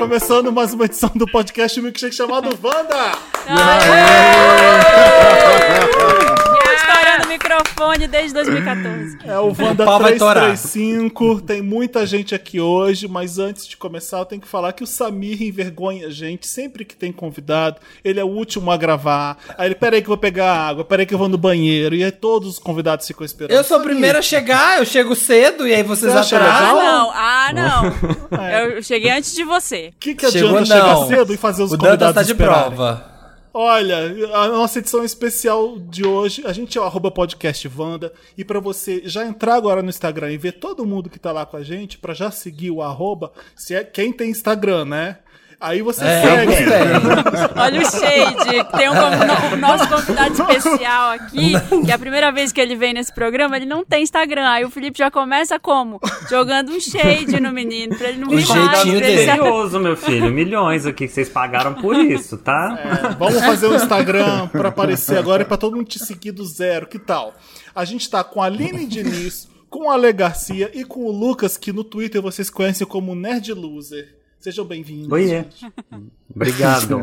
começando 0.00 0.50
mais 0.50 0.72
uma 0.72 0.86
edição 0.86 1.10
do 1.14 1.26
podcast 1.26 1.78
Milkshake 1.78 2.14
chamado 2.14 2.58
Wanda! 2.62 3.18
O 4.86 4.89
microfone 7.42 8.06
desde 8.06 8.34
2014. 8.34 9.18
É 9.24 9.38
o 9.38 9.46
Wanda 9.58 9.82
O 9.82 9.86
pau 9.86 10.00
vai 10.00 10.16
torar. 10.16 10.44
335. 10.46 11.40
Tem 11.42 11.62
muita 11.62 12.04
gente 12.06 12.34
aqui 12.34 12.60
hoje, 12.60 13.08
mas 13.08 13.38
antes 13.38 13.66
de 13.66 13.76
começar, 13.76 14.18
eu 14.18 14.24
tenho 14.24 14.40
que 14.40 14.48
falar 14.48 14.72
que 14.72 14.84
o 14.84 14.86
Samir 14.86 15.42
envergonha 15.42 16.06
a 16.06 16.10
gente 16.10 16.46
sempre 16.46 16.84
que 16.84 16.94
tem 16.94 17.10
convidado. 17.12 17.76
Ele 18.04 18.20
é 18.20 18.24
o 18.24 18.28
último 18.28 18.70
a 18.70 18.76
gravar. 18.76 19.38
Aí 19.56 19.68
ele, 19.68 19.74
peraí 19.74 20.00
que 20.00 20.06
eu 20.06 20.10
vou 20.10 20.18
pegar 20.18 20.52
água, 20.52 20.84
peraí 20.84 21.06
que 21.06 21.14
eu 21.14 21.18
vou 21.18 21.28
no 21.28 21.38
banheiro. 21.38 21.94
E 21.94 22.04
aí 22.04 22.12
todos 22.12 22.48
os 22.50 22.58
convidados 22.58 23.06
ficam 23.06 23.24
esperando. 23.24 23.56
Eu 23.56 23.64
sou 23.64 23.78
o 23.78 23.82
primeiro 23.82 24.18
a 24.18 24.22
chegar, 24.22 24.78
eu 24.78 24.84
chego 24.84 25.14
cedo 25.14 25.66
e 25.66 25.74
aí 25.74 25.82
vocês 25.82 26.12
Você 26.12 26.34
Ah, 26.36 26.38
atrasam. 26.38 26.76
legal? 26.76 26.92
não. 26.92 27.10
Ah, 27.12 27.52
não. 27.52 27.90
Eu 28.70 28.82
cheguei 28.82 29.10
antes 29.10 29.34
de 29.34 29.44
você. 29.44 29.92
O 29.96 29.98
que, 30.00 30.14
que 30.14 30.30
Chegou 30.30 30.50
adianta 30.50 30.66
chegar 30.66 30.94
não. 30.94 31.06
cedo 31.08 31.32
e 31.34 31.36
fazer 31.36 31.62
os 31.62 31.72
o 31.72 31.76
Dantas 31.76 31.90
convidados 31.90 32.14
tá 32.14 32.22
de 32.22 32.30
esperarem? 32.32 32.66
prova. 32.74 33.19
Olha, 33.52 33.96
a 34.32 34.46
nossa 34.46 34.78
edição 34.78 35.04
especial 35.04 35.76
de 35.76 36.06
hoje, 36.06 36.46
a 36.46 36.52
gente 36.52 36.78
é 36.78 36.80
o 36.80 36.84
arroba 36.84 37.10
podcast 37.10 37.68
e 38.38 38.44
pra 38.44 38.60
você 38.60 39.02
já 39.04 39.26
entrar 39.26 39.56
agora 39.56 39.82
no 39.82 39.88
Instagram 39.88 40.30
e 40.30 40.38
ver 40.38 40.52
todo 40.52 40.86
mundo 40.86 41.10
que 41.10 41.18
tá 41.18 41.32
lá 41.32 41.44
com 41.44 41.56
a 41.56 41.62
gente, 41.64 41.98
pra 41.98 42.14
já 42.14 42.30
seguir 42.30 42.70
o 42.70 42.80
arroba, 42.80 43.32
se 43.56 43.74
é 43.74 43.82
quem 43.82 44.12
tem 44.12 44.30
Instagram, 44.30 44.84
né? 44.84 45.18
Aí 45.60 45.82
você 45.82 46.02
É, 46.04 46.22
segue. 46.22 46.54
Olha 47.54 47.80
o 47.80 47.84
Shade. 47.84 48.64
Tem 48.78 48.88
um 48.88 49.52
o 49.52 49.56
nosso 49.56 49.88
convidado 49.88 50.32
especial 50.32 51.10
aqui, 51.10 51.52
que 51.84 51.90
é 51.90 51.94
a 51.94 51.98
primeira 51.98 52.32
vez 52.32 52.50
que 52.50 52.60
ele 52.60 52.74
vem 52.74 52.94
nesse 52.94 53.12
programa, 53.12 53.56
ele 53.56 53.66
não 53.66 53.84
tem 53.84 54.02
Instagram. 54.02 54.48
Aí 54.48 54.64
o 54.64 54.70
Felipe 54.70 54.98
já 54.98 55.10
começa 55.10 55.58
como? 55.58 56.00
Jogando 56.30 56.72
um 56.72 56.80
shade 56.80 57.38
no 57.40 57.52
menino, 57.52 57.94
pra 57.96 58.08
ele 58.08 58.18
não 58.18 58.28
vir 58.30 58.46
mais. 58.48 58.84
Curioso, 59.38 59.78
meu 59.80 59.96
filho. 59.96 60.30
Milhões 60.32 60.86
aqui 60.86 61.06
que 61.06 61.12
vocês 61.12 61.28
pagaram 61.28 61.74
por 61.74 61.94
isso, 61.96 62.38
tá? 62.38 62.78
É, 62.82 63.14
vamos 63.14 63.40
fazer 63.40 63.66
um 63.66 63.74
Instagram 63.74 64.48
pra 64.48 64.70
aparecer 64.70 65.18
agora 65.18 65.42
e 65.42 65.44
pra 65.44 65.56
todo 65.58 65.76
mundo 65.76 65.86
te 65.88 65.98
seguir 65.98 66.32
do 66.32 66.44
zero. 66.44 66.86
Que 66.86 66.98
tal? 66.98 67.34
A 67.74 67.84
gente 67.84 68.08
tá 68.08 68.24
com 68.24 68.42
a 68.42 68.46
Aline 68.46 68.86
Diniz, 68.86 69.46
com 69.68 69.90
a 69.90 69.94
Ale 69.94 70.12
Garcia 70.12 70.70
e 70.72 70.84
com 70.84 71.04
o 71.04 71.12
Lucas, 71.12 71.58
que 71.58 71.70
no 71.72 71.84
Twitter 71.84 72.22
vocês 72.22 72.48
conhecem 72.48 72.86
como 72.86 73.14
Nerd 73.14 73.52
Loser. 73.52 74.19
Sejam 74.40 74.64
bem-vindos. 74.64 75.12
Oiê. 75.12 75.44
Obrigado. 76.34 76.98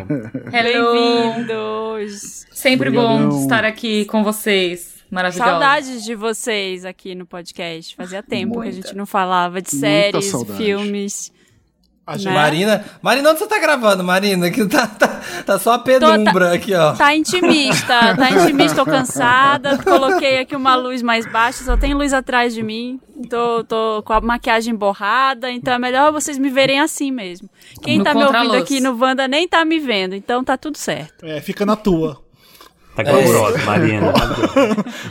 Bem-vindos. 0.51 2.47
Sempre 2.51 2.89
Obrigadão. 2.89 3.29
bom 3.29 3.41
estar 3.43 3.63
aqui 3.63 4.05
com 4.05 4.23
vocês. 4.23 4.95
Maravilhoso. 5.11 5.47
Saudades 5.49 6.03
de 6.03 6.15
vocês 6.15 6.83
aqui 6.83 7.13
no 7.13 7.27
podcast. 7.27 7.95
Fazia 7.95 8.23
tempo 8.23 8.53
que 8.53 8.59
a 8.59 8.61
Muita. 8.71 8.75
gente 8.87 8.95
não 8.95 9.05
falava 9.05 9.61
de 9.61 9.71
Muita 9.71 9.87
séries, 9.87 10.33
filmes. 10.57 11.31
Né? 12.15 12.31
Marina, 12.31 12.85
Marina, 13.01 13.31
onde 13.31 13.39
você 13.39 13.47
tá 13.47 13.59
gravando, 13.59 14.03
Marina? 14.03 14.49
Que 14.49 14.65
tá, 14.65 14.87
tá, 14.87 15.21
tá 15.45 15.59
só 15.59 15.73
a 15.73 15.79
penumbra 15.79 16.53
aqui, 16.53 16.73
ó. 16.73 16.93
Tá 16.93 17.13
intimista, 17.13 18.15
tá 18.15 18.31
intimista, 18.31 18.77
tô 18.77 18.85
cansada. 18.85 19.77
Coloquei 19.79 20.39
aqui 20.39 20.55
uma 20.55 20.75
luz 20.75 21.01
mais 21.01 21.25
baixa, 21.29 21.65
só 21.65 21.75
tem 21.75 21.93
luz 21.93 22.13
atrás 22.13 22.53
de 22.53 22.63
mim. 22.63 22.99
Tô, 23.29 23.63
tô 23.63 24.03
com 24.03 24.13
a 24.13 24.21
maquiagem 24.21 24.73
borrada, 24.73 25.51
então 25.51 25.73
é 25.73 25.79
melhor 25.79 26.11
vocês 26.13 26.37
me 26.37 26.49
verem 26.49 26.79
assim 26.79 27.11
mesmo. 27.11 27.49
Quem 27.81 27.97
No 27.97 28.03
tá 28.03 28.13
me 28.13 28.23
ouvindo 28.23 28.55
aqui 28.55 28.79
no 28.79 28.97
Wanda 28.97 29.27
nem 29.27 29.47
tá 29.47 29.65
me 29.65 29.79
vendo, 29.79 30.15
então 30.15 30.43
tá 30.43 30.55
tudo 30.55 30.77
certo. 30.77 31.25
É, 31.25 31.41
fica 31.41 31.65
na 31.65 31.75
tua. 31.75 32.26
Tá 32.97 33.03
glamourosa, 33.03 33.59
Marina. 33.59 34.11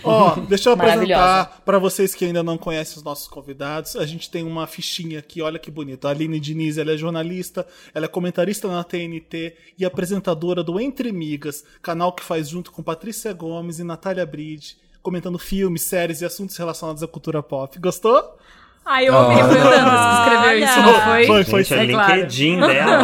Ó, 0.02 0.34
deixa 0.40 0.70
eu 0.70 0.72
apresentar 0.72 1.62
pra 1.64 1.78
vocês 1.78 2.16
que 2.16 2.24
ainda 2.24 2.42
não 2.42 2.58
conhecem 2.58 2.96
os 2.96 3.04
nossos 3.04 3.28
convidados. 3.28 3.94
A 3.94 4.04
gente 4.04 4.28
tem 4.28 4.42
uma 4.42 4.66
fichinha 4.66 5.20
aqui, 5.20 5.40
olha 5.40 5.56
que 5.56 5.70
bonito. 5.70 6.08
A 6.08 6.10
Aline 6.10 6.40
Diniz, 6.40 6.78
ela 6.78 6.90
é 6.90 6.96
jornalista, 6.96 7.64
ela 7.94 8.06
é 8.06 8.08
comentarista 8.08 8.66
na 8.66 8.82
TNT 8.82 9.54
e 9.78 9.84
apresentadora 9.84 10.64
do 10.64 10.80
Entre 10.80 11.12
Migas, 11.12 11.62
canal 11.80 12.12
que 12.12 12.24
faz 12.24 12.48
junto 12.48 12.72
com 12.72 12.82
Patrícia 12.82 13.32
Gomes 13.32 13.78
e 13.78 13.84
Natália 13.84 14.26
Bride, 14.26 14.76
comentando 15.00 15.38
filmes, 15.38 15.82
séries 15.82 16.22
e 16.22 16.24
assuntos 16.24 16.56
relacionados 16.56 17.04
à 17.04 17.06
cultura 17.06 17.40
pop. 17.40 17.78
Gostou? 17.78 18.36
Ai, 18.88 19.08
eu 19.08 19.14
ouvi, 19.14 19.34
foi 19.34 19.60
o 19.60 19.64
Dantas 19.64 20.00
que 20.00 20.20
escreveu 20.20 20.48
Olha. 20.48 20.64
isso, 20.64 20.80
não 20.80 21.00
foi? 21.00 21.26
Foi, 21.26 21.44
foi 21.44 21.64
Gente, 21.64 21.74
é 21.74 21.82
É 21.82 21.88
claro. 21.92 22.14
LinkedIn 22.14 22.60
dela. 22.60 23.02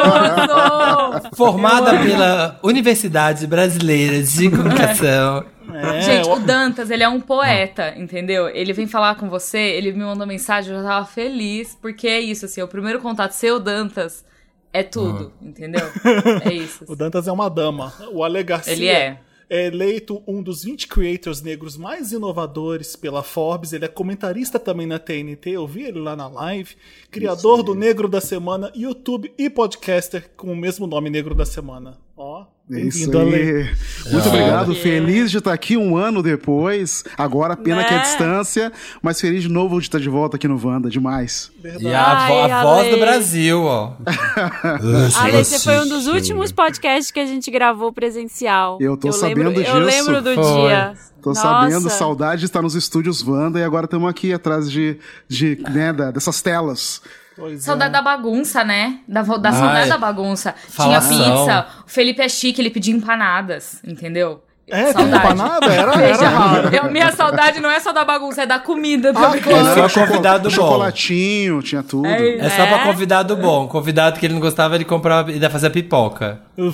Maravilhoso! 0.00 1.28
Formada 1.36 1.98
pela 1.98 2.58
Universidade 2.62 3.46
Brasileira 3.46 4.22
de 4.22 4.50
Comunicação. 4.50 5.44
É, 5.74 6.00
Gente, 6.00 6.28
o 6.28 6.38
Dantas, 6.38 6.90
ele 6.90 7.02
é 7.02 7.08
um 7.08 7.20
poeta, 7.20 7.94
entendeu? 7.98 8.48
Ele 8.48 8.72
vem 8.72 8.86
falar 8.86 9.14
com 9.16 9.28
você, 9.28 9.58
ele 9.58 9.92
me 9.92 10.04
mandou 10.04 10.26
mensagem, 10.26 10.74
eu 10.74 10.82
já 10.82 10.88
tava 10.88 11.04
feliz, 11.06 11.76
porque 11.80 12.08
é 12.08 12.18
isso, 12.18 12.46
assim, 12.46 12.62
o 12.62 12.66
primeiro 12.68 12.98
contato 12.98 13.32
seu, 13.32 13.60
Dantas, 13.60 14.24
é 14.72 14.82
tudo, 14.82 15.32
entendeu? 15.40 15.86
É 16.44 16.52
isso. 16.52 16.84
o 16.88 16.96
Dantas 16.96 17.28
é 17.28 17.32
uma 17.32 17.50
dama. 17.50 17.92
O 18.10 18.24
Ale 18.24 18.42
Garcia 18.42 18.72
Ele 18.72 18.88
é. 18.88 19.18
É 19.50 19.66
eleito 19.66 20.22
um 20.28 20.40
dos 20.40 20.62
20 20.62 20.86
creators 20.86 21.42
negros 21.42 21.76
mais 21.76 22.12
inovadores 22.12 22.94
pela 22.94 23.24
Forbes. 23.24 23.72
Ele 23.72 23.84
é 23.84 23.88
comentarista 23.88 24.60
também 24.60 24.86
na 24.86 25.00
TNT, 25.00 25.50
eu 25.50 25.66
vi 25.66 25.82
ele 25.82 25.98
lá 25.98 26.14
na 26.14 26.28
live. 26.28 26.76
Criador 27.10 27.64
do 27.64 27.74
Negro 27.74 28.08
da 28.08 28.20
Semana, 28.20 28.70
YouTube 28.76 29.34
e 29.36 29.50
podcaster 29.50 30.30
com 30.36 30.52
o 30.52 30.56
mesmo 30.56 30.86
nome 30.86 31.10
Negro 31.10 31.34
da 31.34 31.44
Semana. 31.44 31.98
Ó, 32.22 32.44
É 32.70 32.80
isso 32.80 33.10
aí. 33.18 33.70
Muito 34.12 34.28
obrigado. 34.28 34.74
Feliz 34.74 35.30
de 35.30 35.38
estar 35.38 35.54
aqui 35.54 35.74
um 35.76 35.96
ano 35.96 36.22
depois. 36.22 37.02
Agora, 37.16 37.56
pena 37.56 37.82
que 37.82 37.94
é 37.94 37.96
Né? 37.96 38.02
distância, 38.02 38.70
mas 39.02 39.18
feliz 39.18 39.42
de 39.42 39.48
novo 39.48 39.78
de 39.80 39.86
estar 39.86 39.98
de 39.98 40.08
volta 40.10 40.36
aqui 40.36 40.46
no 40.46 40.60
Wanda. 40.62 40.90
Demais. 40.90 41.50
E 41.64 41.88
a, 41.94 42.26
vo- 42.28 42.34
Ai, 42.42 42.50
a 42.50 42.62
voz 42.62 42.90
do 42.90 42.98
Brasil, 42.98 43.62
ó. 43.62 43.94
Ale, 45.18 45.38
esse 45.38 45.58
foi 45.64 45.78
um 45.80 45.88
dos 45.88 46.06
últimos 46.06 46.52
podcasts 46.52 47.10
que 47.10 47.20
a 47.20 47.26
gente 47.26 47.50
gravou 47.50 47.90
presencial. 47.92 48.76
Eu 48.80 48.96
tô 48.98 49.10
sabendo 49.12 49.48
lembro, 49.48 49.62
disso. 49.62 49.76
Eu 49.76 49.80
lembro 49.80 50.22
do 50.22 50.34
Foi. 50.34 50.68
dia. 50.68 50.94
Tô 51.22 51.30
Nossa. 51.30 51.40
sabendo, 51.42 51.88
saudade 51.90 52.40
de 52.40 52.46
estar 52.46 52.60
nos 52.62 52.74
estúdios 52.74 53.22
Wanda 53.26 53.58
e 53.58 53.64
agora 53.64 53.86
estamos 53.86 54.08
aqui 54.10 54.32
atrás 54.32 54.70
de, 54.70 54.98
de 55.26 55.58
né, 55.70 55.92
da- 55.92 56.10
dessas 56.10 56.40
telas. 56.42 57.00
Pois 57.40 57.54
é. 57.54 57.58
Saudade 57.62 57.92
da 57.92 58.02
bagunça, 58.02 58.62
né? 58.62 58.98
Da, 59.08 59.22
da 59.22 59.48
Ai. 59.48 59.54
saudade 59.56 59.88
da 59.88 59.98
bagunça. 59.98 60.54
Falação. 60.68 61.16
Tinha 61.16 61.30
pizza, 61.34 61.66
o 61.86 61.90
Felipe 61.90 62.20
é 62.22 62.28
chique, 62.28 62.60
ele 62.60 62.70
pedia 62.70 62.94
empanadas, 62.94 63.80
entendeu? 63.84 64.44
É, 64.72 64.92
tem 64.92 65.04
empanada? 65.08 65.66
Era, 65.66 65.94
era 66.00 66.28
raro. 66.28 66.68
Veja, 66.70 66.84
eu- 66.84 66.92
minha 66.92 67.10
saudade 67.10 67.58
não 67.58 67.68
é 67.68 67.80
só 67.80 67.92
da 67.92 68.04
bagunça, 68.04 68.42
é 68.42 68.46
da 68.46 68.60
comida 68.60 69.10
Ah, 69.10 69.14
também. 69.14 69.40
claro. 69.40 69.66
É 69.80 69.88
só 69.88 70.06
convidado 70.06 70.48
bom. 70.48 70.54
Chocolatinho, 70.54 71.60
tinha 71.60 71.82
tudo. 71.82 72.06
É 72.06 72.36
É 72.36 72.50
só 72.50 72.64
pra 72.66 72.82
É? 72.82 72.84
convidado 72.84 73.36
bom. 73.36 73.66
Convidado 73.66 74.20
que 74.20 74.26
ele 74.26 74.34
não 74.34 74.40
gostava, 74.40 74.76
ele 74.76 74.84
comprava 74.84 75.32
e 75.32 75.40
fazer 75.50 75.70
pipoca. 75.70 76.40
Ô, 76.56 76.70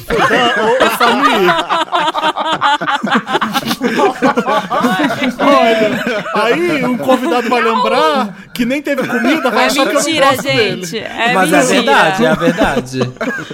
Samir. 0.99 1.55
Olha, 5.41 6.25
aí 6.35 6.85
um 6.85 6.97
convidado 6.97 7.49
vai 7.49 7.63
lembrar 7.63 8.37
que 8.53 8.65
nem 8.65 8.81
teve 8.83 9.07
comida, 9.07 9.51
vai 9.51 9.65
É 9.65 9.67
achar 9.67 9.83
que 9.83 9.89
eu 9.91 9.95
não 9.95 10.03
mentira, 10.03 10.27
gosto 10.27 10.43
dele. 10.43 10.85
gente. 10.87 10.99
É 10.99 11.33
Mas 11.35 11.51
mentira. 11.51 11.57
é 11.59 11.75
verdade, 11.77 12.25
é 12.25 12.29
a 12.29 12.35
verdade. 12.35 12.99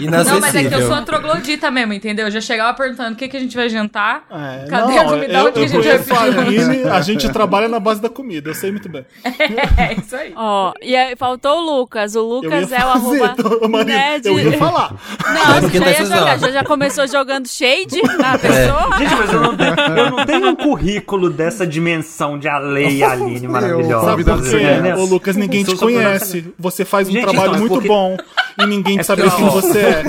Inacessível. 0.00 0.24
Não, 0.34 0.40
mas 0.40 0.54
é 0.54 0.64
que 0.64 0.74
eu 0.74 0.82
sou 0.86 0.94
a 0.94 1.02
troglodita 1.02 1.70
mesmo, 1.70 1.92
entendeu? 1.92 2.26
Eu 2.26 2.30
já 2.30 2.40
chegava 2.40 2.74
perguntando 2.76 3.12
o 3.14 3.16
que, 3.16 3.28
que 3.28 3.36
a 3.36 3.40
gente 3.40 3.56
vai 3.56 3.68
jantar. 3.68 4.24
É, 4.30 4.66
Cadê 4.68 4.94
não, 4.94 5.00
a 5.00 5.04
comida? 5.04 5.32
eu, 5.32 5.42
Onde 5.46 5.52
que 5.52 5.58
a 5.58 5.62
eu 5.62 5.68
gente 5.82 6.08
vai 6.08 6.32
conheço 6.32 6.88
a 6.92 7.00
gente 7.00 7.28
trabalha 7.30 7.68
na 7.68 7.80
base 7.80 8.00
da 8.00 8.08
comida, 8.08 8.50
eu 8.50 8.54
sei 8.54 8.70
muito 8.70 8.88
bem. 8.88 9.04
É 9.76 9.94
isso 9.94 10.14
aí. 10.14 10.32
Ó, 10.36 10.72
e 10.82 10.94
aí 10.96 11.16
faltou 11.16 11.58
o 11.58 11.78
Lucas. 11.78 12.14
O 12.14 12.18
Eu 12.18 12.24
Lucas 12.24 12.70
é 12.72 12.76
o 12.84 12.92
fazer, 12.92 13.22
arroba 13.22 13.28
tô- 13.60 13.68
Marina, 13.68 13.98
nerd. 13.98 14.26
eu 14.26 14.38
ia 14.38 14.52
falar. 14.58 14.92
Não, 14.92 15.60
porque 15.60 15.78
já 15.78 15.90
ia 15.90 16.04
jogar. 16.04 16.38
Já, 16.38 16.50
já 16.50 16.64
começou 16.64 17.06
jogando 17.08 17.48
shade 17.48 18.00
É. 18.00 18.16
na 18.16 18.38
pessoa. 18.38 18.98
Gente, 18.98 19.14
mas 19.16 19.32
eu 19.32 19.40
não, 19.40 19.56
tenho, 19.56 19.74
eu 19.96 20.10
não 20.10 20.21
tenho 20.26 20.48
um 20.48 20.56
currículo 20.56 21.30
dessa 21.30 21.66
dimensão 21.66 22.38
de 22.38 22.48
Ale 22.48 22.88
e 22.88 23.02
Aline 23.04 23.46
maravilhosa. 23.48 24.06
Sabe 24.06 24.24
por 24.24 24.42
quê? 24.42 24.92
Ô, 24.98 25.04
Lucas, 25.04 25.36
ninguém 25.36 25.64
te 25.64 25.76
conhece. 25.76 26.52
Você 26.58 26.84
faz 26.84 27.08
um 27.08 27.12
Gente, 27.12 27.22
trabalho 27.22 27.40
então, 27.42 27.52
mas 27.52 27.60
muito 27.60 27.74
porque- 27.74 27.88
bom 27.88 28.16
e 28.58 28.66
ninguém 28.66 28.98
É 28.98 29.02
sabe 29.02 29.22
porque, 29.22 29.36
quem 29.36 29.48
você 29.48 29.78
é. 29.78 30.00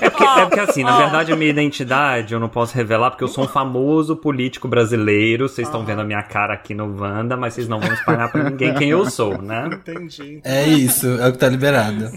É 0.00 0.10
porque, 0.10 0.24
é 0.24 0.46
porque, 0.46 0.60
assim, 0.60 0.82
na 0.82 0.96
verdade 0.98 1.32
a 1.32 1.36
minha 1.36 1.50
identidade 1.50 2.34
eu 2.34 2.40
não 2.40 2.48
posso 2.48 2.74
revelar 2.74 3.10
porque 3.10 3.24
eu 3.24 3.28
sou 3.28 3.44
um 3.44 3.48
famoso 3.48 4.16
político 4.16 4.68
brasileiro. 4.68 5.48
Vocês 5.48 5.68
estão 5.68 5.84
vendo 5.84 6.00
a 6.00 6.04
minha 6.04 6.22
cara 6.22 6.54
aqui 6.54 6.74
no 6.74 7.00
Wanda, 7.00 7.36
mas 7.36 7.54
vocês 7.54 7.68
não 7.68 7.80
vão 7.80 7.92
espalhar 7.92 8.30
pra 8.30 8.50
ninguém 8.50 8.74
quem 8.74 8.90
eu 8.90 9.08
sou, 9.08 9.40
né? 9.40 9.68
Entendi. 9.72 10.40
É 10.44 10.66
isso, 10.66 11.06
é 11.06 11.28
o 11.28 11.32
que 11.32 11.38
tá 11.38 11.48
liberado. 11.48 12.10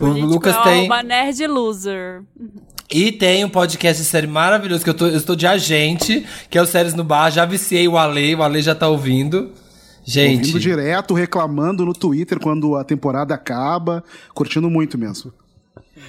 o 0.00 0.06
Lucas 0.06 0.56
tem. 0.62 0.86
Uma 0.86 1.02
nerd 1.02 1.46
loser. 1.46 2.22
E 2.92 3.12
tem 3.12 3.44
um 3.44 3.48
podcast 3.48 4.02
de 4.02 4.08
série 4.08 4.26
maravilhoso 4.26 4.82
que 4.82 4.90
eu, 4.90 4.94
tô, 4.94 5.06
eu 5.06 5.16
estou 5.16 5.36
de 5.36 5.46
agente, 5.46 6.26
que 6.50 6.58
é 6.58 6.62
o 6.62 6.66
Séries 6.66 6.92
no 6.92 7.04
Bar. 7.04 7.30
Já 7.30 7.44
viciei 7.44 7.86
o 7.86 7.96
Ale, 7.96 8.34
o 8.34 8.42
Ale 8.42 8.60
já 8.60 8.74
tá 8.74 8.88
ouvindo. 8.88 9.52
Gente. 10.10 10.38
Ouvindo 10.38 10.58
direto, 10.58 11.14
reclamando 11.14 11.84
no 11.84 11.92
Twitter 11.92 12.40
quando 12.40 12.74
a 12.76 12.82
temporada 12.82 13.34
acaba. 13.34 14.02
Curtindo 14.34 14.68
muito 14.68 14.98
mesmo. 14.98 15.32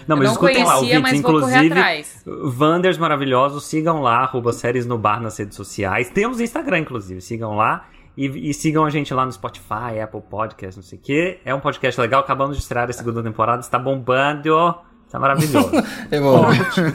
Não, 0.08 0.18
mas 0.18 0.26
não 0.26 0.34
escutem 0.34 0.64
lá, 0.64 0.76
conhecia, 0.76 0.98
ouvintes. 0.98 1.02
mas 1.02 1.22
vou 1.22 1.32
correr 1.40 1.66
Inclusive, 1.66 1.80
atrás. 1.80 2.24
Wanders 2.60 2.98
maravilhosos, 2.98 3.66
sigam 3.66 4.02
lá, 4.02 4.20
arroba 4.20 4.52
séries 4.54 4.86
no 4.86 4.98
bar 4.98 5.22
nas 5.22 5.38
redes 5.38 5.56
sociais. 5.56 6.10
Temos 6.10 6.40
Instagram, 6.40 6.80
inclusive, 6.80 7.22
sigam 7.22 7.56
lá. 7.56 7.88
E, 8.18 8.50
e 8.50 8.54
sigam 8.54 8.84
a 8.84 8.90
gente 8.90 9.14
lá 9.14 9.26
no 9.26 9.32
Spotify, 9.32 10.00
Apple 10.04 10.22
Podcast, 10.30 10.78
não 10.78 10.84
sei 10.84 10.98
o 10.98 11.02
quê. 11.02 11.40
É 11.46 11.56
um 11.56 11.60
podcast 11.60 12.00
legal, 12.00 12.22
acabamos 12.22 12.58
de 12.58 12.62
estrear 12.62 12.90
a 12.90 12.94
segunda 12.94 13.24
temporada, 13.24 13.62
está 13.62 13.80
bombando. 13.80 14.76
Está 15.12 15.20
maravilhoso. 15.20 15.72
Eu 16.10 16.24
vou. 16.24 16.46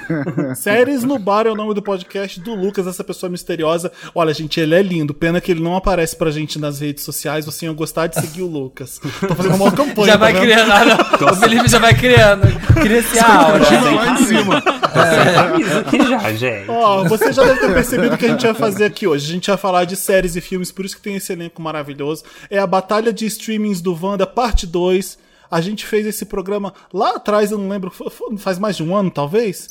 Séries 0.57 1.05
no 1.05 1.19
Bar 1.19 1.47
é 1.47 1.51
o 1.51 1.55
nome 1.55 1.75
do 1.75 1.83
podcast 1.83 2.41
do 2.41 2.55
Lucas, 2.55 2.87
essa 2.87 3.05
pessoa 3.05 3.29
misteriosa. 3.29 3.93
Olha, 4.15 4.33
gente, 4.33 4.59
ele 4.59 4.75
é 4.75 4.81
lindo. 4.81 5.13
Pena 5.13 5.39
que 5.39 5.53
ele 5.53 5.63
não 5.63 5.77
aparece 5.77 6.17
pra 6.17 6.31
gente 6.31 6.59
nas 6.59 6.81
redes 6.81 7.05
sociais. 7.05 7.45
Você 7.45 7.67
ia 7.67 7.73
gostar 7.75 8.07
de 8.07 8.19
seguir 8.19 8.41
o 8.41 8.47
Lucas. 8.47 8.99
Tô 9.21 9.35
fazendo 9.35 9.57
uma 9.57 9.69
campanha. 9.77 10.07
Já 10.07 10.13
tá 10.15 10.19
vai 10.19 10.33
vendo? 10.33 10.43
criando. 10.45 10.73
Ah, 10.73 10.85
não. 10.87 11.29
O 11.31 11.37
Felipe 11.37 11.69
já 11.69 11.79
vai 11.79 11.93
criando. 11.95 12.47
Cria 12.81 12.99
esse 13.01 13.19
aura. 13.19 13.59
Continua 13.59 13.91
lá 13.93 14.13
em 14.13 14.25
cima. 14.25 14.63
Avisa 14.65 15.81
aqui 15.81 15.99
já, 15.99 16.33
gente. 16.33 16.71
Ó, 16.71 17.05
você 17.05 17.35
já 17.35 17.45
deve 17.45 17.61
ter 17.61 17.75
percebido 17.75 18.15
o 18.15 18.19
que 18.19 18.25
a 18.25 18.31
gente 18.31 18.47
vai 18.47 18.55
fazer 18.55 18.87
aqui 18.87 19.07
hoje. 19.07 19.27
A 19.29 19.33
gente 19.35 19.49
vai 19.49 19.59
falar 19.59 19.85
de 19.85 19.95
séries 19.95 20.35
e 20.37 20.41
filmes, 20.41 20.73
por 20.73 20.87
isso 20.87 20.97
que 20.97 21.03
tem 21.03 21.17
esse 21.17 21.35
elenco 21.35 21.61
maravilhoso. 21.61 22.25
É 22.49 22.59
a 22.59 22.67
Batalha 22.67 23.13
de 23.13 23.27
Streamings 23.27 23.83
do 23.83 23.95
Wanda, 23.95 24.27
parte 24.27 24.67
2. 24.67 25.26
A 25.51 25.61
gente 25.61 25.85
fez 25.87 26.07
esse 26.07 26.25
programa 26.27 26.73
lá 26.93 27.17
atrás, 27.17 27.51
eu 27.53 27.59
não 27.59 27.69
lembro, 27.69 27.93
faz 28.39 28.59
mais 28.59 28.77
de 28.77 28.83
um 28.83 28.97
ano, 28.97 29.11
talvez? 29.11 29.69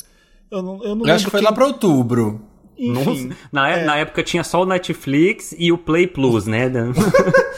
Eu 0.50 0.62
não, 0.62 0.82
eu 0.84 0.94
não 0.94 1.06
Eu 1.06 1.14
acho 1.14 1.24
que 1.24 1.30
foi 1.30 1.40
quem- 1.40 1.48
lá 1.48 1.52
pra 1.54 1.66
outubro. 1.66 2.40
Enfim, 2.78 3.28
Nossa, 3.28 3.36
na, 3.50 3.70
é- 3.70 3.84
na 3.86 3.96
época 3.96 4.22
tinha 4.22 4.44
só 4.44 4.62
o 4.62 4.66
Netflix 4.66 5.54
e 5.58 5.72
o 5.72 5.78
Play 5.78 6.06
Plus, 6.06 6.46
né? 6.46 6.68
Dan? 6.68 6.92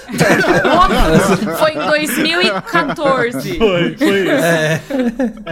Foi 1.58 1.72
em 1.72 1.86
2014. 1.88 3.58
foi, 3.58 3.96
foi 3.96 4.20
isso. 4.20 4.30
É. 4.30 4.80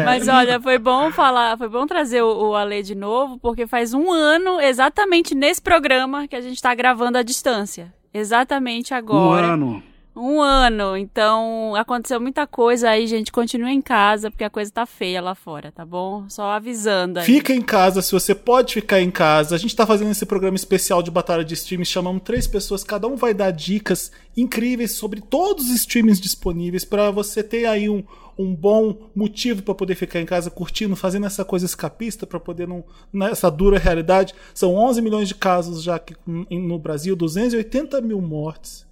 Mas 0.05 0.29
olha, 0.29 0.61
foi 0.61 0.79
bom 0.79 1.11
falar, 1.13 1.57
foi 1.59 1.69
bom 1.69 1.87
trazer 1.87 2.23
o, 2.23 2.51
o 2.51 2.55
Ale 2.55 2.83
de 2.83 2.95
novo, 2.95 3.39
porque 3.39 3.67
faz 3.67 3.93
um 3.93 4.13
ano, 4.13 4.61
exatamente 4.61 5.35
nesse 5.35 5.61
programa, 5.61 6.27
que 6.29 6.37
a 6.37 6.41
gente 6.41 6.61
tá 6.61 6.75
gravando 6.75 7.19
à 7.19 7.23
distância. 7.23 7.93
Exatamente 8.15 8.95
Um 8.95 8.97
agora. 8.97 9.47
ano. 9.49 9.83
Um 10.17 10.41
ano. 10.41 10.97
Então, 10.97 11.75
aconteceu 11.77 12.19
muita 12.19 12.47
coisa 12.47 12.89
aí, 12.89 13.07
gente. 13.07 13.31
Continua 13.31 13.71
em 13.71 13.83
casa, 13.83 14.31
porque 14.31 14.45
a 14.45 14.51
coisa 14.51 14.71
tá 14.71 14.87
feia 14.87 15.21
lá 15.21 15.35
fora, 15.35 15.71
tá 15.71 15.85
bom? 15.85 16.25
Só 16.29 16.51
avisando 16.53 17.19
aí. 17.19 17.27
Fica 17.27 17.53
em 17.53 17.61
casa, 17.61 18.01
se 18.01 18.13
você 18.13 18.35
pode 18.35 18.73
ficar 18.73 19.01
em 19.01 19.11
casa. 19.11 19.55
A 19.55 19.59
gente 19.59 19.77
tá 19.77 19.87
fazendo 19.87 20.11
esse 20.11 20.25
programa 20.25 20.57
especial 20.57 21.03
de 21.03 21.11
batalha 21.11 21.45
de 21.45 21.53
streams, 21.53 21.91
chamamos 21.91 22.23
três 22.23 22.47
pessoas, 22.47 22.83
cada 22.83 23.07
um 23.07 23.15
vai 23.15 23.35
dar 23.35 23.51
dicas 23.51 24.11
incríveis 24.35 24.93
sobre 24.93 25.21
todos 25.21 25.67
os 25.67 25.77
streams 25.77 26.19
disponíveis 26.19 26.85
pra 26.85 27.11
você 27.11 27.43
ter 27.43 27.67
aí 27.67 27.89
um, 27.89 28.03
um 28.39 28.55
bom 28.55 29.11
motivo 29.15 29.63
pra 29.63 29.75
poder 29.75 29.95
ficar 29.95 30.21
em 30.21 30.27
casa 30.27 30.51
curtindo, 30.51 30.97
fazendo 30.97 31.27
essa 31.27 31.45
coisa 31.45 31.67
escapista 31.67 32.27
pra 32.27 32.41
poder 32.41 32.67
não 32.67 32.85
nessa 33.13 33.51
dura 33.51 33.79
realidade. 33.79 34.35
São 34.55 34.75
11 34.75 35.03
milhões 35.03 35.29
de 35.29 35.35
casos 35.35 35.83
já 35.83 35.97
aqui 35.97 36.15
no 36.27 36.79
Brasil, 36.79 37.15
280 37.15 38.01
mil 38.01 38.21
mortes. 38.21 38.86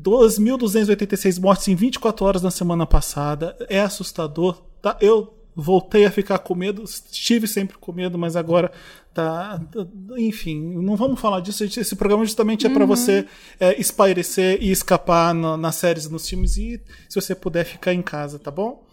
2.286 0.00 1.40
mortes 1.40 1.68
em 1.68 1.74
24 1.74 2.24
horas 2.24 2.42
na 2.42 2.50
semana 2.50 2.86
passada. 2.86 3.56
É 3.68 3.80
assustador. 3.80 4.62
Tá? 4.82 4.96
Eu 5.00 5.32
voltei 5.56 6.04
a 6.04 6.10
ficar 6.10 6.38
com 6.38 6.54
medo. 6.54 6.82
Estive 6.82 7.46
sempre 7.46 7.76
com 7.78 7.92
medo, 7.92 8.18
mas 8.18 8.36
agora 8.36 8.70
tá. 9.12 9.60
tá- 9.70 9.86
Enfim, 10.18 10.60
não 10.60 10.96
vamos 10.96 11.20
falar 11.20 11.40
disso. 11.40 11.64
Esse 11.64 11.96
programa 11.96 12.24
justamente 12.24 12.66
é 12.66 12.70
para 12.70 12.84
você 12.84 13.26
é, 13.60 13.78
espairecer 13.80 14.58
e 14.62 14.70
escapar 14.70 15.32
na- 15.34 15.56
nas 15.56 15.76
séries, 15.76 16.08
nos 16.08 16.28
filmes 16.28 16.56
e 16.56 16.80
se 17.08 17.20
você 17.20 17.34
puder 17.34 17.64
ficar 17.64 17.94
em 17.94 18.02
casa, 18.02 18.38
tá 18.38 18.50
bom? 18.50 18.84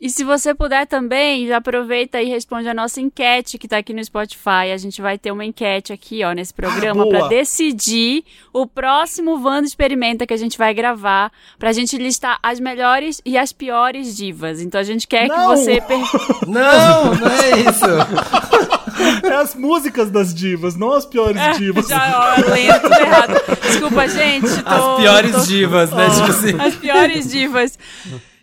E 0.00 0.08
se 0.08 0.22
você 0.22 0.54
puder 0.54 0.86
também, 0.86 1.48
já 1.48 1.56
aproveita 1.56 2.22
e 2.22 2.28
responde 2.28 2.68
a 2.68 2.74
nossa 2.74 3.00
enquete 3.00 3.58
que 3.58 3.66
tá 3.66 3.78
aqui 3.78 3.92
no 3.92 4.04
Spotify. 4.04 4.70
A 4.72 4.76
gente 4.76 5.02
vai 5.02 5.18
ter 5.18 5.32
uma 5.32 5.44
enquete 5.44 5.92
aqui, 5.92 6.22
ó, 6.22 6.30
nesse 6.30 6.54
programa 6.54 7.02
boa. 7.02 7.18
pra 7.18 7.28
decidir 7.28 8.22
o 8.52 8.64
próximo 8.64 9.32
Wanda 9.44 9.66
Experimenta 9.66 10.24
que 10.24 10.32
a 10.32 10.36
gente 10.36 10.56
vai 10.56 10.72
gravar, 10.72 11.32
pra 11.58 11.72
gente 11.72 11.98
listar 11.98 12.38
as 12.40 12.60
melhores 12.60 13.20
e 13.24 13.36
as 13.36 13.52
piores 13.52 14.16
divas. 14.16 14.60
Então 14.60 14.80
a 14.80 14.84
gente 14.84 15.04
quer 15.08 15.26
Não! 15.26 15.36
que 15.50 15.56
você 15.56 15.80
per- 15.80 15.98
Não, 16.46 17.14
não 17.16 17.26
é 17.28 17.60
isso. 17.68 19.26
É 19.28 19.34
as 19.34 19.56
músicas 19.56 20.10
das 20.12 20.32
divas, 20.32 20.76
não 20.76 20.92
as 20.92 21.06
piores 21.06 21.40
divas. 21.58 21.88
Já, 21.88 22.36
ó, 22.36 22.50
lendo 22.52 22.80
tudo 22.82 22.94
errado. 22.94 23.34
Desculpa, 23.62 24.06
gente. 24.08 24.62
tô- 24.62 24.68
As 24.94 25.00
piores 25.00 25.32
tô- 25.32 25.40
divas, 25.42 25.90
né? 25.90 26.06
Tipo 26.10 26.30
assim. 26.30 26.60
As 26.60 26.74
piores 26.76 27.30
divas. 27.30 27.76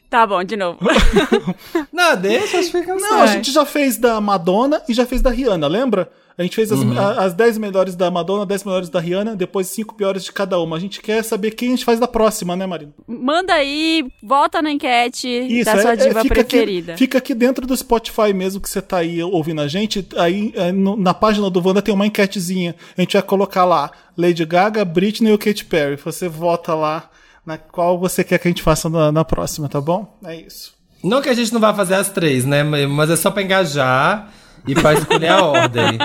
Tá 0.10 0.26
bom, 0.26 0.44
de 0.44 0.56
novo. 0.56 0.80
Não, 1.92 2.16
deixa, 2.16 2.60
acho 2.60 2.72
que 2.72 2.80
fica 2.80 2.96
Não, 2.96 3.22
a 3.22 3.28
gente 3.28 3.52
já 3.52 3.66
fez 3.66 3.98
da 3.98 4.20
Madonna 4.22 4.82
e 4.88 4.94
já 4.94 5.06
fez 5.06 5.22
da 5.22 5.30
Rihanna, 5.30 5.68
lembra? 5.68 6.10
A 6.38 6.44
gente 6.44 6.54
fez 6.58 6.70
as, 6.70 6.82
a- 6.98 7.24
as 7.24 7.34
10 7.34 7.58
melhores 7.58 7.96
da 7.96 8.12
Madonna, 8.12 8.46
10 8.46 8.66
melhores 8.66 8.90
da 8.90 9.00
Rihanna, 9.00 9.38
depois 9.38 9.68
5 9.68 9.96
piores 9.96 10.22
de 10.26 10.34
cada 10.34 10.60
uma. 10.60 10.76
A 10.76 10.80
gente 10.82 11.02
quer 11.02 11.24
saber 11.24 11.52
quem 11.52 11.70
a 11.70 11.72
gente 11.72 11.86
faz 11.86 11.98
da 11.98 12.10
próxima, 12.10 12.58
né, 12.58 12.66
Marina? 12.66 12.92
Manda 13.08 13.54
aí, 13.54 14.06
vota 14.22 14.62
na 14.62 14.70
enquete 14.70 15.30
Isso, 15.30 15.64
da 15.74 15.80
sua 15.82 15.92
é- 15.92 15.94
é- 15.94 15.96
diva 15.96 16.22
fica 16.22 16.36
preferida. 16.44 16.92
Aqui, 16.92 17.00
fica 17.00 17.18
aqui 17.20 17.34
dentro 17.34 17.66
do 17.66 17.76
Spotify 17.78 18.34
mesmo 18.34 18.60
que 18.60 18.70
você 18.70 18.82
tá 18.82 18.98
aí 18.98 19.24
ouvindo 19.24 19.62
a 19.62 19.68
gente. 19.70 20.06
Aí 20.18 20.52
é, 20.56 20.74
no- 20.74 20.98
na 20.98 21.14
página 21.14 21.50
do 21.50 21.66
Wanda 21.66 21.82
tem 21.82 21.94
uma 21.94 22.06
enquetezinha. 22.06 22.76
A 22.98 23.02
gente 23.02 23.14
vai 23.14 23.24
colocar 23.24 23.64
lá 23.64 23.90
Lady 24.18 24.44
Gaga, 24.44 24.84
Britney 24.84 25.32
ou 25.32 25.38
Katy 25.38 25.64
Perry. 25.64 25.96
Você 25.96 26.28
vota 26.28 26.74
lá 26.76 27.10
na 27.46 27.58
qual 27.58 28.00
você 28.00 28.24
quer 28.24 28.40
que 28.40 28.48
a 28.48 28.52
gente 28.52 28.64
faça 28.64 28.90
na, 28.90 29.12
na 29.12 29.24
próxima, 29.24 29.70
tá 29.70 29.80
bom? 29.80 30.18
É 30.24 30.36
isso. 30.36 30.74
Não 31.04 31.22
que 31.22 31.30
a 31.30 31.34
gente 31.34 31.54
não 31.54 31.62
vá 31.62 31.74
fazer 31.74 31.96
as 31.96 32.10
três, 32.10 32.46
né? 32.46 32.64
Mas 32.64 33.10
é 33.10 33.16
só 33.16 33.30
pra 33.30 33.44
engajar 33.44 34.32
e 34.68 34.74
pra 34.74 34.94
escolher 34.94 35.28
a 35.28 35.46
ordem. 35.46 36.00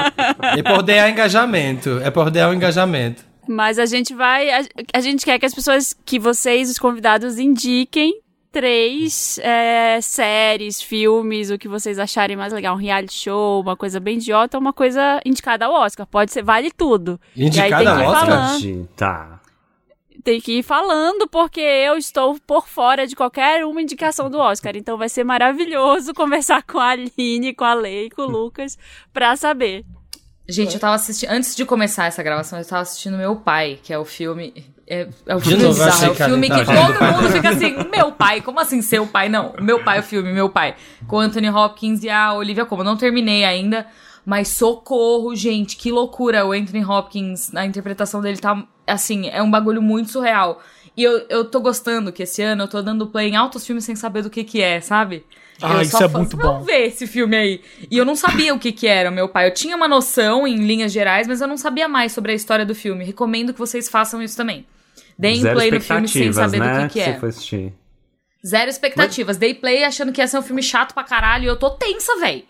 E 0.57 0.63
por 0.63 0.83
dar 0.83 1.09
engajamento. 1.09 1.99
É 2.03 2.11
por 2.11 2.31
dar 2.31 2.51
o 2.51 2.55
engajamento. 2.55 3.25
Mas 3.49 3.79
a 3.79 3.87
gente 3.87 4.15
vai. 4.15 4.51
A, 4.51 4.65
a 4.95 5.01
gente 5.01 5.25
quer 5.25 5.39
que 5.39 5.47
as 5.47 5.55
pessoas, 5.55 5.95
que 6.05 6.19
vocês, 6.19 6.71
os 6.71 6.79
convidados, 6.79 7.39
indiquem 7.39 8.21
três 8.53 9.39
é, 9.39 10.01
séries, 10.03 10.83
filmes, 10.83 11.51
o 11.51 11.59
que 11.59 11.69
vocês 11.69 11.99
acharem 11.99 12.37
mais 12.37 12.53
legal. 12.53 12.75
Um 12.75 12.79
reality 12.79 13.15
show, 13.15 13.63
uma 13.63 13.77
coisa 13.77 13.99
bem 13.99 14.17
idiota, 14.19 14.59
uma 14.59 14.73
coisa 14.73 15.21
indicada 15.25 15.67
ao 15.67 15.73
Oscar. 15.73 16.07
Pode 16.07 16.33
ser, 16.33 16.43
vale 16.43 16.71
tudo. 16.71 17.19
Indicada 17.37 17.69
e 17.69 17.75
aí 17.75 17.85
tem 17.85 17.95
que 17.95 18.01
ir 18.01 18.05
ao 18.05 18.13
Oscar? 18.13 18.27
falando. 18.27 18.89
Tá. 18.97 19.40
Tem 20.23 20.41
que 20.41 20.59
ir 20.59 20.63
falando, 20.63 21.29
porque 21.29 21.61
eu 21.61 21.97
estou 21.97 22.39
por 22.47 22.69
fora 22.69 23.07
de 23.07 23.17
qualquer 23.17 23.65
uma 23.65 23.81
indicação 23.81 24.29
do 24.29 24.39
Oscar. 24.39 24.77
Então 24.77 24.99
vai 24.99 25.09
ser 25.09 25.25
maravilhoso 25.25 26.13
conversar 26.15 26.63
com 26.63 26.79
a 26.79 26.91
Aline, 26.91 27.55
com 27.55 27.65
a 27.65 27.75
Lei, 27.75 28.11
com 28.11 28.23
o 28.23 28.31
Lucas, 28.31 28.77
pra 29.13 29.37
saber. 29.37 29.85
Gente, 30.49 30.75
eu 30.75 30.81
tava 30.81 30.97
assistindo. 30.97 31.31
Antes 31.31 31.55
de 31.55 31.65
começar 31.65 32.07
essa 32.07 32.23
gravação, 32.23 32.59
eu 32.59 32.65
tava 32.67 32.83
assistindo 32.83 33.17
Meu 33.17 33.37
Pai, 33.37 33.79
que 33.83 33.93
é 33.93 33.99
o 33.99 34.05
filme. 34.05 34.53
É, 34.87 35.07
é 35.27 35.37
o 35.37 35.41
filme 35.41 35.65
bizarro. 35.65 36.05
É 36.05 36.11
o 36.11 36.15
filme 36.17 36.51
que 36.51 36.65
todo 36.65 37.05
mundo 37.05 37.29
fica 37.31 37.51
assim, 37.51 37.77
meu 37.93 38.11
pai, 38.11 38.41
como 38.41 38.59
assim 38.59 38.83
seu 38.83 39.07
pai? 39.07 39.29
Não, 39.29 39.55
meu 39.61 39.85
pai 39.85 39.99
é 39.99 40.01
o 40.01 40.03
filme, 40.03 40.33
meu 40.33 40.49
pai. 40.49 40.75
Com 41.07 41.21
Anthony 41.21 41.49
Hopkins 41.49 42.03
e 42.03 42.11
a 42.11 42.35
Olivia 42.35 42.67
Colman. 42.67 42.85
Não 42.85 42.97
terminei 42.97 43.45
ainda, 43.45 43.87
mas 44.25 44.49
socorro, 44.49 45.35
gente, 45.35 45.77
que 45.77 45.91
loucura. 45.91 46.47
O 46.47 46.53
Anthony 46.53 46.85
Hopkins, 46.85 47.55
a 47.55 47.65
interpretação 47.67 48.21
dele 48.21 48.39
tá, 48.39 48.67
assim, 48.87 49.29
é 49.29 49.43
um 49.43 49.51
bagulho 49.51 49.83
muito 49.83 50.11
surreal. 50.11 50.61
E 50.97 51.03
eu, 51.03 51.25
eu 51.29 51.45
tô 51.45 51.61
gostando 51.61 52.13
que 52.13 52.25
esse 52.25 52.43
ano 52.43 52.65
eu 52.65 52.69
tô 52.69 52.83
dando 52.83 53.07
play 53.07 53.29
em 53.31 53.37
altos 53.37 53.67
filmes 53.67 53.85
sem 53.85 53.97
saber 53.97 54.23
do 54.23 54.31
que 54.31 54.45
que 54.45 54.61
é, 54.61 54.81
sabe? 54.81 55.25
Ah, 55.63 55.75
eu 55.75 55.83
isso 55.83 55.97
só 55.97 56.05
é 56.05 56.09
muito 56.09 56.37
"Vamos 56.37 56.61
bom." 56.61 56.65
ver 56.65 56.87
esse 56.87 57.07
filme 57.07 57.37
aí. 57.37 57.61
E 57.91 57.97
eu 57.97 58.05
não 58.05 58.17
sabia 58.17 58.55
o 58.55 58.59
que 58.59 58.73
que 58.73 58.87
era 58.87 59.11
meu 59.11 59.29
pai. 59.29 59.47
Eu 59.47 59.55
tinha 59.55 59.77
uma 59.77 59.87
noção 59.89 60.47
em 60.47 60.57
linhas 60.57 60.93
gerais, 60.93 61.27
mas 61.27 61.41
eu 61.41 61.47
não 61.47 61.57
sabia 61.57 61.89
mais 61.89 62.13
sobre 62.13 62.33
a 62.33 62.35
história 62.35 62.65
do 62.65 62.75
filme. 62.75 63.05
Recomendo 63.05 63.53
que 63.53 63.59
vocês 63.59 63.89
façam 63.89 64.23
isso 64.23 64.37
também. 64.37 64.67
Deem 65.19 65.41
Zero 65.41 65.55
play 65.55 65.71
no 65.71 65.81
filme 65.81 66.09
sem 66.09 66.33
saber 66.33 66.61
né? 66.61 66.83
do 66.83 66.89
que, 66.89 66.95
que 66.95 67.01
é. 67.01 67.13
Você 67.13 67.21
foi 67.21 67.29
assistir. 67.29 67.75
Zero 68.47 68.71
expectativas. 68.71 69.37
Dei 69.37 69.55
play 69.55 69.85
achando 69.85 70.13
que 70.13 70.21
ia 70.21 70.27
ser 70.27 70.39
um 70.39 70.43
filme 70.43 70.63
chato 70.63 70.95
pra 70.95 71.05
caralho 71.05 71.45
e 71.45 71.47
eu 71.47 71.57
tô 71.57 71.71
tensa, 71.71 72.17
véi. 72.19 72.47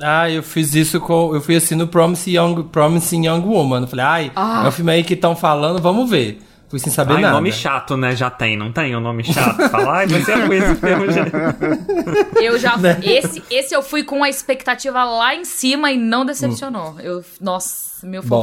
Ah, 0.00 0.30
eu 0.30 0.42
fiz 0.42 0.74
isso 0.74 1.00
com. 1.00 1.34
Eu 1.34 1.40
fui 1.40 1.56
assim 1.56 1.74
no 1.74 1.88
Promising 1.88 2.36
Young, 2.36 2.62
Promising 2.64 3.26
Young 3.26 3.40
Woman. 3.40 3.80
Eu 3.82 3.86
falei, 3.88 4.04
ai, 4.04 4.32
Ah. 4.36 4.62
é 4.64 4.68
um 4.68 4.72
filme 4.72 4.92
aí 4.92 5.02
que 5.04 5.14
estão 5.14 5.34
falando, 5.34 5.80
vamos 5.82 6.08
ver. 6.08 6.40
Fui 6.68 6.78
sem 6.78 6.92
saber 6.92 7.14
Ai, 7.14 7.22
nada. 7.22 7.32
nome 7.34 7.50
chato, 7.50 7.96
né? 7.96 8.14
Já 8.14 8.28
tem, 8.28 8.54
não 8.54 8.70
tem 8.70 8.94
um 8.94 9.00
nome 9.00 9.24
chato? 9.24 9.56
Fala, 9.70 10.00
ai, 10.00 10.06
vai 10.06 10.20
ser 10.20 10.34
ruim 10.46 10.58
esse 10.58 10.74
filme. 10.74 11.06
já." 11.10 11.24
Eu 12.42 12.58
já. 12.58 12.76
Né? 12.78 13.00
esse, 13.02 13.42
esse 13.50 13.74
eu 13.74 13.82
fui 13.82 14.04
com 14.04 14.22
a 14.22 14.28
expectativa 14.28 15.02
lá 15.02 15.34
em 15.34 15.44
cima 15.46 15.90
e 15.90 15.96
não 15.96 16.26
decepcionou. 16.26 16.94
Eu, 17.00 17.24
nossa, 17.40 18.06
meu 18.06 18.22
Bom. 18.22 18.42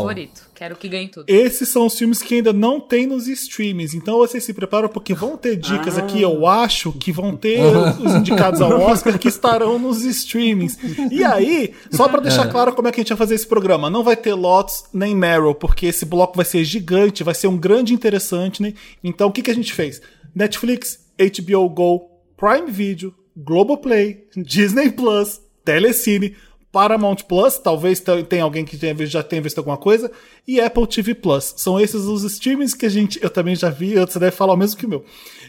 Quero 0.55 0.77
que 0.77 0.88
ganhe 0.88 1.09
tudo. 1.09 1.25
Esses 1.27 1.67
são 1.67 1.85
os 1.85 1.97
filmes 1.97 2.21
que 2.21 2.35
ainda 2.35 2.53
não 2.53 2.79
tem 2.79 3.05
nos 3.05 3.27
streamings. 3.27 3.93
Então 3.93 4.17
vocês 4.19 4.41
se 4.41 4.53
preparam 4.53 4.88
porque 4.88 5.13
vão 5.13 5.35
ter 5.35 5.57
dicas 5.57 5.97
aqui, 5.97 6.21
eu 6.21 6.47
acho, 6.47 6.93
que 6.93 7.12
vão 7.12 7.35
ter 7.35 7.59
os 8.00 8.15
indicados 8.15 8.62
ao 8.62 8.79
Oscar 8.79 9.19
que 9.19 9.27
estarão 9.27 9.77
nos 9.77 10.03
streamings. 10.03 10.77
E 11.12 11.24
aí, 11.25 11.74
só 11.91 12.07
pra 12.07 12.21
deixar 12.21 12.47
claro 12.47 12.74
como 12.74 12.88
é 12.88 12.91
que 12.91 13.01
a 13.01 13.03
gente 13.03 13.09
vai 13.09 13.17
fazer 13.17 13.35
esse 13.35 13.45
programa, 13.45 13.89
não 13.89 14.03
vai 14.03 14.15
ter 14.15 14.33
Lots 14.33 14.85
nem 14.93 15.13
Meryl, 15.13 15.53
porque 15.53 15.88
esse 15.88 16.05
bloco 16.05 16.38
vai 16.38 16.45
ser 16.45 16.63
gigante, 16.63 17.24
vai 17.24 17.35
ser 17.35 17.47
um 17.47 17.57
grande 17.57 17.93
interessante, 17.93 18.62
né? 18.62 18.74
Então 19.03 19.27
o 19.27 19.31
que, 19.31 19.41
que 19.41 19.51
a 19.51 19.55
gente 19.55 19.74
fez? 19.74 20.01
Netflix, 20.33 21.00
HBO 21.19 21.69
Go, 21.69 22.09
Prime 22.38 22.71
Video, 22.71 23.13
Globoplay, 23.35 24.25
Disney 24.38 24.89
Plus, 24.89 25.41
Telecine, 25.65 26.35
Paramount 26.75 27.15
Plus, 27.25 27.58
talvez 27.58 28.01
te- 28.01 28.22
tenha 28.25 28.44
alguém 28.44 28.65
que 28.65 28.77
já 29.05 29.24
tenha 29.24 29.41
visto 29.41 29.60
alguma 29.60 29.77
coisa, 29.77 30.12
e 30.46 30.60
Apple 30.60 30.86
TV 30.86 31.15
Plus. 31.15 31.53
São 31.55 31.79
esses 31.79 32.01
os 32.03 32.24
streamings 32.25 32.74
que 32.74 32.86
a 32.86 32.89
gente. 32.89 33.17
Eu 33.24 33.29
também 33.29 33.55
já 33.55 33.70
vi, 33.70 33.96
você 33.96 34.20
deve 34.20 34.36
falar 34.36 34.53
o 34.53 34.58
mesmo 34.58 34.77
que 34.77 34.86
o 34.86 34.89
meu. 34.89 35.05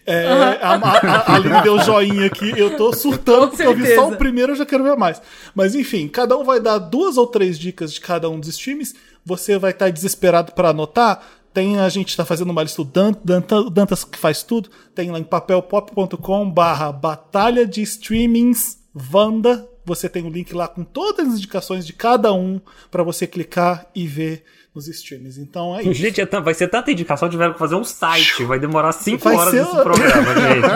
É, 0.06 0.25
a, 0.62 0.75
a, 0.75 0.99
a 1.33 1.35
Aline 1.35 1.61
deu 1.62 1.80
joinha 1.80 2.26
aqui, 2.26 2.52
eu 2.56 2.76
tô 2.76 2.92
surtando 2.92 3.49
porque 3.50 3.64
eu 3.64 3.75
vi 3.75 3.83
só 3.97 4.09
o 4.09 4.16
primeiro, 4.16 4.52
eu 4.52 4.56
já 4.56 4.64
quero 4.64 4.85
ver 4.85 4.97
mais. 4.97 5.21
Mas 5.52 5.75
enfim, 5.75 6.06
cada 6.06 6.37
um 6.38 6.45
vai 6.45 6.61
dar 6.61 6.78
duas 6.78 7.16
ou 7.16 7.26
três 7.26 7.59
dicas 7.59 7.92
de 7.92 8.00
cada 8.00 8.30
um 8.30 8.38
dos 8.38 8.50
streams. 8.50 8.95
Você 9.25 9.59
vai 9.59 9.73
estar 9.73 9.90
desesperado 9.90 10.52
para 10.52 10.68
anotar. 10.68 11.21
Tem, 11.52 11.80
a 11.80 11.88
gente 11.88 12.16
tá 12.16 12.25
fazendo 12.25 12.50
uma 12.50 12.62
lista 12.62 12.85
do 12.85 12.88
Dan- 12.88 13.14
Dan- 13.25 13.68
Dantas 13.73 14.04
que 14.04 14.16
faz 14.16 14.45
tudo. 14.45 14.68
Tem 14.95 15.11
lá 15.11 15.18
em 15.18 15.25
papelpop.com 15.25 16.49
barra 16.50 16.92
Batalha 16.92 17.66
de 17.66 17.83
Streamings 17.83 18.78
Vanda. 18.95 19.68
Você 19.86 20.08
tem 20.08 20.24
o 20.24 20.28
link 20.28 20.52
lá 20.52 20.66
com 20.68 20.84
todas 20.84 21.28
as 21.28 21.34
indicações 21.38 21.86
de 21.86 21.92
cada 21.92 22.32
um 22.32 22.60
para 22.90 23.02
você 23.02 23.26
clicar 23.26 23.86
e 23.94 24.06
ver 24.06 24.44
nos 24.74 24.88
streams. 24.88 25.40
Então 25.40 25.74
é 25.74 25.82
isso. 25.82 25.94
Gente, 25.94 26.20
é 26.20 26.26
vai 26.26 26.52
ser 26.52 26.68
tanta 26.68 26.90
indicação, 26.90 27.30
tiveram 27.30 27.54
que 27.54 27.58
fazer 27.58 27.76
um 27.76 27.84
site. 27.84 28.44
Vai 28.44 28.58
demorar 28.58 28.92
5 28.92 29.24
Vai 29.24 29.34
horas 29.36 29.54
ser- 29.54 29.62
esse 29.62 29.70
programa, 29.70 30.34
gente. 30.34 30.66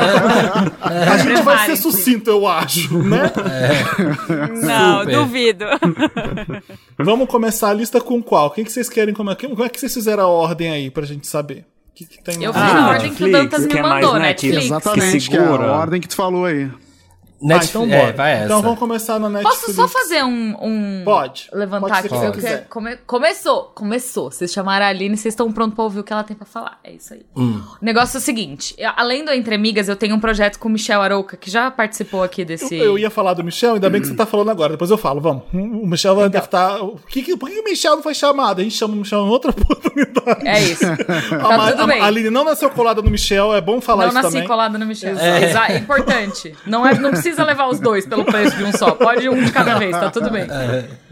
a 0.82 1.18
gente 1.18 1.42
vai 1.42 1.66
ser 1.66 1.76
sucinto, 1.76 2.30
eu 2.30 2.46
acho, 2.48 2.96
né? 3.02 3.30
Não, 4.62 5.00
Super. 5.00 5.14
duvido. 5.16 5.64
Vamos 6.98 7.28
começar 7.28 7.70
a 7.70 7.74
lista 7.74 8.00
com 8.00 8.22
qual? 8.22 8.50
Quem 8.50 8.64
que 8.64 8.72
vocês 8.72 8.88
querem? 8.88 9.12
Como 9.14 9.30
é, 9.30 9.34
que- 9.34 9.48
como 9.48 9.64
é 9.64 9.68
que 9.68 9.78
vocês 9.78 9.92
fizeram 9.92 10.22
a 10.24 10.28
ordem 10.28 10.70
aí 10.70 10.90
pra 10.90 11.04
gente 11.04 11.26
saber? 11.26 11.66
O 11.90 11.94
que, 11.94 12.06
que 12.06 12.22
tem 12.22 12.42
Eu 12.42 12.52
fiz 12.54 12.62
Ah, 12.62 12.84
a 12.86 12.88
ordem 12.90 13.12
que 13.12 13.24
o 13.24 13.26
Netflix, 13.26 13.32
Dantas 13.50 13.62
me 13.66 13.68
que 13.68 13.78
é 13.78 13.82
mais 13.82 14.04
mandou, 14.06 14.18
Netflix. 14.18 14.54
Netflix. 14.56 14.86
Exatamente, 14.86 15.28
que 15.30 15.36
é 15.36 15.40
segura. 15.40 15.64
a 15.64 15.72
ordem 15.72 16.00
que 16.00 16.08
tu 16.08 16.16
falou 16.16 16.44
aí. 16.46 16.70
Ah, 17.42 17.46
Netflix, 17.46 17.70
então 17.70 17.88
bora. 17.88 18.02
é, 18.10 18.12
vai 18.12 18.32
essa. 18.32 18.44
Então 18.44 18.62
vamos 18.62 18.78
começar 18.78 19.18
na 19.18 19.28
Netflix. 19.28 19.60
Posso 19.60 19.72
só 19.74 19.88
fazer 19.88 20.22
um. 20.24 20.56
um- 20.60 21.02
Pode. 21.04 21.48
Levantar 21.52 22.02
Pode 22.02 22.14
aqui. 22.14 22.26
que 22.26 22.32
quiser. 22.32 22.48
quero- 22.58 22.68
come- 22.68 22.96
Começou, 23.06 23.72
começou. 23.74 24.30
Vocês 24.30 24.52
chamaram 24.52 24.84
a 24.84 24.88
Aline, 24.90 25.16
vocês 25.16 25.32
estão 25.32 25.50
prontos 25.50 25.74
pra 25.74 25.84
ouvir 25.84 26.00
o 26.00 26.04
que 26.04 26.12
ela 26.12 26.22
tem 26.22 26.36
pra 26.36 26.44
falar. 26.46 26.78
É 26.84 26.92
isso 26.92 27.14
aí. 27.14 27.24
Hum. 27.36 27.62
O 27.80 27.84
negócio 27.84 28.16
é 28.16 28.20
o 28.20 28.22
seguinte: 28.22 28.74
eu- 28.76 28.90
além 28.96 29.24
do 29.24 29.30
Entre 29.32 29.54
Amigas, 29.54 29.88
eu 29.88 29.96
tenho 29.96 30.14
um 30.14 30.20
projeto 30.20 30.58
com 30.58 30.68
o 30.68 30.72
Michel 30.72 31.00
Arouca, 31.00 31.36
que 31.36 31.50
já 31.50 31.70
participou 31.70 32.22
aqui 32.22 32.44
desse. 32.44 32.74
Eu, 32.76 32.84
eu 32.84 32.98
ia 32.98 33.10
falar 33.10 33.34
do 33.34 33.42
Michel, 33.42 33.74
ainda 33.74 33.88
bem 33.88 34.00
que 34.00 34.06
você 34.08 34.14
tá 34.14 34.26
falando 34.26 34.50
agora, 34.50 34.72
depois 34.72 34.90
eu 34.90 34.98
falo, 34.98 35.20
vamos. 35.20 35.42
O 35.52 35.86
Michel 35.86 36.14
vai 36.14 36.28
deve 36.28 36.44
estar. 36.44 36.78
Que, 37.08 37.22
que- 37.22 37.36
por 37.36 37.48
que 37.48 37.58
o 37.58 37.64
Michel 37.64 37.96
não 37.96 38.02
foi 38.02 38.14
chamado? 38.14 38.60
A 38.60 38.62
gente 38.62 38.76
chama 38.76 38.94
o 38.94 38.96
Michel 38.98 39.20
em 39.24 39.28
outra 39.28 39.50
oportunidade. 39.56 40.46
É 40.46 40.60
isso. 40.62 40.84
A, 40.84 40.96
Tá 41.48 41.56
Ma- 41.56 41.70
tudo 41.70 41.82
a- 41.82 41.86
bem. 41.86 42.00
a 42.00 42.04
Aline 42.06 42.30
não 42.30 42.44
nasceu 42.44 42.68
colada 42.70 43.00
no 43.00 43.10
Michel, 43.10 43.54
é 43.54 43.60
bom 43.60 43.80
falar 43.80 44.02
Não 44.04 44.08
isso 44.08 44.14
nasci 44.22 44.32
também. 44.34 44.48
colada 44.48 44.78
no 44.78 44.84
Michel. 44.86 45.12
Exa- 45.14 45.66
É 45.70 45.78
importante. 45.78 46.54
Não, 46.66 46.86
é, 46.86 46.98
não 46.98 47.10
precisa 47.10 47.29
levar 47.38 47.68
os 47.68 47.80
dois 47.80 48.06
pelo 48.06 48.24
preço 48.24 48.56
de 48.56 48.64
um 48.64 48.72
só. 48.72 48.92
Pode 48.92 49.28
um 49.28 49.44
de 49.44 49.52
cada 49.52 49.78
vez, 49.78 49.92
tá 49.92 50.10
tudo 50.10 50.30
bem. 50.30 50.46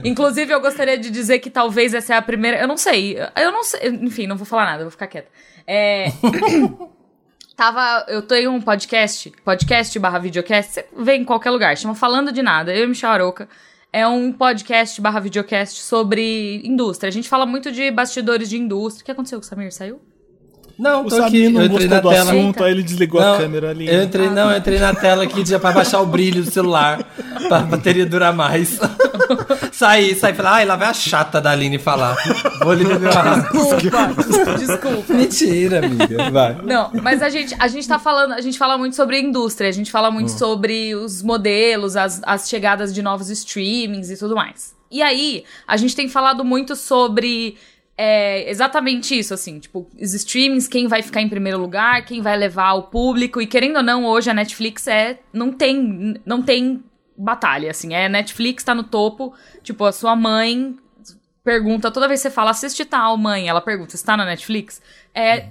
Inclusive, 0.05 0.53
eu 0.53 0.61
gostaria 0.61 0.99
de 0.99 1.11
dizer 1.11 1.39
que 1.39 1.51
talvez 1.51 1.95
essa 1.95 2.15
é 2.15 2.17
a 2.17 2.23
primeira. 2.23 2.59
Eu 2.59 2.69
não 2.69 2.77
sei. 2.77 3.19
Eu 3.37 3.53
não 3.53 3.65
sei. 3.65 3.89
Enfim, 3.89 4.27
não 4.27 4.37
vou 4.37 4.47
falar 4.47 4.67
nada, 4.67 4.85
vou 4.85 4.91
ficar 4.91 5.07
quieta. 5.07 5.29
É. 5.67 6.07
Tava. 7.57 8.07
Eu 8.09 8.23
tenho 8.23 8.53
um 8.53 8.61
podcast, 8.61 9.33
podcast 9.45 9.99
barra 9.99 10.21
videocast, 10.21 10.75
você 10.75 10.87
vê 10.97 11.15
em 11.15 11.25
qualquer 11.25 11.51
lugar, 11.51 11.77
chama 11.77 11.95
Falando 11.95 12.31
de 12.31 12.41
Nada, 12.41 12.73
eu 12.73 12.85
e 12.85 12.87
Michel 12.87 13.11
Aroca. 13.11 13.49
É 13.93 14.07
um 14.07 14.33
podcast 14.33 15.01
barra 15.01 15.19
videocast 15.19 15.81
sobre 15.81 16.61
indústria. 16.65 17.09
A 17.09 17.13
gente 17.13 17.29
fala 17.29 17.47
muito 17.47 17.73
de 17.73 17.91
bastidores 17.91 18.49
de 18.49 18.59
indústria. 18.59 19.03
O 19.03 19.05
que 19.07 19.11
aconteceu 19.11 19.39
com 19.39 19.45
o 19.45 19.49
Samir? 19.49 19.73
Saiu? 19.73 20.01
Não, 20.79 21.05
O 21.05 21.09
tô 21.09 21.17
aqui, 21.17 21.25
Samir 21.45 21.51
não 21.51 21.61
eu 21.63 21.67
entrei 21.67 21.89
gostou 21.89 21.97
na 21.97 22.01
do 22.01 22.09
tela. 22.11 22.31
assunto, 22.31 22.65
aí 22.65 22.71
ele 22.71 22.83
desligou 22.85 23.21
Não, 23.21 23.35
a 23.35 23.39
câmera 23.39 23.71
ali. 23.71 23.89
Eu 23.89 24.03
entrei, 24.03 24.31
não, 24.31 24.51
eu 24.53 24.59
entrei 24.59 24.79
na 24.79 24.95
tela 24.95 25.25
aqui 25.25 25.45
já 25.45 25.59
pra 25.59 25.73
baixar 25.73 26.01
o 26.01 26.07
brilho 26.07 26.45
do 26.45 26.51
celular, 26.51 27.03
pra 27.49 27.61
bateria 27.61 28.07
durar 28.07 28.33
mais. 28.33 28.79
saí, 29.73 30.15
saí 30.15 30.33
e 30.33 30.37
falei, 30.37 30.53
ai, 30.53 30.65
lá 30.65 30.77
vai 30.77 30.89
a 30.89 30.95
chata 30.95 31.41
da 31.41 31.51
Aline 31.51 31.79
falar. 31.79 32.17
Vou 32.63 32.73
água. 32.73 34.25
Desculpa. 34.25 34.55
Desculpa. 34.59 35.13
Mentira, 35.15 35.85
amiga. 35.85 36.31
Vai. 36.31 36.57
Não, 36.63 36.91
mas 37.03 37.23
a 37.23 37.29
gente, 37.29 37.57
a 37.59 37.67
gente 37.69 37.89
tá 37.89 37.99
falando, 37.99 38.33
a 38.35 38.41
gente 38.41 38.57
fala 38.57 38.79
muito 38.79 38.95
sobre 38.95 39.17
a 39.17 39.21
indústria, 39.21 39.69
a 39.69 39.73
gente 39.73 39.91
fala 39.91 40.11
muito 40.11 40.29
Hum. 40.33 40.39
sobre 40.39 40.95
os 40.95 41.23
modelos, 41.23 41.97
as, 41.97 42.21
as 42.25 42.49
chegadas 42.49 42.95
de 42.95 43.03
novos 43.03 43.31
streamings 43.31 44.11
e 44.11 44.17
tudo 44.17 44.37
mais. 44.37 44.75
E 44.91 45.03
aí, 45.03 45.45
a 45.67 45.77
gente 45.77 45.95
tem 45.97 46.09
falado 46.09 46.45
muito 46.45 46.75
sobre 46.77 47.57
é, 48.01 48.49
exatamente 48.49 49.19
isso, 49.19 49.35
assim, 49.35 49.59
tipo, 49.59 49.91
os 50.01 50.15
streamings, 50.15 50.69
quem 50.69 50.87
vai 50.87 51.03
ficar 51.03 51.21
em 51.21 51.29
primeiro 51.29 51.59
lugar, 51.59 52.05
quem 52.05 52.23
vai 52.23 52.37
levar 52.37 52.75
o 52.75 52.85
público, 52.85 53.43
e 53.43 53.47
querendo 53.47 53.79
ou 53.79 53.83
não, 53.83 54.05
hoje 54.05 54.31
a 54.31 54.35
Netflix 54.35 54.87
é. 54.87 55.19
não 55.33 55.53
tem. 55.53 56.15
não 56.25 56.41
tem 56.41 56.85
batalha, 57.17 57.73
assim, 57.73 57.93
é 57.95 58.09
Netflix 58.09 58.63
tá 58.63 58.73
no 58.73 58.85
topo, 58.85 59.35
tipo, 59.65 59.85
a 59.85 59.91
sua 59.91 60.15
mãe 60.15 60.77
pergunta, 61.43 61.91
toda 61.91 62.07
vez 62.07 62.21
que 62.21 62.29
você 62.29 62.35
fala, 62.35 62.51
assiste 62.51 62.85
tal, 62.85 63.17
mãe, 63.17 63.49
ela 63.49 63.61
pergunta, 63.61 63.97
está 63.97 64.17
na 64.17 64.25
Netflix? 64.25 64.81
É, 65.13 65.49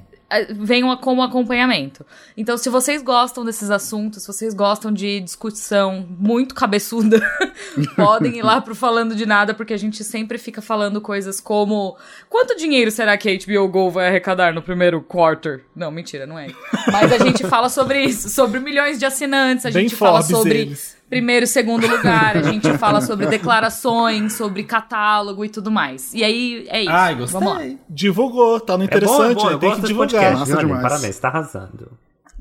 vem 0.50 0.84
uma, 0.84 0.98
como 0.98 1.22
acompanhamento. 1.22 2.06
Então, 2.36 2.58
se 2.58 2.70
vocês 2.70 3.02
gostam 3.02 3.46
desses 3.46 3.70
assuntos, 3.70 4.24
se 4.24 4.28
vocês 4.28 4.54
gostam 4.54 4.92
de 4.92 5.22
discussão 5.22 6.06
muito 6.20 6.54
cabeçuda, 6.54 7.22
podem 7.96 8.38
ir 8.38 8.42
lá 8.42 8.60
pro 8.60 8.76
Falando 8.76 9.16
de 9.16 9.26
Nada, 9.26 9.54
porque 9.54 9.74
a 9.74 9.78
gente 9.78 10.04
sempre 10.04 10.38
fica 10.38 10.62
falando 10.62 11.00
coisas 11.00 11.40
como 11.40 11.98
quanto 12.30 12.58
dinheiro 12.58 12.92
será 12.92 13.18
que 13.18 13.30
a 13.30 13.38
HBO 13.38 13.68
Go 13.70 13.90
vai 13.90 14.08
arrecadar 14.08 14.54
no 14.54 14.62
primeiro 14.62 15.02
quarter? 15.02 15.64
Não, 15.76 15.90
mentira, 15.92 16.26
não 16.26 16.38
é. 16.38 16.48
Mas 16.92 17.12
a 17.14 17.18
gente 17.20 17.46
fala 17.48 17.70
sobre 17.70 18.02
isso, 18.04 18.30
sobre 18.30 18.60
milhões 18.60 19.00
de 19.00 19.06
assinantes, 19.06 19.66
a 19.66 19.72
Bem 19.72 19.88
gente 19.88 19.96
fala 19.96 20.22
sobre 20.22 20.62
eles. 20.62 20.97
Primeiro 21.10 21.46
e 21.46 21.48
segundo 21.48 21.88
lugar, 21.88 22.38
a 22.38 22.42
gente 22.44 22.78
fala 22.78 23.02
sobre 23.02 23.26
declarações, 23.28 24.34
sobre 24.34 24.64
catálogo 24.64 25.44
e 25.44 25.50
tudo 25.50 25.72
mais. 25.72 26.14
E 26.14 26.24
aí 26.24 26.66
é 26.70 26.82
isso. 26.82 26.92
Ai, 26.92 27.16
gostei. 27.16 27.40
Vamos 27.40 27.54
lá. 27.56 27.78
Divulgou, 27.90 28.60
tá 28.60 28.78
no 28.78 28.84
É 28.84 28.88
bom, 28.88 28.94
é 28.94 28.98
interessante, 28.98 29.36
bom, 29.36 29.48
né? 29.48 29.54
eu 29.54 29.60
tem 29.60 29.76
que 29.76 29.82
divulgar. 29.82 30.10
podcast, 30.10 30.46
viu, 30.46 30.56
Aline? 30.58 30.68
demais. 30.68 30.82
Parabéns, 30.84 31.20
tá 31.20 31.28
arrasando. 31.30 31.92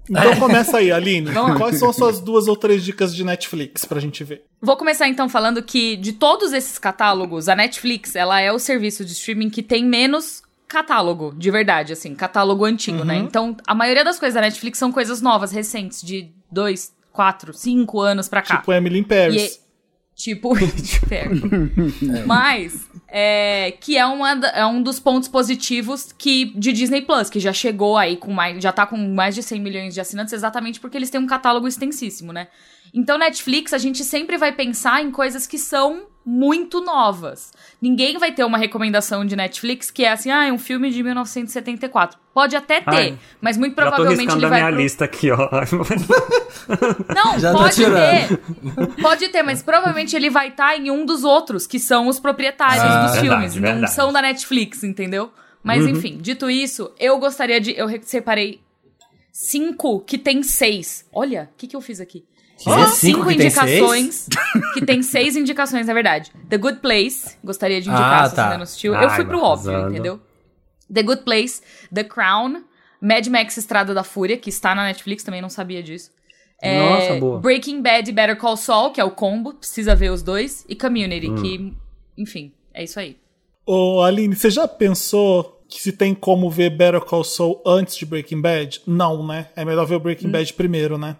Então 0.08 0.36
começa 0.36 0.78
aí, 0.78 0.92
Aline. 0.92 1.30
Quais 1.56 1.78
são 1.78 1.90
as 1.90 1.96
suas 1.96 2.20
duas 2.20 2.46
ou 2.46 2.56
três 2.56 2.84
dicas 2.84 3.14
de 3.14 3.24
Netflix 3.24 3.84
pra 3.84 3.98
gente 3.98 4.22
ver? 4.22 4.44
Vou 4.62 4.76
começar 4.76 5.08
então 5.08 5.28
falando 5.28 5.60
que 5.62 5.96
de 5.96 6.12
todos 6.12 6.52
esses 6.52 6.78
catálogos, 6.78 7.48
a 7.48 7.56
Netflix, 7.56 8.14
ela 8.14 8.40
é 8.40 8.52
o 8.52 8.58
serviço 8.58 9.04
de 9.04 9.12
streaming 9.12 9.50
que 9.50 9.62
tem 9.62 9.84
menos 9.84 10.42
catálogo, 10.68 11.32
de 11.36 11.50
verdade, 11.50 11.92
assim, 11.92 12.14
catálogo 12.14 12.64
antigo, 12.64 13.04
né? 13.04 13.16
Então, 13.16 13.56
a 13.66 13.74
maioria 13.74 14.04
das 14.04 14.18
coisas 14.18 14.34
da 14.34 14.40
Netflix 14.40 14.78
são 14.78 14.90
coisas 14.90 15.20
novas, 15.20 15.52
recentes, 15.52 16.02
de 16.02 16.30
dois, 16.50 16.92
quatro, 17.16 17.52
cinco 17.54 18.00
anos 18.00 18.28
pra 18.28 18.42
cá. 18.42 18.58
Tipo 18.58 18.72
Emily 18.72 18.98
in 18.98 19.04
Paris. 19.04 19.34
E 19.34 19.62
é- 19.62 19.66
Tipo, 20.16 20.54
fair. 21.06 21.28
Mas, 22.26 22.88
é, 23.06 23.72
que 23.78 23.98
é, 23.98 24.06
uma, 24.06 24.30
é 24.46 24.64
um 24.64 24.82
dos 24.82 24.98
pontos 24.98 25.28
positivos 25.28 26.10
que 26.10 26.58
de 26.58 26.72
Disney 26.72 27.02
Plus, 27.02 27.28
que 27.28 27.38
já 27.38 27.52
chegou 27.52 27.98
aí 27.98 28.16
com 28.16 28.32
mais. 28.32 28.62
Já 28.62 28.72
tá 28.72 28.86
com 28.86 28.96
mais 28.96 29.34
de 29.34 29.42
100 29.42 29.60
milhões 29.60 29.92
de 29.92 30.00
assinantes, 30.00 30.32
exatamente 30.32 30.80
porque 30.80 30.96
eles 30.96 31.10
têm 31.10 31.20
um 31.20 31.26
catálogo 31.26 31.68
extensíssimo, 31.68 32.32
né? 32.32 32.48
Então, 32.94 33.18
Netflix, 33.18 33.74
a 33.74 33.78
gente 33.78 34.02
sempre 34.04 34.38
vai 34.38 34.52
pensar 34.52 35.02
em 35.02 35.10
coisas 35.10 35.46
que 35.46 35.58
são 35.58 36.06
muito 36.28 36.80
novas. 36.80 37.52
Ninguém 37.80 38.18
vai 38.18 38.32
ter 38.32 38.42
uma 38.44 38.58
recomendação 38.58 39.24
de 39.24 39.36
Netflix 39.36 39.92
que 39.92 40.04
é 40.04 40.10
assim, 40.10 40.28
ah, 40.30 40.44
é 40.46 40.52
um 40.52 40.58
filme 40.58 40.90
de 40.90 41.00
1974. 41.02 42.18
Pode 42.34 42.56
até 42.56 42.80
ter, 42.80 42.90
Ai, 42.90 43.18
mas 43.40 43.56
muito 43.56 43.76
Já 43.76 43.84
tô 43.84 43.88
provavelmente 43.96 44.32
ele 44.34 44.46
vai. 44.46 44.60
minha 44.60 44.72
pro- 44.72 44.80
lista 44.82 45.04
aqui, 45.04 45.30
ó. 45.30 45.38
Não, 47.14 47.38
Já 47.38 47.52
tá 47.52 47.58
pode 47.58 47.76
ter. 47.76 49.00
Pode 49.02 49.28
ter, 49.28 49.42
mas 49.42 49.62
provavelmente 49.62 50.16
ele 50.16 50.28
vai 50.28 50.48
estar 50.48 50.76
em 50.76 50.90
um 50.90 51.06
dos 51.06 51.22
outros, 51.24 51.66
que 51.66 51.78
são 51.78 52.08
os 52.08 52.18
proprietários 52.18 52.82
Ah, 52.82 53.02
dos 53.06 53.12
verdade, 53.12 53.20
filmes. 53.20 53.54
Não 53.54 53.62
verdade. 53.62 53.92
são 53.92 54.12
da 54.12 54.20
Netflix, 54.20 54.82
entendeu? 54.82 55.30
Mas 55.62 55.84
enfim, 55.86 56.18
dito 56.20 56.48
isso, 56.50 56.92
eu 56.98 57.18
gostaria 57.18 57.60
de. 57.60 57.72
Eu 57.76 57.86
re- 57.86 58.00
separei 58.02 58.60
cinco 59.32 60.00
que 60.00 60.16
tem 60.18 60.42
seis. 60.42 61.04
Olha, 61.12 61.48
o 61.52 61.56
que, 61.56 61.66
que 61.66 61.74
eu 61.76 61.80
fiz 61.80 62.00
aqui? 62.00 62.24
Que? 62.58 62.86
Cinco 62.88 63.20
que 63.26 63.36
tem 63.36 63.46
indicações. 63.46 64.28
que 64.74 64.84
tem 64.86 65.02
seis 65.02 65.36
indicações, 65.36 65.86
na 65.86 65.94
verdade. 65.94 66.32
The 66.48 66.56
Good 66.56 66.78
Place, 66.80 67.36
gostaria 67.44 67.80
de 67.80 67.88
indicar, 67.88 68.22
Ah, 68.22 68.24
se 68.24 68.30
você 68.30 68.36
tá. 68.36 68.44
ainda 68.44 68.56
não 68.56 68.62
assistiu. 68.62 68.94
Eu 68.94 68.98
Ai, 69.08 69.16
fui 69.16 69.24
pro 69.26 69.40
óbvio, 69.40 69.88
entendeu? 69.90 70.20
The 70.92 71.02
Good 71.02 71.22
Place, 71.22 71.60
The 71.94 72.04
Crown, 72.04 72.62
Mad 73.00 73.26
Max 73.28 73.56
Estrada 73.58 73.92
da 73.92 74.02
Fúria, 74.02 74.36
que 74.38 74.48
está 74.48 74.74
na 74.74 74.84
Netflix, 74.84 75.22
também 75.22 75.42
não 75.42 75.48
sabia 75.50 75.82
disso. 75.82 76.10
É, 76.62 76.78
Nossa, 76.78 77.14
boa. 77.20 77.38
Breaking 77.40 77.82
Bad 77.82 78.08
e 78.08 78.12
Better 78.12 78.36
Call 78.38 78.56
Saul, 78.56 78.90
que 78.90 79.00
é 79.00 79.04
o 79.04 79.10
combo, 79.10 79.52
precisa 79.54 79.94
ver 79.94 80.10
os 80.10 80.22
dois. 80.22 80.64
E 80.68 80.74
Community, 80.74 81.28
Hum. 81.30 81.34
que, 81.34 81.76
enfim, 82.16 82.52
é 82.72 82.84
isso 82.84 82.98
aí. 82.98 83.18
Ô, 83.66 84.00
Aline, 84.00 84.34
você 84.34 84.48
já 84.48 84.66
pensou 84.66 85.60
que 85.68 85.78
se 85.82 85.92
tem 85.92 86.14
como 86.14 86.48
ver 86.50 86.70
Better 86.70 87.00
Call 87.02 87.24
Saul 87.24 87.60
antes 87.66 87.96
de 87.96 88.06
Breaking 88.06 88.40
Bad? 88.40 88.80
Não, 88.86 89.26
né? 89.26 89.48
É 89.54 89.64
melhor 89.64 89.84
ver 89.84 89.96
o 89.96 89.98
Hum. 89.98 90.02
Breaking 90.02 90.30
Bad 90.30 90.54
primeiro, 90.54 90.96
né? 90.96 91.16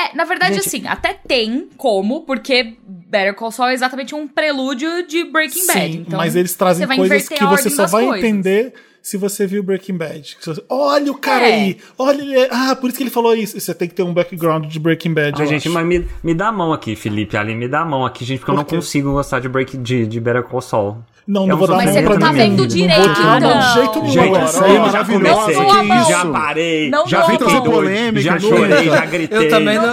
É, 0.00 0.14
na 0.16 0.24
verdade, 0.24 0.54
Gente- 0.54 0.68
assim, 0.68 0.86
até 0.86 1.12
tem 1.12 1.68
como, 1.76 2.20
porque 2.22 2.76
Better 2.86 3.34
Call 3.34 3.50
Saul 3.50 3.70
é 3.70 3.74
exatamente 3.74 4.14
um 4.14 4.28
prelúdio 4.28 5.06
de 5.06 5.24
Breaking 5.24 5.66
Bad. 5.66 5.92
Sim, 5.92 6.04
Então, 6.06 6.18
mas 6.18 6.36
eles 6.36 6.54
trazem 6.54 6.82
você 6.82 6.86
vai 6.86 6.96
coisas 6.96 7.28
que 7.28 7.44
você 7.44 7.70
só 7.70 7.86
vai 7.86 8.04
coisas. 8.06 8.24
entender 8.24 8.74
se 9.02 9.16
você 9.16 9.46
viu 9.46 9.62
Breaking 9.62 9.96
Bad. 9.96 10.36
Olha 10.68 11.10
o 11.10 11.16
cara 11.16 11.48
É. 11.48 11.54
aí! 11.54 11.78
Olha 11.98 12.20
ele. 12.22 12.48
Ah, 12.50 12.76
por 12.76 12.88
isso 12.88 12.96
que 12.98 13.02
ele 13.02 13.10
falou 13.10 13.34
isso. 13.34 13.58
Você 13.58 13.74
tem 13.74 13.88
que 13.88 13.94
ter 13.94 14.02
um 14.02 14.12
background 14.14 14.66
de 14.66 14.78
Breaking 14.78 15.14
Bad. 15.14 15.32
Ai, 15.36 15.42
eu 15.46 15.48
gente, 15.48 15.66
acho. 15.66 15.74
mas 15.74 15.84
me, 15.86 16.06
me 16.22 16.34
dá 16.34 16.48
a 16.48 16.52
mão 16.52 16.72
aqui, 16.72 16.94
Felipe, 16.94 17.36
Ali, 17.36 17.54
me 17.54 17.66
dá 17.66 17.80
a 17.80 17.84
mão 17.84 18.04
aqui, 18.06 18.24
gente, 18.24 18.38
porque 18.40 18.50
eu 18.50 18.54
Por 18.54 18.58
não 18.60 18.64
quê? 18.66 18.76
consigo 18.76 19.12
gostar 19.12 19.40
de 19.40 19.48
Break 19.48 19.76
de, 19.78 20.06
de 20.06 20.20
Better 20.20 20.42
Call 20.44 20.60
Saul. 20.60 20.98
Não, 21.28 21.44
É 21.44 21.46
não 21.48 21.56
um 21.56 21.58
vou 21.58 21.68
dar 21.68 21.74
Mas 21.76 21.90
você 21.90 22.00
não 22.00 22.18
tá 22.18 22.32
vendo 22.32 22.56
Não 22.56 22.66
direito, 22.66 23.00
então. 23.02 23.38
de 23.60 23.74
jeito 23.74 24.00
nenhum 24.00 24.08
Gente, 24.12 24.44
isso 24.48 24.64
aí 24.64 24.70
é 24.74 24.78
eu 24.78 24.90
já 24.90 25.04
Não 25.04 26.04
já 26.08 26.24
parei, 26.24 26.90
Não 26.90 27.06
já 27.06 27.28
mão. 27.28 27.36
doido, 27.36 27.62
polêmica, 27.70 28.20
já 28.22 28.38
chorei, 28.40 28.84
já 28.88 29.04
gritei. 29.04 29.38
Eu 29.38 29.48
também 29.50 29.76
não. 29.78 29.92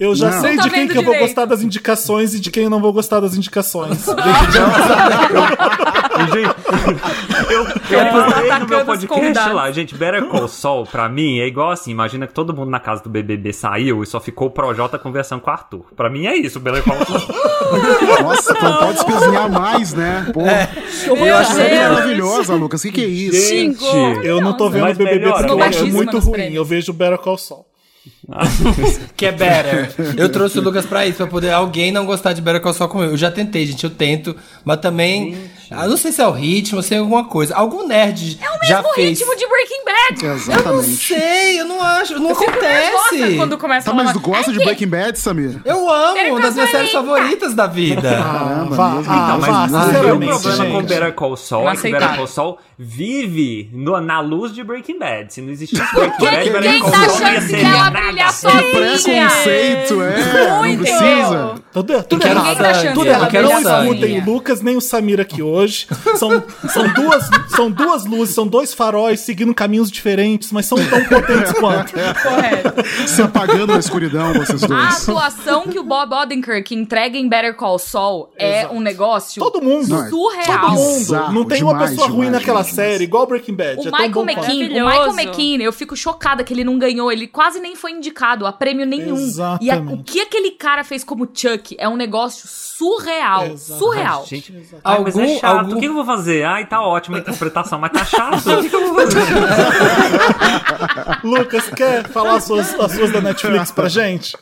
Eu 0.00 0.14
já 0.14 0.30
Não. 0.30 0.40
sei 0.40 0.50
Não 0.52 0.56
tá 0.56 0.62
de 0.62 0.70
quem 0.70 0.88
que 0.88 0.96
eu 0.96 1.02
vou 1.04 1.18
gostar 1.18 1.44
das 1.44 1.60
indicações 1.62 2.32
e 2.34 2.40
de 2.40 2.50
quem 2.50 2.64
eu 2.64 2.70
não 2.70 2.80
vou 2.80 2.94
gostar 2.94 3.20
das 3.20 3.34
indicações. 3.36 4.06
Gente, 6.14 6.54
eu, 7.50 7.64
tá 7.64 8.30
falei 8.30 8.58
no 8.60 8.68
meu 8.68 8.84
podcast 8.84 9.48
lá, 9.52 9.70
gente, 9.72 9.94
Better 9.96 10.24
Call 10.26 10.46
Saul, 10.48 10.86
pra 10.86 11.08
mim, 11.08 11.40
é 11.40 11.46
igual 11.46 11.70
assim, 11.72 11.90
imagina 11.90 12.26
que 12.26 12.32
todo 12.32 12.54
mundo 12.54 12.70
na 12.70 12.78
casa 12.80 13.02
do 13.02 13.10
BBB 13.10 13.52
saiu 13.52 14.02
e 14.02 14.06
só 14.06 14.20
ficou 14.20 14.46
o 14.48 14.50
Projota 14.50 14.96
conversando 14.98 15.40
com 15.40 15.50
o 15.50 15.52
Arthur. 15.52 15.84
Pra 15.96 16.08
mim 16.08 16.26
é 16.26 16.36
isso, 16.36 16.60
Better 16.60 16.82
Call 16.84 16.96
Saul. 17.04 17.20
Nossa, 18.22 18.52
então 18.56 18.76
pode 18.78 18.98
espezinhar 18.98 19.50
mais, 19.50 19.92
né? 19.92 20.26
Pô, 21.08 21.16
eu 21.16 21.36
acho 21.36 21.54
Deus. 21.54 21.68
ela 21.70 21.94
maravilhosa, 21.94 22.54
Lucas. 22.54 22.80
O 22.80 22.84
que, 22.84 22.92
que 22.92 23.04
é 23.04 23.06
isso? 23.06 23.48
Xingou. 23.48 24.22
Eu 24.22 24.40
não 24.40 24.56
tô 24.56 24.68
vendo 24.70 24.82
Mas 24.82 24.96
BBB 24.96 25.26
porque 25.30 25.30
eu 25.30 25.34
acho 25.46 25.56
Baixíssima 25.56 25.92
muito 25.92 26.18
ruim. 26.18 26.32
prêmios. 26.32 26.54
Eu 26.56 26.64
vejo 26.64 26.92
Better 26.92 27.18
Call 27.18 27.38
Saul. 27.38 27.66
Que 29.16 29.26
é 29.26 29.32
better. 29.32 29.94
Eu 30.16 30.28
trouxe 30.28 30.58
o 30.58 30.62
Lucas 30.62 30.84
pra 30.84 31.06
isso, 31.06 31.16
pra 31.16 31.26
poder 31.26 31.50
alguém 31.52 31.90
não 31.92 32.04
gostar 32.04 32.32
de 32.32 32.42
Better 32.42 32.60
Call 32.60 32.74
Saul 32.74 32.90
como 32.90 33.04
eu. 33.04 33.10
Eu 33.12 33.16
já 33.16 33.30
tentei, 33.30 33.66
gente, 33.66 33.84
eu 33.84 33.90
tento. 33.90 34.36
Mas 34.64 34.78
também, 34.80 35.36
ah, 35.70 35.86
não 35.86 35.96
sei 35.96 36.12
se 36.12 36.20
é 36.20 36.26
o 36.26 36.30
ritmo, 36.30 36.82
se 36.82 36.94
é 36.94 36.98
alguma 36.98 37.24
coisa. 37.24 37.54
Algum 37.54 37.86
nerd 37.86 38.38
já 38.66 38.76
Mesmo 38.78 38.94
fez. 38.94 39.18
ritmo 39.18 39.36
de 39.36 39.46
Breaking 39.46 39.84
Bad. 39.84 40.24
Eu 40.24 40.28
não 40.28 40.36
Exatamente. 40.36 40.96
sei, 40.96 41.60
eu 41.60 41.64
não 41.66 41.82
acho, 41.82 42.18
não 42.18 42.30
Eu 42.30 42.36
acontece. 42.36 43.36
quando 43.36 43.58
começa 43.58 43.86
Tá, 43.86 43.92
a 43.92 43.94
mas 43.94 44.12
tu 44.12 44.20
gosta 44.20 44.52
de 44.52 44.58
"Ai, 44.58 44.64
Breaking 44.64 44.88
Bad, 44.88 45.18
Samir? 45.18 45.60
Eu 45.64 45.88
amo, 45.90 46.30
uma 46.30 46.40
das 46.40 46.54
minhas 46.54 46.70
séries 46.70 46.90
favoritas 46.92 47.54
da 47.54 47.66
vida. 47.66 48.02
Caramba, 48.22 48.64
mesmo. 48.94 49.10
ah, 49.10 49.24
Então, 49.24 49.38
mas 49.38 49.50
vá, 49.50 49.64
o 49.64 49.70
meu 49.70 49.80
sinceramente, 49.80 50.26
problema 50.40 50.70
com 50.70 50.80
gente. 50.80 50.88
Better 50.88 51.12
Call 51.14 51.36
Saul 51.36 51.70
é 51.70 51.76
que. 51.76 51.90
Better 51.92 52.16
Call 52.16 52.26
Saul 52.26 52.58
vive 52.78 53.70
no- 53.72 54.00
na 54.00 54.20
luz 54.20 54.52
de 54.54 54.62
Breaking 54.64 54.98
Bad. 54.98 55.32
Se 55.32 55.40
não 55.40 55.50
existisse 55.50 55.82
Breaking 55.94 56.24
Bad, 56.24 56.50
Better 56.50 56.62
quem 56.62 56.80
Call 56.80 56.90
tá 56.90 56.98
Saul 57.00 57.06
não 57.20 57.20
ia 57.20 57.38
achando 57.38 57.46
ser 57.50 57.56
que 57.58 57.64
ela 57.64 57.90
nada. 57.90 58.00
brilha 58.00 58.24
Preconceito, 58.72 60.02
é. 60.02 60.48
Não 60.48 60.58
Muito. 60.58 60.78
precisa. 60.82 61.54
Tudo, 61.72 62.02
tudo 62.04 62.20
quero 62.22 62.38
errado. 62.40 62.56
Tá 62.58 62.72
Tudo 62.92 63.02
que 63.02 63.36
ela 63.36 63.50
errado. 63.50 63.62
Não 63.64 63.84
escutem 63.84 64.20
o. 64.20 64.24
Lucas 64.24 64.60
nem 64.60 64.76
o 64.76 64.80
Samir 64.80 65.20
aqui 65.20 65.42
hoje. 65.42 65.53
São, 66.16 66.42
são, 66.68 66.92
duas, 66.94 67.28
são 67.54 67.70
duas 67.70 68.04
luzes, 68.04 68.34
são 68.34 68.46
dois 68.46 68.74
faróis 68.74 69.20
seguindo 69.20 69.54
caminhos 69.54 69.90
diferentes, 69.90 70.50
mas 70.52 70.66
são 70.66 70.78
tão 70.88 71.04
potentes 71.04 71.52
quanto. 71.52 71.92
Correto. 71.92 73.08
Se 73.08 73.22
apagando 73.22 73.72
na 73.72 73.78
escuridão, 73.78 74.32
vocês 74.34 74.62
A 74.64 74.66
dois. 74.66 75.02
atuação 75.08 75.62
que 75.68 75.78
o 75.78 75.82
Bob 75.84 76.12
Odenkirk 76.14 76.74
entrega 76.74 77.16
em 77.16 77.28
Better 77.28 77.54
Call 77.54 77.78
Saul 77.78 78.30
é 78.36 78.66
um 78.68 78.80
negócio 78.80 79.42
Todo 79.42 79.62
mundo. 79.62 79.94
É 79.94 80.08
surreal. 80.08 80.60
Todo 80.60 80.72
mundo. 80.72 80.98
Bizarro, 80.98 81.32
não 81.32 81.44
tem 81.44 81.62
uma 81.62 81.72
demais, 81.72 81.90
pessoa 81.90 82.08
ruim 82.08 82.16
demais, 82.26 82.32
naquela 82.32 82.60
demais, 82.62 82.74
série, 82.74 83.04
igual 83.04 83.26
Breaking 83.26 83.54
Bad. 83.54 83.78
O 83.78 83.82
é 83.88 83.90
Michael. 84.08 84.24
McKean, 84.24 84.82
o. 84.84 84.86
Michael 84.86 85.12
McKean, 85.14 85.62
eu 85.62 85.72
fico 85.72 85.96
chocada 85.96 86.42
que 86.44 86.52
ele 86.52 86.64
não 86.64 86.78
ganhou, 86.78 87.10
ele 87.12 87.26
quase 87.26 87.60
nem 87.60 87.76
foi 87.76 87.92
indicado 87.92 88.46
a 88.46 88.52
prêmio 88.52 88.86
nenhum. 88.86 89.16
E 89.16 89.70
a- 89.70 89.74
Exatamente. 89.74 90.00
o 90.00 90.04
que 90.04 90.20
aquele 90.20 90.50
cara 90.52 90.82
fez 90.84 91.04
como 91.04 91.28
Chuck 91.32 91.74
é 91.78 91.88
um 91.88 91.96
negócio 91.96 92.46
surreal, 92.78 93.56
surreal. 93.56 94.24
Gente, 94.26 94.52
ai, 94.84 94.98
mas 95.00 95.16
é 95.16 95.22
Algum- 95.22 95.38
chato. 95.38 95.58
algum- 95.58 95.76
O 95.76 95.80
que 95.80 95.86
eu 95.86 95.94
vou 95.94 96.04
fazer? 96.04 96.44
Ai, 96.44 96.66
tá 96.66 96.82
ótima 96.82 97.18
a 97.18 97.20
interpretação, 97.20 97.78
mas 97.78 97.92
tá 97.92 98.04
chato. 98.04 98.50
O 98.64 98.68
que 98.68 98.74
eu 98.74 98.92
vou 98.92 98.94
fazer? 98.94 99.20
Lucas, 101.22 101.68
quer 101.70 102.06
falar 102.08 102.36
as 102.36 102.44
suas, 102.44 102.74
as 102.78 102.92
suas 102.92 103.12
da 103.12 103.20
Netflix 103.20 103.70
pra 103.70 103.88
gente? 103.88 104.36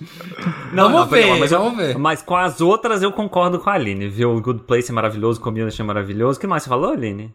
Não, 0.73 0.85
Vamos 0.85 1.01
não, 1.01 1.07
ver, 1.09 1.39
mas 1.39 1.53
eu- 1.53 1.59
vamos 1.59 1.77
ver. 1.77 1.99
Mas 1.99 2.23
com 2.23 2.37
as 2.37 2.61
outras 2.61 3.03
eu 3.03 3.13
concordo 3.13 3.59
com 3.59 3.71
a 3.71 3.75
Aline, 3.75 4.09
viu? 4.09 4.35
O 4.35 4.41
Good 4.41 4.65
Place 4.65 4.91
é 4.91 4.95
maravilhoso, 4.95 5.41
Community 5.41 5.81
é 5.81 5.85
maravilhoso. 5.85 6.39
O 6.39 6.41
que 6.41 6.47
mais 6.47 6.63
você 6.63 6.69
falou, 6.69 6.93
Aline? 6.93 7.33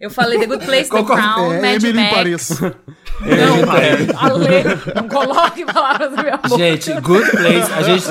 Eu 0.00 0.10
falei 0.10 0.38
The 0.38 0.46
Good 0.46 0.64
Place, 0.64 0.90
The. 0.90 1.02
Crown, 1.02 1.52
É, 1.52 1.60
Mad 1.60 1.84
Emily 1.84 1.90
em 1.90 1.94
Max. 2.02 2.14
Paris. 2.14 2.60
Não, 3.20 3.70
Ale, 4.18 4.64
não 4.94 5.06
coloque 5.06 5.62
palavras 5.66 6.10
na 6.12 6.22
minha 6.22 6.36
boca. 6.38 6.56
Gente, 6.56 6.90
Good 7.02 7.30
Place, 7.32 7.72
a 7.72 7.82
gente. 7.82 8.06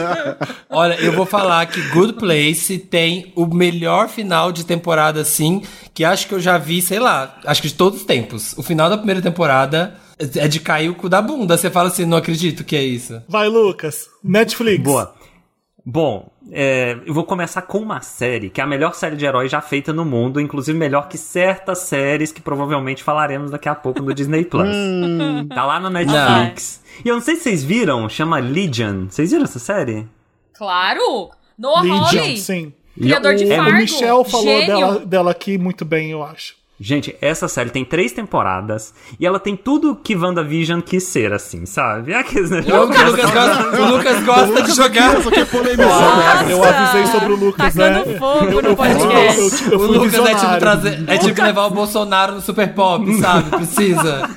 Olha, 0.69 0.93
eu 1.02 1.13
vou 1.13 1.25
falar 1.25 1.65
que 1.65 1.82
Good 1.89 2.13
Place 2.13 2.78
tem 2.78 3.34
o 3.36 3.47
melhor 3.47 4.08
final 4.08 4.52
de 4.52 4.63
temporada, 4.63 5.21
assim, 5.21 5.63
que 5.95 6.04
acho 6.06 6.28
que 6.28 6.34
eu 6.36 6.39
já 6.39 6.60
vi, 6.60 6.80
sei 6.80 6.99
lá, 6.99 7.39
acho 7.43 7.60
que 7.60 7.69
de 7.69 7.73
todos 7.73 8.02
os 8.02 8.06
tempos. 8.06 8.54
O 8.56 8.62
final 8.62 8.88
da 8.88 8.97
primeira 8.97 9.19
temporada 9.19 9.95
é 10.36 10.47
de 10.47 10.60
cair 10.60 10.89
o 10.89 10.95
cu 10.95 11.10
da 11.10 11.23
bunda. 11.23 11.58
Você 11.58 11.71
fala 11.71 11.89
assim, 11.89 12.06
não 12.06 12.17
acredito 12.17 12.63
que 12.63 12.75
é 12.75 12.84
isso. 12.84 13.19
Vai, 13.28 13.47
Lucas. 13.47 14.06
Netflix. 14.23 14.84
Boa. 14.84 15.15
Bom, 15.85 16.29
é, 16.51 16.97
eu 17.05 17.13
vou 17.13 17.23
começar 17.23 17.61
com 17.61 17.79
uma 17.79 18.01
série 18.01 18.49
que 18.49 18.59
é 18.61 18.63
a 18.63 18.67
melhor 18.67 18.93
série 18.93 19.15
de 19.15 19.25
herói 19.25 19.47
já 19.47 19.61
feita 19.61 19.93
no 19.93 20.03
mundo, 20.05 20.39
inclusive 20.39 20.77
melhor 20.77 21.07
que 21.07 21.17
certas 21.17 21.79
séries 21.79 22.31
que 22.31 22.41
provavelmente 22.41 23.03
falaremos 23.03 23.51
daqui 23.51 23.69
a 23.69 23.75
pouco 23.75 24.01
no 24.01 24.13
Disney 24.13 24.45
Plus. 24.45 24.75
tá 25.53 25.65
lá 25.65 25.79
no 25.79 25.89
Netflix. 25.89 26.83
E 27.03 27.07
eu 27.07 27.15
não 27.15 27.21
sei 27.21 27.35
se 27.35 27.43
vocês 27.43 27.63
viram, 27.63 28.07
chama 28.09 28.39
Legion. 28.39 29.07
Vocês 29.09 29.31
viram 29.31 29.45
essa 29.45 29.59
série? 29.59 30.07
Claro! 30.53 31.31
Noah 31.57 31.81
Legion, 31.81 32.19
Hawley, 32.19 32.37
sim. 32.37 32.73
criador 32.95 33.35
de 33.35 33.43
É, 33.43 33.47
o 33.47 33.63
Fargo. 33.63 33.71
O 33.71 33.81
Michel 33.81 34.23
falou 34.23 34.45
gênio. 34.45 34.67
dela, 34.67 34.99
dela 35.05 35.31
aqui 35.31 35.57
muito 35.57 35.83
bem, 35.85 36.11
eu 36.11 36.23
acho. 36.23 36.59
Gente, 36.79 37.13
essa 37.19 37.49
série 37.49 37.69
tem 37.69 37.83
três 37.83 38.13
temporadas 38.13 38.93
e 39.19 39.25
ela 39.25 39.37
tem 39.37 39.55
tudo 39.55 39.95
que 39.95 40.15
WandaVision 40.15 40.79
quis 40.79 41.03
ser, 41.03 41.33
assim, 41.33 41.65
sabe? 41.65 42.13
É 42.13 42.19
aqueles 42.19 42.49
O 42.51 42.55
Lucas 42.55 43.31
gosta, 43.31 43.81
o 43.81 43.91
Lucas 43.91 44.23
gosta 44.23 44.61
de 44.63 44.75
jogar. 44.75 45.21
Só 45.21 45.29
quer 45.29 45.45
polemizar. 45.45 46.49
Eu 46.49 46.63
avisei 46.63 47.05
sobre 47.07 47.33
o 47.33 47.35
Lucas, 47.35 47.73
Tacando 47.73 48.09
né? 48.09 48.17
fogo 48.17 48.61
no 48.61 48.69
Eu, 48.69 48.75
podcast. 48.77 49.65
eu, 49.65 49.71
eu 49.71 49.77
O 49.77 49.87
fui 49.87 49.97
Lucas 49.97 50.25
é 50.25 50.35
tipo, 50.35 50.57
trazer, 50.59 51.03
é 51.09 51.17
tipo 51.17 51.41
levar 51.41 51.65
o 51.65 51.69
Bolsonaro 51.71 52.35
no 52.35 52.41
Super 52.41 52.73
Pop, 52.73 53.13
sabe? 53.15 53.49
Precisa. 53.57 54.29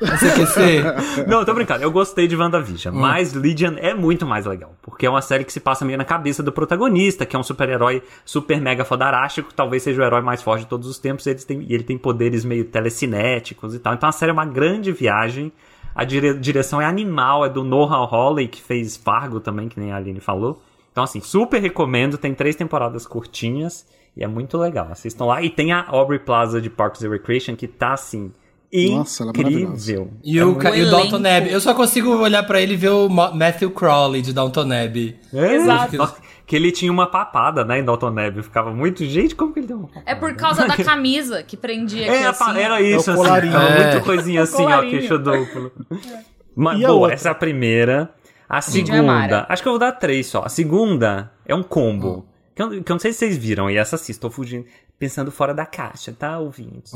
Você 0.00 0.28
aquecer. 0.28 0.84
Não, 1.28 1.40
eu 1.40 1.44
tô 1.44 1.52
brincando. 1.52 1.82
Eu 1.82 1.90
gostei 1.90 2.26
de 2.26 2.34
WandaVision, 2.34 2.94
mas 2.94 3.34
Legion 3.34 3.74
é 3.76 3.92
muito 3.92 4.24
mais 4.26 4.46
legal. 4.46 4.74
Porque 4.80 5.04
é 5.04 5.10
uma 5.10 5.20
série 5.20 5.44
que 5.44 5.52
se 5.52 5.60
passa 5.60 5.84
meio 5.84 5.98
na 5.98 6.04
cabeça 6.06 6.42
do 6.42 6.50
protagonista, 6.50 7.26
que 7.26 7.36
é 7.36 7.38
um 7.38 7.42
super-herói 7.42 8.02
super 8.24 8.58
mega 8.60 8.84
fodarástico, 8.84 9.52
talvez 9.54 9.82
seja 9.82 10.00
o 10.00 10.04
herói 10.04 10.22
mais 10.22 10.40
forte 10.40 10.62
de 10.62 10.68
todos 10.68 10.88
os 10.88 10.98
tempos, 10.98 11.26
e 11.26 11.30
ele 11.30 11.38
tem, 11.40 11.62
e 11.68 11.74
ele 11.74 11.84
tem 11.90 11.98
poderes 11.98 12.44
meio 12.44 12.64
telecinéticos 12.66 13.74
e 13.74 13.80
tal. 13.80 13.94
Então 13.94 14.08
a 14.08 14.12
série 14.12 14.30
é 14.30 14.32
uma 14.32 14.46
grande 14.46 14.92
viagem. 14.92 15.52
A 15.92 16.04
dire- 16.04 16.38
direção 16.38 16.80
é 16.80 16.84
animal, 16.84 17.44
é 17.44 17.48
do 17.48 17.64
Noah 17.64 18.08
Hawley, 18.08 18.46
que 18.46 18.62
fez 18.62 18.96
Fargo 18.96 19.40
também, 19.40 19.68
que 19.68 19.80
nem 19.80 19.90
a 19.90 19.96
Aline 19.96 20.20
falou. 20.20 20.62
Então, 20.92 21.02
assim, 21.02 21.20
super 21.20 21.60
recomendo. 21.60 22.16
Tem 22.16 22.32
três 22.32 22.54
temporadas 22.54 23.08
curtinhas 23.08 23.84
e 24.16 24.22
é 24.22 24.28
muito 24.28 24.56
legal. 24.56 24.86
Assistam 24.92 25.24
lá. 25.24 25.42
E 25.42 25.50
tem 25.50 25.72
a 25.72 25.84
Aubrey 25.88 26.20
Plaza 26.20 26.60
de 26.60 26.70
Parks 26.70 27.02
and 27.02 27.10
Recreation, 27.10 27.56
que 27.56 27.66
tá, 27.66 27.94
assim, 27.94 28.32
Nossa, 28.72 29.24
ela 29.24 29.32
é 29.34 29.40
incrível. 29.40 30.10
E 30.22 30.38
É 30.38 30.44
o, 30.44 30.48
muito- 30.48 30.60
ca- 30.60 30.76
e 30.76 30.82
o 30.84 30.86
O 30.86 30.90
Dalton. 30.90 31.18
Neb. 31.18 31.48
Eu 31.50 31.60
só 31.60 31.74
consigo 31.74 32.10
olhar 32.18 32.42
pra 32.44 32.60
ele 32.60 32.74
e 32.74 32.76
ver 32.76 32.90
o 32.90 33.08
Matthew 33.08 33.70
Crawley 33.72 34.22
de 34.22 34.32
Dalton 34.32 34.64
Neb. 34.64 35.16
É, 35.34 35.54
Exato. 35.54 36.14
que 36.46 36.54
ele 36.56 36.70
tinha 36.70 36.90
uma 36.92 37.06
papada, 37.08 37.64
né, 37.64 37.80
em 37.80 37.84
Dalton 37.84 38.10
Neb. 38.10 38.36
Eu 38.36 38.42
ficava 38.44 38.72
muito, 38.72 39.04
gente, 39.04 39.34
como 39.34 39.52
que 39.52 39.58
ele 39.60 39.66
deu 39.66 39.76
uma 39.78 39.88
papada? 39.88 40.04
É 40.10 40.14
por 40.14 40.34
causa 40.34 40.66
da 40.68 40.76
camisa 40.82 41.42
que 41.42 41.56
prendia 41.56 42.02
aqui 42.12 42.22
É, 42.22 42.26
a 42.26 42.32
pa- 42.32 42.50
assim. 42.52 42.60
era 42.60 42.80
isso, 42.80 43.10
É 43.10 43.14
o 43.16 43.22
assim. 43.22 43.48
É. 43.48 43.90
muito 43.92 44.04
coisinha 44.04 44.42
assim, 44.42 44.62
ó, 44.62 44.66
colarinho. 44.66 44.90
queixo 44.98 45.18
duplo. 45.18 45.72
Mas, 46.54 46.78
E 46.78 46.82
boa, 46.82 46.92
outra? 46.94 47.14
essa 47.14 47.28
é 47.28 47.32
a 47.32 47.34
primeira. 47.34 48.10
A 48.48 48.60
segunda, 48.60 49.46
acho 49.48 49.62
que 49.62 49.68
eu 49.68 49.72
vou 49.72 49.78
dar 49.78 49.92
três 49.92 50.26
só. 50.26 50.42
A 50.44 50.48
segunda 50.48 51.30
é 51.46 51.54
um 51.54 51.62
combo. 51.62 52.26
Que 52.54 52.62
eu, 52.62 52.68
que 52.82 52.90
eu 52.92 52.94
não 52.94 52.98
sei 52.98 53.12
se 53.12 53.20
vocês 53.20 53.36
viram, 53.38 53.70
e 53.70 53.76
essa 53.76 53.96
sim, 53.96 54.10
estou 54.10 54.28
fugindo, 54.30 54.64
pensando 55.00 55.32
fora 55.32 55.54
da 55.54 55.64
caixa, 55.64 56.12
tá, 56.16 56.38
ouvintes? 56.38 56.92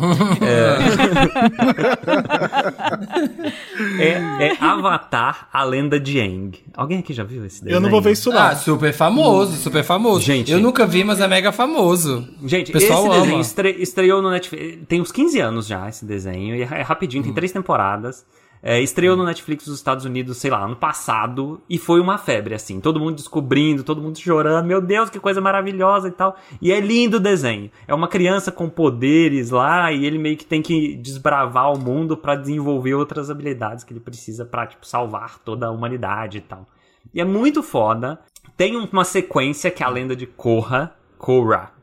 é, 3.99 4.45
é, 4.45 4.47
é 4.49 4.57
Avatar, 4.61 5.49
a 5.53 5.65
lenda 5.65 5.99
de 5.99 6.21
Aang. 6.21 6.53
Alguém 6.75 6.99
aqui 6.99 7.13
já 7.15 7.25
viu 7.25 7.45
esse 7.47 7.61
desenho? 7.63 7.77
Eu 7.77 7.81
não 7.81 7.89
vou 7.91 8.01
ver 8.03 8.13
isso, 8.13 8.31
não. 8.31 8.39
Ah, 8.41 8.55
super 8.55 8.93
famoso, 8.93 9.57
super 9.57 9.83
famoso. 9.83 10.21
Gente. 10.21 10.53
Eu 10.53 10.61
nunca 10.61 10.87
vi, 10.87 11.03
mas 11.03 11.19
é 11.21 11.27
mega 11.27 11.51
famoso. 11.51 12.29
Gente, 12.45 12.71
O 12.71 12.73
pessoal 12.75 13.01
esse 13.01 13.09
ama. 13.09 13.21
desenho 13.23 13.41
estre- 13.41 13.77
estreou 13.83 14.21
no 14.23 14.31
Netflix. 14.31 14.79
Tem 14.87 15.01
uns 15.01 15.11
15 15.11 15.41
anos 15.41 15.67
já 15.67 15.89
esse 15.89 16.05
desenho. 16.05 16.55
E 16.55 16.63
é 16.63 16.83
rapidinho, 16.83 17.23
tem 17.23 17.33
três 17.33 17.53
temporadas. 17.53 18.25
É, 18.67 18.81
estreou 18.81 19.15
no 19.15 19.27
Netflix 19.27 19.67
dos 19.67 19.77
Estados 19.77 20.07
Unidos, 20.07 20.39
sei 20.39 20.51
lá, 20.51 20.65
ano 20.65 20.75
passado. 20.75 21.61
E 21.69 21.77
foi 21.77 22.01
uma 22.01 22.17
febre, 22.17 22.55
assim. 22.55 22.81
Todo 22.81 22.99
mundo 22.99 23.17
descobrindo, 23.17 23.85
todo 23.85 24.01
mundo 24.01 24.19
chorando. 24.19 24.65
Meu 24.65 24.81
Deus, 24.81 25.11
que 25.11 25.21
coisa 25.21 25.39
maravilhosa 25.39 26.09
e 26.09 26.11
tal. 26.11 26.35
E 26.63 26.73
é 26.73 26.81
lindo 26.81 27.19
o 27.19 27.21
desenho. 27.21 27.71
É 27.87 27.93
uma 27.93 28.09
criança 28.09 28.51
com 28.51 28.67
poderes 28.71 29.51
lá. 29.51 29.93
E 29.93 30.07
ele 30.07 30.17
meio 30.17 30.39
que 30.39 30.47
tem 30.47 30.63
que 30.63 30.97
desbravar 30.97 31.75
o 31.75 31.79
mundo 31.79 32.17
pra 32.17 32.37
desenvolver 32.37 32.95
outras 32.95 33.29
habilidades 33.29 33.85
que 33.85 33.93
ele 33.93 34.01
precisa 34.01 34.47
pra, 34.47 34.67
tipo, 34.67 34.87
salvar 34.87 35.39
toda 35.41 35.67
a 35.67 35.71
humanidade 35.71 36.39
e 36.39 36.41
tal. 36.41 36.67
E 37.13 37.21
é 37.21 37.25
muito 37.25 37.63
foda. 37.63 38.19
Tem 38.57 38.77
uma 38.77 39.05
sequência 39.05 39.71
que 39.71 39.83
é 39.83 39.87
a 39.87 39.91
lenda 39.91 40.17
de 40.17 40.27
Korra. 40.27 40.97
Korra 41.19 41.74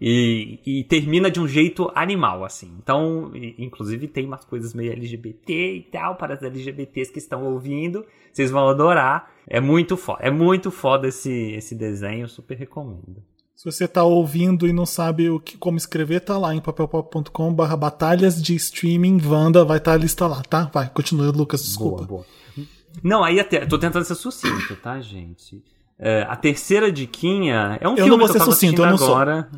E, 0.00 0.60
e 0.64 0.84
termina 0.84 1.28
de 1.28 1.40
um 1.40 1.48
jeito 1.48 1.90
animal, 1.94 2.44
assim. 2.44 2.72
Então, 2.80 3.32
inclusive 3.58 4.06
tem 4.06 4.26
umas 4.26 4.44
coisas 4.44 4.72
meio 4.72 4.92
LGBT 4.92 5.76
e 5.76 5.82
tal, 5.82 6.14
para 6.14 6.34
as 6.34 6.42
LGBTs 6.42 7.12
que 7.12 7.18
estão 7.18 7.44
ouvindo. 7.44 8.06
Vocês 8.32 8.50
vão 8.50 8.68
adorar. 8.68 9.32
É 9.46 9.60
muito 9.60 9.96
foda. 9.96 10.20
É 10.22 10.30
muito 10.30 10.70
foda 10.70 11.08
esse, 11.08 11.32
esse 11.52 11.74
desenho, 11.74 12.28
super 12.28 12.56
recomendo. 12.56 13.22
Se 13.56 13.64
você 13.64 13.88
tá 13.88 14.04
ouvindo 14.04 14.68
e 14.68 14.72
não 14.72 14.86
sabe 14.86 15.28
o 15.28 15.40
que, 15.40 15.58
como 15.58 15.76
escrever, 15.76 16.20
tá 16.20 16.38
lá 16.38 16.54
em 16.54 16.60
papelpop.com 16.60 17.52
barra 17.52 17.76
batalhas 17.76 18.40
de 18.40 18.54
streaming 18.54 19.20
Wanda, 19.26 19.64
vai 19.64 19.78
estar 19.78 19.94
a 19.94 19.96
lista 19.96 20.28
lá, 20.28 20.40
tá? 20.42 20.70
Vai, 20.72 20.88
continua, 20.90 21.32
Lucas, 21.32 21.64
desculpa. 21.64 22.04
Boa, 22.04 22.24
boa. 22.56 22.66
Não, 23.02 23.24
aí 23.24 23.40
até. 23.40 23.66
Tô 23.66 23.76
tentando 23.76 24.04
ser 24.04 24.14
sucinto, 24.14 24.76
tá, 24.76 25.00
gente? 25.00 25.60
É, 25.98 26.24
a 26.28 26.36
terceira 26.36 26.92
diquinha 26.92 27.76
é 27.80 27.88
um 27.88 27.92
Eu 27.92 27.96
filme 27.96 28.10
não 28.10 28.18
vou 28.18 28.26
que 28.26 28.32
ser 28.32 28.38
eu 28.38 28.40
tava 28.40 28.52
sucinto, 28.52 28.82
assistindo 28.82 28.84
eu 28.84 28.90
não 28.90 28.98
sou. 28.98 29.14
agora. 29.14 29.48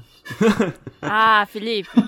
Ah, 1.02 1.46
Felipe. 1.50 1.88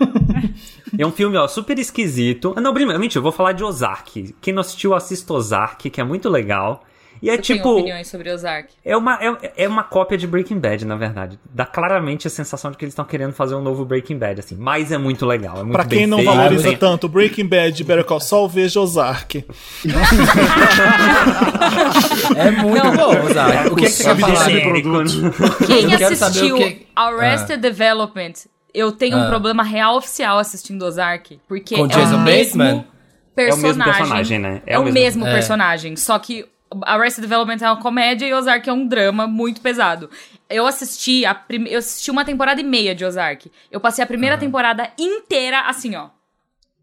É 0.99 1.07
um 1.07 1.11
filme, 1.11 1.39
ó, 1.39 1.49
super 1.49 1.79
esquisito. 1.79 2.53
Ah, 2.55 2.61
Não, 2.61 2.75
primeiro, 2.75 3.01
mentira, 3.01 3.19
eu 3.19 3.23
vou 3.23 3.33
falar 3.33 3.53
de 3.53 3.65
Ozark. 3.65 4.35
Quem 4.43 4.53
não 4.53 4.61
assistiu, 4.61 4.95
assista 4.95 5.33
Ozark, 5.33 5.89
que 5.89 6.01
é 6.01 6.05
muito 6.05 6.29
legal. 6.29 6.85
E 7.23 7.31
é 7.31 7.39
tipo. 7.39 7.69
opiniões 7.75 8.09
sobre 8.09 8.31
Ozark. 8.33 8.69
É 8.85 8.97
uma, 8.97 9.15
é, 9.23 9.53
é 9.59 9.69
uma 9.69 9.85
cópia 9.85 10.19
de 10.19 10.27
Breaking 10.27 10.59
Bad, 10.59 10.85
na 10.85 10.97
verdade. 10.97 11.39
Dá 11.55 11.65
claramente 11.65 12.27
a 12.27 12.31
sensação 12.31 12.73
de 12.73 12.77
que 12.77 12.85
eles 12.85 12.93
estão 12.93 13.05
querendo 13.05 13.33
fazer 13.33 13.55
um 13.55 13.63
novo 13.63 13.85
Breaking 13.85 14.19
Bad, 14.19 14.41
assim. 14.41 14.57
Mas 14.59 14.91
é 14.91 14.99
muito 14.99 15.25
legal. 15.25 15.59
É 15.59 15.63
muito 15.63 15.73
Pra 15.73 15.85
quem 15.85 15.99
bem 15.99 16.07
não 16.09 16.19
feito, 16.19 16.33
valoriza 16.35 16.63
tem- 16.65 16.77
tanto 16.77 17.09
Breaking 17.09 17.47
Bad 17.47 17.81
e 17.81 17.85
Better 17.85 18.05
Call 18.05 18.19
Saul, 18.19 18.49
veja 18.49 18.81
Ozark. 18.81 19.45
É 22.37 22.51
muito 22.51 22.91
bom, 22.97 23.33
Zara. 23.33 23.73
O 23.73 23.77
que, 23.77 23.83
que 23.85 23.91
você 23.91 24.05
quer 24.05 24.17
falar? 24.17 24.49
Né? 24.49 24.61
Quem 25.67 25.95
assistiu 25.95 26.57
que- 26.57 26.87
Arrested 26.95 27.61
Development, 27.61 28.33
eu 28.75 28.93
tenho 28.93 29.17
um 29.17 29.23
Ah. 29.25 29.29
problema 29.29 29.63
real 29.63 29.97
oficial 29.97 30.39
assistindo 30.39 30.83
Ozark. 30.85 31.39
Porque 31.49 31.77
Com 31.77 31.85
é 31.87 31.89
Jason 31.89 32.17
o 32.17 32.21
mesmo 32.21 32.59
Bateman? 32.59 32.85
personagem. 32.85 32.93
É 33.37 33.55
o 33.55 33.57
mesmo 33.59 33.85
personagem, 33.85 34.39
né? 34.39 34.63
É, 34.67 34.79
o 34.79 34.85
mesmo, 34.85 35.27
É. 35.27 35.33
personagem. 35.33 35.97
Só 35.97 36.19
que 36.19 36.45
Arrested 36.83 37.23
Development 37.23 37.59
é 37.61 37.67
uma 37.67 37.81
comédia 37.81 38.27
e 38.27 38.33
Ozark 38.33 38.69
é 38.69 38.73
um 38.73 38.87
drama 38.87 39.27
muito 39.27 39.61
pesado. 39.61 40.11
Eu 40.49 40.67
assisti, 40.67 41.25
a 41.25 41.35
prim... 41.35 41.65
eu 41.67 41.79
assisti 41.79 42.11
uma 42.11 42.25
temporada 42.25 42.61
e 42.61 42.65
meia 42.65 42.95
de 42.95 43.05
Ozark. 43.05 43.51
Eu 43.71 43.81
passei 43.81 44.03
a 44.03 44.07
primeira 44.07 44.37
temporada 44.39 44.91
inteira 44.99 45.61
assim, 45.63 45.95
ó. 45.97 46.09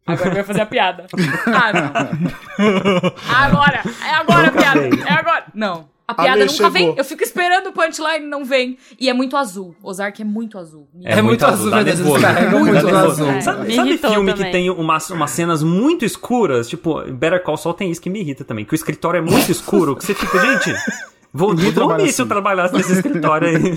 Agora 0.06 0.30
eu 0.30 0.36
vou 0.36 0.44
fazer 0.44 0.62
a 0.62 0.66
piada. 0.66 1.06
ah, 1.46 1.72
não. 1.74 3.14
Agora! 3.46 3.84
É 4.06 4.12
agora 4.16 4.48
a 4.48 4.52
piada! 4.52 4.90
É 5.08 5.14
agora! 5.14 5.46
Não. 5.54 5.88
A 6.10 6.14
piada 6.16 6.32
Ale 6.32 6.42
nunca 6.42 6.54
chegou. 6.54 6.72
vem. 6.72 6.94
Eu 6.98 7.04
fico 7.06 7.24
esperando 7.24 7.68
o 7.68 7.72
punchline 7.72 8.26
não 8.26 8.44
vem. 8.44 8.78
E 9.00 9.10
é 9.10 9.14
muito 9.14 9.38
azul. 9.38 9.76
Ozark 9.84 10.22
é 10.22 10.26
muito 10.26 10.58
azul. 10.58 10.88
É 11.04 11.22
muito 11.22 11.46
azul, 11.46 11.70
dá 11.70 11.76
meu 11.78 11.86
Deus, 11.86 12.00
eles 12.00 12.12
nervoso. 12.12 12.22
carregam 12.34 12.60
muito 12.66 12.88
azul. 12.96 13.30
É, 13.30 13.42
Sabe, 13.42 13.68
me 13.68 13.76
sabe 13.76 13.98
filme 13.98 14.32
também. 14.32 14.46
que 14.46 14.52
tem 14.52 14.70
umas, 14.72 15.10
umas 15.12 15.32
cenas 15.32 15.62
muito 15.62 16.04
escuras? 16.06 16.68
Tipo, 16.68 17.02
Better 17.12 17.44
Call 17.44 17.58
Saul 17.58 17.76
tem 17.76 17.92
isso 17.92 18.02
que 18.02 18.10
me 18.10 18.20
irrita 18.22 18.44
também. 18.44 18.66
Que 18.66 18.74
o 18.74 18.76
escritório 18.76 19.20
é 19.20 19.22
muito 19.22 19.52
escuro, 19.52 19.96
que 19.96 20.04
você 20.06 20.14
fica, 20.16 20.40
gente... 20.40 20.74
Vou, 21.32 21.54
dormir 21.54 22.12
se 22.12 22.22
eu 22.22 22.24
assim. 22.24 22.26
trabalhasse 22.28 22.74
nesse 22.74 22.92
escritório 22.92 23.50
aí. 23.50 23.76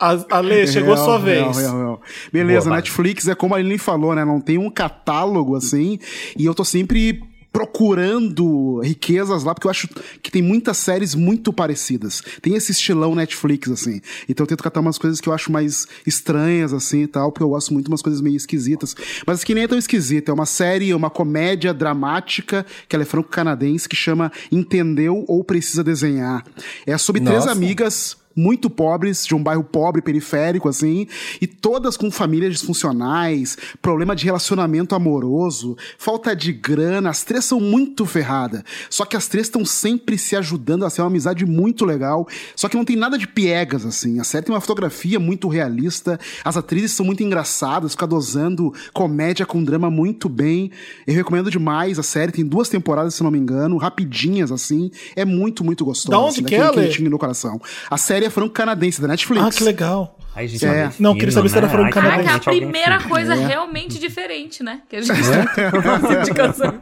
A- 0.00 0.38
Ale, 0.38 0.66
chegou 0.66 0.94
a 0.94 0.96
Real, 0.96 1.04
sua 1.06 1.18
vez. 1.18 1.58
real, 1.58 1.76
real. 1.78 2.00
Beleza, 2.32 2.60
Boa, 2.60 2.70
vai. 2.70 2.78
Netflix 2.78 3.28
é 3.28 3.34
como 3.34 3.54
a 3.54 3.58
Aline 3.58 3.76
falou, 3.76 4.14
né? 4.14 4.24
Não 4.24 4.40
tem 4.40 4.56
um 4.56 4.70
catálogo 4.70 5.54
assim. 5.56 5.98
E 6.38 6.46
eu 6.46 6.54
tô 6.54 6.64
sempre 6.64 7.20
procurando 7.52 8.80
riquezas 8.80 9.42
lá, 9.42 9.54
porque 9.54 9.66
eu 9.66 9.70
acho 9.70 9.88
que 10.22 10.30
tem 10.30 10.42
muitas 10.42 10.76
séries 10.76 11.14
muito 11.14 11.52
parecidas. 11.52 12.22
Tem 12.40 12.54
esse 12.54 12.72
estilão 12.72 13.14
Netflix, 13.14 13.70
assim. 13.70 14.00
Então 14.28 14.44
eu 14.44 14.48
tento 14.48 14.62
catar 14.62 14.80
umas 14.80 14.98
coisas 14.98 15.20
que 15.20 15.28
eu 15.28 15.32
acho 15.32 15.50
mais 15.50 15.86
estranhas, 16.06 16.72
assim 16.72 17.02
e 17.02 17.06
tal, 17.06 17.32
porque 17.32 17.42
eu 17.42 17.48
gosto 17.48 17.72
muito 17.72 17.86
de 17.86 17.90
umas 17.90 18.02
coisas 18.02 18.20
meio 18.20 18.36
esquisitas. 18.36 18.94
Mas 19.26 19.42
que 19.42 19.54
nem 19.54 19.64
é 19.64 19.68
tão 19.68 19.78
esquisita. 19.78 20.30
É 20.30 20.34
uma 20.34 20.46
série, 20.46 20.94
uma 20.94 21.10
comédia 21.10 21.74
dramática, 21.74 22.64
que 22.88 22.94
ela 22.94 23.02
é 23.02 23.06
franco-canadense, 23.06 23.88
que 23.88 23.96
chama 23.96 24.30
Entendeu 24.50 25.24
ou 25.26 25.42
Precisa 25.42 25.82
Desenhar. 25.82 26.44
É 26.86 26.96
sobre 26.96 27.20
três 27.20 27.40
Nossa. 27.40 27.52
amigas 27.52 28.19
muito 28.34 28.70
pobres, 28.70 29.26
de 29.26 29.34
um 29.34 29.42
bairro 29.42 29.64
pobre, 29.64 30.00
periférico, 30.00 30.68
assim, 30.68 31.06
e 31.40 31.46
todas 31.46 31.96
com 31.96 32.10
famílias 32.10 32.52
disfuncionais, 32.52 33.56
problema 33.82 34.14
de 34.14 34.24
relacionamento 34.24 34.94
amoroso, 34.94 35.76
falta 35.98 36.34
de 36.34 36.52
grana, 36.52 37.10
as 37.10 37.24
três 37.24 37.44
são 37.44 37.60
muito 37.60 38.06
ferradas. 38.06 38.62
Só 38.88 39.04
que 39.04 39.16
as 39.16 39.28
três 39.28 39.46
estão 39.46 39.64
sempre 39.64 40.16
se 40.16 40.36
ajudando 40.36 40.84
a 40.84 40.90
ser 40.90 41.02
uma 41.02 41.08
amizade 41.08 41.44
muito 41.44 41.84
legal, 41.84 42.26
só 42.54 42.68
que 42.68 42.76
não 42.76 42.84
tem 42.84 42.96
nada 42.96 43.18
de 43.18 43.26
piegas, 43.26 43.84
assim. 43.84 44.20
A 44.20 44.24
série 44.24 44.44
tem 44.44 44.54
uma 44.54 44.60
fotografia 44.60 45.18
muito 45.18 45.48
realista, 45.48 46.18
as 46.44 46.56
atrizes 46.56 46.92
são 46.92 47.04
muito 47.04 47.22
engraçadas, 47.22 47.92
fica 47.92 48.06
dosando 48.06 48.72
comédia 48.92 49.44
com 49.44 49.62
drama 49.62 49.90
muito 49.90 50.28
bem. 50.28 50.70
Eu 51.06 51.14
recomendo 51.14 51.50
demais 51.50 51.98
a 51.98 52.02
série, 52.02 52.32
tem 52.32 52.44
duas 52.44 52.68
temporadas, 52.68 53.14
se 53.14 53.22
não 53.22 53.30
me 53.30 53.38
engano, 53.38 53.76
rapidinhas, 53.76 54.52
assim. 54.52 54.90
É 55.16 55.24
muito, 55.24 55.64
muito 55.64 55.84
gostosa. 55.84 56.10
Da 56.10 56.18
onde 56.18 56.40
assim, 56.40 56.44
que 56.44 56.54
é, 56.54 56.70
quentinho 56.70 57.10
no 57.10 57.18
coração. 57.18 57.60
A 57.90 57.96
série 57.96 58.19
é 58.26 58.30
franco-canadense, 58.30 59.00
da 59.00 59.08
Netflix. 59.08 59.44
Ah, 59.46 59.50
que 59.50 59.64
legal. 59.64 60.16
Ai, 60.34 60.46
gente, 60.46 60.64
É. 60.64 60.90
Não, 61.00 61.14
queria 61.14 61.32
saber 61.32 61.48
se 61.48 61.56
era 61.56 61.66
né? 61.66 61.72
franco 61.72 61.98
Ai, 61.98 62.04
Ah, 62.04 62.08
é 62.08 62.20
a 62.20 62.24
canadense. 62.24 62.44
primeira 62.50 63.00
filma. 63.00 63.14
coisa 63.16 63.34
É. 63.34 63.46
realmente 63.46 63.98
diferente, 63.98 64.62
né? 64.62 64.80
Que 64.88 64.96
a 64.96 65.00
gente 65.02 65.18
tá 65.20 65.98
nas 65.98 66.10
indicações. 66.28 66.74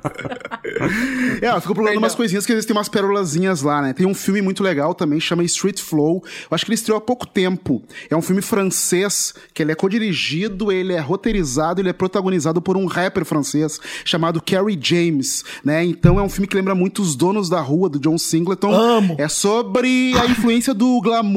É, 1.40 1.48
eu 1.48 1.61
fico 1.62 1.72
procurando 1.74 1.96
umas 1.98 2.14
coisinhas 2.14 2.44
que 2.44 2.53
eles 2.53 2.66
têm 2.66 2.77
umas 2.77 2.90
pérolazinhas 2.90 3.62
lá, 3.62 3.81
né? 3.81 3.92
Tem 3.94 4.07
um 4.07 4.14
filme 4.14 4.42
muito 4.42 4.62
legal 4.62 4.94
também, 4.94 5.18
chama 5.18 5.42
Street 5.44 5.81
Flow. 5.81 6.22
Eu 6.51 6.55
acho 6.55 6.64
que 6.64 6.70
ele 6.70 6.74
estreou 6.74 6.98
há 6.98 7.01
pouco 7.01 7.27
tempo. 7.27 7.83
É 8.11 8.16
um 8.16 8.20
filme 8.22 8.42
francês, 8.42 9.33
que 9.55 9.62
ele 9.62 9.72
é 9.72 9.74
co-dirigido, 9.74 10.70
ele 10.70 10.92
é 10.92 11.01
roteirizado, 11.01 11.81
ele 11.81 11.88
é 11.88 11.92
protagonizado 11.94 12.61
por 12.61 12.77
um 12.77 12.85
rapper 12.87 13.24
francês 13.24 13.81
chamado 14.05 14.40
Kerry 14.42 14.79
James, 14.81 15.42
né? 15.64 15.83
Então 15.85 16.18
é 16.18 16.22
um 16.22 16.29
filme 16.29 16.46
que 16.46 16.55
lembra 16.55 16.74
muito 16.74 17.01
Os 17.03 17.16
Donos 17.16 17.48
da 17.48 17.61
Rua, 17.61 17.88
do 17.88 17.98
John 17.98 18.18
Singleton. 18.18 18.72
Amo. 18.72 19.16
É 19.18 19.27
sobre 19.27 20.12
a 20.18 20.27
influência 20.27 20.74
do 20.74 21.01
glamour 21.01 21.28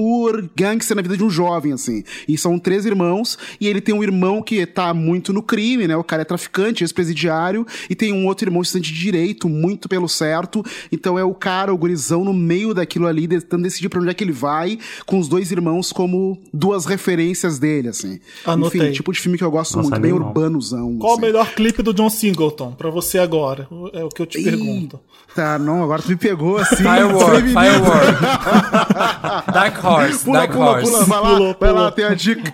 gangster 0.56 0.96
na 0.96 1.02
vida 1.02 1.18
de 1.18 1.24
um 1.24 1.30
jovem, 1.30 1.74
assim. 1.74 2.04
E 2.28 2.38
são 2.38 2.58
três 2.58 2.86
irmãos, 2.86 3.38
e 3.60 3.68
ele 3.68 3.82
tem 3.82 3.94
um 3.94 4.04
irmão 4.04 4.42
que 4.42 4.66
tá 4.66 4.94
muito 4.94 5.34
no 5.34 5.42
crime, 5.42 5.88
né? 5.88 5.96
O 5.96 6.04
cara 6.04 6.22
é 6.22 6.26
traficante, 6.26 6.84
ex-presidiário, 6.84 7.66
e 7.90 7.96
tem 7.96 8.14
um 8.14 8.26
outro 8.28 8.48
irmão 8.48 8.62
estudante 8.62 8.94
de 8.94 9.00
direito, 9.00 9.50
muito 9.50 9.88
pelo 9.90 10.08
certo. 10.08 10.64
Então 10.92 11.18
é 11.18 11.24
o 11.24 11.34
cara, 11.34 11.74
o 11.74 11.78
gurizão, 11.78 12.24
no 12.24 12.34
meio 12.34 12.74
daquilo 12.74 13.08
ali, 13.08 13.28
tentando 13.28 13.64
decidir 13.64 13.90
pra 13.90 14.00
onde 14.00 14.10
é 14.10 14.14
que 14.14 14.24
ele 14.24 14.32
vai, 14.32 14.78
com 15.06 15.20
os 15.20 15.28
dois 15.28 15.52
irmãos 15.52 15.92
como 15.92 16.42
duas 16.54 16.86
referências 16.86 17.60
dele, 17.60 17.90
assim. 17.90 18.20
Anotei. 18.46 18.82
Enfim, 18.82 18.92
tipo 18.92 19.12
de 19.12 19.20
filme 19.20 19.38
que 19.38 19.44
eu 19.44 19.52
gosto 19.52 19.78
Nossa, 19.78 19.90
muito, 19.90 20.02
bem 20.02 20.12
urbanozão. 20.12 20.98
Qual 20.98 21.14
o 21.14 21.16
assim. 21.16 21.22
melhor 21.22 21.54
clipe 21.54 21.82
do 21.82 21.94
John 21.94 22.10
Singleton 22.10 22.72
pra 22.74 22.90
você 22.90 23.18
agora? 23.18 23.68
É 23.94 24.04
o 24.04 24.10
que 24.10 24.22
eu 24.22 24.26
te 24.26 24.42
pergunto. 24.42 25.00
Tá, 25.36 25.58
não, 25.58 25.82
agora 25.84 26.02
tu 26.02 26.10
me 26.10 26.18
pegou 26.18 26.58
assim. 26.58 26.78
Firework. 26.78 27.48
Firework. 27.48 28.22
Dark 29.54 29.81
Horse, 29.84 30.24
Pula, 30.26 30.40
Dark 30.40 30.52
pula, 30.52 30.72
Horse. 30.72 30.92
pula, 30.92 31.06
vai 31.06 31.20
lá, 31.22 31.34
Pulou, 31.36 31.56
vai 31.60 31.72
lá, 31.74 31.92
tem 31.92 32.06
a 32.06 32.14
dica. 32.14 32.52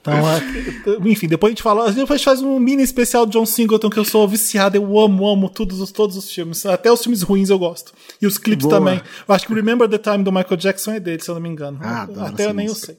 Então, 0.00 0.14
é, 0.14 1.08
enfim, 1.10 1.26
depois 1.26 1.50
a 1.50 1.52
gente 1.52 1.62
fala. 1.62 1.84
A 1.84 1.92
gente 1.92 2.24
faz 2.24 2.42
um 2.42 2.58
mini 2.58 2.82
especial 2.82 3.24
de 3.26 3.32
John 3.32 3.46
Singleton 3.46 3.88
que 3.88 3.98
eu 3.98 4.04
sou 4.04 4.26
viciado. 4.28 4.76
Eu 4.76 4.98
amo, 4.98 5.26
amo 5.26 5.48
todos 5.48 5.80
os, 5.80 5.90
todos 5.90 6.16
os 6.16 6.30
filmes. 6.30 6.64
Até 6.66 6.92
os 6.92 7.02
filmes 7.02 7.22
ruins 7.22 7.50
eu 7.50 7.58
gosto. 7.58 7.92
E 8.20 8.26
os 8.26 8.36
clipes 8.36 8.66
Boa. 8.66 8.78
também. 8.78 9.00
Eu 9.26 9.34
acho 9.34 9.46
que 9.46 9.54
Remember 9.54 9.88
the 9.88 9.98
Time 9.98 10.22
do 10.22 10.30
Michael 10.30 10.56
Jackson 10.56 10.92
é 10.92 11.00
dele, 11.00 11.22
se 11.22 11.30
eu 11.30 11.34
não 11.34 11.42
me 11.42 11.48
engano. 11.48 11.78
Ah, 11.82 12.06
Até 12.26 12.46
eu 12.46 12.54
nem 12.54 12.66
eu 12.66 12.74
sei. 12.74 12.96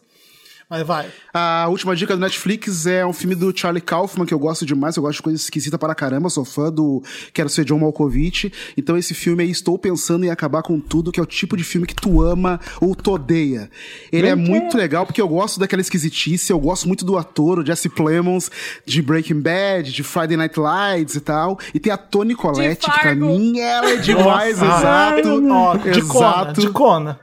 Mas 0.68 0.86
vai. 0.86 1.08
A 1.32 1.68
última 1.70 1.96
dica 1.96 2.16
do 2.16 2.20
Netflix 2.20 2.88
é 2.88 3.06
um 3.06 3.14
filme 3.14 3.36
do 3.36 3.56
Charlie 3.56 3.82
Kaufman, 3.82 4.26
que 4.26 4.34
eu 4.34 4.40
gosto 4.40 4.66
demais, 4.66 4.98
eu 4.98 5.04
gosto 5.04 5.18
de 5.18 5.22
coisa 5.22 5.38
esquisita 5.38 5.78
para 5.78 5.94
caramba, 5.94 6.28
sou 6.28 6.44
fã 6.44 6.72
do 6.72 7.04
Quero 7.34 7.50
Ser 7.50 7.66
John 7.66 7.80
Malkovich. 7.80 8.52
Então 8.76 8.98
esse 8.98 9.14
filme 9.14 9.44
aí, 9.44 9.52
Estou 9.52 9.78
Pensando 9.78 10.26
em 10.26 10.32
Acabar 10.32 10.64
com 10.64 10.80
Tudo, 10.80 11.12
que 11.12 11.20
é 11.20 11.24
o 11.24 11.26
tipo 11.26 11.56
de 11.56 11.64
filme 11.64 11.86
que 11.86 11.94
tu 11.94 12.20
ama 12.22 12.60
ou 12.82 12.96
tu 12.96 13.12
odeia. 13.12 13.70
Ele 14.12 14.28
é 14.28 14.34
muito 14.34 14.76
legal 14.76 15.06
porque 15.06 15.22
eu 15.22 15.28
gosto 15.28 15.60
daquela 15.60 15.82
esquisitice, 15.82 16.52
eu 16.52 16.60
gosto 16.60 16.88
muito 16.88 17.06
do 17.06 17.16
ator, 17.16 17.60
o 17.60 17.66
Jesse 17.66 17.88
Plemons, 17.88 18.50
de 18.86 19.04
Breaking 19.04 19.42
Bad, 19.42 19.92
de 19.92 20.04
Friday 20.04 20.36
Night 20.36 20.60
Lights 20.60 21.16
e 21.16 21.22
tal. 21.22 21.60
E 21.76 21.80
tem 21.80 21.94
a 21.94 21.98
Toni 21.98 22.34
Collette, 22.34 22.90
que 22.90 23.00
pra 23.00 23.14
mim 23.14 23.60
ela 23.60 23.92
é 23.92 23.98
demais, 23.98 24.58
exato. 24.58 25.30
Ó, 25.52 25.78
de 25.78 26.02
Cona, 26.02 26.26
exato. 26.26 26.62
de 26.62 26.70
Cona. 26.70 27.20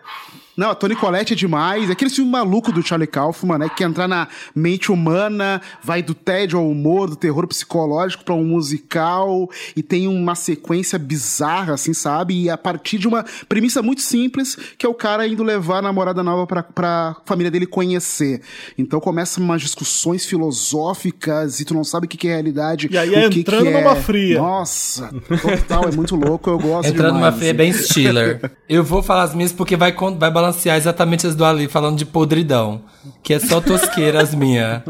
Não, 0.57 0.71
a 0.71 0.75
Toni 0.75 0.95
Collette 0.95 1.33
é 1.33 1.37
demais. 1.37 1.91
Aquele 1.91 2.11
filme 2.11 2.31
maluco 2.31 2.71
do 2.73 2.83
Charlie 2.83 3.07
Kaufman, 3.07 3.59
né? 3.59 3.69
Que 3.69 3.77
quer 3.77 3.85
entrar 3.85 4.07
na 4.07 4.29
mente 4.55 4.93
humana, 4.93 5.61
vai 5.83 6.03
do 6.03 6.15
tédio 6.15 6.59
ao 6.59 6.69
humor, 6.69 7.09
do 7.09 7.17
terror 7.17 7.47
psicológico 7.47 8.25
pra 8.25 8.35
um 8.35 8.45
musical 8.45 9.49
e 9.77 9.83
tem 9.83 10.07
uma 10.07 10.35
sequência 10.35 10.99
bizarra, 10.99 11.75
assim, 11.75 11.95
sabe? 11.95 12.43
E 12.43 12.51
a 12.51 12.57
partir 12.59 12.99
de 12.99 13.09
uma 13.09 13.25
premissa 13.49 13.83
muito 13.83 14.03
simples, 14.03 14.57
que 14.77 14.87
é 14.87 14.89
o 14.89 14.95
cara 14.95 15.27
indo 15.27 15.43
levar 15.43 15.79
a 15.79 15.83
namorada 15.83 16.23
nova 16.23 16.47
pra, 16.47 16.63
pra 16.63 17.17
família 17.25 17.51
dele 17.51 17.67
conhecer. 17.67 18.43
Então 18.77 19.01
começa 19.01 19.41
umas 19.41 19.63
discussões 19.63 20.27
filosóficas 20.27 21.61
e 21.61 21.65
tu 21.65 21.75
não 21.75 21.85
sabe 21.85 22.07
o 22.07 22.09
que, 22.09 22.17
que 22.17 22.29
é 22.29 22.33
realidade. 22.33 22.89
E 22.91 22.99
aí 22.99 23.15
é 23.15 23.27
o 23.27 23.31
que 23.31 23.41
entrando 23.41 23.63
que 23.63 23.69
é... 23.69 23.81
numa 23.81 23.97
fria. 23.97 24.39
Nossa, 24.39 25.11
total, 25.41 25.89
é 25.89 25.93
muito 25.93 26.15
louco, 26.15 26.51
eu 26.51 26.59
gosto 26.59 26.89
Entrando 26.89 27.15
demais. 27.15 27.33
numa 27.35 27.41
feia 27.41 27.51
assim. 27.51 27.57
bem 27.57 27.73
Stiller. 27.73 28.53
Eu 28.73 28.83
vou 28.83 29.03
falar 29.03 29.25
as 29.25 29.35
minhas 29.35 29.53
porque 29.53 29.77
vai, 29.77 29.93
vai 29.93 30.31
balançar 30.31 30.52
exatamente 30.77 31.27
as 31.27 31.35
do 31.35 31.45
Ali, 31.45 31.69
falando 31.69 31.97
de 31.97 32.05
podridão. 32.05 32.83
Que 33.23 33.35
é 33.35 33.39
só 33.39 33.61
tosqueira 33.61 34.23
as 34.23 34.35
minhas. 34.35 34.83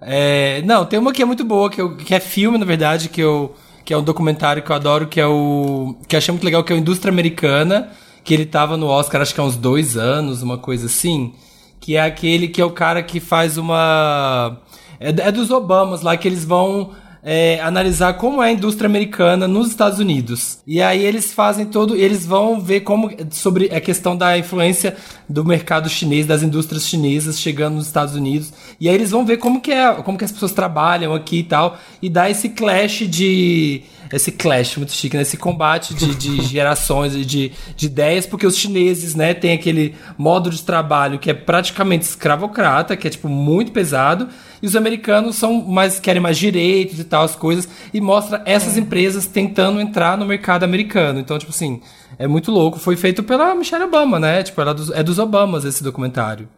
É, 0.00 0.62
não, 0.62 0.84
tem 0.84 0.98
uma 0.98 1.12
que 1.12 1.22
é 1.22 1.24
muito 1.24 1.44
boa, 1.44 1.70
que, 1.70 1.80
eu, 1.80 1.96
que 1.96 2.14
é 2.14 2.20
filme, 2.20 2.58
na 2.58 2.64
verdade, 2.64 3.08
que, 3.08 3.20
eu, 3.20 3.54
que 3.84 3.92
é 3.92 3.96
um 3.96 4.02
documentário 4.02 4.62
que 4.62 4.70
eu 4.70 4.76
adoro, 4.76 5.06
que 5.06 5.20
é 5.20 5.26
o. 5.26 5.96
que 6.06 6.14
eu 6.14 6.18
achei 6.18 6.32
muito 6.32 6.44
legal, 6.44 6.62
que 6.62 6.72
é 6.72 6.76
o 6.76 6.78
Indústria 6.78 7.12
Americana, 7.12 7.90
que 8.22 8.34
ele 8.34 8.46
tava 8.46 8.76
no 8.76 8.86
Oscar, 8.86 9.20
acho 9.20 9.34
que 9.34 9.40
há 9.40 9.44
uns 9.44 9.56
dois 9.56 9.96
anos, 9.96 10.42
uma 10.42 10.58
coisa 10.58 10.86
assim. 10.86 11.32
Que 11.80 11.96
é 11.96 12.02
aquele 12.02 12.48
que 12.48 12.60
é 12.60 12.64
o 12.64 12.70
cara 12.70 13.02
que 13.02 13.20
faz 13.20 13.56
uma. 13.56 14.58
É, 15.00 15.08
é 15.08 15.32
dos 15.32 15.50
Obamas 15.50 16.02
lá, 16.02 16.16
que 16.16 16.28
eles 16.28 16.44
vão 16.44 16.90
é, 17.22 17.60
analisar 17.60 18.14
como 18.14 18.42
é 18.42 18.48
a 18.48 18.52
indústria 18.52 18.86
americana 18.86 19.48
nos 19.48 19.68
Estados 19.68 19.98
Unidos. 19.98 20.58
E 20.66 20.80
aí 20.80 21.04
eles 21.04 21.32
fazem 21.32 21.66
todo, 21.66 21.96
eles 21.96 22.24
vão 22.24 22.60
ver 22.60 22.80
como 22.80 23.10
sobre 23.30 23.66
a 23.74 23.80
questão 23.80 24.16
da 24.16 24.38
influência 24.38 24.96
do 25.28 25.44
mercado 25.44 25.88
chinês, 25.88 26.26
das 26.26 26.42
indústrias 26.42 26.86
chinesas 26.86 27.40
chegando 27.40 27.74
nos 27.74 27.86
Estados 27.86 28.14
Unidos. 28.14 28.52
E 28.80 28.88
aí 28.88 28.94
eles 28.94 29.10
vão 29.10 29.24
ver 29.24 29.38
como 29.38 29.60
que 29.60 29.72
é, 29.72 29.92
como 29.94 30.18
que 30.18 30.24
as 30.24 30.32
pessoas 30.32 30.52
trabalham 30.52 31.14
aqui 31.14 31.38
e 31.38 31.44
tal, 31.44 31.78
e 32.00 32.08
dá 32.08 32.30
esse 32.30 32.48
clash 32.50 33.06
de 33.08 33.82
esse 34.12 34.32
clash 34.32 34.76
muito 34.76 34.92
chique, 34.92 35.16
né? 35.16 35.22
Esse 35.22 35.36
combate 35.36 35.94
de, 35.94 36.14
de 36.14 36.42
gerações 36.48 37.14
e 37.14 37.24
de, 37.24 37.52
de 37.76 37.86
ideias, 37.86 38.26
porque 38.26 38.46
os 38.46 38.56
chineses, 38.56 39.14
né, 39.14 39.34
tem 39.34 39.52
aquele 39.52 39.94
modo 40.16 40.50
de 40.50 40.62
trabalho 40.62 41.18
que 41.18 41.30
é 41.30 41.34
praticamente 41.34 42.04
escravocrata, 42.04 42.96
que 42.96 43.06
é, 43.06 43.10
tipo, 43.10 43.28
muito 43.28 43.72
pesado, 43.72 44.28
e 44.62 44.66
os 44.66 44.74
americanos 44.74 45.36
são 45.36 45.62
mais, 45.62 46.00
querem 46.00 46.20
mais 46.22 46.36
direitos 46.38 46.98
e 46.98 47.04
tal, 47.04 47.24
as 47.24 47.36
coisas, 47.36 47.68
e 47.92 48.00
mostra 48.00 48.42
essas 48.44 48.76
É. 48.76 48.80
empresas 48.80 49.26
tentando 49.26 49.80
entrar 49.80 50.16
no 50.18 50.24
mercado 50.26 50.64
americano. 50.64 51.20
Então, 51.20 51.38
tipo 51.38 51.50
assim, 51.52 51.80
é 52.18 52.26
muito 52.26 52.50
louco. 52.50 52.78
Foi 52.78 52.96
feito 52.96 53.22
pela 53.22 53.54
Michelle 53.54 53.84
Obama, 53.84 54.18
né? 54.18 54.42
Tipo, 54.42 54.60
ela 54.60 54.70
é 54.72 54.74
dos, 54.74 54.90
é 54.90 55.02
dos 55.02 55.18
Obamas 55.18 55.64
esse 55.64 55.82
documentário. 55.84 56.48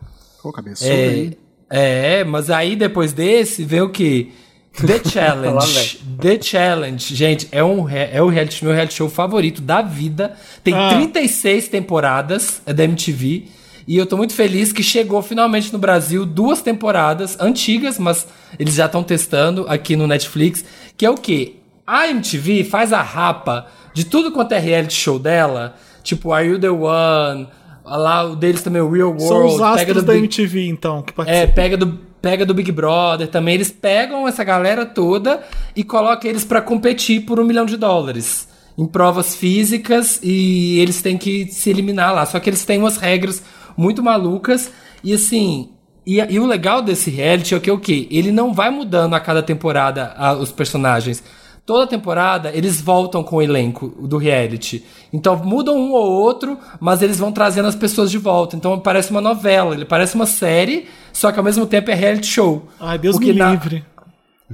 Pô, 0.43 0.51
cabeçudo, 0.51 0.89
É, 0.91 2.21
é, 2.21 2.25
mas 2.25 2.49
aí 2.51 2.75
depois 2.75 3.13
desse 3.13 3.63
vê 3.65 3.81
o 3.81 3.91
que? 3.91 4.33
The 4.75 5.01
Challenge. 5.09 6.01
The 6.21 6.41
Challenge, 6.41 7.15
gente, 7.15 7.49
é 7.51 7.63
um 7.63 7.89
é 7.89 8.23
o 8.23 8.29
reality, 8.29 8.65
meu 8.65 8.73
reality 8.73 8.95
show 8.95 9.09
favorito 9.09 9.61
da 9.61 9.83
vida. 9.83 10.35
Tem 10.63 10.75
Ah. 10.75 10.91
36 10.95 11.69
temporadas, 11.69 12.63
é 12.67 12.73
da 12.73 12.85
MTV. 12.85 13.45
E 13.87 13.97
eu 13.97 14.07
tô 14.07 14.17
muito 14.17 14.35
feliz 14.35 14.73
que 14.73 14.83
chegou 14.83 15.21
finalmente 15.23 15.73
no 15.73 15.79
Brasil 15.79 16.25
duas 16.25 16.63
temporadas 16.63 17.37
antigas, 17.41 17.99
mas 17.99 18.27
eles 18.59 18.75
já 18.75 18.87
estão 18.87 19.03
testando 19.03 19.67
aqui 19.69 19.97
no 19.97 20.07
Netflix, 20.07 20.65
que 20.97 21.05
é 21.05 21.11
o 21.11 21.17
quê? 21.17 21.57
A 21.87 22.07
MTV 22.09 22.63
faz 22.65 22.93
a 22.93 23.03
rapa 23.03 23.67
de 23.93 24.05
tudo 24.05 24.31
quanto 24.31 24.53
é 24.53 24.59
reality 24.61 24.95
show 24.95 25.19
dela, 25.19 25.75
tipo 26.05 26.33
Are 26.33 26.47
You 26.47 26.59
The 26.61 26.71
One, 26.71 27.49
lá 27.85 28.25
o 28.25 28.37
deles 28.37 28.63
também, 28.63 28.81
o 28.81 28.89
Real 28.91 29.09
World, 29.09 29.27
São 29.27 29.47
os 29.47 29.55
pega 29.55 29.67
astros 29.71 29.97
do 29.97 30.03
da 30.07 30.17
MTV, 30.17 30.69
então, 30.69 31.03
que 31.03 31.13
é, 31.27 31.47
pega 31.49 31.77
do, 31.77 31.99
pega 32.21 32.45
do 32.47 32.55
Big 32.55 32.71
Brother 32.73 33.29
também. 33.29 33.55
Eles 33.55 33.71
pegam 33.71 34.27
essa 34.29 34.45
galera 34.45 34.85
toda 34.87 35.41
e 35.75 35.83
colocam 35.85 36.31
eles 36.31 36.45
pra 36.45 36.61
competir 36.61 37.23
por 37.25 37.39
um 37.41 37.45
milhão 37.45 37.65
de 37.67 37.77
dólares. 37.77 38.49
Em 38.79 38.87
provas 38.87 39.35
físicas 39.37 40.21
e 40.23 40.79
eles 40.79 41.03
têm 41.03 41.19
que 41.19 41.47
se 41.47 41.69
eliminar 41.71 42.15
lá. 42.15 42.25
Só 42.25 42.39
que 42.41 42.49
eles 42.49 42.65
têm 42.65 42.79
umas 42.79 42.97
regras 42.97 43.43
muito 43.77 44.03
malucas. 44.03 44.71
E 45.05 45.13
assim. 45.13 45.71
E, 46.07 46.17
e 46.19 46.41
o 46.41 46.47
legal 46.47 46.81
desse 46.81 47.11
reality 47.11 47.55
é 47.55 47.61
que 47.61 47.71
o 47.71 47.79
quê? 47.79 48.09
Ele 48.11 48.33
não 48.33 48.55
vai 48.55 48.71
mudando 48.71 49.15
a 49.15 49.21
cada 49.21 49.43
temporada 49.43 50.15
a- 50.17 50.33
os 50.33 50.51
personagens. 50.51 51.23
Toda 51.67 51.87
temporada 51.87 52.51
eles 52.55 52.81
voltam 52.81 53.23
com 53.23 53.37
o 53.37 53.43
elenco 53.43 53.89
do 54.01 54.17
reality. 54.17 54.83
Então 55.13 55.37
mudam 55.45 55.77
um 55.77 55.93
ou 55.93 56.11
outro, 56.11 56.59
mas 56.81 57.03
eles 57.03 57.19
vão 57.19 57.31
trazendo 57.31 57.69
as 57.69 57.77
pessoas 57.77 58.11
de 58.11 58.17
volta. 58.19 58.57
Então 58.57 58.81
parece 58.81 59.11
uma 59.11 59.21
novela, 59.21 59.75
ele 59.75 59.85
parece 59.85 60.15
uma 60.15 60.27
série, 60.27 60.87
só 61.13 61.31
que 61.33 61.39
ao 61.39 61.45
mesmo 61.45 61.67
tempo 61.67 61.91
é 61.91 61.95
reality 61.95 62.27
show. 62.27 62.69
Ai, 62.81 62.99
Deus 62.99 63.19
me 63.19 63.33
na- 63.33 63.51
livre. 63.53 63.85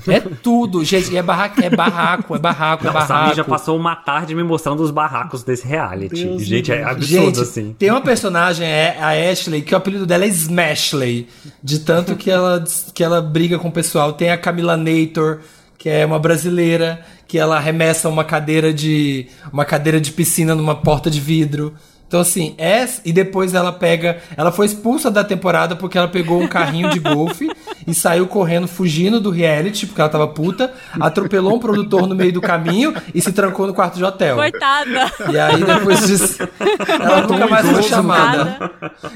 É 0.09 0.21
tudo, 0.21 0.85
gente. 0.85 1.11
E 1.11 1.17
é 1.17 1.23
barraco, 1.23 1.59
é 1.63 1.71
barraco, 1.71 2.37
é 2.37 2.39
barraco, 2.39 2.87
é 2.87 2.91
O 2.91 2.93
Samir 2.93 3.09
barraco. 3.09 3.35
já 3.37 3.45
passou 3.45 3.75
uma 3.79 3.97
tarde 3.97 4.35
me 4.35 4.43
mostrando 4.43 4.83
os 4.83 4.91
barracos 4.91 5.43
desse 5.43 5.67
reality. 5.67 6.23
Deus 6.23 6.43
gente, 6.45 6.71
me 6.71 6.77
é 6.77 6.85
absurdo 6.85 7.25
Gente, 7.25 7.41
assim. 7.41 7.75
tem 7.79 7.91
uma 7.91 8.03
personagem, 8.03 8.67
é 8.69 8.99
a 9.01 9.33
Ashley, 9.33 9.63
que 9.63 9.73
o 9.73 9.79
apelido 9.79 10.05
dela 10.05 10.27
é 10.27 10.29
Smashley. 10.29 11.27
De 11.63 11.79
tanto 11.79 12.15
que 12.15 12.31
ela, 12.31 12.63
que 12.93 13.03
ela 13.03 13.23
briga 13.23 13.59
com 13.59 13.69
o 13.69 13.73
pessoal. 13.73 14.13
Tem 14.13 14.29
a 14.31 14.37
Camila 14.37 14.77
Nator, 14.77 15.39
que 15.79 15.89
é 15.89 16.05
uma 16.05 16.19
brasileira, 16.19 17.01
que 17.27 17.39
ela 17.39 17.57
arremessa 17.57 18.07
uma 18.11 18.23
cadeira 18.23 18.75
de. 18.75 19.29
uma 19.51 19.65
cadeira 19.65 19.99
de 19.99 20.13
piscina 20.13 20.55
numa 20.55 20.75
porta 20.75 21.09
de 21.09 21.21
vidro. 21.21 21.73
Então, 22.09 22.21
assim, 22.21 22.55
essa, 22.57 23.01
e 23.05 23.13
depois 23.13 23.53
ela 23.53 23.73
pega. 23.73 24.19
Ela 24.37 24.53
foi 24.53 24.67
expulsa 24.67 25.11
da 25.11 25.25
temporada 25.25 25.75
porque 25.75 25.99
ela 25.99 26.07
pegou 26.07 26.41
um 26.41 26.47
carrinho 26.47 26.89
de 26.91 27.01
golfe 27.01 27.51
e 27.87 27.93
saiu 27.93 28.27
correndo, 28.29 28.69
fugindo 28.69 29.21
do 29.21 29.31
reality, 29.31 29.87
porque 29.87 30.01
ela 30.01 30.11
tava 30.11 30.29
puta, 30.29 30.73
atropelou 31.01 31.57
um 31.57 31.59
produtor 31.59 32.07
no 32.07 32.15
meio 32.15 32.33
do 32.33 32.41
caminho 32.41 32.95
e 33.13 33.21
se 33.21 33.33
trancou 33.33 33.67
no 33.67 33.75
quarto 33.75 33.97
de 33.97 34.05
hotel. 34.05 34.37
Coitada. 34.37 35.13
E 35.33 35.39
aí, 35.39 35.63
depois 35.65 36.07
disso, 36.07 36.49
ela 36.89 37.23
nunca 37.23 37.47
mais 37.49 37.69
foi 37.69 37.83
chamada. 37.83 38.71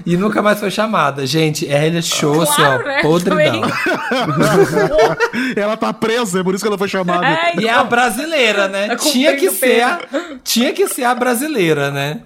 E 0.05 0.16
nunca 0.16 0.42
mais 0.42 0.59
foi 0.59 0.70
chamada. 0.70 1.24
Gente, 1.26 1.68
é 1.68 1.79
reality 1.79 2.16
show, 2.16 2.42
assim, 2.42 2.55
Claro, 2.57 2.83
ó, 2.83 2.87
né? 2.88 3.03
podridão. 3.03 3.62
Ela 5.57 5.76
tá 5.76 5.92
presa, 5.92 6.40
é 6.40 6.42
por 6.42 6.55
isso 6.55 6.64
que 6.64 6.68
ela 6.68 6.79
foi 6.79 6.88
chamada. 6.88 7.26
É, 7.26 7.61
E 7.61 7.66
é 7.68 7.72
a 7.72 7.85
brasileira, 7.85 8.68
né? 8.68 8.88
Tá 8.88 8.96
Tinha 8.96 9.37
que 9.37 9.50
ser 9.50 9.83
a, 9.83 10.00
tinha 10.42 10.72
que 10.72 10.88
ser 10.88 11.05
a 11.05 11.14
brasileira, 11.14 11.90
né? 11.90 12.20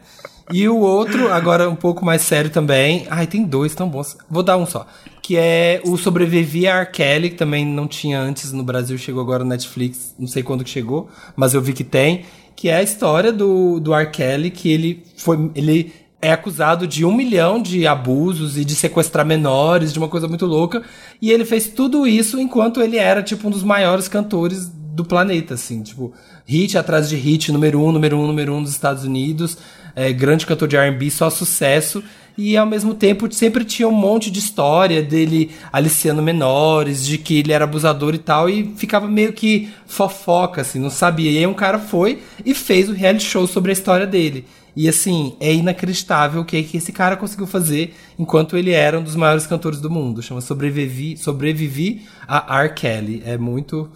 E 0.52 0.68
o 0.68 0.78
outro, 0.78 1.32
agora 1.32 1.68
um 1.68 1.76
pouco 1.76 2.04
mais 2.04 2.22
sério 2.22 2.50
também. 2.50 3.06
Ai, 3.08 3.26
tem 3.26 3.44
dois 3.44 3.74
tão 3.74 3.88
bons. 3.88 4.16
Vou 4.28 4.42
dar 4.42 4.56
um 4.56 4.66
só. 4.66 4.86
Que 5.22 5.36
é 5.36 5.80
o 5.84 5.96
Sobrevivi 5.96 6.66
a 6.68 6.80
R. 6.80 6.90
Kelly, 6.90 7.30
que 7.30 7.36
também 7.36 7.64
não 7.64 7.88
tinha 7.88 8.20
antes 8.20 8.52
no 8.52 8.62
Brasil, 8.62 8.98
chegou 8.98 9.22
agora 9.22 9.42
no 9.42 9.50
Netflix. 9.50 10.14
Não 10.18 10.28
sei 10.28 10.42
quando 10.42 10.62
que 10.62 10.70
chegou, 10.70 11.08
mas 11.34 11.54
eu 11.54 11.62
vi 11.62 11.72
que 11.72 11.84
tem. 11.84 12.24
Que 12.54 12.68
é 12.68 12.76
a 12.76 12.82
história 12.82 13.32
do, 13.32 13.80
do 13.80 13.94
R. 13.94 14.10
Kelly, 14.10 14.50
que 14.50 14.70
ele 14.70 15.02
foi. 15.16 15.50
Ele 15.54 15.92
é 16.20 16.32
acusado 16.32 16.86
de 16.86 17.04
um 17.04 17.14
milhão 17.14 17.60
de 17.60 17.86
abusos 17.86 18.56
e 18.56 18.64
de 18.64 18.74
sequestrar 18.74 19.26
menores, 19.26 19.92
de 19.92 19.98
uma 19.98 20.08
coisa 20.08 20.26
muito 20.26 20.46
louca. 20.46 20.82
E 21.20 21.30
ele 21.30 21.44
fez 21.44 21.68
tudo 21.68 22.06
isso 22.06 22.40
enquanto 22.40 22.80
ele 22.80 22.96
era, 22.96 23.22
tipo, 23.22 23.48
um 23.48 23.50
dos 23.50 23.62
maiores 23.62 24.08
cantores 24.08 24.70
do 24.94 25.04
planeta, 25.04 25.54
assim, 25.54 25.82
tipo, 25.82 26.14
hit 26.46 26.78
atrás 26.78 27.08
de 27.08 27.16
hit, 27.16 27.50
número 27.50 27.82
um, 27.82 27.92
número 27.92 28.16
um, 28.16 28.26
número 28.26 28.54
um 28.54 28.62
dos 28.62 28.72
Estados 28.72 29.04
Unidos, 29.04 29.58
é, 29.94 30.12
grande 30.12 30.46
cantor 30.46 30.68
de 30.68 30.76
R&B, 30.76 31.10
só 31.10 31.30
sucesso, 31.30 32.02
e 32.36 32.56
ao 32.56 32.66
mesmo 32.66 32.94
tempo 32.94 33.32
sempre 33.32 33.64
tinha 33.64 33.88
um 33.88 33.92
monte 33.92 34.30
de 34.30 34.40
história 34.40 35.02
dele 35.02 35.52
aliciando 35.72 36.22
menores, 36.22 37.06
de 37.06 37.16
que 37.16 37.38
ele 37.38 37.52
era 37.52 37.64
abusador 37.64 38.14
e 38.14 38.18
tal, 38.18 38.50
e 38.50 38.74
ficava 38.76 39.06
meio 39.06 39.32
que 39.32 39.72
fofoca, 39.86 40.62
assim, 40.62 40.80
não 40.80 40.90
sabia. 40.90 41.30
E 41.30 41.38
aí 41.38 41.46
um 41.46 41.54
cara 41.54 41.78
foi 41.78 42.22
e 42.44 42.54
fez 42.54 42.88
o 42.88 42.92
reality 42.92 43.24
show 43.24 43.46
sobre 43.46 43.70
a 43.70 43.72
história 43.72 44.06
dele. 44.06 44.44
E 44.76 44.88
assim, 44.88 45.36
é 45.38 45.54
inacreditável 45.54 46.40
o 46.40 46.44
que, 46.44 46.60
que 46.64 46.78
esse 46.78 46.92
cara 46.92 47.16
conseguiu 47.16 47.46
fazer 47.46 47.94
enquanto 48.18 48.56
ele 48.56 48.72
era 48.72 48.98
um 48.98 49.02
dos 49.02 49.14
maiores 49.14 49.46
cantores 49.46 49.80
do 49.80 49.88
mundo. 49.88 50.20
Chama 50.20 50.40
Sobrevivi, 50.40 51.16
Sobrevivi 51.16 52.02
a 52.26 52.60
R. 52.62 52.70
Kelly. 52.70 53.22
É 53.24 53.38
muito. 53.38 53.88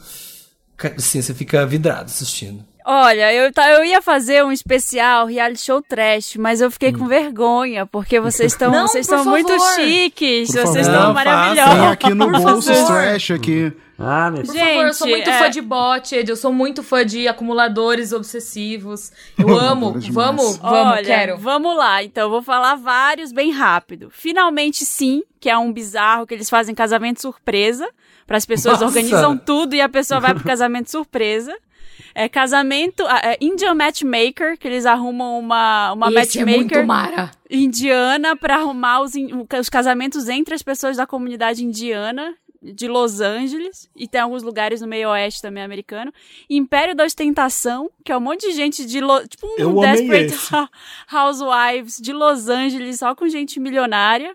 Assim, 0.96 1.20
você 1.20 1.34
fica 1.34 1.66
vidrado 1.66 2.04
assistindo. 2.04 2.64
Olha, 2.90 3.30
eu, 3.34 3.52
tá, 3.52 3.68
eu 3.70 3.84
ia 3.84 4.00
fazer 4.00 4.42
um 4.42 4.50
especial 4.50 5.26
reality 5.26 5.60
show 5.60 5.82
trash, 5.82 6.36
mas 6.36 6.62
eu 6.62 6.70
fiquei 6.70 6.90
com 6.90 7.06
vergonha, 7.06 7.84
porque 7.84 8.18
vocês 8.18 8.52
estão 8.52 8.70
vocês 8.88 9.04
estão 9.06 9.26
muito 9.26 9.52
chiques, 9.74 10.48
Por 10.50 10.62
vocês 10.62 10.86
favor. 10.86 10.98
estão 11.00 11.12
maravilhosos. 11.12 11.74
Tem 11.74 11.86
aqui 11.88 12.14
no 12.14 12.30
Por 12.30 12.40
bolso 12.40 12.72
favor. 12.72 12.86
trash 12.86 13.30
aqui. 13.32 13.72
Ah, 13.98 14.30
meu 14.30 14.42
Por 14.44 14.54
Gente, 14.54 14.64
favor, 14.68 14.86
eu 14.86 14.94
sou 14.94 15.08
muito 15.08 15.28
é- 15.28 15.38
fã 15.38 15.50
de 15.50 15.60
botched, 15.60 16.30
eu 16.30 16.36
sou 16.36 16.50
muito 16.52 16.82
fã 16.82 17.04
de 17.04 17.28
acumuladores 17.28 18.12
obsessivos. 18.12 19.12
Eu 19.36 19.50
amo, 19.58 19.92
vamos, 20.10 20.56
vamos, 20.56 20.60
Olha, 20.62 21.04
quero. 21.04 21.36
vamos 21.36 21.76
lá. 21.76 22.02
Então, 22.02 22.22
eu 22.24 22.30
vou 22.30 22.40
falar 22.40 22.76
vários 22.76 23.32
bem 23.32 23.50
rápido. 23.50 24.08
Finalmente 24.10 24.86
sim, 24.86 25.22
que 25.40 25.50
é 25.50 25.58
um 25.58 25.70
bizarro 25.72 26.26
que 26.26 26.32
eles 26.32 26.48
fazem 26.48 26.74
casamento 26.74 27.20
surpresa. 27.20 27.86
Para 28.26 28.36
as 28.36 28.46
pessoas 28.46 28.80
Nossa! 28.80 28.86
organizam 28.86 29.36
tudo 29.36 29.74
e 29.74 29.80
a 29.80 29.88
pessoa 29.88 30.20
vai 30.20 30.32
pro 30.34 30.44
casamento 30.44 30.90
surpresa. 30.90 31.54
É 32.14 32.28
casamento, 32.28 33.04
ah, 33.06 33.20
é 33.24 33.38
Indian 33.40 33.74
Matchmaker, 33.74 34.56
que 34.58 34.66
eles 34.68 34.86
arrumam 34.86 35.38
uma, 35.38 35.92
uma 35.92 36.08
Esse 36.20 36.40
é 36.40 36.44
muito 36.44 36.62
matchmaker 36.74 36.86
mara. 36.86 37.30
indiana 37.50 38.36
para 38.36 38.56
arrumar 38.56 39.00
os, 39.02 39.12
os 39.60 39.68
casamentos 39.68 40.28
entre 40.28 40.54
as 40.54 40.62
pessoas 40.62 40.96
da 40.96 41.06
comunidade 41.06 41.64
indiana 41.64 42.34
de 42.60 42.88
Los 42.88 43.20
Angeles 43.20 43.88
e 43.94 44.08
tem 44.08 44.20
alguns 44.20 44.42
lugares 44.42 44.80
no 44.80 44.88
meio 44.88 45.10
oeste 45.10 45.40
também 45.40 45.62
americano. 45.62 46.12
Império 46.50 46.94
da 46.94 47.04
Ostentação, 47.04 47.88
que 48.04 48.10
é 48.10 48.16
um 48.16 48.20
monte 48.20 48.48
de 48.48 48.52
gente 48.52 48.84
de 48.84 49.00
Lo- 49.00 49.26
tipo 49.28 49.46
um 49.46 49.54
Eu 49.58 49.80
Desperate. 49.80 50.34
Housewives 51.12 51.98
de 52.00 52.12
Los 52.12 52.48
Angeles 52.48 52.98
só 52.98 53.14
com 53.14 53.28
gente 53.28 53.60
milionária. 53.60 54.34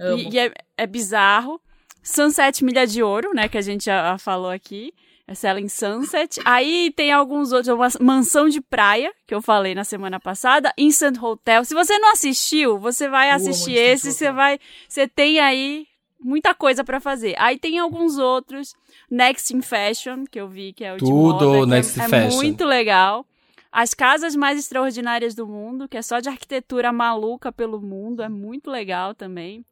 Amo. 0.00 0.18
E, 0.18 0.30
e 0.30 0.38
é, 0.38 0.52
é 0.76 0.86
bizarro. 0.86 1.60
Sunset 2.02 2.64
Milha 2.64 2.86
de 2.86 3.02
Ouro, 3.02 3.34
né, 3.34 3.48
que 3.48 3.58
a 3.58 3.62
gente 3.62 3.84
já 3.84 4.16
falou 4.18 4.50
aqui. 4.50 4.94
É 5.28 5.34
Selling 5.34 5.68
Sunset. 5.68 6.40
Aí 6.42 6.90
tem 6.96 7.12
alguns 7.12 7.52
outros, 7.52 7.68
uma 7.68 7.88
Mansão 8.00 8.48
de 8.48 8.62
Praia, 8.62 9.12
que 9.26 9.34
eu 9.34 9.42
falei 9.42 9.74
na 9.74 9.84
semana 9.84 10.18
passada, 10.18 10.72
Instant 10.78 11.22
Hotel. 11.22 11.66
Se 11.66 11.74
você 11.74 11.98
não 11.98 12.12
assistiu, 12.12 12.78
você 12.78 13.10
vai 13.10 13.28
assistir 13.30 13.72
Instant 13.72 13.92
esse, 13.92 14.12
você 14.14 14.32
vai, 14.32 14.58
você 14.88 15.06
tem 15.06 15.38
aí 15.38 15.86
muita 16.18 16.54
coisa 16.54 16.82
pra 16.82 16.98
fazer. 16.98 17.34
Aí 17.38 17.58
tem 17.58 17.78
alguns 17.78 18.16
outros, 18.16 18.74
Next 19.10 19.54
in 19.54 19.60
Fashion, 19.60 20.24
que 20.24 20.40
eu 20.40 20.48
vi 20.48 20.72
que 20.72 20.82
é 20.82 20.94
o 20.94 20.96
de 20.96 21.04
Tudo 21.04 21.44
moda, 21.44 21.60
que 21.60 21.66
Next 21.66 22.00
é, 22.00 22.02
in 22.02 22.06
é 22.06 22.08
Fashion. 22.08 22.36
muito 22.36 22.64
legal. 22.64 23.26
As 23.70 23.92
casas 23.92 24.34
mais 24.34 24.58
extraordinárias 24.58 25.34
do 25.34 25.46
mundo, 25.46 25.86
que 25.86 25.98
é 25.98 26.02
só 26.02 26.20
de 26.20 26.30
arquitetura 26.30 26.90
maluca 26.90 27.52
pelo 27.52 27.82
mundo, 27.82 28.22
é 28.22 28.30
muito 28.30 28.70
legal 28.70 29.14
também. 29.14 29.62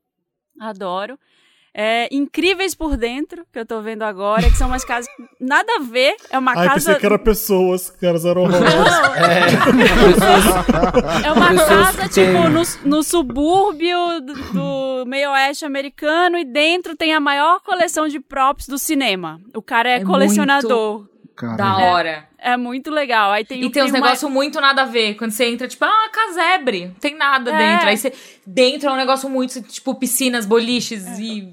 Adoro. 0.60 1.18
É, 1.78 2.08
Incríveis 2.10 2.74
por 2.74 2.96
Dentro, 2.96 3.44
que 3.52 3.58
eu 3.58 3.66
tô 3.66 3.82
vendo 3.82 4.02
agora, 4.02 4.44
que 4.48 4.56
são 4.56 4.68
umas 4.68 4.82
casas 4.82 5.06
nada 5.38 5.70
a 5.76 5.80
ver. 5.82 6.16
É 6.30 6.38
uma 6.38 6.52
Ai, 6.52 6.68
casa. 6.68 6.74
pensei 6.74 6.94
que 6.94 7.04
era 7.04 7.18
pessoas, 7.18 7.90
que 7.90 8.06
eram 8.06 8.16
horrorosas. 8.18 8.60
Não, 8.60 10.12
Pessoas- 10.14 11.24
é 11.24 11.32
uma 11.32 11.54
casa, 11.54 12.08
tipo, 12.08 12.48
no, 12.48 12.62
no 12.96 13.02
subúrbio 13.02 14.20
do, 14.22 14.34
do 14.52 15.04
meio 15.06 15.30
oeste 15.32 15.64
americano 15.64 16.38
e 16.38 16.44
dentro 16.44 16.96
tem 16.96 17.12
a 17.12 17.20
maior 17.20 17.60
coleção 17.60 18.08
de 18.08 18.20
props 18.20 18.66
do 18.66 18.78
cinema. 18.78 19.40
O 19.54 19.60
cara 19.62 19.90
é, 19.90 19.96
É 19.96 20.04
colecionador. 20.04 21.06
Cara, 21.36 21.56
Da 21.56 21.76
hora. 21.76 22.24
É 22.38 22.56
muito 22.56 22.90
legal. 22.90 23.30
Aí 23.32 23.44
tem 23.44 23.60
E 23.60 23.66
um- 23.66 23.70
tem 23.70 23.82
uns 23.82 23.90
uma- 23.90 24.00
negócios 24.00 24.30
muito 24.30 24.58
nada 24.60 24.82
a 24.82 24.84
ver. 24.86 25.14
Quando 25.16 25.32
você 25.32 25.44
entra, 25.46 25.68
tipo, 25.68 25.84
ah, 25.84 26.08
casebre. 26.10 26.94
Tem 27.00 27.14
nada 27.14 27.50
É. 27.50 27.58
dentro. 27.58 27.88
Aí 27.88 27.96
você. 27.98 28.10
Dentro 28.46 28.88
é 28.88 28.92
um 28.92 28.96
negócio 28.96 29.28
muito, 29.28 29.60
tipo, 29.60 29.94
piscinas, 29.96 30.46
boliches 30.46 31.04
e. 31.18 31.52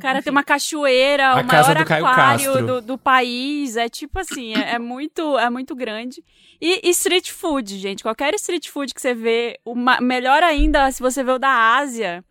Cara, 0.00 0.22
tem 0.22 0.30
uma 0.30 0.42
cachoeira, 0.42 1.28
A 1.28 1.40
o 1.40 1.46
casa 1.46 1.72
maior 1.72 1.84
do 1.84 1.92
aquário 1.94 2.66
do, 2.66 2.80
do 2.80 2.98
país. 2.98 3.76
É 3.76 3.88
tipo 3.88 4.18
assim, 4.18 4.54
é, 4.54 4.74
é 4.74 4.78
muito, 4.78 5.38
é 5.38 5.48
muito 5.50 5.74
grande. 5.74 6.24
E, 6.60 6.88
e 6.88 6.90
street 6.90 7.30
food, 7.30 7.78
gente. 7.78 8.02
Qualquer 8.02 8.34
street 8.34 8.68
food 8.68 8.94
que 8.94 9.00
você 9.00 9.14
vê, 9.14 9.58
uma, 9.64 10.00
melhor 10.00 10.42
ainda 10.42 10.90
se 10.90 11.02
você 11.02 11.22
vê 11.22 11.32
o 11.32 11.38
da 11.38 11.76
Ásia. 11.76 12.24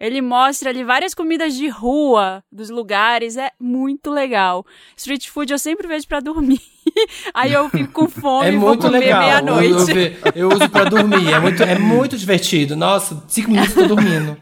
Ele 0.00 0.22
mostra 0.22 0.70
ali 0.70 0.82
várias 0.82 1.12
comidas 1.12 1.54
de 1.54 1.68
rua 1.68 2.42
dos 2.50 2.70
lugares. 2.70 3.36
É 3.36 3.50
muito 3.60 4.10
legal. 4.10 4.64
Street 4.96 5.28
food 5.28 5.52
eu 5.52 5.58
sempre 5.58 5.86
vejo 5.86 6.08
pra 6.08 6.20
dormir. 6.20 6.60
Aí 7.34 7.52
eu 7.52 7.68
fico 7.68 7.92
com 7.92 8.08
fome 8.08 8.46
É 8.46 8.52
e 8.52 8.56
vou 8.56 8.68
muito 8.70 8.86
comer 8.86 8.98
legal. 9.00 9.22
Eu, 9.22 9.28
eu, 9.28 9.54
meia-noite. 9.86 10.16
eu 10.34 10.48
uso 10.48 10.68
pra 10.70 10.84
dormir. 10.84 11.30
É 11.32 11.38
muito, 11.38 11.62
é 11.62 11.78
muito 11.78 12.16
divertido. 12.16 12.74
Nossa, 12.74 13.22
cinco 13.28 13.50
minutos 13.50 13.74
tô 13.74 13.86
dormindo. 13.86 14.36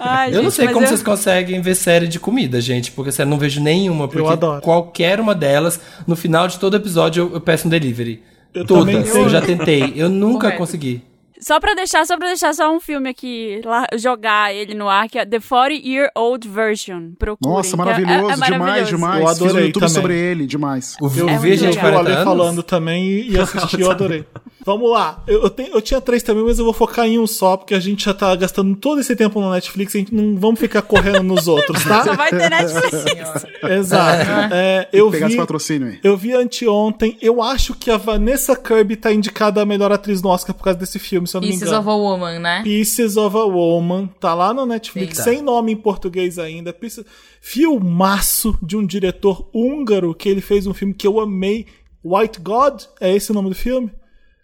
Ai, 0.00 0.30
eu 0.30 0.36
não 0.36 0.42
gente, 0.44 0.54
sei 0.54 0.64
mas 0.66 0.74
como 0.74 0.84
eu- 0.84 0.88
vocês 0.88 1.02
conseguem 1.02 1.60
ver 1.60 1.76
série 1.76 2.08
de 2.08 2.18
comida, 2.18 2.60
gente. 2.60 2.90
Porque 2.90 3.12
sério, 3.12 3.30
não 3.30 3.38
vejo 3.38 3.60
nenhuma. 3.62 4.08
Porque 4.08 4.26
adoro. 4.28 4.60
qualquer 4.62 5.20
uma 5.20 5.34
delas, 5.34 5.80
no 6.08 6.16
final 6.16 6.48
de 6.48 6.58
todo 6.58 6.76
episódio, 6.76 7.22
eu, 7.28 7.34
eu 7.34 7.40
peço 7.40 7.68
um 7.68 7.70
delivery. 7.70 8.20
Eu 8.52 8.66
Todas. 8.66 8.84
também 8.84 9.06
Eu 9.22 9.28
já 9.28 9.40
tentei. 9.40 9.92
Eu 9.94 10.08
nunca 10.08 10.40
Correto. 10.48 10.58
consegui. 10.58 11.02
Só 11.40 11.60
pra 11.60 11.74
deixar, 11.74 12.04
só 12.06 12.16
pra 12.16 12.28
deixar 12.28 12.52
só 12.54 12.72
um 12.74 12.80
filme 12.80 13.08
aqui, 13.08 13.60
lá, 13.64 13.86
jogar 13.96 14.54
ele 14.54 14.74
no 14.74 14.88
ar, 14.88 15.08
que 15.08 15.18
é 15.18 15.24
The 15.24 15.40
40 15.40 15.74
Year 15.86 16.10
Old 16.16 16.48
Version. 16.48 17.10
Procurem. 17.18 17.54
Nossa, 17.56 17.74
é- 17.74 17.78
maravilhoso, 17.78 18.12
é, 18.12 18.16
é 18.16 18.34
demais, 18.34 18.50
maravilhoso. 18.58 18.90
demais. 18.96 19.20
Eu 19.22 19.28
Fiz 19.28 19.40
um 19.40 19.44
adorei 19.46 19.66
YouTube 19.66 19.80
também. 19.82 19.94
sobre 19.94 20.16
ele, 20.18 20.46
demais. 20.46 20.96
O, 21.00 21.06
É 21.06 21.08
o 21.36 21.38
Vi 21.40 21.56
gente. 21.56 21.76
Eu 21.76 21.80
40 21.80 22.00
ali 22.00 22.12
anos. 22.12 22.24
falando 22.24 22.62
também 22.62 23.08
e 23.08 23.30
e 23.32 23.38
assisti, 23.38 23.80
eu 23.80 23.90
adorei. 23.90 24.24
Vamos 24.66 24.90
lá. 24.90 25.22
Eu, 25.26 25.44
eu, 25.44 25.50
tenho- 25.50 25.70
eu 25.72 25.80
tinha 25.80 25.98
três 26.00 26.22
também, 26.22 26.44
mas 26.44 26.58
eu 26.58 26.64
vou 26.64 26.74
focar 26.74 27.06
em 27.06 27.18
um 27.18 27.26
só, 27.26 27.56
porque 27.56 27.74
a 27.74 27.80
gente 27.80 28.04
já 28.04 28.12
tá 28.12 28.34
gastando 28.36 28.76
todo 28.76 29.00
esse 29.00 29.16
tempo 29.16 29.40
no 29.40 29.50
Netflix, 29.50 29.94
a 29.94 29.98
gente 29.98 30.14
não 30.14 30.36
vamos 30.36 30.60
ficar 30.60 30.82
correndo 30.82 31.22
nos 31.22 31.48
outros, 31.48 31.82
tá? 31.84 32.04
Só 32.04 32.14
vai 32.14 32.28
ter 32.30 32.50
Netflix. 32.50 33.46
Exato. 33.64 34.30
É, 34.52 34.88
eu 34.92 35.10
Pegar 35.10 35.26
esse 35.26 35.36
vi, 35.36 35.40
patrocínio 35.40 35.88
aí. 35.88 35.98
eu 36.04 36.16
vi 36.16 36.32
anteontem, 36.34 37.16
eu 37.22 37.40
acho 37.42 37.72
que 37.74 37.90
a 37.90 37.96
Vanessa 37.96 38.54
Kirby 38.56 38.96
tá 38.96 39.12
indicada 39.12 39.62
a 39.62 39.64
melhor 39.64 39.90
atriz 39.92 40.20
no 40.20 40.28
Oscar 40.28 40.54
por 40.54 40.64
causa 40.64 40.78
desse 40.78 40.98
filme, 40.98 41.26
se 41.28 41.36
eu 41.36 41.40
não 41.40 41.46
me 41.46 41.52
Pieces 41.52 41.68
engano. 41.68 41.80
of 41.82 41.88
a 41.90 41.94
Woman, 41.94 42.38
né? 42.40 42.62
Pieces 42.64 43.16
of 43.16 43.36
a 43.36 43.44
Woman, 43.44 44.06
tá 44.18 44.34
lá 44.34 44.52
no 44.52 44.66
Netflix, 44.66 45.18
Eita. 45.20 45.30
sem 45.30 45.40
nome 45.42 45.70
em 45.72 45.76
português 45.76 46.38
ainda. 46.38 46.72
Pieces... 46.72 47.04
Filmaço 47.40 48.58
de 48.62 48.76
um 48.76 48.84
diretor 48.86 49.48
húngaro 49.54 50.14
que 50.14 50.28
ele 50.28 50.40
fez 50.40 50.66
um 50.66 50.74
filme 50.74 50.94
que 50.94 51.06
eu 51.06 51.20
amei. 51.20 51.66
White 52.04 52.40
God, 52.40 52.82
é 53.00 53.14
esse 53.14 53.30
o 53.30 53.34
nome 53.34 53.48
do 53.50 53.54
filme? 53.54 53.90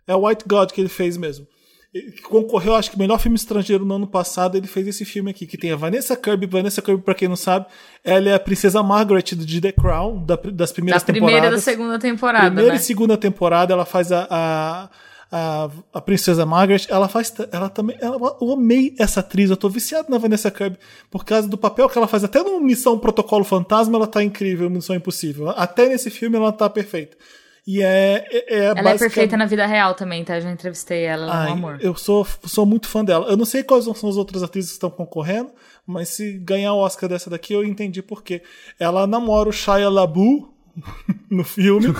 É 0.07 0.15
White 0.15 0.45
God 0.47 0.71
que 0.71 0.81
ele 0.81 0.89
fez 0.89 1.17
mesmo. 1.17 1.47
Ele 1.95 2.11
concorreu, 2.23 2.75
acho 2.75 2.91
que 2.91 2.99
melhor 2.99 3.21
filme 3.21 3.37
estrangeiro 3.37 3.85
no 3.85 3.95
ano 3.95 4.07
passado. 4.09 4.57
Ele 4.57 4.67
fez 4.67 4.89
esse 4.89 5.05
filme 5.05 5.31
aqui, 5.31 5.47
que 5.47 5.57
tem 5.57 5.71
a 5.71 5.77
Vanessa 5.77 6.17
Kirby. 6.17 6.47
Vanessa 6.47 6.83
Kirby, 6.83 7.03
pra 7.05 7.15
quem 7.15 7.29
não 7.29 7.37
sabe, 7.37 7.67
ela 8.03 8.29
é 8.31 8.35
a 8.35 8.41
princesa 8.41 8.83
Margaret 8.83 9.23
de 9.23 9.61
The 9.61 9.71
Crown, 9.71 10.25
da- 10.25 10.35
das 10.35 10.71
Da 10.71 10.75
primeiras 10.75 11.03
primeira 11.05 11.29
e 11.29 11.31
da 11.37 11.41
temporadas. 11.43 11.63
segunda 11.65 11.99
temporada, 11.99 12.47
Primeira 12.47 12.73
né? 12.73 12.77
e 12.77 12.83
segunda 12.83 13.17
temporada, 13.17 13.73
ela 13.73 13.85
faz 13.85 14.11
a, 14.11 14.27
a, 14.29 14.91
a, 15.37 15.69
a 15.93 16.01
princesa 16.01 16.47
Margaret. 16.47 16.87
Ela 16.89 17.09
faz. 17.09 17.35
Ela 17.51 17.69
também. 17.69 17.97
Ela, 18.01 18.17
eu 18.41 18.53
amei 18.53 18.95
essa 18.99 19.19
atriz. 19.19 19.51
Eu 19.51 19.57
tô 19.57 19.69
viciado 19.69 20.09
na 20.09 20.17
Vanessa 20.17 20.49
Kirby. 20.49 20.79
Por 21.11 21.25
causa 21.25 21.49
do 21.49 21.59
papel 21.59 21.89
que 21.89 21.99
ela 21.99 22.07
faz. 22.07 22.23
Até 22.23 22.41
no 22.41 22.61
Missão 22.61 22.97
Protocolo 22.99 23.43
Fantasma, 23.45 23.97
ela 23.97 24.07
tá 24.07 24.23
incrível. 24.23 24.71
Missão 24.71 24.95
Impossível. 24.95 25.51
Até 25.51 25.89
nesse 25.89 26.09
filme, 26.09 26.37
ela 26.37 26.53
tá 26.53 26.71
perfeita. 26.71 27.17
E 27.67 27.83
é. 27.83 28.25
é, 28.31 28.55
é 28.55 28.59
Ela 28.59 28.67
é 28.67 28.75
basicamente- 28.75 28.99
perfeita 28.99 29.37
na 29.37 29.47
vida 29.47 29.67
real 29.67 29.95
também, 29.95 30.23
tá? 30.23 30.37
Eu 30.37 30.43
já 30.43 30.51
entrevistei 30.53 31.03
ela, 31.03 31.25
ela 31.25 31.35
é 31.35 31.47
Ai, 31.47 31.51
um 31.51 31.53
amor. 31.55 31.79
Eu 31.81 31.97
sou, 31.97 32.25
sou 32.45 32.65
muito 32.65 32.87
fã 32.87 33.05
dela. 33.05 33.27
Eu 33.29 33.37
não 33.37 33.47
sei 33.47 33.63
quais 33.65 33.85
são 33.85 34.09
as 34.11 34.17
outras 34.17 34.43
atrizes 34.43 34.71
que 34.71 34.77
estão 34.77 34.91
concorrendo, 34.91 35.51
mas 35.87 36.11
se 36.11 36.35
ganhar 36.39 36.75
o 36.75 36.79
Oscar 36.79 37.09
dessa 37.09 37.29
daqui, 37.31 37.55
eu 37.55 37.65
entendi 37.65 38.03
por 38.03 38.23
quê. 38.23 38.43
Ela 38.79 39.07
namora 39.07 39.49
o 39.49 39.53
Shia 39.53 39.89
LaBeouf 39.89 40.54
no 41.31 41.45
filme. 41.45 41.93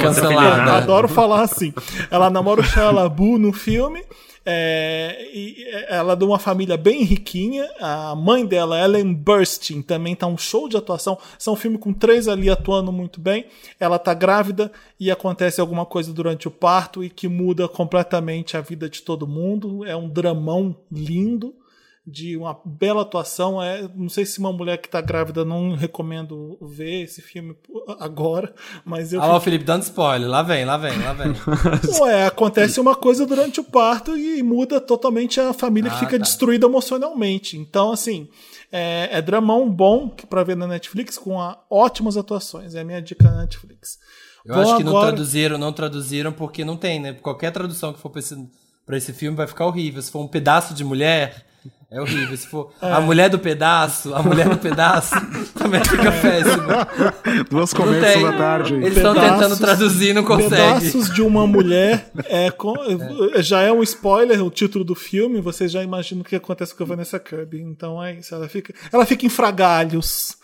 Cancelada. 0.00 0.72
Adoro 0.72 1.08
falar 1.08 1.42
assim. 1.42 1.72
Ela 2.10 2.30
namora 2.30 2.60
o 2.60 2.90
LaBeouf 2.92 3.38
no 3.38 3.52
filme. 3.52 4.02
é, 4.46 5.30
e 5.32 5.64
ela 5.88 6.12
é 6.12 6.16
de 6.16 6.24
uma 6.24 6.38
família 6.38 6.76
bem 6.76 7.02
riquinha. 7.02 7.68
A 7.80 8.14
mãe 8.14 8.44
dela, 8.44 8.78
Ellen 8.78 9.14
Burstyn, 9.14 9.80
também 9.80 10.14
tá 10.14 10.26
um 10.26 10.36
show 10.36 10.68
de 10.68 10.76
atuação. 10.76 11.18
São 11.38 11.54
um 11.54 11.56
filme 11.56 11.78
com 11.78 11.92
três 11.92 12.28
ali 12.28 12.50
atuando 12.50 12.92
muito 12.92 13.20
bem. 13.20 13.46
Ela 13.80 13.98
tá 13.98 14.12
grávida 14.12 14.70
e 15.00 15.10
acontece 15.10 15.60
alguma 15.60 15.86
coisa 15.86 16.12
durante 16.12 16.46
o 16.46 16.50
parto 16.50 17.02
e 17.02 17.08
que 17.08 17.28
muda 17.28 17.66
completamente 17.66 18.56
a 18.56 18.60
vida 18.60 18.88
de 18.88 19.02
todo 19.02 19.26
mundo. 19.26 19.84
É 19.84 19.96
um 19.96 20.08
dramão 20.08 20.76
lindo 20.92 21.54
de 22.06 22.36
uma 22.36 22.58
bela 22.64 23.02
atuação. 23.02 23.62
É, 23.62 23.88
não 23.94 24.08
sei 24.08 24.26
se 24.26 24.38
uma 24.38 24.52
mulher 24.52 24.76
que 24.78 24.88
tá 24.88 25.00
grávida 25.00 25.44
não 25.44 25.74
recomendo 25.74 26.58
ver 26.60 27.02
esse 27.04 27.22
filme 27.22 27.56
agora, 27.98 28.54
mas 28.84 29.12
eu 29.12 29.20
Olha 29.20 29.30
lá 29.32 29.36
o 29.36 29.40
Felipe 29.40 29.64
dando 29.64 29.82
spoiler. 29.82 30.28
Lá 30.28 30.42
vem, 30.42 30.64
lá 30.64 30.76
vem, 30.76 30.98
lá 31.02 31.12
vem. 31.14 31.32
Ué, 32.02 32.26
acontece 32.26 32.78
uma 32.78 32.94
coisa 32.94 33.24
durante 33.26 33.58
o 33.60 33.64
parto 33.64 34.16
e 34.16 34.42
muda 34.42 34.80
totalmente 34.80 35.40
a 35.40 35.52
família 35.52 35.90
que 35.90 35.96
Ah, 35.96 36.00
fica 36.00 36.18
tá. 36.18 36.24
destruída 36.24 36.66
emocionalmente. 36.66 37.56
Então, 37.56 37.92
assim, 37.92 38.28
é, 38.70 39.08
é 39.10 39.22
dramão 39.22 39.70
bom 39.70 40.10
que 40.10 40.26
pra 40.26 40.44
ver 40.44 40.56
na 40.56 40.66
Netflix 40.66 41.16
com 41.16 41.36
ótimas 41.70 42.16
atuações. 42.16 42.74
É 42.74 42.80
a 42.80 42.84
minha 42.84 43.00
dica 43.00 43.24
na 43.30 43.38
Netflix. 43.42 43.98
Eu 44.44 44.54
Vou 44.54 44.62
acho 44.62 44.76
que 44.76 44.84
não 44.84 44.92
agora- 44.92 45.06
traduziram, 45.12 45.56
não 45.56 45.72
traduziram 45.72 46.30
porque 46.32 46.66
não 46.66 46.76
tem, 46.76 47.00
né? 47.00 47.14
Qualquer 47.14 47.50
tradução 47.50 47.94
que 47.94 47.98
for 47.98 48.10
pra 48.10 48.18
esse, 48.20 48.36
pra 48.84 48.96
esse 48.98 49.10
filme 49.14 49.34
vai 49.36 49.46
ficar 49.46 49.64
horrível. 49.66 50.02
Se 50.02 50.10
for 50.10 50.20
um 50.20 50.28
pedaço 50.28 50.74
de 50.74 50.84
mulher, 50.84 51.46
é 51.90 52.00
horrível. 52.00 52.36
Se 52.36 52.46
for 52.46 52.72
É. 52.82 52.92
a 52.92 53.00
mulher 53.00 53.30
do 53.30 53.38
pedaço, 53.38 54.14
a 54.14 54.22
mulher 54.22 54.48
do 54.48 54.58
pedaço, 54.58 55.14
também 55.54 55.82
fica 55.84 56.12
péssimo. 56.12 57.44
Duas 57.50 57.72
Não 57.72 57.80
comédias 57.84 58.22
da 58.22 58.32
tarde. 58.32 58.74
Eles 58.74 58.96
estão 58.96 59.14
tentando 59.14 59.56
traduzir 59.56 60.10
e 60.10 60.12
não 60.12 60.24
conseguem. 60.24 60.50
Pedaços 60.50 61.10
de 61.14 61.22
uma 61.22 61.46
mulher 61.46 62.10
é, 62.26 62.50
com- 62.50 62.74
já 63.38 63.62
é 63.62 63.72
um 63.72 63.82
spoiler 63.82 64.44
o 64.44 64.50
título 64.50 64.84
do 64.84 64.94
filme. 64.94 65.40
Vocês 65.40 65.70
já 65.72 65.82
imaginam 65.82 66.22
o 66.22 66.24
que 66.24 66.36
acontece 66.36 66.74
com 66.74 66.82
a 66.82 66.86
Vanessa 66.86 67.18
Kirby. 67.18 67.60
Então 67.60 68.02
é 68.02 68.14
isso. 68.14 68.34
Ela 68.34 68.48
fica, 68.48 68.74
ela 68.92 69.06
fica 69.06 69.24
em 69.26 69.28
fragalhos. 69.28 70.36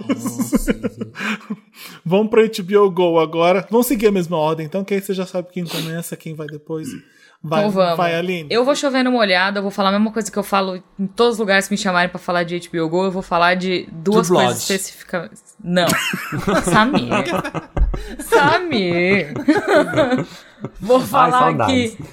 Vamos 2.04 2.30
pra 2.30 2.42
HBO 2.46 2.90
Go 2.90 3.18
agora. 3.20 3.66
Vamos 3.70 3.86
seguir 3.86 4.08
a 4.08 4.12
mesma 4.12 4.36
ordem, 4.36 4.66
então, 4.66 4.84
que 4.84 4.94
aí 4.94 5.00
você 5.00 5.14
já 5.14 5.26
sabe 5.26 5.48
quem 5.52 5.64
começa, 5.64 6.16
quem 6.16 6.34
vai 6.34 6.46
depois. 6.46 6.88
Vai, 7.44 7.60
Então 7.60 7.70
vamos. 7.72 7.96
vai 7.96 8.14
Aline. 8.14 8.46
Eu 8.50 8.64
vou 8.64 8.74
chover 8.76 9.02
numa 9.02 9.18
olhada, 9.18 9.58
eu 9.58 9.62
vou 9.62 9.70
falar 9.72 9.88
a 9.88 9.92
mesma 9.92 10.12
coisa 10.12 10.30
que 10.30 10.38
eu 10.38 10.44
falo 10.44 10.76
em 10.98 11.06
todos 11.08 11.32
os 11.34 11.38
lugares 11.40 11.66
que 11.66 11.74
me 11.74 11.78
chamarem 11.78 12.08
pra 12.08 12.18
falar 12.18 12.44
de 12.44 12.60
HBO 12.68 12.88
Go, 12.88 13.04
eu 13.04 13.10
vou 13.10 13.22
falar 13.22 13.54
de 13.56 13.88
duas 13.90 14.28
True 14.28 14.38
coisas 14.38 14.62
específicas. 14.62 15.30
Não. 15.62 15.86
Samir. 16.62 17.24
Samir. 18.20 19.34
vou 20.80 21.00
falar 21.00 21.38
saudades. 21.38 21.94
aqui. 21.94 22.04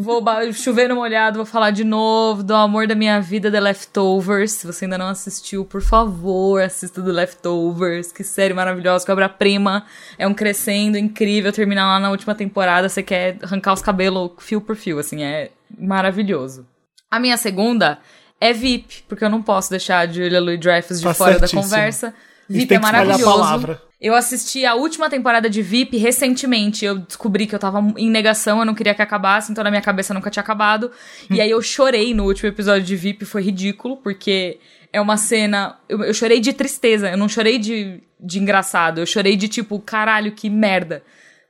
Vou 0.00 0.22
chover 0.52 0.88
numa 0.88 1.00
olhada, 1.02 1.36
vou 1.36 1.44
falar 1.44 1.72
de 1.72 1.82
novo 1.82 2.44
do 2.44 2.54
amor 2.54 2.86
da 2.86 2.94
minha 2.94 3.20
vida, 3.20 3.50
The 3.50 3.58
Leftovers. 3.58 4.52
Se 4.52 4.64
você 4.64 4.84
ainda 4.84 4.96
não 4.96 5.08
assistiu, 5.08 5.64
por 5.64 5.82
favor, 5.82 6.62
assista 6.62 7.02
The 7.02 7.10
Leftovers. 7.10 8.12
Que 8.12 8.22
série 8.22 8.54
maravilhosa, 8.54 9.04
que 9.04 9.10
obra-prima. 9.10 9.84
É 10.16 10.24
um 10.24 10.32
crescendo 10.32 10.96
incrível. 10.96 11.52
Terminar 11.52 11.84
lá 11.86 11.98
na 11.98 12.10
última 12.12 12.32
temporada, 12.32 12.88
você 12.88 13.02
quer 13.02 13.38
arrancar 13.42 13.72
os 13.72 13.82
cabelos 13.82 14.30
fio 14.38 14.60
por 14.60 14.76
fio, 14.76 15.00
assim, 15.00 15.24
é 15.24 15.50
maravilhoso. 15.76 16.64
A 17.10 17.18
minha 17.18 17.36
segunda 17.36 17.98
é 18.40 18.52
VIP, 18.52 19.02
porque 19.08 19.24
eu 19.24 19.28
não 19.30 19.42
posso 19.42 19.68
deixar 19.68 19.98
a 19.98 20.06
Julia 20.06 20.40
Louis-Dreyfus 20.40 21.00
de 21.00 21.06
Tá 21.06 21.14
fora 21.14 21.32
certíssimo. 21.32 21.60
da 21.62 21.66
conversa. 21.68 22.14
VIP 22.48 22.74
é 22.74 22.78
maravilhoso. 22.78 23.78
Eu 24.00 24.14
assisti 24.14 24.64
a 24.64 24.74
última 24.74 25.10
temporada 25.10 25.50
de 25.50 25.60
VIP 25.60 25.96
recentemente. 25.96 26.84
Eu 26.84 26.98
descobri 26.98 27.46
que 27.46 27.54
eu 27.54 27.58
tava 27.58 27.80
em 27.96 28.08
negação, 28.08 28.60
eu 28.60 28.64
não 28.64 28.74
queria 28.74 28.94
que 28.94 29.02
acabasse, 29.02 29.50
então 29.50 29.64
na 29.64 29.70
minha 29.70 29.82
cabeça 29.82 30.14
nunca 30.14 30.30
tinha 30.30 30.42
acabado. 30.42 30.90
E 31.28 31.40
aí 31.40 31.50
eu 31.50 31.60
chorei 31.60 32.14
no 32.14 32.24
último 32.24 32.48
episódio 32.48 32.84
de 32.84 32.94
VIP, 32.94 33.24
foi 33.24 33.42
ridículo, 33.42 33.96
porque 33.96 34.60
é 34.92 35.00
uma 35.00 35.16
cena. 35.16 35.78
Eu, 35.88 36.04
eu 36.04 36.14
chorei 36.14 36.38
de 36.38 36.52
tristeza, 36.52 37.10
eu 37.10 37.18
não 37.18 37.28
chorei 37.28 37.58
de, 37.58 38.00
de 38.20 38.38
engraçado, 38.38 39.00
eu 39.00 39.06
chorei 39.06 39.36
de 39.36 39.48
tipo, 39.48 39.80
caralho, 39.80 40.32
que 40.32 40.48
merda. 40.48 41.02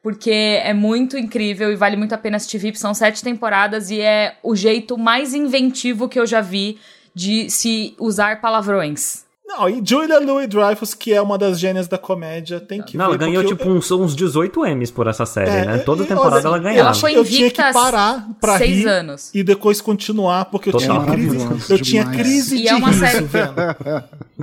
Porque 0.03 0.31
é 0.31 0.73
muito 0.73 1.19
incrível 1.19 1.71
e 1.71 1.77
vale 1.77 1.97
muito 1.97 2.15
a 2.15 2.19
pena 2.19 2.39
assistir 2.39 2.57
VIP. 2.57 2.79
São 2.79 2.95
sete 2.95 3.23
temporadas 3.23 3.91
e 3.91 4.01
é 4.01 4.37
o 4.43 4.57
jeito 4.57 4.97
mais 4.97 5.35
inventivo 5.35 6.09
que 6.09 6.19
eu 6.19 6.25
já 6.25 6.41
vi 6.41 6.79
de 7.15 7.51
se 7.51 7.95
usar 7.99 8.41
palavrões. 8.41 9.28
Não, 9.49 9.67
e 9.67 9.81
Julia 9.83 10.21
Louis-Dreyfus, 10.21 10.93
que 10.93 11.11
é 11.15 11.23
uma 11.23 11.39
das 11.39 11.59
gênias 11.59 11.89
da 11.89 11.97
comédia, 11.97 12.61
tem 12.61 12.83
que 12.83 12.99
Não, 12.99 13.07
ela 13.07 13.15
ver, 13.17 13.25
ganhou 13.25 13.43
porque 13.43 13.55
eu- 13.55 13.57
tipo 13.57 13.71
uns, 13.71 13.91
uns 13.91 14.15
18 14.15 14.61
M's 14.67 14.91
por 14.91 15.07
essa 15.07 15.25
série, 15.25 15.51
É, 15.51 15.65
né? 15.65 15.79
Toda 15.79 16.03
eu- 16.03 16.07
temporada 16.07 16.37
olha, 16.37 16.47
ela 16.49 16.59
ganhava. 16.59 16.91
acho 16.91 17.01
Foi 17.01 17.17
eu 17.17 17.25
tinha 17.25 17.51
que 17.51 17.63
parar 17.73 18.29
pra 18.39 18.59
seis 18.59 18.77
rir 18.81 18.87
anos. 18.89 19.31
e 19.35 19.43
depois 19.43 19.81
continuar, 19.81 20.45
porque 20.45 20.69
eu 20.69 20.73
Total. 20.75 20.87
tinha 21.03 21.13
crise, 21.13 21.37
Maravilhoso 21.39 21.73
eu 21.73 21.79
tinha 21.81 22.03
demais. 22.05 22.21
crise 22.21 22.57
E 22.57 22.63
de 22.63 22.69
é 22.69 22.75
uma 22.75 22.89
riso 22.91 23.01
série-. 23.01 23.29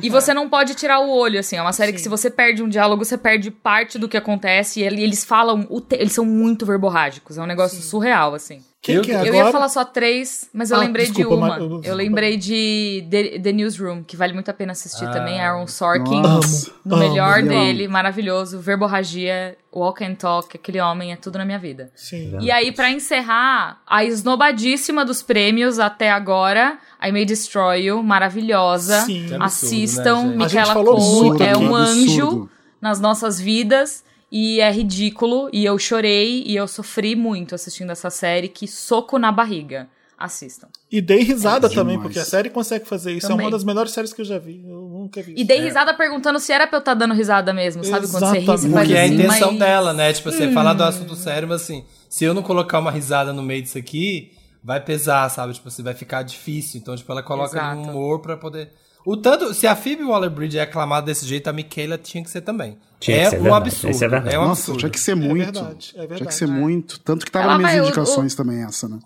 E 0.02 0.10
você 0.10 0.34
não 0.34 0.50
pode 0.50 0.74
tirar 0.76 1.00
o 1.00 1.10
olho, 1.10 1.40
assim. 1.40 1.56
É 1.56 1.62
uma 1.62 1.72
série 1.72 1.94
que 1.94 2.02
se 2.02 2.10
você 2.10 2.30
perde 2.30 2.62
um 2.64 2.68
diálogo, 2.68 3.06
você 3.06 3.18
perde 3.18 3.50
parte 3.52 3.98
do 4.00 4.10
que 4.10 4.18
acontece. 4.18 4.80
E 4.80 4.84
ele- 4.84 5.02
eles 5.04 5.24
falam. 5.24 5.68
Eles 5.92 6.14
são 6.14 6.26
muito 6.26 6.66
verborrágicos. 6.66 7.38
É 7.38 7.42
um 7.42 7.46
negócio 7.46 7.82
surreal, 7.82 8.34
assim. 8.34 8.60
Quem 8.86 8.96
Eu- 8.98 9.02
que 9.02 9.12
é 9.12 9.16
Eu 9.16 9.20
agora? 9.22 9.38
ia 9.38 9.52
falar 9.52 9.68
só 9.70 9.84
três, 9.84 10.48
mas 10.54 10.70
eu 10.70 10.78
Ah, 10.78 10.82
lembrei 10.82 11.08
desculpa, 11.08 11.30
de 11.30 11.36
uma. 11.36 11.48
mas 11.48 11.60
eu- 11.60 11.82
Eu 11.84 11.96
lembrei 11.96 12.38
de 12.38 13.04
The, 13.10 13.40
The 13.40 13.52
Newsroom, 13.52 14.04
que 14.04 14.16
vale 14.16 14.32
muito 14.32 14.50
a 14.52 14.54
pena 14.54 14.74
assistir 14.74 15.06
Ah, 15.06 15.10
também. 15.12 15.42
Aaron 15.42 15.66
Sorkin, 15.66 16.22
Nossa. 16.22 16.72
no 16.86 16.96
amo, 16.96 17.10
melhor 17.10 17.40
amo. 17.40 17.50
dele, 17.50 17.88
maravilhoso. 17.88 18.60
Verborragia, 18.60 19.58
walk 19.74 20.04
and 20.04 20.14
talk, 20.14 20.56
aquele 20.56 20.80
homem 20.80 21.12
é 21.12 21.16
tudo 21.16 21.40
na 21.40 21.46
minha 21.46 21.58
vida. 21.58 21.92
Sim. 21.96 22.38
E 22.40 22.52
aí, 22.52 22.72
pra 22.72 22.92
encerrar, 22.92 23.82
a 23.88 24.06
esnobadíssima 24.06 25.04
dos 25.04 25.24
prêmios 25.24 25.80
até 25.80 26.12
agora, 26.12 26.78
I 27.04 27.12
May 27.12 27.26
Destroy 27.26 27.86
You, 27.86 28.04
maravilhosa. 28.04 29.02
Sim. 29.02 29.26
Que 29.30 29.34
absurdo, 29.34 29.44
Assistam, 29.44 30.24
né, 30.28 30.36
Michaela 30.46 30.74
Cole 30.76 31.44
é 31.44 31.58
um 31.58 31.74
anjo 31.76 32.48
nas 32.80 33.00
nossas 33.00 33.40
vidas 33.42 34.04
e 34.38 34.60
é 34.60 34.70
ridículo. 34.70 35.50
E 35.54 35.64
eu 35.64 35.80
chorei 35.80 36.44
e 36.46 36.58
eu 36.58 36.68
sofri 36.68 37.16
muito 37.16 37.56
assistindo 37.56 37.90
essa 37.92 38.10
série. 38.10 38.50
Que 38.50 38.68
soco 38.68 39.18
na 39.18 39.32
barriga. 39.32 39.88
Assistam. 40.18 40.68
E 40.92 41.00
dei 41.02 41.24
risada 41.24 41.68
É 41.68 41.70
também, 41.70 41.98
porque 41.98 42.20
a 42.20 42.26
série 42.26 42.50
consegue 42.50 42.86
fazer 42.86 43.14
isso. 43.14 43.28
É 43.28 43.30
Também. 43.30 43.46
uma 43.46 43.52
das 43.52 43.64
melhores 43.64 43.92
séries 43.94 44.12
que 44.12 44.20
eu 44.20 44.26
já 44.26 44.38
vi. 44.38 44.62
Eu 44.68 44.82
nunca 44.90 45.22
vi. 45.22 45.32
E 45.32 45.36
isso. 45.36 45.46
dei 45.46 45.62
risada 45.62 45.94
perguntando 45.94 46.38
se 46.38 46.52
era 46.52 46.68
pra 46.68 46.78
eu 46.78 46.80
estar 46.80 46.94
dando 46.96 47.14
risada 47.14 47.54
mesmo, 47.54 47.82
sabe? 47.86 48.08
Quando 48.10 48.28
você 48.28 48.40
ri, 48.40 48.46
você 48.46 48.68
Exatamente. 48.68 48.74
faz 48.74 48.88
Porque 48.88 48.94
é 48.94 49.02
a 49.02 49.06
assim, 49.06 49.14
intenção 49.14 49.52
mas... 49.52 49.60
dela, 49.60 49.94
né? 49.94 50.12
Tipo, 50.12 50.32
você 50.32 50.52
falar 50.52 50.74
do 50.74 50.84
assunto 50.84 51.16
sério, 51.16 51.48
mas 51.48 51.62
assim, 51.62 51.86
se 52.10 52.26
eu 52.26 52.34
não 52.34 52.44
colocar 52.44 52.80
uma 52.80 52.92
risada 52.92 53.32
no 53.32 53.42
meio 53.42 53.62
disso 53.62 53.78
aqui, 53.78 54.32
vai 54.62 54.82
pesar, 54.82 55.30
sabe? 55.30 55.54
Tipo, 55.54 55.70
assim, 55.70 55.84
vai 55.84 55.94
ficar 55.94 56.24
difícil. 56.24 56.80
Então, 56.82 56.94
tipo, 56.96 57.10
ela 57.10 57.24
coloca 57.24 57.56
um 57.58 57.82
Exato. 57.82 57.90
humor 57.90 58.20
pra 58.20 58.36
poder. 58.36 58.72
O 59.06 59.16
tanto, 59.16 59.54
se 59.54 59.68
a 59.68 59.76
Phoebe 59.76 60.04
Waller-Bridge 60.04 60.58
é 60.58 60.62
aclamada 60.62 61.06
desse 61.06 61.26
jeito, 61.28 61.48
a 61.48 61.54
Michaela 61.54 61.96
tinha 61.98 62.24
que 62.24 62.30
ser 62.30 62.42
também. 62.42 62.78
Tinha 63.00 63.18
é 63.18 63.24
que 63.26 63.30
ser, 63.30 63.40
um 63.40 63.44
verdade. 63.44 63.64
absurdo. 63.68 63.92
Isso 63.92 64.04
é 64.04 64.08
verdade. 64.08 64.36
É 64.36 64.40
um 64.40 64.42
Nossa, 64.48 64.62
absurdo. 64.62 64.80
tinha 64.80 64.90
que 64.90 65.00
ser 65.00 65.12
É 65.12 65.16
muito. 65.16 65.36
verdade, 65.54 65.92
é 65.94 66.00
verdade. 66.00 66.16
Tinha 66.18 66.28
que 66.28 66.34
ser 66.34 66.48
muito. 66.48 67.00
Tanto 67.02 67.24
que 67.26 67.32
tava 67.32 67.46
Ela 67.46 67.54
nas 67.54 67.60
minhas 67.62 67.74
vai- 67.74 67.82
o- 67.82 67.86
indicações 67.86 68.34
também 68.34 68.64
essa, 68.64 68.88
né? 68.90 68.98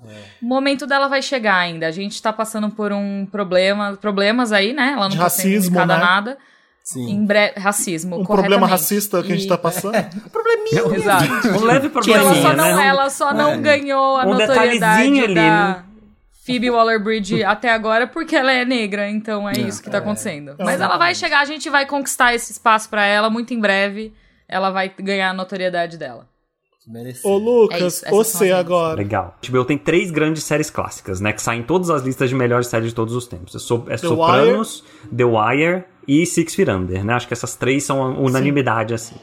O 0.42 0.46
momento 0.46 0.88
dela 0.88 1.08
vai 1.10 1.22
chegar 1.22 1.58
ainda. 1.58 1.86
A 1.88 1.92
gente 1.92 2.22
tá 2.22 2.32
passando 2.32 2.70
por 2.70 2.94
um 2.94 3.28
problema, 3.30 3.98
problemas 4.00 4.54
aí, 4.54 4.72
né? 4.72 4.92
Ela 4.94 5.02
não 5.04 5.10
De 5.10 5.18
tá 5.18 5.30
sendo 5.30 5.48
racismo, 5.52 5.70
indicada 5.76 5.98
né? 5.98 6.04
nada. 6.04 6.38
Sim. 6.82 7.08
Em 7.12 7.26
breve, 7.26 7.60
racismo, 7.60 8.22
Um 8.22 8.26
problema 8.26 8.66
racista 8.66 9.22
que 9.22 9.32
a 9.32 9.36
gente 9.36 9.46
E- 9.46 9.50
tá 9.50 9.58
passando. 9.58 9.94
Exato. 9.96 11.48
Um 11.50 11.64
leve 11.66 11.90
Que 11.90 12.12
ela 12.14 12.24
probleminha, 12.24 12.42
só 12.42 12.54
não, 12.56 12.76
né? 12.78 12.88
ela 12.88 13.10
só 13.10 13.34
não 13.34 13.62
ganhou 13.62 14.18
a 14.18 14.26
Um 14.26 14.30
notoriedade 14.32 14.72
detalhezinho 14.72 15.24
ali, 15.26 15.36
da 15.36 15.42
né? 15.42 15.84
Phoebe 16.54 16.72
Waller-Bridge 16.72 17.44
até 17.46 17.70
agora 17.72 18.08
porque 18.08 18.36
ela 18.36 18.52
é 18.52 18.66
negra, 18.66 19.10
então 19.10 19.48
é, 19.48 19.54
isso 19.54 19.82
que 19.84 19.90
tá 19.90 20.00
acontecendo. 20.00 20.56
Mas 20.58 20.82
ela 20.82 20.98
vai 20.98 21.14
chegar, 21.14 21.42
a 21.42 21.46
gente 21.46 21.70
vai 21.70 21.86
conquistar 21.86 22.34
esse 22.34 22.52
espaço 22.52 22.90
pra 22.90 23.06
ela 23.06 23.30
muito 23.30 23.54
em 23.54 23.60
breve. 23.60 24.14
Ela 24.48 24.72
vai 24.72 24.92
ganhar 25.00 25.30
a 25.30 25.34
notoriedade 25.34 25.98
dela. 25.98 26.28
Mereceu. 26.88 27.30
Ô, 27.30 27.38
É 27.38 27.40
Lucas, 27.40 27.94
são 27.96 28.12
você 28.12 28.52
agora. 28.52 28.98
Legal. 28.98 29.38
HBO 29.48 29.64
tem 29.64 29.78
três 29.78 30.10
grandes 30.10 30.44
séries 30.44 30.72
clássicas, 30.72 31.22
né? 31.22 31.32
Que 31.32 31.42
saem 31.42 31.62
em 31.62 31.64
todas 31.64 31.92
as 31.92 32.02
listas 32.02 32.30
de 32.30 32.36
melhores 32.36 32.66
séries 32.66 32.90
de 32.90 32.96
todos 32.96 33.14
os 33.14 33.28
tempos. 33.28 33.54
É, 33.54 33.60
so 33.60 33.86
é 33.88 33.96
Sopranos, 33.96 34.84
The 35.16 35.24
Wire 35.24 35.84
e 36.08 36.26
Six 36.26 36.56
Feet 36.56 36.68
Under, 36.68 37.06
né? 37.06 37.14
Acho 37.14 37.28
que 37.28 37.34
essas 37.34 37.56
três 37.56 37.84
são 37.84 38.20
unanimidade, 38.20 38.96
assim. 38.96 39.16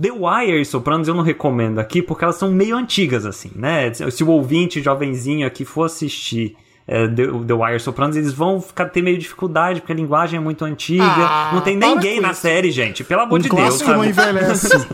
The 0.00 0.10
Wire 0.12 0.60
e 0.60 0.64
Sopranos 0.64 1.08
eu 1.08 1.14
não 1.14 1.22
recomendo 1.22 1.78
aqui 1.78 2.00
porque 2.00 2.24
elas 2.24 2.36
são 2.36 2.52
meio 2.52 2.76
antigas, 2.76 3.26
assim, 3.26 3.50
né? 3.54 3.92
Se 3.92 4.22
o 4.22 4.30
ouvinte 4.30 4.80
jovenzinho 4.80 5.46
aqui 5.46 5.64
for 5.64 5.84
assistir 5.84 6.56
é, 6.90 7.06
The, 7.06 7.26
The 7.46 7.52
Wire 7.52 7.78
Sopranos, 7.80 8.16
eles 8.16 8.32
vão 8.32 8.62
ficar, 8.62 8.86
ter 8.86 9.02
meio 9.02 9.18
dificuldade 9.18 9.82
porque 9.82 9.92
a 9.92 9.94
linguagem 9.94 10.38
é 10.38 10.40
muito 10.40 10.64
antiga. 10.64 11.04
Ah, 11.04 11.50
não 11.52 11.60
tem 11.60 11.76
ninguém 11.76 12.18
na 12.18 12.30
isso. 12.30 12.40
série, 12.40 12.70
gente. 12.70 13.04
Pelo 13.04 13.20
amor 13.20 13.38
Um 13.38 13.42
de 13.42 13.50
Deus, 13.50 13.60
clássico 13.60 13.90
não 13.90 13.98
sabe? 13.98 14.08
envelhece. 14.08 14.68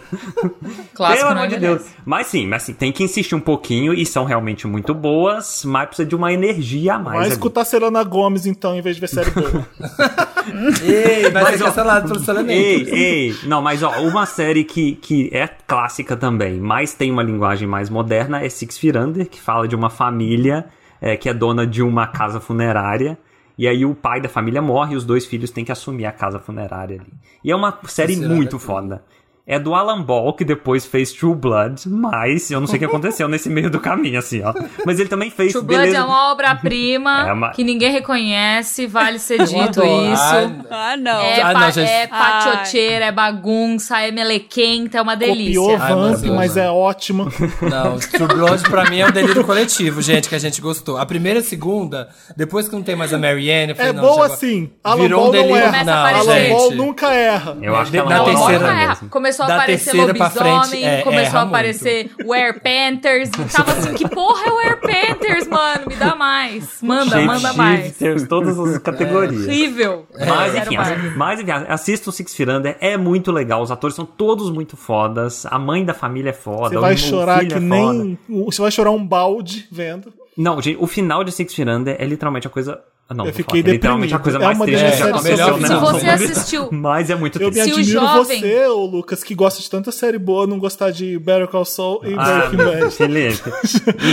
Clássico 0.92 1.22
Pelo 1.22 1.34
não 1.34 1.42
amor 1.44 1.48
de. 1.54 1.60
Deus. 1.60 1.82
Mas 2.04 2.26
sim, 2.26 2.48
mas 2.48 2.64
sim, 2.64 2.72
tem 2.74 2.90
que 2.90 3.04
insistir 3.04 3.36
um 3.36 3.40
pouquinho 3.40 3.94
e 3.94 4.04
são 4.04 4.24
realmente 4.24 4.66
muito 4.66 4.92
boas, 4.92 5.64
mas 5.64 5.86
precisa 5.86 6.08
de 6.08 6.16
uma 6.16 6.32
energia 6.32 6.94
a 6.94 6.98
mais. 6.98 7.16
Vai 7.16 7.24
ali. 7.26 7.32
escutar 7.32 7.64
Selena 7.64 8.02
Gomes, 8.02 8.44
então, 8.44 8.74
em 8.74 8.80
vez 8.82 8.96
de 8.96 9.00
ver 9.00 9.08
série 9.08 9.30
boa. 9.30 9.64
Ei, 10.82 11.30
vai 11.30 11.42
Mas, 11.44 11.58
ser 11.58 11.64
cancelado 11.64 12.08
pelo 12.08 12.20
Selenento. 12.20 12.50
Ei, 12.50 12.88
ei, 12.90 13.36
não, 13.44 13.62
mas 13.62 13.82
ó, 13.82 13.90
uma 14.02 14.26
série 14.26 14.62
que, 14.64 14.96
que 14.96 15.30
é 15.32 15.48
clássica 15.66 16.16
também, 16.16 16.60
mas 16.60 16.92
tem 16.92 17.10
uma 17.10 17.22
linguagem 17.22 17.66
mais 17.66 17.88
moderna 17.88 18.44
é 18.44 18.48
Six 18.48 18.76
Feet 18.78 18.96
Under, 18.96 19.26
que 19.28 19.40
fala 19.40 19.66
de 19.66 19.74
uma 19.74 19.88
família 19.88 20.66
é, 21.04 21.18
que 21.18 21.28
é 21.28 21.34
dona 21.34 21.66
de 21.66 21.82
uma 21.82 22.06
casa 22.06 22.40
funerária. 22.40 23.18
E 23.58 23.68
aí 23.68 23.84
o 23.84 23.94
pai 23.94 24.22
da 24.22 24.28
família 24.28 24.62
morre 24.62 24.94
e 24.94 24.96
os 24.96 25.04
dois 25.04 25.26
filhos 25.26 25.50
têm 25.50 25.62
que 25.62 25.70
assumir 25.70 26.06
a 26.06 26.12
casa 26.12 26.40
funerária 26.40 26.98
ali. 26.98 27.12
E 27.44 27.52
é 27.52 27.54
uma 27.54 27.78
série 27.84 28.16
Feet 28.16 28.26
muito 28.26 28.58
foda. 28.58 29.04
É 29.46 29.58
do 29.58 29.74
Alan 29.74 30.00
Ball, 30.00 30.32
que 30.32 30.42
depois 30.42 30.86
fez 30.86 31.12
True 31.12 31.34
Blood, 31.34 31.86
mas 31.86 32.50
eu 32.50 32.58
não 32.60 32.66
sei 32.66 32.76
o 32.76 32.78
que 32.78 32.84
aconteceu 32.86 33.28
nesse 33.28 33.50
meio 33.50 33.68
do 33.70 33.78
caminho, 33.78 34.18
assim, 34.18 34.42
ó. 34.42 34.54
Mas 34.86 34.98
ele 34.98 35.08
também 35.10 35.30
fez 35.30 35.52
True 35.52 35.62
Blood 35.62 35.82
Beleza... 35.82 35.98
é 35.98 36.02
uma 36.02 36.32
obra-prima 36.32 37.24
É 37.28 37.32
uma- 37.34 37.50
que 37.50 37.62
ninguém 37.62 37.92
reconhece, 37.92 38.86
vale 38.86 39.18
ser 39.18 39.38
dito 39.44 39.82
isso. 39.84 40.22
Ah, 40.70 40.92
Ah, 40.92 40.96
não. 40.96 41.20
É, 41.20 41.42
Ah, 41.42 41.52
não, 41.52 41.70
gente. 41.70 41.90
é 41.90 42.06
patiocheira, 42.06 43.04
é 43.04 43.12
bagunça, 43.12 44.00
é 44.00 44.10
melequenta, 44.10 44.96
é 44.96 45.02
uma 45.02 45.14
delícia. 45.14 45.60
Copiou 45.60 45.70
Ai, 45.72 45.76
Vamp, 45.78 45.98
maravilhoso. 46.00 46.34
mas 46.36 46.56
é 46.56 46.70
ótimo. 46.70 47.24
Não, 47.60 47.98
True 47.98 48.28
Blood 48.28 48.62
pra 48.70 48.88
mim 48.88 49.00
é 49.00 49.06
um 49.06 49.12
delírio 49.12 49.44
coletivo, 49.44 50.00
gente, 50.00 50.26
que 50.26 50.34
a 50.34 50.38
gente 50.38 50.58
gostou. 50.62 50.96
A 50.96 51.04
primeira 51.04 51.40
e 51.40 51.42
a 51.42 51.44
segunda, 51.44 52.08
depois 52.34 52.66
que 52.66 52.74
não 52.74 52.82
tem 52.82 52.96
mais 52.96 53.12
a 53.12 53.18
Marianne, 53.18 53.72
eu 53.72 53.76
falei, 53.76 53.90
É 53.90 53.92
não, 53.94 54.02
boa 54.02 54.22
chegou- 54.22 54.36
sim. 54.38 54.70
Alan 54.82 55.02
Virou 55.02 55.20
Ball 55.20 55.28
um 55.28 55.32
não 55.34 55.42
delírio. 55.42 55.56
erra. 55.56 55.66
Começa 55.74 55.90
a 55.90 55.94
Não. 56.12 56.20
Alan 56.20 56.34
gente. 56.34 56.50
Ball 56.50 56.70
nunca 56.72 57.10
erra. 57.12 57.58
Eu 57.60 57.76
acho 57.76 57.90
que 57.90 57.96
ela 57.98 58.08
Na 58.08 58.16
não 58.18 58.32
Não, 58.32 58.50
erra 58.50 58.82
erra. 58.82 58.98
Começou 59.36 59.44
a 59.44 59.48
Da 59.48 59.56
aparecer 59.56 59.94
lobisomem, 59.94 60.68
frente, 60.70 60.84
é, 60.84 61.02
começou 61.02 61.26
erra 61.26 61.38
a 61.40 61.42
aparecer 61.42 62.10
Were 62.24 62.60
Panthers. 62.60 63.30
Tava 63.52 63.72
assim, 63.72 63.94
que 63.94 64.08
porra 64.08 64.46
é 64.46 64.50
Were 64.50 64.80
Panthers, 64.80 65.46
mano? 65.48 65.86
Me 65.86 65.96
dá 65.96 66.14
mais. 66.14 66.78
Manda, 66.82 67.20
manda 67.20 67.52
mais. 67.52 67.96
Todas 68.28 68.58
as 68.58 68.78
categorias. 68.78 69.46
Horrível. 69.46 70.06
Mas 70.18 70.52
Quero 70.52 70.74
enfim, 70.74 71.12
mas 71.16 71.40
enfim, 71.40 71.50
assista 71.68 72.10
o 72.10 72.12
Six 72.12 72.38
Under, 72.40 72.76
é 72.80 72.96
muito 72.96 73.32
legal. 73.32 73.62
Os 73.62 73.70
atores 73.70 73.96
são 73.96 74.04
todos 74.04 74.50
muito 74.50 74.76
fodas. 74.76 75.46
A 75.46 75.58
mãe 75.58 75.84
da 75.84 75.94
família 75.94 76.30
é 76.30 76.34
foda. 76.34 76.70
Você 76.70 76.78
vai 76.78 76.94
o 76.94 76.98
chorar 76.98 77.38
filho 77.40 77.50
que 77.50 77.56
é 77.56 77.60
nem. 77.60 78.18
Você 78.28 78.62
vai 78.62 78.70
chorar 78.70 78.90
um 78.90 79.04
balde 79.04 79.66
vendo. 79.70 80.12
Não, 80.36 80.60
gente, 80.60 80.78
o 80.80 80.86
final 80.86 81.22
de 81.22 81.30
Six 81.32 81.58
Under 81.60 81.96
é 81.98 82.04
literalmente 82.04 82.46
a 82.46 82.50
coisa. 82.50 82.80
Não, 83.10 83.26
Eu 83.26 83.32
fiquei 83.34 83.60
falar, 83.62 83.70
é 83.70 83.76
literalmente 83.76 84.14
a 84.14 84.16
deprimido. 84.16 84.22
coisa 84.22 84.38
É 84.38 84.46
mais 84.46 84.58
uma 84.58 84.64
triste 84.66 84.82
das 84.82 84.92
que 84.92 84.98
já 84.98 85.04
séries 85.04 85.14
aconteceu, 85.14 85.36
melhor 85.46 85.60
né? 85.60 85.66
Se 85.68 85.72
Não, 85.74 85.80
você 85.80 86.06
não, 86.06 86.14
assistiu- 86.14 86.68
Mas 86.72 87.10
é 87.10 87.14
muito 87.14 87.38
Eu 87.42 87.48
me 87.48 87.52
triste. 87.52 87.68
Se 87.68 87.70
o 87.70 87.78
admiro 87.80 88.00
jovem- 88.00 88.40
você, 88.40 88.66
ô 88.66 88.86
Lucas, 88.86 89.22
que 89.22 89.34
gosta 89.34 89.60
de 89.62 89.70
tanta 89.70 89.92
série 89.92 90.18
boa, 90.18 90.46
não 90.46 90.58
gostar 90.58 90.90
de 90.90 91.18
Better 91.18 91.46
Call 91.46 91.64
Saul 91.66 92.00
e 92.02 92.14
Ah, 92.16 92.48
Breaking 92.50 92.56
Bad. 92.80 92.90
Felipe. 92.96 93.50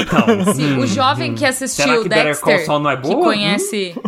Então. 0.01 0.53
Sim, 0.53 0.77
o 0.77 0.85
jovem 0.87 1.31
que 1.33 1.39
Será 1.39 1.49
assistiu 1.51 2.03
que 2.03 2.09
Better 2.09 2.37
Call 2.39 2.51
Dexter, 2.51 2.65
Saul 2.65 2.79
não 2.81 2.89
é 2.91 2.97
que 2.97 3.01
boa? 3.03 3.23
conhece... 3.23 3.95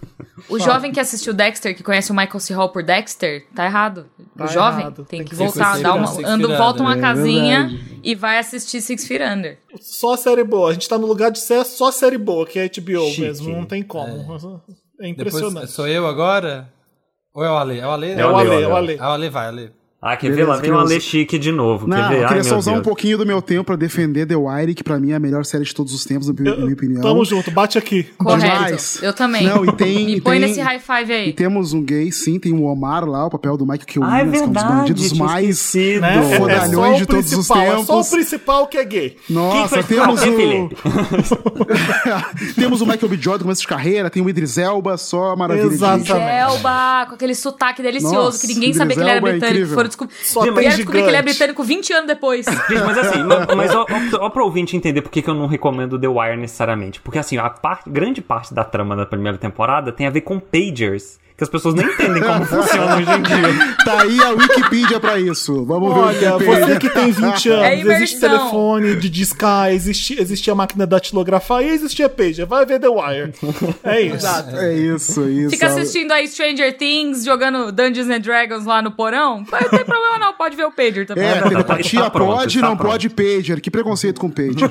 o 0.48 0.58
jovem 0.58 0.92
que 0.92 1.00
assistiu 1.00 1.32
Dexter, 1.32 1.76
que 1.76 1.82
conhece 1.82 2.10
o 2.10 2.14
Michael 2.14 2.40
C. 2.40 2.54
Hall 2.54 2.68
por 2.68 2.82
Dexter, 2.82 3.46
tá 3.54 3.64
errado. 3.64 4.06
Tá 4.36 4.44
o 4.44 4.48
jovem 4.48 4.80
errado. 4.80 5.04
tem, 5.04 5.18
Tem 5.18 5.24
que 5.24 5.30
que 5.30 5.36
voltar, 5.36 5.78
dá 5.80 5.94
uma, 5.94 6.06
Feet 6.06 6.56
volta 6.56 6.82
uma. 6.82 6.94
É 6.96 7.00
casinha 7.00 7.68
verdade. 7.68 8.00
e 8.02 8.14
vai 8.14 8.38
assistir 8.38 8.80
Six 8.80 9.06
Feet 9.06 9.22
Under. 9.22 9.58
Só 9.80 10.16
série 10.16 10.44
boa. 10.44 10.70
A 10.70 10.72
gente 10.72 10.88
tá 10.88 10.96
no 10.98 11.06
lugar 11.06 11.30
de 11.30 11.40
ser 11.40 11.64
só 11.64 11.90
série 11.92 12.18
boa, 12.18 12.46
que 12.46 12.58
é 12.58 12.68
HBO 12.68 13.06
Chique. 13.08 13.20
mesmo. 13.20 13.56
Não 13.56 13.64
tem 13.64 13.82
como. 13.82 14.08
É, 14.12 15.08
Depois 15.08 15.10
impressionante. 15.10 15.70
sou 15.72 15.86
eu 15.88 16.06
agora? 16.06 16.72
Ou 17.32 17.44
é 17.44 17.50
o 17.50 17.56
Ale? 17.56 17.78
É 17.78 17.86
o 17.86 17.90
Ale? 17.90 18.10
É 18.12 18.26
o 18.26 18.36
Ale, 18.36 18.62
é 18.62 18.68
o 18.68 18.76
Ale. 18.76 18.94
É 18.96 19.02
o 19.02 19.06
Ale, 19.06 19.28
vai, 19.30 19.46
Ale. 19.46 19.72
Ah, 20.02 20.16
quer 20.16 20.28
ver? 20.30 20.36
Beleza, 20.36 20.50
Lá 20.52 20.56
vem 20.56 20.70
o 20.70 20.78
Ale 20.78 20.98
Chique 20.98 21.38
de 21.38 21.52
novo. 21.52 21.86
Não, 21.86 21.94
quer 21.94 22.08
ver? 22.08 22.14
eu 22.16 22.22
Ai, 22.22 22.28
queria 22.28 22.44
só 22.44 22.56
usar 22.56 22.72
um 22.72 22.80
pouquinho 22.80 23.18
do 23.18 23.26
meu 23.26 23.42
tempo 23.42 23.64
pra 23.64 23.76
defender 23.76 24.24
The 24.26 24.34
Wire, 24.34 24.74
que 24.74 24.82
pra 24.82 24.98
mim 24.98 25.10
é 25.10 25.16
a 25.16 25.20
melhor 25.20 25.44
série 25.44 25.62
de 25.64 25.74
todos 25.74 25.92
os 25.92 26.04
tempos, 26.06 26.26
na 26.26 26.32
minha 26.32 26.56
minha 26.56 26.72
opinião. 26.72 27.02
Tamo 27.02 27.22
junto, 27.22 27.50
bate 27.50 27.76
aqui. 27.76 28.04
Correto. 28.16 28.40
Demais. 28.46 28.98
Eu 29.02 29.12
também. 29.12 29.44
Não, 29.44 29.62
e 29.62 29.72
tem- 29.72 30.06
Me 30.06 30.16
e 30.16 30.20
põe 30.22 30.38
tem- 30.40 30.48
nesse 30.48 30.58
high 30.60 30.78
five 30.78 31.12
E 31.12 31.14
aí. 31.14 31.32
temos 31.34 31.74
um 31.74 31.82
gay, 31.82 32.10
sim, 32.10 32.38
tem 32.38 32.50
o 32.54 32.64
Omar 32.64 33.04
lá, 33.04 33.26
o 33.26 33.30
papel 33.30 33.58
do 33.58 33.66
Michael 33.66 33.86
Keough, 33.86 34.06
Ah, 34.08 34.20
é 34.20 34.24
que 34.24 34.24
é 34.24 34.24
um 34.24 34.30
dos 34.30 34.40
verdade. 34.62 34.74
bandidos 34.74 35.12
mais. 35.12 35.74
Né? 35.74 36.16
É- 36.16 36.32
é 36.32 36.38
fodalhões 36.38 36.96
o 36.96 36.98
de 37.00 37.06
todos 37.06 37.26
os 37.26 37.32
principal, 37.46 37.60
É 37.62 37.70
só 37.70 37.82
o 37.82 37.84
tempos. 37.86 38.08
principal 38.10 38.66
que 38.68 38.78
é 38.78 38.84
gay. 38.86 39.16
Nossa, 39.28 39.82
temos 39.82 40.22
o... 40.22 40.70
Temos 42.56 42.80
o 42.80 42.86
Michael 42.86 43.08
B. 43.08 43.18
Jordan 43.20 43.42
começo 43.44 43.60
de 43.60 43.66
carreira, 43.68 44.08
tem 44.08 44.22
o 44.22 44.28
Idris 44.30 44.56
Elba, 44.56 44.96
só 44.96 45.36
maravilha 45.36 45.68
de 45.68 45.74
Exato. 45.74 45.98
gente. 46.06 46.12
Elba, 46.12 47.06
com 47.08 47.14
aquele 47.16 47.34
sotaque 47.34 47.82
delicioso 47.82 48.14
Nossa, 48.14 48.40
que 48.40 48.46
ninguém 48.54 48.70
Idris 48.70 48.76
sabia 48.78 48.94
que 48.96 49.00
ele 49.02 49.10
era 49.10 49.18
é 49.18 49.20
britânico. 49.20 49.89
Descobrir. 49.90 50.14
Só 50.22 50.40
Vieram 50.42 50.56
tem 50.56 50.68
descobrir 50.70 51.02
que 51.02 51.08
ele 51.08 51.16
é 51.16 51.22
britânico 51.22 51.62
20 51.62 51.92
anos 51.92 52.06
depois. 52.06 52.46
Gente, 52.68 52.82
mas 52.84 52.98
assim, 52.98 53.22
ma- 53.22 53.46
mas 53.56 53.74
ó, 53.74 53.82
ó, 53.88 54.24
ó 54.26 54.30
pra 54.30 54.42
ouvinte 54.42 54.76
entender 54.76 55.02
por 55.02 55.10
que, 55.10 55.20
que 55.22 55.28
eu 55.28 55.34
não 55.34 55.46
recomendo 55.46 55.98
The 55.98 56.08
Wire 56.08 56.36
necessariamente. 56.36 57.00
Porque 57.00 57.18
assim, 57.18 57.36
a 57.38 57.50
parte, 57.50 57.88
grande 57.90 58.20
parte 58.22 58.54
da 58.54 58.64
trama 58.64 58.96
da 58.96 59.04
primeira 59.06 59.36
temporada 59.38 59.92
tem 59.92 60.06
a 60.06 60.10
ver 60.10 60.22
com 60.22 60.38
pagers. 60.40 61.18
Que 61.40 61.44
as 61.44 61.48
pessoas 61.48 61.74
não 61.74 61.82
entendem 61.82 62.22
como 62.22 62.44
funciona 62.44 62.96
hoje 62.96 63.10
em 63.10 63.22
dia. 63.22 63.74
Tá 63.82 64.02
aí 64.02 64.22
a 64.22 64.28
Wikipedia 64.32 65.00
pra 65.00 65.18
isso. 65.18 65.64
Vamos 65.64 65.94
ver 65.94 66.00
Olha, 66.00 66.34
o 66.34 66.38
Wikipedia. 66.38 66.66
você 66.66 66.78
que 66.78 66.90
tem 66.90 67.10
20 67.10 67.48
anos, 67.48 67.64
É 67.64 67.80
existe 67.80 68.20
telefone 68.20 68.96
de 68.96 69.08
discar, 69.08 69.72
existe, 69.72 70.20
existia 70.20 70.52
a 70.52 70.56
máquina 70.56 70.86
da 70.86 70.96
datilografar 70.96 71.62
e 71.62 71.68
existia 71.70 72.10
pager. 72.10 72.44
Vai 72.44 72.66
ver 72.66 72.78
The 72.78 72.88
Wire. 72.88 73.32
É 73.82 74.00
isso. 74.02 74.26
É 74.54 74.74
isso, 74.74 75.22
é 75.24 75.30
isso. 75.30 75.50
Fica 75.50 75.68
assistindo 75.68 76.12
aí 76.12 76.28
Stranger 76.28 76.76
Things, 76.76 77.24
jogando 77.24 77.72
Dungeons 77.72 78.10
and 78.10 78.20
Dragons 78.20 78.66
lá 78.66 78.82
no 78.82 78.90
porão. 78.90 79.38
Não 79.38 79.68
tem 79.70 79.82
problema 79.84 80.18
não, 80.18 80.34
pode 80.34 80.54
ver 80.56 80.66
o 80.66 80.70
Pager 80.70 81.06
também. 81.06 81.24
É, 81.24 81.40
Tá- 81.40 81.48
telepatia 81.48 82.00
está 82.00 82.10
pronto, 82.10 82.36
pode, 82.36 82.56
está 82.56 82.68
não 82.68 82.76
pronto. 82.76 82.90
pode 82.92 83.08
pager. 83.08 83.60
Que 83.62 83.70
preconceito 83.70 84.20
com 84.20 84.28
pager. 84.28 84.70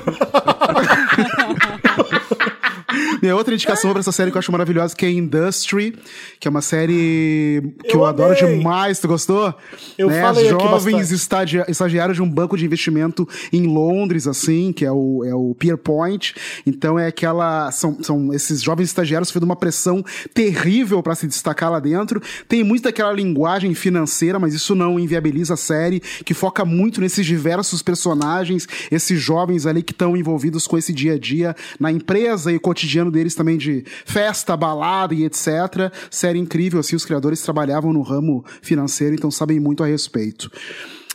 Minha 3.22 3.36
outra 3.36 3.54
indicação 3.54 3.90
pra 3.90 4.00
essa 4.00 4.12
série 4.12 4.30
que 4.30 4.36
eu 4.36 4.38
acho 4.38 4.52
maravilhosa, 4.52 4.94
que 4.94 5.04
é 5.04 5.10
Industry, 5.10 5.96
que 6.38 6.48
é 6.48 6.50
uma 6.50 6.62
série 6.62 7.74
que 7.84 7.94
eu, 7.94 8.00
Eu 8.00 8.04
adoro 8.06 8.34
demais, 8.34 8.98
tu 8.98 9.08
gostou? 9.08 9.54
Eu 9.98 10.08
né? 10.08 10.20
falei 10.20 10.48
Jovens 10.48 11.10
estagi- 11.10 11.64
estagiários 11.68 12.16
de 12.16 12.22
um 12.22 12.30
banco 12.30 12.56
de 12.56 12.64
investimento 12.64 13.28
em 13.52 13.66
Londres, 13.66 14.26
assim, 14.26 14.72
que 14.72 14.84
é 14.84 14.92
o, 14.92 15.24
é 15.24 15.34
o 15.34 15.54
Pierpoint. 15.58 16.34
Então 16.66 16.98
é 16.98 17.06
aquela. 17.06 17.70
São, 17.72 18.02
são 18.02 18.32
esses 18.32 18.62
jovens 18.62 18.86
estagiários 18.86 19.28
sofrendo 19.28 19.46
uma 19.46 19.56
pressão 19.56 20.04
terrível 20.32 21.02
pra 21.02 21.14
se 21.14 21.26
destacar 21.26 21.70
lá 21.70 21.80
dentro. 21.80 22.20
Tem 22.48 22.64
muito 22.64 22.84
daquela 22.84 23.12
linguagem 23.12 23.74
financeira, 23.74 24.38
mas 24.38 24.54
isso 24.54 24.74
não 24.74 24.98
inviabiliza 24.98 25.54
a 25.54 25.56
série, 25.56 26.00
que 26.00 26.34
foca 26.34 26.64
muito 26.64 27.00
nesses 27.00 27.26
diversos 27.26 27.82
personagens, 27.82 28.66
esses 28.90 29.20
jovens 29.20 29.66
ali 29.66 29.82
que 29.82 29.92
estão 29.92 30.16
envolvidos 30.16 30.66
com 30.66 30.78
esse 30.78 30.92
dia 30.92 31.14
a 31.14 31.18
dia 31.18 31.54
na 31.78 31.90
empresa 31.92 32.50
e 32.52 32.56
o 32.56 32.60
cotidiano 32.90 33.10
deles 33.10 33.34
também 33.34 33.56
de 33.56 33.84
festa, 34.04 34.56
balada 34.56 35.14
e 35.14 35.24
etc. 35.24 35.92
Série 36.10 36.38
incrível, 36.38 36.80
assim, 36.80 36.96
os 36.96 37.04
criadores 37.04 37.40
trabalhavam 37.42 37.92
no 37.92 38.02
ramo 38.02 38.44
financeiro, 38.60 39.14
então 39.14 39.30
sabem 39.30 39.60
muito 39.60 39.82
a 39.82 39.86
respeito. 39.86 40.50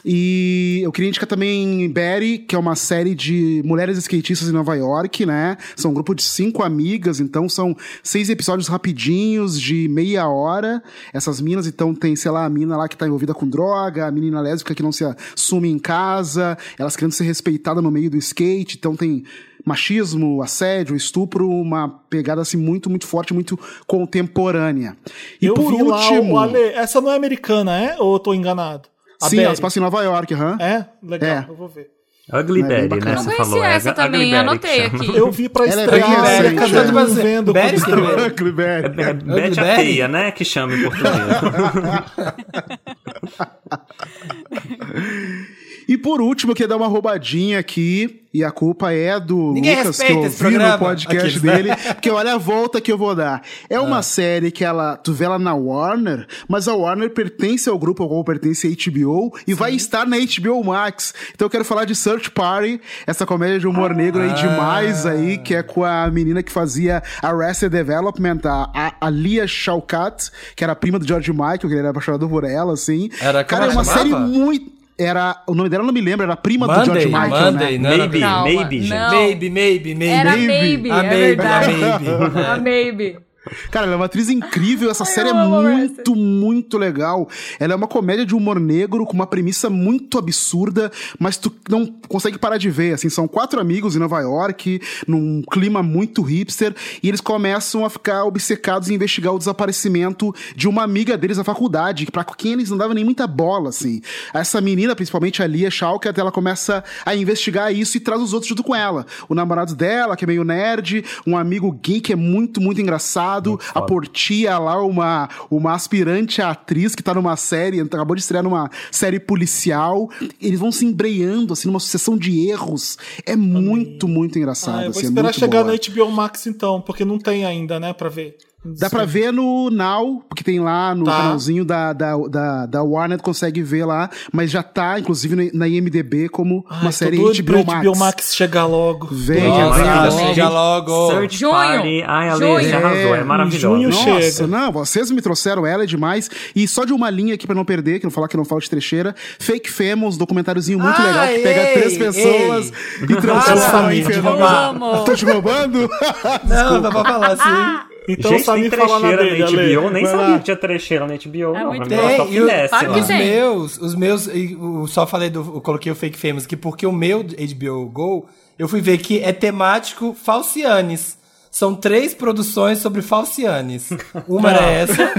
E 0.08 0.82
eu 0.84 0.92
queria 0.92 1.10
indicar 1.10 1.28
também 1.28 1.90
Betty, 1.90 2.38
que 2.38 2.56
é 2.56 2.60
uma 2.60 2.76
série 2.76 3.16
de 3.16 3.64
mulheres 3.66 3.98
skatistas 3.98 4.48
em 4.48 4.52
Nova 4.52 4.76
York, 4.76 5.26
né? 5.26 5.58
São 5.76 5.90
um 5.90 5.94
grupo 5.96 6.14
de 6.14 6.22
cinco 6.22 6.62
amigas, 6.62 7.20
então 7.20 7.50
são 7.50 7.76
seis 8.04 8.30
episódios 8.30 8.68
rapidinhos, 8.68 9.60
de 9.60 9.88
meia 9.88 10.28
hora. 10.28 10.84
Essas 11.12 11.42
minas, 11.42 11.66
então 11.66 11.96
tem, 11.96 12.16
sei 12.16 12.30
lá, 12.30 12.46
a 12.46 12.50
mina 12.50 12.78
lá 12.78 12.88
que 12.88 12.96
tá 12.96 13.08
envolvida 13.08 13.34
com 13.34 13.50
droga, 13.50 14.06
a 14.06 14.12
menina 14.12 14.40
lésbica 14.42 14.76
que 14.76 14.84
não 14.84 14.92
se 14.92 15.04
assume 15.04 15.70
em 15.70 15.80
casa, 15.80 16.56
elas 16.78 16.96
querendo 16.96 17.14
ser 17.14 17.24
respeitadas 17.24 17.84
no 17.84 17.90
meio 17.90 18.12
do 18.12 18.18
skate, 18.18 18.78
então 18.78 18.96
tem 18.96 19.24
machismo, 19.66 20.44
assédio, 20.44 20.96
estupro, 20.96 21.50
uma 21.50 21.90
pegada 22.08 22.42
assim 22.42 22.58
muito, 22.58 22.92
muito 22.92 23.08
forte, 23.08 23.34
muito 23.34 23.60
contemporânea. 23.88 24.96
E 25.42 25.48
eu 25.48 25.56
por 25.56 25.74
lá 25.84 25.98
último, 25.98 26.34
o 26.36 26.38
Ale. 26.38 26.60
Essa 26.60 27.02
não 27.02 27.10
é 27.12 27.16
americana, 27.16 27.76
é? 27.76 27.96
Ou 28.00 28.14
eu 28.14 28.20
tô 28.20 28.34
enganado? 28.34 28.95
A 29.26 29.30
sim, 29.30 29.36
Betty. 29.38 29.46
elas 29.48 29.60
passam 29.60 29.82
em 29.82 29.84
Nova 29.84 30.04
York, 30.04 30.34
ahã. 30.34 30.58
É? 30.60 30.86
Legal, 31.04 31.30
É. 31.30 31.46
eu 31.50 31.56
vou 31.56 31.68
ver. 31.68 31.90
Ugly 32.34 32.62
É 32.62 32.64
bem 32.64 32.88
Betty, 32.90 33.06
né? 33.06 33.12
Não 33.14 33.18
Você 33.24 33.36
conhecia 33.36 33.46
falou. 33.46 33.64
é 33.64 33.76
essa 33.76 33.92
Ugly 33.92 34.04
também, 34.04 34.36
anotei 34.36 34.86
aqui. 34.86 35.16
Eu 35.16 35.32
vi 35.32 35.48
pra 35.48 35.68
Ela 35.68 35.82
é 35.82 35.86
estrear, 35.86 36.10
bem 36.10 36.16
e 36.16 36.20
recente, 36.60 37.20
é. 37.20 37.24
vendo 37.24 37.54
Betty 37.54 37.76
estreou. 37.76 38.26
Ugly 38.28 38.52
Betty. 38.52 39.02
É, 39.02 39.10
é 39.10 39.14
Betty 39.14 39.60
a 39.60 39.64
Betty? 39.64 39.76
feia, 39.76 40.08
né? 40.08 40.32
Que 40.32 40.44
chama 40.44 40.74
em 40.74 40.82
português. 40.82 41.14
E 45.88 45.98
por 45.98 46.22
último, 46.22 46.52
eu 46.52 46.56
queria 46.56 46.68
dar 46.68 46.78
uma 46.78 46.88
roubadinha 46.88 47.60
aqui, 47.60 48.22
e 48.34 48.44
a 48.44 48.52
culpa 48.52 48.92
é 48.92 49.18
do 49.18 49.54
Ninguém 49.54 49.78
Lucas, 49.78 49.98
que 49.98 50.12
eu 50.12 50.18
ouvi 50.18 50.58
no 50.58 50.78
podcast 50.78 51.08
Aqueles, 51.08 51.42
dele, 51.42 51.70
né? 51.70 51.76
porque 51.94 52.10
olha 52.12 52.34
a 52.34 52.38
volta 52.38 52.82
que 52.82 52.92
eu 52.92 52.98
vou 52.98 53.16
dar. 53.16 53.42
É 53.70 53.80
uma 53.80 54.02
série 54.02 54.52
que 54.52 54.66
ela, 54.66 54.98
tu 54.98 55.14
vê 55.14 55.24
ela 55.24 55.40
na 55.40 55.54
Warner, 55.54 56.28
mas 56.46 56.68
a 56.68 56.76
Warner 56.76 57.12
pertence 57.12 57.70
ao 57.70 57.80
grupo 57.80 58.04
ao 58.04 58.10
qual 58.10 58.24
pertence 58.26 58.68
a 58.68 58.92
HBO, 58.92 59.34
e 59.48 59.54
vai 59.54 59.74
estar 59.74 60.06
na 60.06 60.18
HBO 60.18 60.62
Max. 60.66 61.14
Então 61.34 61.46
eu 61.46 61.50
quero 61.50 61.64
falar 61.64 61.86
de 61.86 61.96
Search 61.96 62.30
Party, 62.32 62.82
essa 63.08 63.26
comédia 63.26 63.58
de 63.58 63.68
humor 63.68 63.96
negro 63.96 64.22
aí 64.22 64.34
demais 64.34 65.06
aí, 65.06 65.38
que 65.38 65.56
é 65.56 65.64
com 65.64 65.86
a 65.86 66.12
menina 66.12 66.44
que 66.44 66.52
fazia 66.52 67.02
Arrested 67.22 67.72
Development, 67.72 68.42
a, 68.44 68.96
a, 69.00 69.10
Lia 69.10 69.48
Shawkat, 69.48 70.30
que 70.58 70.64
era 70.64 70.74
a 70.74 70.76
prima 70.76 71.00
do 71.00 71.08
George 71.08 71.32
Michael, 71.32 71.60
que 71.60 71.68
ele 71.68 71.80
era 71.80 71.92
apaixonado 71.92 72.28
por 72.28 72.44
ela, 72.44 72.74
assim. 72.74 73.10
Era- 73.22 73.46
Cara, 73.46 73.68
é 73.68 73.70
uma 73.70 73.86
série 73.86 74.10
chamava? 74.10 74.28
muito... 74.28 74.75
Era, 74.98 75.44
o 75.46 75.54
nome 75.54 75.68
dela 75.68 75.84
eu 75.84 75.88
não 75.88 75.94
me 75.94 76.00
lembro, 76.00 76.24
era 76.24 76.34
a 76.34 76.38
prima 76.38 76.68
do 76.68 76.72
Monday, 76.72 76.86
George 76.86 77.08
Michael, 77.08 77.52
Monday, 77.52 77.78
né? 77.78 77.90
não, 77.90 77.98
Maybe, 77.98 78.20
Calma, 78.22 78.44
maybe, 78.46 78.82
gente. 78.82 78.90
Maybe, 79.10 79.50
maybe, 79.50 79.96
maybe. 79.96 80.14
Era 80.14 80.32
Maybe. 80.32 80.48
Maybe, 80.48 80.92
A 80.92 80.98
é 80.98 81.10
Maybe, 81.10 81.36
verdade. 81.36 81.84
a 81.84 82.00
Maybe. 82.00 82.40
A 82.40 82.58
Maybe. 82.58 83.25
Cara, 83.72 83.86
ela 83.86 83.94
é 83.94 83.98
uma 83.98 84.06
atriz 84.06 84.30
incrível, 84.30 84.90
essa 84.90 85.04
Ai, 85.04 85.12
série 85.12 85.30
é 85.30 85.32
eu 85.32 85.38
amo 85.38 85.62
muito, 85.62 86.16
muito 86.16 86.78
legal. 86.78 87.30
Ela 87.60 87.74
é 87.74 87.76
uma 87.76 87.88
comédia 87.88 88.26
de 88.26 88.36
humor 88.36 88.60
negro 88.60 89.06
com 89.06 89.14
uma 89.14 89.28
premissa 89.28 89.70
muito 89.70 90.18
absurda, 90.18 90.92
mas 91.20 91.38
tu 91.38 91.52
não 91.70 91.86
consegue 92.08 92.38
parar 92.38 92.58
de 92.58 92.70
ver, 92.70 92.94
assim, 92.94 93.10
são 93.10 93.28
quatro 93.28 93.60
amigos 93.60 93.96
em 93.96 94.00
Nova 94.00 94.20
York, 94.22 94.82
num 95.08 95.42
clima 95.52 95.84
muito 95.84 96.22
hipster, 96.22 96.76
e 97.02 97.08
eles 97.08 97.22
começam 97.22 97.86
a 97.86 97.90
ficar 97.90 98.24
obcecados 98.26 98.90
em 98.90 98.96
investigar 98.96 99.34
o 99.34 99.38
desaparecimento 99.38 100.34
de 100.56 100.68
uma 100.68 100.84
amiga 100.84 101.18
deles 101.18 101.38
da 101.38 101.44
faculdade, 101.44 102.06
pra 102.08 102.24
quem 102.24 102.54
eles 102.54 102.70
não 102.70 102.78
davam 102.78 102.94
nem 102.94 103.04
muita 103.06 103.28
bola, 103.28 103.70
assim. 103.70 104.02
Essa 104.34 104.60
menina, 104.62 104.96
principalmente 104.96 105.42
a 105.42 105.48
Lia 105.48 105.70
Schalker, 105.70 106.14
ela 106.16 106.32
começa 106.32 106.84
a 107.06 107.16
investigar 107.16 107.74
isso 107.74 107.98
e 107.98 108.00
traz 108.00 108.22
os 108.22 108.34
outros 108.34 108.50
junto 108.50 108.64
com 108.64 108.76
ela. 108.76 109.06
O 109.28 109.36
namorado 109.36 109.76
dela, 109.76 110.16
que 110.16 110.24
é 110.24 110.28
meio 110.28 110.44
nerd, 110.44 111.04
um 111.26 111.38
amigo 111.38 111.72
gay 111.72 112.00
que 112.02 112.14
é 112.14 112.16
muito, 112.16 112.62
muito 112.62 112.82
engraçado, 112.82 113.35
a 113.74 113.82
Portia 113.82 114.58
lá, 114.58 114.82
uma, 114.84 115.30
uma 115.50 115.74
aspirante 115.74 116.42
à 116.42 116.52
atriz 116.52 116.96
que 116.96 117.04
tá 117.04 117.14
numa 117.14 117.36
série, 117.36 117.82
acabou 117.82 118.16
de 118.16 118.22
estrear 118.22 118.44
numa 118.44 118.70
série 118.92 119.20
policial. 119.20 120.10
Eles 120.42 120.60
vão 120.60 120.72
se 120.72 120.86
embreando, 120.86 121.54
assim, 121.54 121.68
numa 121.68 121.80
sucessão 121.80 122.18
de 122.18 122.48
erros. 122.50 122.98
É 123.26 123.36
muito, 123.36 124.08
muito 124.08 124.38
engraçado, 124.38 124.80
Ah, 124.80 124.86
eu 124.86 124.92
vou 124.92 125.00
assim, 125.00 125.08
é 125.08 125.10
esperar 125.10 125.24
muito 125.26 125.40
chegar 125.40 125.64
boa. 125.64 125.74
na 125.74 125.94
HBO 126.06 126.12
Max 126.12 126.48
então, 126.48 126.82
porque 126.82 127.04
não 127.06 127.18
tem 127.20 127.46
ainda, 127.46 127.80
né, 127.80 127.94
pra 127.94 128.10
ver. 128.10 128.38
Dá 128.80 128.90
pra 128.90 129.06
ver 129.06 129.32
no 129.32 129.70
Now, 129.70 130.24
porque 130.28 130.44
tem 130.44 130.60
lá 130.60 130.96
no 130.96 131.06
Tá. 131.06 131.18
canalzinho 131.18 131.64
da, 131.64 131.94
da, 131.94 132.18
da, 132.18 132.66
da 132.66 132.84
Warner, 132.84 133.22
consegue 133.22 133.62
ver 133.62 133.86
lá, 133.86 134.10
mas 134.34 134.50
já 134.50 134.64
tá, 134.64 135.00
inclusive, 135.00 135.52
na- 135.54 135.68
IMDB 135.68 136.30
como 136.30 136.66
Ai, 136.70 136.82
uma 136.82 136.92
série 136.92 137.18
HBO 137.18 137.64
Max. 137.66 137.84
HBO 137.86 137.96
Max 137.98 138.36
chegar 138.36 138.66
logo. 138.66 139.08
Vem, 139.12 139.48
Nossa, 139.48 139.80
vem, 139.82 139.86
Nossa, 139.92 140.18
vem. 140.18 140.28
chega 140.34 140.50
logo. 140.50 141.12
Search 141.12 141.38
Junho. 141.38 141.52
Party. 141.54 142.04
Ai, 142.08 142.30
Ale, 142.30 142.40
Junho. 142.40 142.60
você 142.60 142.74
arrasou. 142.76 143.16
É 143.16 143.20
É, 143.20 143.24
maravilhoso. 143.24 143.60
junho 143.76 143.90
Nossa, 143.90 144.22
chega. 144.22 144.48
não, 144.48 144.72
vocês 144.72 145.12
me 145.12 145.22
trouxeram 145.22 145.66
ela 145.66 145.84
é 145.84 145.86
demais. 145.86 146.30
E 146.56 146.68
só 146.68 146.86
de 146.86 146.94
uma 146.94 147.10
linha 147.10 147.36
aqui 147.36 147.46
pra 147.46 147.56
não 147.56 147.66
perder, 147.66 148.00
que 148.00 148.06
não 148.06 148.12
falar 148.12 148.28
que 148.28 148.38
não 148.38 148.46
falo 148.46 148.62
de 148.62 148.70
trecheira. 148.70 149.16
Fake 149.40 149.70
Famous, 149.72 150.18
documentáriozinho 150.18 150.80
muito 150.80 151.00
Ah, 151.00 151.04
legal, 151.06 151.28
que 151.28 151.40
pega 151.40 151.62
ei, 151.62 151.74
três 151.74 151.98
pessoas 151.98 152.72
ei. 153.02 153.04
e 153.04 153.22
transforma 153.22 153.94
em 153.94 154.04
amo. 154.04 155.04
Tô 155.04 155.14
te 155.14 155.26
roubando? 155.26 155.90
Não, 156.48 156.82
dá 156.82 156.90
pra 156.92 157.04
falar 157.04 157.28
assim. 157.34 157.95
Então 158.08 158.32
Gente, 158.32 158.44
Samir 158.44 158.70
tem 158.70 158.80
na 158.80 158.86
trecheira 158.86 159.24
dele, 159.24 159.40
na 159.40 159.48
Ale. 159.48 159.76
HBO. 159.76 159.90
Nem 159.90 160.04
Vai 160.04 160.12
sabia 160.12 160.28
lá. 160.28 160.38
que 160.38 160.44
tinha 160.44 160.58
trecheira 160.58 161.08
na 161.08 161.14
HBO. 161.16 161.56
É 161.56 161.64
não, 161.64 161.68
muito 161.74 161.94
era 161.94 162.18
só 162.18 162.26
e 162.26 162.28
finesse, 162.28 162.70
Claro 162.70 162.86
que 162.88 162.94
né? 162.94 163.02
Os 163.02 163.08
tem. 163.08 163.18
meus, 163.18 163.78
os 163.78 163.96
meus, 163.96 164.28
eu 164.28 164.88
só 164.88 165.08
falei 165.08 165.30
do, 165.30 165.40
eu 165.40 165.62
coloquei 165.62 165.92
o 165.92 165.96
Fake 165.96 166.18
Famous 166.18 166.46
aqui 166.46 166.56
porque 166.56 166.86
o 166.86 166.92
meu 166.92 167.24
HBO 167.24 167.86
Go, 167.90 168.30
eu 168.58 168.68
fui 168.68 168.82
ver 168.82 168.98
que 169.00 169.20
é 169.22 169.32
temático 169.34 170.16
Falcianes. 170.22 171.18
São 171.50 171.74
três 171.74 172.14
produções 172.14 172.80
sobre 172.80 173.02
Falcianes. 173.02 173.90
Uma 174.28 174.52
era 174.54 174.66
essa, 174.66 175.14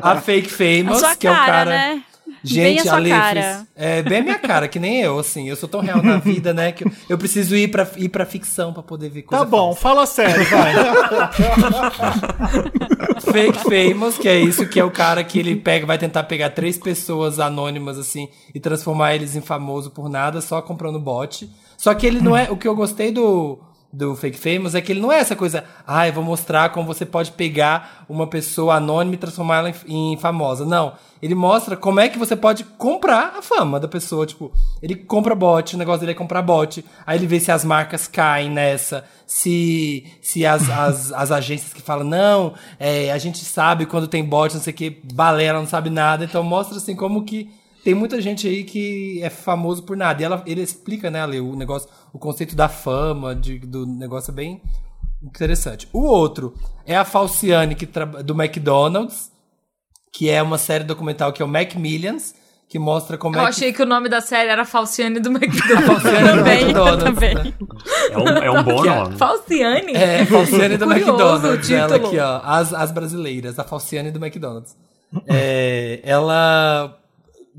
a 0.00 0.20
Fake 0.20 0.48
A 0.48 0.50
Famous, 0.50 0.98
sua 1.00 1.16
que 1.16 1.26
é 1.26 1.30
o 1.30 1.34
cara, 1.34 1.46
cara... 1.52 1.70
né? 1.70 2.02
Gente, 2.44 2.62
Bem 2.62 2.78
a 2.78 2.82
sua 2.82 2.96
Ale, 2.96 3.10
cara. 3.10 3.42
fiz- 3.58 3.66
é 3.76 4.02
bem 4.02 4.18
a 4.18 4.22
minha 4.22 4.38
cara, 4.38 4.68
que 4.68 4.78
nem 4.78 5.00
eu, 5.00 5.18
assim. 5.18 5.48
Eu 5.48 5.56
sou 5.56 5.68
tão 5.68 5.80
real 5.80 6.02
na 6.02 6.18
vida, 6.18 6.52
né? 6.54 6.72
Que 6.72 6.84
eu, 6.84 6.92
eu 7.10 7.18
preciso 7.18 7.56
ir 7.56 7.68
pra, 7.68 7.86
ir 7.96 8.08
pra 8.08 8.24
ficção 8.24 8.72
pra 8.72 8.82
poder 8.82 9.08
ver 9.08 9.22
coisa 9.22 9.44
Tá 9.44 9.50
bom, 9.50 9.74
falsa. 9.74 9.80
fala 9.80 10.06
sério, 10.06 10.44
vai. 10.50 10.74
Fake 13.32 13.58
Famous, 13.58 14.18
que 14.18 14.28
é 14.28 14.38
isso, 14.40 14.66
que 14.68 14.78
é 14.80 14.84
o 14.84 14.90
cara 14.90 15.22
que 15.24 15.38
ele 15.38 15.56
pega, 15.56 15.86
vai 15.86 15.98
tentar 15.98 16.24
pegar 16.24 16.50
três 16.50 16.78
pessoas 16.78 17.38
anônimas, 17.40 17.98
assim, 17.98 18.28
e 18.54 18.60
transformar 18.60 19.14
eles 19.14 19.36
em 19.36 19.40
famoso 19.40 19.90
por 19.90 20.08
nada, 20.08 20.40
só 20.40 20.60
comprando 20.62 20.98
bot. 20.98 21.48
Só 21.76 21.94
que 21.94 22.06
ele 22.06 22.20
não 22.20 22.36
é. 22.36 22.50
O 22.50 22.56
que 22.56 22.66
eu 22.66 22.74
gostei 22.74 23.12
do, 23.12 23.58
do 23.90 24.14
Fake 24.14 24.38
Famous 24.38 24.74
é 24.74 24.82
que 24.82 24.92
ele 24.92 25.00
não 25.00 25.10
é 25.10 25.18
essa 25.18 25.34
coisa, 25.34 25.64
ah, 25.86 26.06
eu 26.06 26.12
vou 26.12 26.22
mostrar 26.22 26.70
como 26.70 26.86
você 26.86 27.06
pode 27.06 27.32
pegar 27.32 28.04
uma 28.08 28.26
pessoa 28.26 28.74
anônima 28.74 29.14
e 29.14 29.18
transformá-la 29.18 29.72
em, 29.86 30.12
em 30.12 30.16
famosa. 30.18 30.66
Não. 30.66 30.92
Ele 31.22 31.34
mostra 31.34 31.76
como 31.76 31.98
é 31.98 32.08
que 32.08 32.18
você 32.18 32.36
pode 32.36 32.64
comprar 32.64 33.34
a 33.38 33.42
fama 33.42 33.80
da 33.80 33.88
pessoa. 33.88 34.26
Tipo, 34.26 34.52
ele 34.82 34.94
compra 34.94 35.34
bot, 35.34 35.74
o 35.74 35.78
negócio 35.78 36.00
dele 36.00 36.12
é 36.12 36.14
comprar 36.14 36.42
bot. 36.42 36.84
Aí 37.06 37.18
ele 37.18 37.26
vê 37.26 37.40
se 37.40 37.50
as 37.50 37.64
marcas 37.64 38.06
caem 38.06 38.50
nessa, 38.50 39.04
se, 39.26 40.06
se 40.20 40.44
as, 40.44 40.68
as, 40.70 41.12
as 41.12 41.32
agências 41.32 41.72
que 41.72 41.80
falam, 41.80 42.04
não, 42.04 42.54
é, 42.78 43.10
a 43.10 43.18
gente 43.18 43.42
sabe 43.44 43.86
quando 43.86 44.06
tem 44.06 44.22
bot, 44.22 44.54
não 44.54 44.60
sei 44.62 44.72
o 44.72 44.76
que, 44.76 45.00
balera, 45.12 45.58
não 45.58 45.66
sabe 45.66 45.88
nada. 45.88 46.24
Então 46.24 46.42
mostra 46.42 46.76
assim 46.76 46.94
como 46.94 47.24
que 47.24 47.50
tem 47.84 47.94
muita 47.94 48.20
gente 48.20 48.46
aí 48.46 48.64
que 48.64 49.20
é 49.22 49.30
famoso 49.30 49.82
por 49.82 49.96
nada. 49.96 50.20
E 50.20 50.24
ela, 50.24 50.42
ele 50.46 50.60
explica, 50.62 51.10
né, 51.10 51.20
Ale, 51.20 51.40
o 51.40 51.54
negócio, 51.56 51.88
o 52.12 52.18
conceito 52.18 52.54
da 52.56 52.68
fama, 52.68 53.34
de, 53.34 53.58
do 53.60 53.86
negócio 53.86 54.30
é 54.30 54.34
bem 54.34 54.60
interessante. 55.22 55.88
O 55.92 56.00
outro 56.00 56.54
é 56.86 56.96
a 56.96 57.04
Falciane 57.04 57.74
que 57.74 57.86
do 58.24 58.34
McDonald's, 58.40 59.30
que 60.12 60.28
é 60.30 60.42
uma 60.42 60.58
série 60.58 60.84
documental 60.84 61.32
que 61.32 61.42
é 61.42 61.44
o 61.44 61.48
Macmillions, 61.48 62.34
que 62.68 62.78
mostra 62.78 63.16
como 63.16 63.34
Eu 63.34 63.40
é 63.40 63.44
que 63.44 63.48
achei 63.48 63.72
que 63.72 63.82
o 63.82 63.86
nome 63.86 64.08
da 64.10 64.20
série 64.20 64.50
era 64.50 64.64
Falciane 64.64 65.18
do 65.20 65.30
McDonald's. 65.30 65.86
Falciane 65.86 66.28
do 66.28 66.36
Também, 66.36 66.60
McDonald's, 66.62 67.04
também. 67.04 67.34
né? 67.34 67.54
É 68.10 68.18
um, 68.18 68.28
é 68.28 68.50
um 68.50 68.62
bom 68.62 68.82
Que 68.82 68.88
é- 68.88 68.94
nome. 68.94 69.16
Falciane? 69.16 69.92
É, 69.94 70.24
Falciane 70.26 70.76
do 70.76 70.86
Curioso 70.86 71.10
McDonald's. 71.12 71.68
o 71.70 71.74
Ela 71.74 71.96
aqui, 71.96 72.18
ó. 72.18 72.40
As, 72.44 72.74
as 72.74 72.90
brasileiras, 72.92 73.58
a 73.58 73.64
Falciane 73.64 74.10
do 74.10 74.18
McDonald's. 74.22 74.76
É, 75.26 76.00
ela, 76.04 76.94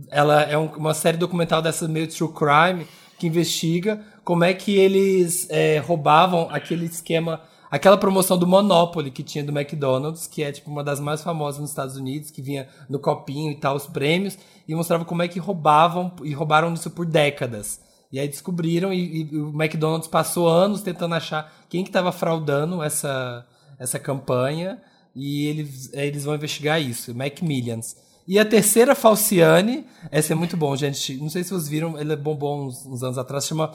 ela 0.09 0.41
é 0.43 0.57
um- 0.57 0.75
uma 0.75 0.93
série 0.93 1.17
documental 1.17 1.61
dessa 1.61 1.87
meio 1.87 2.07
true 2.07 2.31
crime 2.33 2.87
que 3.17 3.27
investiga 3.27 4.01
como 4.23 4.43
é 4.43 4.53
que 4.53 4.75
eles 4.77 5.47
é, 5.49 5.79
roubavam 5.79 6.47
aquele 6.51 6.85
esquema, 6.85 7.41
aquela 7.69 7.97
promoção 7.97 8.37
do 8.37 8.47
Monopoly 8.47 9.11
que 9.11 9.23
tinha 9.23 9.43
do 9.43 9.51
McDonald's, 9.57 10.27
que 10.27 10.43
é 10.43 10.51
tipo 10.51 10.69
uma 10.71 10.83
das 10.83 10.99
mais 10.99 11.21
famosas 11.21 11.59
nos 11.59 11.69
Estados 11.71 11.97
Unidos, 11.97 12.31
que 12.31 12.41
vinha 12.41 12.67
no 12.87 12.99
copinho 12.99 13.51
e 13.51 13.55
tal, 13.55 13.75
os 13.75 13.87
prêmios, 13.87 14.37
e 14.67 14.73
mostrava 14.73 15.03
como 15.03 15.21
é 15.21 15.27
que 15.27 15.39
roubavam 15.39 16.13
e 16.23 16.33
roubaram 16.33 16.73
isso 16.73 16.89
por 16.91 17.05
décadas. 17.05 17.81
E 18.11 18.19
aí 18.19 18.27
descobriram 18.27 18.91
e, 18.93 19.29
e 19.31 19.37
o 19.37 19.49
McDonald's 19.49 20.07
passou 20.07 20.47
anos 20.47 20.81
tentando 20.81 21.13
achar 21.15 21.51
quem 21.69 21.83
que 21.83 21.89
estava 21.89 22.11
fraudando 22.11 22.81
essa, 22.81 23.45
essa 23.77 23.99
campanha 23.99 24.81
e 25.15 25.45
eles, 25.47 25.93
aí 25.93 26.07
eles 26.07 26.23
vão 26.23 26.35
investigar 26.35 26.81
isso, 26.81 27.13
Macmillions. 27.13 27.95
E 28.29 28.37
a 28.37 28.45
terceira 28.45 28.93
Falciane, 28.93 29.87
essa 30.11 30.33
é 30.33 30.35
muito 30.35 30.55
bom, 30.55 30.75
gente. 30.75 31.17
Não 31.17 31.29
sei 31.29 31.43
se 31.43 31.49
vocês 31.49 31.67
viram, 31.67 31.99
ele 31.99 32.15
bombou 32.15 32.63
uns, 32.63 32.85
uns 32.85 33.01
anos 33.01 33.17
atrás, 33.17 33.47
chama 33.47 33.71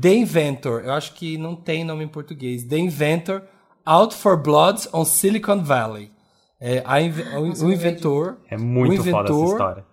The 0.00 0.14
Inventor. 0.14 0.82
Eu 0.84 0.92
acho 0.92 1.12
que 1.14 1.36
não 1.36 1.56
tem 1.56 1.82
nome 1.84 2.04
em 2.04 2.08
português. 2.08 2.62
The 2.62 2.78
Inventor, 2.78 3.42
Out 3.84 4.14
for 4.14 4.40
Bloods 4.40 4.88
on 4.92 5.04
Silicon 5.04 5.60
Valley. 5.64 6.12
É, 6.60 6.82
a 6.86 7.00
inve- 7.02 7.24
o, 7.36 7.66
o 7.66 7.72
inventor. 7.72 8.38
É 8.48 8.56
muito 8.56 8.92
o 9.00 9.04
foda 9.04 9.10
essa 9.10 9.18
inventor 9.32 9.50
história. 9.52 9.84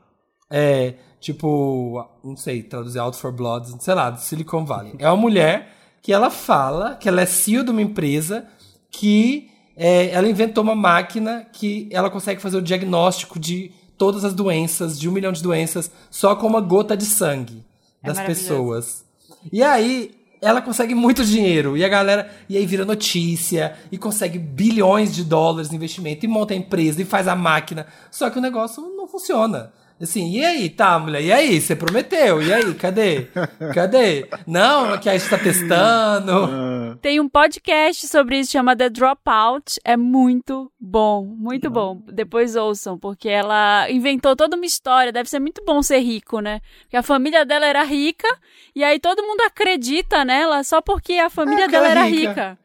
é, 0.51 0.93
tipo, 1.19 2.05
não 2.23 2.37
sei, 2.37 2.61
traduzir 2.61 2.99
Out 2.99 3.17
for 3.17 3.31
Blood, 3.31 3.83
sei 3.83 3.93
lá, 3.95 4.11
do 4.11 4.19
Silicon 4.21 4.63
Valley. 4.63 4.93
É 4.99 5.07
uma 5.09 5.17
mulher 5.17 5.69
que 6.03 6.13
ela 6.13 6.29
fala 6.29 6.95
que 6.95 7.09
ela 7.09 7.21
é 7.21 7.25
CEO 7.25 7.63
de 7.63 7.71
uma 7.71 7.81
empresa 7.81 8.45
que 8.91 9.49
é, 9.75 10.09
ela 10.11 10.29
inventou 10.29 10.63
uma 10.63 10.75
máquina 10.75 11.47
que 11.51 11.89
ela 11.91 12.09
consegue 12.11 12.39
fazer 12.41 12.57
o 12.57 12.61
diagnóstico 12.61 13.39
de 13.39 13.71
todas 14.03 14.25
as 14.25 14.33
doenças, 14.33 14.99
de 14.99 15.07
um 15.07 15.13
milhão 15.13 15.31
de 15.31 15.41
doenças, 15.41 15.89
só 16.11 16.35
com 16.35 16.45
uma 16.45 16.59
gota 16.59 16.97
de 16.97 17.05
sangue 17.05 17.63
É 18.03 18.07
das 18.07 18.19
pessoas. 18.19 19.05
E 19.49 19.63
aí, 19.63 20.13
ela 20.41 20.61
consegue 20.61 20.93
muito 20.93 21.23
dinheiro. 21.23 21.77
E 21.77 21.85
a 21.85 21.87
galera. 21.87 22.29
E 22.49 22.57
aí 22.57 22.65
vira 22.65 22.83
notícia. 22.83 23.77
E 23.89 23.97
consegue 23.97 24.37
bilhões 24.37 25.15
de 25.15 25.23
dólares 25.23 25.69
de 25.69 25.75
investimento. 25.77 26.25
E 26.25 26.27
monta 26.27 26.53
a 26.53 26.57
empresa 26.57 27.01
e 27.01 27.05
faz 27.05 27.29
a 27.29 27.35
máquina. 27.35 27.87
Só 28.11 28.29
que 28.29 28.37
o 28.37 28.41
negócio 28.41 28.83
não 28.97 29.07
funciona. 29.07 29.71
Assim, 30.03 30.31
e 30.31 30.43
aí, 30.43 30.69
tá, 30.69 30.99
mulher? 30.99 31.21
E 31.23 31.31
aí? 31.31 31.61
Você 31.61 31.75
prometeu? 31.77 32.41
E 32.41 32.53
aí? 32.53 32.73
Cadê? 32.75 33.27
Cadê? 33.73 34.27
Não, 34.45 34.97
que 34.99 35.09
a 35.09 35.17
gente 35.17 35.29
tá 35.29 35.37
testando. 35.37 36.97
Tem 37.01 37.19
um 37.21 37.29
podcast 37.29 38.05
sobre 38.09 38.39
isso, 38.39 38.51
chama 38.51 38.75
The 38.75 38.89
Dropout. 38.89 39.79
É 39.83 39.95
muito 39.95 40.69
bom, 40.77 41.23
muito 41.23 41.69
bom. 41.69 42.01
Depois 42.11 42.55
ouçam, 42.55 42.99
porque 42.99 43.29
ela 43.29 43.89
inventou 43.89 44.35
toda 44.35 44.57
uma 44.57 44.65
história. 44.65 45.11
Deve 45.11 45.29
ser 45.29 45.39
muito 45.39 45.63
bom 45.65 45.81
ser 45.81 45.99
rico, 45.99 46.39
né? 46.41 46.59
Porque 46.81 46.97
a 46.97 47.03
família 47.03 47.45
dela 47.45 47.65
era 47.65 47.83
rica, 47.83 48.27
e 48.75 48.83
aí 48.83 48.99
todo 48.99 49.23
mundo 49.23 49.41
acredita 49.41 50.25
nela 50.25 50.63
só 50.65 50.81
porque 50.81 51.13
a 51.13 51.29
família 51.29 51.65
É, 51.65 51.67
dela 51.69 51.85
ela 51.87 51.91
era 52.01 52.07
é 52.07 52.09
rica. 52.09 52.57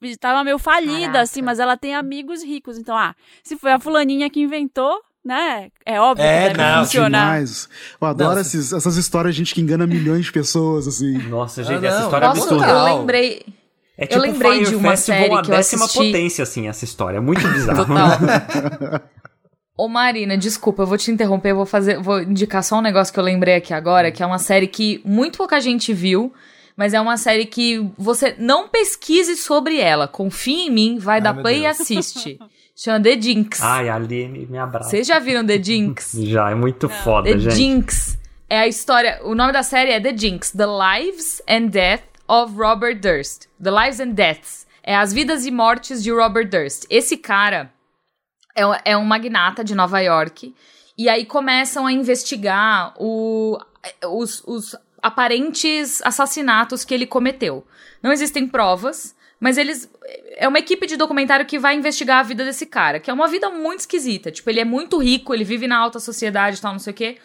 rica. 0.00 0.18
Tava 0.18 0.42
meio 0.42 0.58
falida, 0.58 1.00
Caraca. 1.06 1.20
assim, 1.20 1.42
mas 1.42 1.58
ela 1.60 1.76
tem 1.76 1.94
amigos 1.94 2.42
ricos. 2.42 2.78
Então, 2.78 2.96
ah, 2.96 3.14
se 3.44 3.56
foi 3.56 3.70
a 3.70 3.78
fulaninha 3.78 4.30
que 4.30 4.40
inventou, 4.40 5.00
né? 5.24 5.68
É 5.84 6.00
óbvio 6.00 6.24
É, 6.24 6.50
que 6.50 6.56
deve 6.56 6.70
não, 6.70 6.84
funcionar. 6.84 7.24
Demais. 7.34 7.68
Eu 8.00 8.08
adoro 8.08 8.40
esses- 8.40 8.72
essas 8.72 8.96
histórias 8.96 9.34
de 9.34 9.38
gente 9.40 9.54
que 9.54 9.60
engana 9.60 9.86
milhões 9.86 10.24
de 10.26 10.32
pessoas, 10.32 10.86
assim. 10.88 11.18
Nossa, 11.28 11.60
Ah, 11.60 11.64
gente, 11.64 11.80
não. 11.80 11.88
essa 11.88 12.02
história 12.04 12.24
é 12.24 12.28
Nossa, 12.28 12.40
absurda. 12.42 12.66
Total. 12.66 12.88
eu 12.88 12.98
lembrei. 12.98 13.42
É 13.98 14.04
eu 14.04 14.08
tipo 14.08 14.20
lembrei 14.20 14.52
Fire 14.52 14.68
de 14.70 14.74
uma 14.76 14.90
Festival 14.92 15.20
série 15.20 15.34
a 15.34 15.42
que 15.42 15.50
eu 15.50 15.56
décima 15.56 15.84
assisti. 15.84 16.06
potência, 16.06 16.42
assim, 16.42 16.68
essa 16.68 16.84
história. 16.84 17.18
É 17.18 17.20
muito 17.20 17.46
bizarro. 17.48 17.84
Total. 17.84 18.08
Ô 19.76 19.88
Marina, 19.88 20.36
desculpa, 20.36 20.82
eu 20.82 20.86
vou 20.86 20.98
te 20.98 21.10
interromper, 21.10 21.50
eu 21.52 21.56
vou 21.56 21.66
fazer, 21.66 21.98
vou 22.02 22.20
indicar 22.20 22.62
só 22.62 22.78
um 22.78 22.82
negócio 22.82 23.12
que 23.14 23.18
eu 23.18 23.24
lembrei 23.24 23.54
aqui 23.56 23.72
agora, 23.72 24.10
que 24.12 24.22
é 24.22 24.26
uma 24.26 24.38
série 24.38 24.66
que 24.66 25.00
muito 25.06 25.38
pouca 25.38 25.58
gente 25.60 25.92
viu, 25.94 26.32
mas 26.76 26.92
é 26.92 27.00
uma 27.00 27.16
série 27.16 27.46
que 27.46 27.90
você 27.96 28.34
não 28.38 28.68
pesquise 28.68 29.36
sobre 29.36 29.80
ela, 29.80 30.06
confie 30.06 30.66
em 30.66 30.70
mim, 30.70 30.98
vai 30.98 31.16
Ai, 31.16 31.20
dar 31.22 31.34
play 31.34 31.60
e 31.60 31.62
Deus. 31.62 31.80
assiste. 31.80 32.38
Chama 32.82 33.02
The 33.02 33.20
Jinx. 33.20 33.60
Ai, 33.62 33.88
a 33.90 33.96
Aline 33.96 34.46
me 34.46 34.56
abraça. 34.56 34.88
Vocês 34.88 35.06
já 35.06 35.18
viram 35.18 35.44
The 35.44 35.62
Jinx? 35.62 36.12
Já, 36.24 36.50
é 36.50 36.54
muito 36.54 36.88
foda, 36.88 37.30
The 37.30 37.38
gente. 37.38 37.54
Jinx 37.54 38.18
é 38.48 38.58
a 38.60 38.66
história. 38.66 39.20
O 39.24 39.34
nome 39.34 39.52
da 39.52 39.62
série 39.62 39.90
é 39.90 40.00
The 40.00 40.16
Jinx: 40.16 40.50
The 40.52 40.64
Lives 40.66 41.42
and 41.46 41.66
Death 41.66 42.04
of 42.26 42.54
Robert 42.56 42.98
Durst. 43.00 43.48
The 43.62 43.70
Lives 43.70 44.00
and 44.00 44.12
Deaths. 44.12 44.66
É 44.82 44.96
as 44.96 45.12
vidas 45.12 45.44
e 45.44 45.50
mortes 45.50 46.02
de 46.02 46.10
Robert 46.10 46.48
Durst. 46.48 46.84
Esse 46.88 47.18
cara 47.18 47.70
é, 48.56 48.66
um- 48.66 48.74
é 48.84 48.96
um 48.96 49.04
magnata 49.04 49.62
de 49.62 49.74
Nova 49.74 50.00
York. 50.00 50.54
E 50.96 51.06
aí 51.08 51.26
começam 51.26 51.86
a 51.86 51.92
investigar 51.92 52.94
o- 52.98 53.58
os, 54.08 54.42
os 54.46 54.74
aparentes 55.02 56.00
assassinatos 56.02 56.82
que 56.84 56.94
ele 56.94 57.06
cometeu. 57.06 57.62
Não 58.02 58.10
existem 58.10 58.46
provas, 58.48 59.14
mas 59.40 59.56
eles. 59.58 59.90
É 60.36 60.46
uma 60.46 60.58
equipe 60.58 60.86
de 60.86 60.96
documentário 60.96 61.44
que 61.46 61.58
vai 61.58 61.74
investigar 61.74 62.18
a 62.18 62.22
vida 62.22 62.44
desse 62.44 62.66
cara, 62.66 63.00
que 63.00 63.10
é 63.10 63.12
uma 63.14 63.26
vida 63.26 63.50
muito 63.50 63.80
esquisita. 63.80 64.30
Tipo, 64.30 64.48
ele 64.50 64.60
é 64.60 64.64
muito 64.64 64.98
rico, 64.98 65.34
ele 65.34 65.44
vive 65.44 65.66
na 65.66 65.76
alta 65.78 65.98
sociedade 65.98 66.58
e 66.58 66.60
tal, 66.60 66.72
não 66.72 66.78
sei 66.78 66.92
o 66.92 66.96
quê. 66.96 67.16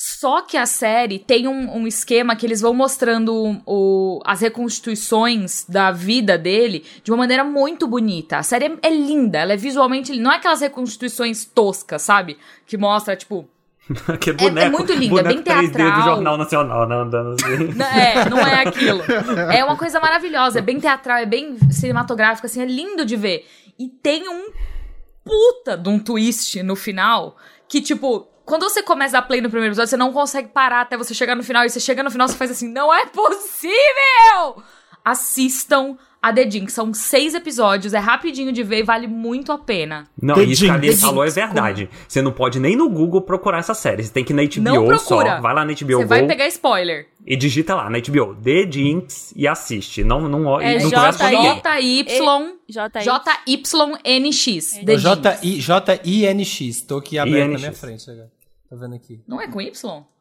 Só 0.00 0.42
que 0.42 0.56
a 0.56 0.64
série 0.64 1.18
tem 1.18 1.48
um, 1.48 1.76
um 1.78 1.84
esquema 1.86 2.36
que 2.36 2.46
eles 2.46 2.60
vão 2.60 2.72
mostrando 2.72 3.60
o- 3.66 4.20
as 4.24 4.40
reconstituições 4.40 5.64
da 5.68 5.90
vida 5.90 6.38
dele 6.38 6.84
de 7.02 7.10
uma 7.10 7.16
maneira 7.18 7.42
muito 7.42 7.86
bonita. 7.86 8.38
A 8.38 8.42
série 8.44 8.66
é, 8.66 8.76
é 8.82 8.90
linda, 8.90 9.38
ela 9.38 9.54
é 9.54 9.56
visualmente. 9.56 10.16
Não 10.18 10.30
é 10.32 10.36
aquelas 10.36 10.60
reconstituições 10.60 11.44
toscas, 11.44 12.02
sabe? 12.02 12.38
Que 12.66 12.76
mostra, 12.76 13.16
tipo. 13.16 13.48
que 14.20 14.32
boneco, 14.32 14.76
muito 14.76 14.92
lindo, 14.92 15.18
é 15.18 15.22
bem 15.22 15.42
3D 15.42 15.66
do 15.68 15.72
teatral. 15.72 16.02
Jornal 16.02 16.38
Nacional, 16.38 16.88
né, 16.88 16.96
andando 16.96 17.34
assim. 17.34 17.68
Não, 17.74 17.86
É, 17.86 18.28
não 18.28 18.38
é 18.38 18.62
aquilo. 18.62 19.02
É 19.52 19.64
uma 19.64 19.76
coisa 19.76 19.98
maravilhosa, 20.00 20.58
é 20.58 20.62
bem 20.62 20.78
teatral, 20.78 21.18
é 21.18 21.26
bem 21.26 21.56
cinematográfico, 21.70 22.46
assim, 22.46 22.62
é 22.62 22.66
lindo 22.66 23.04
de 23.04 23.16
ver. 23.16 23.46
E 23.78 23.88
tem 23.88 24.28
um 24.28 24.50
puta 25.24 25.76
de 25.76 25.88
um 25.88 25.98
twist 25.98 26.62
no 26.62 26.76
final 26.76 27.36
que, 27.68 27.80
tipo, 27.80 28.28
quando 28.44 28.62
você 28.62 28.82
começa 28.82 29.18
a 29.18 29.22
play 29.22 29.40
no 29.40 29.50
primeiro 29.50 29.72
episódio, 29.72 29.90
você 29.90 29.96
não 29.96 30.12
consegue 30.12 30.48
parar 30.48 30.80
até 30.80 30.96
você 30.96 31.14
chegar 31.14 31.34
no 31.34 31.42
final. 31.42 31.64
E 31.64 31.70
você 31.70 31.78
chega 31.80 32.02
no 32.02 32.10
final, 32.10 32.26
você 32.26 32.36
faz 32.36 32.50
assim, 32.50 32.68
não 32.68 32.92
é 32.92 33.06
possível! 33.06 34.62
Assistam 35.04 35.96
a 36.20 36.32
The 36.32 36.50
Jinx. 36.50 36.72
São 36.72 36.92
seis 36.92 37.34
episódios, 37.34 37.94
é 37.94 37.98
rapidinho 37.98 38.52
de 38.52 38.62
ver 38.62 38.80
e 38.80 38.82
vale 38.82 39.06
muito 39.06 39.52
a 39.52 39.58
pena. 39.58 40.06
Não, 40.20 40.34
The 40.34 40.42
isso 40.44 40.64
que 40.64 40.70
a 40.70 40.78
The 40.78 40.92
falou 40.96 41.24
é 41.24 41.30
verdade. 41.30 41.88
Você 42.06 42.20
não 42.22 42.32
pode 42.32 42.58
nem 42.60 42.76
no 42.76 42.88
Google 42.88 43.22
procurar 43.22 43.58
essa 43.58 43.74
série. 43.74 44.02
Você 44.02 44.12
tem 44.12 44.24
que 44.24 44.32
ir 44.32 44.36
na 44.36 44.42
HBO 44.44 44.62
Não 44.62 44.86
procura. 44.86 45.36
só. 45.36 45.40
Vai 45.40 45.54
lá 45.54 45.64
na 45.64 45.72
HBO 45.72 45.98
Você 45.98 46.04
vai 46.04 46.26
pegar 46.26 46.46
spoiler. 46.48 47.06
e 47.26 47.36
digita 47.36 47.74
lá 47.74 47.88
na 47.90 47.98
HBO 48.00 48.34
The 48.34 48.70
Jinx 48.70 49.32
e 49.36 49.46
assiste. 49.46 50.02
Não, 50.04 50.20
não, 50.28 50.60
É 50.60 50.78
não 50.78 50.90
conversa 50.90 51.18
com 51.18 51.30
ninguém. 51.30 51.62
J-Y-N-X. 53.46 54.78
Jinx. 54.82 55.64
J-I-N-X. 55.64 56.82
Tô 56.82 56.96
aqui 56.98 57.18
aberto 57.18 57.52
na 57.52 57.58
minha 57.58 57.72
frente 57.72 58.10
agora. 58.10 58.30
Tô 58.68 58.76
vendo 58.76 58.94
aqui. 58.94 59.22
Não 59.26 59.40
é 59.40 59.48
com 59.48 59.60
Y? 59.62 59.72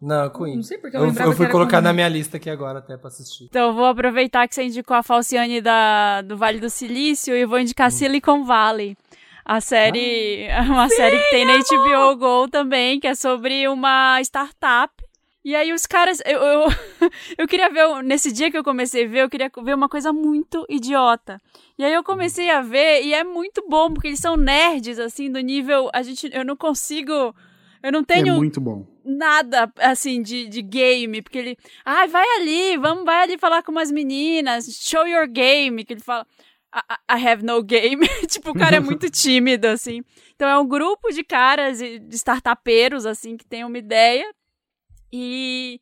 Não, 0.02 0.24
é 0.26 0.30
Queen. 0.30 0.56
Não 0.56 0.64
sei 0.64 0.78
porque 0.78 0.96
eu 0.96 1.02
eu, 1.02 1.08
lembrava 1.08 1.32
eu 1.32 1.36
fui 1.36 1.46
que 1.46 1.50
era 1.50 1.52
colocar 1.52 1.78
com- 1.80 1.84
na 1.84 1.92
minha 1.94 2.08
lista 2.08 2.38
aqui 2.38 2.50
agora 2.50 2.80
até 2.80 2.96
pra 2.96 3.10
assistir. 3.10 3.46
Então 3.46 3.68
eu 3.68 3.74
vou 3.74 3.86
aproveitar 3.86 4.48
que 4.48 4.56
você 4.56 4.64
indicou 4.64 4.96
a 4.96 5.04
Falciane 5.04 5.60
da, 5.60 6.22
do 6.22 6.38
Vale 6.38 6.60
do 6.60 6.70
Silício 6.70 7.36
e 7.36 7.46
vou 7.46 7.60
indicar 7.60 7.92
Silicon 7.92 8.46
Valley. 8.46 8.96
A 9.44 9.60
série, 9.62 10.48
uma 10.70 10.88
série 10.90 11.18
que 11.20 11.30
tem 11.30 11.46
na 11.46 11.54
HBO 11.58 12.16
Go 12.18 12.48
também, 12.50 13.00
que 13.00 13.08
é 13.08 13.16
sobre 13.16 13.68
uma 13.68 14.22
startup. 14.22 14.94
E 15.44 15.56
aí 15.56 15.72
os 15.72 15.86
caras, 15.86 16.22
eu, 16.26 16.40
eu, 16.42 16.68
eu 17.40 17.48
queria 17.48 17.70
ver, 17.70 18.04
nesse 18.04 18.32
dia 18.34 18.52
que 18.52 18.58
eu 18.58 18.64
comecei 18.64 19.06
a 19.06 19.08
ver, 19.08 19.24
eu 19.24 19.30
queria 19.30 19.50
ver 19.64 19.74
uma 19.76 19.88
coisa 19.88 20.12
muito 20.12 20.66
idiota. 20.70 21.40
E 21.78 21.84
aí 21.86 21.94
eu 21.94 22.04
comecei 22.04 22.50
a 22.50 22.62
ver 22.62 23.04
e 23.04 23.14
é 23.14 23.24
muito 23.24 23.66
bom, 23.70 23.94
porque 23.94 24.08
eles 24.08 24.20
são 24.20 24.36
nerds, 24.36 25.00
assim, 25.00 25.32
do 25.32 25.40
nível, 25.40 25.90
a 25.94 26.02
gente, 26.02 26.30
eu 26.34 26.44
não 26.44 26.58
consigo, 26.58 27.34
eu 27.88 27.92
não 27.92 28.02
É 28.02 28.04
tenho 28.06 28.36
muito 28.36 28.60
bom. 28.62 28.86
nada 29.04 29.72
assim 29.80 30.22
de, 30.22 30.48
de 30.48 30.62
game, 30.62 31.22
porque 31.22 31.38
ele, 31.38 31.58
ai, 31.86 32.08
vai 32.08 32.26
ali, 32.40 32.78
vamos, 32.78 33.06
vai 33.06 33.24
ali 33.24 33.38
falar 33.38 33.64
com 33.64 33.72
umas 33.72 33.92
meninas, 33.92 34.66
show 34.82 35.08
your 35.08 35.28
game, 35.28 35.84
que 35.86 35.94
ele 35.94 36.02
fala, 36.02 36.26
I, 36.76 37.18
I 37.20 37.28
have 37.28 37.44
no 37.44 37.64
game. 37.64 38.06
tipo, 38.28 38.52
o 38.52 38.54
cara 38.54 38.76
é 38.76 38.80
muito 38.80 39.10
tímido, 39.12 39.68
assim. 39.68 40.02
Então 40.36 40.48
é 40.48 40.58
um 40.60 40.68
grupo 40.68 41.10
de 41.12 41.24
caras, 41.24 41.80
de 41.80 42.16
startupeiros, 42.16 43.06
assim, 43.06 43.38
que 43.38 43.46
tem 43.46 43.64
uma 43.64 43.78
ideia 43.78 44.30
e 45.12 45.80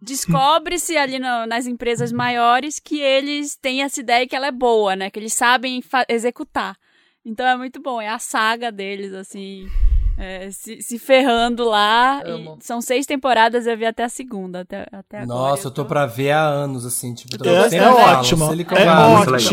descobre-se 0.00 0.96
ali 0.96 1.18
no- 1.18 1.46
nas 1.46 1.66
empresas 1.66 2.12
maiores 2.12 2.78
que 2.78 3.00
eles 3.00 3.56
têm 3.56 3.82
essa 3.82 4.00
ideia 4.00 4.26
que 4.26 4.36
ela 4.36 4.46
é 4.46 4.52
boa, 4.52 4.94
né? 4.94 5.10
Que 5.10 5.18
eles 5.18 5.34
sabem 5.34 5.82
executar. 6.08 6.76
Então 7.24 7.44
é 7.46 7.56
muito 7.56 7.82
bom, 7.82 8.00
é 8.00 8.08
a 8.08 8.18
saga 8.18 8.70
deles, 8.72 9.12
assim, 9.12 9.66
é, 10.18 10.50
se, 10.50 10.82
se 10.82 10.98
ferrando 10.98 11.64
lá. 11.64 12.22
e 12.26 12.30
Amo. 12.30 12.58
são 12.60 12.80
seis 12.80 13.06
temporadas, 13.06 13.66
eu 13.66 13.76
vi 13.76 13.86
até 13.86 14.04
a 14.04 14.08
segunda, 14.08 14.60
até, 14.60 14.86
até 14.92 15.20
agora. 15.20 15.38
Nossa, 15.40 15.68
eu 15.68 15.70
tô 15.70 15.84
pra 15.84 16.06
ver 16.06 16.32
há 16.32 16.42
anos, 16.42 16.84
assim, 16.84 17.14
tipo, 17.14 17.38
tô 17.38 17.48
É- 17.48 17.52
é 17.52 17.76
é 17.76 17.80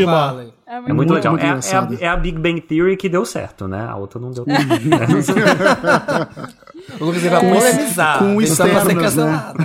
Valley. 0.05 0.53
É 0.67 0.75
muito, 0.79 0.89
É 0.89 0.93
muito 0.93 1.13
legal. 1.13 1.33
muito 1.33 1.45
é, 1.45 1.47
é 1.47 1.51
a, 1.77 1.87
é 2.01 2.07
a 2.07 2.17
Big 2.17 2.39
Bang 2.39 2.59
Theory 2.59 2.97
que 2.97 3.07
deu 3.07 3.23
certo, 3.23 3.67
né? 3.67 3.85
A 3.87 3.95
outra 3.95 4.19
não 4.19 4.31
deu. 4.31 4.43
O 6.99 7.05
Lucas 7.05 7.23
vai 7.23 7.39
Com 7.41 7.49
polemizar. 7.53 8.19
com 8.19 8.39
ser 8.39 8.43
externos, 8.45 8.83
né? 8.85 8.93
cancelado. 9.01 9.57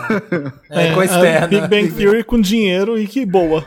É, 0.71 0.93
com 0.95 1.01
a 1.01 1.05
externa. 1.05 1.47
Big 1.47 1.69
Bang 1.69 1.93
Theory 1.93 2.25
com 2.25 2.41
dinheiro 2.41 2.99
e 2.99 3.07
que 3.07 3.25
boa. 3.27 3.65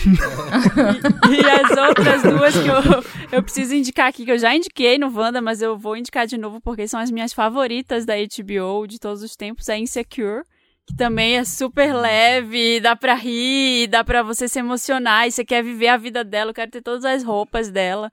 E 1.30 1.40
as 1.46 1.76
outras 1.76 2.22
duas 2.22 2.54
que 2.54 2.68
eu, 2.68 3.04
eu 3.32 3.42
preciso 3.42 3.74
indicar 3.74 4.08
aqui, 4.08 4.24
que 4.24 4.32
eu 4.32 4.38
já 4.38 4.54
indiquei 4.54 4.98
no 4.98 5.14
Wanda, 5.14 5.40
mas 5.40 5.60
eu 5.62 5.76
vou 5.76 5.96
indicar 5.96 6.26
de 6.26 6.38
novo 6.38 6.60
porque 6.60 6.88
são 6.88 6.98
as 7.00 7.10
minhas 7.10 7.32
favoritas 7.32 8.04
da 8.06 8.14
HBO 8.16 8.86
de 8.86 8.98
todos 8.98 9.22
os 9.22 9.36
tempos, 9.36 9.68
é 9.68 9.78
Insecure. 9.78 10.42
Que 10.86 10.96
também 10.96 11.36
é 11.36 11.44
super 11.44 11.94
leve, 11.94 12.80
dá 12.80 12.96
pra 12.96 13.14
rir, 13.14 13.86
dá 13.88 14.02
pra 14.02 14.22
você 14.22 14.48
se 14.48 14.58
emocionar, 14.58 15.28
e 15.28 15.30
você 15.30 15.44
quer 15.44 15.62
viver 15.62 15.88
a 15.88 15.96
vida 15.96 16.24
dela, 16.24 16.50
eu 16.50 16.54
quero 16.54 16.70
ter 16.70 16.80
todas 16.82 17.04
as 17.04 17.22
roupas 17.22 17.68
dela. 17.70 18.10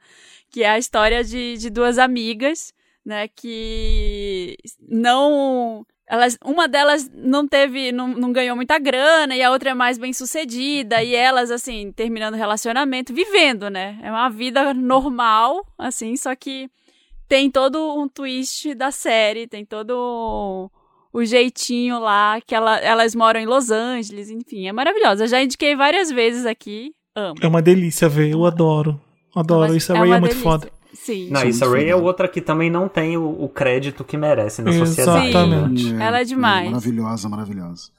Que 0.51 0.63
é 0.63 0.69
a 0.69 0.77
história 0.77 1.23
de, 1.23 1.57
de 1.57 1.69
duas 1.69 1.97
amigas, 1.97 2.73
né, 3.07 3.29
que 3.29 4.57
não 4.81 5.85
elas, 6.05 6.37
uma 6.43 6.67
delas 6.67 7.09
não 7.13 7.47
teve, 7.47 7.91
não, 7.93 8.09
não 8.09 8.33
ganhou 8.33 8.55
muita 8.55 8.77
grana 8.77 9.33
e 9.33 9.41
a 9.41 9.49
outra 9.49 9.69
é 9.69 9.73
mais 9.73 9.97
bem 9.97 10.11
sucedida 10.11 11.01
e 11.01 11.15
elas 11.15 11.49
assim 11.49 11.91
terminando 11.93 12.33
o 12.33 12.37
relacionamento, 12.37 13.13
vivendo, 13.13 13.69
né? 13.69 13.97
É 14.03 14.11
uma 14.11 14.29
vida 14.29 14.73
normal, 14.73 15.65
assim, 15.77 16.17
só 16.17 16.35
que 16.35 16.69
tem 17.29 17.49
todo 17.49 17.97
um 17.97 18.09
twist 18.09 18.73
da 18.73 18.91
série, 18.91 19.47
tem 19.47 19.65
todo 19.65 20.69
o 21.13 21.25
jeitinho 21.25 21.99
lá 21.99 22.39
que 22.41 22.53
ela, 22.53 22.77
elas 22.79 23.15
moram 23.15 23.39
em 23.39 23.45
Los 23.45 23.71
Angeles, 23.71 24.29
enfim, 24.29 24.67
é 24.67 24.73
maravilhosa. 24.73 25.23
Eu 25.23 25.27
já 25.29 25.41
indiquei 25.41 25.75
várias 25.75 26.09
vezes 26.09 26.45
aqui, 26.45 26.93
amo. 27.15 27.35
É 27.41 27.47
uma 27.47 27.61
delícia 27.61 28.09
ver, 28.09 28.31
eu 28.31 28.45
adoro. 28.45 28.99
Adoro, 29.35 29.75
isso 29.75 29.91
é 29.91 29.95
uma 29.95 30.19
muito 30.19 30.31
delícia. 30.31 30.43
foda. 30.43 30.76
Sim. 31.07 31.29
Não, 31.31 31.41
Issa 31.47 31.65
Rae 31.65 31.87
é 31.87 31.95
outra 31.95 32.27
que 32.27 32.41
também 32.41 32.69
não 32.69 32.89
tem 32.89 33.15
o, 33.15 33.29
o 33.41 33.47
crédito 33.47 34.03
que 34.03 34.17
merece 34.17 34.61
na 34.61 34.73
sociedade. 34.73 35.29
Exatamente. 35.29 35.93
né? 35.93 36.05
Ela 36.05 36.19
é 36.19 36.23
demais. 36.25 36.65
Maravilhosa, 36.69 37.29
maravilhosa. 37.29 37.89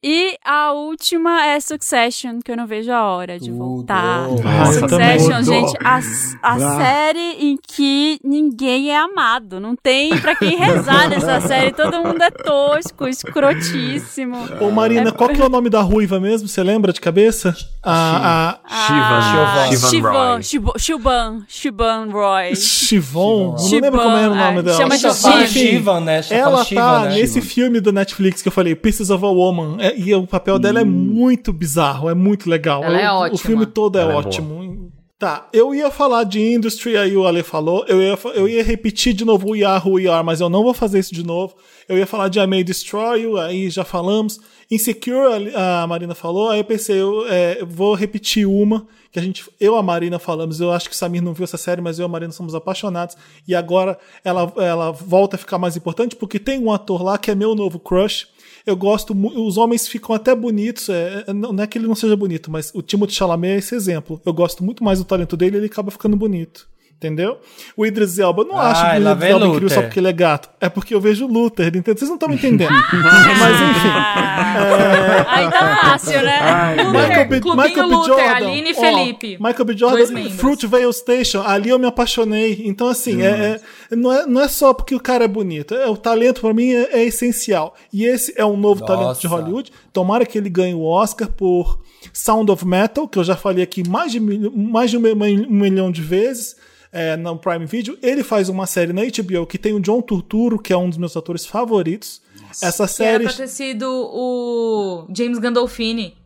E 0.00 0.36
a 0.44 0.70
última 0.72 1.44
é 1.44 1.58
Succession, 1.58 2.38
que 2.44 2.52
eu 2.52 2.56
não 2.56 2.68
vejo 2.68 2.92
a 2.92 3.02
hora 3.02 3.36
de 3.36 3.46
Tudo. 3.50 3.58
voltar. 3.58 4.28
Ah, 4.44 4.66
eu 4.68 4.72
Succession, 4.72 5.42
gente, 5.42 5.76
a, 5.82 5.96
a 5.96 6.54
Ah. 6.54 6.76
série 6.78 7.32
em 7.40 7.56
que 7.60 8.20
ninguém 8.22 8.90
é 8.92 8.96
amado. 8.96 9.58
Não 9.58 9.74
tem 9.74 10.16
pra 10.20 10.36
quem 10.36 10.56
rezar 10.56 11.08
nessa 11.08 11.40
série. 11.46 11.72
Todo 11.72 11.98
mundo 12.00 12.22
é 12.22 12.30
tosco, 12.30 13.08
escrotíssimo. 13.08 14.36
Ô 14.60 14.70
Marina, 14.70 15.10
qual 15.10 15.30
que 15.30 15.40
é 15.42 15.44
o 15.44 15.48
nome 15.50 15.68
da 15.68 15.80
ruiva 15.80 16.20
mesmo? 16.20 16.46
Você 16.46 16.62
lembra 16.62 16.92
de 16.92 17.00
cabeça? 17.00 17.56
A, 17.82 18.60
a 18.64 18.86
Shivan. 18.86 20.42
Shivan, 20.42 20.78
Shivan 20.78 21.32
Roy. 21.38 21.44
Shivan, 21.48 22.10
Roy. 22.10 22.54
Chivon? 22.56 23.56
Não 23.58 23.80
lembro 23.80 24.00
como 24.00 24.16
era 24.16 24.30
o 24.30 24.34
nome 24.36 24.58
é, 24.58 24.62
dela. 24.62 24.76
chama 24.76 24.96
de 24.96 25.48
Shivan. 25.48 26.00
Né? 26.02 26.20
Ela 26.30 26.64
tá 26.64 27.00
né? 27.00 27.14
nesse 27.16 27.40
filme 27.40 27.80
do 27.80 27.92
Netflix 27.92 28.42
que 28.42 28.48
eu 28.48 28.52
falei, 28.52 28.76
Pieces 28.76 29.10
of 29.10 29.24
a 29.24 29.28
Woman. 29.28 29.87
É, 29.88 29.98
e 29.98 30.14
o 30.14 30.26
papel 30.26 30.58
dela 30.58 30.80
é 30.80 30.84
muito 30.84 31.52
bizarro, 31.52 32.08
é 32.08 32.14
muito 32.14 32.48
legal. 32.48 32.82
Ela 32.84 33.00
é 33.00 33.10
o, 33.10 33.16
ótima. 33.16 33.34
O 33.34 33.38
filme 33.38 33.66
todo 33.66 33.98
é 33.98 34.02
Ela 34.02 34.12
é 34.12 34.16
ótimo. 34.16 34.92
Tá, 35.18 35.48
eu 35.52 35.74
ia 35.74 35.90
falar 35.90 36.22
de 36.22 36.40
Industry, 36.40 36.96
aí 36.96 37.16
o 37.16 37.26
Ale 37.26 37.42
falou. 37.42 37.84
Eu 37.88 38.00
ia, 38.00 38.16
eu 38.34 38.48
ia 38.48 38.62
repetir 38.62 39.12
de 39.12 39.24
novo 39.24 39.48
o 39.48 39.56
Yahoo 39.56 39.94
We 39.94 40.06
Are, 40.06 40.24
mas 40.24 40.40
eu 40.40 40.48
não 40.48 40.62
vou 40.62 40.72
fazer 40.72 41.00
isso 41.00 41.12
de 41.12 41.26
novo. 41.26 41.56
Eu 41.88 41.98
ia 41.98 42.06
falar 42.06 42.28
de 42.28 42.38
I 42.38 42.46
May 42.46 42.62
Destroy 42.62 43.22
You, 43.22 43.36
aí 43.36 43.68
já 43.68 43.82
falamos. 43.82 44.38
Insecure, 44.70 45.52
a 45.56 45.82
a 45.82 45.86
Marina 45.88 46.14
falou. 46.14 46.50
Aí 46.50 46.60
eu 46.60 46.64
pensei, 46.64 47.00
eu, 47.00 47.26
é, 47.26 47.64
vou 47.64 47.94
repetir 47.94 48.46
uma 48.46 48.86
que 49.10 49.18
a 49.18 49.22
gente, 49.22 49.44
eu 49.58 49.74
e 49.74 49.78
a 49.78 49.82
Marina 49.82 50.20
falamos. 50.20 50.60
Eu 50.60 50.70
acho 50.70 50.88
que 50.88 50.94
o 50.94 50.98
Samir 50.98 51.22
não 51.22 51.32
viu 51.32 51.42
essa 51.42 51.56
série, 51.56 51.80
mas 51.80 51.98
eu 51.98 52.04
e 52.04 52.06
a 52.06 52.08
Marina 52.08 52.30
somos 52.30 52.54
apaixonados. 52.54 53.16
E 53.46 53.56
agora 53.56 53.98
ela, 54.22 54.52
ela 54.56 54.92
volta 54.92 55.34
a 55.34 55.38
ficar 55.38 55.58
mais 55.58 55.76
importante 55.76 56.14
porque 56.14 56.38
tem 56.38 56.60
um 56.60 56.70
ator 56.70 57.02
lá 57.02 57.18
que 57.18 57.28
é 57.28 57.34
meu 57.34 57.56
novo 57.56 57.80
crush. 57.80 58.28
Eu 58.68 58.76
gosto, 58.76 59.14
os 59.14 59.56
homens 59.56 59.88
ficam 59.88 60.14
até 60.14 60.34
bonitos, 60.34 60.90
é, 60.90 61.24
é, 61.26 61.32
não 61.32 61.54
não 61.54 61.64
é 61.64 61.66
que 61.66 61.78
ele 61.78 61.86
não 61.86 61.94
seja 61.94 62.14
bonito, 62.14 62.50
mas 62.50 62.70
o 62.74 62.82
Timothée 62.82 63.14
Chalamet 63.14 63.54
é 63.54 63.56
esse 63.56 63.74
exemplo. 63.74 64.20
Eu 64.26 64.34
gosto 64.34 64.62
muito 64.62 64.84
mais 64.84 64.98
do 64.98 65.06
talento 65.06 65.38
dele, 65.38 65.56
ele 65.56 65.66
acaba 65.66 65.90
ficando 65.90 66.18
bonito. 66.18 66.68
Entendeu? 66.98 67.38
O 67.76 67.86
Idris 67.86 68.18
Elba, 68.18 68.42
eu 68.42 68.48
não 68.48 68.58
acho 68.58 68.80
que 68.82 68.86
o 68.96 69.00
Idris 69.00 69.06
Elba 69.30 69.44
é 69.44 69.48
incrível 69.48 69.68
só 69.68 69.74
Luther. 69.76 69.82
porque 69.84 70.00
ele 70.00 70.08
é 70.08 70.12
gato. 70.12 70.48
É 70.60 70.68
porque 70.68 70.92
eu 70.92 71.00
vejo 71.00 71.26
o 71.26 71.32
Luther, 71.32 71.68
entendeu? 71.68 71.96
Vocês 71.96 72.08
não 72.08 72.16
estão 72.16 72.28
me 72.28 72.34
entendendo. 72.34 72.72
mas 73.38 73.54
enfim. 73.60 73.88
Ah, 73.88 75.24
ainda 75.28 75.76
fácil, 75.76 76.22
né? 76.22 76.74
Michael 76.90 77.28
B. 77.28 77.40
Michael 77.40 77.74
B. 77.88 77.94
Luther, 77.94 78.06
Jordan. 78.16 78.34
Aline 78.34 78.70
e 78.70 78.74
Felipe. 78.74 79.36
Michael 79.40 79.64
B. 79.64 79.76
Jordan. 79.76 80.30
Fruitvale 80.30 80.92
Station, 80.92 81.42
ali 81.46 81.68
eu 81.70 81.78
me 81.78 81.86
apaixonei. 81.86 82.62
Então, 82.64 82.88
assim, 82.88 83.22
é, 83.22 83.60
é- 83.92 83.96
não, 83.96 84.12
é, 84.12 84.26
não 84.26 84.40
é 84.40 84.48
só 84.48 84.74
porque 84.74 84.94
o 84.94 85.00
cara 85.00 85.24
é 85.24 85.28
bonito. 85.28 85.74
É, 85.74 85.88
o 85.88 85.96
talento, 85.96 86.40
pra 86.40 86.52
mim, 86.52 86.72
é, 86.72 86.98
é 87.00 87.04
essencial. 87.04 87.74
E 87.92 88.04
esse 88.04 88.34
é 88.36 88.44
um 88.44 88.56
novo 88.56 88.80
Nossa. 88.80 88.92
talento 88.96 89.20
de 89.20 89.26
Hollywood. 89.28 89.72
Tomara 89.92 90.26
que 90.26 90.36
ele 90.36 90.50
ganhe 90.50 90.74
o 90.74 90.82
Oscar 90.82 91.28
por 91.28 91.78
Sound 92.12 92.50
of 92.50 92.66
Metal, 92.66 93.06
que 93.06 93.18
eu 93.20 93.24
já 93.24 93.36
falei 93.36 93.62
aqui 93.62 93.88
mais 93.88 94.10
de, 94.12 94.18
mil- 94.20 94.50
mais 94.52 94.90
de 94.90 94.96
um, 94.96 95.00
um 95.00 95.46
milhão 95.50 95.90
de 95.92 96.02
vezes. 96.02 96.56
É, 96.92 97.16
no 97.16 97.36
Prime 97.38 97.66
Video, 97.66 97.98
ele 98.02 98.22
faz 98.22 98.48
uma 98.48 98.66
série 98.66 98.92
na 98.92 99.02
HBO 99.02 99.46
que 99.46 99.56
tem 99.58 99.72
o 99.72 99.80
John 99.80 100.00
Turturro, 100.02 100.58
que 100.58 100.72
é 100.72 100.76
um 100.76 100.88
dos 100.88 100.98
meus 100.98 101.16
atores 101.16 101.46
favoritos. 101.46 102.20
Essa 102.62 102.72
Que 102.72 102.82
era 102.82 102.88
série. 102.88 103.24
pra 103.24 103.32
ter 103.32 103.48
sido 103.48 103.86
o 103.88 105.06
James 105.14 105.38
Gandolfini. 105.38 106.17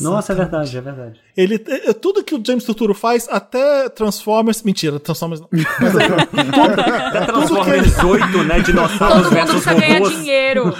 Nossa, 0.00 0.32
é 0.32 0.36
verdade, 0.36 0.76
é 0.76 0.80
verdade. 0.80 1.20
Ele, 1.36 1.54
é- 1.68 1.90
é 1.90 1.92
tudo 1.92 2.24
que 2.24 2.34
o 2.34 2.42
James 2.44 2.64
Turturro 2.64 2.92
faz, 2.92 3.28
até 3.30 3.88
Transformers. 3.88 4.62
Mentira, 4.62 4.98
Transformers 4.98 5.40
não. 5.40 5.48
Mas 5.52 5.94
é, 5.96 7.06
Até 7.06 7.26
Transformers 7.26 7.98
8, 8.04 8.44
né? 8.44 8.60
Dinossauros 8.60 8.98
Todo 8.98 9.24
mundo 9.24 9.30
versus 9.34 9.50
precisa 9.62 9.74
ganhar 9.74 9.98
robôs. 10.00 10.16
dinheiro. 10.18 10.72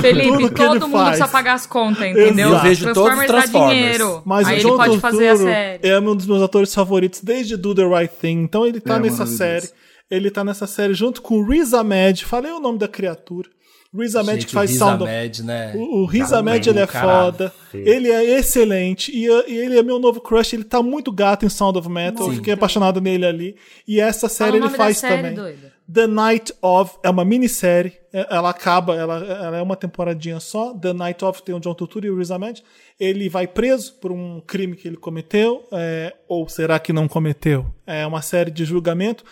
Felipe, 0.00 0.28
tudo 0.28 0.50
que 0.52 0.62
ele 0.62 0.68
todo 0.70 0.80
mundo 0.82 0.92
faz. 0.92 1.08
precisa 1.08 1.28
pagar 1.28 1.54
as 1.54 1.66
contas, 1.66 2.06
entendeu? 2.06 2.48
Exato. 2.48 2.54
Eu 2.66 2.70
vejo 2.70 2.94
todos 2.94 2.96
os 2.98 3.26
Transformers 3.26 3.26
dá 3.30 3.38
Transformers. 3.42 3.76
dinheiro. 3.80 4.22
mas 4.24 4.46
Aí 4.48 4.54
o 4.54 4.56
ele 4.58 4.62
John 4.68 4.76
pode 4.76 5.00
fazer 5.00 5.28
a 5.28 5.30
Turturro 5.32 5.50
série. 5.50 5.88
é 5.88 6.00
um 6.00 6.16
dos 6.16 6.26
meus 6.26 6.42
atores 6.42 6.74
favoritos 6.74 7.20
desde 7.20 7.56
Do 7.56 7.74
the 7.74 7.84
Right 7.84 8.14
Thing. 8.20 8.42
Então 8.42 8.64
ele 8.66 8.80
tá 8.80 8.96
É, 8.96 8.98
nessa 9.00 9.26
série. 9.26 9.68
Ele 10.10 10.30
tá 10.30 10.44
nessa 10.44 10.66
série 10.66 10.94
junto 10.94 11.20
com 11.20 11.38
o 11.40 11.48
Riz 11.48 11.72
Ahmed. 11.74 12.24
Falei 12.24 12.52
o 12.52 12.60
nome 12.60 12.78
da 12.78 12.86
criatura. 12.86 13.48
Riz 13.96 14.14
Ahmed 14.16 14.32
Gente, 14.40 14.46
que 14.46 14.52
faz 14.52 14.70
o 14.70 14.72
Riz 14.72 14.78
Sound 14.78 15.02
of 15.04 15.12
Ahmed, 15.12 15.42
né? 15.44 15.72
O, 15.76 16.02
o 16.02 16.06
Riz 16.06 16.32
Ahmed, 16.32 16.68
ele 16.68 16.80
é 16.80 16.86
caralho. 16.86 17.24
foda. 17.32 17.52
Ele 17.72 18.10
é 18.10 18.38
excelente. 18.38 19.12
E, 19.12 19.26
e 19.26 19.56
ele 19.56 19.78
é 19.78 19.82
meu 19.82 19.98
novo 19.98 20.20
crush. 20.20 20.52
Ele 20.54 20.64
tá 20.64 20.82
muito 20.82 21.12
gato 21.12 21.44
em 21.46 21.48
Sound 21.48 21.78
of 21.78 21.88
Metal. 21.88 22.26
Eu 22.26 22.30
Sim. 22.30 22.36
fiquei 22.38 22.54
apaixonado 22.54 23.00
nele 23.00 23.24
ali. 23.26 23.56
E 23.86 24.00
essa 24.00 24.28
série 24.28 24.56
ele 24.56 24.68
faz 24.70 24.98
série, 24.98 25.16
também. 25.16 25.34
doida. 25.34 25.72
The 25.92 26.06
Night 26.06 26.52
of 26.62 26.96
é 27.02 27.10
uma 27.10 27.24
minissérie. 27.24 27.92
É- 28.12 28.26
Ela 28.34 28.50
acaba, 28.50 28.94
ela, 28.96 29.16
ela 29.22 29.56
é 29.58 29.62
uma 29.62 29.76
temporadinha 29.76 30.40
só. 30.40 30.72
The 30.74 30.92
Night 30.92 31.24
of 31.24 31.42
tem 31.42 31.54
o 31.54 31.60
John 31.60 31.74
Turturro 31.74 32.06
e 32.06 32.10
o 32.10 32.16
Riz 32.18 32.30
Ahmed. 32.30 32.62
Ele 32.98 33.28
vai 33.28 33.46
preso 33.46 33.94
por 34.00 34.10
um 34.10 34.40
crime 34.46 34.76
que 34.76 34.88
ele 34.88 34.96
cometeu. 34.96 35.68
é, 35.72 36.14
ou 36.26 36.48
será 36.48 36.78
que 36.78 36.92
não 36.92 37.06
cometeu? 37.06 37.66
É 37.86 38.06
uma 38.06 38.22
série 38.22 38.50
de 38.50 38.64
julgamento. 38.64 39.24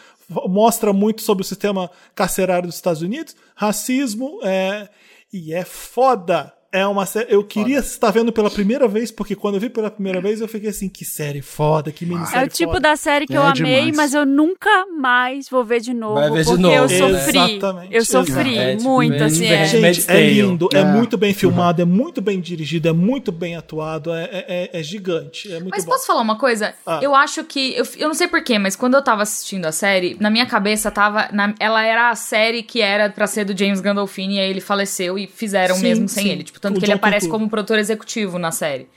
Mostra 0.49 0.93
muito 0.93 1.23
sobre 1.23 1.43
o 1.43 1.47
sistema 1.47 1.91
carcerário 2.15 2.67
dos 2.67 2.77
Estados 2.77 3.03
Unidos, 3.03 3.37
racismo, 3.55 4.41
é, 4.43 4.89
e 5.33 5.53
é 5.55 5.65
foda. 5.65 6.53
É 6.73 6.87
uma 6.87 7.05
série. 7.05 7.27
Eu 7.29 7.45
queria 7.45 7.81
estar 7.81 8.11
vendo 8.11 8.33
pela 8.33 8.51
primeira 8.51 8.89
vez, 8.89 9.11
porque 9.11 9.37
quando 9.37 9.57
eu 9.57 9.61
vi 9.61 9.69
pela 9.69 9.91
primeira 9.91 10.23
vez, 10.23 10.41
eu 10.41 10.49
fiquei 10.49 10.71
assim, 10.71 10.89
que 10.89 11.05
série 11.05 11.43
foda, 11.43 11.93
que 11.93 12.07
minissérie 12.07 12.45
É 12.45 12.47
o 12.47 12.49
tipo 12.49 12.71
foda. 12.73 12.81
da 12.89 12.97
série 12.97 13.27
que 13.27 13.35
É 13.35 13.37
eu 13.37 13.43
amei, 13.43 13.77
demais. 13.93 13.97
mas 13.97 14.15
eu 14.15 14.25
nunca 14.25 14.87
mais 14.87 15.51
vou 15.51 15.63
ver 15.65 15.81
de 15.81 15.93
novo. 15.93 16.15
Vai 16.15 16.31
ver 16.31 16.39
de 16.45 16.47
porque 16.47 16.63
novo. 16.63 16.75
eu 16.75 16.89
sofri. 16.89 17.39
Exatamente, 17.39 17.95
Eu 17.95 18.05
sofri 18.07 18.57
É, 18.59 18.77
tipo, 18.77 18.89
muito, 18.89 19.15
é, 19.23 19.25
assim. 19.27 19.45
É. 19.45 19.53
é, 19.55 19.65
Gente, 19.67 20.11
é 20.11 20.31
lindo, 20.31 20.69
é, 20.73 20.79
É. 20.79 20.85
muito 20.85 21.19
bem 21.19 21.35
filmado, 21.35 21.83
é 21.83 21.85
muito 21.85 22.23
bem 22.23 22.41
dirigido, 22.41 22.89
é 22.89 22.93
muito 22.93 23.31
bem 23.31 23.55
atuado, 23.55 24.11
é, 24.13 24.25
é, 24.25 24.71
é- 24.73 24.81
é 24.81 24.83
gigante, 24.83 25.53
é 25.53 25.61
muito 25.61 25.71
Mas 25.73 25.85
bom. 25.85 25.91
posso 25.93 26.07
falar 26.07 26.23
uma 26.23 26.39
coisa? 26.39 26.73
Ah. 26.87 27.01
Eu 27.03 27.15
acho 27.15 27.45
que. 27.45 27.75
Eu, 27.77 27.85
eu 27.99 28.09
não 28.09 28.15
sei 28.15 28.29
porquê, 28.29 28.59
mas 28.59 28.75
quando 28.77 28.95
eu 28.95 29.03
tava 29.03 29.23
assistindo 29.23 29.67
a 29.67 29.73
série, 29.73 30.17
na 30.19 30.31
minha 30.31 30.47
cabeça 30.47 30.91
tava. 30.91 31.29
na- 31.33 31.55
ela 31.61 31.85
era 31.85 32.09
a 32.09 32.15
série 32.15 32.63
que 32.63 32.81
era 32.81 33.11
pra 33.11 33.27
ser 33.27 33.45
do 33.45 33.57
James 33.57 33.81
Gandolfini, 33.81 34.37
e 34.37 34.41
aí 34.41 34.49
ele 34.49 34.61
faleceu 34.63 35.19
e 35.19 35.27
fizeram 35.27 35.75
Sim, 35.75 35.83
mesmo 35.83 36.09
sem 36.09 36.25
sim. 36.25 36.31
ele. 36.31 36.43
Tipo, 36.45 36.62
tanto 36.63 36.77
O 36.77 36.79
que 36.79 36.87
ele 36.87 36.93
John 36.93 36.97
aparece 36.99 37.27
Turturro. 37.27 37.41
como 37.41 37.51
produtor 37.51 37.79
executivo 37.79 38.39
na 38.39 38.51
série. 38.53 38.89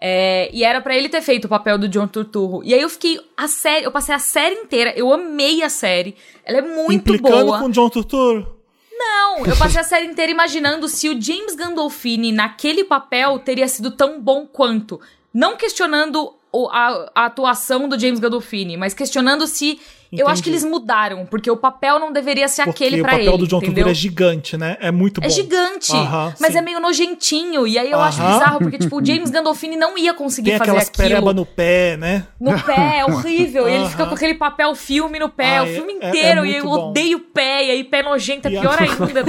É, 0.00 0.50
e 0.52 0.62
era 0.62 0.80
pra 0.80 0.94
ele 0.94 1.08
ter 1.08 1.22
feito 1.22 1.46
o 1.46 1.48
papel 1.48 1.78
do 1.78 1.88
John 1.88 2.06
Turturro. 2.06 2.62
E 2.62 2.74
aí 2.74 2.80
eu 2.82 2.88
fiquei. 2.90 3.18
A 3.36 3.48
série. 3.48 3.86
Eu 3.86 3.90
passei 3.90 4.14
a 4.14 4.18
série 4.18 4.54
inteira. 4.56 4.92
Eu 4.94 5.12
amei 5.12 5.62
a 5.62 5.68
série. 5.70 6.14
Ela 6.44 6.58
é 6.58 6.62
muito 6.62 6.92
Implicando 6.92 7.46
boa. 7.46 7.58
com 7.58 7.66
o 7.66 7.70
John 7.70 7.88
Turturro. 7.88 8.54
Não, 8.96 9.46
eu 9.46 9.56
passei 9.56 9.80
a 9.80 9.84
série 9.84 10.06
inteira 10.06 10.30
imaginando 10.30 10.86
se 10.88 11.08
o 11.08 11.20
James 11.20 11.54
Gandolfini 11.54 12.30
naquele 12.32 12.84
papel 12.84 13.38
teria 13.38 13.66
sido 13.66 13.90
tão 13.90 14.20
bom 14.20 14.46
quanto. 14.46 15.00
Não 15.32 15.56
questionando 15.56 16.34
a, 16.70 17.10
a 17.14 17.24
atuação 17.26 17.88
do 17.88 17.98
James 17.98 18.20
Gandolfini, 18.20 18.76
mas 18.76 18.92
questionando 18.94 19.46
se. 19.46 19.80
Eu 20.18 20.28
acho 20.28 20.42
que 20.42 20.48
Entendi. 20.50 20.64
eles 20.64 20.70
mudaram, 20.70 21.26
porque 21.26 21.50
o 21.50 21.56
papel 21.56 21.98
não 21.98 22.12
deveria 22.12 22.46
ser 22.48 22.64
Porque 22.64 22.84
aquele 22.84 23.00
o 23.00 23.04
pra 23.04 23.12
papel 23.12 23.28
ele. 23.28 23.38
do 23.38 23.46
John 23.46 23.56
entendeu? 23.58 23.74
Turturro 23.84 23.90
é 23.90 23.94
gigante, 23.94 24.56
né? 24.56 24.76
É 24.80 24.90
muito 24.90 25.20
bom. 25.20 25.26
É 25.26 25.30
gigante, 25.30 25.92
Aham, 25.92 26.34
mas 26.40 26.52
sim. 26.52 26.58
é 26.58 26.62
meio 26.62 26.80
nojentinho. 26.80 27.66
E 27.66 27.78
aí 27.78 27.90
eu 27.90 28.00
acho 28.00 28.20
Aham. 28.20 28.32
bizarro, 28.38 28.58
porque, 28.60 28.78
tipo, 28.78 29.00
o 29.00 29.04
James 29.04 29.30
Gandolfini 29.30 29.76
não 29.76 29.96
ia 29.98 30.14
conseguir 30.14 30.50
Tem 30.50 30.58
fazer 30.58 30.70
aquelas 30.70 30.88
aquilo. 30.88 31.08
pereba 31.08 31.32
no 31.34 31.44
pé, 31.46 31.96
né? 31.96 32.24
No 32.40 32.58
pé, 32.62 32.98
é 32.98 33.04
horrível. 33.10 33.68
E 33.68 33.72
ele 33.72 33.88
fica 33.88 34.06
com 34.06 34.14
aquele 34.14 34.34
papel 34.34 34.74
filme 34.74 35.18
no 35.18 35.28
pé, 35.28 35.58
Ah, 35.58 35.62
o 35.62 35.66
é- 35.66 35.74
filme 35.74 35.92
é- 36.00 36.06
é 36.06 36.08
inteiro. 36.08 36.46
e 36.46 36.56
eu 36.56 36.64
bom. 36.64 36.88
odeio 36.90 37.18
pé, 37.20 37.66
e 37.66 37.70
aí 37.70 37.84
pé 37.84 38.02
nojento 38.02 38.48
é 38.48 38.56
a- 38.56 38.60
pior 38.60 38.78
ainda. 38.82 39.24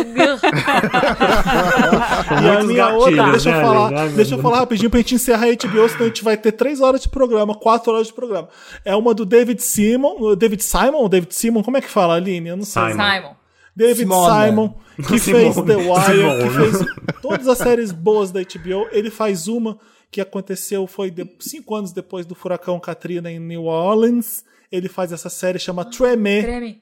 E 2.42 2.50
a 2.50 2.64
minha 2.64 2.86
gatilhos, 2.86 3.04
outra, 3.04 3.32
deixa 3.32 3.50
eu 3.50 3.54
né, 3.56 3.62
falar, 3.62 4.08
deixa 4.10 4.36
eu 4.36 4.40
falar 4.42 4.60
rapidinho 4.60 4.90
pra 4.90 5.00
gente 5.00 5.16
encerrar 5.16 5.46
a 5.46 5.52
HBO, 5.56 5.90
senão 5.90 6.02
a 6.04 6.08
gente 6.08 6.24
vai 6.24 6.38
ter 6.38 6.52
três 6.52 6.82
horas 6.82 7.02
de 7.02 7.10
programa, 7.10 7.54
quatro 7.56 7.94
horas 7.94 8.08
de 8.08 8.14
programa. 8.14 8.48
É 8.84 8.96
uma 8.96 9.14
do 9.14 9.26
David 9.26 9.62
Simon, 9.62 10.16
o 10.20 10.36
David 10.36 10.64
Simon, 10.64 10.75
ou 10.94 11.10
David 11.10 11.34
Simon, 11.34 11.64
como 11.64 11.78
é 11.78 11.82
que 11.82 11.90
fala, 11.90 12.16
Aline? 12.16 12.50
Eu 12.50 12.58
não 12.58 12.66
sei. 12.66 12.92
Simon. 12.92 13.04
Simon. 13.04 13.36
David 13.76 13.98
Simona. 13.98 14.46
Simon, 14.48 14.74
que 15.08 15.20
fez 15.20 15.54
Simone. 15.54 15.68
The 15.68 15.76
Wire, 15.76 16.06
Simone. 16.18 16.44
que 16.44 16.50
fez 16.50 17.22
todas 17.22 17.48
as 17.48 17.58
séries 17.58 17.92
boas 17.92 18.32
da 18.32 18.40
HBO. 18.42 18.88
Ele 18.92 19.10
faz 19.10 19.48
uma 19.48 19.78
que 20.12 20.22
aconteceu, 20.22 20.88
foi 20.88 21.12
de- 21.12 21.30
cinco 21.40 21.76
anos 21.76 21.92
depois 21.92 22.26
do 22.26 22.34
furacão 22.36 22.80
Katrina 22.80 23.30
em 23.32 23.40
New 23.40 23.66
Orleans. 23.66 24.46
Ele 24.72 24.88
faz 24.88 25.12
essa 25.12 25.30
série, 25.30 25.60
chama 25.60 25.84
Tremé. 25.86 26.42
Creme. 26.42 26.82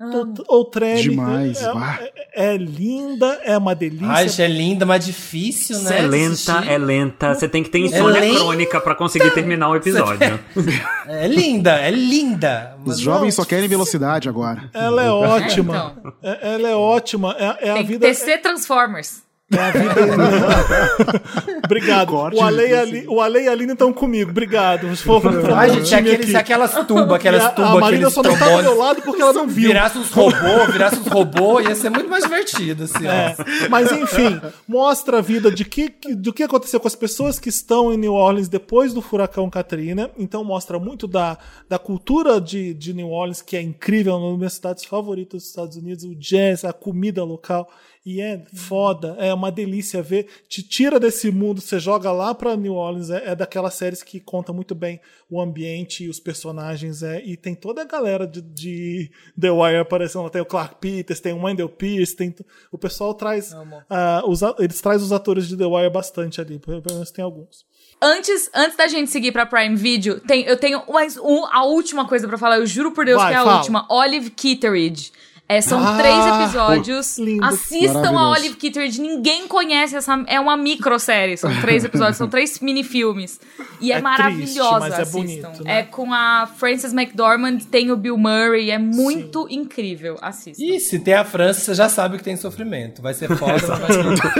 Ou- 0.00 0.34
Ou 0.48 0.64
Treme. 0.64 1.02
Demais, 1.02 1.62
é, 1.62 1.72
bah. 1.72 1.98
é- 2.34 2.52
é 2.52 2.56
linda, 2.56 3.40
é 3.44 3.56
uma 3.56 3.74
delícia. 3.76 4.08
Ai, 4.08 4.26
é 4.38 4.46
linda, 4.48 4.84
mas 4.84 5.04
difícil, 5.06 5.78
né? 5.82 5.98
É 6.00 6.02
lenta, 6.02 6.64
é 6.66 6.76
lenta. 6.78 7.34
Você 7.34 7.48
tem 7.48 7.62
que 7.62 7.70
ter 7.70 7.78
insônia 7.78 8.20
lenta. 8.20 8.36
crônica 8.40 8.80
pra 8.80 8.94
conseguir 8.96 9.30
terminar 9.32 9.68
o 9.70 9.76
episódio. 9.76 10.38
É 11.06 11.28
linda, 11.28 11.78
é 11.78 11.90
linda. 11.90 12.76
Os 12.84 12.98
jovens 12.98 13.34
só 13.34 13.44
querem 13.44 13.68
velocidade 13.68 14.28
agora. 14.28 14.68
Ela 14.72 15.04
é 15.04 15.10
ótima. 15.10 15.74
então. 16.02 16.12
É- 16.22 16.54
ela 16.54 16.68
é 16.68 16.74
ótima. 16.74 17.36
É, 17.38 17.68
é 17.68 17.70
a 17.70 17.74
Tem 17.74 17.82
que 17.86 17.92
vida. 17.92 18.06
tecer 18.06 18.40
Transformers. 18.42 19.22
É 19.52 19.58
a 19.58 19.70
vida. 19.70 19.94
Obrigado. 21.64 22.08
Corte 22.08 22.36
O 22.38 22.42
Ale, 22.42 22.66
e 22.68 22.74
a 22.74 22.80
Ali- 22.80 23.06
o 23.08 23.20
Ale 23.20 23.40
e 23.42 23.48
a 23.48 23.52
Aline 23.52 23.72
estão 23.72 23.92
comigo. 23.92 24.30
Obrigado. 24.30 24.94
Se 24.96 25.02
for- 25.02 25.20
for- 25.20 25.52
Ai, 25.52 25.70
um 25.70 25.74
gente, 25.74 25.88
time 25.96 26.10
aqueles, 26.14 26.34
aquelas 26.34 26.86
tubas, 26.86 27.12
aquelas 27.12 27.44
a, 27.44 27.50
tubas, 27.50 27.70
a 27.70 27.74
Marina 27.80 28.08
aqueles 28.08 28.12
só 28.14 28.22
não 28.22 28.38
tá 28.38 28.56
do 28.56 28.62
meu 28.62 28.76
lado 28.78 29.02
porque 29.02 29.20
ela 29.20 29.32
não 29.32 29.46
viu. 29.46 29.68
Virasse 29.68 29.98
uns 29.98 30.10
robôs, 30.10 30.72
virasse 30.72 30.98
uns 30.98 31.06
robôs, 31.08 31.66
ia 31.68 31.74
ser 31.74 31.90
muito 31.90 32.08
mais 32.08 32.24
divertido, 32.24 32.84
assim, 32.84 33.06
É, 33.06 33.34
mas 33.68 33.92
enfim, 33.92 34.40
mostra 34.66 35.18
a 35.18 35.20
vida 35.20 35.50
de 35.50 35.64
que, 35.64 35.90
que- 35.90 36.14
do 36.14 36.32
que 36.32 36.42
aconteceu 36.42 36.80
com 36.80 36.88
as 36.88 36.96
pessoas 36.96 37.38
que 37.38 37.48
estão 37.48 37.92
em 37.92 37.96
New 37.98 38.14
Orleans 38.14 38.48
depois 38.48 38.92
do 38.94 39.02
furacão 39.02 39.48
Katrina. 39.50 40.10
Então 40.18 40.42
mostra 40.44 40.78
muito 40.78 41.06
da, 41.06 41.36
da 41.68 41.78
cultura 41.78 42.40
de, 42.40 42.72
de 42.74 42.92
New 42.94 43.10
Orleans, 43.10 43.42
que 43.42 43.56
é 43.56 43.62
incrível, 43.62 44.16
uma 44.16 44.30
das 44.30 44.38
minhas 44.38 44.52
cidades 44.54 44.84
favoritas 44.84 45.42
dos 45.42 45.48
Estados 45.50 45.76
Unidos, 45.76 46.04
o 46.04 46.14
jazz, 46.14 46.64
a 46.64 46.72
comida 46.72 47.22
local. 47.24 47.68
E 48.06 48.20
é 48.20 48.44
foda, 48.54 49.16
é 49.18 49.32
uma 49.32 49.50
delícia 49.50 50.02
ver. 50.02 50.26
Te 50.46 50.62
tira 50.62 51.00
desse 51.00 51.30
mundo, 51.30 51.62
você 51.62 51.78
joga 51.78 52.12
lá 52.12 52.34
pra 52.34 52.54
New 52.54 52.74
Orleans. 52.74 53.08
É, 53.08 53.30
é 53.30 53.34
daquelas 53.34 53.72
séries 53.74 54.02
que 54.02 54.20
conta 54.20 54.52
muito 54.52 54.74
bem 54.74 55.00
o 55.30 55.40
ambiente 55.40 56.04
e 56.04 56.08
os 56.10 56.20
personagens. 56.20 57.02
É, 57.02 57.24
e 57.24 57.34
tem 57.34 57.54
toda 57.54 57.80
a 57.80 57.84
galera 57.86 58.26
de, 58.26 58.42
de 58.42 59.10
The 59.40 59.50
Wire 59.50 59.78
aparecendo. 59.78 60.28
Tem 60.28 60.42
o 60.42 60.46
Clark 60.46 60.76
Peters, 60.76 61.18
tem 61.18 61.32
o 61.32 61.42
Wendell 61.42 61.68
Pierce, 61.68 62.14
tem, 62.14 62.34
o 62.70 62.76
pessoal 62.76 63.14
traz. 63.14 63.54
ah, 63.88 64.22
os 64.26 64.42
eles 64.58 64.82
trazem 64.82 65.04
os 65.06 65.12
atores 65.12 65.48
de 65.48 65.56
The 65.56 65.64
Wire 65.64 65.90
bastante 65.90 66.42
ali, 66.42 66.58
pelo 66.58 66.82
menos 66.86 67.10
tem 67.10 67.24
alguns. 67.24 67.64
Antes, 68.02 68.50
antes 68.54 68.76
da 68.76 68.86
gente 68.86 69.10
seguir 69.10 69.32
pra 69.32 69.46
Prime 69.46 69.76
Video, 69.76 70.20
tem, 70.20 70.44
eu 70.44 70.58
tenho 70.58 70.82
mais 70.92 71.16
um, 71.16 71.46
a 71.46 71.64
última 71.64 72.06
coisa 72.06 72.28
pra 72.28 72.36
falar. 72.36 72.58
Eu 72.58 72.66
juro 72.66 72.92
por 72.92 73.06
Deus 73.06 73.22
Vai, 73.22 73.32
que 73.32 73.38
é 73.38 73.40
a 73.40 73.44
fala. 73.44 73.56
última. 73.58 73.86
Olive 73.88 74.28
Kitteridge. 74.30 75.10
É, 75.46 75.60
são 75.60 75.78
Ah, 75.86 75.98
três 75.98 76.26
episódios. 76.26 77.18
lindo. 77.18 77.44
Assistam 77.44 78.18
a. 78.18 78.30
Olive 78.30 78.56
Kitteridge. 78.56 78.98
Ninguém 78.98 79.46
conhece 79.46 79.94
essa. 79.94 80.24
É 80.26 80.40
uma 80.40 80.56
microsérie. 80.56 81.36
São 81.36 81.50
três 81.60 81.84
episódios, 81.84 82.16
são 82.16 82.28
três 82.28 82.58
minifilmes. 82.60 83.38
E 83.78 83.92
é, 83.92 83.96
É 83.96 84.00
maravilhosa. 84.00 84.54
triste, 84.54 84.80
mas 84.80 84.98
é 84.98 85.02
assistam. 85.02 85.18
bonito, 85.50 85.64
né? 85.64 85.80
É 85.80 85.82
com 85.82 86.14
a 86.14 86.46
Frances 86.46 86.94
McDormand, 86.94 87.58
tem 87.70 87.90
o 87.92 87.96
Bill 87.96 88.16
Murray. 88.16 88.70
É 88.70 88.78
muito 88.78 89.46
incrível. 89.50 90.16
Assistam. 90.22 90.64
E 90.64 90.80
se 90.80 90.98
tem 90.98 91.12
a 91.12 91.24
França, 91.24 91.60
você 91.60 91.74
já 91.74 91.90
sabe 91.90 92.16
que 92.16 92.24
tem 92.24 92.36
sofrimento. 92.38 93.02
Vai 93.02 93.12
ser 93.12 93.28
foda, 93.36 93.52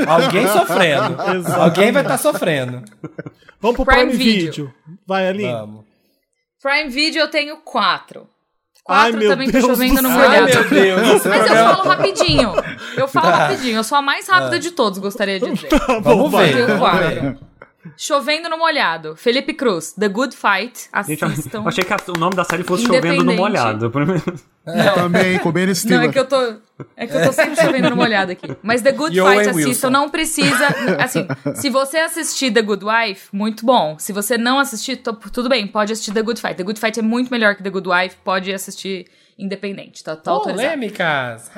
alguém 0.08 0.48
sofrendo. 0.48 1.16
Alguém 1.60 1.92
vai 1.92 2.02
estar 2.02 2.16
sofrendo. 2.16 2.82
Vamos 3.60 3.76
pro 3.76 3.84
Prime 3.84 4.06
Prime, 4.06 4.16
Video. 4.24 4.50
Video. 4.52 4.74
Vai, 5.06 5.28
Aline. 5.28 5.52
Vamos. 5.52 5.84
Prime 6.62 6.88
Video 6.88 7.20
eu 7.20 7.28
tenho 7.30 7.58
quatro. 7.58 8.26
Ai, 8.86 9.10
Quatro 9.12 9.18
meu 9.18 9.30
também 9.30 9.50
tô 9.50 9.60
chovendo 9.62 9.94
do 9.96 10.02
no. 10.02 10.08
Ai, 10.10 10.40
molhado. 10.42 10.46
meu 10.46 10.68
Deus. 10.68 11.24
Mas 11.24 11.46
eu 11.46 11.54
falo 11.56 11.88
rapidinho. 11.88 12.52
Eu 12.96 13.08
falo 13.08 13.30
rapidinho. 13.30 13.76
Eu 13.76 13.84
sou 13.84 13.96
a 13.96 14.02
mais 14.02 14.28
rápida 14.28 14.58
de 14.58 14.70
todos, 14.72 14.98
gostaria 14.98 15.40
de 15.40 15.50
dizer. 15.50 15.68
Tá 15.68 16.00
bom, 16.00 16.02
Vamos 16.02 16.32
vai. 16.32 16.52
ver. 16.52 17.38
Chovendo 17.96 18.48
no 18.48 18.56
molhado. 18.58 19.14
Felipe 19.16 19.52
Cruz, 19.52 19.92
The 19.92 20.08
Good 20.08 20.34
Fight. 20.36 20.88
Gente, 21.06 21.22
eu- 21.22 21.28
Assistam. 21.28 21.58
eu 21.62 21.68
achei 21.68 21.84
que 21.84 21.92
o 22.10 22.18
nome 22.18 22.34
da 22.34 22.44
série 22.44 22.62
fosse 22.64 22.86
Chovendo 22.86 23.22
no. 23.24 23.34
Molhado. 23.34 23.90
Também, 24.94 25.38
com 25.40 25.52
Ben 25.52 25.66
Não, 25.66 25.74
Stiller. 25.74 26.08
é 26.08 26.12
que 26.12 26.18
eu 26.18 26.24
tô. 26.26 26.56
É 26.96 27.06
que 27.06 27.14
eu 27.14 27.24
tô 27.26 27.32
sempre 27.32 27.54
chovendo 27.54 27.90
no 27.90 27.96
molhado 27.96 28.32
aqui. 28.32 28.46
Mas 28.62 28.80
The 28.82 28.92
Good 28.92 29.20
Owen 29.20 29.38
Fight 29.44 29.50
assistam, 29.60 29.90
não 29.90 30.08
precisa. 30.08 30.66
Assim, 30.98 31.26
se 31.54 31.68
você 31.68 31.98
assistir 31.98 32.50
The 32.52 32.62
Good 32.62 32.84
Wife, 32.84 33.28
muito 33.32 33.64
bom. 33.66 33.96
Se 33.98 34.12
você 34.12 34.38
não 34.38 34.58
assistir, 34.58 34.96
tô- 34.96 35.12
tudo 35.12 35.48
bem, 35.48 35.66
pode 35.66 35.92
assistir 35.92 36.12
The 36.12 36.22
Good 36.22 36.40
Fight. 36.40 36.54
The 36.56 36.62
Good 36.64 36.80
Fight 36.80 36.98
é 36.98 37.02
muito 37.02 37.30
melhor 37.30 37.54
que 37.54 37.62
The 37.62 37.70
Good 37.70 37.88
Wife, 37.88 38.16
pode 38.24 38.52
assistir 38.52 39.06
independente, 39.38 40.02
tá, 40.02 40.16
tá 40.16 40.30
autorizado. 40.30 40.68
Polêmicas. 40.68 41.50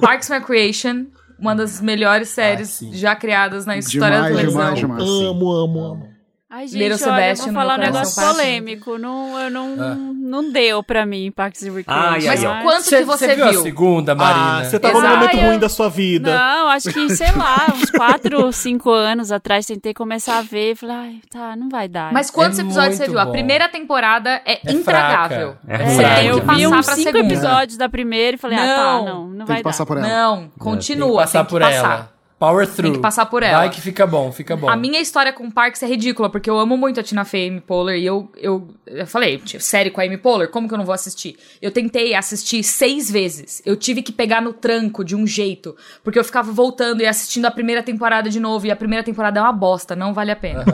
Parks 0.00 0.30
and 0.30 0.38
Recreation, 0.38 1.06
uma 1.40 1.54
das 1.54 1.80
melhores 1.80 2.28
séries 2.28 2.68
sim. 2.68 2.92
já 2.92 3.16
criadas 3.16 3.64
na 3.66 3.76
história 3.76 4.20
da 4.20 4.28
Demais, 4.28 4.36
televisão. 4.36 4.74
demais, 4.74 5.04
demais. 5.04 5.30
Amo, 5.30 5.52
amo, 5.52 5.78
amo. 5.80 6.08
Ai, 6.52 6.64
Little 6.66 6.98
gente, 6.98 7.04
olha, 7.08 7.10
eu 7.30 7.36
Sebastian 7.36 7.44
vou 7.52 7.54
falar 7.62 7.74
um 7.78 7.78
negócio 7.82 8.22
polêmico. 8.26 8.98
Não, 8.98 9.38
eu 9.38 9.50
não, 9.52 9.68
não 9.76 10.50
deu 10.50 10.82
pra 10.82 11.06
mim, 11.06 11.30
Parks 11.30 11.62
and 11.62 11.72
Recreation. 11.72 12.12
Ai, 12.12 12.26
Mas 12.26 12.44
ai. 12.44 12.62
quanto 12.64 12.88
que 12.88 13.04
você 13.04 13.34
viu, 13.36 13.44
a 13.44 13.50
viu? 13.52 13.62
segunda, 13.62 14.14
Marina? 14.16 14.58
Ah, 14.58 14.64
você 14.64 14.80
tava 14.80 14.94
num 14.94 15.00
Exato. 15.06 15.16
momento 15.16 15.36
ruim 15.46 15.58
da 15.60 15.68
sua 15.68 15.88
vida. 15.88 16.34
Não, 16.36 16.68
acho 16.68 16.92
que, 16.92 17.08
sei 17.14 17.30
lá, 17.36 17.66
uns 17.72 17.88
4 17.92 18.44
ou 18.44 18.50
5 18.50 18.90
anos 18.90 19.30
atrás 19.30 19.64
tentei 19.64 19.94
começar 19.94 20.38
a 20.38 20.42
ver. 20.42 20.74
Falei, 20.74 20.96
ai, 20.96 21.16
tá, 21.30 21.54
não 21.54 21.68
vai 21.68 21.86
dar. 21.88 22.12
Mas 22.12 22.30
quantos 22.32 22.58
É 22.58 22.62
episódios 22.62 22.96
você 22.96 23.06
viu? 23.06 23.20
A 23.20 23.26
bom. 23.26 23.30
primeira 23.30 23.68
temporada 23.68 24.42
é, 24.44 24.58
É 24.68 24.72
intragável. 24.72 25.56
fraca. 25.64 25.68
É 25.68 25.74
É, 25.74 25.86
ruim. 25.86 25.96
Tem 26.16 26.26
eu 26.26 26.40
vi 26.56 26.66
uns 26.66 26.84
pra 26.86 26.94
5 26.96 27.12
segunda. 27.12 27.18
episódios 27.32 27.76
da 27.78 27.88
primeira 27.88 28.34
e 28.34 28.38
falei, 28.38 28.58
ah, 28.58 28.66
tá, 28.66 28.82
Não. 28.82 29.04
não, 29.04 29.26
não 29.28 29.36
Tem 29.38 29.46
vai 29.46 29.56
que 29.58 29.62
dar. 29.62 29.70
passar 29.70 29.86
por 29.86 29.98
ela. 29.98 30.08
Não, 30.08 30.50
continua. 30.58 31.06
Tem 31.08 31.16
que 31.16 31.22
passar 31.22 31.44
por 31.44 31.62
ela. 31.62 32.10
Power 32.40 32.66
through. 32.66 32.84
Tem 32.84 32.92
que 32.94 32.98
passar 33.00 33.26
por 33.26 33.42
ela. 33.42 33.58
Vai 33.58 33.70
que 33.70 33.82
fica 33.82 34.06
bom, 34.06 34.32
fica 34.32 34.56
bom. 34.56 34.66
A 34.66 34.74
minha 34.74 34.98
história 34.98 35.30
com 35.30 35.50
Parks 35.50 35.82
é 35.82 35.86
ridícula, 35.86 36.30
porque 36.30 36.48
eu 36.48 36.58
amo 36.58 36.74
muito 36.74 36.98
a 36.98 37.02
Tina 37.02 37.22
Fey 37.22 37.44
e 37.44 37.48
Amy 37.50 37.60
Poehler, 37.60 37.98
e 38.00 38.06
eu, 38.06 38.32
eu, 38.34 38.66
eu 38.86 39.06
falei, 39.06 39.36
"Tia, 39.36 39.60
série 39.60 39.90
com 39.90 40.00
a 40.00 40.04
Amy 40.04 40.16
Poehler, 40.16 40.50
como 40.50 40.66
que 40.66 40.72
eu 40.72 40.78
não 40.78 40.86
vou 40.86 40.94
assistir? 40.94 41.36
Eu 41.60 41.70
tentei 41.70 42.14
assistir 42.14 42.62
seis 42.62 43.10
vezes. 43.10 43.60
Eu 43.66 43.76
tive 43.76 44.02
que 44.02 44.10
pegar 44.10 44.40
no 44.40 44.54
tranco 44.54 45.04
de 45.04 45.14
um 45.14 45.26
jeito, 45.26 45.76
porque 46.02 46.18
eu 46.18 46.24
ficava 46.24 46.50
voltando 46.50 47.02
e 47.02 47.06
assistindo 47.06 47.44
a 47.44 47.50
primeira 47.50 47.82
temporada 47.82 48.30
de 48.30 48.40
novo, 48.40 48.66
e 48.66 48.70
a 48.70 48.76
primeira 48.76 49.04
temporada 49.04 49.38
é 49.38 49.42
uma 49.42 49.52
bosta, 49.52 49.94
não 49.94 50.14
vale 50.14 50.30
a 50.30 50.36
pena. 50.36 50.64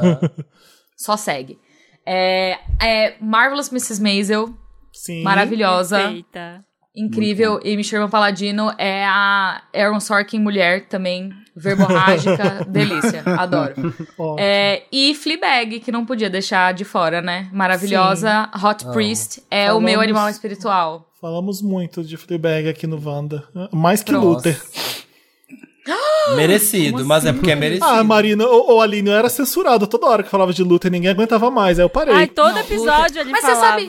Só 0.97 1.17
segue. 1.17 1.59
É, 2.07 2.59
é 2.81 3.17
Marvelous 3.21 3.71
Mrs. 3.73 4.01
Maisel, 4.01 4.55
Sim. 4.97 5.23
Maravilhosa. 5.23 5.99
Perfeita. 5.99 6.65
Incrível. 6.95 7.61
Amy 7.63 7.85
Sherman 7.85 8.09
Paladino 8.09 8.73
é 8.79 9.05
a 9.05 9.63
Aaron 9.75 10.01
Sorkin 10.01 10.41
mulher 10.41 10.87
também. 10.89 11.31
Verborrágica. 11.57 12.65
delícia. 12.69 13.23
Adoro. 13.25 13.75
É, 14.39 14.83
e 14.93 15.15
Fleabag, 15.15 15.81
que 15.81 15.91
não 15.93 16.05
podia 16.05 16.29
deixar 16.29 16.75
de 16.75 16.85
fora, 16.85 17.23
né? 17.23 17.49
Maravilhosa. 17.53 18.49
Hot 18.63 18.85
Priest 18.93 19.43
é 19.51 19.73
o 19.73 19.81
meu 19.81 19.95
Falamos- 19.95 20.03
animal 20.05 20.29
espiritual. 20.29 21.11
Falamos 21.21 21.63
muito 21.63 22.05
de 22.05 22.17
Fleabag 22.17 22.69
aqui 22.69 22.87
no 22.87 23.01
Wanda. 23.03 23.45
Mais 23.73 24.03
que 24.03 24.13
Pronto. 24.13 24.27
Luther. 24.27 24.61
Merecido, 26.37 27.05
mas 27.05 27.25
é 27.25 27.33
porque 27.33 27.51
é 27.51 27.55
merecido. 27.55 27.87
Ah, 27.87 28.03
Marina, 28.03 28.45
ou, 28.47 28.73
ou 28.73 28.81
Aline, 28.81 29.09
eu 29.11 29.15
era 29.17 29.29
censurado 29.29 29.87
toda 29.87 30.07
hora 30.07 30.23
que 30.23 30.29
falava 30.31 30.53
de 30.53 30.63
Luther, 30.63 30.91
ninguém 30.91 31.11
aguentava 31.11 31.51
mais. 31.51 31.79
Aí 31.79 31.85
eu 31.85 31.89
parei. 31.89 32.15
Ai, 32.15 32.27
todo 32.27 32.53
Não, 32.53 32.61
episódio 32.61 33.21
ele 33.21 33.31
Mas 33.31 33.41
você 33.43 33.55
falava. 33.55 33.79
sabe- 33.81 33.89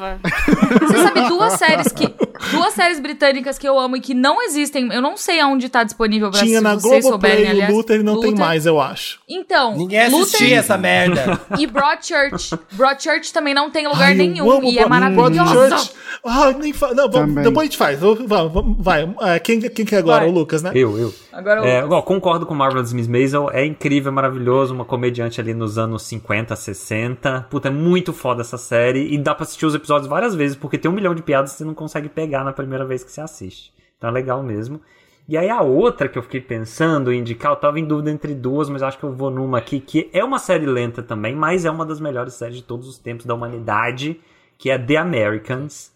Você 0.87 0.97
sabe 1.03 1.21
duas 1.29 1.53
séries 1.53 1.91
que. 1.91 2.13
Duas 2.51 2.73
séries 2.75 2.99
britânicas 2.99 3.57
que 3.57 3.67
eu 3.67 3.79
amo 3.79 3.97
e 3.97 3.99
que 3.99 4.13
não 4.13 4.41
existem. 4.43 4.93
Eu 4.93 5.01
não 5.01 5.17
sei 5.17 5.39
aonde 5.39 5.67
tá 5.69 5.83
disponível 5.83 6.29
pra 6.29 6.39
Tinha 6.41 6.59
se 6.59 6.63
na 6.63 6.75
Globoplay 6.75 7.45
o 7.45 7.49
aliás. 7.49 7.73
Luther 7.73 7.99
e 7.99 8.03
não 8.03 8.19
tem 8.19 8.29
Luther. 8.29 8.45
mais, 8.45 8.65
eu 8.67 8.79
acho. 8.79 9.19
Então, 9.27 9.75
Ninguém 9.75 9.99
assistia 10.01 10.19
Luther 10.45 10.57
essa 10.59 10.77
merda. 10.77 11.41
e 11.57 11.65
Broadchurch. 11.65 12.51
Broadchurch 12.73 13.33
também 13.33 13.53
não 13.55 13.71
tem 13.71 13.87
lugar 13.87 14.09
Ai, 14.09 14.13
nenhum 14.13 14.49
amo 14.51 14.69
e 14.71 14.77
é. 14.77 14.85
Broadchurch. 14.87 15.91
Ah, 16.23 16.51
nem 16.57 16.73
fa... 16.73 16.93
Não, 16.93 17.09
vamos, 17.09 17.43
depois 17.43 17.57
a 17.59 17.63
gente 17.65 17.77
faz. 17.77 17.99
Vamos, 17.99 18.25
vamos, 18.27 18.75
vai. 18.79 19.09
É, 19.21 19.39
quem, 19.39 19.59
quem 19.59 19.85
que 19.85 19.95
é 19.95 19.97
agora? 19.97 20.21
Vai. 20.21 20.29
O 20.29 20.33
Lucas, 20.33 20.61
né? 20.61 20.71
Eu, 20.75 20.97
eu. 20.97 21.13
Agora 21.37 21.63
É, 21.67 21.83
eu... 21.83 22.01
concordo 22.01 22.47
com 22.47 22.55
Marvelous 22.55 22.91
Miss 22.91 23.07
Maisel, 23.07 23.51
é 23.51 23.63
incrível, 23.63 24.11
maravilhoso, 24.11 24.73
uma 24.73 24.83
comediante 24.83 25.39
ali 25.39 25.53
nos 25.53 25.77
anos 25.77 26.01
50, 26.01 26.55
60. 26.55 27.45
Puta, 27.47 27.67
é 27.67 27.71
muito 27.71 28.11
foda 28.11 28.41
essa 28.41 28.57
série 28.57 29.13
e 29.13 29.19
dá 29.19 29.35
pra 29.35 29.43
assistir 29.43 29.67
os 29.67 29.75
episódios 29.75 30.07
várias 30.07 30.33
vezes, 30.33 30.57
porque 30.57 30.79
tem 30.79 30.89
um 30.89 30.93
milhão 30.95 31.13
de 31.13 31.21
piadas 31.21 31.51
que 31.51 31.59
você 31.59 31.63
não 31.63 31.75
consegue 31.75 32.09
pegar 32.09 32.43
na 32.43 32.51
primeira 32.51 32.83
vez 32.83 33.03
que 33.03 33.11
você 33.11 33.21
assiste. 33.21 33.71
Então 33.99 34.09
é 34.09 34.13
legal 34.13 34.41
mesmo. 34.41 34.81
E 35.29 35.37
aí 35.37 35.47
a 35.47 35.61
outra 35.61 36.09
que 36.09 36.17
eu 36.17 36.23
fiquei 36.23 36.41
pensando 36.41 37.13
em 37.13 37.19
indicar, 37.19 37.51
eu 37.51 37.57
tava 37.57 37.79
em 37.79 37.85
dúvida 37.85 38.09
entre 38.09 38.33
duas, 38.33 38.67
mas 38.67 38.81
acho 38.81 38.97
que 38.97 39.03
eu 39.03 39.13
vou 39.13 39.29
numa 39.29 39.59
aqui, 39.59 39.79
que 39.79 40.09
é 40.11 40.23
uma 40.23 40.39
série 40.39 40.65
lenta 40.65 41.03
também, 41.03 41.35
mas 41.35 41.65
é 41.65 41.69
uma 41.69 41.85
das 41.85 41.99
melhores 41.99 42.33
séries 42.33 42.57
de 42.57 42.63
todos 42.63 42.87
os 42.87 42.97
tempos 42.97 43.27
da 43.27 43.35
humanidade, 43.35 44.19
que 44.57 44.71
é 44.71 44.77
The 44.79 44.97
Americans. 44.97 45.95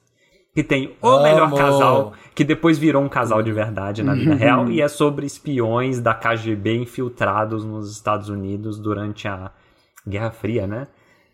Que 0.54 0.64
tem 0.64 0.96
o 1.02 1.08
Amo. 1.08 1.24
melhor 1.24 1.54
casal, 1.54 2.14
que 2.36 2.44
depois 2.44 2.78
virou 2.78 3.02
um 3.02 3.08
casal 3.10 3.42
de 3.42 3.52
verdade 3.54 4.04
na 4.04 4.14
vida 4.14 4.36
real, 4.36 4.70
e 4.70 4.82
é 4.82 4.88
sobre 4.88 5.26
espiões 5.26 6.00
da 6.02 6.14
KGB 6.14 6.76
infiltrados 6.76 7.64
nos 7.64 7.90
Estados 7.92 8.28
Unidos 8.28 8.78
durante 8.78 9.28
a 9.28 9.50
Guerra 10.08 10.32
Fria, 10.32 10.68
né? 10.68 10.88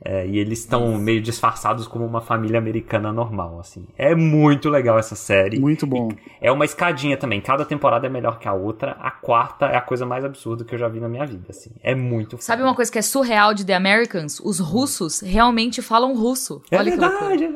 É, 0.05 0.28
e 0.28 0.38
eles 0.38 0.59
estão 0.59 0.95
meio 0.99 1.20
disfarçados 1.20 1.88
como 1.88 2.05
uma 2.05 2.22
família 2.22 2.59
americana 2.59 3.11
normal, 3.11 3.59
assim. 3.59 3.88
É 3.97 4.13
muito 4.13 4.70
legal 4.70 4.99
essa 4.99 5.15
série. 5.15 5.59
Muito 5.59 5.88
bom. 5.88 6.09
É 6.39 6.51
uma 6.51 6.65
escadinha 6.65 7.18
também. 7.18 7.41
Cada 7.41 7.65
temporada 7.65 8.05
é 8.05 8.09
melhor 8.09 8.38
que 8.38 8.47
a 8.47 8.53
outra. 8.53 8.91
A 8.99 9.09
quarta 9.09 9.65
é 9.65 9.76
a 9.76 9.82
coisa 9.82 10.05
mais 10.05 10.24
absurda 10.24 10.63
que 10.63 10.76
eu 10.76 10.78
já 10.78 10.88
vi 10.88 10.99
na 10.99 11.09
minha 11.09 11.26
vida, 11.26 11.47
assim. 11.49 11.72
É 11.82 11.95
muito 11.95 12.38
Sabe 12.39 12.59
foda. 12.61 12.70
uma 12.70 12.76
coisa 12.76 12.91
que 12.91 12.99
é 12.99 13.01
surreal 13.01 13.55
de 13.55 13.65
The 13.65 13.74
Americans? 13.74 14.39
Os 14.39 14.59
russos 14.59 15.22
realmente 15.22 15.82
falam 15.82 16.13
russo. 16.15 16.61
É 16.70 16.78
Olha 16.78 16.91
que 16.91 16.97
loucura. 16.97 17.30
verdade, 17.30 17.47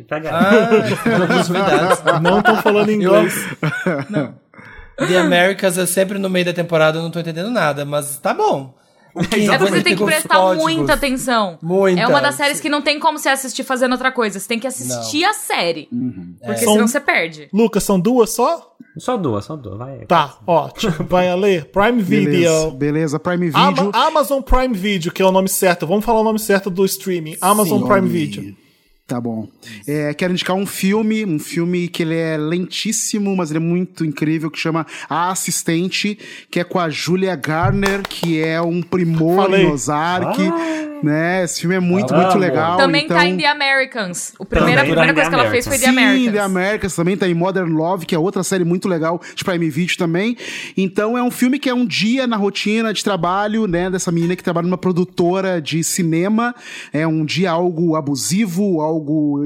é 0.00 0.28
Ah. 0.30 2.18
Não 2.20 2.38
estão 2.38 2.56
falando 2.62 2.90
inglês. 2.90 3.34
The 4.96 5.18
Americas 5.18 5.76
é 5.78 5.86
sempre 5.86 6.18
no 6.18 6.30
meio 6.30 6.44
da 6.46 6.52
temporada, 6.52 6.98
eu 6.98 7.02
não 7.02 7.10
tô 7.10 7.18
entendendo 7.18 7.50
nada, 7.50 7.84
mas 7.84 8.16
tá 8.18 8.32
bom. 8.32 8.74
É 9.16 9.22
porque 9.22 9.58
você 9.58 9.82
tem 9.82 9.96
que 9.96 10.04
prestar 10.04 10.36
códigos. 10.36 10.64
muita 10.74 10.92
atenção. 10.94 11.56
Muita. 11.62 12.00
É 12.00 12.06
uma 12.06 12.20
das 12.20 12.34
séries 12.34 12.60
que 12.60 12.68
não 12.68 12.82
tem 12.82 12.98
como 12.98 13.16
você 13.18 13.28
assistir 13.28 13.62
fazendo 13.62 13.92
outra 13.92 14.10
coisa. 14.10 14.40
Você 14.40 14.48
tem 14.48 14.58
que 14.58 14.66
assistir 14.66 15.24
a 15.24 15.32
série. 15.32 15.88
Porque 16.44 16.64
São- 16.64 16.72
senão 16.74 16.88
você 16.88 16.98
perde. 17.00 17.48
Lucas, 17.52 17.84
são 17.84 17.98
duas 17.98 18.30
só? 18.30 18.74
Só 18.98 19.16
duas, 19.16 19.44
só 19.44 19.54
duas. 19.56 19.78
Vai. 19.78 19.98
Tá, 20.06 20.36
ó. 20.46 20.68
Vai 21.08 21.28
a 21.28 21.34
ler. 21.36 21.66
Prime 21.66 22.02
Beleza, 22.02 22.30
Video. 22.58 22.70
beleza. 22.72 23.18
Prime 23.20 23.50
Ama- 23.54 23.68
Video. 23.72 23.90
Amazon 23.94 24.40
Prime 24.42 24.74
Video, 24.74 25.12
que 25.12 25.22
é 25.22 25.24
o 25.26 25.32
nome 25.32 25.48
certo. 25.48 25.86
Vamos 25.86 26.04
falar 26.04 26.20
o 26.20 26.24
nome 26.24 26.38
certo 26.40 26.68
do 26.68 26.84
streaming. 26.84 27.36
Amazon 27.40 27.82
Sim. 27.82 27.86
Prime 27.88 28.08
Video. 28.08 28.56
Tá 29.06 29.20
bom. 29.20 29.46
É, 29.86 30.14
quero 30.14 30.32
indicar 30.32 30.56
um 30.56 30.64
filme, 30.64 31.26
um 31.26 31.38
filme 31.38 31.88
que 31.88 32.02
ele 32.02 32.16
é 32.16 32.38
lentíssimo, 32.38 33.36
mas 33.36 33.50
ele 33.50 33.58
é 33.58 33.60
muito 33.60 34.02
incrível, 34.02 34.50
que 34.50 34.58
chama 34.58 34.86
A 35.10 35.30
Assistente, 35.30 36.18
que 36.50 36.58
é 36.58 36.64
com 36.64 36.78
a 36.78 36.88
Julia 36.88 37.36
Garner, 37.36 38.00
que 38.00 38.40
é 38.42 38.62
um 38.62 38.80
primor 38.80 39.44
Falei. 39.44 39.64
em 39.64 39.70
Ozark, 39.70 40.40
né? 41.02 41.44
Esse 41.44 41.60
filme 41.60 41.76
é 41.76 41.80
muito, 41.80 42.14
Ah, 42.14 42.16
muito 42.16 42.30
amor. 42.30 42.40
legal. 42.40 42.78
Também 42.78 43.04
então... 43.04 43.18
tá 43.18 43.26
em 43.26 43.36
The 43.36 43.46
Americans. 43.46 44.32
O 44.38 44.46
primeira, 44.46 44.80
a 44.80 44.84
primeira 44.84 45.04
tá 45.06 45.12
em 45.12 45.14
coisa 45.14 45.28
que 45.28 45.36
ela 45.36 45.50
fez 45.50 45.68
foi 45.68 45.78
The 45.78 45.84
Sim, 45.84 45.90
Americans. 45.90 46.32
The 46.32 46.40
Americans 46.40 46.96
também 46.96 47.16
tá 47.18 47.28
em 47.28 47.34
Modern 47.34 47.74
Love, 47.74 48.06
que 48.06 48.14
é 48.14 48.18
outra 48.18 48.42
série 48.42 48.64
muito 48.64 48.88
legal 48.88 49.20
de 49.34 49.44
Prime 49.44 49.68
Video 49.68 49.98
também. 49.98 50.34
Então 50.78 51.18
é 51.18 51.22
um 51.22 51.30
filme 51.30 51.58
que 51.58 51.68
é 51.68 51.74
um 51.74 51.84
dia 51.84 52.26
na 52.26 52.38
rotina 52.38 52.90
de 52.94 53.04
trabalho, 53.04 53.66
né, 53.66 53.90
dessa 53.90 54.10
menina 54.10 54.34
que 54.34 54.42
trabalha 54.42 54.66
numa 54.66 54.78
produtora 54.78 55.60
de 55.60 55.84
cinema. 55.84 56.54
É 56.90 57.06
um 57.06 57.22
dia 57.22 57.50
algo 57.50 57.96
abusivo, 57.96 58.80
algo 58.80 58.93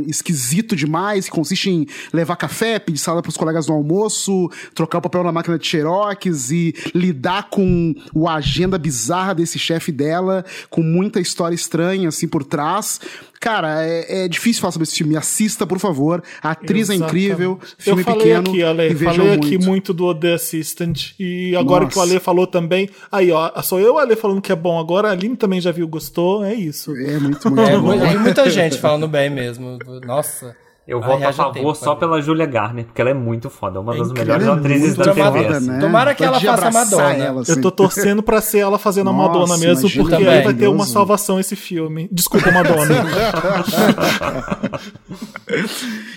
esquisito 0.06 0.74
demais, 0.74 1.26
que 1.26 1.30
consiste 1.30 1.70
em 1.70 1.86
levar 2.12 2.36
café, 2.36 2.78
pedir 2.78 2.98
salada 2.98 3.22
pros 3.22 3.36
colegas 3.36 3.66
no 3.66 3.74
almoço, 3.74 4.50
trocar 4.74 4.98
o 4.98 5.02
papel 5.02 5.24
na 5.24 5.32
máquina 5.32 5.58
de 5.58 5.66
xerox 5.66 6.50
e 6.50 6.74
lidar 6.94 7.50
com 7.50 7.94
o 8.14 8.28
agenda 8.28 8.78
bizarra 8.78 9.34
desse 9.34 9.58
chefe 9.58 9.92
dela, 9.92 10.44
com 10.70 10.82
muita 10.82 11.20
história 11.20 11.54
estranha 11.54 12.08
assim 12.08 12.28
por 12.28 12.44
trás. 12.44 13.00
Cara, 13.40 13.86
é, 13.86 14.24
é 14.24 14.28
difícil 14.28 14.60
falar 14.60 14.72
sobre 14.72 14.84
esse 14.84 14.96
filme. 14.96 15.16
Assista, 15.16 15.66
por 15.66 15.78
favor. 15.78 16.22
A 16.42 16.50
atriz 16.50 16.90
é 16.90 16.94
incrível, 16.94 17.52
Exatamente. 17.62 17.76
filme 17.82 18.00
eu 18.00 18.04
falei 18.04 18.18
pequeno. 18.20 18.50
aqui, 18.50 18.62
Ale, 18.62 18.88
e 18.88 18.94
falei 18.96 19.26
muito. 19.28 19.46
aqui 19.46 19.58
muito 19.58 19.94
do 19.94 20.14
The 20.14 20.34
Assistant. 20.34 21.12
E 21.18 21.54
agora 21.56 21.84
Nossa. 21.84 21.92
que 21.94 21.98
o 21.98 22.02
Ale 22.02 22.20
falou 22.20 22.46
também. 22.46 22.88
Aí, 23.10 23.30
ó, 23.30 23.50
sou 23.62 23.78
eu, 23.80 23.98
Ale, 23.98 24.16
falando 24.16 24.42
que 24.42 24.50
é 24.52 24.56
bom. 24.56 24.78
Agora 24.78 25.08
a 25.08 25.12
Aline 25.12 25.36
também 25.36 25.60
já 25.60 25.70
viu, 25.70 25.86
gostou. 25.86 26.44
É 26.44 26.54
isso. 26.54 26.94
É 26.96 27.18
muito, 27.18 27.48
muito 27.50 27.60
É, 27.70 27.78
bom. 27.78 27.98
vi 28.08 28.18
muita 28.18 28.50
gente 28.50 28.78
falando 28.78 29.06
bem 29.08 29.30
mesmo. 29.30 29.78
Nossa. 30.04 30.56
Eu 30.88 31.02
voto 31.02 31.22
a 31.22 31.32
favor 31.34 31.52
tempo, 31.52 31.74
só 31.74 31.90
Ale. 31.90 32.00
pela 32.00 32.22
Julia 32.22 32.46
Garner, 32.46 32.86
porque 32.86 32.98
ela 32.98 33.10
é 33.10 33.14
muito 33.14 33.50
foda. 33.50 33.76
É 33.76 33.80
uma 33.80 33.94
das 33.94 34.08
incrível. 34.08 34.38
melhores 34.38 34.46
é 34.46 34.50
atrizes 34.50 34.94
da 34.96 35.12
TV. 35.12 35.46
assim. 35.46 35.66
né? 35.68 35.80
Tomara 35.80 36.14
que 36.14 36.24
ela 36.24 36.40
faça 36.40 36.70
Madonna. 36.70 37.14
ela, 37.14 37.42
assim. 37.42 37.52
Eu 37.52 37.60
tô 37.60 37.70
torcendo 37.70 38.22
pra 38.22 38.40
ser 38.40 38.60
ela 38.60 38.78
fazendo 38.78 39.10
a 39.10 39.12
Nossa, 39.12 39.28
Madonna 39.38 39.58
mesmo, 39.58 39.90
porque 39.90 40.10
também. 40.16 40.28
aí 40.28 40.42
vai 40.42 40.54
ter 40.54 40.66
uma 40.66 40.86
salvação 40.86 41.38
esse 41.38 41.54
filme. 41.54 42.08
Desculpa, 42.10 42.50
Madonna. 42.50 43.04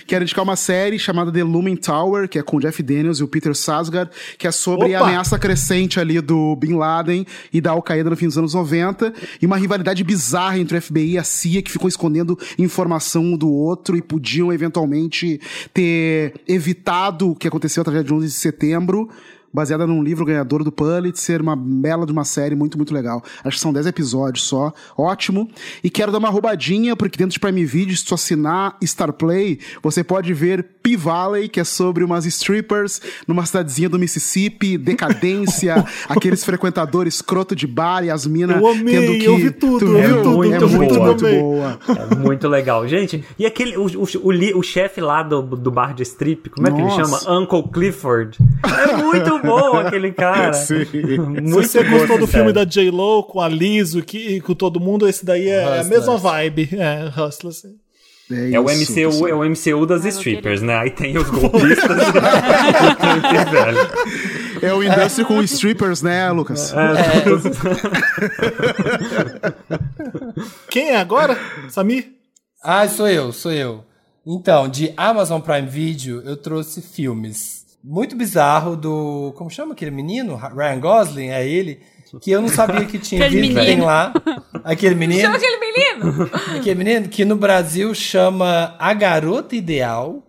Quero 0.06 0.24
indicar 0.24 0.42
uma 0.42 0.56
série 0.56 0.98
chamada 0.98 1.30
The 1.30 1.42
Looming 1.42 1.76
Tower, 1.76 2.28
que 2.28 2.38
é 2.38 2.42
com 2.42 2.56
o 2.56 2.60
Jeff 2.60 2.82
Daniels 2.82 3.18
e 3.18 3.24
o 3.24 3.28
Peter 3.28 3.54
Sarsgaard, 3.54 4.10
que 4.38 4.46
é 4.46 4.50
sobre 4.50 4.94
a 4.94 5.00
Opa! 5.00 5.08
ameaça 5.08 5.38
crescente 5.38 6.00
ali 6.00 6.20
do 6.20 6.56
Bin 6.56 6.74
Laden 6.74 7.26
e 7.52 7.60
da 7.60 7.70
Al-Qaeda 7.72 8.10
no 8.10 8.16
fim 8.16 8.26
dos 8.26 8.38
anos 8.38 8.54
90, 8.54 9.12
e 9.40 9.46
uma 9.46 9.56
rivalidade 9.56 10.02
bizarra 10.04 10.58
entre 10.58 10.78
o 10.78 10.82
FBI 10.82 11.12
e 11.12 11.18
a 11.18 11.24
CIA, 11.24 11.62
que 11.62 11.70
ficam 11.70 11.88
escondendo 11.88 12.38
informação 12.58 13.22
um 13.22 13.36
do 13.36 13.50
outro 13.50 13.96
e 13.96 14.02
podiam 14.02 14.52
eventualmente 14.62 15.40
ter 15.72 16.34
evitado 16.46 17.30
o 17.30 17.36
que 17.36 17.48
aconteceu 17.48 17.82
a 17.82 17.84
de 18.02 18.12
11 18.12 18.26
de 18.26 18.32
setembro. 18.32 19.08
Baseada 19.52 19.86
num 19.86 20.02
livro 20.02 20.24
ganhador 20.24 20.64
do 20.64 20.72
Pulitzer, 20.72 21.40
uma 21.40 21.56
bela 21.56 22.06
de 22.06 22.12
uma 22.12 22.24
série 22.24 22.54
muito, 22.54 22.76
muito 22.76 22.92
legal. 22.92 23.22
Acho 23.44 23.56
que 23.56 23.62
são 23.62 23.72
10 23.72 23.86
episódios 23.86 24.44
só. 24.44 24.72
Ótimo. 24.96 25.50
E 25.82 25.90
quero 25.90 26.10
dar 26.12 26.18
uma 26.18 26.30
roubadinha, 26.30 26.96
porque 26.96 27.16
dentro 27.18 27.32
de 27.32 27.40
Prime 27.40 27.64
Video, 27.64 27.96
se 27.96 28.04
tu 28.04 28.14
assinar 28.14 28.76
Star 28.84 29.12
Play, 29.12 29.58
você 29.82 30.02
pode 30.02 30.32
ver 30.34 30.64
P-Valley, 30.82 31.48
que 31.48 31.60
é 31.60 31.64
sobre 31.64 32.02
umas 32.04 32.26
strippers 32.26 33.00
numa 33.26 33.46
cidadezinha 33.46 33.88
do 33.88 33.98
Mississippi, 33.98 34.76
decadência, 34.76 35.84
aqueles 36.08 36.44
frequentadores 36.44 37.14
escroto 37.14 37.54
de 37.54 37.66
bar 37.66 38.04
e 38.04 38.10
as 38.10 38.26
minas 38.26 38.60
tendo 38.84 39.18
que... 39.18 39.24
eu 39.24 39.36
vi 39.36 39.50
tudo, 39.50 39.78
Tu 39.78 39.86
viu? 39.86 40.22
tudo, 40.22 40.44
é 40.44 40.56
eu 40.56 40.68
vi 40.68 40.76
muito, 40.76 40.94
tudo, 40.94 41.04
muito 41.04 41.24
boa. 41.24 41.78
É 41.88 42.14
muito 42.14 42.48
legal. 42.48 42.86
Gente, 42.88 43.24
e 43.38 43.46
aquele, 43.46 43.76
o, 43.76 43.86
o, 43.86 44.04
o, 44.22 44.58
o 44.58 44.62
chefe 44.62 45.00
lá 45.00 45.22
do, 45.22 45.42
do 45.42 45.70
bar 45.70 45.94
de 45.94 46.02
strip, 46.02 46.50
como 46.50 46.66
é 46.66 46.70
que 46.70 46.76
ele 46.76 46.86
Nossa. 46.88 47.20
chama? 47.24 47.40
Uncle 47.40 47.70
Clifford. 47.72 48.38
É 48.64 48.96
muito 48.96 49.41
bom 49.42 49.76
aquele 49.76 50.12
cara. 50.12 50.52
Sim. 50.54 50.84
Muito 51.18 51.62
Se 51.68 51.78
você 51.80 51.84
gostou 51.84 52.18
do 52.18 52.26
filme 52.26 52.52
da 52.52 52.64
J-Lo 52.64 53.24
com 53.24 53.40
a 53.40 53.48
Liso 53.48 54.02
que, 54.02 54.36
e 54.36 54.40
com 54.40 54.54
todo 54.54 54.80
mundo, 54.80 55.08
esse 55.08 55.24
daí 55.24 55.48
é 55.48 55.62
a 55.62 55.80
Hustlers. 55.80 55.88
mesma 55.88 56.16
vibe. 56.16 56.68
É, 56.72 57.10
Hustlers. 57.20 57.62
É 58.30 58.58
o, 58.58 58.70
isso, 58.70 58.92
MCU, 58.92 59.10
pessoal. 59.10 59.28
é 59.28 59.34
o 59.34 59.44
MCU 59.44 59.84
das 59.86 60.02
vou 60.02 60.10
strippers, 60.10 60.62
né? 60.62 60.74
Aí 60.78 60.90
tem 60.90 61.18
os 61.18 61.28
golpistas 61.28 61.98
e 61.98 62.08
o 62.08 62.96
que. 64.60 64.64
É 64.64 64.72
o 64.72 64.82
Industry 64.82 65.24
com 65.24 65.42
strippers, 65.42 66.00
né, 66.02 66.30
Lucas? 66.30 66.72
Quem 70.70 70.90
é 70.90 70.96
agora? 70.96 71.36
Samir? 71.68 72.12
Ah, 72.62 72.86
sou 72.88 73.08
eu, 73.08 73.32
sou 73.32 73.52
eu. 73.52 73.84
Então, 74.24 74.68
de 74.68 74.92
Amazon 74.96 75.40
Prime 75.40 75.66
Video, 75.68 76.22
eu 76.24 76.36
trouxe 76.36 76.80
filmes. 76.80 77.61
Muito 77.82 78.16
bizarro 78.16 78.76
do. 78.76 79.34
Como 79.36 79.50
chama 79.50 79.72
aquele 79.72 79.90
menino? 79.90 80.36
Ryan 80.36 80.80
Gosling, 80.80 81.28
é 81.28 81.46
ele. 81.46 81.80
Que 82.20 82.30
eu 82.30 82.42
não 82.42 82.48
sabia 82.48 82.84
que 82.84 82.98
tinha 82.98 83.28
visto. 83.28 83.54
Tem 83.54 83.80
lá. 83.80 84.12
Aquele 84.62 84.94
menino. 84.94 85.22
Chama 85.22 85.36
aquele 85.36 85.56
menino! 85.58 86.30
Aquele 86.56 86.74
menino 86.74 87.08
que 87.08 87.24
no 87.24 87.36
Brasil 87.36 87.94
chama 87.94 88.76
A 88.78 88.92
Garota 88.92 89.56
Ideal, 89.56 90.22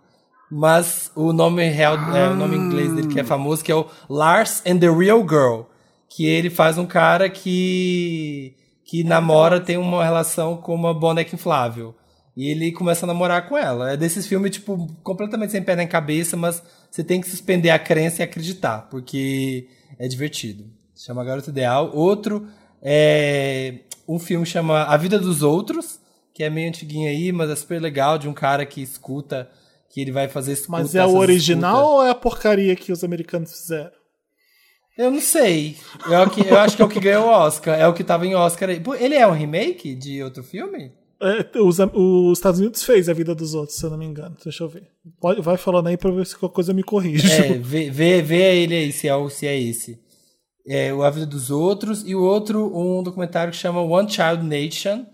mas 0.49 1.11
o 1.13 1.33
nome 1.33 1.67
real, 1.69 1.95
é, 2.15 2.29
o 2.29 2.35
nome 2.35 2.55
inglês 2.55 2.93
dele 2.93 3.07
que 3.07 3.19
é 3.19 3.23
famoso, 3.23 3.63
que 3.63 3.71
é 3.71 3.75
o 3.75 3.85
Lars 4.09 4.63
and 4.65 4.79
the 4.79 4.89
Real 4.89 5.19
Girl. 5.27 5.61
Que 6.09 6.25
ele 6.25 6.49
faz 6.49 6.77
um 6.77 6.85
cara 6.85 7.29
que, 7.29 8.55
que 8.85 9.03
namora, 9.03 9.59
tem 9.59 9.77
uma 9.77 10.03
relação 10.03 10.57
com 10.57 10.73
uma 10.73 10.93
boneca 10.93 11.35
inflável. 11.35 11.95
E 12.35 12.49
ele 12.49 12.71
começa 12.71 13.05
a 13.05 13.07
namorar 13.07 13.47
com 13.47 13.57
ela. 13.57 13.91
É 13.91 13.97
desses 13.97 14.25
filmes, 14.25 14.51
tipo, 14.51 14.87
completamente 15.03 15.51
sem 15.51 15.61
pé 15.61 15.75
nem 15.75 15.87
cabeça, 15.87 16.37
mas 16.37 16.63
você 16.93 17.03
tem 17.03 17.19
que 17.19 17.27
suspender 17.27 17.71
a 17.71 17.79
crença 17.79 18.21
e 18.21 18.23
acreditar, 18.23 18.87
porque 18.91 19.67
é 19.97 20.07
divertido. 20.07 20.69
Chama 20.95 21.23
Garota 21.23 21.49
Ideal. 21.49 21.89
Outro 21.91 22.47
é 22.83 23.79
um 24.07 24.19
filme 24.19 24.45
chama 24.45 24.83
A 24.83 24.95
Vida 24.95 25.17
dos 25.17 25.41
Outros, 25.41 25.99
que 26.35 26.43
é 26.43 26.51
meio 26.51 26.69
antiguinho 26.69 27.09
aí, 27.09 27.31
mas 27.31 27.49
é 27.49 27.55
super 27.55 27.81
legal, 27.81 28.19
de 28.19 28.29
um 28.29 28.33
cara 28.33 28.63
que 28.63 28.79
escuta, 28.79 29.49
que 29.89 30.01
ele 30.01 30.11
vai 30.11 30.27
fazer 30.27 30.51
escuta. 30.53 30.83
Mas 30.83 30.93
é 30.93 31.03
o 31.03 31.15
original 31.15 31.77
escuta. 31.77 31.95
ou 31.95 32.05
é 32.05 32.11
a 32.11 32.15
porcaria 32.15 32.75
que 32.75 32.91
os 32.91 33.03
americanos 33.03 33.51
fizeram? 33.51 33.91
Eu 34.95 35.09
não 35.09 35.19
sei. 35.19 35.75
É 36.05 36.29
que, 36.29 36.47
eu 36.47 36.59
acho 36.59 36.75
que 36.75 36.83
é 36.83 36.85
o 36.85 36.89
que 36.89 36.99
ganhou 36.99 37.25
o 37.25 37.31
Oscar. 37.31 37.79
É 37.79 37.87
o 37.87 37.93
que 37.95 38.03
tava 38.03 38.27
em 38.27 38.35
Oscar 38.35 38.69
aí. 38.69 38.79
Ele 38.99 39.15
é 39.15 39.25
um 39.25 39.31
remake 39.31 39.95
de 39.95 40.21
outro 40.21 40.43
filme? 40.43 40.91
É, 41.23 41.59
os, 41.59 41.79
os 41.79 42.37
Estados 42.37 42.59
Unidos 42.59 42.83
fez 42.83 43.07
a 43.07 43.13
vida 43.13 43.33
dos 43.33 43.53
outros, 43.53 43.77
se 43.77 43.85
eu 43.85 43.89
não 43.89 43.97
me 43.97 44.05
engano. 44.05 44.35
Deixa 44.43 44.63
eu 44.63 44.67
ver. 44.69 44.83
Pode, 45.21 45.41
vai 45.41 45.55
falando 45.55 45.87
aí 45.87 45.95
pra 45.95 46.11
ver 46.11 46.25
se 46.25 46.37
qualquer 46.37 46.55
coisa 46.55 46.73
me 46.73 46.83
corrige. 46.83 47.31
É, 47.31 47.53
vê, 47.57 47.89
vê, 47.89 48.21
vê 48.21 48.61
ele 48.61 48.75
aí, 48.75 48.91
se 48.91 49.07
é, 49.07 49.29
se 49.29 49.47
é 49.47 49.59
esse. 49.59 49.99
É, 50.67 50.93
o 50.93 51.01
A 51.03 51.09
Vida 51.09 51.25
dos 51.25 51.49
Outros. 51.49 52.03
E 52.05 52.13
o 52.13 52.21
outro, 52.21 52.71
um 52.77 53.01
documentário 53.01 53.51
que 53.51 53.57
chama 53.57 53.81
One 53.81 54.09
Child 54.09 54.43
Nation, 54.43 55.05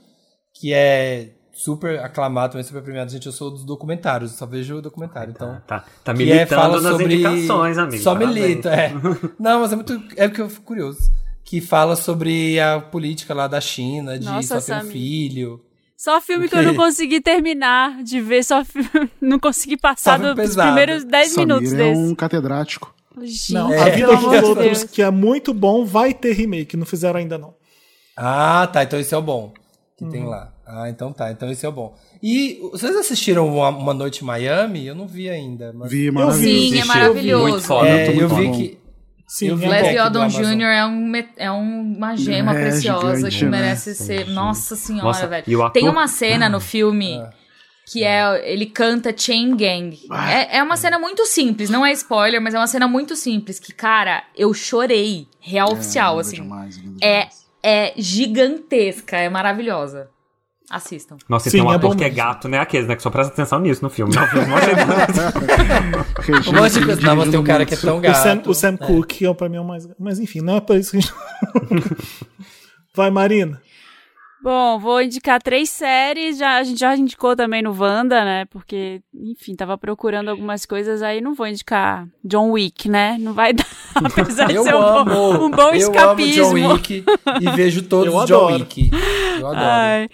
que 0.53 0.73
é 0.73 1.31
super 1.53 1.99
aclamado, 1.99 2.53
também 2.53 2.63
super 2.63 2.81
premiado. 2.81 3.11
Gente, 3.11 3.25
eu 3.25 3.31
sou 3.31 3.51
dos 3.51 3.63
documentários, 3.63 4.31
só 4.31 4.45
vejo 4.45 4.77
o 4.77 4.81
documentário. 4.81 5.31
Então, 5.31 5.61
Tá, 5.67 5.85
tá 6.03 6.13
que 6.13 6.23
é, 6.23 6.25
militando 6.25 6.61
fala 6.61 6.81
nas 6.81 6.91
sobre... 6.91 7.15
indicações, 7.15 7.77
amigo. 7.77 8.03
Só 8.03 8.13
Parabéns. 8.15 8.41
milito, 8.41 8.67
é. 8.69 8.93
Não, 9.37 9.59
mas 9.59 9.73
é 9.73 9.75
muito... 9.75 10.01
É 10.15 10.27
porque 10.27 10.41
eu 10.41 10.49
fico 10.49 10.65
curioso. 10.65 11.11
Que 11.43 11.59
fala 11.59 11.95
sobre 11.95 12.59
a 12.59 12.79
política 12.79 13.33
lá 13.33 13.47
da 13.47 13.59
China, 13.59 14.17
de 14.17 14.25
Nossa, 14.25 14.61
só 14.61 14.73
ter 14.79 14.85
um 14.85 14.89
filho. 14.89 15.61
Só 16.01 16.21
filme 16.21 16.47
que 16.47 16.55
eu 16.55 16.63
não 16.63 16.75
consegui 16.75 17.19
terminar 17.19 18.01
de 18.03 18.21
ver, 18.21 18.41
só 18.41 18.63
fi- 18.63 18.79
não 19.19 19.37
consegui 19.37 19.75
passar 19.75 20.17
filme 20.17 20.33
dos 20.33 20.55
primeiros 20.55 21.03
10 21.03 21.35
minutos 21.35 21.69
Samir 21.71 21.85
é 21.85 21.89
desse. 21.89 22.01
um 22.01 22.15
catedrático. 22.15 22.95
Gente, 23.21 23.53
Não, 23.53 23.73
É. 23.73 23.79
a 23.81 23.89
vida 23.89 24.15
dos 24.15 24.23
outros, 24.47 24.55
Deus. 24.79 24.83
que 24.85 25.01
é 25.01 25.11
muito 25.11 25.53
bom, 25.53 25.83
vai 25.83 26.13
ter 26.13 26.31
remake. 26.31 26.77
Não 26.77 26.85
fizeram 26.85 27.19
ainda, 27.19 27.37
não. 27.37 27.53
Ah, 28.15 28.65
tá. 28.71 28.83
Então 28.83 28.97
esse 28.97 29.13
é 29.13 29.17
o 29.17 29.21
bom 29.21 29.51
que 29.97 30.05
Uhum. 30.05 30.09
tem 30.09 30.25
lá. 30.25 30.53
Ah, 30.65 30.89
então 30.89 31.11
tá. 31.11 31.29
Então 31.31 31.51
esse 31.51 31.65
é 31.65 31.69
o 31.69 31.71
bom. 31.73 31.93
E 32.23 32.59
vocês 32.71 32.95
assistiram 32.95 33.45
uma, 33.53 33.67
Uma 33.67 33.93
Noite 33.93 34.23
em 34.23 34.25
Miami? 34.25 34.87
Eu 34.87 34.95
não 34.95 35.05
vi 35.05 35.29
ainda. 35.29 35.73
Mas... 35.73 35.91
Vi, 35.91 36.03
vi. 36.05 36.11
maravilhoso. 36.11 36.69
Sim, 36.69 36.79
é 36.79 36.85
maravilhoso. 36.85 37.43
Muito 37.49 37.61
foda, 37.65 37.89
É, 37.89 38.05
muito 38.05 38.21
eu 38.21 38.29
vi 38.29 38.45
bom. 38.45 38.51
que. 38.53 38.78
Sim, 39.29 39.51
é 39.63 39.67
Leslie 39.69 39.99
Odom. 39.99 40.27
Jr. 40.27 40.63
é, 40.63 40.85
um, 40.85 41.11
é 41.37 41.51
um- 41.51 41.93
uma 41.97 42.15
gema 42.17 42.51
É, 42.57 42.61
preciosa 42.63 43.15
gigante, 43.29 43.37
que 43.37 43.45
né? 43.45 43.51
merece 43.51 43.93
ser. 43.93 44.25
Nossa 44.27 44.75
senhora, 44.75 45.05
Nossa, 45.05 45.27
velho. 45.27 45.61
ator- 45.61 45.71
Tem 45.71 45.87
uma 45.87 46.07
cena 46.07 46.49
no 46.49 46.59
filme 46.59 47.19
Ah. 47.21 47.29
que 47.85 48.03
é. 48.03 48.51
Ele 48.51 48.65
canta 48.65 49.15
Chain 49.15 49.55
Gang. 49.55 49.95
É, 50.31 50.57
é 50.57 50.63
uma 50.63 50.75
cena 50.75 50.97
muito 50.97 51.25
simples, 51.27 51.69
não 51.69 51.85
é 51.85 51.91
spoiler, 51.91 52.41
mas 52.41 52.55
é 52.55 52.57
uma 52.57 52.65
cena 52.65 52.87
muito 52.87 53.15
simples. 53.15 53.59
Que, 53.59 53.71
cara, 53.71 54.23
eu 54.35 54.51
chorei. 54.51 55.27
Real 55.39 55.71
oficial, 55.71 56.15
lindo 56.15 56.21
assim. 56.21 56.35
demais, 56.41 56.79
É, 57.01 57.27
é 57.61 57.93
gigantesca, 57.97 59.15
é 59.17 59.29
maravilhosa. 59.29 60.09
Assistam. 60.69 61.17
Nossa, 61.27 61.47
e 61.47 61.51
Sim, 61.51 61.57
tem 61.59 61.65
um 61.67 61.71
é 61.71 61.75
ator 61.75 61.89
bom 61.91 61.95
que 61.95 62.03
é 62.03 62.09
gato, 62.09 62.47
né? 62.47 62.59
Aqueles, 62.59 62.87
né? 62.87 62.95
Que 62.95 63.01
só 63.01 63.09
presta 63.09 63.33
atenção 63.33 63.59
nisso 63.59 63.81
no 63.83 63.89
filme. 63.89 64.13
Não, 64.15 64.23
o 64.23 64.27
filme 64.27 64.47
não 64.47 64.55
Um 66.51 66.61
monte 66.61 66.73
de 66.79 66.85
coisa. 66.85 67.01
Não, 67.01 67.15
mas 67.15 67.29
tem 67.29 67.39
um 67.39 67.43
cara 67.43 67.65
que 67.65 67.73
é 67.73 67.77
tão 67.77 67.97
O 67.97 68.01
gato. 68.01 68.15
Sam, 68.21 68.41
o 68.45 68.53
Sam 68.53 68.77
Cooke, 68.77 69.25
é 69.25 69.33
pra 69.33 69.49
mim 69.49 69.57
é 69.57 69.61
o 69.61 69.65
mais. 69.65 69.87
Mas 69.99 70.19
enfim, 70.19 70.41
não 70.41 70.57
é 70.57 70.61
pra 70.61 70.77
isso 70.77 70.91
que 70.91 70.97
a 70.97 70.99
gente. 71.01 71.13
Vai, 72.95 73.09
Marina. 73.09 73.61
Bom, 74.41 74.79
vou 74.79 75.01
indicar 75.01 75.41
três 75.41 75.69
séries. 75.69 76.37
Já, 76.37 76.57
a 76.59 76.63
gente 76.63 76.79
já 76.79 76.95
indicou 76.95 77.35
também 77.35 77.61
no 77.61 77.77
Wanda, 77.77 78.23
né? 78.23 78.45
Porque, 78.45 79.01
enfim, 79.13 79.53
tava 79.53 79.77
procurando 79.77 80.29
algumas 80.29 80.65
coisas 80.65 81.01
aí. 81.01 81.19
Não 81.19 81.33
vou 81.33 81.45
indicar 81.45 82.07
John 82.23 82.51
Wick, 82.51 82.87
né? 82.87 83.17
Não 83.19 83.33
vai 83.33 83.51
dar. 83.51 83.65
Apesar 83.95 84.45
de 84.47 84.55
Eu 84.55 84.63
ser 84.63 84.75
um 84.75 84.81
amo. 84.81 85.05
bom, 85.13 85.45
um 85.47 85.51
bom 85.51 85.69
eu 85.71 85.75
escapismo. 85.75 86.45
amo 86.45 86.53
John 86.57 86.73
Wick 86.73 87.03
e 87.41 87.49
vejo 87.51 87.81
todos 87.81 88.13
Eu 88.13 88.17
os 88.17 88.25
John. 88.27 88.45
Wick. 88.53 88.89
Eu 89.39 89.47
adoro. 89.47 89.59
Ai, 89.65 90.09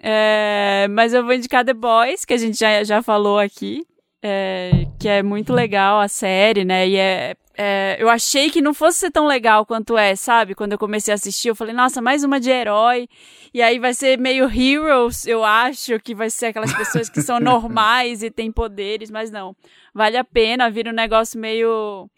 é, 0.00 0.86
mas 0.90 1.12
eu 1.12 1.24
vou 1.24 1.34
indicar 1.34 1.64
The 1.64 1.74
Boys, 1.74 2.24
que 2.24 2.34
a 2.34 2.36
gente 2.38 2.58
já, 2.58 2.82
já 2.84 3.02
falou 3.02 3.38
aqui. 3.38 3.84
é, 4.22 4.86
que 4.98 5.08
é 5.08 5.22
muito 5.22 5.52
legal 5.52 6.00
a 6.00 6.08
série, 6.08 6.64
né? 6.64 6.88
E 6.88 6.96
é, 6.96 7.36
é, 7.56 7.96
eu 7.98 8.08
achei 8.08 8.50
que 8.50 8.60
não 8.60 8.74
fosse 8.74 8.98
ser 8.98 9.10
tão 9.10 9.26
legal 9.26 9.64
quanto 9.66 9.96
é, 9.96 10.14
sabe? 10.16 10.54
Quando 10.54 10.72
eu 10.72 10.78
comecei 10.78 11.12
a 11.12 11.14
assistir, 11.14 11.48
eu 11.48 11.54
falei, 11.56 11.74
nossa, 11.74 12.00
mais 12.02 12.24
uma 12.24 12.40
de 12.40 12.50
herói. 12.50 13.08
E 13.52 13.62
aí 13.62 13.78
vai 13.78 13.94
ser 13.94 14.18
meio 14.18 14.44
heroes, 14.44 15.26
eu 15.26 15.44
acho, 15.44 15.98
que 16.00 16.14
vai 16.14 16.30
ser 16.30 16.46
aquelas 16.46 16.72
pessoas 16.72 17.08
que 17.08 17.22
são 17.22 17.38
normais 17.40 18.22
e 18.22 18.30
têm 18.30 18.50
poderes, 18.52 19.10
mas 19.10 19.30
não. 19.30 19.56
Vale 19.94 20.16
a 20.16 20.24
pena, 20.24 20.70
vira 20.70 20.90
um 20.90 20.94
negócio 20.94 21.38
meio. 21.38 22.08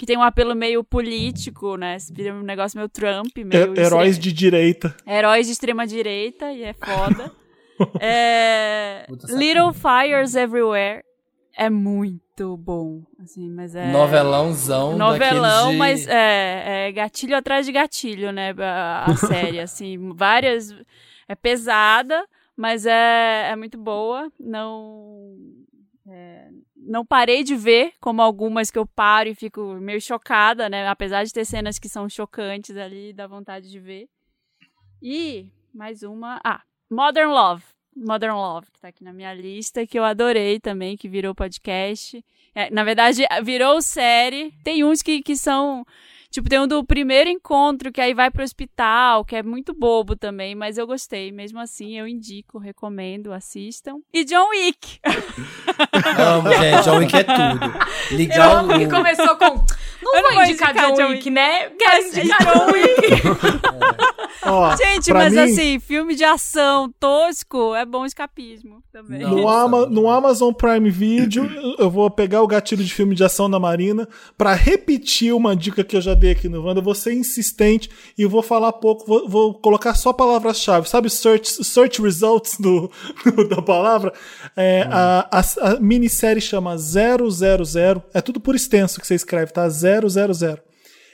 Que 0.00 0.06
tem 0.06 0.16
um 0.16 0.22
apelo 0.22 0.54
meio 0.54 0.82
político, 0.82 1.76
né? 1.76 1.98
Vira 2.10 2.32
um 2.32 2.40
negócio 2.40 2.78
meio 2.78 2.88
Trump, 2.88 3.36
meio. 3.36 3.74
He- 3.76 3.80
Heróis 3.80 4.12
extre- 4.16 4.30
de 4.30 4.32
direita. 4.32 4.96
Heróis 5.06 5.46
de 5.46 5.52
extrema 5.52 5.86
direita, 5.86 6.50
e 6.50 6.62
é 6.62 6.72
foda. 6.72 7.30
é. 8.00 9.04
Little 9.28 9.74
Fires 9.74 10.34
Everywhere 10.34 11.02
é 11.54 11.68
muito 11.68 12.56
bom, 12.56 13.02
assim, 13.22 13.50
mas 13.50 13.74
é... 13.74 13.92
Novelãozão. 13.92 14.96
Novelão, 14.96 15.72
de- 15.72 15.76
mas 15.76 16.06
é, 16.08 16.86
é 16.88 16.92
gatilho 16.92 17.36
atrás 17.36 17.66
de 17.66 17.72
gatilho, 17.72 18.32
né, 18.32 18.54
a, 18.58 19.04
a 19.06 19.16
série, 19.28 19.60
assim, 19.60 20.14
várias... 20.14 20.74
É 21.28 21.34
pesada, 21.34 22.26
mas 22.56 22.86
é, 22.86 23.50
é 23.52 23.54
muito 23.56 23.76
boa, 23.76 24.32
não... 24.40 25.36
não 26.90 27.06
parei 27.06 27.44
de 27.44 27.54
ver, 27.54 27.92
como 28.00 28.20
algumas 28.20 28.68
que 28.68 28.76
eu 28.76 28.84
paro 28.84 29.28
e 29.28 29.34
fico 29.34 29.74
meio 29.74 30.00
chocada, 30.00 30.68
né? 30.68 30.88
Apesar 30.88 31.22
de 31.22 31.32
ter 31.32 31.44
cenas 31.44 31.78
que 31.78 31.88
são 31.88 32.08
chocantes 32.08 32.76
ali, 32.76 33.12
dá 33.12 33.28
vontade 33.28 33.70
de 33.70 33.78
ver. 33.78 34.08
E 35.00 35.46
mais 35.72 36.02
uma. 36.02 36.40
Ah, 36.42 36.62
Modern 36.90 37.30
Love. 37.30 37.62
Modern 37.94 38.34
Love, 38.34 38.72
que 38.72 38.80
tá 38.80 38.88
aqui 38.88 39.04
na 39.04 39.12
minha 39.12 39.32
lista, 39.32 39.86
que 39.86 39.96
eu 39.96 40.02
adorei 40.02 40.58
também, 40.58 40.96
que 40.96 41.08
virou 41.08 41.32
podcast. 41.32 42.24
É, 42.52 42.68
na 42.70 42.82
verdade, 42.82 43.22
virou 43.44 43.80
série. 43.80 44.52
Tem 44.64 44.82
uns 44.82 45.00
que, 45.00 45.22
que 45.22 45.36
são. 45.36 45.86
Tipo, 46.30 46.48
tem 46.48 46.60
um 46.60 46.66
do 46.68 46.84
primeiro 46.84 47.28
encontro, 47.28 47.90
que 47.90 48.00
aí 48.00 48.14
vai 48.14 48.30
pro 48.30 48.44
hospital, 48.44 49.24
que 49.24 49.34
é 49.34 49.42
muito 49.42 49.74
bobo 49.74 50.14
também, 50.14 50.54
mas 50.54 50.78
eu 50.78 50.86
gostei. 50.86 51.32
Mesmo 51.32 51.58
assim, 51.58 51.98
eu 51.98 52.06
indico, 52.06 52.56
recomendo, 52.58 53.32
assistam. 53.32 53.96
E 54.12 54.24
John 54.24 54.48
Wick! 54.50 55.00
Amo, 56.18 56.52
gente. 56.54 56.84
John 56.84 56.98
Wick 56.98 57.16
é 57.16 57.24
tudo. 57.24 57.64
Eu 58.10 58.16
Ligar 58.16 58.56
amo 58.58 58.78
que 58.78 58.86
começou 58.88 59.36
com. 59.36 59.64
Não 60.02 60.14
Eu 60.16 60.22
vou 60.22 60.30
não 60.30 60.34
vou 60.34 60.44
indicar, 60.44 60.70
indicar 60.70 60.90
John 60.90 60.94
John 60.96 61.02
Wick, 61.08 61.14
Wick. 61.14 61.30
né? 61.30 61.68
Quero 61.70 62.02
Mas 62.04 62.16
indicar 62.16 62.54
John 62.54 62.66
Wick. 62.72 63.70
Ó, 64.42 64.74
Gente, 64.76 65.12
mas 65.12 65.32
mim, 65.34 65.38
assim, 65.40 65.78
filme 65.78 66.14
de 66.14 66.24
ação 66.24 66.90
tosco 66.98 67.74
é 67.74 67.84
bom 67.84 68.06
escapismo 68.06 68.82
também. 68.90 69.20
Não. 69.20 69.30
No, 69.36 69.48
Ama- 69.48 69.86
no 69.86 70.08
Amazon 70.10 70.52
Prime 70.52 70.88
Video, 70.90 71.44
eu 71.78 71.90
vou 71.90 72.10
pegar 72.10 72.40
o 72.42 72.46
gatilho 72.46 72.82
de 72.82 72.92
filme 72.92 73.14
de 73.14 73.22
ação 73.22 73.50
da 73.50 73.60
Marina 73.60 74.08
pra 74.38 74.54
repetir 74.54 75.34
uma 75.34 75.54
dica 75.54 75.84
que 75.84 75.94
eu 75.94 76.00
já 76.00 76.14
dei 76.20 76.32
aqui 76.32 76.48
no 76.48 76.62
Wanda. 76.64 76.80
Vou 76.80 76.94
ser 76.94 77.12
insistente 77.14 77.90
e 78.16 78.24
vou 78.26 78.42
falar 78.42 78.72
pouco, 78.74 79.06
vou, 79.06 79.28
vou 79.28 79.54
colocar 79.54 79.94
só 79.94 80.12
palavras-chave. 80.12 80.88
Sabe 80.88 81.10
search, 81.10 81.64
search 81.64 82.00
results 82.00 82.56
do, 82.58 82.90
da 83.48 83.60
palavra? 83.60 84.12
É, 84.56 84.86
a, 84.90 85.28
a, 85.32 85.70
a 85.72 85.80
minissérie 85.80 86.40
chama 86.40 86.76
000. 86.78 87.28
É 88.14 88.20
tudo 88.20 88.38
por 88.38 88.54
extenso 88.54 89.00
que 89.00 89.06
você 89.06 89.14
escreve, 89.14 89.52
tá? 89.52 89.68
000. 89.68 90.08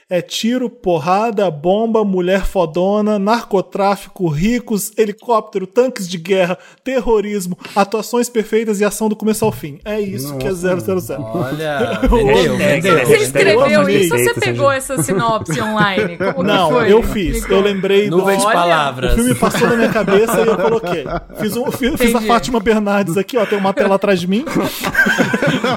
É 0.09 0.21
tiro, 0.21 0.69
porrada, 0.69 1.51
bomba, 1.51 2.05
mulher 2.05 2.45
fodona, 2.45 3.19
narcotráfico, 3.19 4.29
ricos, 4.29 4.89
helicóptero, 4.97 5.67
tanques 5.67 6.07
de 6.07 6.17
guerra, 6.17 6.57
terrorismo, 6.81 7.57
atuações 7.75 8.29
perfeitas 8.29 8.79
e 8.79 8.85
ação 8.85 9.09
do 9.09 9.17
começo 9.17 9.43
ao 9.43 9.51
fim. 9.51 9.79
É 9.83 9.99
isso 9.99 10.37
que 10.37 10.47
é 10.47 10.53
000. 10.53 10.77
Olha, 11.19 11.99
vendeu, 12.09 12.53
É, 12.55 12.57
vendeu. 12.57 12.97
é, 12.99 13.05
Você 13.05 13.15
é, 13.15 13.21
escreveu 13.21 13.85
é, 13.85 13.91
isso 13.91 14.15
ou 14.15 14.23
você 14.23 14.33
pegou 14.35 14.71
essa 14.71 15.03
sinopse 15.03 15.59
online? 15.59 16.17
Como 16.33 16.43
Não, 16.43 16.69
foi? 16.69 16.89
eu 16.93 17.03
fiz. 17.03 17.43
Eu 17.49 17.59
lembrei 17.59 18.09
do. 18.09 18.21
De 18.23 18.43
palavras. 18.43 19.11
O 19.11 19.15
filme 19.15 19.35
passou 19.35 19.67
na 19.67 19.75
minha 19.75 19.89
cabeça 19.89 20.39
e 20.39 20.47
eu 20.47 20.55
coloquei. 20.57 21.03
Fiz, 21.37 21.57
um, 21.57 21.69
fiz, 21.69 21.95
fiz 21.97 22.15
a. 22.15 22.21
Fátima 22.21 22.61
Bernardes 22.61 23.17
aqui, 23.17 23.35
ó. 23.37 23.45
Tem 23.45 23.57
uma 23.59 23.73
tela 23.73 23.95
atrás 23.95 24.21
de 24.21 24.27
mim. 24.27 24.45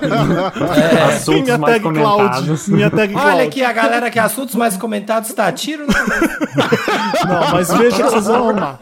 E 0.00 1.12
Assuntos 1.14 1.42
minha 1.42 1.58
mais 1.58 1.82
tag 1.82 1.94
Cloud. 1.94 2.60
Minha 2.68 2.90
tag 2.90 3.12
Cloud. 3.12 3.28
Olha 3.28 3.44
aqui 3.44 3.62
a 3.62 3.72
galera 3.72 4.10
que 4.10 4.19
assuntos 4.20 4.54
mais 4.54 4.76
comentados 4.76 5.32
tá 5.32 5.50
tiro 5.52 5.86
no 5.86 5.92
Não, 7.28 7.50
mas 7.52 7.72
veja 7.72 7.96
que 7.96 8.02
vocês 8.02 8.26
vão 8.26 8.50
amar. 8.50 8.78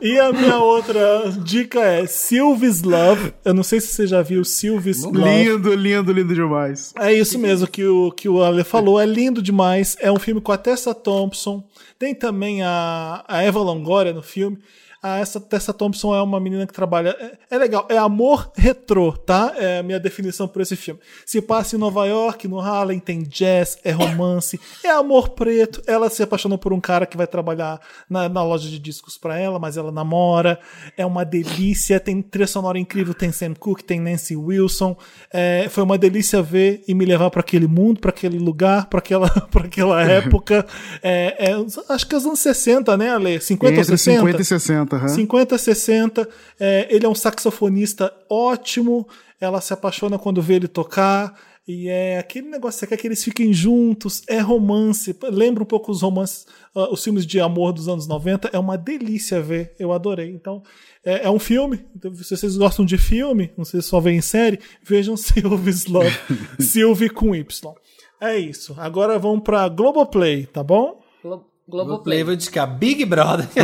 E 0.00 0.20
a 0.20 0.30
minha 0.32 0.58
outra 0.58 1.32
dica 1.42 1.80
é 1.80 2.06
Sylvie's 2.06 2.82
Love. 2.82 3.32
Eu 3.42 3.54
não 3.54 3.62
sei 3.62 3.80
se 3.80 3.86
você 3.88 4.06
já 4.06 4.20
viu 4.20 4.44
Sylvie's 4.44 5.02
Love. 5.02 5.18
Lindo, 5.18 5.74
lindo, 5.74 6.12
lindo 6.12 6.34
demais. 6.34 6.92
É 6.98 7.12
isso 7.12 7.38
mesmo 7.38 7.66
que 7.66 7.84
o, 7.86 8.12
que 8.12 8.28
o 8.28 8.42
Ale 8.42 8.64
falou. 8.64 9.00
É 9.00 9.06
lindo 9.06 9.40
demais. 9.40 9.96
É 9.98 10.12
um 10.12 10.18
filme 10.18 10.42
com 10.42 10.52
a 10.52 10.58
Tessa 10.58 10.94
Thompson. 10.94 11.64
Tem 11.98 12.14
também 12.14 12.62
a, 12.62 13.24
a 13.26 13.42
Eva 13.42 13.60
Longoria 13.60 14.12
no 14.12 14.22
filme. 14.22 14.58
Ah, 15.06 15.18
essa 15.18 15.38
Tessa 15.38 15.70
Thompson 15.70 16.14
é 16.14 16.22
uma 16.22 16.40
menina 16.40 16.66
que 16.66 16.72
trabalha. 16.72 17.14
É, 17.20 17.56
é 17.56 17.58
legal, 17.58 17.86
é 17.90 17.98
amor 17.98 18.50
retrô, 18.56 19.12
tá? 19.12 19.52
É 19.54 19.80
a 19.80 19.82
minha 19.82 20.00
definição 20.00 20.48
por 20.48 20.62
esse 20.62 20.76
filme. 20.76 20.98
Se 21.26 21.42
passa 21.42 21.76
em 21.76 21.78
Nova 21.78 22.06
York, 22.06 22.48
no 22.48 22.58
Harlem, 22.58 22.98
tem 22.98 23.22
jazz, 23.22 23.76
é 23.84 23.90
romance, 23.90 24.58
é 24.82 24.88
amor 24.88 25.28
preto. 25.28 25.82
Ela 25.86 26.08
se 26.08 26.22
apaixonou 26.22 26.56
por 26.56 26.72
um 26.72 26.80
cara 26.80 27.04
que 27.04 27.18
vai 27.18 27.26
trabalhar 27.26 27.78
na, 28.08 28.30
na 28.30 28.42
loja 28.42 28.66
de 28.66 28.78
discos 28.78 29.18
pra 29.18 29.38
ela, 29.38 29.58
mas 29.58 29.76
ela 29.76 29.92
namora. 29.92 30.58
É 30.96 31.04
uma 31.04 31.22
delícia, 31.22 32.00
tem 32.00 32.22
trilha 32.22 32.46
sonora 32.46 32.78
incrível, 32.78 33.12
tem 33.12 33.30
Sam 33.30 33.52
Cooke, 33.52 33.84
tem 33.84 34.00
Nancy 34.00 34.34
Wilson. 34.34 34.96
É, 35.30 35.68
foi 35.68 35.84
uma 35.84 35.98
delícia 35.98 36.40
ver 36.40 36.82
e 36.88 36.94
me 36.94 37.04
levar 37.04 37.28
pra 37.28 37.40
aquele 37.40 37.66
mundo, 37.66 38.00
pra 38.00 38.08
aquele 38.08 38.38
lugar, 38.38 38.86
pra 38.86 39.00
aquela, 39.00 39.28
pra 39.52 39.66
aquela 39.66 40.02
época. 40.02 40.64
É, 41.02 41.50
é, 41.50 41.92
acho 41.92 42.06
que 42.06 42.14
é 42.14 42.18
os 42.18 42.24
anos 42.24 42.38
60, 42.40 42.96
né, 42.96 43.10
Ale? 43.10 43.40
50 43.40 43.74
ou 43.74 43.80
Entre 43.80 43.98
60? 43.98 44.18
50 44.20 44.40
e 44.40 44.44
60, 44.44 44.93
aham. 44.94 45.08
50, 45.08 45.58
60. 45.58 46.28
é, 46.58 46.86
ele 46.90 47.06
é 47.06 47.08
um 47.08 47.14
saxofonista 47.14 48.12
ótimo. 48.30 49.06
Ela 49.40 49.60
se 49.60 49.72
apaixona 49.72 50.18
quando 50.18 50.40
vê 50.42 50.54
ele 50.54 50.68
tocar. 50.68 51.34
E 51.66 51.88
é 51.88 52.18
aquele 52.18 52.48
negócio, 52.48 52.78
você 52.78 52.86
quer 52.86 52.98
que 52.98 53.06
eles 53.06 53.24
fiquem 53.24 53.50
juntos, 53.50 54.22
é 54.28 54.38
romance. 54.38 55.16
Lembra 55.22 55.62
um 55.62 55.66
pouco 55.66 55.90
os 55.90 56.02
romances, 56.02 56.46
ah, 56.74 56.92
os 56.92 57.02
filmes 57.02 57.24
de 57.24 57.40
amor 57.40 57.72
dos 57.72 57.88
anos 57.88 58.06
90. 58.06 58.50
É 58.52 58.58
uma 58.58 58.76
delícia 58.76 59.40
ver, 59.40 59.74
eu 59.78 59.90
adorei. 59.90 60.30
Então, 60.30 60.62
é, 61.02 61.24
é 61.24 61.30
um 61.30 61.38
filme. 61.38 61.82
Então, 61.96 62.14
se 62.14 62.36
vocês 62.36 62.56
gostam 62.58 62.84
de 62.84 62.98
filme, 62.98 63.50
não 63.56 63.64
sei 63.64 63.80
se 63.80 63.88
só 63.88 63.98
veem 63.98 64.18
em 64.18 64.22
série, 64.22 64.60
vejam 64.82 65.16
Sylvie's 65.16 65.86
Love. 65.86 66.14
Sylvie 66.60 67.08
com 67.08 67.34
Y. 67.34 67.74
É 68.20 68.36
isso. 68.36 68.74
Agora 68.78 69.18
vamos 69.18 69.42
pra 69.42 69.66
Globoplay, 69.68 70.46
tá 70.46 70.62
bom? 70.62 71.00
Glo 71.22 71.46
Globoplay, 71.66 71.86
Globoplay. 71.86 72.24
vou 72.24 72.34
indicar 72.34 72.66
Big 72.66 73.04
Brother. 73.06 73.48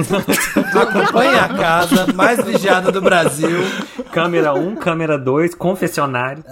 Acompanha 0.75 1.43
a 1.43 1.49
casa 1.49 2.13
mais 2.15 2.43
vigiada 2.43 2.91
do 2.91 3.01
Brasil. 3.01 3.59
Câmera 4.11 4.55
1, 4.55 4.77
câmera 4.77 5.19
2, 5.19 5.55
confessionário. 5.55 6.43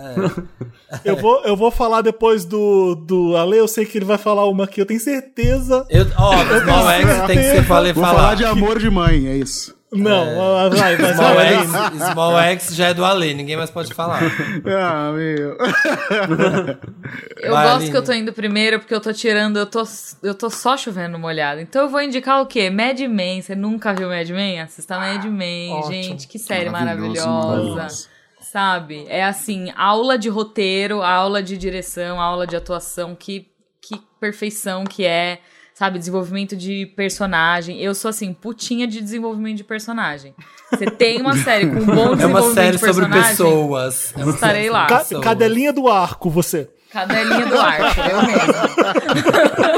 Eu 1.05 1.17
vou, 1.17 1.43
eu 1.45 1.57
vou 1.57 1.71
falar 1.71 2.03
depois 2.03 2.45
do, 2.45 2.95
do 2.95 3.37
Ale, 3.37 3.57
eu 3.57 3.67
sei 3.69 3.87
que 3.87 3.97
ele 3.97 4.05
vai 4.05 4.19
falar 4.19 4.47
uma 4.47 4.65
aqui, 4.65 4.81
eu 4.81 4.87
tenho 4.87 5.01
certeza. 5.01 5.87
Eu, 5.89 6.07
ó, 6.19 6.33
Small 6.37 6.91
X 6.91 7.27
tem 7.27 7.39
que 7.39 7.45
ser 7.45 7.65
falei 7.65 7.93
Vou 7.95 8.05
falar 8.05 8.19
falar. 8.19 8.35
de 8.35 8.45
amor 8.45 8.79
de 8.79 8.91
mãe, 8.91 9.27
é 9.27 9.37
isso. 9.37 9.78
Não, 9.91 10.59
ah, 10.59 10.69
vai, 10.69 10.99
mas 10.99 11.17
Small 11.17 11.35
vai, 11.35 11.55
X, 11.55 11.71
Small 12.13 12.39
X 12.39 12.75
já 12.77 12.89
é 12.89 12.95
do 12.95 13.05
Ale, 13.05 13.33
ninguém 13.33 13.57
mais 13.57 13.71
pode 13.71 13.95
falar. 13.95 14.21
Ah, 14.67 15.13
meu. 15.13 15.57
Eu 17.41 17.53
Vai, 17.53 17.65
gosto 17.65 17.77
Aline. 17.77 17.91
que 17.91 17.97
eu 17.97 18.05
tô 18.05 18.13
indo 18.13 18.33
primeiro 18.33 18.79
porque 18.81 18.95
eu 18.95 19.01
tô 19.01 19.13
tirando, 19.13 19.57
eu 19.59 19.67
tô, 19.67 19.83
eu 20.23 20.35
tô 20.35 20.51
só 20.51 20.77
chovendo 20.77 21.19
molhado. 21.19 21.61
Então 21.61 21.83
eu 21.83 21.89
vou 21.89 22.03
indicar 22.03 22.43
o 22.43 22.47
quê? 22.47 22.69
Mad 22.69 22.99
Men. 23.01 23.41
Você 23.41 23.55
nunca 23.55 23.95
viu 23.95 24.09
Mad 24.09 24.29
Men? 24.29 24.61
Assista 24.61 24.99
Mad 24.99 25.25
Men, 25.25 25.73
ótimo. 25.73 25.93
gente. 25.93 26.29
Que 26.29 26.39
série 26.39 26.69
maravilhosa. 26.69 27.27
maravilhoso. 27.27 28.09
Sabe? 28.41 29.07
É 29.09 29.25
assim, 29.25 29.73
aula 29.77 30.19
de 30.19 30.29
roteiro, 30.29 31.03
aula 31.03 31.43
de 31.43 31.57
direção, 31.57 32.21
aula 32.21 32.47
de 32.47 32.57
atuação. 32.57 33.15
Que, 33.15 33.47
que 33.81 34.01
perfeição 34.21 34.85
que 34.85 35.05
é. 35.05 35.39
Sabe, 35.79 35.97
desenvolvimento 35.99 36.57
de 36.57 36.87
personagem. 36.97 37.81
Eu 37.81 37.95
sou 37.95 38.09
assim, 38.09 38.33
putinha 38.33 38.85
de 38.85 39.01
desenvolvimento 39.01 39.59
de 39.59 39.63
personagem. 39.65 40.35
Você 40.73 40.87
tem 40.87 41.21
uma 41.21 41.37
série 41.37 41.69
com 41.69 41.77
um 41.77 41.87
bom 41.87 42.13
É 42.15 42.17
desenvolvimento 42.17 42.27
uma 42.49 42.53
série 42.55 42.73
de 42.73 42.79
sobre 42.79 43.07
personagem. 43.07 43.31
pessoas. 43.31 44.13
É 44.19 44.23
uma 44.25 44.33
Estarei 44.35 44.61
série 44.63 44.71
lá. 44.71 44.87
Ca- 44.87 44.99
pessoas. 44.99 45.23
cadelinha 45.25 45.73
do 45.73 45.89
arco, 45.89 46.29
você. 46.29 46.69
Cadelinha 46.91 47.47
do 47.47 47.61
arco, 47.61 48.01
eu 48.01 48.23
mesma. 48.23 49.78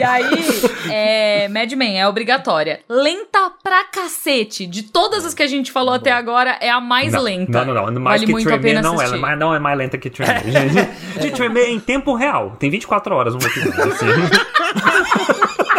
e 0.00 0.04
aí, 0.04 0.24
é, 0.90 1.48
Mad 1.48 1.72
Men 1.72 2.00
é 2.00 2.06
obrigatória. 2.08 2.80
Lenta 2.88 3.50
pra 3.62 3.84
cacete. 3.84 4.66
De 4.66 4.82
todas 4.84 5.24
as 5.24 5.34
que 5.34 5.42
a 5.42 5.46
gente 5.46 5.70
falou 5.72 5.94
até 5.94 6.12
agora, 6.12 6.56
é 6.60 6.70
a 6.70 6.80
mais 6.80 7.12
não, 7.12 7.22
lenta. 7.22 7.64
Não, 7.64 7.74
não, 7.74 7.90
não. 7.90 8.00
Mais 8.00 8.20
vale 8.20 8.26
que 8.26 8.32
muito 8.32 8.48
a 8.48 8.52
Tremé 8.52 8.68
pena 8.68 8.82
não 8.82 9.00
é, 9.00 9.04
assistir. 9.04 9.20
mas 9.20 9.38
não 9.38 9.54
é 9.54 9.58
mais 9.58 9.78
lenta 9.78 9.98
que 9.98 10.10
Tremé, 10.10 10.42
gente. 10.50 11.20
De 11.20 11.30
Tremé 11.30 11.68
em 11.68 11.80
tempo 11.80 12.14
real. 12.14 12.56
Tem 12.58 12.70
24 12.70 13.14
horas 13.14 13.34
um 13.34 13.38
episódio, 13.38 13.92
assim. 13.92 14.06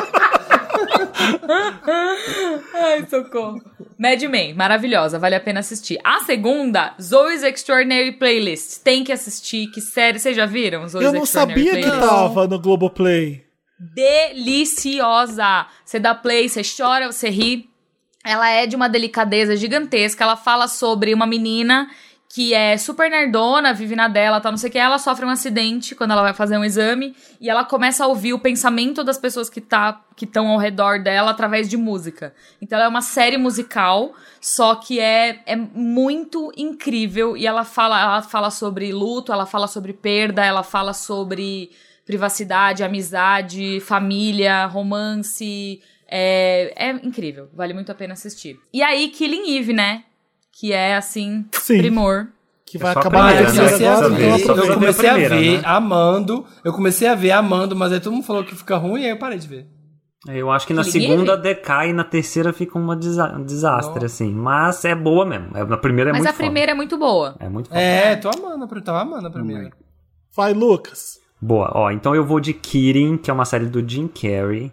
Ai, 2.73 3.05
socorro. 3.09 3.61
Mad 3.97 4.21
Men, 4.23 4.53
maravilhosa, 4.53 5.19
vale 5.19 5.35
a 5.35 5.39
pena 5.39 5.59
assistir. 5.59 5.99
A 6.03 6.19
segunda, 6.23 6.93
Zoe's 7.01 7.43
Extraordinary 7.43 8.13
Playlist. 8.13 8.81
Tem 8.81 9.03
que 9.03 9.11
assistir, 9.11 9.67
que 9.67 9.81
série. 9.81 10.19
Vocês 10.19 10.35
já 10.35 10.45
viram? 10.45 10.87
Zoe's 10.87 11.05
Eu 11.05 11.13
não 11.13 11.23
Extraordinary 11.23 11.65
sabia 11.65 11.81
que 11.83 11.89
Playlist? 11.89 12.09
tava 12.09 12.47
no 12.47 12.59
Globoplay. 12.59 13.43
Deliciosa. 13.79 15.67
Você 15.85 15.99
dá 15.99 16.13
play, 16.13 16.49
você 16.49 16.61
chora, 16.61 17.11
você 17.11 17.29
ri. 17.29 17.69
Ela 18.25 18.49
é 18.49 18.67
de 18.67 18.75
uma 18.75 18.89
delicadeza 18.89 19.55
gigantesca. 19.55 20.23
Ela 20.23 20.35
fala 20.35 20.67
sobre 20.67 21.13
uma 21.13 21.25
menina 21.25 21.89
que 22.31 22.53
é 22.53 22.77
super 22.77 23.09
nerdona, 23.09 23.73
vive 23.73 23.95
na 23.95 24.07
dela, 24.07 24.39
tá 24.39 24.51
não 24.51 24.57
sei 24.57 24.69
o 24.69 24.71
que. 24.71 24.77
Ela 24.77 24.99
sofre 24.99 25.25
um 25.25 25.29
acidente 25.29 25.95
quando 25.95 26.11
ela 26.11 26.21
vai 26.21 26.33
fazer 26.33 26.59
um 26.59 26.63
exame 26.63 27.15
e 27.41 27.49
ela 27.49 27.65
começa 27.65 28.03
a 28.03 28.07
ouvir 28.07 28.33
o 28.33 28.39
pensamento 28.39 29.03
das 29.03 29.17
pessoas 29.17 29.49
que 29.49 29.59
tá 29.59 30.05
que 30.15 30.25
estão 30.25 30.47
ao 30.49 30.59
redor 30.59 31.01
dela 31.01 31.31
através 31.31 31.67
de 31.67 31.75
música. 31.75 32.35
Então 32.61 32.77
ela 32.77 32.85
é 32.85 32.89
uma 32.89 33.01
série 33.01 33.37
musical, 33.37 34.13
só 34.39 34.75
que 34.75 34.99
é, 34.99 35.41
é 35.47 35.55
muito 35.55 36.51
incrível 36.55 37.35
e 37.35 37.47
ela 37.47 37.63
fala 37.63 37.99
ela 37.99 38.21
fala 38.21 38.51
sobre 38.51 38.91
luto, 38.91 39.33
ela 39.33 39.47
fala 39.47 39.67
sobre 39.67 39.91
perda, 39.91 40.45
ela 40.45 40.61
fala 40.61 40.93
sobre 40.93 41.71
privacidade, 42.13 42.83
amizade, 42.83 43.79
família, 43.81 44.65
romance. 44.65 45.79
É, 46.09 46.73
é 46.75 46.89
incrível, 47.05 47.47
vale 47.53 47.71
muito 47.71 47.91
a 47.91 47.95
pena 47.95 48.13
assistir. 48.13 48.59
E 48.73 48.81
aí, 48.81 49.09
Killing 49.09 49.55
Eve, 49.55 49.73
né? 49.73 50.05
Que 50.51 50.73
é 50.73 50.95
assim, 50.95 51.45
Sim. 51.51 51.77
primor. 51.77 52.27
Que 52.65 52.79
vai 52.79 52.93
só 52.93 52.99
a 52.99 53.01
acabar 53.01 53.35
eu 53.35 53.45
primeira, 53.45 53.69
terceira 53.69 53.69
comecei 53.69 53.87
a 53.87 53.89
né? 53.89 53.95
agora, 53.95 54.09
ver, 54.15 54.41
então 54.43 54.55
Só 54.55 54.63
eu 54.63 54.71
a 54.71 54.73
comecei 54.73 55.09
a 55.09 55.11
primeira, 55.13 55.35
ver 55.37 55.57
né? 55.57 55.61
amando, 55.65 56.45
eu 56.65 56.73
comecei 56.73 57.07
a 57.07 57.13
ver 57.15 57.31
amando, 57.31 57.75
mas 57.75 57.91
aí 57.93 57.99
todo 57.99 58.13
mundo 58.13 58.25
falou 58.25 58.43
que 58.43 58.55
fica 58.55 58.75
ruim 58.77 59.01
e 59.01 59.05
aí 59.05 59.11
eu 59.11 59.17
parei 59.19 59.37
de 59.37 59.47
ver. 59.47 59.67
Eu 60.27 60.49
acho 60.51 60.65
que 60.65 60.73
na 60.73 60.83
Killing 60.83 61.07
segunda 61.07 61.33
Eve? 61.33 61.41
decai 61.43 61.91
e 61.91 61.93
na 61.93 62.03
terceira 62.03 62.51
fica 62.51 62.77
uma 62.77 62.95
desa- 62.95 63.35
um 63.37 63.43
desastre, 63.43 63.93
Nossa. 63.93 64.05
assim. 64.07 64.31
Mas 64.33 64.83
é 64.83 64.95
boa 64.95 65.25
mesmo. 65.27 65.55
É- 65.55 65.63
Na 65.63 65.77
primeira 65.77 66.09
é 66.09 66.13
Mas 66.13 66.23
muito 66.23 66.33
a 66.33 66.37
primeira 66.37 66.71
é 66.71 66.75
muito 66.75 66.97
boa. 66.97 67.33
foda. 67.33 67.45
É 67.45 67.49
muito 67.49 67.69
foda. 67.69 67.79
É, 67.79 68.15
tô 68.15 68.29
amando, 68.29 68.67
eu 68.75 68.81
tava 68.83 69.01
amando 69.01 69.27
a 69.27 69.31
primeira. 69.31 69.71
Vai, 70.35 70.53
Lucas. 70.53 71.18
Boa. 71.41 71.71
Ó, 71.73 71.91
então 71.91 72.13
eu 72.15 72.25
vou 72.25 72.39
de 72.39 72.53
Kirin, 72.53 73.17
que 73.17 73.29
é 73.29 73.33
uma 73.33 73.45
série 73.45 73.65
do 73.65 73.87
Jim 73.87 74.07
Carrey. 74.07 74.71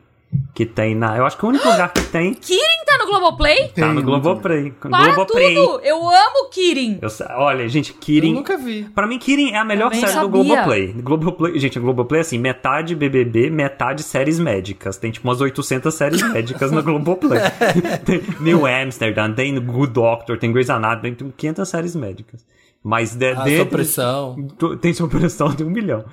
Que 0.54 0.66
tem 0.66 0.94
na. 0.94 1.16
Eu 1.16 1.24
acho 1.24 1.38
que 1.38 1.46
o 1.46 1.48
único 1.48 1.66
lugar 1.66 1.92
que 1.92 2.02
tem 2.02 2.34
Kirin 2.34 2.84
tá 2.84 2.98
no 2.98 3.06
Globoplay? 3.06 3.68
tá 3.68 3.72
Tem, 3.74 3.94
no 3.94 4.02
Globoplay. 4.02 4.70
Para 4.72 5.14
Globoplay. 5.14 5.54
tudo! 5.54 5.80
Eu 5.82 5.96
amo 5.96 6.50
Kirin! 6.50 6.98
Eu 7.00 7.08
olha, 7.38 7.66
gente, 7.68 7.92
Eu 7.92 7.98
Kirin. 7.98 8.34
nunca 8.34 8.58
vi. 8.58 8.82
Pra 8.94 9.06
mim, 9.06 9.18
Kirin 9.18 9.52
é 9.52 9.58
a 9.58 9.64
melhor 9.64 9.90
Também 9.90 10.00
série 10.00 10.12
do 10.12 10.20
sabia. 10.26 10.42
Globoplay. 10.42 10.92
Globoplay. 10.92 11.58
Gente, 11.58 11.78
Globoplay 11.78 12.18
é 12.18 12.22
assim, 12.22 12.38
metade 12.38 12.94
BBB, 12.96 13.48
metade 13.50 14.02
séries 14.02 14.38
médicas. 14.38 14.98
Tem 14.98 15.10
tipo 15.10 15.26
umas 15.26 15.40
800 15.40 15.94
séries 15.94 16.20
médicas 16.32 16.72
no 16.72 16.82
Globoplay. 16.82 17.40
tem 18.04 18.20
New 18.40 18.66
Amsterdam, 18.66 19.32
tem 19.32 19.58
Good 19.58 19.92
Doctor, 19.92 20.36
tem 20.38 20.52
Grey's 20.52 20.68
Anatomy, 20.68 21.14
tem 21.14 21.32
500 21.34 21.68
séries 21.68 21.96
médicas. 21.96 22.44
Mas 22.82 23.14
de, 23.14 23.30
A 23.32 23.42
dentro... 23.44 23.78
Tem 24.80 24.92
supressão 24.92 25.48
de 25.54 25.64
um 25.64 25.70
milhão. 25.70 26.04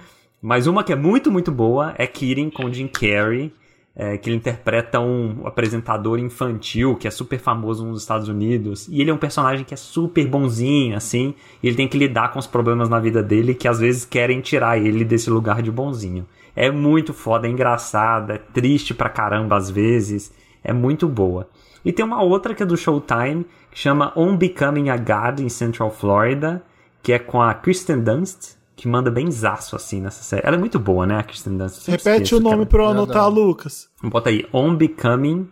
Mas 0.44 0.68
uma 0.68 0.84
que 0.84 0.92
é 0.92 0.96
muito, 0.96 1.32
muito 1.32 1.54
boa 1.54 1.94
é 1.98 2.06
Kirin 2.06 2.50
com 2.50 2.70
Jim 2.70 2.88
Carrey. 2.88 3.54
é, 3.96 4.18
que 4.18 4.30
ele 4.30 4.38
interpreta 4.38 5.00
um 5.00 5.46
apresentador 5.46 6.18
infantil 6.18 6.96
que 6.96 7.08
é 7.08 7.12
super 7.12 7.40
famoso 7.40 7.86
nos 7.86 8.02
Estados 8.02 8.28
Unidos. 8.28 8.88
E 8.90 9.00
ele 9.00 9.12
é 9.12 9.14
um 9.14 9.18
personagem 9.18 9.64
que 9.64 9.74
é 9.74 9.78
super 9.78 10.28
bonzinho, 10.28 10.98
assim. 10.98 11.36
E 11.62 11.68
ele 11.68 11.76
tem 11.76 11.88
que 11.88 11.98
lidar 11.98 12.32
com 12.32 12.40
os 12.40 12.48
problemas 12.48 12.90
na 12.90 13.00
vida 13.00 13.22
dele 13.22 13.54
que 13.54 13.68
às 13.68 13.80
vezes 13.80 14.04
querem 14.04 14.42
tirar 14.42 14.78
ele 14.78 15.06
desse 15.06 15.30
lugar 15.30 15.62
de 15.62 15.72
bonzinho. 15.72 16.26
É 16.56 16.72
muito 16.72 17.14
foda, 17.14 17.48
é 17.48 17.52
engraçada, 17.52 18.34
é 18.34 18.38
triste 18.38 18.94
pra 18.94 19.10
caramba 19.10 19.56
às 19.56 19.70
vezes. 19.70 20.34
É 20.64 20.74
muito 20.74 21.08
boa. 21.08 21.48
E 21.86 21.92
tem 21.92 22.04
uma 22.04 22.24
outra 22.24 22.56
que 22.56 22.64
é 22.64 22.66
do 22.66 22.78
Showtime, 22.78 23.46
que 23.70 23.78
chama 23.78 24.12
On 24.16 24.36
Becoming 24.36 24.90
a 24.90 24.98
God 24.98 25.40
in 25.40 25.50
Central 25.50 25.92
Florida, 25.92 26.64
que 27.02 27.14
é 27.14 27.20
com 27.20 27.42
a 27.42 27.54
Kristen 27.54 28.00
Dunst, 28.00 28.56
que 28.76 28.88
manda 28.88 29.12
bem 29.12 29.30
zaço 29.32 29.76
assim 29.76 30.02
nessa 30.02 30.24
série. 30.24 30.42
Ela 30.46 30.56
é 30.56 30.60
muito 30.60 30.80
boa, 30.80 31.06
né, 31.06 31.18
a 31.18 31.24
Kristen 31.24 31.58
Dunst? 31.58 31.88
Repete 31.88 32.24
esqueço 32.24 32.38
o 32.38 32.40
nome 32.40 32.56
ela- 32.58 32.66
pra 32.66 32.84
eu 32.84 32.88
anotar. 32.88 33.30
Lucas. 33.30 33.88
Bota 34.04 34.30
aí, 34.30 34.46
On 34.54 34.76
Becoming 34.76 35.48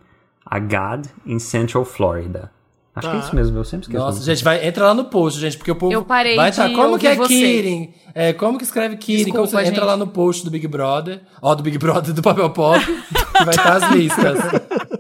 a 0.46 0.60
God 0.60 1.06
in 1.26 1.40
Central 1.40 1.86
Florida. 1.86 2.52
Acho 2.94 3.08
Tá. 3.08 3.14
que 3.14 3.18
é 3.22 3.26
isso 3.26 3.36
mesmo, 3.36 3.58
eu 3.58 3.64
sempre 3.64 3.86
esqueço. 3.86 4.04
Nossa, 4.04 4.22
gente, 4.22 4.44
vai, 4.44 4.68
entra 4.68 4.88
lá 4.88 4.94
no 4.94 5.06
post, 5.06 5.40
gente, 5.40 5.56
porque 5.58 5.72
o 5.72 5.76
povo 5.78 5.94
Eu 5.94 6.04
parei 6.04 6.36
vai 6.36 6.52
de 6.52 6.60
estar. 6.60 6.70
Como 6.76 7.00
que 7.00 7.08
é 7.08 7.16
você. 7.16 7.28
Kirin? 7.30 7.94
É, 8.14 8.34
como 8.34 8.58
que 8.58 8.66
escreve 8.66 8.98
Kirin? 8.98 9.32
Como 9.32 9.44
Desculpa, 9.44 9.64
você 9.64 9.70
entra 9.72 9.86
lá 9.86 9.96
no 9.96 10.08
post 10.08 10.44
do 10.44 10.52
Big 10.52 10.68
Brother, 10.68 11.22
ó, 11.42 11.56
do 11.56 11.64
Big 11.64 11.78
Brother, 11.78 12.14
do 12.14 12.22
Papel 12.22 12.50
Pop, 12.50 12.84
que 12.86 12.92
vai 13.46 13.52
estar 13.56 13.78
as 13.78 13.92
listas. 13.94 14.40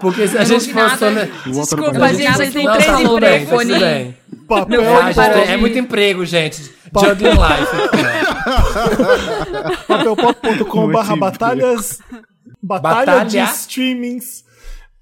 Porque 0.01 0.27
se 0.27 0.37
a 0.37 0.43
gente 0.43 0.73
nada. 0.73 0.97
só... 0.97 1.09
né- 1.11 1.29
Desculpa, 1.45 1.91
Não, 1.93 2.07
gente, 2.07 2.33
vocês 2.33 2.53
têm 2.53 2.65
três 2.71 2.85
tá 2.85 2.97
tudo 2.97 3.19
bem, 3.19 3.43
empregos. 3.43 4.15
Papel, 4.47 4.81
Ah, 4.97 5.11
é, 5.49 5.53
é 5.53 5.57
muito 5.57 5.77
emprego, 5.77 6.25
gente. 6.25 6.61
Juggling 6.93 7.29
life. 7.29 7.71
papelpop.com 9.87 10.91
barra 10.91 11.15
batalhas. 11.15 11.99
Batalha, 12.61 13.05
Batalha. 13.05 13.29
de 13.29 13.37
streamings. 13.39 14.43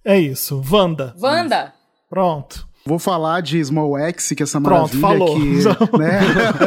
É 0.06 0.20
isso. 0.20 0.62
Wanda. 0.72 1.16
Wanda! 1.20 1.74
Pronto. 2.10 2.69
Vou 2.86 2.98
falar 2.98 3.42
de 3.42 3.64
Small 3.64 3.98
X, 3.98 4.30
que 4.36 4.42
é 4.42 4.46
essa 4.46 4.60
Pronto, 4.60 4.96
maravilha 4.98 5.02
falou. 5.02 5.36
que, 5.36 5.98
né? 5.98 6.20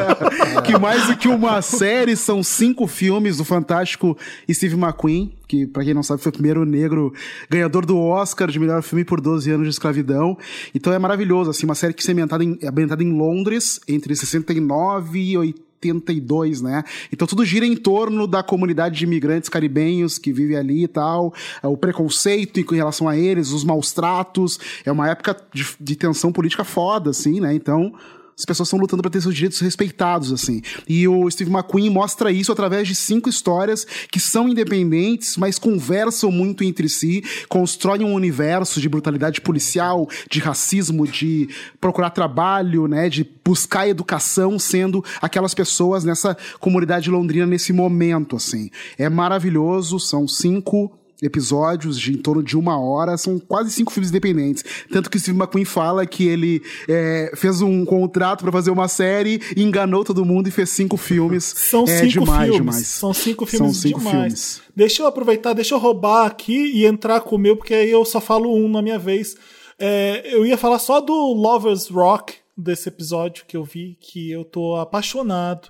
que 0.65 0.79
mais 0.79 1.07
do 1.07 1.17
que 1.17 1.27
uma 1.27 1.61
série 1.63 2.15
são 2.17 2.43
cinco 2.43 2.87
filmes 2.87 3.39
do 3.39 3.45
fantástico 3.45 4.17
Steve 4.51 4.77
McQueen, 4.77 5.33
que 5.49 5.67
pra 5.67 5.83
quem 5.83 5.95
não 5.95 6.03
sabe 6.03 6.23
foi 6.23 6.31
o 6.31 6.33
primeiro 6.33 6.65
negro 6.65 7.13
ganhador 7.51 7.85
do 7.87 7.99
Oscar 7.99 8.51
de 8.51 8.59
melhor 8.59 8.83
filme 8.83 9.05
por 9.05 9.21
12 9.21 9.51
anos 9.51 9.65
de 9.67 9.71
escravidão. 9.71 10.37
Então 10.75 10.93
é 10.93 10.99
maravilhoso, 10.99 11.51
assim, 11.51 11.65
uma 11.65 11.75
série 11.75 11.95
que 11.95 12.07
é 12.07 12.13
ambientada 12.13 12.45
em, 12.45 12.59
é 12.61 12.69
ambientada 12.69 13.03
em 13.03 13.13
Londres 13.13 13.81
entre 13.89 14.15
69 14.15 15.19
e 15.19 15.37
80 15.37 15.72
82, 15.91 16.63
né? 16.63 16.85
Então 17.13 17.27
tudo 17.27 17.45
gira 17.45 17.67
em 17.67 17.77
torno 17.77 18.27
da 18.27 18.43
comunidade 18.43 18.99
de 18.99 19.05
imigrantes 19.05 19.49
caribenhos 19.49 20.19
que 20.19 20.33
vive 20.33 20.57
ali 20.57 20.85
e 20.85 20.89
tal, 20.89 21.33
é, 21.63 21.67
o 21.67 21.77
preconceito 21.77 22.61
em 22.61 22.77
relação 22.77 23.09
a 23.09 23.17
eles, 23.17 23.51
os 23.51 23.65
maus 23.65 23.93
tratos, 23.93 24.59
é 24.85 24.93
uma 24.93 25.09
época 25.09 25.37
de, 25.53 25.67
de 25.81 25.97
tensão 25.97 26.33
política 26.33 26.65
foda, 26.65 27.11
assim, 27.11 27.41
né? 27.41 27.55
Então 27.55 27.93
as 28.39 28.45
pessoas 28.45 28.69
estão 28.69 28.79
lutando 28.79 29.03
para 29.03 29.11
ter 29.11 29.21
seus 29.21 29.35
direitos 29.35 29.61
respeitados, 29.61 30.33
assim. 30.33 30.63
E 30.89 31.07
o 31.07 31.31
Steve 31.31 31.51
McQueen 31.51 31.91
mostra 31.91 32.31
isso 32.33 32.51
através 32.51 32.89
de 32.89 32.95
cinco 32.95 33.29
histórias 33.29 33.87
que 34.11 34.19
são 34.19 34.49
independentes, 34.49 35.37
mas 35.37 35.59
conversam 35.59 36.31
muito 36.31 36.65
entre 36.65 36.89
si, 36.89 37.23
constroem 37.49 38.05
um 38.05 38.15
universo 38.15 38.81
de 38.81 38.89
brutalidade 38.89 39.41
policial, 39.41 40.09
de 40.31 40.41
racismo, 40.41 41.07
de 41.07 41.49
procurar 41.81 42.11
trabalho, 42.11 42.89
né, 42.89 43.09
de 43.09 43.29
buscar 43.45 43.89
educação, 43.89 44.59
sendo 44.59 45.05
aquelas 45.21 45.55
pessoas 45.55 46.05
nessa 46.05 46.37
comunidade 46.59 47.11
londrina 47.11 47.47
nesse 47.47 47.73
momento, 47.73 48.37
assim. 48.37 48.71
É 48.99 49.09
maravilhoso, 49.09 49.99
são 50.01 50.27
cinco 50.27 50.91
episódios 51.23 51.99
de 51.99 52.13
em 52.13 52.17
torno 52.17 52.43
de 52.43 52.57
uma 52.57 52.79
hora, 52.79 53.17
são 53.17 53.39
quase 53.39 53.71
cinco 53.71 53.93
filmes 53.93 54.11
independentes. 54.11 54.65
Tanto 54.91 55.09
que 55.09 55.17
o 55.17 55.21
Steve 55.21 55.39
McQueen 55.39 55.65
fala 55.65 56.05
que 56.05 56.27
ele 56.27 56.63
é, 56.89 57.33
fez 57.37 57.63
um 57.63 57.85
contrato 57.85 58.43
para 58.43 58.53
fazer 58.53 58.71
uma 58.71 58.89
série, 58.89 59.41
enganou 59.57 60.05
todo 60.05 60.25
mundo 60.25 60.49
e 60.49 60.51
fez 60.51 60.71
cinco 60.71 60.97
filmes. 60.97 61.45
São 61.57 61.85
é 61.85 61.99
cinco 61.99 62.25
demais, 62.25 62.51
filmes. 62.51 62.57
demais. 62.57 62.87
São 62.87 63.15
cinco 63.15 63.47
filmes 63.47 63.73
São 63.73 63.83
cinco 63.83 63.99
demais. 64.01 64.17
filmes. 64.17 64.63
Deixa 64.75 65.03
eu 65.03 65.07
aproveitar, 65.07 65.53
deixa 65.53 65.75
eu 65.75 65.79
roubar 65.79 66.27
aqui 66.27 66.73
e 66.75 66.85
entrar 66.85 67.21
com 67.21 67.37
o 67.37 67.39
meu, 67.39 67.57
porque 67.57 67.75
aí 67.75 67.91
eu 67.91 68.05
só 68.05 68.21
falo 68.21 68.55
um 68.55 68.69
na 68.69 68.83
minha 68.83 68.99
vez. 68.99 69.37
É, 69.79 70.35
eu 70.35 70.45
ia 70.45 70.57
falar 70.57 70.79
só 70.79 71.01
do 71.01 71.13
Lovers 71.13 71.89
Rock 71.89 72.42
desse 72.57 72.89
episódio 72.89 73.45
que 73.47 73.57
eu 73.57 73.65
vi, 73.65 73.97
que 74.01 74.31
eu 74.31 74.45
tô 74.45 74.77
apaixonado. 74.77 75.69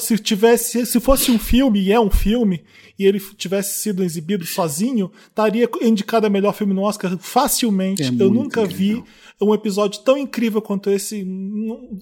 Se 0.00 0.18
tivesse, 0.18 0.84
se 0.84 1.00
fosse 1.00 1.30
um 1.30 1.38
filme, 1.38 1.80
e 1.80 1.92
é 1.92 2.00
um 2.00 2.10
filme, 2.10 2.64
e 2.98 3.04
ele 3.04 3.20
tivesse 3.36 3.80
sido 3.80 4.02
exibido 4.02 4.44
sozinho, 4.44 5.10
estaria 5.28 5.68
indicado 5.80 6.26
a 6.26 6.30
melhor 6.30 6.52
filme 6.52 6.74
no 6.74 6.82
Oscar 6.82 7.16
facilmente. 7.18 8.02
É 8.02 8.06
eu 8.06 8.30
nunca 8.30 8.62
incrível. 8.62 9.04
vi 9.04 9.10
um 9.40 9.54
episódio 9.54 10.00
tão 10.00 10.18
incrível 10.18 10.60
quanto 10.60 10.90
esse. 10.90 11.26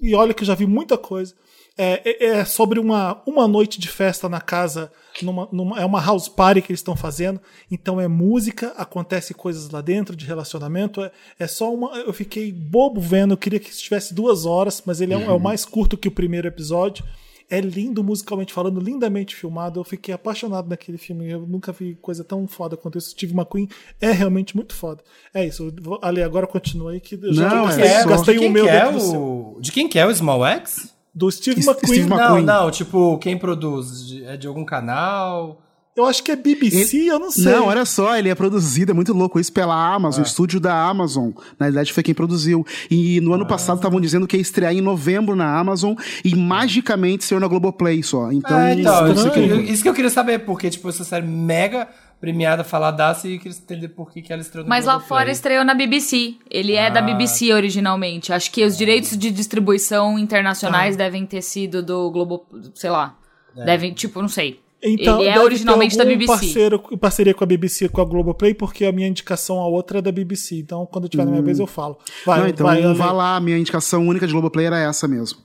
E 0.03 0.15
olha 0.15 0.35
que 0.35 0.43
eu 0.43 0.47
já 0.47 0.55
vi 0.55 0.67
muita 0.67 0.97
coisa. 0.97 1.35
É, 1.79 2.03
é- 2.05 2.25
é 2.41 2.45
sobre 2.45 2.81
uma, 2.81 3.23
uma 3.25 3.47
noite 3.47 3.79
de 3.79 3.89
festa 3.89 4.29
na 4.29 4.41
casa, 4.41 4.91
numa, 5.23 5.49
numa- 5.53 5.81
é 5.81 5.85
uma 5.85 6.01
house 6.05 6.29
party 6.29 6.61
que 6.61 6.73
eles 6.73 6.81
estão 6.81 6.97
fazendo. 6.97 7.41
Então 7.71 8.01
é 8.01 8.09
música, 8.09 8.75
acontece 8.77 9.33
coisas 9.33 9.71
lá 9.71 9.81
dentro 9.81 10.17
de 10.17 10.27
relacionamento. 10.27 11.01
É, 11.01 11.13
é 11.39 11.47
só 11.47 11.73
uma. 11.73 11.97
Eu 11.99 12.13
fiquei 12.13 12.53
bobo 12.53 13.01
vendo, 13.01 13.33
eu 13.35 13.39
queria 13.39 13.61
que 13.61 13.71
tivesse 13.71 14.13
duas 14.13 14.45
horas, 14.45 14.83
mas 14.85 15.01
ele 15.01 15.15
é, 15.15 15.17
um- 15.17 15.31
é 15.31 15.33
o 15.33 15.39
mais 15.39 15.65
curto 15.65 15.97
que 15.97 16.09
o 16.09 16.13
primeiro 16.13 16.49
episódio. 16.49 17.05
É 17.51 17.63
lindo 17.63 18.05
musicalmente 18.05 18.53
falando, 18.53 18.79
lindamente 18.79 19.35
filmado. 19.35 19.81
Eu 19.81 19.85
fiquei 19.85 20.13
apaixonado 20.13 20.69
naquele 20.69 20.99
filme. 20.99 21.31
Eu 21.31 21.47
nunca 21.47 21.73
vi 21.73 21.95
coisa 22.03 22.23
tão 22.23 22.47
foda 22.47 22.77
quanto 22.77 22.99
isso. 22.99 23.09
Steve 23.13 23.33
McQueen 23.33 23.67
é 23.99 24.11
realmente 24.13 24.55
muito 24.55 24.75
foda. 24.75 25.03
É 25.33 25.47
isso. 25.47 25.73
Ali, 26.03 26.23
agora 26.23 26.47
continua 26.47 26.91
aí 26.93 27.01
que 27.01 27.15
eu 27.15 27.33
já 27.33 27.49
Não, 27.49 27.65
gastei, 27.65 27.85
é 27.87 28.05
gastei 28.05 28.35
de 28.35 28.41
o 28.41 28.43
quem 28.43 28.51
meu 28.53 28.69
é 28.69 28.89
o... 28.95 29.57
De 29.63 29.73
quem 29.73 29.89
que 29.89 29.99
é 29.99 30.05
o 30.05 30.15
Small 30.15 30.45
X? 30.45 30.95
Do 31.19 31.31
Steve 31.33 31.61
Steve 31.63 31.69
McQueen. 31.69 32.01
Mc- 32.03 32.09
Não, 32.11 32.17
McQueen. 32.19 32.45
não, 32.45 32.71
tipo, 32.71 33.19
quem 33.19 33.37
produz? 33.37 34.21
É 34.25 34.37
de 34.37 34.47
algum 34.47 34.65
canal? 34.65 35.61
Eu 35.97 36.07
acho 36.07 36.23
que 36.23 36.31
é 36.31 36.37
BBC, 36.37 37.11
eu 37.11 37.19
não 37.19 37.29
sei. 37.33 37.53
Não, 37.53 37.67
olha 37.67 37.85
só, 37.85 38.17
ele 38.17 38.29
é 38.29 38.35
produzido, 38.37 38.93
é 38.93 38.95
muito 38.95 39.13
louco 39.13 39.41
isso 39.41 39.53
pela 39.53 39.75
Ah. 39.75 39.95
Amazon, 39.97 40.23
o 40.23 40.27
estúdio 40.29 40.61
da 40.61 40.73
Amazon. 40.89 41.31
Na 41.59 41.67
verdade, 41.67 41.93
foi 41.93 42.05
quem 42.05 42.15
produziu. 42.15 42.65
E 42.89 43.21
no 43.21 43.33
ano 43.33 43.43
Ah. 43.43 43.49
passado 43.49 43.79
estavam 43.79 44.01
dizendo 44.01 44.25
que 44.25 44.37
ia 44.37 44.41
estrear 44.41 44.73
em 44.73 44.81
novembro 44.81 45.35
na 45.35 45.59
Amazon 45.59 45.95
e 46.25 46.37
magicamente 46.37 47.25
saiu 47.25 47.41
na 47.41 47.49
Globoplay 47.49 48.01
só. 48.05 48.31
Então, 48.31 48.57
é, 48.61 48.75
então, 48.75 49.13
isso, 49.13 49.27
estranho. 49.27 49.49
que, 49.49 49.53
eu- 49.55 49.61
isso 49.75 49.83
que 49.83 49.89
eu 49.89 49.95
queria 49.95 50.11
saber, 50.11 50.39
porque, 50.45 50.71
tipo, 50.71 50.89
essa 50.89 51.03
série 51.03 51.27
mega 51.27 51.89
premiada, 52.21 52.65
faladaça, 52.65 53.29
e 53.29 53.35
eu 53.35 53.39
queria 53.39 53.57
entender 53.57 53.89
por 53.89 54.11
que, 54.11 54.21
que 54.23 54.33
ela 54.33 54.43
estreou 54.43 54.65
no 54.65 54.69
Mas 54.69 54.85
lá 54.87 54.99
fora 54.99 55.31
estreou 55.31 55.65
na 55.65 55.75
BBC. 55.75 56.35
Ele 56.51 56.75
é 56.75 56.91
da 56.91 56.99
Ah. 57.01 57.03
BBC 57.03 57.53
originalmente. 57.53 58.33
Acho 58.33 58.51
que 58.51 58.65
os 58.65 58.77
direitos 58.77 59.17
de 59.17 59.31
distribuição 59.31 60.19
internacionais 60.19 60.97
Tá. 60.97 61.05
devem 61.05 61.25
ter 61.27 61.43
sido 61.43 61.83
do 61.83 62.11
Globo, 62.11 62.45
sei 62.75 62.91
lá. 62.91 63.17
É. 63.57 63.65
Devem, 63.65 63.93
tipo, 63.93 64.21
não 64.21 64.29
sei. 64.29 64.61
Então, 64.81 65.19
Ele 65.21 65.29
é 65.29 65.33
deve 65.33 65.45
originalmente 65.45 65.97
ter 65.97 66.05
da 66.05 66.09
BBC. 66.09 66.27
Parceiro, 66.33 66.79
parceria 66.99 67.35
com 67.35 67.43
a 67.43 67.47
BBC, 67.47 67.89
com 67.89 68.01
a 68.01 68.05
Globoplay, 68.05 68.55
porque 68.55 68.85
a 68.85 68.93
minha 68.93 69.09
indicação 69.09 69.59
a 69.59 69.67
outra 69.67 69.99
é 69.99 70.03
da 70.03 70.13
BBC. 70.13 70.57
Então, 70.61 70.87
quando 70.87 71.05
eu 71.05 71.09
tiver 71.09 71.25
na 71.25 71.33
minha 71.33 71.43
vez, 71.43 71.59
eu 71.59 71.67
falo. 71.67 71.99
Vai, 72.25 72.39
Hum. 72.39 72.43
Não, 72.43 72.49
então 72.49 72.67
vai, 72.67 72.95
vá 72.95 73.11
lá, 73.11 73.41
minha 73.41 73.59
indicação 73.59 74.07
única 74.07 74.25
de 74.27 74.33
Globoplay 74.33 74.67
era 74.67 74.79
essa 74.79 75.09
mesmo. 75.09 75.39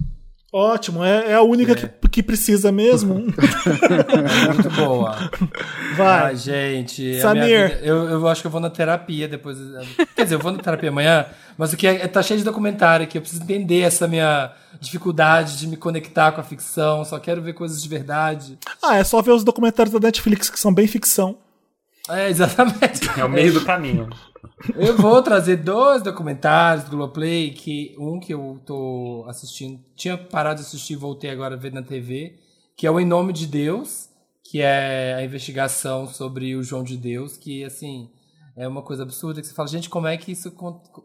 Ótimo, 0.56 1.04
é, 1.04 1.32
é 1.32 1.34
a 1.34 1.42
única 1.42 1.74
Que, 1.74 1.90
que 2.10 2.22
precisa 2.22 2.72
mesmo. 2.72 3.16
Muito 4.54 4.70
boa. 4.76 5.16
Vai. 5.98 6.26
Ai, 6.26 6.36
gente. 6.36 7.20
Samir. 7.20 7.70
vida- 7.70 7.80
eu, 7.84 8.08
eu 8.10 8.28
acho 8.28 8.42
que 8.42 8.46
eu 8.48 8.52
vou 8.52 8.62
na 8.62 8.70
terapia 8.70 9.28
depois. 9.28 9.58
Quer 10.16 10.24
dizer, 10.26 10.36
eu 10.36 10.40
vou 10.40 10.52
na 10.52 10.60
terapia 10.60 10.90
amanhã, 10.90 11.26
mas 11.58 11.74
o 11.74 11.78
que 11.78 11.88
é, 11.88 12.08
tá 12.08 12.22
cheio 12.22 12.38
de 12.38 12.46
documentário 12.46 13.04
aqui. 13.04 13.18
Eu 13.18 13.22
preciso 13.22 13.42
entender 13.42 13.82
essa 13.82 14.08
minha 14.08 14.52
dificuldade 14.80 15.58
de 15.58 15.66
me 15.68 15.76
conectar 15.76 16.32
com 16.32 16.42
a 16.42 16.44
ficção. 16.44 17.04
Só 17.04 17.18
quero 17.20 17.42
ver 17.42 17.54
coisas 17.54 17.82
de 17.82 17.90
verdade. 17.90 18.58
Ah, 18.82 18.98
é 18.98 19.04
só 19.04 19.22
ver 19.24 19.32
os 19.32 19.44
documentários 19.44 19.92
da 19.92 20.00
Netflix, 20.00 20.50
que 20.52 20.60
são 20.60 20.72
bem 20.72 20.86
ficção. 20.86 21.36
É, 22.10 22.30
exatamente. 22.30 23.08
É 23.18 23.24
o 23.24 23.30
meio 23.30 23.54
do 23.54 23.66
caminho. 23.66 24.10
Eu 24.76 24.98
vou 24.98 25.22
trazer 25.22 25.58
dois 25.58 26.02
documentários 26.02 26.86
do 26.86 26.92
Globoplay, 26.92 27.52
que 27.52 27.96
um 27.98 28.20
que 28.20 28.34
eu 28.34 28.62
tô 28.66 29.26
assistindo, 29.28 29.80
tinha 29.96 30.18
parado 30.18 30.60
de 30.60 30.66
assistir 30.66 30.94
e 30.94 30.98
voltei 30.98 31.30
agora 31.30 31.56
a 31.56 31.58
ver 31.58 31.72
na 31.72 31.82
TV, 31.82 32.36
que 32.76 32.86
é 32.86 32.92
o 32.92 33.00
Em 33.00 33.06
Nome 33.06 33.32
de 33.32 33.48
Deus, 33.48 34.10
que 34.44 34.62
é 34.62 35.16
a 35.16 35.24
investigação 35.24 36.08
sobre 36.08 36.56
o 36.56 36.64
João 36.64 36.84
de 36.84 36.98
Deus, 36.98 37.38
que 37.38 37.64
assim, 37.64 38.10
é 38.56 38.68
uma 38.68 38.82
coisa 38.82 39.04
absurda 39.04 39.42
que 39.42 39.48
você 39.48 39.54
fala, 39.54 39.68
gente, 39.68 39.90
como 39.90 40.08
é 40.08 40.18
que 40.18 40.32
isso 40.32 40.54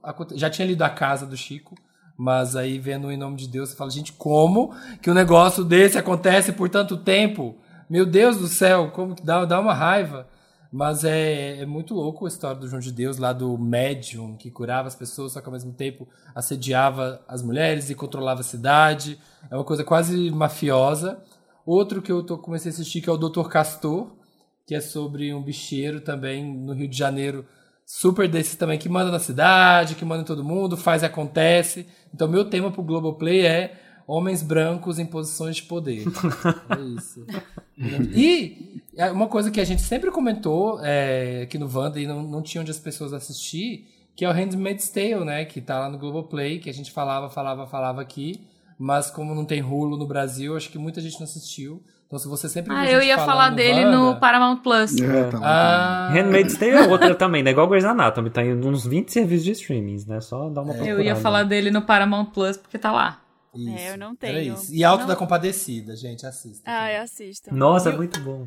acontece? 0.03 0.41
Já 0.41 0.51
tinha 0.51 0.67
lido 0.67 0.83
A 0.83 0.91
Casa 0.91 1.25
do 1.27 1.37
Chico, 1.37 1.75
mas 2.17 2.57
aí 2.57 2.79
vendo 2.79 3.07
o 3.07 3.13
Em 3.13 3.17
Nome 3.17 3.37
de 3.37 3.49
Deus, 3.49 3.71
você 3.71 3.77
fala, 3.77 3.91
gente, 3.91 4.13
como 4.13 4.75
que 5.01 5.11
um 5.11 5.15
negócio 5.15 5.65
desse 5.65 5.97
acontece 5.97 6.53
por 6.53 6.69
tanto 6.69 6.97
tempo? 6.97 7.57
Meu 7.89 8.05
Deus 8.05 8.37
do 8.37 8.49
céu, 8.49 8.91
como 8.91 9.15
que 9.15 9.25
dá, 9.25 9.45
dá 9.45 9.61
uma 9.61 9.73
raiva. 9.73 10.29
Mas 10.71 11.03
é, 11.03 11.61
é 11.61 11.67
muito 11.67 11.95
louco 11.95 12.27
a 12.27 12.29
história 12.29 12.61
do 12.61 12.69
João 12.69 12.81
de 12.81 12.93
Deus, 12.93 13.17
lá 13.17 13.33
do 13.33 13.57
médium, 13.57 14.37
que 14.37 14.51
curava 14.51 14.87
as 14.87 14.95
pessoas, 14.95 15.33
só 15.33 15.41
que 15.41 15.47
ao 15.47 15.53
mesmo 15.53 15.73
tempo 15.73 16.07
assediava 16.35 17.23
as 17.27 17.43
mulheres 17.43 17.89
e 17.89 17.95
controlava 17.95 18.41
a 18.41 18.45
cidade. 18.45 19.19
É 19.51 19.55
uma 19.55 19.65
coisa 19.65 19.83
quase 19.83 20.31
mafiosa. 20.31 21.23
Outro 21.65 22.03
que 22.03 22.13
eu 22.13 22.23
tô, 22.23 22.37
comecei 22.37 22.71
a 22.71 22.75
assistir, 22.75 23.01
que 23.01 23.09
é 23.09 23.13
o 23.13 23.17
Dr. 23.17 23.49
Castor, 23.49 24.13
que 24.67 24.75
é 24.75 24.81
sobre 24.81 25.33
um 25.33 25.43
bicheiro 25.43 26.03
também 26.03 26.45
no 26.45 26.75
Rio 26.75 26.89
de 26.89 26.97
Janeiro, 26.97 27.47
super 27.87 28.29
desse 28.29 28.59
também, 28.59 28.79
que 28.79 28.89
manda 28.89 29.11
na 29.11 29.19
cidade, 29.19 29.95
que 29.95 30.05
manda 30.05 30.21
em 30.21 30.27
todo 30.27 30.45
mundo, 30.45 30.77
faz 30.77 31.03
e 31.03 31.07
acontece. 31.07 31.87
Então, 32.13 32.29
meu 32.29 32.45
tema 32.45 32.71
pro 32.71 32.83
Globoplay 32.83 33.47
é 33.47 33.88
homens 34.09 34.43
brancos 34.43 34.99
em 34.99 35.05
posições 35.05 35.57
de 35.57 35.65
poder. 35.65 36.05
é 36.75 36.81
isso. 36.97 37.27
E 38.15 38.81
é 38.97 39.13
uma 39.13 39.29
coisa 39.29 39.51
que 39.51 39.61
a 39.61 39.65
gente 39.65 39.83
sempre 39.83 40.11
comentou 40.11 40.81
é, 40.83 41.43
aqui 41.43 41.59
no 41.59 41.71
Wanda 41.73 42.01
e 42.01 42.07
não, 42.07 42.23
não 42.23 42.43
tinha 42.43 42.63
onde 42.63 42.71
as 42.71 42.79
pessoas 42.79 43.13
assistir, 43.13 43.87
que 44.17 44.25
é 44.25 44.29
o 44.29 44.33
Handmaid's 44.33 44.89
Tale, 44.89 45.25
né? 45.25 45.45
Que 45.45 45.61
tá 45.61 45.79
lá 45.79 45.91
no 45.91 45.99
Globoplay, 45.99 46.59
que 46.59 46.71
a 46.71 46.75
gente 46.75 46.91
falava, 46.91 47.29
falava, 47.29 47.67
falava 47.67 48.01
aqui, 48.01 48.41
mas 48.79 49.11
como 49.11 49.35
não 49.35 49.45
tem 49.45 49.61
rulo 49.61 49.97
no 49.99 50.07
Brasil, 50.07 50.57
acho 50.57 50.71
que 50.71 50.79
muita 50.79 51.03
gente 51.03 51.19
não 51.21 51.25
assistiu. 51.25 51.83
Então, 52.07 52.19
se 52.19 52.27
você 52.27 52.49
sempre 52.49 52.73
Ah, 52.75 52.87
viu 52.87 52.93
eu 52.95 53.03
ia 53.03 53.19
falar 53.19 53.51
dele 53.51 53.85
Wanda- 53.85 53.97
no 53.99 54.17
Paramount 54.19 54.57
Plus. 54.63 54.99
É, 54.99 55.25
tá 55.25 55.39
lá. 55.39 55.47
Ah, 55.47 56.09
Handmaid's 56.15 56.57
Tale 56.57 56.71
é 56.73 56.89
outra 56.89 57.15
também, 57.15 57.43
né? 57.43 57.51
Igual 57.51 57.69
Grey's 57.69 57.85
Anatomy, 57.85 58.31
tá 58.31 58.43
em 58.43 58.55
uns 58.55 58.87
20 58.87 59.13
serviços 59.13 59.45
de 59.45 59.53
streamings, 59.53 60.07
né? 60.07 60.19
Só 60.23 60.49
dar 60.49 60.63
uma 60.63 60.73
procurada. 60.73 60.89
Eu 60.89 61.05
ia 61.05 61.15
falar 61.15 61.43
dele 61.43 61.71
no 61.71 61.83
Paramount 61.83 62.25
Plus 62.33 62.57
porque 62.57 62.79
tá 62.79 62.91
lá. 62.91 63.21
Isso. 63.55 63.79
É, 63.79 63.93
eu 63.93 63.99
não 63.99 64.17
Era 64.21 64.39
tenho. 64.39 64.55
isso. 64.55 64.75
E 64.75 64.85
Alto 64.85 65.01
Não. 65.03 65.09
da 65.09 65.17
Compadecida, 65.17 65.95
gente, 65.97 66.27
assista. 66.27 66.63
Ah, 66.67 66.93
eu 66.93 67.03
assisto. 67.03 67.55
Nossa, 67.55 67.91
é 67.91 67.97
muito 67.97 68.21
bom. 68.21 68.47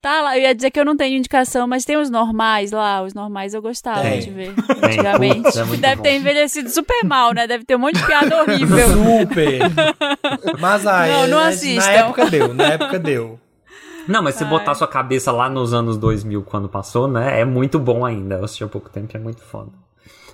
Tá 0.00 0.20
lá, 0.20 0.36
eu 0.36 0.42
ia 0.42 0.52
dizer 0.54 0.72
que 0.72 0.80
eu 0.80 0.84
não 0.84 0.96
tenho 0.96 1.16
indicação, 1.16 1.64
mas 1.68 1.84
tem 1.84 1.96
os 1.96 2.10
normais 2.10 2.72
lá. 2.72 3.02
Os 3.02 3.14
normais 3.14 3.54
eu 3.54 3.62
gostava 3.62 4.00
Tem. 4.02 4.18
de 4.18 4.30
ver 4.30 4.52
antigamente. 4.82 5.42
Putz, 5.42 5.56
é 5.56 5.76
Deve 5.76 5.96
bom. 5.96 6.02
ter 6.02 6.16
envelhecido 6.16 6.68
super 6.70 7.04
mal, 7.04 7.32
né? 7.32 7.46
Deve 7.46 7.64
ter 7.64 7.76
um 7.76 7.78
monte 7.78 7.98
de 8.00 8.04
piada 8.06 8.42
horrível. 8.42 8.88
Super! 8.88 9.60
Mas 10.58 10.86
aí, 10.88 11.10
Não, 11.12 11.26
não 11.28 11.38
na 11.38 11.48
assistam. 11.48 11.88
época 11.90 12.28
deu, 12.30 12.52
na 12.52 12.64
época 12.64 12.98
deu. 12.98 13.38
Não, 14.08 14.20
mas 14.24 14.34
se 14.34 14.42
Ai. 14.42 14.50
botar 14.50 14.74
sua 14.74 14.88
cabeça 14.88 15.30
lá 15.30 15.48
nos 15.48 15.72
anos 15.72 15.96
2000, 15.96 16.42
quando 16.42 16.68
passou, 16.68 17.06
né? 17.06 17.40
É 17.40 17.44
muito 17.44 17.78
bom 17.78 18.04
ainda. 18.04 18.34
Eu 18.36 18.44
assisti 18.44 18.64
há 18.64 18.68
pouco 18.68 18.90
tempo, 18.90 19.16
é 19.16 19.20
muito 19.20 19.40
foda. 19.42 19.70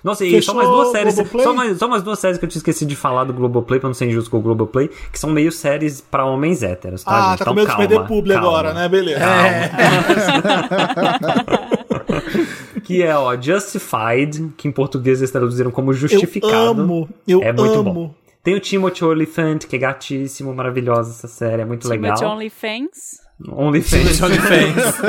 Nossa, 0.03 0.25
e 0.25 0.41
só 0.41 0.53
mais 0.53 0.67
duas 0.69 0.91
séries. 0.91 1.15
Globoplay? 1.15 1.43
Só 1.43 1.53
mais, 1.53 1.77
só 1.77 1.87
mais 1.87 2.03
duas 2.03 2.19
séries 2.19 2.37
que 2.37 2.45
eu 2.45 2.49
tinha 2.49 2.59
esquecido 2.59 2.87
de 2.89 2.95
falar 2.95 3.23
do 3.25 3.33
Globoplay, 3.33 3.79
pra 3.79 3.89
não 3.89 3.93
ser 3.93 4.07
injusto 4.07 4.29
com 4.31 4.37
o 4.37 4.41
Globoplay, 4.41 4.89
que 5.11 5.19
são 5.19 5.29
meio 5.29 5.51
séries 5.51 5.99
pra 6.01 6.25
homens 6.25 6.63
héteros, 6.63 7.03
tá? 7.03 7.11
Ah, 7.11 7.29
gente? 7.31 7.39
tá 7.39 7.43
Então, 7.43 7.53
com 7.53 7.59
medo 7.59 7.67
calma, 7.67 7.81
de 7.83 7.87
perder 7.89 8.07
publi 8.07 8.33
calma. 8.33 8.47
agora, 8.47 8.73
né? 8.73 8.87
Beleza. 8.89 9.19
Que 12.83 13.03
é, 13.03 13.15
ó, 13.15 13.39
Justified, 13.39 14.51
que 14.57 14.67
em 14.67 14.71
português 14.71 15.19
eles 15.19 15.29
traduziram 15.31 15.69
como 15.69 15.91
Eu 15.91 15.95
Justificado. 15.95 16.81
amo, 16.81 17.07
eu 17.27 17.41
É 17.43 17.53
muito 17.53 17.79
amo. 17.79 17.93
bom. 17.93 18.15
Tem 18.43 18.55
o 18.55 18.59
Timothy 18.59 19.03
Olyphant, 19.05 19.59
que 19.67 19.75
é 19.75 19.79
gatíssimo, 19.79 20.53
maravilhosa 20.55 21.11
essa 21.11 21.27
série, 21.27 21.61
é 21.61 21.65
muito 21.65 21.87
legal. 21.87 22.15
Timothy 22.15 22.49
OnlyFans. 23.47 24.21
OnlyFans. 24.21 25.01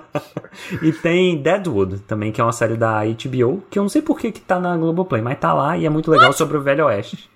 E 0.82 0.90
tem 0.90 1.40
Deadwood 1.42 1.98
também, 2.00 2.32
que 2.32 2.40
é 2.40 2.44
uma 2.44 2.52
série 2.52 2.76
da 2.76 3.02
HBO, 3.04 3.62
que 3.70 3.78
eu 3.78 3.82
não 3.82 3.88
sei 3.90 4.00
por 4.00 4.18
que, 4.18 4.32
que 4.32 4.40
tá 4.40 4.58
na 4.58 4.74
Globoplay, 4.76 5.20
mas 5.20 5.38
tá 5.38 5.52
lá 5.52 5.76
e 5.76 5.84
é 5.84 5.90
muito 5.90 6.10
legal 6.10 6.32
sobre 6.32 6.56
o 6.56 6.62
Velho 6.62 6.86
Oeste. 6.86 7.28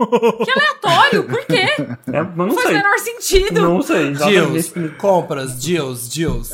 Aleatório, 0.00 1.24
por 1.24 1.44
quê? 1.44 1.66
É, 2.12 2.22
não 2.34 2.46
Não 2.46 2.54
faz 2.54 2.70
o 2.70 2.72
menor 2.72 2.98
sentido. 2.98 3.60
Não 3.60 3.82
sei. 3.82 4.14
Jills, 4.14 4.56
exatamente. 4.56 4.96
compras, 4.96 5.62
Jills, 5.62 6.10
Jills. 6.12 6.50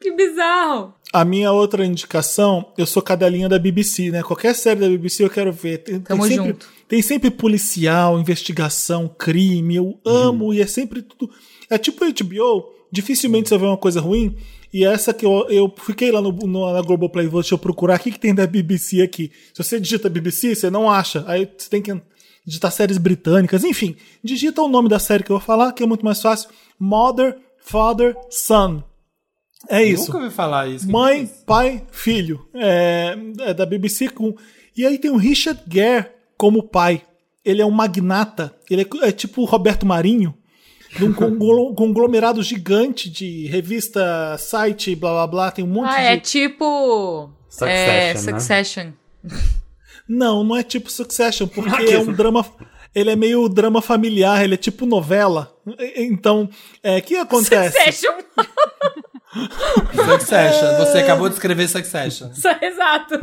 Que 0.00 0.12
bizarro. 0.12 0.94
A 1.12 1.24
minha 1.24 1.50
outra 1.52 1.84
indicação, 1.84 2.72
eu 2.76 2.84
sou 2.84 3.02
cadelinha 3.02 3.48
da 3.48 3.58
BBC, 3.58 4.10
né? 4.10 4.22
Qualquer 4.22 4.54
série 4.54 4.80
da 4.80 4.88
BBC 4.88 5.24
eu 5.24 5.30
quero 5.30 5.52
ver. 5.52 5.78
Tem, 5.78 5.94
tem 5.94 6.02
Tamo 6.02 6.26
sempre, 6.26 6.46
junto. 6.46 6.68
tem 6.88 7.02
sempre 7.02 7.30
policial, 7.30 8.18
investigação, 8.18 9.08
crime. 9.08 9.76
Eu 9.76 9.98
amo 10.04 10.52
e 10.52 10.60
é 10.60 10.66
sempre 10.66 11.00
tudo. 11.02 11.32
É 11.70 11.78
tipo 11.78 12.04
HBO, 12.04 12.72
dificilmente 12.92 13.48
você 13.48 13.56
vê 13.56 13.64
uma 13.64 13.76
coisa 13.76 14.00
ruim. 14.00 14.36
E 14.72 14.84
essa 14.84 15.14
que 15.14 15.24
eu, 15.24 15.46
eu 15.48 15.72
fiquei 15.78 16.12
lá 16.12 16.20
no, 16.20 16.32
no, 16.32 16.72
na 16.72 16.82
Globoplay, 16.82 17.26
vou 17.26 17.40
deixa 17.40 17.54
eu 17.54 17.58
procurar 17.58 17.98
o 17.98 18.02
que, 18.02 18.10
que 18.10 18.20
tem 18.20 18.34
da 18.34 18.46
BBC 18.46 19.00
aqui. 19.00 19.32
Se 19.54 19.62
você 19.62 19.80
digita 19.80 20.10
BBC, 20.10 20.54
você 20.54 20.68
não 20.68 20.90
acha. 20.90 21.24
Aí 21.26 21.50
você 21.56 21.70
tem 21.70 21.80
que 21.80 21.98
digitar 22.44 22.70
séries 22.70 22.98
britânicas. 22.98 23.64
Enfim, 23.64 23.96
digita 24.22 24.60
o 24.60 24.68
nome 24.68 24.88
da 24.88 24.98
série 24.98 25.24
que 25.24 25.30
eu 25.32 25.38
vou 25.38 25.46
falar, 25.46 25.72
que 25.72 25.82
é 25.82 25.86
muito 25.86 26.04
mais 26.04 26.20
fácil. 26.20 26.50
Mother, 26.78 27.38
Father, 27.58 28.14
Son. 28.28 28.82
É 29.68 29.82
isso. 29.82 30.06
Nunca 30.06 30.18
ouvi 30.24 30.30
falar 30.34 30.68
isso. 30.68 30.90
Mãe, 30.90 31.30
pai, 31.46 31.82
filho. 31.90 32.48
É, 32.54 33.16
é 33.40 33.54
da 33.54 33.64
BBC 33.66 34.08
com. 34.08 34.34
E 34.76 34.84
aí 34.86 34.98
tem 34.98 35.10
o 35.10 35.16
Richard 35.16 35.60
Gere 35.68 36.06
como 36.36 36.62
pai. 36.62 37.02
Ele 37.44 37.62
é 37.62 37.66
um 37.66 37.70
magnata. 37.70 38.54
Ele 38.70 38.82
é, 39.02 39.08
é 39.08 39.12
tipo 39.12 39.42
o 39.42 39.44
Roberto 39.44 39.86
Marinho. 39.86 40.34
De 40.96 41.04
um 41.04 41.12
conglo- 41.14 41.74
conglomerado 41.74 42.42
gigante 42.42 43.08
de 43.10 43.46
revista, 43.46 44.36
site, 44.38 44.94
blá 44.94 45.10
blá 45.12 45.26
blá. 45.26 45.50
Tem 45.50 45.64
um 45.64 45.68
monte 45.68 45.88
Ah, 45.90 45.96
de. 46.00 46.06
é 46.06 46.16
tipo. 46.18 47.30
Succession, 47.48 47.70
é, 47.70 48.14
né? 48.14 48.16
Succession. 48.16 48.92
Não, 50.08 50.44
não 50.44 50.56
é 50.56 50.62
tipo 50.62 50.90
Succession, 50.90 51.46
porque 51.48 51.92
é 51.92 51.98
um 51.98 52.12
drama. 52.12 52.44
Ele 52.94 53.10
é 53.10 53.16
meio 53.16 53.48
drama 53.48 53.82
familiar, 53.82 54.42
ele 54.42 54.54
é 54.54 54.56
tipo 54.56 54.86
novela. 54.86 55.54
Então, 55.96 56.48
é, 56.82 56.98
o 56.98 57.02
que 57.02 57.16
acontece? 57.16 57.76
Succession. 57.76 58.12
Succession. 59.32 60.76
Você 60.78 60.98
acabou 60.98 61.28
de 61.28 61.34
escrever 61.34 61.68
Succession. 61.68 62.28
Exato. 62.62 63.14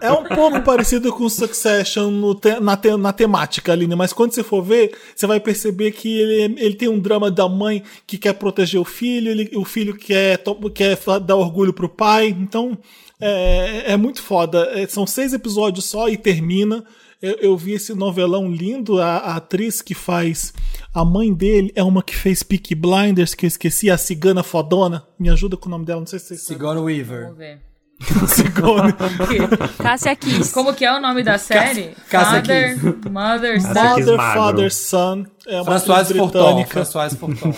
É 0.00 0.10
um 0.12 0.24
pouco 0.24 0.60
parecido 0.62 1.12
com 1.12 1.28
Succession 1.28 2.10
no 2.10 2.34
te- 2.34 2.58
na, 2.60 2.76
te- 2.76 2.96
na 2.96 3.12
temática, 3.12 3.72
Aline, 3.72 3.94
mas 3.94 4.12
quando 4.12 4.32
você 4.32 4.42
for 4.42 4.62
ver, 4.62 4.96
você 5.14 5.26
vai 5.26 5.40
perceber 5.40 5.92
que 5.92 6.18
ele, 6.20 6.54
ele 6.60 6.74
tem 6.74 6.88
um 6.88 6.98
drama 6.98 7.30
da 7.30 7.48
mãe 7.48 7.82
que 8.06 8.18
quer 8.18 8.32
proteger 8.34 8.80
o 8.80 8.84
filho, 8.84 9.30
ele- 9.30 9.50
o 9.56 9.64
filho 9.64 9.94
quer, 9.96 10.38
to- 10.38 10.70
quer 10.70 10.96
dar 11.20 11.36
orgulho 11.36 11.72
pro 11.72 11.88
pai, 11.88 12.28
então 12.28 12.76
é, 13.20 13.92
é 13.92 13.96
muito 13.96 14.22
foda. 14.22 14.70
É, 14.74 14.86
são 14.86 15.06
seis 15.06 15.32
episódios 15.32 15.84
só 15.84 16.08
e 16.08 16.16
termina. 16.16 16.84
Eu, 17.24 17.36
eu 17.40 17.56
vi 17.56 17.72
esse 17.72 17.94
novelão 17.94 18.50
lindo, 18.50 19.00
a, 19.00 19.16
a 19.16 19.36
atriz 19.36 19.80
que 19.80 19.94
faz 19.94 20.52
a 20.92 21.06
mãe 21.06 21.32
dele 21.32 21.72
é 21.74 21.82
uma 21.82 22.02
que 22.02 22.14
fez 22.14 22.42
Peaky 22.42 22.74
Blinders, 22.74 23.34
que 23.34 23.46
eu 23.46 23.48
esqueci, 23.48 23.90
a 23.90 23.96
cigana 23.96 24.42
fodona. 24.42 25.02
Me 25.18 25.30
ajuda 25.30 25.56
com 25.56 25.66
o 25.66 25.70
nome 25.70 25.86
dela, 25.86 26.00
não 26.00 26.06
sei 26.06 26.18
se 26.18 26.26
vocês. 26.26 26.42
Sigourney 26.42 26.82
Weaver. 26.82 27.22
Vamos 27.22 27.38
ver. 27.38 27.62
Cigona. 28.28 28.94
Cássia 29.82 30.14
Kiss. 30.14 30.52
Como 30.52 30.74
que 30.74 30.84
é 30.84 30.92
o 30.92 31.00
nome 31.00 31.22
da 31.22 31.38
série? 31.38 31.96
Cássia 32.10 32.42
Father, 32.42 33.10
Mother, 33.10 33.62
Son. 33.62 33.72
Cássia 33.72 33.94
Kiss 33.94 34.16
Father, 34.16 34.74
Son. 34.74 35.26
É 35.46 35.62
uma 35.62 35.64
Françoise 35.64 36.12
britânica. 36.12 36.84
Françoise 36.84 37.16
Forton. 37.16 37.54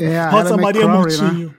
É 0.00 0.18
a 0.18 0.30
Rosa 0.30 0.54
Helen 0.54 0.62
Maria 0.62 0.84
McCrory, 0.86 1.16
né? 1.18 1.26
Montinho. 1.26 1.54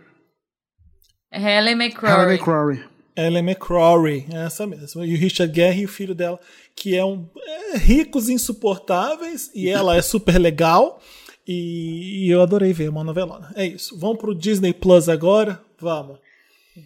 Helen 1.32 1.48
Helen 1.48 1.76
McCrory. 1.76 2.34
McCrory. 2.34 2.92
Ellen 3.16 3.44
McCrory, 3.44 4.26
é 4.32 4.46
essa 4.46 4.66
mesmo. 4.66 5.04
E 5.04 5.14
o 5.14 5.18
Richard 5.18 5.54
Gere 5.54 5.82
e 5.82 5.86
o 5.86 5.90
filho 5.90 6.16
dela, 6.16 6.40
que 6.82 6.96
é 6.98 7.06
um 7.06 7.28
é, 7.38 7.78
ricos 7.78 8.28
insuportáveis, 8.28 9.52
e 9.54 9.70
ela 9.70 9.96
é 9.96 10.02
super 10.02 10.40
legal. 10.40 11.00
E, 11.48 12.26
e 12.26 12.30
eu 12.32 12.42
adorei 12.42 12.74
ver 12.74 12.90
uma 12.90 13.04
novelona. 13.04 13.52
É 13.56 13.64
isso. 13.64 14.00
Vamos 14.00 14.18
pro 14.18 14.34
Disney 14.34 14.74
Plus 14.74 15.08
agora? 15.08 15.62
Vamos. 15.80 16.18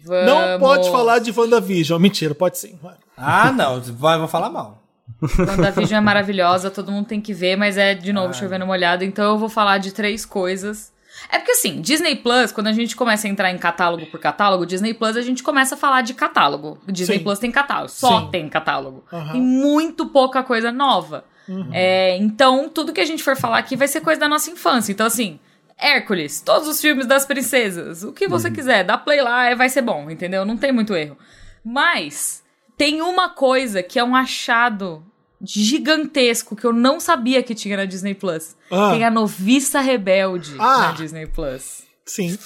Vamos. 0.04 0.26
Não 0.26 0.58
pode 0.58 0.90
falar 0.90 1.18
de 1.18 1.30
WandaVision. 1.30 1.98
Mentira, 1.98 2.34
pode 2.34 2.58
sim. 2.58 2.78
vai. 2.82 2.94
Ah, 3.16 3.50
não. 3.50 3.80
Vai, 3.80 4.18
vou 4.18 4.28
falar 4.28 4.50
mal. 4.50 4.82
WandaVision 5.22 5.98
é 5.98 6.04
maravilhosa, 6.04 6.70
todo 6.70 6.92
mundo 6.92 7.06
tem 7.06 7.20
que 7.20 7.32
ver, 7.32 7.56
mas 7.56 7.78
é, 7.78 7.94
de 7.94 8.10
Ah. 8.10 8.14
novo, 8.14 8.34
chovendo 8.34 8.66
molhado. 8.66 9.02
Então 9.02 9.24
eu 9.32 9.38
vou 9.38 9.48
falar 9.48 9.78
de 9.78 9.92
três 9.92 10.26
coisas. 10.26 10.92
É 11.30 11.38
porque 11.38 11.52
assim, 11.52 11.80
Disney 11.80 12.16
Plus, 12.16 12.52
quando 12.52 12.66
a 12.68 12.72
gente 12.72 12.94
começa 12.94 13.26
a 13.26 13.30
entrar 13.30 13.50
em 13.50 13.58
catálogo 13.58 14.06
por 14.06 14.20
catálogo, 14.20 14.66
Disney 14.66 14.94
Plus 14.94 15.16
a 15.16 15.22
gente 15.22 15.42
começa 15.42 15.74
a 15.74 15.78
falar 15.78 16.02
de 16.02 16.14
catálogo. 16.14 16.78
Disney 16.86 17.18
Sim. 17.18 17.24
Plus 17.24 17.38
tem 17.38 17.50
catálogo, 17.50 17.88
só 17.90 18.20
Sim. 18.20 18.28
tem 18.30 18.48
catálogo. 18.48 19.04
Aham. 19.12 19.32
Tem 19.32 19.40
muito 19.40 20.06
pouca 20.06 20.42
coisa 20.42 20.70
nova. 20.70 21.24
Uhum. 21.48 21.70
É, 21.72 22.16
então, 22.16 22.68
tudo 22.68 22.92
que 22.92 23.00
a 23.00 23.04
gente 23.04 23.22
for 23.22 23.36
falar 23.36 23.58
aqui 23.58 23.76
vai 23.76 23.88
ser 23.88 24.00
coisa 24.00 24.20
da 24.20 24.28
nossa 24.28 24.50
infância. 24.50 24.92
Então, 24.92 25.06
assim, 25.06 25.38
Hércules, 25.78 26.40
todos 26.40 26.66
os 26.68 26.80
filmes 26.80 27.06
das 27.06 27.24
princesas, 27.26 28.02
o 28.02 28.12
que 28.12 28.24
Uhum. 28.24 28.30
você 28.30 28.50
quiser, 28.50 28.82
dá 28.84 28.96
play 28.98 29.20
lá, 29.20 29.54
vai 29.54 29.68
ser 29.68 29.82
bom, 29.82 30.10
entendeu? 30.10 30.44
Não 30.44 30.56
tem 30.56 30.72
muito 30.72 30.94
erro. 30.94 31.16
Mas, 31.64 32.42
tem 32.76 33.00
uma 33.02 33.28
coisa 33.28 33.82
que 33.82 33.98
é 33.98 34.04
um 34.04 34.14
achado 34.16 35.04
gigantesco 35.42 36.54
que 36.56 36.64
eu 36.64 36.72
não 36.72 36.98
sabia 37.00 37.42
que 37.42 37.54
tinha 37.54 37.76
na 37.76 37.84
Disney 37.84 38.14
Plus. 38.14 38.56
Ah. 38.70 38.90
Tem 38.92 39.04
a 39.04 39.10
Noviça 39.10 39.80
Rebelde 39.80 40.54
Ah. 40.58 40.78
na 40.88 40.92
Disney 40.92 41.26
Plus. 41.26 41.82
Sim. 42.04 42.38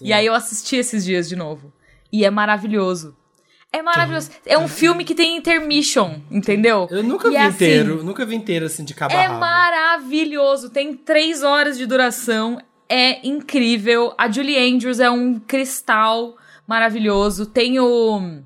E 0.00 0.12
aí 0.12 0.26
eu 0.26 0.34
assisti 0.34 0.76
esses 0.76 1.04
dias 1.04 1.28
de 1.28 1.36
novo. 1.36 1.72
E 2.12 2.24
é 2.24 2.30
maravilhoso. 2.30 3.16
É 3.72 3.80
maravilhoso. 3.80 4.30
É 4.44 4.58
um 4.58 4.68
filme 4.68 5.02
que 5.04 5.14
tem 5.14 5.34
intermission, 5.36 6.20
entendeu? 6.30 6.86
Eu 6.90 7.02
nunca 7.02 7.28
E 7.28 7.30
vi 7.30 7.36
é 7.36 7.40
assim, 7.42 7.54
inteiro. 7.54 8.04
Nunca 8.04 8.26
vi 8.26 8.34
inteiro 8.34 8.66
assim 8.66 8.84
de 8.84 8.92
cabo 8.92 9.14
É 9.14 9.28
maravilhoso. 9.28 10.68
Tem 10.68 10.94
três 10.94 11.42
horas 11.42 11.78
de 11.78 11.86
duração. 11.86 12.60
É 12.88 13.26
incrível. 13.26 14.12
A 14.18 14.30
Julie 14.30 14.58
Andrews 14.58 15.00
é 15.00 15.10
um 15.10 15.38
cristal 15.40 16.36
maravilhoso. 16.66 17.46
Tem 17.46 17.80
o. 17.80 18.40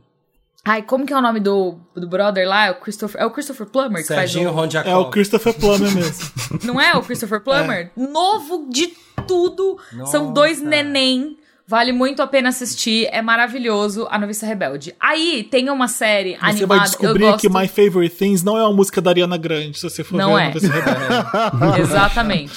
Ai, 0.68 0.82
como 0.82 1.06
que 1.06 1.12
é 1.12 1.16
o 1.16 1.22
nome 1.22 1.38
do, 1.38 1.78
do 1.94 2.08
brother 2.08 2.48
lá? 2.48 2.66
É 2.66 2.70
o 2.72 2.80
Christopher, 2.80 3.22
é 3.22 3.24
o 3.24 3.30
Christopher 3.30 3.68
Plummer 3.68 4.02
que 4.02 4.08
Serginho 4.08 4.52
faz 4.52 4.74
o... 4.74 4.78
É 4.78 4.96
o 4.96 5.10
Christopher 5.10 5.54
Plummer 5.54 5.94
mesmo. 5.94 6.30
Não 6.64 6.80
é 6.80 6.92
o 6.94 7.02
Christopher 7.02 7.40
Plummer? 7.40 7.92
Novo 7.96 8.66
de 8.68 8.88
tudo. 9.28 9.78
São 10.06 10.22
Nossa. 10.24 10.32
dois 10.32 10.60
neném. 10.60 11.38
Vale 11.68 11.90
muito 11.92 12.22
a 12.22 12.26
pena 12.28 12.50
assistir. 12.50 13.08
É 13.10 13.20
maravilhoso. 13.20 14.06
A 14.08 14.18
Noviça 14.18 14.46
Rebelde. 14.46 14.94
Aí 15.00 15.42
tem 15.50 15.68
uma 15.68 15.88
série 15.88 16.34
Você 16.36 16.44
animada. 16.44 16.66
vai 16.68 16.78
eu 16.78 16.82
descobrir 16.84 17.24
gosto... 17.24 17.40
que 17.40 17.48
My 17.48 17.66
Favorite 17.66 18.14
Things 18.14 18.42
não 18.44 18.56
é 18.56 18.62
uma 18.62 18.72
música 18.72 19.00
da 19.00 19.10
Ariana 19.10 19.36
Grande, 19.36 19.76
se 19.76 19.82
você 19.90 20.04
for 20.04 20.16
Não 20.16 20.34
ver. 20.36 20.42
é. 20.42 20.44
no 20.44 20.54
Noviça 20.54 20.72
Rebelde. 20.72 21.80
Exatamente. 21.82 22.52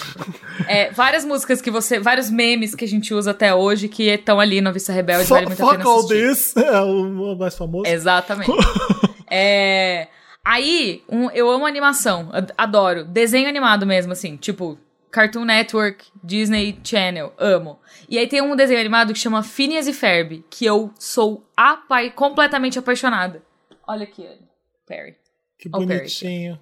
É, 0.67 0.91
várias 0.91 1.25
músicas 1.25 1.59
que 1.61 1.71
você. 1.71 1.99
Vários 1.99 2.29
memes 2.29 2.75
que 2.75 2.85
a 2.85 2.87
gente 2.87 3.11
usa 3.13 3.31
até 3.31 3.53
hoje 3.55 3.87
que 3.87 4.03
estão 4.09 4.39
ali 4.39 4.61
no 4.61 4.71
Vista 4.71 4.93
Rebelde, 4.93 5.27
vale 5.27 5.47
muito 5.47 5.61
a 5.63 5.65
Fuck 5.65 5.77
pena 5.77 5.89
All 5.89 5.99
assistir. 5.99 6.27
This 6.27 6.55
é 6.57 6.81
o 6.81 7.35
mais 7.35 7.55
famoso. 7.55 7.87
Exatamente. 7.87 8.51
É, 9.31 10.07
aí, 10.43 11.03
um- 11.07 11.29
eu 11.29 11.49
amo 11.51 11.65
animação, 11.65 12.29
ad- 12.33 12.51
adoro. 12.57 13.03
Desenho 13.05 13.47
animado 13.47 13.85
mesmo, 13.85 14.11
assim, 14.11 14.35
tipo, 14.37 14.75
Cartoon 15.11 15.45
Network, 15.45 16.05
Disney 16.23 16.79
Channel, 16.83 17.31
amo. 17.37 17.77
E 18.09 18.17
aí 18.17 18.27
tem 18.27 18.41
um 18.41 18.55
desenho 18.55 18.79
animado 18.79 19.13
que 19.13 19.19
chama 19.19 19.43
Phineas 19.43 19.87
e 19.87 19.93
Ferb, 19.93 20.43
que 20.49 20.65
eu 20.65 20.91
sou 20.97 21.45
apa 21.55 22.09
completamente 22.09 22.79
apaixonada. 22.79 23.43
Olha 23.87 24.03
aqui, 24.03 24.23
olha. 24.23 24.39
Perry. 24.87 25.15
Que 25.57 25.69
Ó, 25.71 25.77
o 25.77 25.85
Perry. 25.85 25.99
bonitinho. 25.99 26.59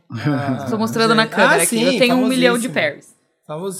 Estou 0.63 0.77
mostrando 0.77 1.15
na 1.15 1.23
Ah, 1.23 1.27
câmera 1.27 1.55
aqui. 1.63 1.67
sim, 1.67 1.83
Eu 1.85 1.97
tenho 1.99 2.15
um 2.15 2.27
milhão 2.27 2.57
de 2.57 2.67
Perrys. 2.67 3.15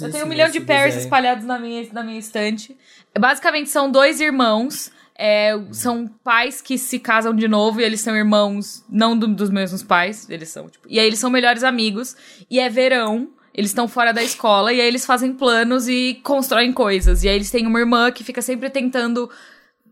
Eu 0.02 0.12
tenho 0.12 0.26
um 0.26 0.30
milhão 0.30 0.50
de 0.50 0.60
desenho. 0.60 0.98
espalhados 0.98 1.44
na 1.44 1.60
minha, 1.60 1.86
na 1.92 2.02
minha 2.04 2.18
estante. 2.20 2.78
Basicamente, 3.20 3.70
são 3.70 3.92
dois 3.92 4.20
irmãos. 4.22 4.92
é, 5.20 5.60
são 5.72 6.08
pais 6.24 6.62
que 6.62 6.78
se 6.78 7.00
casam 7.00 7.34
de 7.36 7.48
novo 7.48 7.82
e 7.82 7.84
eles 7.84 8.02
são 8.02 8.16
irmãos, 8.16 8.86
não 8.88 9.18
do- 9.18 9.26
dos 9.28 9.50
mesmos 9.50 9.82
pais. 9.82 10.30
Eles 10.30 10.48
são, 10.50 10.70
tipo, 10.70 10.88
e 10.88 11.00
aí 11.00 11.08
eles 11.08 11.18
são 11.18 11.32
melhores 11.32 11.64
amigos. 11.64 12.16
E 12.52 12.60
é 12.60 12.70
verão. 12.70 13.28
Eles 13.58 13.72
estão 13.72 13.88
fora 13.88 14.14
da 14.14 14.24
escola 14.24 14.72
e 14.72 14.80
aí 14.80 14.88
eles 14.88 15.04
fazem 15.04 15.34
planos 15.34 15.88
e 15.88 16.20
constroem 16.24 16.72
coisas. 16.72 17.24
E 17.24 17.28
aí 17.28 17.36
eles 17.36 17.50
têm 17.50 17.66
uma 17.66 17.80
irmã 17.80 18.12
que 18.12 18.24
fica 18.24 18.42
sempre 18.42 18.70
tentando 18.70 19.28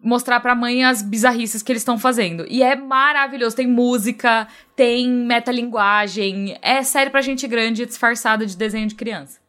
mostrar 0.03 0.39
pra 0.39 0.53
mãe 0.53 0.85
as 0.85 1.01
bizarrices 1.01 1.63
que 1.63 1.71
eles 1.71 1.81
estão 1.81 1.97
fazendo. 1.97 2.45
E 2.47 2.61
é 2.61 2.75
maravilhoso. 2.75 3.55
Tem 3.55 3.65
música, 3.65 4.47
tem 4.75 5.09
metalinguagem. 5.09 6.55
É 6.61 6.83
série 6.83 7.09
pra 7.09 7.21
gente 7.21 7.47
grande 7.47 7.87
disfarçada 7.87 8.45
de 8.45 8.55
desenho 8.55 8.87
de 8.87 8.93
criança. 8.93 9.39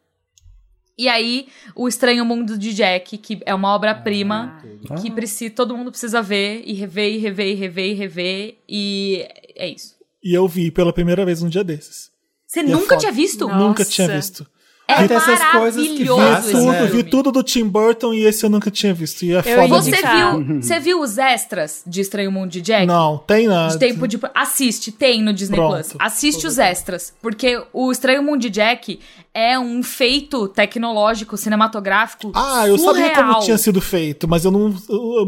E 0.99 1.11
aí, 1.11 1.49
O 1.75 1.87
Estranho 1.87 2.25
Mundo 2.25 2.57
de 2.57 2.73
Jack, 2.73 3.19
que 3.19 3.39
é 3.45 3.55
uma 3.55 3.75
obra-prima, 3.75 4.63
que 5.03 5.11
precisa, 5.11 5.55
todo 5.55 5.77
mundo 5.77 5.91
precisa 5.91 6.23
ver, 6.23 6.63
e 6.65 6.73
rever, 6.73 7.13
e 7.13 7.19
rever, 7.19 7.47
e 7.49 7.55
rever, 7.55 7.85
e 7.85 7.95
rever, 7.95 8.59
e 8.67 9.29
é 9.55 9.69
isso. 9.69 9.95
E 10.25 10.33
eu 10.33 10.49
vi 10.49 10.71
pela 10.71 10.95
primeira 10.95 11.23
vez 11.23 11.43
um 11.43 11.51
dia 11.51 11.63
desses. 11.63 12.11
Você 12.57 12.61
é 12.61 12.63
nunca 12.63 12.97
tinha 12.97 13.13
visto? 13.13 13.47
Não. 13.47 13.69
Nunca 13.69 13.81
Nossa. 13.81 13.91
tinha 13.91 14.09
visto. 14.09 14.47
É 14.89 15.07
Tem 15.07 15.17
essas 15.17 15.45
coisas 15.51 15.85
que 15.85 16.03
esse 16.05 16.53
Tudo, 16.53 16.73
né? 16.73 16.87
vi 16.87 17.03
tudo 17.03 17.33
do 17.33 17.43
Tim 17.43 17.65
Burton 17.65 18.15
e 18.15 18.25
esse 18.25 18.47
eu 18.47 18.51
nunca 18.51 18.71
tinha 18.71 18.95
visto. 18.95 19.25
E 19.25 19.33
é 19.33 19.39
Eu 19.39 19.69
foda. 19.69 19.83
Você 19.83 19.91
viu, 19.91 20.63
você 20.63 20.79
viu 20.79 21.01
os 21.01 21.19
extras 21.19 21.83
de 21.85 22.01
Estranho 22.01 22.31
Mundo 22.31 22.51
de 22.51 22.61
Jack? 22.61 22.87
Não, 22.87 23.19
tem 23.19 23.49
nada. 23.49 23.73
De 23.73 23.81
tempo 23.81 24.07
de. 24.07 24.17
Assiste, 24.33 24.93
tem 24.93 25.21
no 25.21 25.33
Disney 25.33 25.57
Pronto. 25.57 25.73
Plus. 25.73 25.97
Assiste 25.99 26.47
os 26.47 26.57
extras. 26.57 27.13
Porque 27.21 27.61
o 27.73 27.91
Estranho 27.91 28.23
Mundo 28.23 28.43
de 28.43 28.51
Jack 28.51 29.01
é 29.35 29.59
um 29.59 29.83
feito 29.83 30.47
tecnológico, 30.47 31.37
cinematográfico. 31.37 32.31
Ah, 32.33 32.69
eu 32.69 32.79
sabia 32.79 33.09
surreal. 33.09 33.33
como 33.33 33.45
tinha 33.45 33.59
sido 33.59 33.81
feito, 33.81 34.29
mas 34.29 34.45
eu, 34.45 34.53
não, 34.53 34.73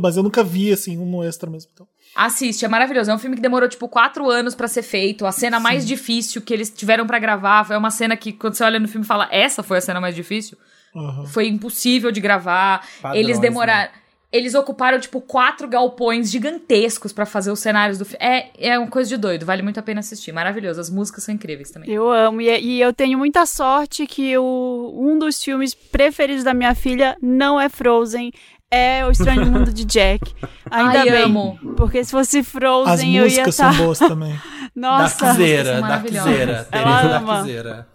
mas 0.01 0.17
eu 0.17 0.23
nunca 0.23 0.45
vi, 0.45 0.73
assim, 0.73 0.97
um 0.97 1.25
extra 1.25 1.51
mesmo. 1.51 1.69
Então. 1.75 1.87
Assiste, 2.19 2.65
é 2.65 2.69
maravilhoso. 2.69 3.13
É 3.13 3.15
um 3.15 3.19
filme 3.19 3.37
que 3.37 3.43
demorou, 3.43 3.69
tipo, 3.69 3.87
quatro 3.89 4.29
anos 4.29 4.53
pra 4.53 4.67
ser 4.67 4.83
feito. 4.83 5.25
A 5.25 5.31
cena 5.31 5.61
mais 5.61 5.87
difícil 5.87 6.43
que 6.43 6.53
eles 6.53 6.69
tiveram 6.69 7.07
pra 7.07 7.21
gravar 7.21 7.65
foi 7.65 7.77
uma 7.77 7.93
cena 7.93 8.17
que, 8.17 8.33
quando 8.33 8.55
você 8.55 8.65
olha 8.65 8.81
no 8.81 8.89
filme, 8.89 9.07
fala: 9.07 9.29
essa 9.31 9.63
foi 9.63 9.79
a 9.79 9.81
cena 9.81 10.01
mais 10.01 10.17
difícil. 10.17 10.59
Aham. 10.97 11.27
Foi 11.27 11.47
impossível 11.47 12.11
de 12.11 12.21
gravar. 12.21 12.85
Padrões, 13.01 13.25
eles 13.25 13.39
demoraram. 13.39 13.91
Eles 14.33 14.55
ocuparam, 14.55 14.99
tipo, 14.99 15.21
quatro 15.21 15.69
galpões 15.69 16.29
gigantescos 16.29 17.13
pra 17.13 17.25
fazer 17.25 17.53
os 17.53 17.61
cenários 17.61 17.99
do 17.99 18.05
filme. 18.05 18.23
É, 18.23 18.51
é 18.59 18.79
uma 18.79 18.89
coisa 18.89 19.09
de 19.09 19.17
doido, 19.17 19.47
vale 19.47 19.63
muito 19.63 19.79
a 19.79 19.83
pena 19.83 20.01
assistir. 20.01 20.33
Maravilhoso. 20.33 20.81
As 20.81 20.91
músicas 20.91 21.23
são 21.23 21.33
incríveis 21.33 21.71
também. 21.71 21.89
Eu 21.89 22.11
amo. 22.11 22.41
E, 22.41 22.51
e 22.59 22.81
eu 22.81 22.93
tenho 22.93 23.17
muita 23.17 23.47
sorte 23.47 24.07
que 24.09 24.37
o, 24.37 24.93
um 24.99 25.19
dos 25.19 25.43
filmes 25.43 25.73
preferidos 25.73 26.43
da 26.43 26.53
minha 26.53 26.75
filha 26.75 27.17
não 27.23 27.61
é 27.61 27.69
Frozen, 27.69 28.33
é 28.71 29.05
O 29.07 29.11
Estranho 29.11 29.47
Mundo 29.47 29.73
de 29.73 29.85
Jack. 29.85 30.35
Ainda 30.71 31.01
Ai, 31.01 31.11
bem. 31.11 31.23
amo. 31.25 31.59
Porque 31.77 32.05
se 32.05 32.11
fosse 32.11 32.43
Frozen, 32.43 32.93
As 32.93 33.01
eu 33.03 33.07
ia 33.09 33.23
músicas 33.23 33.49
estar. 33.49 33.73
são 33.75 33.85
boas 33.85 33.99
também. 33.99 34.39
Nossa. 34.77 35.25
Darkzeira. 35.27 35.81
Darkzeira. 35.81 36.69
Ama. 36.73 37.03
Darkzeira. 37.03 37.87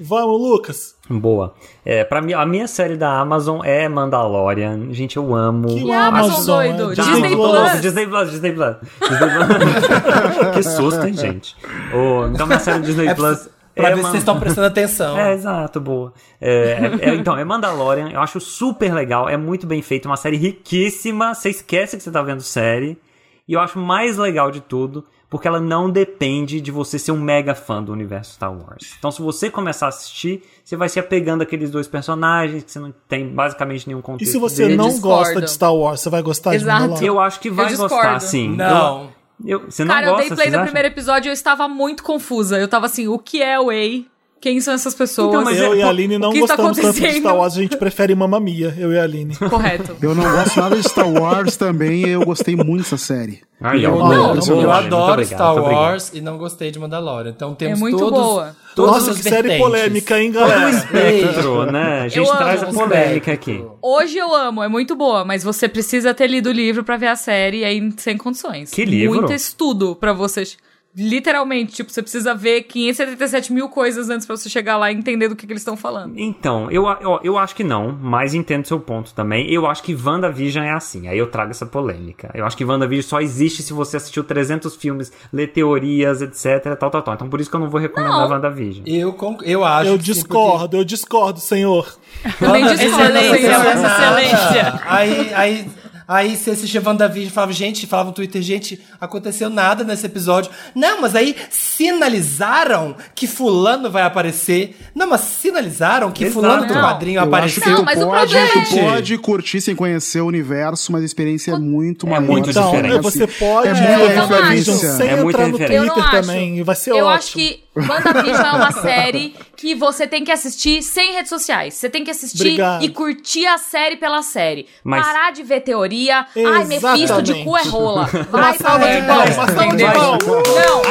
Vamos, 0.00 0.40
Lucas. 0.40 0.94
Boa. 1.08 1.54
É, 1.84 2.04
pra 2.04 2.20
mim, 2.22 2.32
a 2.32 2.44
minha 2.46 2.66
série 2.66 2.96
da 2.96 3.18
Amazon 3.20 3.60
é 3.64 3.88
Mandalorian. 3.88 4.92
Gente, 4.92 5.16
eu 5.16 5.34
amo. 5.34 5.68
Que 5.68 5.90
Amazon 5.92 6.44
doido? 6.46 6.92
é 6.92 6.94
Disney 6.94 7.30
tô 7.30 7.36
Plus. 7.36 7.52
louco, 7.60 7.78
Disney 7.80 8.06
Plus, 8.06 8.30
Disney 8.30 8.52
Plus. 8.52 8.76
Disney 9.08 9.30
Plus. 9.30 10.50
que 10.54 10.62
susto, 10.62 11.06
hein, 11.06 11.14
gente? 11.14 11.56
Ô, 11.92 12.26
então, 12.26 12.46
minha 12.46 12.58
série 12.58 12.80
Disney 12.82 13.08
É 13.08 13.14
Plus. 13.14 13.48
Pra 13.74 13.88
é 13.88 13.94
ver 13.94 13.96
se 14.02 14.02
vocês 14.10 14.22
estão 14.22 14.38
prestando 14.38 14.66
atenção. 14.68 15.16
É, 15.18 15.32
exato, 15.32 15.80
boa. 15.80 16.12
É, 16.40 16.98
é- 17.02 17.10
é- 17.10 17.14
então, 17.14 17.36
é 17.36 17.44
Mandalorian, 17.44 18.10
eu 18.10 18.20
acho 18.20 18.40
super 18.40 18.92
legal, 18.94 19.28
é 19.28 19.36
muito 19.36 19.66
bem 19.66 19.82
feito, 19.82 20.06
uma 20.06 20.16
série 20.16 20.36
riquíssima, 20.36 21.34
você 21.34 21.50
esquece 21.50 21.96
que 21.96 22.02
você 22.02 22.10
tá 22.10 22.22
vendo 22.22 22.42
série. 22.42 22.98
E 23.46 23.52
eu 23.52 23.60
acho 23.60 23.78
mais 23.78 24.16
legal 24.16 24.50
de 24.50 24.60
tudo, 24.62 25.04
porque 25.28 25.46
ela 25.46 25.60
não 25.60 25.90
depende 25.90 26.62
de 26.62 26.70
você 26.70 26.98
ser 26.98 27.12
um 27.12 27.20
mega 27.20 27.54
fã 27.54 27.82
do 27.82 27.92
universo 27.92 28.32
Star 28.34 28.50
Wars. 28.50 28.94
Então, 28.98 29.10
se 29.10 29.20
você 29.20 29.50
começar 29.50 29.84
a 29.86 29.88
assistir, 29.90 30.42
você 30.64 30.76
vai 30.76 30.88
se 30.88 30.98
apegando 30.98 31.42
àqueles 31.42 31.70
dois 31.70 31.86
personagens, 31.86 32.64
que 32.64 32.70
você 32.72 32.78
não 32.78 32.94
tem 33.06 33.28
basicamente 33.28 33.86
nenhum 33.86 33.98
E 33.98 34.02
contexto. 34.02 34.32
se 34.32 34.38
você 34.38 34.64
Eu 34.64 34.76
não 34.76 34.98
gosta 34.98 35.42
de 35.42 35.50
Star 35.50 35.74
Wars, 35.74 36.00
você 36.00 36.08
vai 36.08 36.22
gostar 36.22 36.50
de 36.52 36.56
Exato. 36.56 36.80
Mandalorian? 36.80 37.06
Eu 37.06 37.20
acho 37.20 37.38
que 37.40 37.50
vai 37.50 37.74
gostar, 37.76 38.18
sim. 38.20 38.48
Não. 38.56 39.02
Eu, 39.02 39.10
eu- 39.44 39.60
você 39.70 39.84
não 39.84 39.94
Cara, 39.94 40.06
eu 40.06 40.10
gosta, 40.12 40.28
dei 40.28 40.36
play 40.36 40.50
no 40.50 40.54
acham? 40.56 40.64
primeiro 40.66 40.88
episódio 40.88 41.28
e 41.28 41.30
eu 41.30 41.34
estava 41.34 41.68
muito 41.68 42.02
confusa. 42.02 42.58
Eu 42.58 42.68
tava 42.68 42.86
assim, 42.86 43.08
o 43.08 43.18
que 43.18 43.42
é 43.42 43.58
o 43.58 43.66
Way? 43.66 44.06
Quem 44.40 44.60
são 44.60 44.74
essas 44.74 44.94
pessoas? 44.94 45.28
Então, 45.28 45.42
mas 45.42 45.58
eu 45.58 45.72
é- 45.72 45.76
e 45.78 45.82
a 45.82 45.88
Aline 45.88 46.18
não 46.18 46.30
gostamos 46.30 46.76
tanto 46.78 47.00
de? 47.00 47.12
Star 47.20 47.34
Wars, 47.36 47.56
a 47.56 47.60
gente 47.62 47.76
prefere 47.78 48.14
Mamma 48.14 48.38
Mia, 48.38 48.74
eu 48.78 48.92
e 48.92 48.98
a 48.98 49.02
Aline. 49.02 49.34
Correto. 49.36 49.96
Eu 50.02 50.14
não 50.14 50.22
gosto 50.30 50.60
nada 50.60 50.76
de 50.76 50.86
Star 50.86 51.08
Wars 51.10 51.56
também, 51.56 52.06
eu 52.06 52.22
gostei 52.26 52.54
muito 52.54 52.82
dessa 52.82 52.98
série. 52.98 53.40
Aí, 53.60 53.86
ó, 53.86 53.90
Eu, 53.90 53.98
Não, 54.00 54.08
não, 54.08 54.34
eu 54.34 54.52
obrigado, 54.52 54.68
adoro 54.86 55.14
muito 55.16 55.28
Star 55.28 55.52
obrigado. 55.56 55.74
Wars 55.80 56.10
e 56.12 56.20
não 56.20 56.36
gostei 56.36 56.70
de 56.70 56.78
Mandalorian. 56.78 57.30
Então 57.34 57.54
temos 57.54 57.78
É 57.78 57.80
muito 57.80 57.96
todos, 57.96 58.20
boa. 58.20 58.56
todas 58.76 58.92
Nossa, 59.06 59.14
que 59.14 59.22
série 59.22 59.48
vertentes. 59.48 59.58
polêmica, 59.58 60.20
hein, 60.20 60.30
galera? 60.32 60.70
Espectro, 60.70 61.72
né? 61.72 62.00
A 62.02 62.08
gente 62.08 62.18
Eu 62.18 62.36
traz 62.36 62.62
a 62.62 62.66
polêmica 62.66 63.32
aqui. 63.32 63.64
Hoje 63.80 64.18
eu 64.18 64.34
amo, 64.34 64.62
é 64.62 64.68
muito 64.68 64.94
boa, 64.94 65.24
mas 65.24 65.42
você 65.42 65.66
precisa 65.68 66.12
ter 66.12 66.26
lido 66.26 66.50
o 66.50 66.52
livro 66.52 66.84
pra 66.84 66.96
ver 66.98 67.06
a 67.08 67.16
série 67.16 67.60
e 67.60 67.64
aí 67.64 67.92
sem 67.96 68.18
condições. 68.18 68.70
Que 68.70 68.84
livro? 68.84 69.16
Muito 69.20 69.32
estudo 69.32 69.96
pra 69.96 70.12
vocês. 70.12 70.58
Literalmente, 70.96 71.72
tipo, 71.72 71.90
você 71.90 72.00
precisa 72.02 72.34
ver 72.34 72.62
577 72.62 73.52
mil 73.52 73.68
coisas 73.68 74.08
antes 74.10 74.26
pra 74.26 74.36
você 74.36 74.48
chegar 74.48 74.76
lá 74.76 74.92
e 74.92 74.94
entender 74.94 75.28
do 75.28 75.34
que, 75.34 75.46
que 75.46 75.52
eles 75.52 75.60
estão 75.62 75.76
falando. 75.76 76.14
Então, 76.16 76.70
eu, 76.70 76.86
eu, 77.00 77.20
eu 77.22 77.38
acho 77.38 77.54
que 77.54 77.64
não, 77.64 77.96
mas 78.00 78.32
entendo 78.34 78.66
seu 78.66 78.78
ponto 78.78 79.12
também. 79.12 79.50
Eu 79.52 79.66
acho 79.66 79.82
que 79.82 79.94
WandaVision 79.94 80.64
é 80.64 80.70
assim, 80.72 81.08
aí 81.08 81.18
eu 81.18 81.26
trago 81.26 81.50
essa 81.50 81.66
polêmica. 81.66 82.30
Eu 82.34 82.46
acho 82.46 82.56
que 82.56 82.64
WandaVision 82.64 83.08
só 83.08 83.20
existe 83.20 83.62
se 83.62 83.72
você 83.72 83.96
assistiu 83.96 84.22
300 84.22 84.76
filmes, 84.76 85.12
lê 85.32 85.46
teorias, 85.46 86.22
etc, 86.22 86.76
tal, 86.78 86.90
tal, 86.90 87.02
tal. 87.02 87.14
Então 87.14 87.28
por 87.28 87.40
isso 87.40 87.50
que 87.50 87.56
eu 87.56 87.60
não 87.60 87.70
vou 87.70 87.80
recomendar 87.80 88.20
Não. 88.20 88.30
WandaVision. 88.30 88.84
Eu, 88.86 89.16
eu 89.42 89.64
acho 89.64 89.90
Eu 89.90 89.98
discordo, 89.98 90.76
eu 90.76 90.84
discordo, 90.84 91.40
senhor. 91.40 91.92
Eu 92.40 92.50
nem 92.50 92.62
porque- 92.64 92.76
discordo, 92.84 93.16
Excelência, 93.18 93.40
senhor. 93.40 93.64
Vossa 93.64 93.86
Excelência. 93.86 94.80
Aí, 94.86 95.34
aí, 95.34 95.66
aí 96.06 96.36
você 96.36 96.50
assistia 96.50 96.82
WandaVision 96.84 97.28
e 97.28 97.32
falava, 97.34 97.52
gente, 97.52 97.86
falava 97.86 98.08
no 98.10 98.14
Twitter, 98.14 98.42
gente, 98.42 98.80
aconteceu 99.00 99.48
nada 99.50 99.84
nesse 99.84 100.06
episódio. 100.06 100.50
Não, 100.74 101.00
mas 101.00 101.14
aí 101.14 101.34
sinalizaram 101.50 102.94
que 103.14 103.26
fulano 103.26 103.90
vai 103.90 104.02
aparecer. 104.02 104.76
Não, 104.94 105.08
mas 105.08 105.20
sinalizaram 105.22 106.10
que 106.10 106.24
Exato. 106.24 106.40
fulano 106.40 106.66
do 106.66 106.74
quadrinho 106.74 107.16
Eu 107.18 107.20
acho 107.22 107.28
apareceu. 107.28 107.62
que 107.62 107.70
Não, 107.70 107.82
mas 107.84 108.02
o 108.02 108.06
pode, 108.06 108.32
problema 108.34 108.66
tu 108.66 108.76
é- 108.78 108.90
pode 108.90 109.18
curtir 109.18 109.60
sem 109.60 109.74
conhecer 109.74 110.20
o 110.20 110.26
universo, 110.26 110.92
mas 110.92 111.02
a 111.02 111.04
experiência 111.06 111.52
é 111.52 111.58
muito 111.58 112.06
É 112.06 112.10
maior. 112.10 112.22
muito 112.22 112.50
Então, 112.50 112.70
diferente. 112.70 113.00
você 113.02 113.26
pode 113.26 113.68
É 113.68 113.74
muito 113.74 114.20
WandaVision 114.32 114.76
diferente. 114.76 114.96
sem 114.96 115.08
É 115.08 115.16
muito 115.16 115.36
entrar 115.40 115.48
no 115.48 115.58
Twitter 115.58 116.10
também, 116.10 116.58
e 116.58 116.62
vai 116.62 116.74
ser 116.76 116.90
Eu 116.90 117.06
ótimo. 117.06 117.10
acho 117.14 117.32
que 117.32 117.64
WandaVision 117.76 118.46
é 118.46 118.52
uma 118.52 118.72
série 118.72 119.34
que 119.56 119.74
você 119.74 120.06
tem 120.06 120.24
que 120.24 120.32
assistir 120.32 120.82
sem 120.82 121.12
redes 121.14 121.28
sociais. 121.28 121.74
Você 121.74 121.88
tem 121.88 122.04
que 122.04 122.10
assistir 122.10 122.40
Obrigado. 122.42 122.84
e 122.84 122.88
curtir 122.90 123.46
a 123.46 123.58
série 123.58 123.96
pela 123.96 124.22
série. 124.22 124.66
Mas- 124.82 125.04
Parar 125.04 125.32
de 125.32 125.42
ver 125.42 125.60
teoria. 125.60 126.26
Ai, 126.36 126.64
Mephisto 126.64 127.22
de 127.22 127.32
Exatamente. 127.32 127.44
cu 127.44 127.56
é 127.56 127.62
rola. 127.62 128.04
Vai, 128.30 128.58
salva 128.58 128.58
salva 128.58 128.86
de 128.88 129.00
de 129.00 129.06
palmas, 129.06 129.36
palmas, 129.36 129.54
salva 129.54 129.76
de 129.76 129.82
entendeu? 129.84 129.92
palmas. 129.92 130.26
Não. 130.26 130.82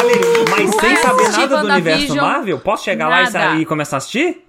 Mas 0.49 0.76
sem 0.80 0.95
saber 0.98 1.30
nada 1.31 1.57
do 1.57 1.68
universo 1.68 2.15
Marvel, 2.15 2.60
posso 2.60 2.84
chegar 2.84 3.07
lá 3.10 3.19
e, 3.22 3.23
nada. 3.26 3.31
sair 3.31 3.61
e 3.61 3.65
começar 3.65 3.95
a 3.95 3.99
assistir? 3.99 4.41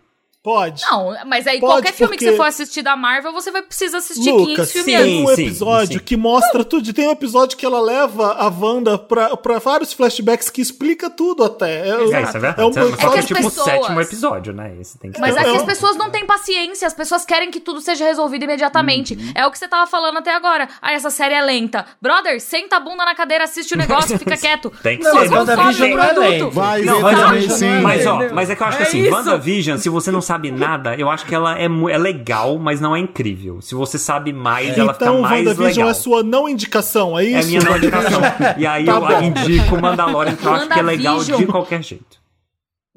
Pode. 0.45 0.83
Não, 0.91 1.17
mas 1.27 1.47
aí 1.47 1.59
Pode, 1.59 1.73
qualquer 1.73 1.93
filme 1.95 2.19
que 2.19 2.25
porque- 2.27 2.33
você 2.33 2.37
for 2.37 2.47
assistir 2.47 2.83
da 2.83 2.95
Marvel, 2.95 3.33
você 3.33 3.51
vai 3.51 3.63
precisar 3.63 3.97
assistir 3.97 4.31
Lucas, 4.31 4.71
500 4.71 4.73
filmes 4.73 4.85
sim. 4.85 4.95
antes. 4.95 5.07
tem 5.15 5.25
um 5.25 5.35
sim, 5.37 5.43
episódio 5.47 5.99
sim. 5.99 6.05
que 6.05 6.17
mostra 6.19 6.63
tudo. 6.63 6.93
Tem 6.93 7.09
um 7.09 7.13
episódio 7.13 7.57
que 7.57 7.65
ela 7.65 7.81
leva 7.81 8.33
a 8.35 8.49
Wanda 8.49 8.99
pra, 8.99 9.35
pra 9.39 9.59
vários 9.59 9.95
flashbacks 9.95 10.51
que 10.51 10.61
explica 10.61 11.09
tudo 11.09 11.43
até. 11.45 11.89
É, 11.89 11.93
É, 11.93 12.05
isso 12.05 12.37
é 12.37 12.41
verdade. 12.41 12.61
é 12.61 12.65
um 12.67 12.71
que 12.71 12.79
é 12.79 13.23
tipo 13.23 13.41
o 13.41 13.45
pessoas- 13.45 13.65
sétimo 13.65 14.01
episódio, 14.03 14.53
né? 14.53 14.77
Esse 14.79 14.99
tem 14.99 15.11
que 15.13 15.19
Mas 15.19 15.35
Eu- 15.35 15.41
aqui 15.41 15.49
eu- 15.49 15.57
as 15.57 15.63
pessoas 15.63 15.97
não 15.97 16.11
têm 16.11 16.27
paciência, 16.27 16.87
as 16.87 16.93
pessoas 16.93 17.25
querem 17.25 17.51
que 17.51 17.59
tudo 17.59 17.81
seja 17.81 18.05
resolvido 18.05 18.43
imediatamente. 18.45 19.17
É 19.35 19.47
o 19.47 19.51
que 19.51 19.59
você 19.59 19.67
tava 19.67 19.87
falando 19.91 20.19
até 20.19 20.35
agora. 20.35 20.69
Ah, 20.83 20.93
essa 20.93 21.09
série 21.09 21.33
é 21.33 21.41
lenta. 21.41 21.87
Brother, 22.03 22.39
senta 22.39 22.77
a 22.77 22.81
bunda 22.81 23.03
na 23.07 23.15
cadeira, 23.15 23.45
assiste 23.45 23.73
o 23.73 23.79
negócio, 23.79 24.19
fica 24.19 24.37
quieto. 24.37 24.71
Tem 24.83 24.99
que 24.99 25.05
Não, 25.05 25.13
ser. 25.21 25.31
WandaVision 25.33 25.93
o 25.93 25.97
não 25.97 26.05
é 26.05 26.13
lento. 26.13 26.51
Vai 26.51 26.83
Não, 26.83 26.97
ver 26.97 27.03
mas, 27.03 27.19
também, 27.19 27.47
ó, 27.47 27.51
sim. 27.55 27.81
mas, 27.83 28.07
ó, 28.07 28.19
mas 28.35 28.51
é 28.51 28.55
que 28.57 28.63
eu 28.63 28.67
acho 28.67 28.77
que 28.77 28.83
É 28.83 28.87
assim. 28.87 29.09
WandaVision, 29.09 29.79
se 29.79 29.89
você 29.89 30.11
não 30.11 30.21
sabe 30.21 30.34
nada, 30.39 30.95
eu 30.97 31.09
acho 31.11 31.25
que 31.27 31.35
ela 31.35 31.59
é, 31.59 31.65
é 31.67 31.99
legal, 31.99 32.59
mas 32.59 32.81
não 32.81 32.95
é 32.95 32.99
incrível. 32.99 33.61
Se 33.61 33.75
você 33.75 33.99
sabe 33.99 34.33
mais, 34.33 34.77
ela 34.77 34.93
fica 34.93 35.05
Então, 35.07 35.21
mais 35.23 35.39
WandaVision 35.47 35.67
legal. 35.87 35.89
é 35.91 35.95
sua 35.95 36.23
não 36.23 36.49
indicação, 36.49 37.19
é 37.19 37.25
É 37.25 37.39
isso? 37.41 37.49
minha 37.49 37.61
não 37.63 37.77
indicação. 37.77 38.21
E 38.59 38.67
aí 38.67 38.85
Tá 38.85 38.93
eu 38.93 39.01
bom. 39.01 39.23
indico 39.23 39.81
Mandalorian, 39.81 40.37
que 40.37 40.45
eu 40.47 40.53
acho 40.55 40.69
que 40.69 40.79
é 40.79 40.83
legal 40.83 41.23
de 41.23 41.47
qualquer 41.47 41.83
jeito. 41.83 42.23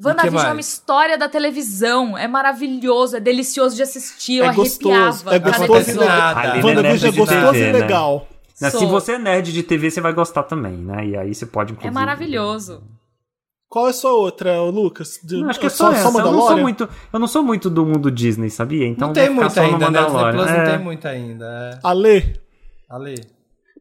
WandaVision 0.04 0.40
é 0.42 0.48
uma 0.48 0.54
mais? 0.54 0.68
história 0.68 1.18
da 1.18 1.28
televisão. 1.28 2.16
É 2.18 2.28
maravilhoso, 2.28 3.18
é 3.18 3.20
delicioso 3.20 3.76
de 3.76 3.82
assistir. 3.82 4.36
Eu 4.38 4.46
É 4.46 4.54
gostoso, 4.54 5.28
arrepiava. 5.28 5.36
é 5.36 5.40
gostoso 5.40 5.74
e 5.74 5.82
episódio. 5.82 6.08
nada. 6.10 6.40
Ali, 6.40 6.60
né, 6.64 6.66
WandaVision 6.76 7.10
é 7.10 7.12
de 7.12 7.18
gostoso 7.18 7.52
TV, 7.52 7.58
e 7.70 7.74
né? 7.74 7.80
legal. 7.80 8.28
Né, 8.62 8.70
Se 8.70 8.86
você 8.86 9.14
é 9.14 9.18
nerd 9.20 9.52
de 9.54 9.64
TV, 9.64 9.90
você 9.92 10.02
vai 10.02 10.14
gostar 10.14 10.44
também, 10.44 10.74
né? 10.78 11.06
E 11.08 11.18
aí 11.18 11.34
você 11.34 11.46
pode, 11.46 11.72
É 11.72 11.74
inclusive... 11.74 11.94
maravilhoso. 11.94 12.84
Qual 13.70 13.88
é 13.88 13.90
a 13.90 13.94
sua 13.94 14.14
outra, 14.14 14.62
Lucas? 14.64 15.20
De- 15.24 15.42
Não, 15.42 15.50
acho 15.50 15.60
que 15.60 15.66
é 15.66 15.70
só, 15.70 15.92
essa. 15.92 16.08
eu, 16.08 16.32
não 16.32 16.42
sou 16.48 16.58
muito, 16.58 16.90
eu 17.12 17.20
não 17.20 17.28
sou 17.28 17.44
muito 17.44 17.70
do 17.70 17.86
mundo 17.86 18.10
Disney, 18.10 18.50
sabia? 18.50 18.88
Então 18.88 19.08
Não 19.10 19.14
tem 19.14 19.30
muito 19.30 19.52
só 19.54 19.62
ainda, 19.62 19.90
né? 19.92 20.04
Plus 20.06 20.14
não 20.36 20.44
É. 20.46 20.70
tem 20.70 20.80
muito 20.84 21.06
ainda. 21.08 21.46
É. 21.74 21.80
Ale, 21.84 22.40
Ale. 22.90 23.16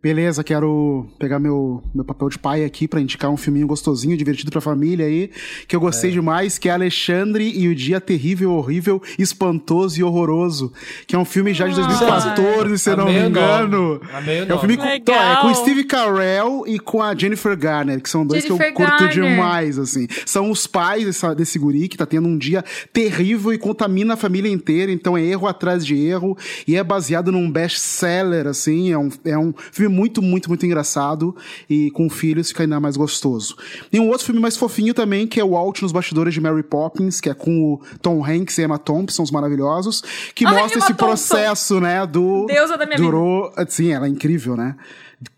Beleza, 0.02 0.44
quero 0.44 1.06
pegar 1.18 1.38
meu, 1.38 1.82
meu 1.94 2.04
papel 2.04 2.28
de 2.28 2.38
pai 2.38 2.64
aqui 2.64 2.86
pra 2.86 3.00
indicar 3.00 3.30
um 3.30 3.36
filminho 3.36 3.66
gostosinho, 3.66 4.16
divertido 4.16 4.50
pra 4.52 4.60
família 4.60 5.06
aí, 5.06 5.30
que 5.66 5.74
eu 5.74 5.80
gostei 5.80 6.10
demais, 6.12 6.58
que 6.58 6.68
é 6.68 6.72
Alexandre 6.72 7.50
e 7.56 7.66
o 7.66 7.74
Dia 7.74 8.00
Terrível, 8.00 8.52
Horrível, 8.52 9.02
Espantoso 9.18 9.98
e 9.98 10.04
Horroroso, 10.04 10.72
que 11.06 11.16
é 11.16 11.18
um 11.18 11.24
filme 11.24 11.52
já 11.52 11.66
de 11.66 11.74
2014, 11.74 12.78
se 12.78 12.90
eu 12.90 12.96
não 12.98 13.06
me 13.06 13.18
engano. 13.18 14.00
É 14.48 14.54
um 14.54 14.58
filme 14.60 14.76
com, 14.76 14.84
é, 14.84 15.00
com 15.40 15.46
o 15.48 15.54
Steve 15.54 15.84
Carell 15.84 16.64
e 16.66 16.78
com 16.78 17.02
a 17.02 17.14
Jennifer 17.14 17.56
Garner, 17.56 18.00
que 18.00 18.08
são 18.10 18.24
dois 18.24 18.42
que 18.42 18.48
Jennifer 18.48 18.68
eu 18.68 18.74
curto 18.74 19.04
Garner. 19.04 19.30
demais, 19.30 19.78
assim. 19.78 20.06
São 20.24 20.50
os 20.50 20.66
pais 20.66 21.04
dessa- 21.06 21.34
desse 21.34 21.58
guri 21.58 21.88
que 21.88 21.96
tá 21.96 22.06
tendo 22.06 22.28
um 22.28 22.36
dia 22.38 22.62
terrível 22.92 23.52
e 23.52 23.58
contamina 23.58 24.14
a 24.14 24.16
família 24.16 24.50
inteira, 24.52 24.92
então 24.92 25.16
é 25.16 25.22
erro 25.24 25.48
atrás 25.48 25.84
de 25.84 25.96
erro, 25.96 26.36
e 26.68 26.76
é 26.76 26.84
baseado 26.84 27.32
num 27.32 27.50
best-seller, 27.50 28.46
assim, 28.46 28.92
é 28.92 28.98
um, 28.98 29.08
é 29.24 29.38
um 29.38 29.52
filme 29.72 29.85
muito, 29.88 30.20
muito, 30.22 30.48
muito 30.48 30.64
engraçado, 30.66 31.34
e 31.68 31.90
com 31.90 32.08
filhos 32.08 32.48
fica 32.48 32.62
ainda 32.64 32.78
mais 32.80 32.96
gostoso. 32.96 33.56
E 33.92 33.98
um 34.00 34.08
outro 34.08 34.26
filme 34.26 34.40
mais 34.40 34.56
fofinho 34.56 34.94
também, 34.94 35.26
que 35.26 35.40
é 35.40 35.44
o 35.44 35.56
Out 35.56 35.82
nos 35.82 35.92
Bastidores 35.92 36.34
de 36.34 36.40
Mary 36.40 36.62
Poppins, 36.62 37.20
que 37.20 37.28
é 37.30 37.34
com 37.34 37.74
o 37.74 37.80
Tom 38.00 38.24
Hanks 38.24 38.58
e 38.58 38.62
Emma 38.62 38.78
Thompson, 38.78 39.22
os 39.22 39.30
maravilhosos, 39.30 40.02
que 40.34 40.46
Ai, 40.46 40.52
mostra 40.52 40.78
Emma 40.78 40.86
esse 40.86 40.94
Thompson! 40.94 41.06
processo, 41.06 41.80
né, 41.80 42.06
do... 42.06 42.46
Deusa 42.46 42.76
da 42.76 42.86
minha 42.86 42.96
vida. 42.96 43.10
durou, 43.10 43.52
Sim, 43.68 43.92
ela 43.92 44.06
é 44.06 44.08
incrível, 44.08 44.56
né? 44.56 44.76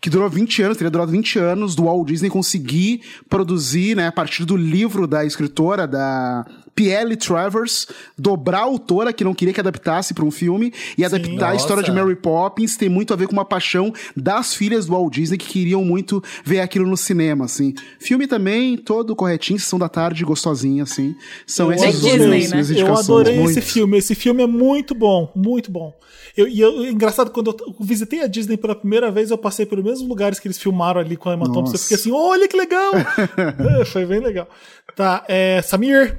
Que 0.01 0.09
durou 0.09 0.29
20 0.29 0.61
anos, 0.61 0.77
teria 0.77 0.91
durado 0.91 1.09
20 1.11 1.39
anos 1.39 1.73
do 1.73 1.85
Walt 1.85 2.05
Disney 2.05 2.29
conseguir 2.29 3.01
produzir, 3.29 3.95
né, 3.95 4.07
a 4.07 4.11
partir 4.11 4.43
do 4.43 4.57
livro 4.57 5.07
da 5.07 5.23
escritora, 5.23 5.87
da 5.87 6.45
P.L. 6.79 7.13
Travers, 7.17 7.87
dobrar 8.17 8.59
a 8.59 8.63
autora 8.63 9.11
que 9.11 9.21
não 9.25 9.33
queria 9.33 9.53
que 9.53 9.59
adaptasse 9.59 10.13
para 10.13 10.23
um 10.23 10.31
filme 10.31 10.73
e 10.97 11.03
adaptar 11.03 11.49
a 11.51 11.55
história 11.55 11.83
de. 11.83 11.91
Mary 11.91 12.15
Poppins 12.15 12.77
tem 12.77 12.87
muito 12.87 13.11
a 13.13 13.17
ver 13.17 13.27
com 13.27 13.33
uma 13.33 13.43
paixão 13.43 13.91
das 14.15 14.53
filhas 14.55 14.85
do 14.85 14.93
Walt 14.93 15.13
Disney 15.13 15.37
que 15.37 15.47
queriam 15.47 15.83
muito 15.83 16.23
ver 16.45 16.61
aquilo 16.61 16.87
no 16.87 16.95
cinema, 16.95 17.43
assim. 17.43 17.73
Filme 17.99 18.27
também, 18.27 18.77
todo 18.77 19.13
corretinho, 19.13 19.59
sessão 19.59 19.77
da 19.77 19.89
tarde, 19.89 20.23
gostosinho, 20.23 20.83
assim. 20.83 21.13
São 21.45 21.67
Eu 21.69 21.73
esses 21.73 21.95
os 21.95 22.01
Disney, 22.01 22.27
meus- 22.27 22.43
né? 22.45 22.49
minhas 22.51 22.71
Eu 22.71 22.95
adorei 22.95 23.35
muito. 23.39 23.49
esse 23.51 23.61
filme. 23.61 23.97
Esse 23.97 24.15
filme 24.15 24.41
é 24.43 24.47
muito 24.47 24.95
bom, 24.95 25.29
muito 25.35 25.69
bom. 25.69 25.93
Eu, 26.37 26.47
e 26.47 26.61
eu, 26.61 26.85
engraçado, 26.85 27.31
quando 27.31 27.49
eu 27.59 27.75
visitei 27.81 28.21
a 28.21 28.27
Disney 28.27 28.55
pela 28.55 28.73
primeira 28.75 29.11
vez, 29.11 29.31
eu 29.31 29.37
passei 29.37 29.65
pelos 29.65 29.83
mesmos 29.83 30.07
lugares 30.07 30.39
que 30.39 30.47
eles 30.47 30.57
filmaram 30.57 31.01
ali 31.01 31.17
com 31.17 31.27
a 31.29 31.33
Emma 31.33 31.51
Thompson. 31.51 31.73
Eu 31.75 31.79
fiquei 31.79 31.97
assim, 31.97 32.11
olha 32.13 32.47
que 32.47 32.55
legal! 32.55 32.93
É, 33.81 33.83
Foi 33.83 34.05
bem 34.05 34.21
legal. 34.21 34.47
Tá, 34.95 35.25
é, 35.27 35.61
Samir, 35.61 36.17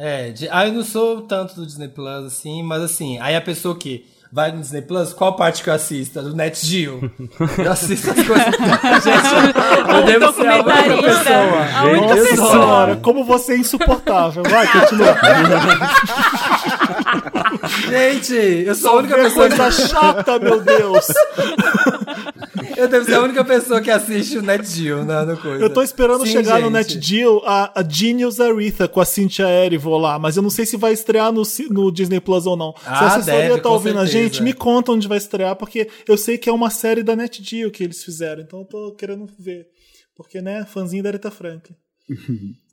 É, 0.00 0.30
de, 0.30 0.48
ah, 0.48 0.64
eu 0.64 0.72
não 0.72 0.84
sou 0.84 1.22
tanto 1.22 1.56
do 1.56 1.66
Disney 1.66 1.88
Plus, 1.88 2.24
assim, 2.24 2.62
mas 2.62 2.84
assim, 2.84 3.18
aí 3.18 3.34
a 3.34 3.40
pessoa 3.40 3.74
que 3.76 4.06
vai 4.30 4.52
no 4.52 4.60
Disney 4.60 4.82
Plus, 4.82 5.12
qual 5.12 5.34
parte 5.34 5.60
que 5.60 5.68
eu 5.70 5.74
assisto? 5.74 6.22
Do 6.22 6.36
Net 6.36 6.64
Geo. 6.64 7.10
Eu 7.58 7.72
assisto 7.72 8.10
as 8.10 8.16
coisas. 8.26 8.44
Gente, 9.02 9.26
eu 9.88 10.04
devo 10.04 10.32
ser 10.34 10.46
a 10.46 10.56
única 10.58 11.02
pessoa. 11.02 11.64
A 11.76 11.84
única 11.84 12.14
nossa 12.14 12.36
sou- 12.36 12.50
senhora, 12.50 12.96
como 12.96 13.24
você 13.24 13.54
é 13.54 13.56
insuportável. 13.56 14.42
Vai, 14.44 14.70
continua. 14.70 15.16
Gente, 17.88 18.34
eu 18.66 18.74
sou 18.74 18.90
a 18.90 18.94
única 18.98 19.14
pessoa 19.16 19.48
que 19.48 19.56
coisa 19.56 19.88
chata, 19.88 20.38
meu 20.38 20.60
Deus. 20.60 21.06
Eu 22.78 22.86
devo 22.86 23.04
ser 23.04 23.14
a 23.14 23.22
única 23.22 23.44
pessoa 23.44 23.80
que 23.80 23.90
assiste 23.90 24.38
o 24.38 24.42
Net 24.42 24.64
Geo 24.64 25.04
na 25.04 25.24
no 25.24 25.36
coisa. 25.36 25.64
Eu 25.64 25.68
tô 25.68 25.82
esperando 25.82 26.24
Sim, 26.24 26.32
chegar 26.32 26.60
no 26.60 26.66
gente. 26.66 26.96
Net 26.96 26.98
Deal 26.98 27.42
a, 27.44 27.80
a 27.80 27.82
Genius 27.82 28.38
Aretha 28.38 28.86
com 28.86 29.00
a 29.00 29.04
Cynthia 29.04 29.48
Erivo 29.48 29.98
lá, 29.98 30.16
mas 30.16 30.36
eu 30.36 30.42
não 30.42 30.50
sei 30.50 30.64
se 30.64 30.76
vai 30.76 30.92
estrear 30.92 31.32
no, 31.32 31.42
no 31.70 31.90
Disney 31.90 32.20
Plus 32.20 32.46
ou 32.46 32.56
não. 32.56 32.72
se 32.72 32.82
Ah, 32.86 33.00
a 33.00 33.16
assessoria 33.16 33.48
deve, 33.48 33.60
tá 33.60 33.68
ouvindo 33.68 33.98
a 33.98 34.06
gente, 34.06 34.42
me 34.42 34.52
conta 34.52 34.92
onde 34.92 35.08
vai 35.08 35.18
estrear, 35.18 35.56
porque 35.56 35.88
eu 36.06 36.16
sei 36.16 36.38
que 36.38 36.48
é 36.48 36.52
uma 36.52 36.70
série 36.70 37.02
da 37.02 37.16
Net 37.16 37.42
Deal 37.42 37.68
que 37.70 37.82
eles 37.82 38.04
fizeram, 38.04 38.42
então 38.42 38.60
eu 38.60 38.64
tô 38.64 38.94
querendo 38.94 39.28
ver. 39.36 39.66
Porque, 40.14 40.40
né, 40.40 40.64
fãzinho 40.64 41.02
da 41.02 41.10
Aretha 41.10 41.30
Franklin. 41.32 41.74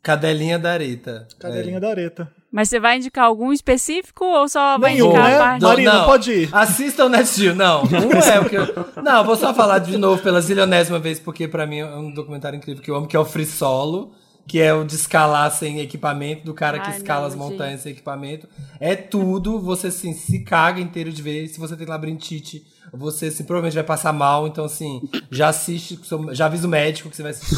Cadelinha 0.04 0.60
da 0.60 0.72
Areta. 0.72 1.28
Cadelinha 1.40 1.80
da 1.80 1.90
Aretha. 1.90 2.32
Mas 2.56 2.70
você 2.70 2.80
vai 2.80 2.96
indicar 2.96 3.26
algum 3.26 3.52
específico 3.52 4.24
ou 4.24 4.48
só 4.48 4.78
vai 4.78 4.94
Nenhum, 4.94 5.08
indicar 5.08 5.28
né? 5.30 5.36
a 5.36 5.40
parte? 5.40 5.62
Não, 5.62 5.70
Marina, 5.72 5.94
não. 5.94 6.06
pode 6.06 6.32
ir. 6.32 6.50
Assista 6.54 7.04
o 7.04 7.10
Net 7.10 7.38
Geo. 7.38 7.54
Não, 7.54 7.84
um 7.84 7.88
é 8.14 8.40
o 8.40 8.46
que 8.46 8.56
eu... 8.56 8.66
Não, 9.04 9.26
vou 9.26 9.36
só 9.36 9.54
falar 9.54 9.80
de 9.80 9.98
novo 9.98 10.24
pela 10.24 10.40
zilionésima 10.40 10.98
vez, 10.98 11.20
porque 11.20 11.50
pra 11.50 11.68
mim 11.68 11.80
é 11.80 11.86
um 11.86 12.14
documentário 12.14 12.56
incrível 12.56 12.82
que 12.82 12.90
eu 12.90 12.96
amo, 12.96 13.08
que 13.08 13.16
é 13.18 13.20
o 13.20 13.26
Free 13.26 13.46
Solo, 13.46 14.14
que 14.48 14.62
é 14.62 14.74
o 14.74 14.86
de 14.86 14.96
escalar 14.96 15.52
sem 15.52 15.82
equipamento, 15.82 16.46
do 16.46 16.54
cara 16.54 16.80
que 16.80 16.90
Ai, 16.90 16.96
escala 16.96 17.22
não, 17.22 17.28
as 17.28 17.34
gente. 17.34 17.42
montanhas 17.42 17.82
sem 17.82 17.92
equipamento. 17.92 18.48
É 18.80 18.96
tudo, 18.96 19.60
você 19.60 19.88
assim, 19.88 20.14
se 20.14 20.40
caga 20.46 20.80
inteiro 20.80 21.12
de 21.12 21.22
ver. 21.22 21.50
Se 21.50 21.60
você 21.60 21.76
tem 21.76 21.86
labirintite, 21.86 22.64
você 22.94 23.26
assim, 23.26 23.44
provavelmente 23.44 23.76
vai 23.76 23.84
passar 23.84 24.14
mal. 24.14 24.48
Então, 24.48 24.64
assim, 24.64 25.02
já 25.30 25.50
assiste, 25.50 26.00
já 26.32 26.46
avisa 26.46 26.68
o 26.68 26.70
médico 26.70 27.10
que 27.10 27.18
você 27.18 27.22
vai 27.22 27.32
assistir. 27.32 27.58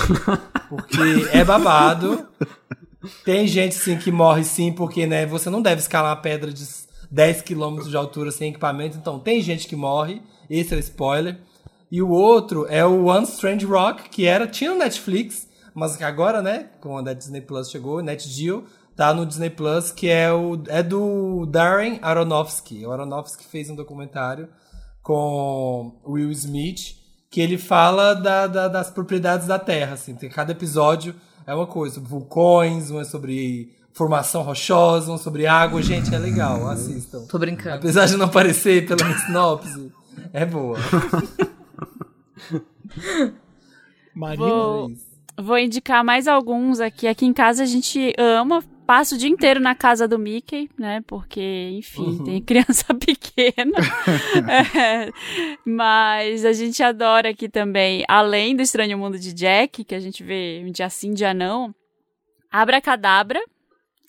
Porque 0.68 1.30
é 1.32 1.45
babado. 1.45 2.28
Tem 3.24 3.48
gente, 3.48 3.76
sim, 3.76 3.98
que 3.98 4.11
morre 4.11 4.44
sim, 4.44 4.72
porque, 4.72 5.06
né, 5.06 5.26
você 5.26 5.49
não 5.49 5.61
deve 5.61 5.82
escalar 5.82 6.15
uma 6.15 6.22
pedra 6.22 6.52
de 6.52 6.65
10 7.11 7.41
km 7.44 7.84
de 7.88 7.95
altura 7.95 8.32
sem 8.32 8.49
equipamento. 8.49 8.98
Então, 8.98 9.19
tem 9.19 9.41
gente 9.41 9.68
que 9.68 9.76
morre. 9.76 10.22
Esse 10.49 10.74
é 10.74 10.78
o 10.78 10.80
spoiler. 10.80 11.40
E 11.91 12.02
o 12.02 12.10
outro 12.10 12.65
é 12.69 12.86
o 12.86 13.06
One 13.06 13.26
Strange 13.26 13.65
Rock, 13.65 14.10
que 14.10 14.26
era, 14.26 14.48
tinha 14.48 14.72
no 14.72 14.78
Netflix, 14.80 15.48
mas 15.74 15.95
que 15.95 16.03
agora, 16.03 16.41
né, 16.41 16.68
quando 16.82 17.07
a 17.07 17.14
Disney 17.14 17.41
Plus 17.41 17.69
chegou, 17.69 18.02
Net 18.02 18.28
Geo, 18.28 18.65
tá 18.95 19.14
no 19.14 19.26
Disney 19.26 19.49
Plus, 19.52 19.91
que 19.91 20.10
é, 20.10 20.34
o, 20.34 20.61
é 20.68 20.82
do 20.82 21.45
Darren 21.45 21.99
Aronofsky. 22.02 22.86
O 22.86 22.91
Aronofsky 22.91 23.45
fez 23.45 23.69
um 23.69 23.76
documentário 23.76 24.49
com 25.03 25.94
Will 26.06 26.32
Smith, 26.32 26.95
que 27.30 27.40
ele 27.40 27.57
fala 27.57 28.14
da- 28.14 28.48
da- 28.48 28.68
das 28.68 28.90
propriedades 28.90 29.48
da 29.48 29.60
Terra, 29.60 29.94
assim. 29.94 30.15
Tem 30.15 30.30
cada 30.30 30.52
episódio 30.52 31.15
é 31.48 31.56
uma 31.56 31.65
coisa, 31.65 31.95
sobre 31.95 32.10
vulcões, 32.10 32.91
um 32.91 32.99
é 32.99 33.06
sobre 33.06 33.74
formação 33.94 34.44
rochosa, 34.44 35.10
um 35.11 35.18
sobre 35.18 35.48
água. 35.48 35.82
Gente, 35.82 36.14
é 36.14 36.19
legal, 36.19 36.68
assistam. 36.68 37.26
Tô 37.26 37.40
brincando. 37.40 37.78
Apesar 37.78 38.06
de 38.06 38.18
não 38.18 38.28
parecer 38.28 38.86
pela 38.86 39.06
minha 39.06 39.18
sinopse, 39.18 39.91
é 40.34 40.45
boa. 40.45 40.78
Marina. 44.14 44.45
Vou, 44.45 44.91
vou 45.40 45.57
indicar 45.57 46.03
mais 46.03 46.28
alguns 46.28 46.82
aqui. 46.82 47.07
Aqui 47.07 47.26
em 47.26 47.34
casa 47.34 47.64
a 47.64 47.65
gente 47.65 48.14
ama. 48.18 48.61
Passo 48.88 49.16
o 49.16 49.18
dia 49.18 49.28
inteiro 49.30 49.60
na 49.60 49.76
casa 49.76 50.08
do 50.08 50.18
Mickey, 50.18 50.70
né? 50.80 51.04
Porque, 51.06 51.72
enfim, 51.74 52.24
tem 52.24 52.42
criança 52.42 52.86
pequena. 52.96 53.78
É, 54.74 55.12
mas 55.66 56.46
a 56.46 56.54
gente 56.54 56.82
adora 56.82 57.30
aqui 57.32 57.50
também, 57.50 58.06
além 58.08 58.56
do 58.56 58.62
Estranho 58.62 58.98
Mundo 58.98 59.20
de 59.20 59.34
Jack, 59.34 59.84
que 59.84 59.94
a 59.94 60.00
gente 60.00 60.24
vê 60.24 60.64
um 60.66 60.72
dia 60.72 60.90
sim, 60.90 61.14
dia 61.14 61.34
não. 61.34 61.76
Abracadabra, 62.50 63.42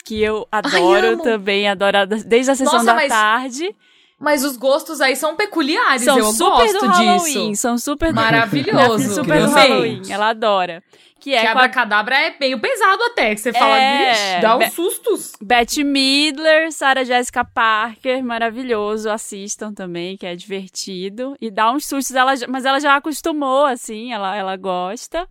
que 0.04 0.22
eu 0.22 0.46
adoro 0.50 1.14
amo. 1.14 1.22
também, 1.24 1.68
adoro 1.68 2.06
desde 2.06 2.52
a 2.52 2.54
sessão 2.54 2.74
Nossa, 2.74 2.86
da 2.86 2.94
mas 2.94 3.08
tarde. 3.08 3.74
Mas 4.20 4.44
os 4.44 4.56
gostos 4.56 5.00
aí 5.00 5.14
são 5.14 5.36
peculiares, 5.36 6.02
São 6.02 6.18
eu 6.18 6.32
super 6.32 6.72
gosto 6.72 6.80
do 6.80 6.86
Halloween, 6.86 7.50
disso. 7.50 7.62
são 7.62 7.78
super 7.78 8.12
do 8.12 8.16
Maravilhoso. 8.16 8.74
Minha 8.74 8.98
filha 8.98 9.14
super 9.14 9.46
do 9.46 9.50
Halloween, 9.50 10.02
ela 10.10 10.28
adora. 10.30 10.82
Que 11.20 11.34
é 11.34 11.40
que 11.40 11.42
com 11.42 11.48
a 11.48 11.52
abracadabra 11.52 12.16
é 12.16 12.36
meio 12.38 12.60
pesado 12.60 13.02
até, 13.04 13.34
que 13.34 13.40
você 13.40 13.52
fala, 13.52 13.76
É, 13.76 14.10
vixe, 14.10 14.40
dá 14.40 14.56
uns 14.56 14.64
Be- 14.66 14.70
sustos. 14.70 15.32
Beth 15.42 15.82
Midler, 15.84 16.70
Sarah 16.72 17.02
Jessica 17.04 17.44
Parker, 17.44 18.22
maravilhoso, 18.24 19.10
assistam 19.10 19.72
também, 19.74 20.16
que 20.16 20.24
é 20.24 20.36
divertido. 20.36 21.36
E 21.40 21.50
dá 21.50 21.72
uns 21.72 21.86
sustos, 21.86 22.14
ela, 22.14 22.32
mas 22.48 22.64
ela 22.64 22.78
já 22.78 22.94
acostumou, 22.94 23.64
assim, 23.66 24.12
ela, 24.12 24.36
ela 24.36 24.56
gosta. 24.56 25.28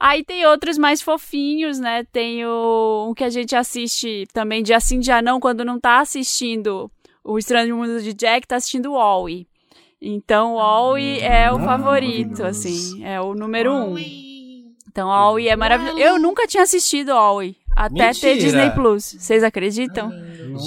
Aí 0.00 0.24
tem 0.24 0.44
outros 0.46 0.76
mais 0.78 1.00
fofinhos, 1.00 1.78
né? 1.78 2.04
Tem 2.10 2.44
o 2.44 3.06
um 3.10 3.14
que 3.14 3.24
a 3.24 3.30
gente 3.30 3.54
assiste 3.54 4.26
também 4.32 4.62
de 4.62 4.74
assim 4.74 4.98
dia 4.98 5.22
não, 5.22 5.38
quando 5.38 5.64
não 5.64 5.78
tá 5.78 6.00
assistindo 6.00 6.90
o 7.22 7.38
Estranho 7.38 7.76
Mundo 7.76 8.02
de 8.02 8.12
Jack, 8.12 8.46
tá 8.46 8.56
assistindo 8.56 8.90
o 8.90 8.94
Wall-E. 8.94 9.46
Então 10.00 10.54
o 10.54 10.56
Wall-E 10.56 11.20
é 11.20 11.50
o 11.50 11.58
favorito, 11.58 12.44
assim, 12.44 13.04
é 13.04 13.20
o 13.20 13.34
número 13.34 13.72
um. 13.72 13.94
Então 14.94 15.08
Wall-E 15.08 15.48
é 15.48 15.56
maravilhoso. 15.56 15.98
Eu 15.98 16.20
nunca 16.20 16.46
tinha 16.46 16.62
assistido 16.62 17.08
Wall-E, 17.08 17.56
até 17.74 18.12
ter 18.12 18.34
Mentira. 18.34 18.34
Disney 18.36 18.70
Plus. 18.70 19.16
Vocês 19.18 19.42
acreditam? 19.42 20.12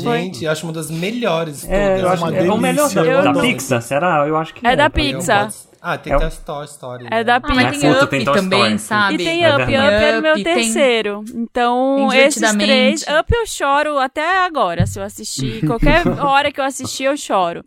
Gente, 0.03 0.43
eu 0.43 0.51
acho 0.51 0.65
uma 0.67 0.73
das 0.73 0.91
melhores 0.91 1.63
É, 1.65 2.01
eu 2.01 2.09
acho 2.09 2.25
uma 2.25 2.35
é 2.35 2.51
o 2.51 2.57
melhor 2.57 2.89
da, 2.93 3.05
eu 3.05 3.23
da 3.23 3.31
não- 3.31 3.39
Pixar, 3.41 3.81
será? 3.81 4.27
Eu 4.27 4.35
acho 4.35 4.53
que 4.53 4.67
É 4.67 4.75
da 4.75 4.89
também. 4.89 5.15
Pixar. 5.15 5.49
Ah, 5.81 5.97
tem 5.97 6.11
É 6.11 6.17
ter 6.17 6.31
Toy 6.45 6.65
Story. 6.65 7.05
É 7.07 7.09
né? 7.09 7.23
da 7.23 7.35
Ah, 7.37 7.41
mas 7.55 7.69
Pixar. 7.69 7.79
tem 7.79 8.03
Up 8.03 8.09
tem 8.09 8.25
também, 8.25 8.77
sabe? 8.77 9.13
E 9.13 9.17
tem 9.17 9.45
É 9.45 9.53
Up, 9.55 9.63
Up 9.63 9.73
era 9.73 10.19
o 10.19 10.21
meu 10.21 10.43
terceiro. 10.43 11.23
Então, 11.33 12.07
tem 12.09 12.19
esses 12.19 12.51
três. 12.57 13.03
Up 13.03 13.33
eu 13.33 13.47
choro 13.47 13.97
até 13.97 14.39
agora, 14.45 14.85
se 14.85 14.99
eu 14.99 15.03
assistir. 15.03 15.65
Qualquer 15.65 16.01
hora 16.19 16.51
que 16.51 16.59
eu 16.59 16.65
assistir, 16.65 17.05
eu 17.05 17.15
choro. 17.15 17.63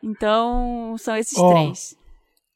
Então, 0.00 0.94
são 0.96 1.16
esses 1.16 1.36
Ó, 1.36 1.52
três. 1.52 1.96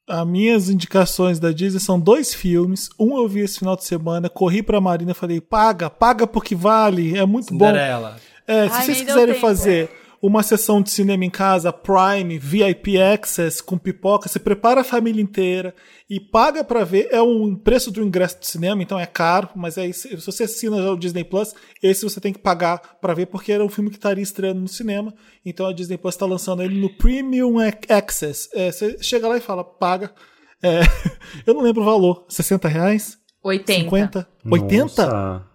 As 0.08 0.26
minhas 0.26 0.70
indicações 0.70 1.38
da 1.38 1.52
Disney 1.52 1.80
são 1.80 2.00
dois 2.00 2.32
filmes. 2.32 2.88
Um 2.98 3.18
eu 3.18 3.28
vi 3.28 3.40
esse 3.40 3.58
final 3.58 3.76
de 3.76 3.84
semana, 3.84 4.28
corri 4.30 4.62
pra 4.62 4.80
Marina 4.80 5.10
e 5.10 5.14
falei: 5.14 5.40
paga, 5.40 5.90
paga 5.90 6.26
porque 6.26 6.54
vale, 6.54 7.16
é 7.16 7.26
muito 7.26 7.52
bom. 7.52 7.66
Cinderela. 7.66 8.16
É, 8.46 8.66
se 8.68 8.74
Ai, 8.74 8.84
vocês 8.86 9.00
quiserem 9.02 9.34
tempo. 9.34 9.40
fazer 9.40 9.90
uma 10.20 10.42
sessão 10.42 10.82
de 10.82 10.90
cinema 10.90 11.24
em 11.24 11.30
casa, 11.30 11.72
Prime, 11.72 12.38
VIP 12.38 13.00
Access, 13.00 13.62
com 13.62 13.78
pipoca, 13.78 14.28
você 14.28 14.38
prepara 14.38 14.80
a 14.80 14.84
família 14.84 15.22
inteira 15.22 15.74
e 16.10 16.18
paga 16.18 16.64
pra 16.64 16.82
ver. 16.84 17.08
É 17.12 17.22
um 17.22 17.54
preço 17.54 17.90
do 17.90 18.02
ingresso 18.02 18.38
de 18.40 18.46
cinema, 18.48 18.82
então 18.82 18.98
é 18.98 19.06
caro, 19.06 19.48
mas 19.54 19.78
aí 19.78 19.92
se 19.92 20.08
se 20.20 20.26
você 20.26 20.44
assina 20.44 20.82
já 20.82 20.90
o 20.90 20.96
Disney 20.98 21.24
Plus, 21.24 21.54
esse 21.82 22.02
você 22.04 22.20
tem 22.20 22.32
que 22.32 22.38
pagar 22.40 22.96
pra 23.00 23.14
ver, 23.14 23.26
porque 23.26 23.52
era 23.52 23.64
um 23.64 23.68
filme 23.68 23.90
que 23.90 23.96
estaria 23.96 24.22
estreando 24.22 24.60
no 24.60 24.68
cinema. 24.68 25.14
Então 25.44 25.66
a 25.66 25.72
Disney 25.72 25.96
Plus 25.98 26.14
está 26.14 26.26
lançando 26.26 26.62
ele 26.62 26.80
no 26.80 26.88
Premium 26.96 27.58
Ac- 27.58 27.90
Access. 27.92 28.48
É, 28.54 28.72
você 28.72 28.96
chega 29.02 29.28
lá 29.28 29.36
e 29.36 29.40
fala, 29.40 29.62
paga. 29.62 30.12
É, 30.62 30.80
eu 31.46 31.54
não 31.54 31.62
lembro 31.62 31.82
o 31.82 31.84
valor. 31.84 32.24
60 32.28 32.66
reais? 32.66 33.16
80. 33.42 33.82
50? 33.84 34.28
80? 34.50 35.47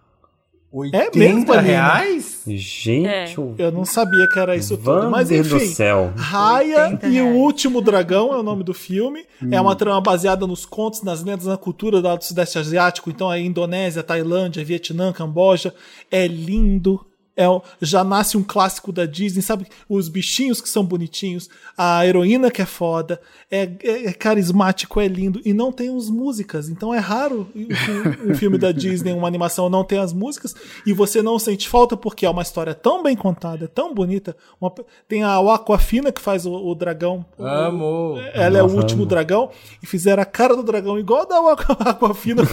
Nossa. 0.73 0.87
80 0.87 1.19
mesmo, 1.19 1.53
Aline? 1.53 1.67
reais? 1.67 2.41
Gente, 2.47 3.07
É. 3.07 3.33
Eu 3.59 3.71
não 3.71 3.85
sabia 3.85 4.27
que 4.27 4.39
era 4.39 4.55
isso 4.55 4.75
tudo. 4.75 5.09
Mas 5.09 5.29
Vander 5.29 5.47
do 5.47 5.57
enfim. 5.57 5.67
céu. 5.67 6.11
Raya 6.15 6.85
80 6.85 7.07
e 7.07 7.21
o. 7.21 7.27
Último 7.43 7.81
Dragão 7.81 8.33
é 8.33 8.37
o 8.37 8.43
nome 8.43 8.63
do 8.63 8.73
filme. 8.73 9.25
É 9.51 9.61
uma 9.61 9.75
trama 9.75 10.01
baseada 10.01 10.47
nos 10.47 10.65
contos, 10.65 11.03
nas 11.03 11.23
lendas, 11.23 11.45
na 11.45 11.57
cultura 11.57 12.01
do 12.01 12.23
Sudeste 12.23 12.57
Asiático. 12.57 13.09
Então 13.09 13.31
é 13.31 13.39
Indonésia, 13.39 14.01
Tailândia, 14.01 14.65
Vietnã, 14.65 15.13
Camboja. 15.13 15.73
É 16.09 16.25
lindo. 16.27 17.05
É, 17.35 17.45
já 17.81 18.03
nasce 18.03 18.37
um 18.37 18.43
clássico 18.43 18.91
da 18.91 19.05
Disney, 19.07 19.41
sabe? 19.41 19.65
Os 19.89 20.07
bichinhos 20.07 20.61
que 20.61 20.69
são 20.69 20.85
bonitinhos, 20.85 21.49
a 21.75 22.05
heroína 22.05 22.51
que 22.51 22.61
é 22.61 22.65
foda, 22.65 23.19
é, 23.49 23.71
é- 23.83 24.05
é 24.05 24.13
carismático, 24.13 24.99
é 25.01 25.07
lindo, 25.07 25.41
e 25.43 25.51
não 25.51 25.71
tem 25.71 25.95
as 25.97 26.09
músicas. 26.11 26.69
Então 26.69 26.93
é 26.93 26.99
raro 26.99 27.47
um, 27.55 28.31
um 28.31 28.35
filme 28.37 28.57
da 28.59 28.71
Disney, 28.71 29.13
uma 29.13 29.27
animação, 29.27 29.67
não 29.67 29.83
ter 29.83 29.97
as 29.97 30.13
músicas, 30.13 30.53
e 30.85 30.93
você 30.93 31.23
não 31.23 31.39
sente 31.39 31.67
falta 31.67 31.97
porque 31.97 32.23
é 32.25 32.29
uma 32.29 32.43
história 32.43 32.75
tão 32.75 33.01
bem 33.01 33.15
contada, 33.15 33.67
tão 33.67 33.93
bonita. 33.95 34.35
Uma- 34.61 34.71
tem 35.07 35.23
a 35.23 35.37
Aquafina 35.37 36.11
que 36.11 36.21
faz 36.21 36.45
o, 36.45 36.53
o 36.53 36.75
dragão. 36.75 37.25
Amo. 37.39 38.15
Ela 38.33 38.59
é 38.59 38.63
o 38.63 38.67
último 38.75 39.05
dragão 39.07 39.49
e 39.81 39.87
fizeram 39.87 40.21
a 40.21 40.25
cara 40.25 40.55
do 40.55 40.61
dragão 40.63 40.99
igual 40.99 41.21
a 41.21 41.25
da 41.25 41.37
Aqua- 41.51 41.77
Aquafina. 41.89 42.43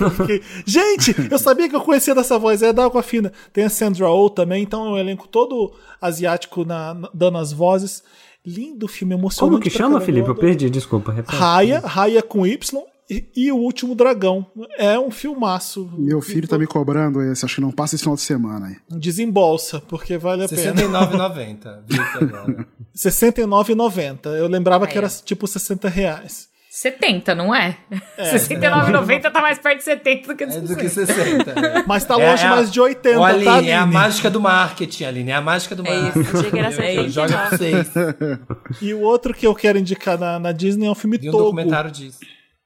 Gente, 0.66 1.15
eu 1.31 1.39
sabia 1.39 1.69
que 1.69 1.77
eu 1.77 1.81
conhecia 1.81 2.15
dessa 2.15 2.39
voz, 2.39 2.62
é 2.62 2.73
da 2.73 2.86
Aquafina. 2.86 3.31
Tem 3.52 3.65
a 3.65 3.69
Sandra 3.70 4.09
Oh 4.11 4.31
também, 4.31 4.66
então 4.71 4.87
é 4.87 4.91
um 4.91 4.97
elenco 4.97 5.27
todo 5.27 5.73
asiático 6.01 6.65
na- 6.65 6.95
na- 6.95 7.11
dando 7.13 7.39
as 7.39 7.51
vozes. 7.53 8.05
Lindo 8.47 8.87
filme, 8.89 9.15
emocionante. 9.15 9.51
Como 9.51 9.61
que 9.63 9.69
chama, 9.69 9.95
caramba. 9.99 10.07
Felipe? 10.07 10.29
Eu 10.29 10.35
perdi, 10.37 10.71
desculpa. 10.71 11.11
repete. 11.13 11.37
Raya, 11.37 11.81
Raya 11.81 12.23
com 12.23 12.47
Y 12.47 12.83
e, 13.11 13.29
e 13.37 13.53
o 13.53 13.57
último 13.57 13.95
dragão. 13.97 14.47
É 14.79 14.97
um 14.99 15.11
filmaço. 15.11 15.91
Meu 15.99 16.21
filho 16.23 16.47
tá 16.49 16.57
me 16.57 16.67
cobrando 16.67 17.21
esse, 17.21 17.45
acho 17.45 17.57
que 17.57 17.61
não 17.61 17.73
passa 17.73 17.97
esse 17.97 18.05
final 18.05 18.15
de 18.15 18.23
semana 18.23 18.69
aí. 18.69 18.77
Desembolsa, 18.99 19.81
porque 19.81 20.17
vale 20.17 20.45
a 20.45 20.49
pena. 20.49 20.73
R$69,90. 20.81 21.81
viu 21.87 22.03
que 22.13 22.25
agora. 22.25 22.67
R$69,90. 22.95 24.27
Eu 24.39 24.47
lembrava 24.47 24.87
que 24.87 24.97
era 24.97 25.09
tipo 25.09 25.47
60 25.47 25.89
reais. 25.89 26.49
70, 26.81 27.35
não 27.35 27.55
é? 27.55 27.77
69,90 28.19 29.31
tá 29.31 29.40
mais 29.43 29.59
perto 29.59 29.78
de 29.78 29.85
70 29.85 30.28
do 30.28 30.36
que 30.36 30.47
de 30.47 30.57
É 30.57 30.61
do 30.61 30.77
que 30.77 30.89
60. 30.89 31.15
60. 31.44 31.51
é. 31.51 31.82
Mas 31.86 32.05
tá 32.05 32.15
É- 32.20 32.31
longe 32.31 32.43
é 32.43 32.47
a- 32.47 32.51
mais 32.51 32.70
de 32.70 32.81
80, 32.81 33.19
Ô, 33.20 33.24
Aline, 33.24 33.44
tá, 33.44 33.62
é 33.62 33.73
a 33.74 33.82
Aline? 33.82 33.94
mágica 33.94 34.31
do 34.31 34.40
marketing, 34.40 35.05
Aline. 35.05 35.31
É 35.31 35.35
a 35.35 35.40
mágica 35.40 35.74
do 35.77 35.86
É 35.86 36.01
marketing. 36.01 36.20
isso. 36.20 36.36
Achei 36.39 36.51
que 36.51 36.59
era 36.59 36.69
Eu 36.69 37.09
jogo 37.11 37.28
79. 37.28 37.48
pra 37.48 37.59
vocês. 37.59 38.81
E 38.82 38.94
o 38.94 39.01
outro 39.02 39.35
que 39.35 39.47
eu 39.47 39.55
quero 39.55 39.78
indicar 39.78 40.19
na, 40.19 40.39
na 40.39 40.52
Disney 40.52 40.86
é 40.86 40.90
um 40.90 40.94
filme 40.94 41.19
um 41.19 41.31
Togo. 41.31 41.39
documentário 41.44 41.90
disso. 41.90 42.19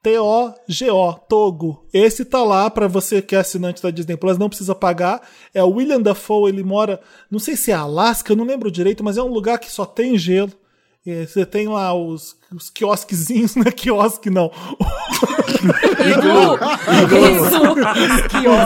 T-O-G-O, 0.03 1.15
Togo. 1.15 1.86
Esse 1.93 2.24
tá 2.27 2.45
lá 2.45 2.69
pra 2.70 2.86
você 2.86 3.23
que 3.23 3.35
é 3.35 3.39
assinante 3.39 3.82
da 3.82 3.91
Disney 3.91 4.16
Plus, 4.19 4.36
não 4.36 4.49
precisa 4.51 4.74
pagar. 4.74 5.23
É 5.55 5.62
o 5.65 5.70
William 5.70 6.01
Dafoe, 6.01 6.51
ele 6.51 6.62
mora, 6.62 7.01
não 7.31 7.39
sei 7.39 7.57
se 7.57 7.70
é 7.70 7.74
Alasca, 7.74 8.31
eu 8.32 8.36
não 8.36 8.45
lembro 8.45 8.70
direito, 8.70 9.03
mas 9.03 9.16
é 9.16 9.23
um 9.23 9.28
lugar 9.32 9.59
que 9.59 9.73
só 9.73 9.85
tem 9.86 10.16
gelo. 10.19 10.53
E 11.07 11.27
você 11.27 11.45
tem 11.45 11.69
lá 11.69 11.93
os, 11.95 12.35
os 12.55 12.71
quiosquezinhos, 12.71 13.55
não 13.57 13.65
é 13.67 13.71
quiosque 13.71 14.31
não. 14.31 14.51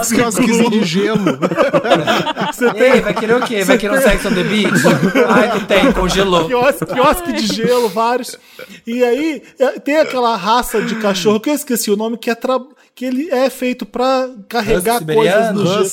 Os 0.01 0.13
quiosquezinhos 0.13 0.71
de 0.71 0.85
gelo. 0.85 1.25
Você 2.53 2.67
E 2.67 2.83
aí, 2.83 3.01
vai 3.01 3.15
querer 3.15 3.37
o 3.37 3.47
quê? 3.47 3.65
Vai 3.65 3.79
querer 3.79 3.99
um 3.99 4.03
Sex 4.03 4.25
on 4.27 4.35
the 4.35 4.45
Beach? 4.45 4.73
Ai, 5.29 5.49
não 5.49 5.65
tem, 5.67 5.93
congelou. 5.93 6.47
quiosque, 6.47 6.87
quiosque 6.87 7.33
de 7.33 7.47
gelo, 7.47 7.89
vários. 7.89 8.37
E 8.87 9.03
aí 9.05 9.43
é, 9.59 9.79
tem 9.81 9.97
aquela 9.99 10.37
raça 10.37 10.83
de 10.83 10.95
cachorro 10.97 11.41
que 11.41 11.51
eu 11.51 11.55
esqueci 11.55 11.91
o 11.91 11.97
nome, 11.97 12.17
que 12.19 12.31
é 12.31 12.35
tra- 12.35 12.61
que 12.95 13.05
ele 13.05 13.31
é 13.31 13.49
feito 13.51 13.87
pra 13.87 14.29
carregar 14.49 14.97
Husky 15.03 15.15
coisas 15.15 15.55
no 15.55 15.67
gelo. 15.67 15.85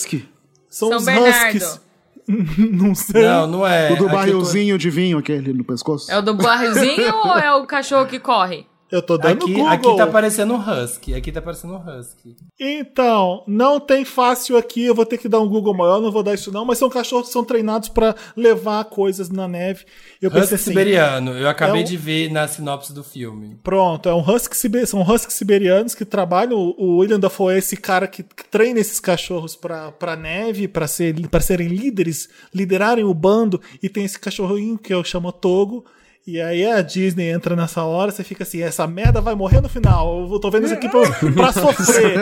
São, 0.69 0.89
São 0.89 0.97
os 0.97 1.05
Bernardo. 1.05 1.55
huskies. 1.57 1.79
não 2.71 2.95
sei. 2.95 3.23
Não, 3.23 3.47
não 3.47 3.67
é. 3.67 3.91
O 3.91 3.95
do 3.95 4.03
eu 4.05 4.09
tô- 4.09 4.15
barrilzinho 4.15 4.77
de 4.77 4.89
vinho 4.89 5.17
aquele 5.17 5.53
no 5.53 5.63
pescoço. 5.63 6.11
É 6.11 6.17
o 6.17 6.21
do 6.21 6.33
barrilzinho 6.33 7.13
ou 7.25 7.37
é 7.37 7.53
o 7.55 7.65
cachorro 7.65 8.05
que 8.05 8.19
corre? 8.19 8.65
Eu 8.95 9.01
tô 9.01 9.17
dando 9.17 9.43
Aqui, 9.43 9.53
Google. 9.53 9.67
aqui 9.67 9.95
tá 9.97 10.03
aparecendo 10.05 10.53
um 10.53 10.57
husky. 10.83 11.13
Aqui 11.13 11.31
tá 11.31 11.39
aparecendo 11.39 11.73
um 11.73 11.77
husky. 11.99 12.35
Então, 12.59 13.43
não 13.47 13.79
tem 13.79 14.05
fácil 14.05 14.55
aqui, 14.57 14.83
eu 14.85 14.95
vou 14.95 15.05
ter 15.05 15.17
que 15.17 15.27
dar 15.27 15.39
um 15.41 15.47
Google 15.49 15.73
maior, 15.73 16.01
não 16.01 16.11
vou 16.11 16.23
dar 16.23 16.33
isso 16.33 16.51
não, 16.51 16.63
mas 16.65 16.77
são 16.77 16.89
cachorros 16.89 17.27
que 17.27 17.33
são 17.33 17.43
treinados 17.43 17.89
pra 17.89 18.15
levar 18.35 18.83
coisas 18.85 19.29
na 19.29 19.47
neve. 19.47 19.85
Eu 20.21 20.29
Husky 20.29 20.39
pensei 20.41 20.55
assim, 20.55 20.63
siberiano. 20.71 21.31
Eu 21.31 21.47
acabei 21.49 21.81
é 21.81 21.83
um- 21.83 21.87
de 21.87 21.97
ver 21.97 22.31
na 22.31 22.47
sinopse 22.47 22.93
do 22.93 23.03
filme. 23.03 23.59
pronto, 23.63 24.07
é 24.07 24.13
um 24.13 24.21
husky, 24.21 24.55
sibe- 24.55 24.85
são 24.85 25.01
huskies 25.01 25.33
siberianos 25.35 25.93
que 25.93 26.05
trabalham, 26.05 26.57
o 26.77 26.97
William 26.97 27.19
Dafoe 27.19 27.55
é 27.55 27.57
esse 27.57 27.75
cara 27.77 28.07
que, 28.07 28.23
treina 28.49 28.79
esses 28.79 28.99
cachorros 28.99 29.55
pra, 29.55 29.91
pra 29.91 30.15
neve, 30.15 30.67
pra, 30.67 30.87
ser, 30.87 31.15
pra 31.29 31.39
serem 31.41 31.67
líderes, 31.67 32.29
liderarem 32.53 33.03
o 33.03 33.13
bando, 33.13 33.61
e 33.83 33.89
tem 33.89 34.05
esse 34.05 34.19
cachorrinho 34.19 34.77
que 34.77 34.93
eu 34.93 35.03
chamo 35.03 35.31
Togo, 35.31 35.83
e 36.27 36.41
aí 36.41 36.65
a 36.65 36.81
Disney 36.81 37.29
entra 37.29 37.55
nessa 37.55 37.83
hora, 37.83 38.11
você 38.11 38.23
fica 38.23 38.43
assim, 38.43 38.61
essa 38.61 38.87
merda 38.87 39.21
vai 39.21 39.35
morrer 39.35 39.61
no 39.61 39.69
final. 39.69 40.27
Eu 40.31 40.39
tô 40.39 40.49
vendo 40.49 40.65
isso 40.65 40.73
aqui 40.73 40.89
pra, 40.89 41.01
pra 41.33 41.51
sofrer. 41.53 42.19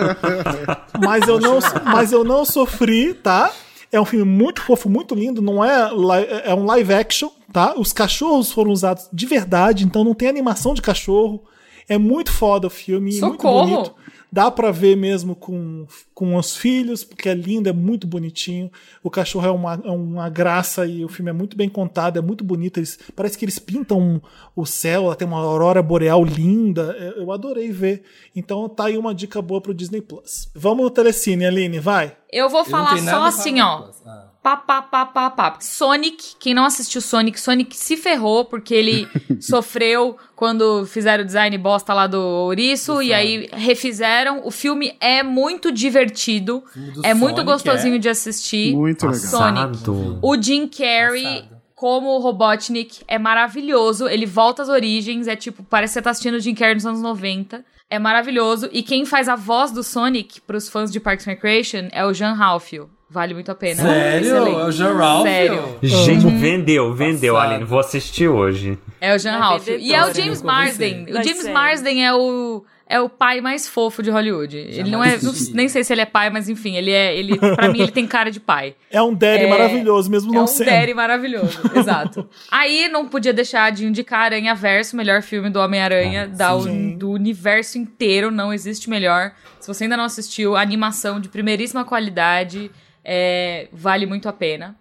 Mas 1.01 1.27
eu 1.27 1.39
não, 1.39 1.59
mas 1.85 2.11
eu 2.11 2.23
não 2.23 2.43
sofri, 2.45 3.13
tá? 3.13 3.51
É 3.91 4.01
um 4.01 4.05
filme 4.05 4.25
muito 4.25 4.61
fofo, 4.61 4.89
muito 4.89 5.13
lindo. 5.15 5.41
Não 5.41 5.63
é, 5.63 5.89
li- 5.91 6.27
é 6.45 6.53
um 6.53 6.65
live 6.65 6.93
action, 6.93 7.29
tá? 7.51 7.75
Os 7.77 7.93
cachorros 7.93 8.51
foram 8.51 8.71
usados 8.71 9.07
de 9.13 9.25
verdade, 9.25 9.85
então 9.85 10.03
não 10.03 10.13
tem 10.13 10.27
animação 10.27 10.73
de 10.73 10.81
cachorro. 10.81 11.43
É 11.87 11.97
muito 11.97 12.31
foda 12.31 12.67
o 12.67 12.69
filme, 12.69 13.11
Socorro! 13.13 13.67
muito 13.67 13.75
bonito. 13.91 13.95
Dá 14.33 14.49
pra 14.49 14.71
ver 14.71 14.97
mesmo 14.97 15.35
com, 15.35 15.85
com 16.11 16.35
os 16.35 16.57
filhos, 16.57 17.03
porque 17.03 17.29
é 17.29 17.35
lindo, 17.35 17.69
é 17.69 17.71
muito 17.71 18.07
bonitinho. 18.07 18.71
O 19.03 19.09
cachorro 19.11 19.45
é 19.45 19.51
uma, 19.51 19.73
é 19.85 19.91
uma 19.91 20.27
graça 20.27 20.87
e 20.87 21.05
o 21.05 21.07
filme 21.07 21.29
é 21.29 21.33
muito 21.33 21.55
bem 21.55 21.69
contado, 21.69 22.17
é 22.17 22.21
muito 22.21 22.43
bonito. 22.43 22.79
Eles, 22.79 22.97
parece 23.15 23.37
que 23.37 23.45
eles 23.45 23.59
pintam 23.59 24.19
o 24.55 24.65
céu, 24.65 25.13
tem 25.13 25.27
uma 25.27 25.37
aurora 25.37 25.83
boreal 25.83 26.25
linda. 26.25 26.97
Eu 27.15 27.31
adorei 27.31 27.71
ver. 27.71 28.01
Então 28.35 28.67
tá 28.67 28.85
aí 28.85 28.97
uma 28.97 29.13
dica 29.13 29.39
boa 29.39 29.61
pro 29.61 29.71
Disney 29.71 30.01
Plus. 30.01 30.49
Vamos 30.55 30.83
no 30.83 30.89
Telecine, 30.89 31.45
Aline, 31.45 31.79
vai. 31.79 32.17
Eu 32.31 32.49
vou 32.49 32.65
falar 32.65 32.97
só 32.97 33.25
assim, 33.25 33.61
ó. 33.61 33.91
Ah. 34.03 34.32
Pá, 34.43 34.57
pá, 34.57 34.81
pá, 34.81 35.05
pá, 35.05 35.29
pá. 35.29 35.55
Sonic, 35.61 36.35
quem 36.37 36.53
não 36.53 36.65
assistiu 36.65 36.99
Sonic, 36.99 37.39
Sonic 37.39 37.77
se 37.77 37.95
ferrou 37.95 38.43
porque 38.43 38.73
ele 38.73 39.07
sofreu 39.39 40.17
quando 40.35 40.85
fizeram 40.85 41.23
o 41.23 41.25
design 41.25 41.57
bosta 41.57 41.93
lá 41.93 42.07
do 42.07 42.19
ouriço 42.19 43.01
e 43.01 43.13
aí 43.13 43.47
refizeram. 43.53 44.45
O 44.45 44.51
filme 44.51 44.97
é 44.99 45.23
muito 45.23 45.71
divertido, 45.71 46.61
do 46.75 47.05
é 47.05 47.13
muito 47.13 47.37
Sonic, 47.37 47.51
gostosinho 47.53 47.95
é? 47.95 47.99
de 47.99 48.09
assistir. 48.09 48.75
Muito 48.75 49.07
legal. 49.07 49.21
Passado. 49.21 50.19
O 50.21 50.35
Jim 50.35 50.67
Carrey, 50.67 51.23
Passado. 51.23 51.61
como 51.73 52.07
o 52.09 52.19
Robotnik, 52.19 52.99
é 53.07 53.17
maravilhoso. 53.17 54.09
Ele 54.09 54.25
volta 54.25 54.61
às 54.61 54.67
origens, 54.67 55.29
é 55.29 55.37
tipo, 55.37 55.63
parece 55.63 55.91
que 55.91 55.99
você 55.99 56.01
tá 56.01 56.09
assistindo 56.09 56.33
o 56.35 56.39
Jim 56.41 56.53
Carrey 56.53 56.75
nos 56.75 56.85
anos 56.85 57.01
90. 57.01 57.63
É 57.89 57.97
maravilhoso. 57.97 58.67
E 58.73 58.83
quem 58.83 59.05
faz 59.05 59.29
a 59.29 59.37
voz 59.37 59.71
do 59.71 59.83
Sonic 59.83 60.41
pros 60.41 60.67
fãs 60.67 60.91
de 60.91 60.99
Parks 60.99 61.25
and 61.25 61.31
Recreation 61.31 61.87
é 61.93 62.05
o 62.05 62.13
Jean 62.13 62.33
Ralphio. 62.33 62.89
Vale 63.13 63.33
muito 63.35 63.51
a 63.51 63.55
pena. 63.55 63.83
Sério? 63.83 64.35
É 64.35 64.65
o 64.65 64.71
Jean 64.71 64.93
Ralphio? 64.97 65.31
Sério. 65.31 65.77
Gente, 65.83 66.25
vendeu, 66.27 66.93
vendeu, 66.93 67.35
Passado. 67.35 67.51
Aline. 67.51 67.65
Vou 67.65 67.79
assistir 67.79 68.27
hoje. 68.27 68.77
É 68.99 69.13
o 69.15 69.19
Jean 69.19 69.33
É 69.35 69.37
Ralphio. 69.37 69.77
E 69.79 69.93
é 69.93 70.01
o 70.01 70.05
vendedor. 70.07 70.23
James 70.23 70.41
Marsden. 70.41 71.03
O 71.09 71.13
James 71.13 71.37
sério. 71.37 71.53
Marsden 71.53 72.05
é 72.07 72.13
o, 72.13 72.63
é 72.87 72.99
o 72.99 73.07
pai 73.07 73.39
mais 73.39 73.67
fofo 73.67 74.01
de 74.01 74.09
Hollywood. 74.09 74.57
ele 74.57 74.89
não 74.89 75.03
é. 75.03 75.17
não- 75.21 75.31
nem 75.53 75.67
sei 75.69 75.83
se 75.83 75.93
ele 75.93 76.01
é 76.01 76.05
pai, 76.05 76.29
mas 76.31 76.49
enfim, 76.49 76.75
ele 76.75 76.89
é. 76.91 77.15
Ele, 77.15 77.37
pra 77.37 77.69
mim, 77.71 77.81
ele 77.81 77.91
tem 77.91 78.07
cara 78.07 78.31
de 78.31 78.39
pai. 78.39 78.73
É 78.89 79.01
um 79.01 79.13
daddy 79.13 79.43
É- 79.43 79.47
maravilhoso, 79.47 80.09
mesmo 80.09 80.31
É 80.31 80.35
não 80.35 80.43
um 80.45 80.47
sendo. 80.47 80.67
daddy 80.69 80.93
maravilhoso, 80.95 81.59
exato. 81.75 82.27
Aí 82.51 82.87
não 82.89 83.07
podia 83.07 83.31
deixar 83.33 83.71
de 83.71 83.85
indicar 83.85 84.21
Aranha 84.21 84.55
Verso, 84.55 84.95
o 84.95 84.97
melhor 84.97 85.21
filme 85.21 85.49
do 85.51 85.59
Homem-Aranha 85.59 86.27
da- 86.27 86.59
sim. 86.59 86.97
do 86.97 87.11
universo 87.11 87.77
inteiro, 87.77 88.31
não 88.31 88.51
existe 88.53 88.89
melhor. 88.89 89.33
Se 89.59 89.67
você 89.67 89.83
ainda 89.85 89.95
não 89.97 90.03
assistiu, 90.05 90.55
animação 90.57 91.19
de 91.21 91.29
primeiríssima 91.29 91.85
qualidade, 91.85 92.69
é, 93.03 93.67
vale 93.71 94.05
muito 94.05 94.27
a 94.29 94.33
pena. 94.33 94.75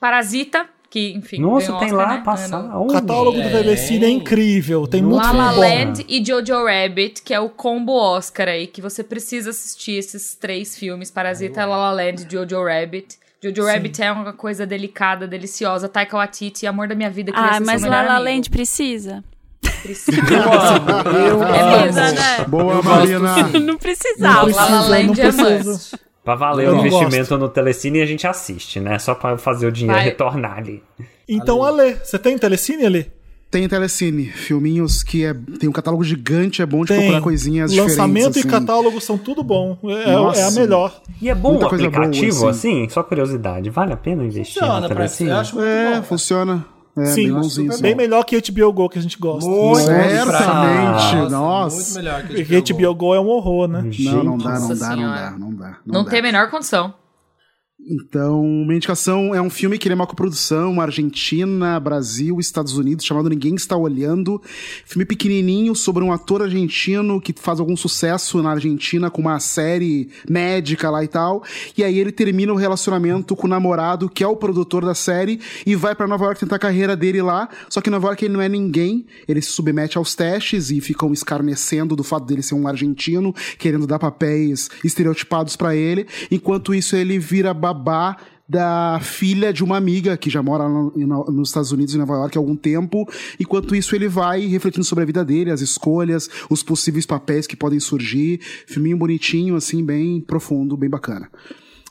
Parasita, 0.00 0.66
que 0.90 1.12
enfim. 1.12 1.40
Nossa, 1.40 1.66
tem 1.78 1.92
Oscar, 1.92 2.08
lá 2.08 2.16
né? 2.16 2.22
passar. 2.24 2.78
O 2.80 2.86
catálogo 2.86 3.40
do 3.40 3.50
Telecine 3.50 4.04
é 4.04 4.08
incrível, 4.08 4.86
tem 4.86 5.02
muito 5.02 5.22
La 5.22 5.32
La 5.32 5.52
bom. 5.52 5.60
Land 5.60 6.04
e 6.08 6.24
Jojo 6.24 6.64
Rabbit, 6.64 7.22
que 7.22 7.34
é 7.34 7.40
o 7.40 7.48
combo 7.48 7.92
Oscar 7.92 8.48
aí, 8.48 8.66
que 8.66 8.80
você 8.80 9.02
precisa 9.04 9.50
assistir 9.50 9.92
esses 9.98 10.34
três 10.34 10.78
filmes, 10.78 11.10
Parasita, 11.10 11.64
La 11.66 11.76
La 11.76 11.92
Land 11.92 12.26
e 12.26 12.32
Jojo 12.32 12.64
Rabbit. 12.64 13.18
Jojo 13.42 13.64
Rabbit 13.66 14.02
é 14.02 14.10
uma 14.10 14.32
coisa 14.32 14.66
delicada, 14.66 15.26
deliciosa. 15.28 15.88
Taika 15.88 16.16
Waititi, 16.16 16.66
amor 16.66 16.88
da 16.88 16.94
minha 16.94 17.10
vida. 17.10 17.32
Ah, 17.34 17.60
mas 17.60 17.82
La 17.82 18.02
La 18.02 18.16
amigo. 18.16 18.24
Land 18.24 18.50
precisa. 18.50 19.22
Precisa. 19.82 20.10
Eu 21.28 21.40
eu 21.40 21.44
É 21.44 21.82
mesmo, 21.82 22.00
né? 22.00 22.44
Boa, 22.48 22.82
Marina. 22.82 23.36
Não 23.48 23.60
Não 23.60 23.76
precisava. 23.76 24.50
La 24.50 24.64
La 24.64 24.66
precisa, 24.66 24.88
Land 24.88 25.20
é 25.20 25.32
precisa. 25.32 25.70
must. 25.70 26.07
Pra 26.28 26.34
valer 26.34 26.68
o 26.68 26.76
investimento 26.76 27.38
no 27.38 27.48
Telecine, 27.48 28.02
a 28.02 28.06
gente 28.06 28.26
assiste, 28.26 28.78
né? 28.78 28.98
Só 28.98 29.14
pra 29.14 29.38
fazer 29.38 29.66
o 29.66 29.72
dinheiro 29.72 29.96
Vai. 29.96 30.04
retornar 30.10 30.58
ali. 30.58 30.82
Então, 31.26 31.62
Ale, 31.64 31.94
você 32.04 32.18
tem 32.18 32.36
Telecine, 32.36 32.84
Ale? 32.84 33.10
Tem 33.50 33.66
Telecine, 33.66 34.26
filminhos 34.26 35.02
que 35.02 35.24
é, 35.24 35.34
tem 35.58 35.66
um 35.66 35.72
catálogo 35.72 36.04
gigante, 36.04 36.60
é 36.60 36.66
bom 36.66 36.82
de 36.82 36.88
Tem. 36.88 36.98
procurar 36.98 37.22
coisinhas 37.22 37.74
Lançamento 37.74 38.32
diferentes. 38.32 38.36
e 38.36 38.40
assim. 38.40 38.48
catálogo 38.50 39.00
são 39.00 39.16
tudo 39.16 39.42
bom. 39.42 39.78
É, 39.84 40.12
Nossa. 40.12 40.40
é 40.40 40.44
a 40.44 40.50
melhor. 40.50 41.00
E 41.22 41.30
é 41.30 41.34
bom 41.34 41.52
Muita 41.52 41.64
o 41.64 41.68
coisa 41.70 41.88
boa, 41.88 41.96
aplicativo, 42.04 42.46
assim. 42.46 42.82
assim? 42.82 42.88
Só 42.90 43.02
curiosidade. 43.02 43.70
Vale 43.70 43.94
a 43.94 43.96
pena 43.96 44.22
investir 44.22 44.60
Funciona, 44.60 44.80
no 44.82 44.86
pra, 44.88 44.96
Telecine? 44.96 45.30
eu 45.30 45.36
acho 45.38 45.58
É, 45.62 45.84
bom. 45.86 45.90
cara. 45.92 46.02
funciona. 46.02 46.66
É, 47.00 47.04
Sim, 47.06 47.30
bem 47.56 47.80
Bem 47.80 47.94
melhor 47.94 48.24
que 48.24 48.40
HBO 48.40 48.72
Go, 48.72 48.88
que 48.88 48.98
a 48.98 49.02
gente 49.02 49.18
gosta. 49.18 49.48
Muito 49.48 49.80
Certamente, 49.84 51.10
pra- 51.10 51.28
nossa. 51.30 51.76
Muito 51.76 51.94
melhor 51.94 52.22
que 52.22 52.44
Porque 52.44 52.72
HBO 52.74 52.94
Go 52.94 53.14
é 53.14 53.20
um 53.20 53.28
horror, 53.28 53.68
né? 53.68 53.90
Não, 53.98 54.24
não 54.24 54.38
dá, 54.38 54.58
não 54.58 54.68
Nossa 54.68 54.74
dá, 54.76 54.96
não 54.96 55.10
dá, 55.10 55.30
não 55.38 55.54
dá. 55.54 55.76
Não 55.86 56.04
dá. 56.04 56.10
tem 56.10 56.20
a 56.20 56.22
menor 56.22 56.50
condição. 56.50 56.94
Então, 57.90 58.42
minha 58.44 58.76
indicação 58.76 59.34
é 59.34 59.40
um 59.40 59.48
filme 59.48 59.78
que 59.78 59.88
ele 59.88 59.94
é 59.94 59.96
uma 59.96 60.06
coprodução 60.06 60.78
Argentina, 60.78 61.80
Brasil, 61.80 62.38
Estados 62.38 62.76
Unidos, 62.76 63.02
chamado 63.02 63.30
Ninguém 63.30 63.54
Está 63.54 63.78
Olhando. 63.78 64.42
Filme 64.84 65.06
pequenininho 65.06 65.74
sobre 65.74 66.04
um 66.04 66.12
ator 66.12 66.42
argentino 66.42 67.18
que 67.18 67.32
faz 67.34 67.58
algum 67.58 67.74
sucesso 67.78 68.42
na 68.42 68.50
Argentina 68.50 69.10
com 69.10 69.22
uma 69.22 69.40
série 69.40 70.10
médica 70.28 70.90
lá 70.90 71.02
e 71.02 71.08
tal. 71.08 71.42
E 71.78 71.82
aí 71.82 71.98
ele 71.98 72.12
termina 72.12 72.52
o 72.52 72.56
relacionamento 72.56 73.34
com 73.34 73.46
o 73.46 73.50
namorado, 73.50 74.10
que 74.10 74.22
é 74.22 74.28
o 74.28 74.36
produtor 74.36 74.84
da 74.84 74.94
série, 74.94 75.40
e 75.64 75.74
vai 75.74 75.94
pra 75.94 76.06
Nova 76.06 76.26
York 76.26 76.40
tentar 76.40 76.56
a 76.56 76.58
carreira 76.58 76.94
dele 76.94 77.22
lá. 77.22 77.48
Só 77.70 77.80
que 77.80 77.88
em 77.88 77.92
Nova 77.92 78.08
York 78.08 78.22
ele 78.22 78.34
não 78.34 78.42
é 78.42 78.50
ninguém. 78.50 79.06
Ele 79.26 79.40
se 79.40 79.52
submete 79.52 79.96
aos 79.96 80.14
testes 80.14 80.70
e 80.70 80.78
ficam 80.82 81.10
escarnecendo 81.10 81.96
do 81.96 82.04
fato 82.04 82.26
dele 82.26 82.42
ser 82.42 82.54
um 82.54 82.68
argentino, 82.68 83.34
querendo 83.56 83.86
dar 83.86 83.98
papéis 83.98 84.68
estereotipados 84.84 85.56
pra 85.56 85.74
ele. 85.74 86.06
Enquanto 86.30 86.74
isso, 86.74 86.94
ele 86.94 87.18
vira 87.18 87.54
babá 87.54 87.77
da 88.48 88.98
filha 89.02 89.52
de 89.52 89.62
uma 89.62 89.76
amiga 89.76 90.16
que 90.16 90.30
já 90.30 90.42
mora 90.42 90.66
no- 90.68 90.90
no- 90.96 91.24
nos 91.26 91.50
Estados 91.50 91.70
Unidos, 91.70 91.94
em 91.94 91.98
Nova 91.98 92.14
York, 92.14 92.36
há 92.36 92.40
algum 92.40 92.56
tempo. 92.56 93.06
Enquanto 93.38 93.74
isso, 93.76 93.94
ele 93.94 94.08
vai 94.08 94.46
refletindo 94.46 94.84
sobre 94.84 95.02
a 95.02 95.06
vida 95.06 95.22
dele, 95.24 95.50
as 95.50 95.60
escolhas, 95.60 96.30
os 96.48 96.62
possíveis 96.62 97.04
papéis 97.04 97.46
que 97.46 97.54
podem 97.56 97.78
surgir. 97.78 98.40
Filminho 98.66 98.96
bonitinho, 98.96 99.54
assim, 99.54 99.84
bem 99.84 100.20
profundo, 100.20 100.76
bem 100.78 100.88
bacana. 100.88 101.30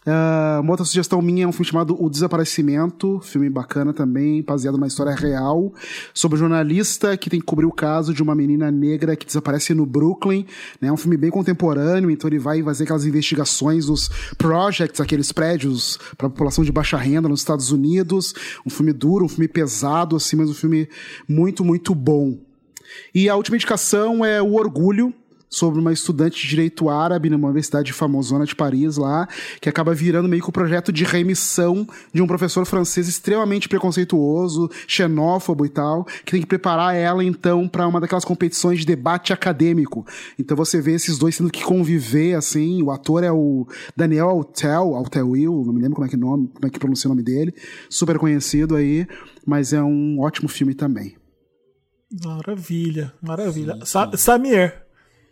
Ah, 0.09 0.61
uma 0.63 0.71
outra 0.71 0.85
sugestão 0.85 1.21
minha 1.21 1.43
é 1.43 1.47
um 1.47 1.51
filme 1.51 1.69
chamado 1.69 2.01
O 2.01 2.09
Desaparecimento, 2.09 3.19
filme 3.19 3.49
bacana 3.49 3.93
também, 3.93 4.41
baseado 4.41 4.75
numa 4.75 4.87
história 4.87 5.13
real, 5.13 5.73
sobre 6.13 6.37
um 6.37 6.39
jornalista 6.39 7.17
que 7.17 7.29
tem 7.29 7.41
que 7.41 7.45
cobrir 7.45 7.65
o 7.65 7.73
caso 7.73 8.13
de 8.13 8.23
uma 8.23 8.33
menina 8.33 8.71
negra 8.71 9.17
que 9.17 9.25
desaparece 9.25 9.73
no 9.73 9.85
Brooklyn. 9.85 10.45
É 10.81 10.89
um 10.89 10.95
filme 10.95 11.17
bem 11.17 11.29
contemporâneo, 11.29 12.09
então 12.09 12.29
ele 12.29 12.39
vai 12.39 12.63
fazer 12.63 12.85
aquelas 12.85 13.05
investigações 13.05 13.87
dos 13.87 14.07
projects, 14.37 15.01
aqueles 15.01 15.33
prédios 15.33 15.99
para 16.17 16.27
a 16.27 16.29
população 16.29 16.63
de 16.63 16.71
baixa 16.71 16.95
renda 16.95 17.27
nos 17.27 17.41
Estados 17.41 17.73
Unidos. 17.73 18.33
Um 18.65 18.69
filme 18.69 18.93
duro, 18.93 19.25
um 19.25 19.29
filme 19.29 19.49
pesado, 19.49 20.15
assim, 20.15 20.37
mas 20.37 20.49
um 20.49 20.53
filme 20.53 20.87
muito, 21.27 21.65
muito 21.65 21.93
bom. 21.93 22.37
E 23.13 23.27
a 23.27 23.35
última 23.35 23.57
indicação 23.57 24.23
é 24.23 24.41
O 24.41 24.53
Orgulho, 24.53 25.13
sobre 25.49 25.79
uma 25.79 25.93
estudante 25.93 26.41
de 26.41 26.47
direito 26.47 26.89
árabe 26.89 27.29
numa 27.29 27.47
universidade 27.47 27.93
famosona 27.93 28.45
de 28.45 28.55
Paris 28.55 28.97
lá, 28.97 29.27
que 29.61 29.69
acaba 29.69 29.93
virando 29.93 30.27
meio 30.27 30.41
que 30.41 30.49
o 30.49 30.51
projeto 30.51 30.91
de 30.91 31.03
remissão 31.03 31.87
de 32.13 32.21
um 32.21 32.27
professor 32.27 32.65
francês 32.65 33.07
extremamente 33.07 33.69
preconceituoso, 33.69 34.69
xenófobo 34.87 35.65
e 35.65 35.69
tal, 35.69 36.05
que 36.25 36.31
tem 36.31 36.41
que 36.41 36.47
preparar 36.47 36.95
ela 36.95 37.23
então 37.23 37.67
para 37.67 37.87
uma 37.87 37.99
daquelas 37.99 38.25
competições 38.25 38.79
de 38.79 38.85
debate 38.85 39.33
acadêmico. 39.33 40.05
Então 40.37 40.55
você 40.55 40.81
vê 40.81 40.93
esses 40.93 41.17
dois 41.17 41.37
tendo 41.37 41.49
que 41.49 41.63
conviver 41.63 42.35
assim, 42.35 42.81
o 42.81 42.91
ator 42.91 43.23
é 43.23 43.31
o 43.31 43.67
Daniel 43.95 44.29
Altel, 44.29 44.95
Altel 44.95 45.29
Will, 45.29 45.63
não 45.65 45.73
me 45.73 45.81
lembro 45.81 45.95
como 45.95 46.07
é 46.07 46.09
que 46.09 46.17
nome, 46.17 46.47
como 46.53 46.67
é 46.67 46.69
que 46.69 46.79
pronuncia 46.79 47.09
o 47.09 47.13
nome 47.13 47.23
dele, 47.23 47.53
super 47.89 48.17
conhecido 48.17 48.75
aí, 48.75 49.07
mas 49.45 49.73
é 49.73 49.81
um 49.81 50.19
ótimo 50.19 50.49
filme 50.49 50.73
também. 50.73 51.15
Maravilha, 52.23 53.13
maravilha. 53.21 53.79
Sa 53.83 54.09
Samir, 54.15 54.86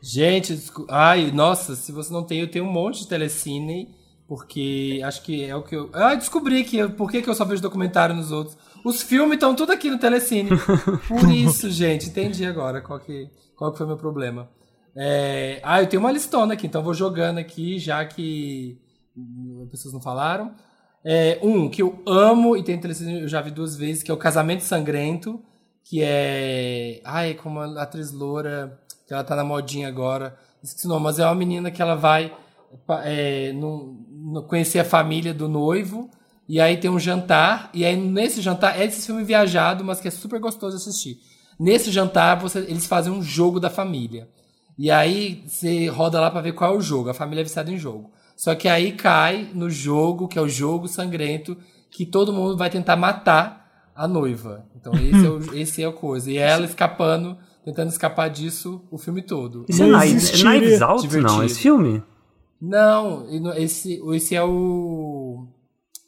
Gente, 0.07 0.56
ai, 0.88 1.32
nossa, 1.32 1.76
se 1.76 1.91
você 1.91 2.14
não 2.14 2.23
tem, 2.23 2.40
eu 2.40 2.52
tenho 2.52 2.64
um 2.65 2.72
monte 2.72 2.99
de 2.99 3.07
telecine, 3.07 3.90
porque 4.27 5.02
acho 5.03 5.23
que 5.23 5.44
é 5.44 5.56
o 5.56 5.64
que 5.64 5.76
eu. 5.76 5.90
Ah, 5.94 6.14
descobri 6.14 6.64
que 6.64 6.77
eu- 6.77 6.91
por 6.91 7.10
que, 7.10 7.23
que 7.23 7.30
eu 7.30 7.34
só 7.34 7.44
vejo 7.44 7.60
documentário 7.61 8.14
nos 8.15 8.32
outros. 8.32 8.56
Os 8.86 9.02
filmes 9.02 9.34
estão 9.34 9.56
tudo 9.56 9.72
aqui 9.72 9.90
no 9.90 9.98
telecine. 9.98 10.49
Por 11.07 11.30
isso, 11.34 11.72
gente, 11.72 12.07
entendi 12.10 12.45
agora 12.45 12.82
qual 12.82 12.99
que, 12.99 13.27
qual 13.56 13.72
que 13.72 13.77
foi 13.80 13.86
o 13.88 13.90
meu 13.90 13.98
problema. 13.98 14.48
É, 14.95 15.60
ah, 15.64 15.82
eu 15.82 15.88
tenho 15.88 16.02
uma 16.03 16.11
listona 16.11 16.53
aqui, 16.53 16.68
então 16.68 16.84
vou 16.84 16.94
jogando 16.94 17.40
aqui, 17.40 17.80
já 17.80 18.06
que 18.06 18.77
as 19.64 19.69
pessoas 19.72 19.94
não 19.95 20.02
falaram. 20.02 20.53
É, 21.03 21.40
um 21.41 21.68
que 21.68 21.82
eu 21.82 22.03
amo 22.07 22.56
e 22.56 22.64
tem 22.64 22.80
telecine, 22.80 23.22
eu 23.22 23.27
já 23.27 23.41
vi 23.41 23.49
duas 23.49 23.76
vezes, 23.76 24.03
que 24.03 24.11
é 24.11 24.14
o 24.14 24.18
Casamento 24.18 24.61
Sangrento, 24.64 25.41
que 25.84 26.02
é. 26.03 27.02
Ai, 27.03 27.34
como 27.34 27.60
a 27.60 27.82
atriz 27.82 28.11
loura, 28.11 28.80
que 29.07 29.14
ela 29.14 29.23
tá 29.23 29.36
na 29.36 29.44
modinha 29.44 29.88
agora. 29.88 30.38
Esqueci 30.64 30.86
o 30.86 30.90
nome, 30.90 31.03
mas 31.03 31.19
é 31.19 31.26
uma 31.26 31.36
menina 31.36 31.69
que 31.72 31.82
ela 31.82 31.95
vai 31.95 32.34
é, 33.03 33.53
no- 33.53 33.98
no- 34.11 34.44
conhecer 34.44 34.80
a 34.80 34.86
família 34.86 35.34
do 35.34 35.48
noivo. 35.48 36.10
E 36.48 36.60
aí 36.60 36.77
tem 36.77 36.90
um 36.91 36.99
jantar. 36.99 37.69
E 37.73 37.86
aí 37.86 37.95
nesse 37.95 38.41
jantar, 38.41 38.80
é 38.80 38.86
esse 38.86 39.06
filme 39.06 39.23
viajado, 39.23 39.84
mas 39.84 39.99
que 40.02 40.07
é 40.07 40.11
super 40.11 40.40
gostoso 40.40 40.76
de 40.77 40.82
assistir. 40.84 41.18
Nesse 41.60 41.91
jantar, 41.91 42.36
você- 42.40 42.60
eles 42.60 42.86
fazem 42.86 43.11
um 43.14 43.22
jogo 43.23 43.60
da 43.60 43.69
família. 43.69 44.27
E 44.77 44.91
aí 44.91 45.44
você 45.48 45.88
roda 45.88 46.19
lá 46.19 46.30
pra 46.30 46.41
ver 46.41 46.52
qual 46.53 46.73
é 46.73 46.77
o 46.77 46.82
jogo. 46.82 47.10
A 47.10 47.14
família 47.14 47.41
é 47.41 47.44
viciada 47.45 47.72
em 47.72 47.77
jogo. 47.77 48.11
Só 48.36 48.53
que 48.53 48.68
aí 48.68 48.91
cai 48.91 49.49
no 49.53 49.69
jogo, 49.69 50.27
que 50.27 50.38
é 50.38 50.41
o 50.41 50.49
jogo 50.49 50.88
sangrento, 50.90 51.56
que 51.90 52.06
todo 52.06 52.34
mundo 52.34 52.57
vai 52.57 52.69
tentar 52.69 52.98
matar 52.98 53.90
a 53.95 54.06
noiva. 54.07 54.65
Então 54.76 54.91
esse 54.95 55.26
é 55.26 55.30
o, 55.30 55.38
esse 55.57 55.84
é 55.84 55.88
a 55.88 55.94
coisa. 55.94 56.30
E 56.30 56.38
ela 56.38 56.65
escapando, 56.65 57.38
tentando 57.66 57.90
escapar 57.90 58.30
disso 58.30 58.82
o 58.92 58.98
filme 58.98 59.22
todo. 59.24 59.66
Isso 59.68 59.84
é 59.84 59.88
Não 59.88 60.00
Knives, 60.00 60.16
existiria- 60.24 60.56
é 60.56 60.60
Knives 60.60 60.82
Out, 60.82 61.02
Divertido. 61.02 61.34
não? 61.34 61.44
Esse 61.44 61.60
filme? 61.60 62.04
Não, 62.62 63.26
esse, 63.58 64.02
esse 64.14 64.36
é 64.36 64.44
o. 64.44 65.48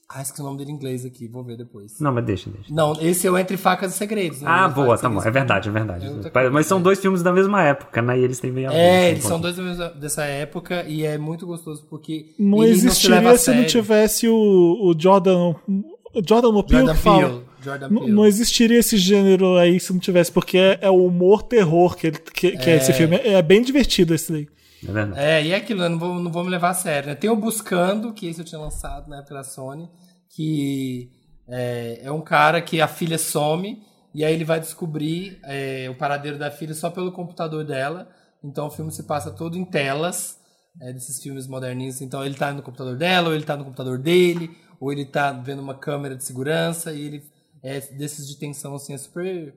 Ah, 0.09 0.21
esqueci 0.21 0.41
o 0.41 0.45
nome 0.45 0.57
dele 0.57 0.71
em 0.71 0.75
inglês 0.75 1.03
aqui, 1.05 1.27
vou 1.27 1.43
ver 1.43 1.57
depois. 1.57 1.99
Não, 1.99 2.13
mas 2.13 2.23
deixa, 2.23 2.49
deixa. 2.49 2.73
Não, 2.73 2.93
esse 3.01 3.27
é 3.27 3.31
o 3.31 3.37
Entre 3.37 3.57
Facas 3.57 3.93
e 3.93 3.97
Segredos. 3.97 4.39
né? 4.41 4.47
Ah, 4.49 4.69
boa, 4.69 4.97
tá 4.97 5.09
bom. 5.09 5.21
É 5.21 5.29
verdade, 5.29 5.67
é 5.67 5.71
verdade. 5.71 6.05
É 6.33 6.49
Mas 6.49 6.65
são 6.65 6.79
é. 6.79 6.81
dois 6.81 6.97
filmes 6.99 7.21
da 7.21 7.33
mesma 7.33 7.61
época, 7.61 8.01
né? 8.01 8.17
E 8.17 8.23
eles 8.23 8.39
têm 8.39 8.49
meio 8.49 8.69
a. 8.69 8.73
É, 8.73 9.09
eles 9.11 9.25
são 9.25 9.37
dois 9.39 9.57
da 9.57 9.63
mesma- 9.63 9.89
dessa 9.89 10.23
época 10.23 10.85
e 10.87 11.05
é 11.05 11.17
muito 11.17 11.45
gostoso 11.45 11.85
porque. 11.89 12.33
não 12.39 12.63
existiria 12.63 13.19
não 13.19 13.31
se 13.37 13.43
se 13.43 13.53
não 13.53 13.65
tivesse 13.65 14.29
o, 14.29 14.33
o 14.35 14.95
Jordan. 14.97 15.55
O 15.67 16.21
Jordan 16.25 16.63
Peele 16.63 16.85
Jordan 16.85 16.93
que 16.95 16.99
fala. 17.01 17.27
Peele. 17.29 17.41
Jordan 17.61 17.89
Não, 17.89 18.01
Peele. 18.01 18.13
não 18.13 18.25
existiria 18.25 18.79
esse 18.79 18.97
gênero 18.97 19.55
aí 19.57 19.79
se 19.79 19.91
não 19.93 19.99
tivesse, 19.99 20.31
porque 20.31 20.57
é, 20.57 20.79
é 20.81 20.89
o 20.89 21.05
humor 21.05 21.43
terror 21.43 21.95
que, 21.95 22.07
ele- 22.07 22.17
que, 22.19 22.51
que 22.57 22.69
é 22.69 22.77
esse 22.77 22.93
filme. 22.93 23.15
É, 23.17 23.33
é 23.33 23.41
bem 23.41 23.61
divertido 23.61 24.13
esse 24.13 24.31
daí. 24.31 24.47
É 24.87 24.91
verdade. 24.91 25.19
É, 25.19 25.43
e 25.45 25.51
é 25.51 25.55
aquilo, 25.55 25.79
né? 25.81 25.89
Não 25.89 25.97
vou, 25.99 26.15
não 26.19 26.31
vou 26.31 26.43
me 26.43 26.49
levar 26.51 26.69
a 26.69 26.73
sério. 26.73 27.09
Né? 27.09 27.15
Tem 27.15 27.29
o 27.29 27.35
Buscando, 27.35 28.13
que 28.13 28.27
esse 28.27 28.39
eu 28.39 28.45
tinha 28.45 28.61
lançado 28.61 29.09
na 29.09 29.17
época 29.17 29.33
da 29.35 29.43
Sony, 29.43 29.89
que 30.35 31.09
é, 31.49 32.01
é 32.03 32.11
um 32.11 32.21
cara 32.21 32.61
que 32.61 32.79
a 32.81 32.87
filha 32.87 33.17
some, 33.17 33.81
e 34.13 34.23
aí 34.23 34.33
ele 34.33 34.45
vai 34.45 34.59
descobrir 34.59 35.39
é, 35.43 35.87
o 35.89 35.95
paradeiro 35.95 36.37
da 36.37 36.51
filha 36.51 36.73
só 36.73 36.89
pelo 36.89 37.11
computador 37.11 37.63
dela. 37.65 38.07
Então 38.43 38.67
o 38.67 38.71
filme 38.71 38.91
se 38.91 39.03
passa 39.03 39.31
todo 39.31 39.57
em 39.57 39.65
telas, 39.65 40.37
é, 40.81 40.93
desses 40.93 41.21
filmes 41.21 41.47
moderninhos. 41.47 42.01
Então 42.01 42.23
ele 42.23 42.35
tá 42.35 42.53
no 42.53 42.61
computador 42.61 42.95
dela, 42.95 43.29
ou 43.29 43.35
ele 43.35 43.43
tá 43.43 43.57
no 43.57 43.63
computador 43.65 43.97
dele, 43.97 44.51
ou 44.79 44.91
ele 44.91 45.05
tá 45.05 45.31
vendo 45.31 45.59
uma 45.61 45.73
câmera 45.73 46.15
de 46.15 46.23
segurança, 46.23 46.93
e 46.93 47.01
ele 47.01 47.23
é 47.63 47.79
desses 47.79 48.27
de 48.27 48.37
tensão, 48.37 48.75
assim, 48.75 48.93
é 48.93 48.97
super 48.97 49.53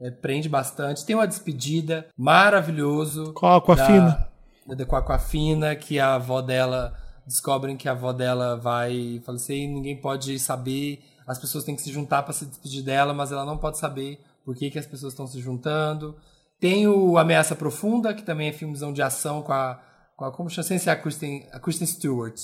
É, 0.00 0.10
prende 0.10 0.48
bastante. 0.48 1.04
Tem 1.04 1.14
uma 1.14 1.26
despedida 1.26 2.06
maravilhoso. 2.16 3.34
Com 3.34 3.46
a 3.46 3.56
Aquafina. 3.56 4.28
Da, 4.66 4.86
com 4.86 4.96
a 4.96 4.98
Aquafina, 5.00 5.76
que 5.76 5.98
a 5.98 6.14
avó 6.14 6.40
dela. 6.40 6.96
Descobrem 7.26 7.76
que 7.76 7.88
a 7.88 7.92
avó 7.92 8.12
dela 8.12 8.56
vai 8.56 9.20
falecer 9.24 9.56
e 9.56 9.68
ninguém 9.68 10.00
pode 10.00 10.38
saber. 10.38 11.04
As 11.26 11.38
pessoas 11.38 11.64
têm 11.64 11.76
que 11.76 11.82
se 11.82 11.92
juntar 11.92 12.22
para 12.22 12.32
se 12.32 12.46
despedir 12.46 12.82
dela, 12.82 13.12
mas 13.12 13.30
ela 13.30 13.44
não 13.44 13.58
pode 13.58 13.78
saber 13.78 14.18
por 14.44 14.56
que, 14.56 14.70
que 14.70 14.78
as 14.78 14.86
pessoas 14.86 15.12
estão 15.12 15.26
se 15.26 15.38
juntando. 15.38 16.16
Tem 16.58 16.88
o 16.88 17.16
Ameaça 17.18 17.54
Profunda, 17.54 18.12
que 18.12 18.22
também 18.22 18.48
é 18.48 18.52
filmezão 18.52 18.92
de 18.92 19.02
ação 19.02 19.42
com 19.42 19.52
a. 19.52 19.80
Com 20.16 20.24
a 20.24 20.32
como 20.32 20.50
chama 20.50 20.66
sem 20.66 20.92
a 20.92 20.96
Kristen, 20.96 21.46
a 21.52 21.60
Kristen 21.60 21.86
Stewart, 21.86 22.38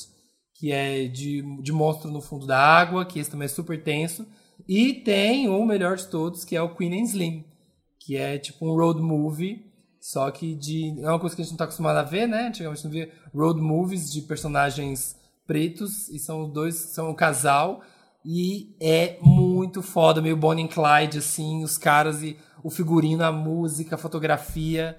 que 0.55 0.73
é 0.73 1.09
de, 1.09 1.43
de 1.63 1.73
monstro 1.73 2.11
no 2.11 2.21
fundo 2.23 2.47
da 2.47 2.59
água, 2.59 3.05
que 3.05 3.19
esse 3.19 3.31
também 3.31 3.47
é 3.47 3.49
super 3.49 3.83
tenso. 3.83 4.27
E 4.69 4.95
tem 4.95 5.49
o 5.49 5.65
melhor 5.65 5.97
de 5.97 6.07
todos, 6.09 6.45
que 6.45 6.57
é 6.57 6.63
o 6.63 6.75
Queen 6.75 7.01
and 7.01 7.05
Slim, 7.05 7.45
que 8.01 8.17
é 8.17 8.39
tipo 8.39 8.67
um 8.67 8.77
road 8.77 9.01
movie, 9.01 9.65
só 10.01 10.31
que 10.31 10.55
de. 10.55 10.95
É 11.01 11.09
uma 11.09 11.19
coisa 11.19 11.35
que 11.35 11.43
a 11.43 11.45
gente 11.45 11.53
não 11.53 11.59
tá 11.59 11.65
acostumado 11.65 11.97
a 11.97 12.03
ver, 12.03 12.27
né? 12.27 12.49
Antigamente 12.49 12.85
não 12.85 12.91
via 12.91 13.11
road 13.35 13.61
movies 13.61 14.11
de 14.11 14.23
personagens 14.23 15.17
pretos, 15.47 16.09
e 16.09 16.19
são 16.19 16.49
dois, 16.49 16.75
são 16.75 17.11
um 17.11 17.15
casal. 17.15 17.83
E 18.25 18.75
é 18.81 19.19
muito 19.23 19.83
foda, 19.83 20.21
meio 20.21 20.37
Bonnie 20.37 20.65
and 20.65 20.69
Clyde, 20.69 21.19
assim, 21.19 21.63
os 21.63 21.79
caras 21.79 22.25
e 22.25 22.37
o 22.63 22.71
figurino, 22.71 23.23
a 23.23 23.31
música, 23.31 23.95
a 23.95 23.99
fotografia. 23.99 24.97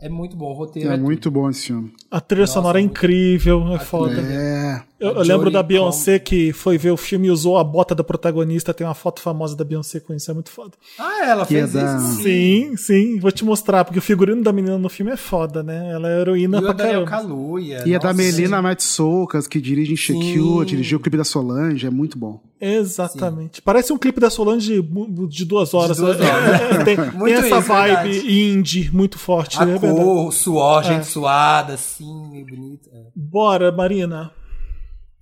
É 0.00 0.08
muito 0.08 0.36
bom, 0.36 0.50
o 0.50 0.54
roteiro 0.54 0.90
É 0.90 0.94
é, 0.94 0.96
muito 0.96 1.30
bom 1.30 1.48
esse 1.48 1.68
filme. 1.68 1.92
A 2.10 2.20
trilha 2.20 2.42
Nossa, 2.42 2.54
sonora 2.54 2.80
é 2.80 2.82
incrível, 2.82 3.72
é 3.72 3.78
foda. 3.78 4.20
É. 4.20 4.82
Eu, 5.04 5.14
eu 5.16 5.22
lembro 5.22 5.50
da 5.50 5.62
Com- 5.62 5.68
Beyoncé 5.68 6.18
que 6.18 6.52
foi 6.52 6.78
ver 6.78 6.90
o 6.90 6.96
filme 6.96 7.28
e 7.28 7.30
usou 7.30 7.58
a 7.58 7.64
bota 7.64 7.94
da 7.94 8.02
protagonista. 8.04 8.72
Tem 8.74 8.86
uma 8.86 8.94
foto 8.94 9.20
famosa 9.20 9.54
da 9.56 9.64
Beyoncé 9.64 10.00
com 10.00 10.14
isso, 10.14 10.30
é 10.30 10.34
muito 10.34 10.50
foda. 10.50 10.72
Ah, 10.98 11.26
ela 11.28 11.46
Que 11.46 11.56
é 11.56 11.60
fez 11.60 11.72
da- 11.72 11.96
isso? 11.96 12.22
Sim, 12.22 12.76
sim, 12.76 13.18
vou 13.18 13.30
te 13.32 13.44
mostrar, 13.44 13.84
porque 13.84 13.98
o 13.98 14.02
figurino 14.02 14.42
da 14.42 14.52
menina 14.52 14.78
no 14.78 14.88
filme 14.88 15.12
é 15.12 15.16
foda, 15.16 15.62
né? 15.62 15.90
Ela 15.92 16.08
é 16.10 16.20
heroína 16.20 16.58
E 16.58 16.60
o 16.60 16.64
pra 16.64 16.74
caramba. 16.74 17.06
Kaluuya. 17.06 17.82
E 17.86 17.94
é 17.94 17.98
da 17.98 18.12
Melina 18.12 18.60
Matsoukas, 18.62 19.46
que 19.46 19.60
dirige 19.60 19.92
Insecure, 19.92 20.60
Sim. 20.60 20.64
dirigiu 20.66 20.98
o 20.98 21.00
clipe 21.00 21.16
da 21.16 21.24
Solange, 21.24 21.86
é 21.86 21.90
muito 21.90 22.18
bom. 22.18 22.40
Exatamente. 22.60 23.60
Parece 23.60 23.92
um 23.92 23.98
clipe 23.98 24.20
da 24.20 24.30
Solange 24.30 24.80
de, 24.80 25.26
de 25.28 25.44
duas 25.44 25.74
horas. 25.74 25.96
duas 25.98 26.18
É, 26.20 26.24
horas. 26.24 26.60
é, 26.80 26.84
tem, 26.84 26.96
Muito 26.96 27.24
tem 27.24 27.32
essa 27.34 27.58
isso, 27.58 27.60
vibe 27.68 27.94
verdade. 28.12 28.42
indie 28.42 28.90
muito 28.92 29.18
forte. 29.18 29.58
A 29.58 29.62
é 29.62 29.66
verdade. 29.66 29.94
cor, 29.94 30.28
o 30.28 30.32
suor, 30.32 30.82
gente 30.82 31.00
É. 31.00 31.02
suada, 31.04 31.74
assim, 31.74 32.28
meio 32.30 32.46
bonita. 32.46 32.88
É. 32.92 33.02
Bora, 33.14 33.70
Marina. 33.70 34.30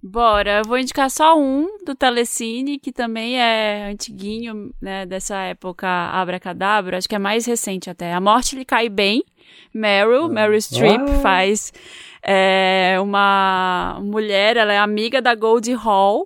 Bora, 0.05 0.59
eu 0.59 0.65
vou 0.65 0.79
indicar 0.79 1.09
só 1.09 1.39
um 1.39 1.79
do 1.87 1.95
Telecine, 1.95 2.77
que 2.79 2.91
também 2.91 3.41
é 3.41 3.89
antiguinho, 3.93 4.75
né, 4.83 5.07
dessa 5.07 5.37
época 5.43 5.87
Abracadabra, 5.89 6.99
acho 6.99 7.09
que 7.09 7.15
é 7.15 7.21
mais 7.21 7.47
recente 7.47 7.89
até. 7.89 8.13
A 8.13 8.21
Morte 8.21 8.57
lhe 8.57 8.65
cai 8.65 8.89
bem, 8.89 9.23
Meryl, 9.73 10.29
Meryl 10.29 10.61
Streep 10.61 11.01
Ah. 11.09 11.21
faz 11.21 11.73
é, 12.25 12.97
uma 13.01 13.99
mulher, 14.03 14.57
ela 14.57 14.73
é 14.73 14.79
amiga 14.79 15.23
da 15.23 15.35
Goldie 15.37 15.75
Hawn, 15.75 16.25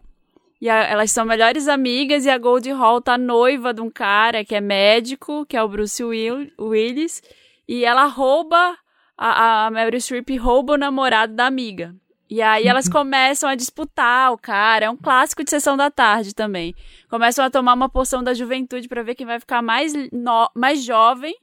e 0.60 0.68
a- 0.70 0.84
elas 0.84 1.10
são 1.10 1.24
melhores 1.26 1.68
amigas, 1.68 2.24
e 2.26 2.30
a 2.30 2.36
Goldie 2.38 2.70
Hawn 2.72 3.00
tá 3.02 3.16
noiva 3.18 3.74
de 3.74 3.80
um 3.82 3.90
cara 3.90 4.42
que 4.44 4.54
é 4.54 4.60
médico, 4.60 5.44
que 5.46 5.56
é 5.56 5.62
o 5.62 5.68
Bruce 5.68 6.02
Will- 6.02 6.50
Willis, 6.58 7.22
e 7.68 7.84
ela 7.84 8.06
rouba, 8.06 8.74
a, 9.18 9.66
a 9.66 9.70
Meryl 9.70 10.00
Streep 10.00 10.30
rouba 10.38 10.74
o 10.74 10.78
namorado 10.78 11.34
da 11.34 11.46
amiga. 11.46 11.94
E 12.28 12.42
aí 12.42 12.66
elas 12.66 12.88
começam 12.88 13.48
a 13.48 13.54
disputar 13.54 14.32
o 14.32 14.38
cara. 14.38 14.86
É 14.86 14.90
um 14.90 14.96
clássico 14.96 15.44
de 15.44 15.50
sessão 15.50 15.76
da 15.76 15.90
tarde 15.90 16.34
também. 16.34 16.74
Começam 17.08 17.44
a 17.44 17.50
tomar 17.50 17.74
uma 17.74 17.88
poção 17.88 18.22
da 18.22 18.34
juventude 18.34 18.88
pra 18.88 19.02
ver 19.02 19.14
quem 19.14 19.26
vai 19.26 19.38
ficar 19.38 19.62
mais, 19.62 19.92
no- 20.12 20.50
mais 20.54 20.82
jovem 20.82 21.34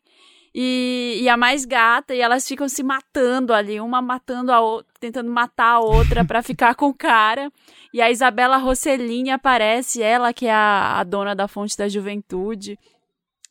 e, 0.53 1.19
e 1.21 1.29
a 1.29 1.37
mais 1.37 1.65
gata. 1.65 2.13
E 2.13 2.19
elas 2.21 2.47
ficam 2.47 2.67
se 2.67 2.83
matando 2.83 3.53
ali, 3.53 3.79
uma 3.79 4.01
matando 4.01 4.51
a 4.51 4.59
outra, 4.59 4.91
tentando 4.99 5.31
matar 5.31 5.75
a 5.75 5.79
outra 5.79 6.25
pra 6.25 6.41
ficar 6.43 6.75
com 6.75 6.87
o 6.87 6.93
cara. 6.93 7.49
E 7.93 8.01
a 8.01 8.11
Isabela 8.11 8.57
Rossellini 8.57 9.29
aparece, 9.31 10.01
ela 10.01 10.33
que 10.33 10.47
é 10.47 10.53
a, 10.53 10.99
a 10.99 11.03
dona 11.03 11.33
da 11.35 11.47
fonte 11.47 11.77
da 11.77 11.87
juventude. 11.87 12.77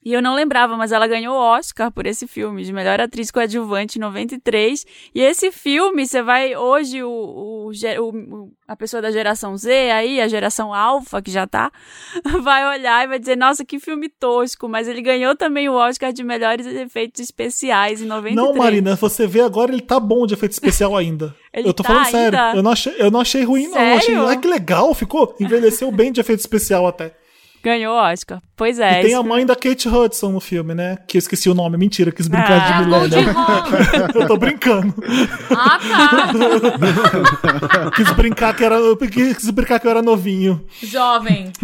E 0.05 0.12
eu 0.12 0.20
não 0.20 0.35
lembrava, 0.35 0.77
mas 0.77 0.91
ela 0.91 1.07
ganhou 1.07 1.35
o 1.37 1.39
Oscar 1.41 1.91
por 1.93 2.07
esse 2.07 2.27
filme, 2.27 2.65
de 2.65 2.73
melhor 2.73 3.01
atriz 3.01 3.31
coadjuvante 3.31 3.99
em 3.99 4.01
93. 4.01 4.85
E 5.15 5.20
esse 5.20 5.53
filme, 5.53 6.07
você 6.07 6.23
vai 6.23 6.57
hoje, 6.57 7.03
o, 7.05 7.09
o, 7.09 7.70
o- 7.70 8.53
a 8.66 8.74
pessoa 8.74 9.01
da 9.01 9.11
geração 9.12 9.57
Z 9.57 9.70
aí, 9.93 10.20
a 10.20 10.27
geração 10.27 10.74
Alpha, 10.74 11.20
que 11.23 11.31
já 11.31 11.47
tá, 11.47 11.70
vai 12.43 12.66
olhar 12.79 13.05
e 13.05 13.09
vai 13.09 13.19
dizer, 13.19 13.37
nossa, 13.37 13.65
que 13.65 13.79
filme 13.79 14.09
tosco. 14.09 14.69
Mas 14.69 14.89
ele 14.89 15.03
ganhou 15.03 15.37
também 15.37 15.69
o 15.69 15.74
Oscar 15.74 16.12
de 16.12 16.24
melhores 16.24 16.66
efeitos 16.66 17.20
especiais 17.20 18.01
em 18.03 18.07
93. 18.07 18.35
Não, 18.37 18.55
Marina, 18.55 18.97
você 18.97 19.27
vê 19.27 19.41
agora, 19.41 19.73
ele 19.73 19.83
tá 19.83 20.01
bom 20.01 20.27
de 20.27 20.35
efeito 20.35 20.53
especial 20.53 20.97
ainda. 20.97 21.35
Ele 21.55 21.69
eu 21.69 21.74
tô 21.74 21.83
tá 21.83 21.91
falando 21.91 22.07
sério. 22.07 22.39
ainda? 22.39 22.57
Eu 22.59 22.62
não, 22.62 22.70
achei, 22.70 22.95
eu 22.97 23.11
não 23.11 23.20
achei 23.20 23.45
ruim, 23.45 23.69
não. 23.69 23.79
Eu 23.79 23.97
achei, 23.99 24.15
Sério? 24.15 24.27
ai, 24.27 24.39
que 24.41 24.49
legal, 24.49 24.95
ficou. 24.95 25.37
Envelheceu 25.39 25.93
bem 25.93 26.11
de 26.11 26.19
efeito 26.19 26.41
especial 26.41 26.87
até. 26.87 27.15
Ganhou 27.63 27.95
o 27.95 27.99
Oscar. 27.99 28.41
Pois 28.57 28.79
é. 28.79 29.01
e 29.01 29.03
tem 29.05 29.15
a 29.15 29.23
mãe 29.23 29.47
da 29.47 29.55
Kate 29.55 29.89
Hudson 29.89 30.31
no 30.33 30.41
filme, 30.41 30.75
né? 30.75 30.99
Que 31.07 31.17
eu 31.17 31.21
esqueci 31.21 31.49
o 31.49 31.55
nome, 31.55 31.77
mentira, 31.77 32.11
quis 32.11 32.27
brincar 32.29 32.73
Ah, 32.73 32.83
de. 33.09 33.17
Hawn. 33.23 34.21
eu 34.23 34.27
tô 34.27 34.37
brincando. 34.37 34.95
Ah, 35.51 35.79
tá. 35.79 36.33
Quis 37.95 38.11
brincar 38.13 38.55
que 38.57 38.65
era, 38.65 38.77
quis 39.11 39.51
brincar 39.51 39.79
que 39.79 39.87
eu 39.87 39.91
era 39.91 40.03
novinho. 40.03 40.65
Jovem. 40.83 41.53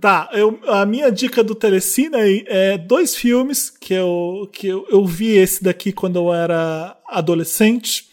Tá, 0.00 0.28
eu, 0.32 0.60
a 0.68 0.86
minha 0.86 1.10
dica 1.10 1.42
do 1.42 1.54
Telecine 1.56 2.44
é 2.46 2.78
dois 2.78 3.16
filmes 3.16 3.68
que 3.68 3.92
eu, 3.94 4.48
que 4.52 4.68
eu, 4.68 4.86
eu 4.90 5.04
vi 5.04 5.30
esse 5.36 5.62
daqui 5.64 5.90
quando 5.92 6.16
eu 6.16 6.32
era 6.32 6.96
adolescente 7.08 8.07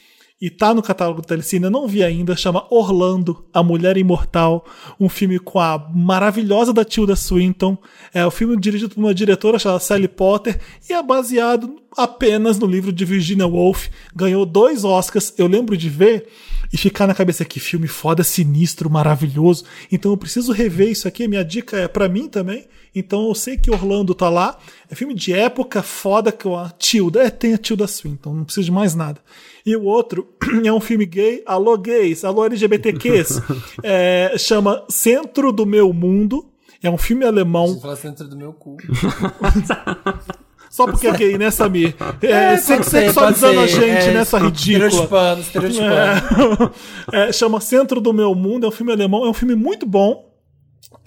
e 0.45 0.49
tá 0.51 0.76
no 0.76 0.84
catálogo 0.84 1.23
do 1.23 1.27
Telecine, 1.27 1.65
eu 1.65 1.72
não 1.72 1.88
vi 1.88 2.03
ainda, 2.03 2.35
chama 2.35 2.67
Orlando, 2.69 3.43
A 3.51 3.63
Mulher 3.63 3.97
Imortal, 3.97 4.63
um 4.99 5.09
filme 5.09 5.39
com 5.39 5.59
a 5.59 5.89
maravilhosa 5.91 6.72
da 6.72 6.85
Tilda 6.85 7.15
Swinton. 7.15 7.76
É 8.13 8.23
o 8.23 8.30
filme 8.30 8.55
dirigido 8.55 8.93
por 8.93 8.99
uma 8.99 9.11
diretora 9.11 9.57
chamada 9.57 9.80
Sally 9.80 10.07
Potter 10.07 10.61
e 10.88 10.93
é 10.93 11.01
baseado 11.01 11.77
apenas 11.97 12.59
no 12.59 12.67
livro 12.67 12.93
de 12.93 13.03
Virginia 13.03 13.47
Woolf. 13.47 13.88
Ganhou 14.15 14.45
dois 14.45 14.84
Oscars, 14.84 15.34
eu 15.35 15.47
lembro 15.47 15.76
de 15.76 15.89
ver 15.89 16.27
e 16.71 16.77
ficar 16.77 17.07
na 17.07 17.13
cabeça 17.13 17.45
que 17.45 17.59
filme 17.59 17.87
foda, 17.87 18.23
sinistro, 18.23 18.89
maravilhoso. 18.89 19.65
Então 19.91 20.11
eu 20.11 20.17
preciso 20.17 20.51
rever 20.51 20.89
isso 20.89 21.07
aqui. 21.07 21.27
Minha 21.27 21.43
dica 21.43 21.77
é 21.77 21.87
pra 21.87 22.09
mim 22.09 22.27
também. 22.27 22.65
Então 22.93 23.27
eu 23.27 23.35
sei 23.35 23.57
que 23.57 23.69
Orlando 23.69 24.15
tá 24.15 24.29
lá. 24.29 24.57
É 24.89 24.95
filme 24.95 25.13
de 25.13 25.33
época 25.33 25.83
foda 25.83 26.31
com 26.31 26.57
a 26.57 26.69
Tilda. 26.69 27.23
É, 27.23 27.29
tem 27.29 27.53
a 27.53 27.57
Tilda 27.57 27.87
Swinton, 27.87 28.33
não 28.33 28.45
preciso 28.45 28.65
de 28.65 28.71
mais 28.71 28.95
nada. 28.95 29.19
E 29.65 29.75
o 29.75 29.83
outro 29.83 30.27
é 30.63 30.71
um 30.71 30.79
filme 30.79 31.05
gay. 31.05 31.43
Alô 31.45 31.77
gays, 31.77 32.23
alô 32.23 32.45
LGBTQs. 32.45 33.41
É, 33.83 34.33
chama 34.37 34.83
Centro 34.89 35.51
do 35.51 35.65
Meu 35.65 35.91
Mundo. 35.93 36.45
É 36.81 36.89
um 36.89 36.97
filme 36.97 37.25
alemão. 37.25 37.67
Você 37.67 37.81
fala 37.81 37.95
dentro 37.95 38.27
do 38.27 38.37
meu 38.37 38.53
cu. 38.53 38.77
Só 40.69 40.85
porque 40.85 41.07
é 41.07 41.11
gay, 41.13 41.37
né, 41.37 41.49
Samir? 41.51 41.95
É, 42.21 42.53
É, 42.53 42.57
sexualizando 42.57 43.59
a 43.61 43.67
gente 43.67 43.85
É, 44.09 44.13
nessa 44.13 44.37
ridícula. 44.37 44.87
Estereotipando, 44.87 45.41
estereotipando. 45.41 46.71
É, 47.11 47.31
chama 47.31 47.61
Centro 47.61 48.01
do 48.01 48.11
Meu 48.13 48.33
Mundo, 48.35 48.65
é 48.65 48.69
um 48.69 48.71
filme 48.71 48.91
alemão, 48.91 49.25
é 49.25 49.29
um 49.29 49.33
filme 49.33 49.55
muito 49.55 49.85
bom. 49.85 50.25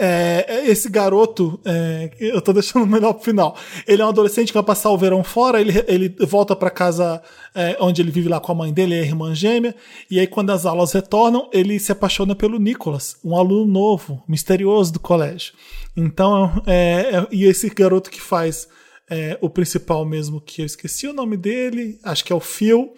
É, 0.01 0.45
é, 0.49 0.71
esse 0.71 0.89
garoto, 0.89 1.59
é, 1.65 2.11
eu 2.21 2.41
tô 2.41 2.53
deixando 2.53 2.87
melhor 2.87 3.15
pro 3.15 3.25
final. 3.25 3.57
Ele 3.87 4.01
é 4.01 4.05
um 4.05 4.09
adolescente 4.09 4.49
que 4.49 4.55
vai 4.55 4.63
passar 4.63 4.91
o 4.91 4.99
verão 4.99 5.25
fora, 5.25 5.61
ele, 5.61 5.73
ele 5.89 6.15
volta 6.21 6.55
pra 6.55 6.71
casa 6.71 7.21
é, 7.53 7.77
onde 7.81 8.01
ele 8.01 8.11
vive 8.13 8.29
lá 8.29 8.39
com 8.39 8.53
a 8.53 8.55
mãe 8.55 8.73
dele, 8.73 8.95
e 8.95 9.01
a 9.01 9.03
irmã 9.03 9.35
gêmea, 9.35 9.75
e 10.09 10.21
aí 10.21 10.27
quando 10.29 10.51
as 10.51 10.65
aulas 10.67 10.93
retornam, 10.93 11.49
ele 11.53 11.81
se 11.81 11.91
apaixona 11.91 12.35
pelo 12.37 12.59
Nicholas, 12.61 13.17
um 13.25 13.37
aluno 13.37 13.67
novo, 13.71 14.23
misterioso 14.29 14.93
do 14.93 15.01
colégio. 15.01 15.53
Então, 15.97 16.63
é, 16.65 17.11
é- 17.15 17.27
e 17.33 17.45
esse 17.45 17.69
garoto 17.69 18.09
que 18.09 18.21
faz 18.21 18.69
é, 19.11 19.39
o 19.41 19.49
principal 19.49 20.05
mesmo, 20.05 20.41
que 20.41 20.63
eu 20.63 20.67
esqueci 20.67 21.07
o 21.07 21.13
nome 21.13 21.37
dele, 21.37 21.99
acho 22.03 22.25
que 22.25 22.33
é 22.33 22.37
o 22.37 22.41
Phil, 22.41 22.93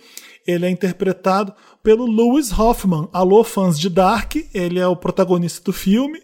ele 0.47 0.67
é 0.67 0.71
interpretado 0.71 1.53
pelo 1.83 2.07
Lewis 2.07 2.57
Hoffman. 2.57 3.09
Alô, 3.13 3.45
fãs 3.45 3.79
de 3.79 3.89
Dark, 3.89 4.37
ele 4.53 4.79
é 4.79 4.87
o 4.87 4.97
protagonista 4.97 5.63
do 5.65 5.73
filme. 5.73 6.21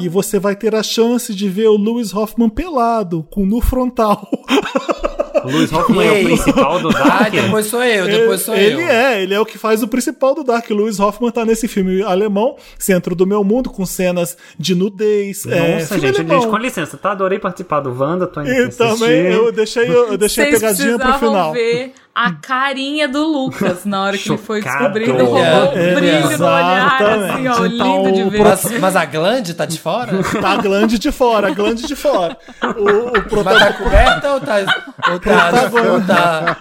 E 0.00 0.08
você 0.08 0.38
vai 0.38 0.54
ter 0.54 0.74
a 0.74 0.82
chance 0.82 1.34
de 1.34 1.48
ver 1.48 1.68
o 1.68 1.78
Lewis 1.78 2.12
Hoffman 2.12 2.50
pelado, 2.50 3.26
com 3.30 3.46
nu 3.46 3.60
frontal. 3.60 4.28
O 5.44 5.50
Luiz 5.50 5.72
Hoffman 5.72 6.06
é 6.06 6.20
o 6.20 6.24
principal 6.24 6.78
do 6.80 6.88
Ah, 6.88 6.92
Dark. 6.92 7.30
depois 7.32 7.66
sou 7.66 7.82
eu, 7.82 8.06
depois 8.06 8.40
sou 8.42 8.54
ele 8.54 8.82
eu. 8.82 8.88
é, 8.88 9.22
ele 9.22 9.34
é 9.34 9.40
o 9.40 9.46
que 9.46 9.58
faz 9.58 9.82
o 9.82 9.88
principal 9.88 10.34
do 10.34 10.42
Dark. 10.44 10.68
Lewis 10.70 10.98
Hoffman 11.00 11.30
tá 11.30 11.44
nesse 11.44 11.66
filme 11.68 12.02
alemão, 12.02 12.56
Centro 12.78 13.14
do 13.14 13.26
Meu 13.26 13.42
Mundo, 13.44 13.70
com 13.70 13.84
cenas 13.86 14.36
de 14.58 14.74
nudez. 14.74 15.46
é, 15.46 15.74
Nossa, 15.74 15.94
filme 15.98 16.00
gente, 16.14 16.28
gente, 16.28 16.46
com 16.46 16.56
licença, 16.56 16.96
tá? 16.96 17.12
Adorei 17.12 17.38
participar 17.38 17.80
do 17.80 17.92
Wanda, 17.98 18.26
tô 18.26 18.40
indo 18.40 18.50
E 18.50 18.68
também 18.70 19.26
eu 19.32 19.50
deixei, 19.52 19.88
eu 19.88 20.16
deixei 20.18 20.48
a 20.48 20.50
pegadinha 20.50 20.98
pro 20.98 21.12
final. 21.14 21.52
ver 21.52 21.92
a 22.14 22.32
carinha 22.32 23.06
do 23.06 23.24
Lucas 23.24 23.84
na 23.84 24.02
hora 24.02 24.18
que 24.18 24.28
ele 24.28 24.38
foi 24.38 24.60
Chocado. 24.60 24.78
descobrindo. 24.98 25.24
Rolou 25.24 25.38
um 25.38 25.78
É, 25.78 25.94
brilho 25.94 26.38
no 26.38 26.44
olhar, 26.46 27.02
assim, 27.02 27.48
ó, 27.48 27.64
lindo 27.64 28.12
de 28.12 28.30
ver. 28.30 28.42
Mas, 28.42 28.78
mas 28.80 28.96
a 28.96 29.04
glande 29.04 29.54
tá 29.54 29.64
de 29.64 29.78
fora? 29.78 30.22
Tá 30.40 30.50
a 30.50 30.56
glande 30.56 30.98
de 30.98 31.12
fora, 31.12 31.48
a 31.48 31.50
glande 31.50 31.86
de 31.86 31.94
fora. 31.94 32.36
O, 32.62 32.68
o 32.68 33.12
Mas 33.12 33.22
protagonista. 33.24 33.66
tá 33.66 33.72
coberta 33.74 34.32
ou 34.34 34.40
tá. 34.40 34.56
Ou 35.12 35.20
tá, 35.20 35.92
ou 35.92 36.00
tá 36.02 36.56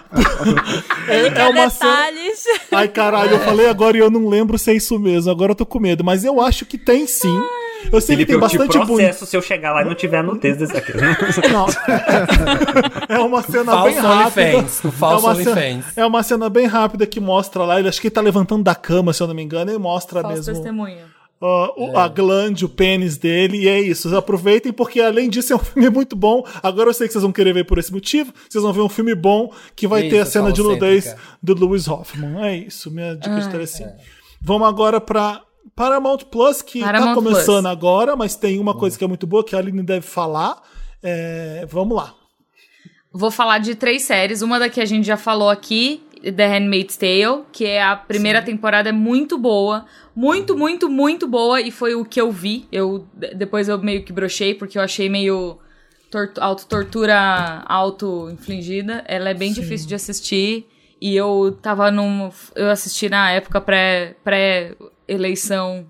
Ele 1.07 1.27
É, 1.27 1.31
quer 1.31 1.47
uma 1.49 1.69
cena- 1.69 1.91
detalhes. 1.95 2.43
Ai, 2.71 2.87
caralho, 2.87 3.31
eu 3.31 3.39
falei 3.39 3.69
agora 3.69 3.97
e 3.97 3.99
eu 3.99 4.11
não 4.11 4.27
lembro 4.29 4.57
se 4.59 4.71
é 4.71 4.75
isso 4.75 4.99
mesmo. 4.99 5.31
Agora 5.31 5.51
eu 5.51 5.55
tô 5.55 5.65
com 5.65 5.79
medo. 5.79 6.03
Mas 6.03 6.23
eu 6.23 6.39
acho 6.39 6.65
que 6.65 6.77
tem 6.77 7.07
sim. 7.07 7.41
Eu 7.91 8.01
sei 8.01 8.15
Felipe, 8.15 8.33
que 8.33 8.39
tem 8.39 8.43
eu 8.43 8.49
te 8.49 8.57
bastante 8.67 8.85
processo 8.87 9.25
se 9.25 9.35
eu 9.37 9.41
chegar 9.41 9.71
lá 9.73 9.81
e 9.81 9.85
não 9.85 9.95
tiver 9.95 10.23
nudez 10.23 10.57
desse 10.57 10.75
aqui. 10.75 10.93
Não. 11.51 11.65
É 13.09 13.19
uma 13.19 13.41
cena 13.41 13.71
Falso 13.71 13.85
bem 13.85 13.95
rápida. 13.99 14.41
OnlyFans, 14.57 14.83
o 14.83 14.91
falso 14.91 15.25
é 15.27 15.29
uma 15.29 15.35
cena, 15.43 15.85
é 15.95 16.05
uma 16.05 16.23
cena 16.23 16.49
bem 16.49 16.65
rápida 16.65 17.05
que 17.07 17.19
mostra 17.19 17.63
lá. 17.63 17.79
Ele 17.79 17.87
acho 17.89 18.01
que 18.01 18.07
ele 18.07 18.13
tá 18.13 18.21
levantando 18.21 18.63
da 18.63 18.75
cama, 18.75 19.13
se 19.13 19.21
eu 19.23 19.27
não 19.27 19.33
me 19.35 19.41
engano, 19.43 19.71
e 19.71 19.77
mostra 19.77 20.21
Falso 20.21 20.35
mesmo 20.37 20.53
testemunha. 20.53 21.05
ó, 21.39 21.73
o- 21.77 21.97
a 21.97 22.07
glande, 22.07 22.65
o 22.65 22.69
pênis 22.69 23.17
dele, 23.17 23.59
e 23.63 23.67
é 23.69 23.79
isso. 23.79 24.15
Aproveitem, 24.15 24.73
porque 24.73 24.99
além 24.99 25.29
disso 25.29 25.53
é 25.53 25.55
um 25.55 25.59
filme 25.59 25.89
muito 25.89 26.15
bom. 26.15 26.43
Agora 26.61 26.89
eu 26.89 26.93
sei 26.93 27.07
que 27.07 27.13
vocês 27.13 27.21
vão 27.23 27.31
querer 27.31 27.53
ver 27.53 27.63
por 27.65 27.77
esse 27.77 27.91
motivo. 27.93 28.33
Vocês 28.49 28.63
vão 28.63 28.73
ver 28.73 28.81
um 28.81 28.89
filme 28.89 29.15
bom 29.15 29.51
que 29.75 29.87
vai 29.87 30.01
Isso, 30.01 30.09
ter 30.09 30.19
a 30.19 30.25
cena 30.25 30.51
de 30.51 30.61
nudez 30.61 31.15
do 31.41 31.53
Lewis 31.53 31.87
Hoffman. 31.87 32.45
É 32.45 32.55
isso, 32.57 32.91
minha 32.91 33.15
dica 33.15 33.39
de 33.39 33.49
telecine. 33.49 33.91
Vamos 34.41 34.67
agora 34.67 34.99
pra 35.01 35.41
Paramount 35.77 36.17
Plus, 36.31 36.61
que 36.63 36.79
tá 36.79 36.87
Paramount 36.87 37.13
começando 37.13 37.63
Plus. 37.65 37.71
agora, 37.71 38.15
mas 38.15 38.35
tem 38.35 38.59
uma 38.59 38.73
coisa 38.73 38.97
que 38.97 39.03
é 39.03 39.07
muito 39.07 39.27
boa 39.27 39.43
que 39.45 39.55
a 39.55 39.59
Aline 39.59 39.83
deve 39.83 40.05
falar. 40.05 40.61
É, 41.03 41.65
vamos 41.69 41.95
lá. 41.95 42.15
Vou 43.13 43.29
falar 43.29 43.59
de 43.59 43.75
três 43.75 44.01
séries. 44.01 44.41
Uma 44.41 44.57
da 44.59 44.69
que 44.69 44.81
a 44.81 44.85
gente 44.85 45.05
já 45.05 45.15
falou 45.15 45.49
aqui, 45.49 46.01
The 46.35 46.47
Handmaid's 46.47 46.97
Tale, 46.97 47.43
que 47.51 47.63
é 47.65 47.81
a 47.83 47.95
primeira 47.95 48.41
temporada 48.41 48.89
é 48.89 48.91
muito 48.91 49.37
boa, 49.37 49.85
muito, 50.15 50.57
muito, 50.57 50.89
muito 50.89 51.27
boa 51.27 51.61
e 51.61 51.69
foi 51.69 51.93
o 51.93 52.03
que 52.03 52.19
eu 52.19 52.31
vi. 52.31 52.67
Eu 52.71 53.05
depois 53.13 53.69
eu 53.69 53.77
meio 53.77 54.03
que 54.03 54.11
brochei 54.11 54.55
porque 54.55 54.79
eu 54.79 54.81
achei 54.81 55.07
meio 55.09 55.59
tortu- 56.09 56.41
auto-tortura 56.41 57.63
auto-infligida. 57.67 59.03
Ela 59.07 59.29
é 59.29 59.33
bem 59.35 59.53
difícil 59.53 59.87
de 59.87 59.93
assistir 59.95 60.67
e 60.99 61.15
eu 61.15 61.55
tava 61.61 61.91
num 61.91 62.31
eu 62.55 62.69
assisti 62.71 63.07
na 63.09 63.31
época 63.31 63.61
pré 63.61 64.15
pré 64.23 64.75
eleição 65.07 65.87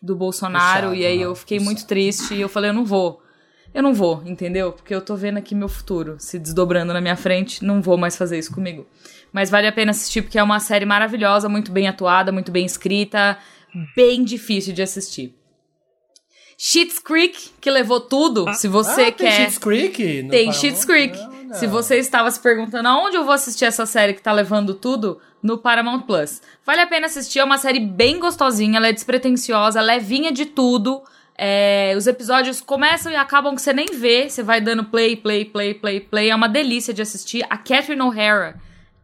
do 0.00 0.14
Bolsonaro 0.14 0.88
Puxado, 0.88 0.94
e 0.94 1.04
aí 1.06 1.18
né? 1.18 1.24
eu 1.24 1.34
fiquei 1.34 1.58
muito 1.58 1.86
triste 1.86 2.34
e 2.34 2.40
eu 2.40 2.48
falei 2.48 2.70
eu 2.70 2.74
não 2.74 2.84
vou. 2.84 3.22
Eu 3.74 3.82
não 3.82 3.92
vou, 3.92 4.22
entendeu? 4.24 4.72
Porque 4.72 4.94
eu 4.94 5.00
tô 5.00 5.14
vendo 5.14 5.36
aqui 5.38 5.54
meu 5.54 5.68
futuro 5.68 6.16
se 6.18 6.38
desdobrando 6.38 6.92
na 6.92 7.00
minha 7.00 7.16
frente, 7.16 7.62
não 7.64 7.82
vou 7.82 7.98
mais 7.98 8.16
fazer 8.16 8.38
isso 8.38 8.52
comigo. 8.52 8.86
Mas 9.32 9.50
vale 9.50 9.66
a 9.66 9.72
pena 9.72 9.90
assistir 9.90 10.22
porque 10.22 10.38
é 10.38 10.42
uma 10.42 10.58
série 10.58 10.86
maravilhosa, 10.86 11.48
muito 11.48 11.70
bem 11.70 11.86
atuada, 11.86 12.32
muito 12.32 12.50
bem 12.50 12.64
escrita, 12.64 13.36
bem 13.94 14.24
difícil 14.24 14.72
de 14.72 14.82
assistir. 14.82 15.34
Schitt's 16.56 16.98
Creek, 16.98 17.50
que 17.60 17.70
levou 17.70 18.00
tudo, 18.00 18.52
se 18.54 18.66
você 18.66 19.02
Ah, 19.02 19.12
tem 19.12 19.12
quer. 19.12 19.32
Schitt's 19.32 19.58
Creek? 19.58 20.26
Tem? 20.28 20.52
Schitt's 20.52 20.84
Creek. 20.84 21.16
Não, 21.16 21.54
Se 21.54 21.66
não. 21.66 21.72
você 21.72 21.96
estava 21.98 22.30
se 22.30 22.40
perguntando 22.40 22.88
aonde 22.88 23.16
eu 23.16 23.24
vou 23.24 23.32
assistir 23.32 23.64
essa 23.64 23.86
série 23.86 24.12
que 24.14 24.22
tá 24.22 24.32
levando 24.32 24.74
tudo, 24.74 25.20
no 25.42 25.58
Paramount 25.58 26.02
Plus. 26.02 26.40
Vale 26.64 26.80
a 26.80 26.86
pena 26.86 27.06
assistir, 27.06 27.38
é 27.38 27.44
uma 27.44 27.58
série 27.58 27.80
bem 27.80 28.18
gostosinha, 28.18 28.76
ela 28.76 28.88
é 28.88 28.92
despretensiosa, 28.92 29.80
levinha 29.80 30.32
de 30.32 30.46
tudo. 30.46 31.02
É, 31.36 31.94
os 31.96 32.06
episódios 32.06 32.60
começam 32.60 33.12
e 33.12 33.16
acabam 33.16 33.54
que 33.54 33.62
você 33.62 33.72
nem 33.72 33.86
vê, 33.86 34.28
você 34.28 34.42
vai 34.42 34.60
dando 34.60 34.84
play, 34.84 35.14
play, 35.16 35.44
play, 35.44 35.74
play, 35.74 36.00
play. 36.00 36.30
É 36.30 36.34
uma 36.34 36.48
delícia 36.48 36.92
de 36.92 37.00
assistir. 37.00 37.46
A 37.48 37.56
Catherine 37.56 38.02
O'Hara 38.02 38.56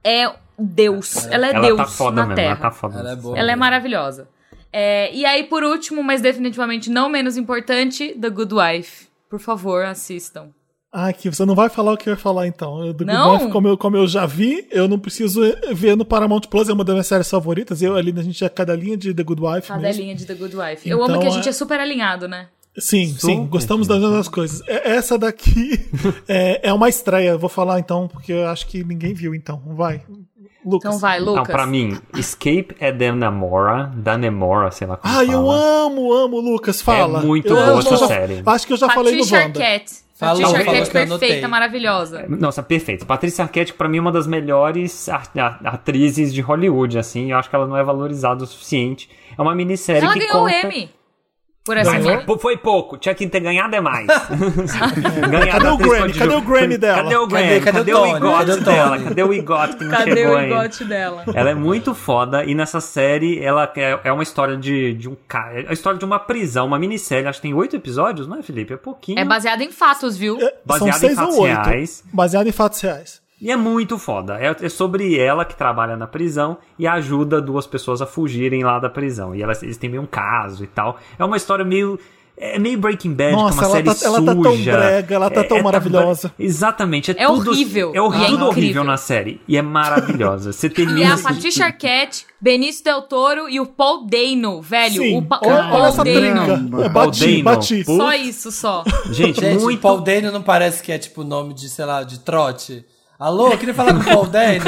é 0.02 0.32
Deus. 0.58 1.26
Ela 1.26 1.46
é 1.46 1.50
ela 1.50 1.60
Deus 1.60 1.76
tá 1.78 1.86
foda 1.86 2.16
na 2.16 2.26
mesmo, 2.26 2.34
Terra. 2.36 2.50
ela 2.50 2.60
tá 2.60 2.70
foda. 2.70 2.98
Ela 2.98 3.12
é 3.12 3.16
boa. 3.16 3.38
Ela 3.38 3.52
é 3.52 3.56
maravilhosa. 3.56 4.28
É, 4.72 5.14
e 5.14 5.24
aí, 5.24 5.44
por 5.44 5.62
último, 5.62 6.02
mas 6.02 6.20
definitivamente 6.20 6.90
não 6.90 7.08
menos 7.08 7.36
importante, 7.36 8.16
The 8.20 8.28
Good 8.28 8.54
Wife. 8.54 9.06
Por 9.30 9.38
favor, 9.38 9.84
assistam. 9.84 10.48
Ah, 10.96 11.12
que 11.12 11.28
você 11.28 11.44
não 11.44 11.56
vai 11.56 11.68
falar 11.68 11.92
o 11.92 11.96
que 11.96 12.08
eu 12.08 12.12
ia 12.12 12.16
falar 12.16 12.46
então. 12.46 12.78
Eu, 12.84 12.92
do 12.92 13.04
Good 13.04 13.12
Não? 13.12 13.32
Wife, 13.34 13.48
como, 13.48 13.66
eu, 13.66 13.76
como 13.76 13.96
eu 13.96 14.06
já 14.06 14.26
vi, 14.26 14.64
eu 14.70 14.86
não 14.86 14.96
preciso 14.96 15.40
ver 15.72 15.96
no 15.96 16.04
Paramount 16.04 16.42
Plus, 16.48 16.68
é 16.68 16.72
uma 16.72 16.84
das 16.84 16.94
minhas 16.94 17.06
séries 17.08 17.28
favoritas. 17.28 17.82
Eu 17.82 17.96
ali, 17.96 18.14
a 18.16 18.22
gente 18.22 18.44
é 18.44 18.48
cadelinha 18.48 18.96
de 18.96 19.12
The 19.12 19.24
Good 19.24 19.42
Wife. 19.42 19.72
A 19.72 19.76
mesmo. 19.76 19.92
delinha 19.98 20.14
de 20.14 20.24
The 20.24 20.34
Good 20.34 20.54
Wife. 20.56 20.88
Eu 20.88 20.98
Então, 21.02 21.14
amo 21.16 21.20
que 21.20 21.26
a 21.26 21.30
gente 21.30 21.46
é- 21.46 21.50
é 21.50 21.52
super 21.52 21.80
alinhado, 21.80 22.28
né? 22.28 22.46
Sim, 22.78 23.06
sim, 23.06 23.18
Super, 23.18 23.46
gostamos 23.48 23.86
das 23.88 24.00
mesmas 24.00 24.28
coisas. 24.28 24.60
É- 24.68 24.92
Essa 24.92 25.18
daqui 25.18 25.80
é, 26.28 26.68
é 26.68 26.72
uma 26.72 26.88
estreia, 26.88 27.30
eu 27.30 27.38
vou 27.40 27.48
falar 27.48 27.80
então, 27.80 28.06
porque 28.06 28.32
eu 28.32 28.46
acho 28.46 28.66
que 28.68 28.84
ninguém 28.84 29.14
viu, 29.14 29.34
então. 29.34 29.60
Vai. 29.66 30.00
Lucas. 30.64 30.88
Então 30.88 30.98
vai, 30.98 31.18
Lucas. 31.20 31.36
Não, 31.36 31.44
pra 31.44 31.66
mim, 31.66 31.98
Escape 32.16 32.68
é 32.80 32.90
da 32.90 33.12
Namora, 33.12 33.92
da 33.96 34.16
Nemora, 34.16 34.70
sei 34.70 34.86
lá 34.86 34.96
como 34.96 35.12
Ah, 35.12 35.16
fala. 35.18 35.30
eu 35.32 35.50
amo, 35.50 36.12
amo, 36.12 36.40
Lucas, 36.40 36.80
fala. 36.80 37.20
É 37.20 37.22
muito 37.26 37.48
Eu 37.48 37.54
boa 37.56 37.78
acho 37.78 37.88
que 37.88 37.92
eu 37.92 37.96
essa 37.96 38.06
já- 38.06 38.08
série. 38.08 38.42
Acho 38.46 38.66
que 38.68 38.72
eu 38.72 38.76
já 38.76 38.88
falei 38.88 39.12
no 39.12 39.18
Patricia 39.18 39.38
Wanda. 39.46 39.60
Arquette. 39.60 40.03
Falou, 40.14 40.42
Patricia 40.42 40.64
falou 40.64 40.80
Arquette 40.80 41.18
perfeita, 41.18 41.48
maravilhosa. 41.48 42.24
Nossa, 42.28 42.62
perfeito. 42.62 43.04
Patrícia 43.04 43.42
Arquette, 43.42 43.74
pra 43.74 43.88
mim, 43.88 43.98
é 43.98 44.00
uma 44.00 44.12
das 44.12 44.28
melhores 44.28 45.08
atrizes 45.64 46.32
de 46.32 46.40
Hollywood, 46.40 46.96
assim. 46.96 47.32
Eu 47.32 47.36
acho 47.36 47.50
que 47.50 47.56
ela 47.56 47.66
não 47.66 47.76
é 47.76 47.82
valorizada 47.82 48.44
o 48.44 48.46
suficiente. 48.46 49.10
É 49.36 49.42
uma 49.42 49.56
minissérie 49.56 50.04
Ela 50.04 50.12
que 50.12 50.20
ganhou 50.20 50.44
o 50.44 50.48
conta... 50.48 50.66
Emmy. 50.68 50.90
Por 51.64 51.78
essa 51.78 51.92
Ganhou? 51.92 52.10
série. 52.10 52.26
Pô, 52.26 52.38
Foi 52.38 52.58
pouco, 52.58 52.98
tinha 52.98 53.14
que 53.14 53.26
ter 53.26 53.40
ganhado 53.40 53.74
é 53.74 53.80
mais. 53.80 54.06
Ganhado 55.30 55.50
Cadê 55.50 55.68
o 55.68 55.76
Grammy? 55.78 56.12
Cadê 56.12 56.34
o 56.34 56.40
Grammy 56.42 56.76
dela? 56.78 57.02
Cadê 57.04 57.16
o 57.16 57.26
Grammy? 57.26 57.48
Cadê- 57.48 57.60
cadê 57.60 57.78
Cadê, 57.78 57.94
o 57.94 58.02
o 58.02 58.16
igote 58.16 58.38
Cadê 58.46 58.52
o 58.52 58.64
dela? 58.64 58.98
Cadê 59.02 59.22
o 59.22 59.32
igote 59.32 59.76
que 59.76 59.84
não 59.84 59.90
Cadê 59.90 60.14
chegou 60.16 60.32
o 60.32 60.36
ainda? 60.36 60.54
igote 60.54 60.84
dela? 60.84 61.24
Ela 61.34 61.50
é 61.50 61.54
muito 61.54 61.94
foda 61.94 62.44
e 62.44 62.54
nessa 62.54 62.80
série 62.80 63.42
ela 63.42 63.70
é, 63.76 63.98
é 64.04 64.12
uma 64.12 64.22
história 64.22 64.56
de, 64.56 64.92
de 64.94 65.08
um 65.08 65.16
cara. 65.26 65.62
É 65.62 65.66
a 65.68 65.72
história 65.72 65.98
de 65.98 66.04
uma 66.04 66.18
prisão, 66.18 66.66
uma 66.66 66.78
minissérie. 66.78 67.26
Acho 67.26 67.38
que 67.40 67.48
tem 67.48 67.54
oito 67.54 67.74
episódios, 67.74 68.26
não 68.28 68.38
é, 68.38 68.42
Felipe? 68.42 68.74
É 68.74 68.76
pouquinho. 68.76 69.18
É 69.18 69.24
baseada 69.24 69.64
em 69.64 69.70
fatos, 69.72 70.16
viu? 70.18 70.36
É, 70.36 70.40
São 70.40 70.52
Baseado 70.66 70.88
em 70.96 70.98
seis 70.98 71.14
fatos 71.14 71.34
ou 71.36 71.42
oito. 71.44 71.54
reais. 71.62 72.04
Baseado 72.12 72.46
em 72.46 72.52
fatos 72.52 72.80
reais. 72.82 73.23
E 73.44 73.50
é 73.50 73.56
muito 73.56 73.98
foda. 73.98 74.38
É, 74.40 74.56
é 74.64 74.68
sobre 74.70 75.18
ela 75.18 75.44
que 75.44 75.54
trabalha 75.54 75.98
na 75.98 76.06
prisão 76.06 76.56
e 76.78 76.86
ajuda 76.86 77.42
duas 77.42 77.66
pessoas 77.66 78.00
a 78.00 78.06
fugirem 78.06 78.64
lá 78.64 78.78
da 78.78 78.88
prisão. 78.88 79.34
E 79.34 79.42
elas, 79.42 79.62
eles 79.62 79.76
têm 79.76 79.90
meio 79.90 80.02
um 80.02 80.06
caso 80.06 80.64
e 80.64 80.66
tal. 80.66 80.98
É 81.18 81.22
uma 81.24 81.36
história 81.36 81.62
meio. 81.62 81.98
É 82.36 82.58
meio 82.58 82.76
Breaking 82.78 83.12
Bad, 83.14 83.30
Nossa, 83.32 83.58
que 83.58 83.64
é 83.64 83.66
uma 83.68 83.74
série 83.76 83.84
tá- 84.00 84.06
ela 84.06 84.20
tá 84.24 84.34
tão 84.34 84.42
suja. 84.42 84.72
brega, 84.76 85.14
ela 85.14 85.30
tá 85.30 85.44
tão 85.44 85.62
maravilhosa. 85.62 86.34
Exatamente. 86.36 87.12
É, 87.12 87.22
É 87.22 87.26
tudo, 87.28 87.50
horrível, 87.52 87.92
É 87.94 88.00
horrível, 88.00 88.22
e 88.22 88.26
é 88.26 88.30
tudo 88.30 88.46
horrível 88.46 88.82
na 88.82 88.96
série. 88.96 89.40
E 89.46 89.56
é 89.56 89.62
maravilhosa. 89.62 90.50
Você 90.52 90.66
E 90.66 90.70
termina. 90.70 91.10
é 91.10 91.12
a 91.12 91.18
Patricia 91.18 91.66
Arquette, 91.66 92.26
Benício 92.40 92.82
Del 92.82 93.02
Toro 93.02 93.48
e 93.48 93.60
o 93.60 93.66
Paul 93.66 94.06
Dano, 94.06 94.60
velho. 94.62 95.02
Sim, 95.02 95.18
o, 95.18 95.22
pa 95.22 95.38
o 95.44 95.46
olha, 95.48 95.68
Paul 95.70 95.84
essa 95.86 96.02
Dano. 96.02 96.82
É, 96.82 96.88
Paul 96.88 97.06
bati, 97.06 97.20
Dano. 97.30 97.44
bati. 97.44 97.84
Só 97.84 98.14
isso, 98.14 98.50
só. 98.50 98.82
Gente, 99.12 99.40
Gente, 99.40 99.60
muito. 99.62 99.80
Paul 99.80 100.00
Dano 100.00 100.32
não 100.32 100.42
parece 100.42 100.82
que 100.82 100.90
é 100.90 100.98
tipo 100.98 101.22
nome 101.22 101.54
de, 101.54 101.68
sei 101.68 101.84
lá, 101.84 102.02
de 102.02 102.18
trote? 102.18 102.84
Alô, 103.24 103.52
eu 103.52 103.56
queria 103.56 103.72
falar 103.72 103.94
com 103.94 104.00
o 104.00 104.04
Paul 104.04 104.26
Dano. 104.26 104.60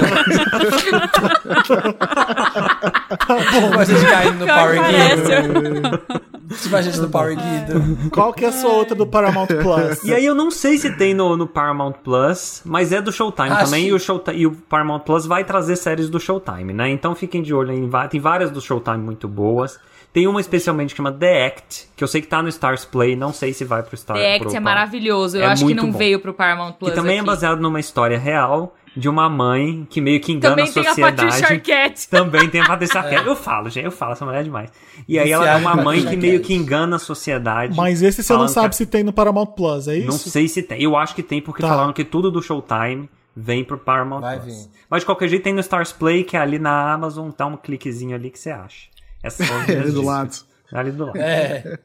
tipo 3.53 3.79
a 3.79 3.85
gente 3.85 4.07
caindo 4.07 4.39
no 4.39 4.47
Power 4.47 4.81
Guido. 4.87 6.57
Tipo 6.63 6.77
a 6.77 6.81
gente 6.81 6.99
no 6.99 7.11
Power 7.11 7.37
Guido. 7.37 8.11
Qual 8.11 8.33
que 8.33 8.47
é 8.47 8.49
a 8.49 8.53
sua 8.53 8.73
outra 8.73 8.95
do 8.95 9.07
Paramount 9.07 9.49
Plus? 9.49 10.03
E 10.05 10.15
aí 10.15 10.25
eu 10.25 10.35
não 10.35 10.51
sei 10.51 10.79
se 10.79 10.97
tem 10.97 11.13
no, 11.13 11.37
no 11.37 11.47
Paramount 11.47 11.97
Plus, 12.03 12.63
mas 12.65 12.93
é 12.93 13.03
do 13.03 13.13
Showtime 13.13 13.51
Acho 13.51 13.67
também, 13.67 13.89
e 13.89 13.93
o, 13.93 13.99
Showtime, 13.99 14.39
e 14.39 14.47
o 14.47 14.53
Paramount 14.53 15.01
Plus 15.01 15.27
vai 15.27 15.45
trazer 15.45 15.77
séries 15.77 16.09
do 16.09 16.19
Showtime, 16.19 16.73
né? 16.73 16.89
Então 16.89 17.15
fiquem 17.15 17.43
de 17.43 17.53
olho 17.53 17.73
em 17.73 17.91
tem 18.09 18.19
várias 18.19 18.51
do 18.51 18.63
Showtime 18.63 18.97
muito 18.97 19.29
boas. 19.29 19.79
Tem 20.17 20.27
uma 20.27 20.41
especialmente 20.41 20.95
que 20.95 20.97
chama 20.97 21.13
The 21.13 21.47
Act, 21.49 21.89
que 21.95 22.03
eu 22.03 22.09
sei 22.09 22.23
que 22.23 22.27
tá 22.27 22.43
no 22.43 22.49
Stars 22.49 22.87
Play, 22.87 23.15
não 23.15 23.35
sei 23.35 23.53
se 23.53 23.67
vai 23.67 23.83
pro 23.83 23.95
Star 23.99 24.17
The 24.17 24.39
pro 24.39 24.47
Act 24.49 24.57
é 24.57 24.61
maravilhoso. 24.61 25.37
Eu 25.37 25.43
É 25.43 25.47
acho 25.49 25.67
que 25.67 25.75
não 25.75 25.91
bom. 25.91 25.99
veio 25.99 26.19
pro 26.21 26.33
Paramount 26.33 26.73
Plus. 26.73 26.91
Que 26.91 26.97
também 26.97 27.19
aqui. 27.19 27.29
é 27.29 27.31
baseado 27.31 27.61
numa 27.61 27.79
história 27.79 28.19
real 28.19 28.75
de 28.97 29.11
uma 29.11 29.29
mãe 29.29 29.87
que 29.91 30.01
meio 30.01 30.19
que 30.19 30.33
engana 30.33 30.57
Também 30.57 30.71
a 30.71 30.73
tem 30.73 30.83
a 30.83 30.89
sociedade. 30.89 31.17
Patricia 31.17 31.49
Arquette. 31.55 32.09
Também 32.09 32.49
tem 32.49 32.63
a 32.63 32.67
Patrícia 32.67 32.99
Arquette. 33.03 33.27
Eu 33.27 33.37
falo, 33.37 33.69
gente, 33.69 33.85
eu 33.85 33.91
falo, 33.91 34.13
essa 34.13 34.25
mulher 34.25 34.41
é 34.41 34.45
demais. 34.45 34.73
E 35.07 35.19
aí 35.19 35.31
ela 35.31 35.45
é 35.51 35.55
Viciado 35.55 35.77
uma 35.77 35.85
mãe 35.85 35.99
que 35.99 36.05
Patrícia 36.07 36.31
meio 36.31 36.41
que 36.41 36.55
engana 36.55 36.97
a 36.97 36.99
sociedade. 36.99 37.77
Mas 37.77 38.01
esse 38.01 38.23
você 38.23 38.33
não 38.33 38.47
que 38.47 38.53
sabe 38.53 38.69
a- 38.69 38.73
se 38.73 38.87
tem 38.87 39.05
no 39.05 39.13
Paramount 39.13 39.49
Plus, 39.49 39.87
é 39.87 39.97
isso? 39.99 40.07
Não 40.07 40.15
sei 40.17 40.49
se 40.49 40.63
tem. 40.63 40.81
Eu 40.83 40.97
acho 40.97 41.15
que 41.15 41.23
tem, 41.23 41.43
porque 41.43 41.61
Tá. 41.61 41.69
falaram 41.69 41.93
que 41.93 42.05
tudo 42.05 42.31
do 42.31 42.41
Showtime 42.41 43.07
vem 43.37 43.63
pro 43.63 43.77
Paramount 43.77 44.23
Vai 44.23 44.41
Plus. 44.41 44.47
vir. 44.65 44.71
Mas 44.89 45.01
de 45.01 45.07
qualquer 45.07 45.29
jeito 45.29 45.43
tem 45.43 45.53
no 45.53 45.61
Stars 45.61 45.93
Play, 45.93 46.25
que 46.25 46.39
é 46.39 46.41
ali 46.41 46.59
na 46.59 46.91
Amazon, 46.91 47.29
dá 47.37 47.45
um 47.45 47.57
cliquezinho 47.59 48.15
ali 48.17 48.31
que 48.31 48.39
você 48.39 48.51
acha. 48.51 48.96
As 49.27 49.39
minhas 49.67 49.69
ali 49.69 49.91
do 49.91 50.03
lado. 50.03 50.37
Ali 50.73 50.91
do 50.93 51.07
lado. 51.07 51.19
É. 51.19 51.79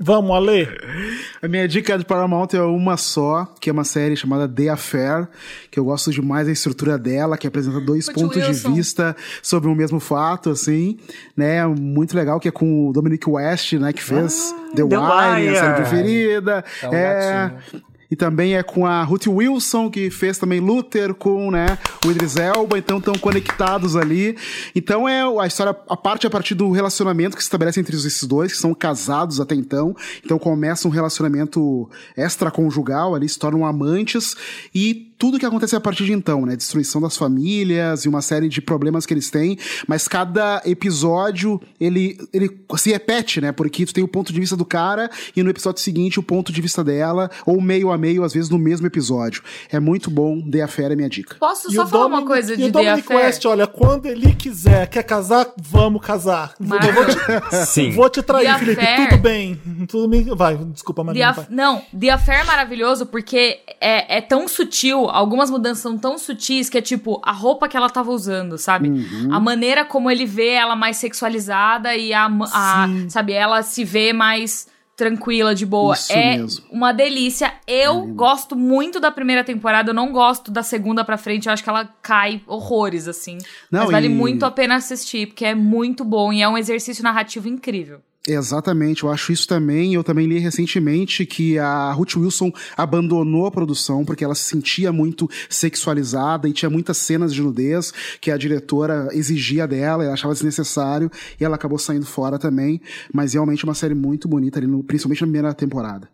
Vamos, 0.00 0.34
Ale. 0.34 0.68
A 1.40 1.46
minha 1.46 1.68
dica 1.68 1.96
de 1.96 2.04
Paramount 2.04 2.48
é 2.54 2.62
uma 2.62 2.96
só, 2.96 3.44
que 3.60 3.70
é 3.70 3.72
uma 3.72 3.84
série 3.84 4.16
chamada 4.16 4.48
The 4.48 4.68
Affair, 4.70 5.28
que 5.70 5.78
eu 5.78 5.84
gosto 5.84 6.10
demais 6.10 6.46
da 6.46 6.52
estrutura 6.52 6.98
dela, 6.98 7.38
que 7.38 7.46
apresenta 7.46 7.80
dois 7.80 8.06
Put 8.06 8.20
pontos 8.20 8.36
Wilson. 8.36 8.70
de 8.70 8.74
vista 8.74 9.16
sobre 9.42 9.70
o 9.70 9.74
mesmo 9.74 10.00
fato, 10.00 10.50
assim, 10.50 10.98
né? 11.36 11.64
Muito 11.66 12.16
legal, 12.16 12.40
que 12.40 12.48
é 12.48 12.50
com 12.50 12.88
o 12.88 12.92
Dominic 12.92 13.28
West, 13.28 13.74
né? 13.74 13.92
Que 13.92 14.02
fez 14.02 14.52
The, 14.74 14.82
The 14.82 14.82
Wire, 14.82 15.48
a 15.48 15.54
série 15.54 15.66
Wire. 15.66 15.74
preferida. 15.76 16.64
É 16.82 16.88
um 16.88 16.94
é... 16.94 17.50
gatinho. 17.50 17.82
E 18.10 18.16
também 18.16 18.56
é 18.56 18.62
com 18.62 18.86
a 18.86 19.02
Ruth 19.02 19.26
Wilson, 19.26 19.90
que 19.90 20.10
fez 20.10 20.38
também 20.38 20.60
Luther 20.60 21.14
com, 21.14 21.50
né, 21.50 21.78
o 22.04 22.10
Idris 22.10 22.36
Elba, 22.36 22.78
então 22.78 22.98
estão 22.98 23.14
conectados 23.14 23.96
ali. 23.96 24.36
Então 24.74 25.08
é 25.08 25.22
a 25.22 25.46
história, 25.46 25.76
a 25.88 25.96
parte 25.96 26.26
a 26.26 26.30
partir 26.30 26.54
do 26.54 26.70
relacionamento 26.72 27.36
que 27.36 27.42
se 27.42 27.46
estabelece 27.46 27.78
entre 27.78 27.96
esses 27.96 28.24
dois, 28.24 28.52
que 28.52 28.58
são 28.58 28.74
casados 28.74 29.40
até 29.40 29.54
então. 29.54 29.94
Então 30.24 30.38
começa 30.38 30.88
um 30.88 30.90
relacionamento 30.90 31.88
extraconjugal 32.16 33.14
ali, 33.14 33.28
se 33.28 33.38
tornam 33.38 33.64
amantes 33.64 34.36
e 34.74 35.09
tudo 35.20 35.38
que 35.38 35.44
acontece 35.44 35.76
a 35.76 35.80
partir 35.80 36.06
de 36.06 36.14
então, 36.14 36.46
né? 36.46 36.56
Destruição 36.56 36.98
das 36.98 37.14
famílias 37.14 38.06
e 38.06 38.08
uma 38.08 38.22
série 38.22 38.48
de 38.48 38.60
problemas 38.62 39.04
que 39.04 39.12
eles 39.12 39.30
têm, 39.30 39.58
mas 39.86 40.08
cada 40.08 40.62
episódio 40.64 41.60
ele, 41.78 42.16
ele 42.32 42.50
se 42.78 42.90
repete, 42.90 43.38
né? 43.40 43.52
Porque 43.52 43.84
tu 43.84 43.92
tem 43.92 44.02
o 44.02 44.08
ponto 44.08 44.32
de 44.32 44.40
vista 44.40 44.56
do 44.56 44.64
cara 44.64 45.10
e 45.36 45.42
no 45.42 45.50
episódio 45.50 45.82
seguinte 45.82 46.18
o 46.18 46.22
ponto 46.22 46.50
de 46.50 46.60
vista 46.62 46.82
dela, 46.82 47.30
ou 47.44 47.60
meio 47.60 47.90
a 47.92 47.98
meio, 47.98 48.24
às 48.24 48.32
vezes 48.32 48.48
no 48.48 48.58
mesmo 48.58 48.86
episódio. 48.86 49.42
É 49.70 49.78
muito 49.78 50.10
bom, 50.10 50.40
The 50.50 50.62
Affair 50.62 50.90
é 50.92 50.96
minha 50.96 51.08
dica. 51.08 51.36
Posso 51.38 51.70
E 51.70 51.74
só 51.74 51.86
falar 51.86 52.06
uma 52.06 52.20
Dominic- 52.22 52.26
coisa 52.32 52.54
e 52.54 52.56
de 52.56 52.62
o 52.62 52.66
The 52.66 52.72
Dominic 52.72 53.00
Affair? 53.00 53.20
West, 53.26 53.44
olha, 53.44 53.66
quando 53.66 54.06
ele 54.06 54.34
quiser, 54.34 54.88
quer 54.88 55.02
casar, 55.02 55.46
vamos 55.60 56.00
casar. 56.00 56.54
Eu 56.58 56.92
vou 56.94 57.04
te, 57.04 57.66
Sim. 57.66 57.90
vou 57.92 58.08
te 58.08 58.22
trair, 58.22 58.46
The 58.54 58.58
Felipe. 58.58 58.80
Affair- 58.80 59.08
Tudo 59.10 59.20
bem. 59.20 59.60
Tudo 59.86 60.08
bem. 60.08 60.24
Vai, 60.34 60.56
desculpa, 60.56 61.02
The 61.02 61.06
Marina. 61.06 61.28
Aff- 61.30 61.46
Não, 61.50 61.82
The 61.98 62.08
Affair 62.10 62.40
é 62.40 62.44
maravilhoso 62.44 63.04
porque 63.04 63.58
é, 63.80 64.16
é 64.18 64.20
tão 64.22 64.48
sutil, 64.48 65.09
algumas 65.10 65.50
mudanças 65.50 65.82
são 65.82 65.98
tão 65.98 66.16
sutis 66.18 66.68
que 66.70 66.78
é 66.78 66.82
tipo 66.82 67.20
a 67.24 67.32
roupa 67.32 67.68
que 67.68 67.76
ela 67.76 67.90
tava 67.90 68.10
usando, 68.10 68.56
sabe? 68.58 68.88
Uhum. 68.88 69.28
A 69.34 69.38
maneira 69.40 69.84
como 69.84 70.10
ele 70.10 70.24
vê 70.26 70.50
ela 70.50 70.74
mais 70.76 70.96
sexualizada 70.96 71.94
e 71.96 72.12
a, 72.12 72.26
a 72.26 72.86
sabe, 73.08 73.32
ela 73.32 73.62
se 73.62 73.84
vê 73.84 74.12
mais 74.12 74.68
tranquila, 74.96 75.54
de 75.54 75.64
boa. 75.64 75.94
Isso 75.94 76.12
é 76.12 76.36
mesmo. 76.36 76.64
uma 76.70 76.92
delícia. 76.92 77.54
Eu 77.66 78.02
gosto 78.08 78.54
muito 78.54 79.00
da 79.00 79.10
primeira 79.10 79.42
temporada, 79.42 79.90
eu 79.90 79.94
não 79.94 80.12
gosto 80.12 80.50
da 80.50 80.62
segunda 80.62 81.02
pra 81.02 81.16
frente, 81.16 81.46
eu 81.46 81.52
acho 81.54 81.62
que 81.64 81.70
ela 81.70 81.88
cai 82.02 82.42
horrores, 82.46 83.08
assim. 83.08 83.38
Não, 83.70 83.80
Mas 83.84 83.90
vale 83.92 84.06
e- 84.06 84.10
muito 84.10 84.44
a 84.44 84.50
pena 84.50 84.74
assistir, 84.76 85.28
porque 85.28 85.46
é 85.46 85.54
muito 85.54 86.04
bom 86.04 86.30
e 86.32 86.42
é 86.42 86.48
um 86.48 86.58
exercício 86.58 87.02
narrativo 87.02 87.48
incrível. 87.48 88.00
Exatamente, 88.28 89.02
eu 89.02 89.10
acho 89.10 89.32
isso 89.32 89.46
também. 89.48 89.94
Eu 89.94 90.04
também 90.04 90.26
li 90.26 90.38
recentemente 90.38 91.24
que 91.24 91.58
a 91.58 91.90
Ruth 91.92 92.16
Wilson 92.16 92.52
abandonou 92.76 93.46
a 93.46 93.50
produção 93.50 94.04
porque 94.04 94.22
ela 94.22 94.34
se 94.34 94.44
sentia 94.44 94.92
muito 94.92 95.28
sexualizada 95.48 96.46
e 96.48 96.52
tinha 96.52 96.68
muitas 96.68 96.98
cenas 96.98 97.32
de 97.32 97.42
nudez 97.42 97.92
que 98.20 98.30
a 98.30 98.36
diretora 98.36 99.08
exigia 99.12 99.66
dela, 99.66 100.04
ela 100.04 100.12
achava 100.12 100.34
desnecessário 100.34 101.10
e 101.40 101.44
ela 101.44 101.54
acabou 101.56 101.78
saindo 101.78 102.04
fora 102.06 102.38
também. 102.38 102.80
Mas 103.12 103.32
realmente 103.32 103.64
é 103.64 103.68
uma 103.68 103.74
série 103.74 103.94
muito 103.94 104.28
bonita 104.28 104.58
ali, 104.58 104.66
no- 104.66 104.84
principalmente 104.84 105.20
na 105.22 105.26
primeira 105.26 105.54
temporada. 105.54 106.08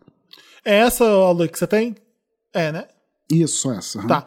É 0.64 0.76
essa, 0.78 1.04
que 1.50 1.58
você 1.58 1.66
tem? 1.66 1.96
É, 2.54 2.70
né? 2.72 2.84
Isso, 3.30 3.70
essa. 3.72 4.00
Tá. 4.06 4.26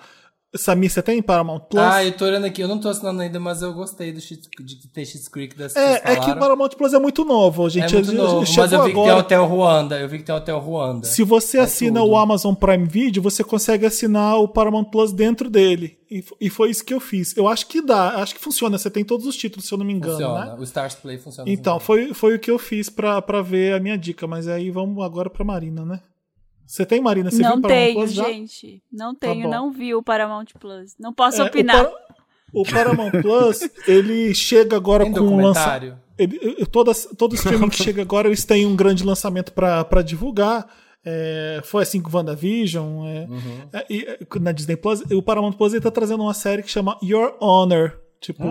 Samir, 0.55 0.89
você 0.89 1.03
tem 1.03 1.21
Paramount 1.21 1.59
Plus? 1.69 1.83
Ah, 1.83 2.03
eu 2.03 2.11
tô 2.11 2.25
olhando 2.25 2.45
aqui, 2.45 2.61
eu 2.61 2.67
não 2.67 2.79
tô 2.79 2.89
assinando 2.89 3.21
ainda, 3.21 3.39
mas 3.39 3.61
eu 3.61 3.71
gostei 3.71 4.11
do 4.11 4.19
de 4.19 4.87
ter 4.87 5.05
Schitt's 5.05 5.27
Creek 5.27 5.55
das 5.55 5.75
é, 5.75 6.01
é 6.03 6.15
que. 6.15 6.33
Paramount 6.35 6.69
Plus 6.69 6.91
é 6.93 6.97
muito 6.99 7.23
novo, 7.23 7.69
gente. 7.69 7.95
É 7.95 7.97
muito 7.99 8.13
novo, 8.13 8.45
chegou 8.47 8.63
mas 8.63 8.73
eu 8.73 8.83
vi 8.83 8.89
que 8.89 8.93
tem 8.95 9.03
agora. 9.03 9.19
Hotel 9.19 9.45
Ruanda, 9.45 9.99
eu 9.99 10.09
vi 10.09 10.17
que 10.17 10.23
tem 10.23 10.33
Hotel 10.33 10.57
Ruanda. 10.59 11.05
Se 11.05 11.23
você 11.23 11.59
É 11.59 11.61
assina 11.61 11.99
tudo. 11.99 12.11
o 12.11 12.17
Amazon 12.17 12.55
Prime 12.55 12.87
Video, 12.87 13.21
você 13.21 13.43
consegue 13.43 13.85
assinar 13.85 14.37
o 14.39 14.47
Paramount 14.47 14.85
Plus 14.85 15.11
dentro 15.11 15.51
dele. 15.51 15.99
E, 16.09 16.23
e 16.41 16.49
foi 16.49 16.71
isso 16.71 16.83
que 16.83 16.93
eu 16.95 16.99
fiz. 16.99 17.37
Eu 17.37 17.47
acho 17.47 17.67
que 17.67 17.79
dá, 17.81 18.15
acho 18.15 18.33
que 18.33 18.41
funciona. 18.41 18.79
Você 18.79 18.89
tem 18.89 19.05
todos 19.05 19.27
os 19.27 19.35
títulos, 19.35 19.67
se 19.67 19.73
eu 19.73 19.77
não 19.77 19.85
me 19.85 19.93
engano, 19.93 20.13
Funciona, 20.13 20.45
né? 20.45 20.55
o 20.57 20.63
Stars 20.63 20.95
Play 20.95 21.19
funciona. 21.19 21.47
Então, 21.47 21.79
foi, 21.79 22.11
foi 22.15 22.35
o 22.35 22.39
que 22.39 22.49
eu 22.49 22.57
fiz 22.57 22.89
pra, 22.89 23.21
pra 23.21 23.43
ver 23.43 23.75
a 23.75 23.79
minha 23.79 23.95
dica. 23.95 24.25
Mas 24.25 24.47
aí 24.47 24.71
vamos 24.71 25.03
agora 25.05 25.29
pra 25.29 25.45
Marina, 25.45 25.85
né? 25.85 26.01
Você 26.71 26.85
tem, 26.85 27.01
Marina? 27.01 27.31
Você 27.31 27.37
viu 27.37 27.49
não 27.49 27.61
Paramount 27.61 27.83
tenho, 27.85 27.95
Plus 27.99 28.13
já? 28.13 28.23
gente. 28.25 28.83
Não 28.93 29.15
tenho, 29.15 29.43
bom. 29.45 29.49
não 29.49 29.71
vi 29.71 29.95
o 29.95 30.03
Paramount 30.03 30.45
Plus. 30.59 30.93
Não 30.99 31.11
posso 31.11 31.41
É, 31.41 31.45
opinar. 31.45 31.81
O, 31.83 31.89
Para- 31.89 31.99
o 32.53 32.63
Paramount 32.63 33.11
Plus, 33.23 33.59
ele 33.87 34.35
chega 34.35 34.75
agora 34.75 35.03
Tem 35.03 35.13
com 35.13 35.19
um 35.21 35.43
lançamento. 35.43 35.97
todas, 36.71 37.07
todo 37.17 37.33
streaming 37.33 37.69
que 37.73 37.81
chega 37.83 38.03
agora, 38.03 38.27
eles 38.27 38.45
têm 38.45 38.67
um 38.67 38.75
grande 38.75 39.03
lançamento 39.03 39.51
pra 39.51 39.83
pra 39.83 40.01
divulgar. 40.03 40.67
É, 41.03 41.61
foi 41.63 41.81
assim 41.83 41.99
com 42.01 42.15
WandaVision. 42.15 43.05
É, 43.07 43.25
Uhum. 43.27 43.61
é, 43.73 43.85
e, 43.89 44.03
é, 44.03 44.19
na 44.39 44.51
Disney 44.51 44.75
Plus. 44.77 45.01
O 45.11 45.23
Paramount 45.23 45.53
Plus 45.53 45.73
ele 45.73 45.81
tá 45.81 45.89
trazendo 45.89 46.21
uma 46.21 46.33
série 46.35 46.61
que 46.61 46.69
chama 46.69 46.99
Your 47.01 47.35
Honor. 47.41 47.97
Tipo, 48.21 48.43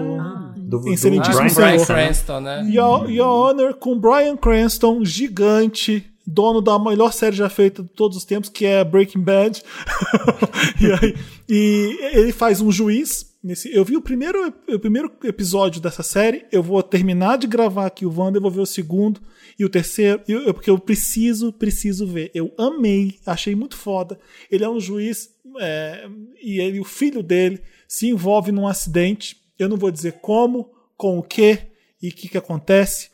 Do, 0.56 0.80
do 0.80 0.88
Excelentíssimo 0.88 1.46
Ah. 1.46 1.54
Cranston, 1.54 1.92
né? 1.92 2.04
Cranston, 2.06 2.40
né? 2.40 2.62
Your, 2.72 3.10
Your 3.10 3.28
Honor 3.28 3.74
com 3.74 3.98
Brian 4.00 4.34
Cranston, 4.36 5.04
gigante, 5.04 6.10
dono 6.30 6.60
da 6.60 6.78
melhor 6.78 7.12
série 7.12 7.34
já 7.36 7.48
feita 7.48 7.82
de 7.82 7.88
todos 7.88 8.16
os 8.16 8.24
tempos, 8.24 8.50
que 8.50 8.66
é 8.66 8.84
Breaking 8.84 9.20
Bad. 9.22 9.62
e, 10.80 10.86
aí- 10.92 11.14
e 11.48 11.98
ele 12.12 12.32
faz 12.32 12.60
um 12.60 12.70
juiz. 12.70 13.26
Nesse, 13.42 13.72
eu 13.72 13.84
vi 13.84 13.96
o 13.96 14.02
primeiro, 14.02 14.52
o 14.68 14.78
primeiro 14.80 15.12
episódio 15.24 15.80
dessa 15.80 16.02
série. 16.02 16.44
Eu 16.50 16.62
vou 16.62 16.82
terminar 16.82 17.38
de 17.38 17.46
gravar 17.46 17.86
aqui 17.86 18.04
o 18.04 18.12
Wanda, 18.14 18.38
eu 18.38 18.42
vou 18.42 18.50
ver 18.50 18.60
o 18.60 18.66
segundo 18.66 19.20
e 19.58 19.64
o 19.64 19.68
terceiro, 19.68 20.20
eu- 20.28 20.42
eu- 20.42 20.52
porque 20.54 20.68
eu 20.70 20.78
preciso, 20.78 21.52
preciso 21.52 22.06
ver. 22.06 22.30
Eu 22.34 22.52
amei, 22.58 23.18
achei 23.24 23.54
muito 23.54 23.76
foda. 23.76 24.18
Ele 24.50 24.64
é 24.64 24.68
um 24.68 24.80
juiz 24.80 25.30
é, 25.60 26.08
e 26.42 26.60
ele, 26.60 26.78
o 26.80 26.84
filho 26.84 27.22
dele 27.22 27.60
se 27.86 28.08
envolve 28.08 28.52
num 28.52 28.66
acidente. 28.68 29.36
Eu 29.58 29.68
não 29.68 29.76
vou 29.76 29.90
dizer 29.90 30.14
como, 30.20 30.70
com 30.96 31.18
o 31.18 31.22
que 31.22 31.58
e 32.02 32.08
o 32.08 32.12
que, 32.12 32.28
que 32.28 32.38
acontece. 32.38 33.10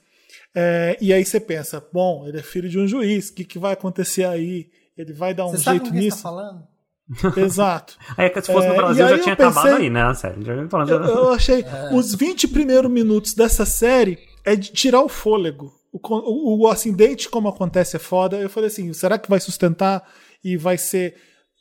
É, 0.54 0.96
e 1.00 1.12
aí 1.12 1.24
você 1.24 1.40
pensa, 1.40 1.84
bom, 1.92 2.26
ele 2.28 2.38
é 2.38 2.42
filho 2.42 2.68
de 2.68 2.78
um 2.78 2.86
juiz, 2.86 3.28
o 3.30 3.34
que, 3.34 3.44
que 3.44 3.58
vai 3.58 3.72
acontecer 3.72 4.24
aí? 4.24 4.68
Ele 4.96 5.12
vai 5.12 5.34
dar 5.34 5.46
um 5.46 5.50
Você 5.50 5.58
sabe 5.58 5.78
jeito 5.78 5.90
com 5.90 5.98
quem 5.98 6.02
você 6.02 6.08
tá 6.10 6.14
nisso? 6.14 6.22
falando? 6.22 6.66
Exato. 7.36 7.98
É, 8.16 8.28
que 8.30 8.40
se 8.40 8.52
fosse 8.52 8.66
É, 8.66 8.70
no 8.70 8.74
e 8.74 8.78
Brasil 8.78 9.04
aí 9.06 9.16
já 9.16 9.22
tinha 9.22 9.36
pensei- 9.36 9.60
acabado 9.60 9.80
aí, 9.80 9.90
né? 9.90 10.02
A 10.02 10.14
série. 10.14 10.36
Eu, 10.48 10.68
eu 11.08 11.32
achei 11.32 11.62
É. 11.66 11.94
os 11.94 12.14
20 12.14 12.48
primeiros 12.48 12.90
minutos 12.90 13.34
dessa 13.34 13.64
série 13.66 14.18
é 14.44 14.54
de 14.56 14.70
tirar 14.72 15.02
o 15.02 15.08
fôlego. 15.08 15.72
O, 15.92 15.98
o, 16.02 16.60
o 16.62 16.68
acidente, 16.68 17.28
como 17.28 17.48
acontece, 17.48 17.96
é 17.96 17.98
foda. 17.98 18.36
Eu 18.36 18.48
falei 18.50 18.68
assim: 18.68 18.92
será 18.92 19.18
que 19.18 19.28
vai 19.30 19.38
sustentar 19.40 20.02
e 20.42 20.56
vai 20.56 20.78
ser 20.78 21.14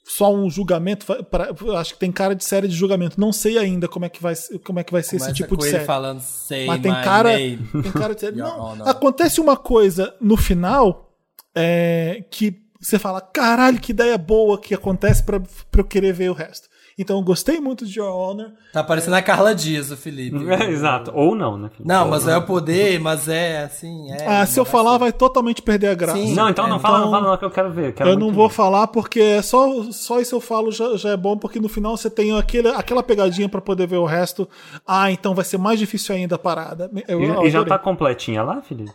só 0.04 0.34
um 0.34 0.50
julgamento? 0.50 1.06
Pra- 1.26 1.54
eu 1.62 1.78
acho 1.78 1.94
que 1.94 2.00
tem 2.00 2.12
cara 2.12 2.36
de 2.36 2.44
série 2.44 2.68
de 2.68 2.76
julgamento. 2.76 3.20
Não 3.20 3.32
sei 3.32 3.58
ainda 3.58 3.88
como 3.88 4.06
é 4.06 4.10
que 4.10 4.22
vai, 4.22 4.34
como 4.66 4.80
é 4.80 4.84
que 4.84 4.92
vai 4.92 5.02
ser 5.02 5.12
Começa 5.18 5.26
esse 5.32 5.36
tipo 5.36 5.50
com 5.56 5.62
de 5.62 5.64
ele 5.68 5.72
série. 5.72 5.86
falando, 5.86 6.20
say 6.20 6.66
Mas 6.66 6.82
tem 6.82 6.92
cara, 6.92 7.30
name. 7.34 7.58
tem 7.82 7.92
cara 7.92 8.14
de 8.16 8.22
série. 8.22 8.36
Não, 8.38 8.86
acontece 8.88 9.40
uma 9.40 9.56
coisa 9.56 10.14
no 10.20 10.36
final 10.38 11.10
é, 11.56 12.24
que 12.30 12.62
você 12.82 13.00
fala, 13.00 13.22
caralho, 13.22 13.80
que 13.80 13.92
ideia 13.94 14.18
boa 14.18 14.60
que 14.60 14.74
acontece 14.74 15.24
pra 15.24 15.42
eu 15.78 15.86
querer 15.86 16.12
ver 16.14 16.30
o 16.30 16.34
resto. 16.34 16.68
Então 16.98 17.18
eu 17.18 17.24
gostei 17.24 17.60
muito 17.60 17.86
de 17.86 18.00
Your 18.00 18.14
Honor. 18.16 18.52
Tá 18.72 18.84
parecendo 18.84 19.16
a 19.16 19.22
Carla 19.22 19.56
Dias, 19.56 19.90
o 19.92 19.98
Felipe. 19.98 20.38
É, 20.48 20.70
exato. 20.70 21.12
Ou 21.16 21.34
não, 21.36 21.58
né? 21.58 21.70
Felipe? 21.70 21.88
Não, 21.88 22.08
mas 22.08 22.28
é 22.28 22.38
o 22.38 22.46
poder, 22.46 23.00
mas 23.00 23.28
é 23.28 23.64
assim, 23.64 24.12
é. 24.12 24.28
ah, 24.28 24.46
se 24.46 24.60
eu 24.60 24.64
vai 24.64 24.72
falar, 24.72 24.92
ser. 24.94 25.00
vai 25.00 25.12
totalmente 25.12 25.62
perder 25.62 25.88
a 25.88 25.94
graça. 25.96 26.18
Sim. 26.20 26.34
Não, 26.36 26.50
então 26.50 26.68
não 26.68 26.76
É, 26.76 26.80
fala, 26.80 26.98
então- 27.00 27.06
não 27.12 27.18
fala 27.20 27.32
não, 27.32 27.38
que 27.38 27.46
eu 27.46 27.52
quero 27.52 27.72
ver. 27.72 27.94
Quero 27.94 28.10
Eu 28.10 28.18
não 28.20 28.32
vou 28.32 28.48
ver. 28.48 28.54
falar 28.56 28.88
porque 28.88 29.20
é 29.20 29.42
só, 29.42 29.92
só 29.92 30.20
isso 30.20 30.36
eu 30.36 30.40
falo 30.42 30.72
já, 30.72 30.96
já 30.96 31.10
é 31.10 31.18
bom, 31.18 31.38
porque 31.38 31.60
no 31.60 31.68
final 31.70 31.98
você 31.98 32.10
tem 32.10 32.38
aquele, 32.38 32.68
aquela 32.70 33.02
pegadinha 33.02 33.50
pra 33.50 33.60
poder 33.62 33.88
ver 33.88 33.98
o 33.98 34.06
resto. 34.06 34.48
Ah, 34.86 35.12
então 35.12 35.34
vai 35.34 35.46
ser 35.46 35.58
mais 35.58 35.80
difícil 35.80 36.14
ainda 36.16 36.36
a 36.36 36.40
parada. 36.40 36.92
Eu, 37.08 37.22
E, 37.22 37.26
eu 37.26 37.46
e 37.46 37.50
já 37.50 37.64
tá 37.66 37.80
completinha 37.80 38.44
lá, 38.44 38.62
Felipe? 38.62 38.92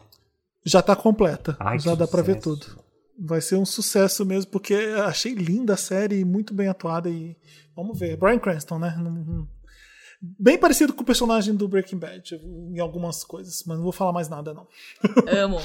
Já 0.65 0.83
tá 0.83 0.95
completa. 0.95 1.57
Ai, 1.59 1.79
já 1.79 1.95
dá 1.95 2.07
pra 2.07 2.23
ver 2.23 2.43
sucesso. 2.43 2.67
tudo. 2.67 2.88
Vai 3.21 3.41
ser 3.41 3.57
um 3.57 3.67
sucesso 3.67 4.25
mesmo, 4.25 4.51
porque 4.51 4.75
achei 5.07 5.35
linda 5.35 5.75
a 5.75 5.77
série, 5.77 6.25
muito 6.25 6.55
bem 6.55 6.69
atuada 6.69 7.09
e 7.11 7.37
vamos 7.75 7.99
ver. 7.99 8.17
Brian 8.17 8.39
Cranston, 8.39 8.79
né? 8.79 8.95
Bem 10.21 10.59
parecido 10.59 10.93
com 10.93 11.03
o 11.03 11.07
personagem 11.07 11.55
do 11.55 11.69
Breaking 11.69 11.99
Bad 11.99 12.41
em 12.75 12.79
algumas 12.81 13.23
coisas, 13.25 13.63
mas 13.67 13.77
não 13.77 13.85
vou 13.85 13.93
falar 13.93 14.13
mais 14.13 14.29
nada 14.29 14.53
não. 14.55 14.67
Amo. 15.37 15.61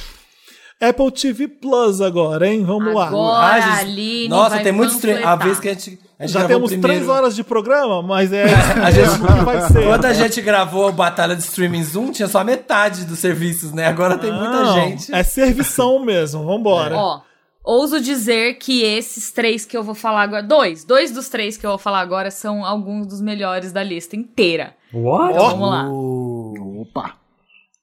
Apple 0.82 1.12
TV 1.12 1.48
Plus 1.48 2.02
agora, 2.02 2.48
hein? 2.48 2.66
Vamos 2.66 2.94
lá. 2.94 3.08
Agora, 3.08 3.56
Ah, 3.56 3.86
gente, 3.86 4.28
Nossa, 4.28 4.50
vai 4.56 4.64
tem 4.64 4.72
muito 4.72 4.94
stream. 4.96 5.26
A 5.26 5.36
vez 5.36 5.60
que 5.60 5.70
a 5.70 5.74
gente, 5.74 6.00
a 6.20 6.26
gente 6.26 6.34
Já 6.34 6.46
temos 6.48 6.72
primeiro... 6.72 6.82
três 6.98 7.08
horas 7.10 7.36
de 7.36 7.44
programa, 7.44 8.02
mas 8.02 8.34
é 8.34 8.46
A 8.84 8.92
gente- 8.92 9.20
vai 9.46 9.62
ser. 9.70 9.86
Quando 9.86 10.06
a 10.06 10.14
gente 10.14 10.42
gravou 10.42 10.88
a 10.88 10.92
Batalha 10.92 11.36
de 11.36 11.44
Streaming 11.44 11.84
Zoom, 11.84 12.12
tinha 12.12 12.28
só 12.28 12.44
metade 12.44 13.06
dos 13.06 13.20
serviços, 13.20 13.72
né? 13.72 13.86
Agora 13.86 14.18
tem 14.18 14.32
muita 14.32 14.62
Não, 14.64 14.74
gente. 14.74 15.14
É 15.14 15.24
servição 15.24 16.04
mesmo, 16.04 16.44
vambora. 16.46 16.96
Ó, 16.98 17.22
ouso 17.64 18.02
dizer 18.02 18.56
que 18.56 18.84
esses 18.84 19.32
três 19.32 19.66
que 19.66 19.78
eu 19.78 19.84
vou 19.84 19.96
falar 19.96 20.24
agora. 20.24 20.44
Dois. 20.44 20.84
Dois 20.84 21.12
dos 21.12 21.30
três 21.30 21.58
que 21.58 21.66
eu 21.66 21.72
vou 21.72 21.80
falar 21.80 22.02
agora 22.02 22.30
são 22.30 22.66
alguns 22.66 23.08
dos 23.08 23.22
melhores 23.22 23.72
da 23.72 23.82
lista 23.82 24.16
inteira. 24.16 24.76
What? 24.94 25.34
Então, 25.34 25.50
vamos 25.50 25.70
lá. 25.70 25.90
Uh. 25.90 26.82
Opa. 26.82 27.24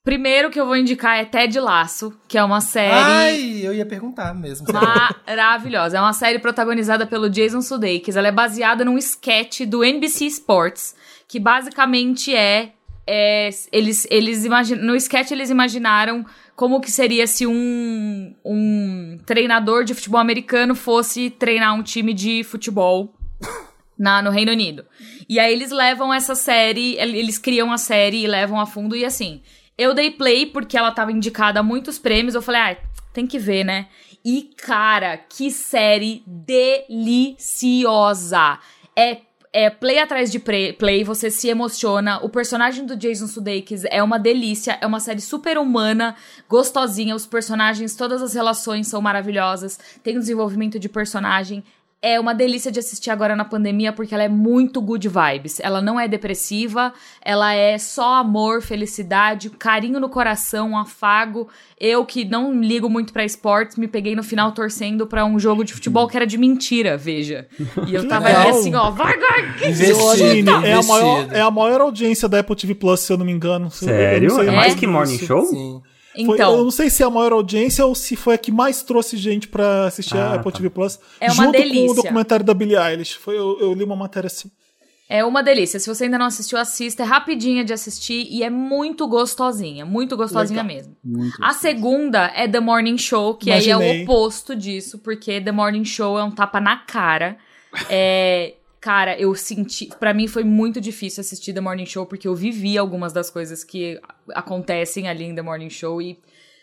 Primeiro 0.03 0.51
que 0.51 0.59
eu 0.59 0.67
vou 0.67 0.77
indicar 0.77 1.19
é 1.19 1.25
Ted 1.25 1.61
Laço, 1.61 2.19
que 2.27 2.39
é 2.39 2.43
uma 2.43 2.61
série. 2.61 2.95
Ai, 2.95 3.61
eu 3.63 3.75
ia 3.75 3.85
perguntar 3.85 4.35
mesmo. 4.35 4.67
Maravilhosa. 5.27 5.99
É 5.99 6.01
uma 6.01 6.15
série 6.15 6.39
protagonizada 6.39 7.07
pelo 7.07 7.29
Jason 7.29 7.61
Sudeikis. 7.61 8.17
Ela 8.17 8.29
é 8.29 8.33
baseada 8.33 8.85
num 8.85 8.97
sketch 8.97 9.61
do 9.67 9.85
NBC 9.85 10.25
Sports, 10.27 10.95
que 11.29 11.39
basicamente 11.39 12.35
é, 12.35 12.73
é, 13.07 13.51
eles, 13.71 14.07
eles 14.11 14.45
imaginam. 14.45 14.85
No 14.85 14.97
sketch, 14.97 15.33
eles 15.33 15.51
imaginaram 15.51 16.25
como 16.61 16.79
que 16.79 16.91
seria 16.91 17.27
se 17.27 17.47
um, 17.47 18.35
um 18.45 19.19
treinador 19.25 19.83
de 19.83 19.95
futebol 19.95 20.21
americano 20.21 20.75
fosse 20.75 21.31
treinar 21.31 21.75
um 21.75 21.83
time 21.83 22.13
de 22.13 22.45
futebol 22.45 23.15
na, 23.99 24.21
no 24.21 24.29
Reino 24.31 24.53
Unido. 24.53 24.85
E 25.27 25.41
aí 25.41 25.51
eles 25.55 25.71
levam 25.71 26.13
essa 26.13 26.35
série, 26.35 26.99
el- 26.99 27.15
eles 27.15 27.39
criam 27.39 27.73
a 27.73 27.79
série 27.79 28.23
e 28.23 28.27
levam 28.27 28.61
a 28.61 28.67
fundo, 28.67 28.95
e 28.95 29.07
assim, 29.07 29.41
eu 29.79 29.95
dei 29.95 30.11
play 30.11 30.45
porque 30.45 30.77
ela 30.77 30.91
tava 30.93 31.11
indicada 31.11 31.61
a 31.61 31.63
muitos 31.63 31.99
prêmios, 31.99 32.35
eu 32.35 32.43
falei, 32.43 32.61
ah, 32.61 32.77
tem 33.15 33.27
que 33.27 33.39
ver, 33.39 33.65
né? 33.65 33.89
E, 34.23 34.51
cara, 34.55 35.17
que 35.17 35.51
série 35.51 36.23
deliciosa! 37.57 38.59
É, 38.95 39.17
é 39.53 39.69
play 39.69 39.99
atrás 39.99 40.31
de 40.31 40.39
play, 40.39 41.03
você 41.05 41.31
se 41.31 41.49
emociona. 41.49 42.19
O 42.23 42.29
personagem 42.29 42.87
do 42.87 42.97
Jason 42.97 43.27
Sudeikis 43.27 43.85
é 43.91 44.03
uma 44.03 44.19
delícia, 44.19 44.79
é 44.81 44.87
uma 44.87 45.01
série 45.01 45.21
super 45.21 45.59
humana, 45.59 46.15
gostosinha. 46.49 47.17
Os 47.17 47.27
personagens, 47.27 47.97
todas 47.97 48.23
as 48.23 48.35
relações 48.35 48.87
são 48.87 49.03
maravilhosas. 49.03 49.79
Tem 50.05 50.17
um 50.17 50.21
desenvolvimento 50.21 50.79
de 50.79 50.89
personagem. 50.89 51.65
É 52.03 52.19
uma 52.19 52.35
delícia 52.35 52.73
de 52.73 52.79
assistir 52.79 53.11
agora 53.11 53.37
na 53.37 53.45
pandemia 53.45 53.93
porque 53.93 54.15
ela 54.15 54.25
é 54.25 54.29
muito 54.29 54.81
good 54.81 55.07
vibes. 55.07 55.61
Ela 55.61 55.83
não 55.83 56.01
é 56.01 56.09
depressiva, 56.09 56.95
ela 57.21 57.53
é 57.53 57.77
só 57.77 58.15
amor, 58.15 58.63
felicidade, 58.63 59.51
carinho 59.51 60.01
no 60.01 60.09
coração, 60.09 60.71
um 60.71 60.79
afago. 60.79 61.47
Eu 61.79 62.07
que 62.07 62.25
não 62.25 62.59
ligo 62.59 62.89
muito 62.89 63.13
pra 63.13 63.23
esportes, 63.23 63.77
me 63.77 63.87
peguei 63.87 64.17
no 64.17 64.23
final 64.23 64.53
torcendo 64.53 65.07
pra 65.07 65.27
um 65.27 65.39
jogo 65.39 65.63
de 65.63 65.75
futebol 65.75 66.09
que 66.09 66.17
era 66.17 66.27
de 66.27 66.39
mentira, 66.39 66.97
veja. 66.97 67.47
E 67.87 67.95
eu 67.95 68.09
tava 68.09 68.29
ali 68.29 68.49
assim, 68.49 68.75
ó, 68.75 68.91
vai, 68.91 69.19
vai, 69.19 69.53
que 69.59 69.69
Investido, 69.69 70.09
Aline, 70.09 70.67
é, 70.67 70.73
a 70.73 70.83
maior, 70.83 71.29
é 71.33 71.41
a 71.43 71.51
maior 71.51 71.81
audiência 71.83 72.27
da 72.27 72.39
Apple 72.41 72.57
TV 72.57 72.75
Plus, 72.75 73.01
se 73.01 73.13
eu 73.13 73.19
não 73.19 73.27
me 73.27 73.33
engano. 73.33 73.71
Sério? 73.71 74.41
É 74.41 74.51
mais 74.51 74.75
que 74.75 74.87
Morning. 74.87 75.19
Show? 75.19 75.45
Sim. 75.45 75.83
Foi- 76.15 76.23
Então, 76.35 76.57
eu 76.59 76.65
não 76.65 76.71
sei 76.71 76.91
se 76.91 77.03
é 77.03 77.07
a 77.07 77.11
maior 77.11 77.33
audiência 77.33 77.87
ou 77.87 77.95
se 77.95 78.17
foi 78.17 78.35
a 78.35 78.39
que 78.39 78.51
mais 78.51 78.83
trouxe 78.83 79.17
gente 79.17 79.47
pra 79.49 79.87
assistir 79.87 80.17
a 80.17 80.31
Ah, 80.31 80.35
Apple 80.35 80.51
tá. 80.53 80.59
TV 80.59 80.71
Plus. 80.71 80.99
É 81.21 81.27
uma 81.27 81.35
junto 81.35 81.47
com 81.47 81.53
delícia. 81.63 81.91
o 81.91 81.95
documentário 81.95 82.45
da 82.45 82.53
Billie 82.55 82.77
Eilish. 82.77 83.15
Foi, 83.17 83.37
eu, 83.39 83.59
eu 83.61 83.73
li 83.75 83.85
uma 83.85 83.95
matéria 83.97 84.27
assim. 84.27 84.51
É 85.09 85.25
uma 85.25 85.43
delícia. 85.43 85.81
Se 85.81 85.89
você 85.93 86.05
ainda 86.05 86.19
não 86.19 86.27
assistiu, 86.27 86.57
assista. 86.57 87.03
É 87.03 87.07
rapidinha 87.07 87.65
de 87.65 87.73
assistir 87.73 88.29
e 88.31 88.45
é 88.45 88.51
muito 88.51 89.09
gostosinha. 89.09 89.85
Muito 89.85 90.17
gostosinha 90.17 90.63
Legal. 90.63 90.77
mesmo. 90.77 90.97
Muito 91.05 91.37
A 91.43 91.53
segunda 91.53 92.31
é 92.35 92.47
The 92.47 92.61
Morning 92.61 92.97
Show, 92.97 93.35
que 93.35 93.51
aí 93.51 93.69
é 93.69 93.73
Imaginei. 93.73 94.01
o 94.01 94.03
oposto 94.05 94.55
disso, 94.55 94.99
porque 94.99 95.41
The 95.41 95.51
Morning 95.53 95.85
Show 95.85 96.17
é 96.19 96.23
um 96.23 96.31
tapa 96.31 96.61
na 96.61 96.77
cara. 96.77 97.37
É. 97.89 98.55
Cara, 98.81 99.19
eu 99.19 99.35
senti. 99.35 99.91
Pra 99.99 100.15
mim 100.15 100.27
foi 100.27 100.43
muito 100.43 100.81
difícil 100.81 101.21
assistir 101.21 101.53
The 101.53 101.61
Morning 101.61 101.85
Show, 101.85 102.07
porque 102.07 102.27
eu 102.27 102.35
vivi 102.35 102.79
algumas 102.79 103.13
das 103.13 103.29
coisas 103.29 103.63
que 103.63 104.01
acontecem 104.31 105.07
ali 105.07 105.25
em 105.25 105.35
The 105.35 105.43
Morning 105.43 105.69
Show 105.69 106.01
e 106.01 106.19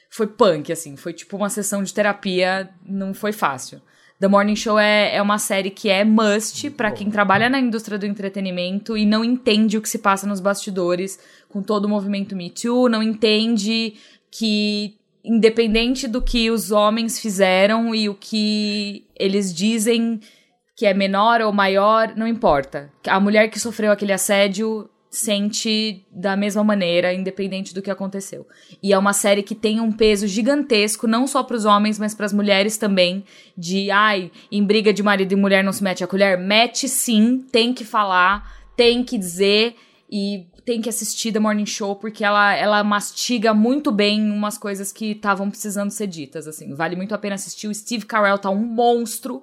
foi 0.10 0.26
punk, 0.26 0.72
assim. 0.72 0.96
Foi 0.96 1.14
tipo 1.14 1.38
uma 1.38 1.50
sessão 1.50 1.84
de 1.84 1.94
terapia, 1.94 2.70
não 2.84 3.14
foi 3.14 3.32
fácil. 3.32 3.80
The 4.20 4.28
Morning 4.28 4.56
Show 4.56 4.80
é, 4.80 5.16
é 5.16 5.22
uma 5.22 5.38
série 5.38 5.70
que 5.70 5.90
é 5.90 6.04
must 6.04 6.72
pra 6.72 6.92
quem 6.92 7.12
trabalha 7.12 7.52
na 7.52 7.60
indústria 7.60 8.00
do 8.00 8.06
entretenimento 8.08 8.98
e 8.98 9.06
não 9.06 9.24
entende 9.24 9.78
o 9.78 9.82
que 9.82 9.88
se 9.88 10.00
passa 10.00 10.26
nos 10.26 10.40
bastidores 10.40 11.20
com 11.48 11.62
todo 11.62 11.86
o 11.86 11.90
movimento 11.90 12.36
Me 12.36 12.50
Too, 12.50 12.90
não 12.90 13.04
entende 13.04 13.94
que, 14.32 14.98
independente 15.24 16.08
do 16.08 16.20
que 16.20 16.50
os 16.50 16.72
homens 16.72 17.20
fizeram 17.20 17.94
e 17.94 18.10
o 18.10 18.16
que 18.16 19.06
eles 19.16 19.54
dizem 19.54 20.20
que 20.78 20.86
é 20.86 20.94
menor 20.94 21.42
ou 21.42 21.52
maior, 21.52 22.14
não 22.16 22.28
importa. 22.28 22.94
A 23.08 23.20
mulher 23.20 23.50
que 23.50 23.60
sofreu 23.60 23.92
aquele 23.92 24.14
assédio 24.14 24.88
sente 25.10 26.06
da 26.12 26.38
mesma 26.38 26.64
maneira, 26.64 27.12
independente 27.12 27.74
do 27.74 27.82
que 27.82 27.90
aconteceu. 27.90 28.46
E 28.84 28.94
é 28.94 28.98
uma 28.98 29.12
série 29.12 29.42
que 29.42 29.56
tem 29.56 29.80
um 29.82 29.92
peso 29.92 30.28
gigantesco, 30.28 31.08
não 31.08 31.26
só 31.26 31.42
para 31.42 31.58
os 31.58 31.66
homens, 31.66 31.98
mas 31.98 32.14
para 32.14 32.28
as 32.28 32.34
mulheres 32.34 32.78
também, 32.78 33.24
de 33.58 33.90
ai, 33.90 34.32
em 34.52 34.64
briga 34.64 34.94
de 34.94 35.02
marido 35.02 35.32
e 35.32 35.36
mulher 35.36 35.64
não 35.64 35.74
se 35.74 35.84
mete 35.84 36.04
a 36.04 36.08
colher, 36.08 36.38
mete 36.38 36.88
sim, 36.88 37.44
tem 37.52 37.74
que 37.74 37.84
falar, 37.84 38.48
tem 38.76 39.04
que 39.04 39.18
dizer 39.18 39.76
e 40.08 40.46
tem 40.64 40.80
que 40.80 40.90
assistir 40.90 41.32
The 41.32 41.40
Morning 41.40 41.66
Show 41.66 41.96
porque 41.96 42.24
ela, 42.24 42.54
ela 42.54 42.84
mastiga 42.84 43.52
muito 43.52 43.92
bem 43.92 44.30
umas 44.30 44.60
coisas 44.60 44.92
que 44.92 45.14
estavam 45.14 45.50
precisando 45.50 45.90
ser 45.90 46.06
ditas, 46.06 46.48
assim. 46.48 46.76
Vale 46.76 46.96
muito 46.96 47.16
a 47.16 47.18
pena 47.18 47.34
assistir. 47.34 47.68
O 47.68 47.74
Steve 47.74 48.06
Carell 48.06 48.38
tá 48.38 48.52
um 48.52 48.64
monstro. 48.64 49.42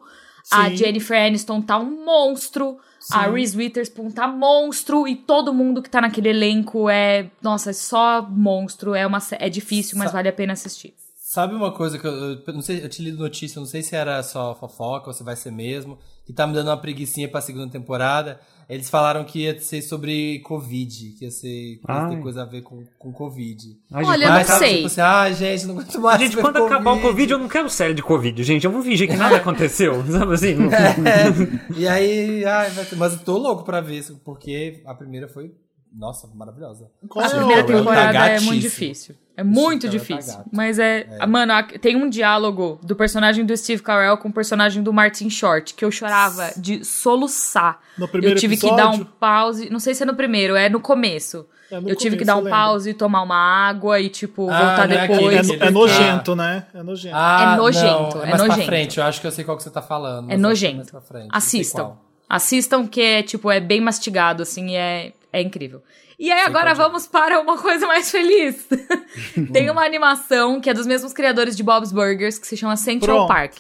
A 0.51 0.69
Sim. 0.69 0.77
Jennifer 0.77 1.17
Aniston 1.27 1.61
tá 1.63 1.79
um 1.79 2.05
monstro. 2.05 2.79
A 3.13 3.27
Reese 3.27 3.57
Witherspoon 3.57 4.11
tá 4.11 4.27
monstro. 4.27 5.07
E 5.07 5.17
todo 5.17 5.53
mundo 5.53 5.83
que 5.83 5.91
tá 5.91 6.01
naquele 6.01 6.29
elenco 6.31 6.89
é... 6.89 7.31
Nossa, 7.43 7.71
é 7.71 7.73
só 7.73 8.23
monstro. 8.23 8.95
É, 8.95 9.07
uma, 9.07 9.19
é 9.39 9.49
difícil, 9.49 9.99
mas 9.99 10.11
Sa- 10.11 10.17
vale 10.17 10.29
a 10.29 10.33
pena 10.33 10.53
assistir. 10.55 10.95
Sabe 11.17 11.55
uma 11.55 11.73
coisa 11.73 11.99
que 11.99 12.07
eu, 12.07 12.13
eu 12.47 12.53
não 12.53 12.63
sei, 12.63 12.85
eu 12.85 12.89
te 12.89 13.03
li 13.03 13.11
notícia, 13.11 13.59
não 13.59 13.67
sei 13.67 13.83
se 13.83 13.97
era 13.97 14.23
só 14.23 14.55
fofoca 14.55 15.09
ou 15.09 15.13
se 15.13 15.25
vai 15.25 15.35
ser 15.35 15.51
mesmo, 15.51 15.99
que 16.25 16.33
tá 16.33 16.47
me 16.47 16.55
dando 16.55 16.69
uma 16.69 16.77
preguicinha 16.77 17.29
pra 17.29 17.41
segunda 17.41 17.69
temporada. 17.71 18.41
Eles 18.67 18.89
falaram 18.89 19.25
que 19.25 19.41
ia 19.41 19.61
ser 19.61 19.83
sobre 19.83 20.39
Covid, 20.41 21.11
que 21.19 21.25
ia 21.27 21.31
ser 21.31 21.49
que 21.85 21.93
ia 21.93 22.09
ter 22.09 22.21
coisa 22.23 22.43
a 22.43 22.45
ver 22.47 22.63
com, 22.63 22.83
com 22.99 23.13
Covid. 23.13 23.77
Ai, 23.93 24.05
Olha, 24.05 24.13
gente, 24.17 24.23
eu 24.25 24.29
não 24.31 24.37
Mas 24.39 24.47
sabe, 24.47 24.59
sei. 24.61 24.75
tipo 24.77 24.87
assim, 24.87 25.01
ah, 25.03 25.33
gente, 25.33 25.67
não 25.67 25.75
aguento 25.79 26.01
mais. 26.01 26.21
Gente, 26.23 26.37
quando 26.39 26.65
acabar 26.65 26.93
o 26.93 27.01
Covid, 27.03 27.33
eu 27.33 27.39
não 27.39 27.49
quero 27.49 27.69
série 27.69 27.93
de 27.93 28.03
Covid, 28.03 28.43
gente. 28.43 28.65
Eu 28.65 28.73
vou 28.73 28.83
fingir 28.83 29.07
que 29.07 29.17
nada 29.17 29.37
aconteceu, 29.37 30.03
sabe 30.11 30.33
assim? 30.35 30.55
É, 31.05 31.79
e 31.79 31.87
aí, 31.87 32.45
ai, 32.47 32.71
mas 32.97 33.13
eu 33.13 33.19
tô 33.19 33.37
louco 33.37 33.65
pra 33.65 33.83
ver 33.83 33.99
isso, 33.99 34.19
porque 34.25 34.83
a 34.87 34.95
primeira 34.95 35.29
foi, 35.29 35.53
nossa, 35.93 36.27
maravilhosa. 36.35 36.91
Qual 37.07 37.23
A 37.23 37.29
primeira 37.29 37.63
o- 37.63 37.67
Carell 37.67 37.85
tá 37.85 37.91
temporada 37.93 38.27
é 38.31 38.41
muito 38.41 38.63
difícil. 38.63 39.15
É 39.37 39.43
muito 39.43 39.87
tá 39.87 39.89
difícil. 39.89 40.37
gato. 40.39 40.49
Mas 40.53 40.79
é. 40.79 41.07
Mano, 41.27 41.53
a- 41.53 41.63
tem 41.65 41.97
um 41.97 42.09
diálogo 42.09 42.79
do 42.83 42.95
personagem 42.95 43.45
do 43.45 43.57
Steve 43.57 43.83
Carell 43.83 44.17
com 44.17 44.29
o 44.29 44.33
personagem 44.33 44.83
do 44.83 44.93
Martin 44.93 45.29
Short 45.29 45.75
que 45.75 45.85
eu 45.85 45.91
chorava 45.91 46.53
de 46.57 46.85
soluçar. 46.85 47.81
No 47.99 48.07
primeiro 48.07 48.37
eu 48.37 48.41
tive 48.41 48.57
que 48.57 48.67
dar 48.75 48.87
um 48.91 48.95
episódio? 48.95 49.13
pause. 49.19 49.71
Não 49.71 49.81
sei 49.81 49.95
se 49.95 50.03
é 50.03 50.07
no 50.07 50.15
primeiro, 50.15 50.55
é 50.55 50.69
no 50.69 50.79
começo. 50.81 51.47
É 51.71 51.81
no 51.81 51.89
eu 51.89 51.97
tive 51.97 52.17
que 52.17 52.25
dar 52.25 52.35
um 52.37 52.41
lembro. 52.41 52.53
pause, 52.53 52.95
tomar 52.95 53.23
uma 53.23 53.37
água 53.37 53.99
e, 53.99 54.09
tipo, 54.09 54.49
Ah, 54.51 54.59
voltar 54.77 54.89
não 54.89 54.97
é 54.97 55.09
depois. 55.09 55.51
É, 55.51 55.55
é 55.65 55.67
Ah. 55.67 55.71
nojento, 55.71 56.37
né? 56.37 56.67
É 56.75 56.83
nojento. 56.83 57.15
Ah, 57.17 57.53
É 57.55 57.57
nojento, 57.57 58.17
não, 58.17 58.23
é 58.23 58.27
mais 58.27 58.37
pra 58.37 58.47
nojento. 58.49 58.67
frente, 58.67 58.99
eu 58.99 59.05
acho 59.05 59.21
que 59.21 59.27
eu 59.27 59.33
sei 59.33 59.45
qual 59.45 59.57
que 59.57 59.63
você 59.63 59.71
tá 59.71 59.83
falando. 59.83 60.31
É 60.31 60.35
que 60.37 60.41
nojento. 60.41 60.77
mais 60.77 60.91
pra 60.91 61.27
Assistam. 61.33 61.93
Assistam, 62.29 62.87
que 62.87 63.01
é, 63.01 63.23
tipo, 63.23 63.51
é 63.51 63.61
bem 63.61 63.81
mastigado, 63.81 64.43
assim, 64.43 64.71
e 64.71 64.77
é, 64.77 65.13
é 65.33 65.43
incrível. 65.43 65.83
E 66.19 66.31
aí, 66.31 66.43
agora 66.43 66.75
vamos 66.75 67.07
para 67.07 67.41
uma 67.41 67.59
coisa 67.59 67.87
mais 67.87 68.11
feliz. 68.11 68.69
tem 69.53 69.69
uma 69.71 69.85
animação 69.85 70.61
que 70.61 70.71
é 70.71 70.75
dos 70.75 70.87
mesmos 70.87 71.13
criadores 71.13 71.57
de 71.57 71.63
Bob's 71.63 71.93
Burgers, 71.93 72.39
que 72.39 72.47
se 72.47 72.57
chama 72.57 72.77
Central 72.77 73.27
Pronto. 73.27 73.29
Park. 73.29 73.55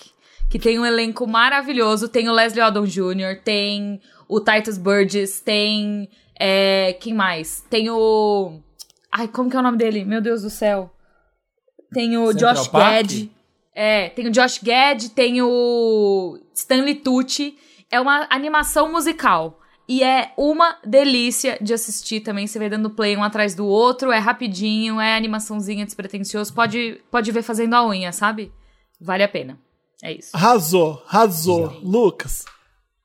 Que 0.48 0.58
tem 0.58 0.78
um 0.78 0.86
elenco 0.86 1.26
maravilhoso. 1.26 2.08
Tem 2.08 2.28
o 2.28 2.32
Leslie 2.32 2.62
Odom 2.62 2.84
Jr., 2.84 3.40
tem 3.44 4.00
o 4.28 4.40
Titus 4.40 4.78
Burgess, 4.78 5.40
tem. 5.40 6.08
é, 6.38 6.96
quem 7.00 7.12
mais? 7.12 7.64
Tem 7.68 7.90
o. 7.90 8.60
Ai, 9.10 9.28
como 9.28 9.50
que 9.50 9.56
é 9.56 9.60
o 9.60 9.62
nome 9.62 9.78
dele? 9.78 10.04
Meu 10.04 10.20
Deus 10.20 10.42
do 10.42 10.50
céu. 10.50 10.90
Tem 11.92 12.16
o 12.16 12.28
Central 12.28 12.54
Josh? 12.54 12.68
Gad. 12.68 13.30
É, 13.74 14.08
tem 14.10 14.28
o 14.28 14.30
Josh 14.30 14.60
Gad, 14.62 15.08
tem 15.10 15.42
o 15.42 16.38
Stanley 16.54 16.96
Tucci. 16.96 17.56
É 17.90 18.00
uma 18.00 18.26
animação 18.30 18.90
musical. 18.90 19.60
E 19.86 20.02
é 20.02 20.32
uma 20.36 20.76
delícia 20.84 21.58
de 21.60 21.74
assistir 21.74 22.20
também. 22.20 22.46
Você 22.46 22.58
vai 22.58 22.70
dando 22.70 22.88
play 22.88 23.16
um 23.16 23.22
atrás 23.22 23.54
do 23.54 23.66
outro, 23.66 24.10
é 24.10 24.18
rapidinho, 24.18 25.00
é 25.00 25.14
animaçãozinha 25.14 25.84
despretensioso. 25.84 26.54
Pode, 26.54 27.00
pode 27.10 27.30
ver 27.30 27.42
fazendo 27.42 27.74
a 27.74 27.86
unha, 27.86 28.10
sabe? 28.10 28.50
Vale 29.00 29.22
a 29.22 29.28
pena. 29.28 29.58
É 30.02 30.12
isso. 30.12 30.30
Arrasou, 30.34 31.02
arrasou. 31.06 31.80
Lucas. 31.82 32.44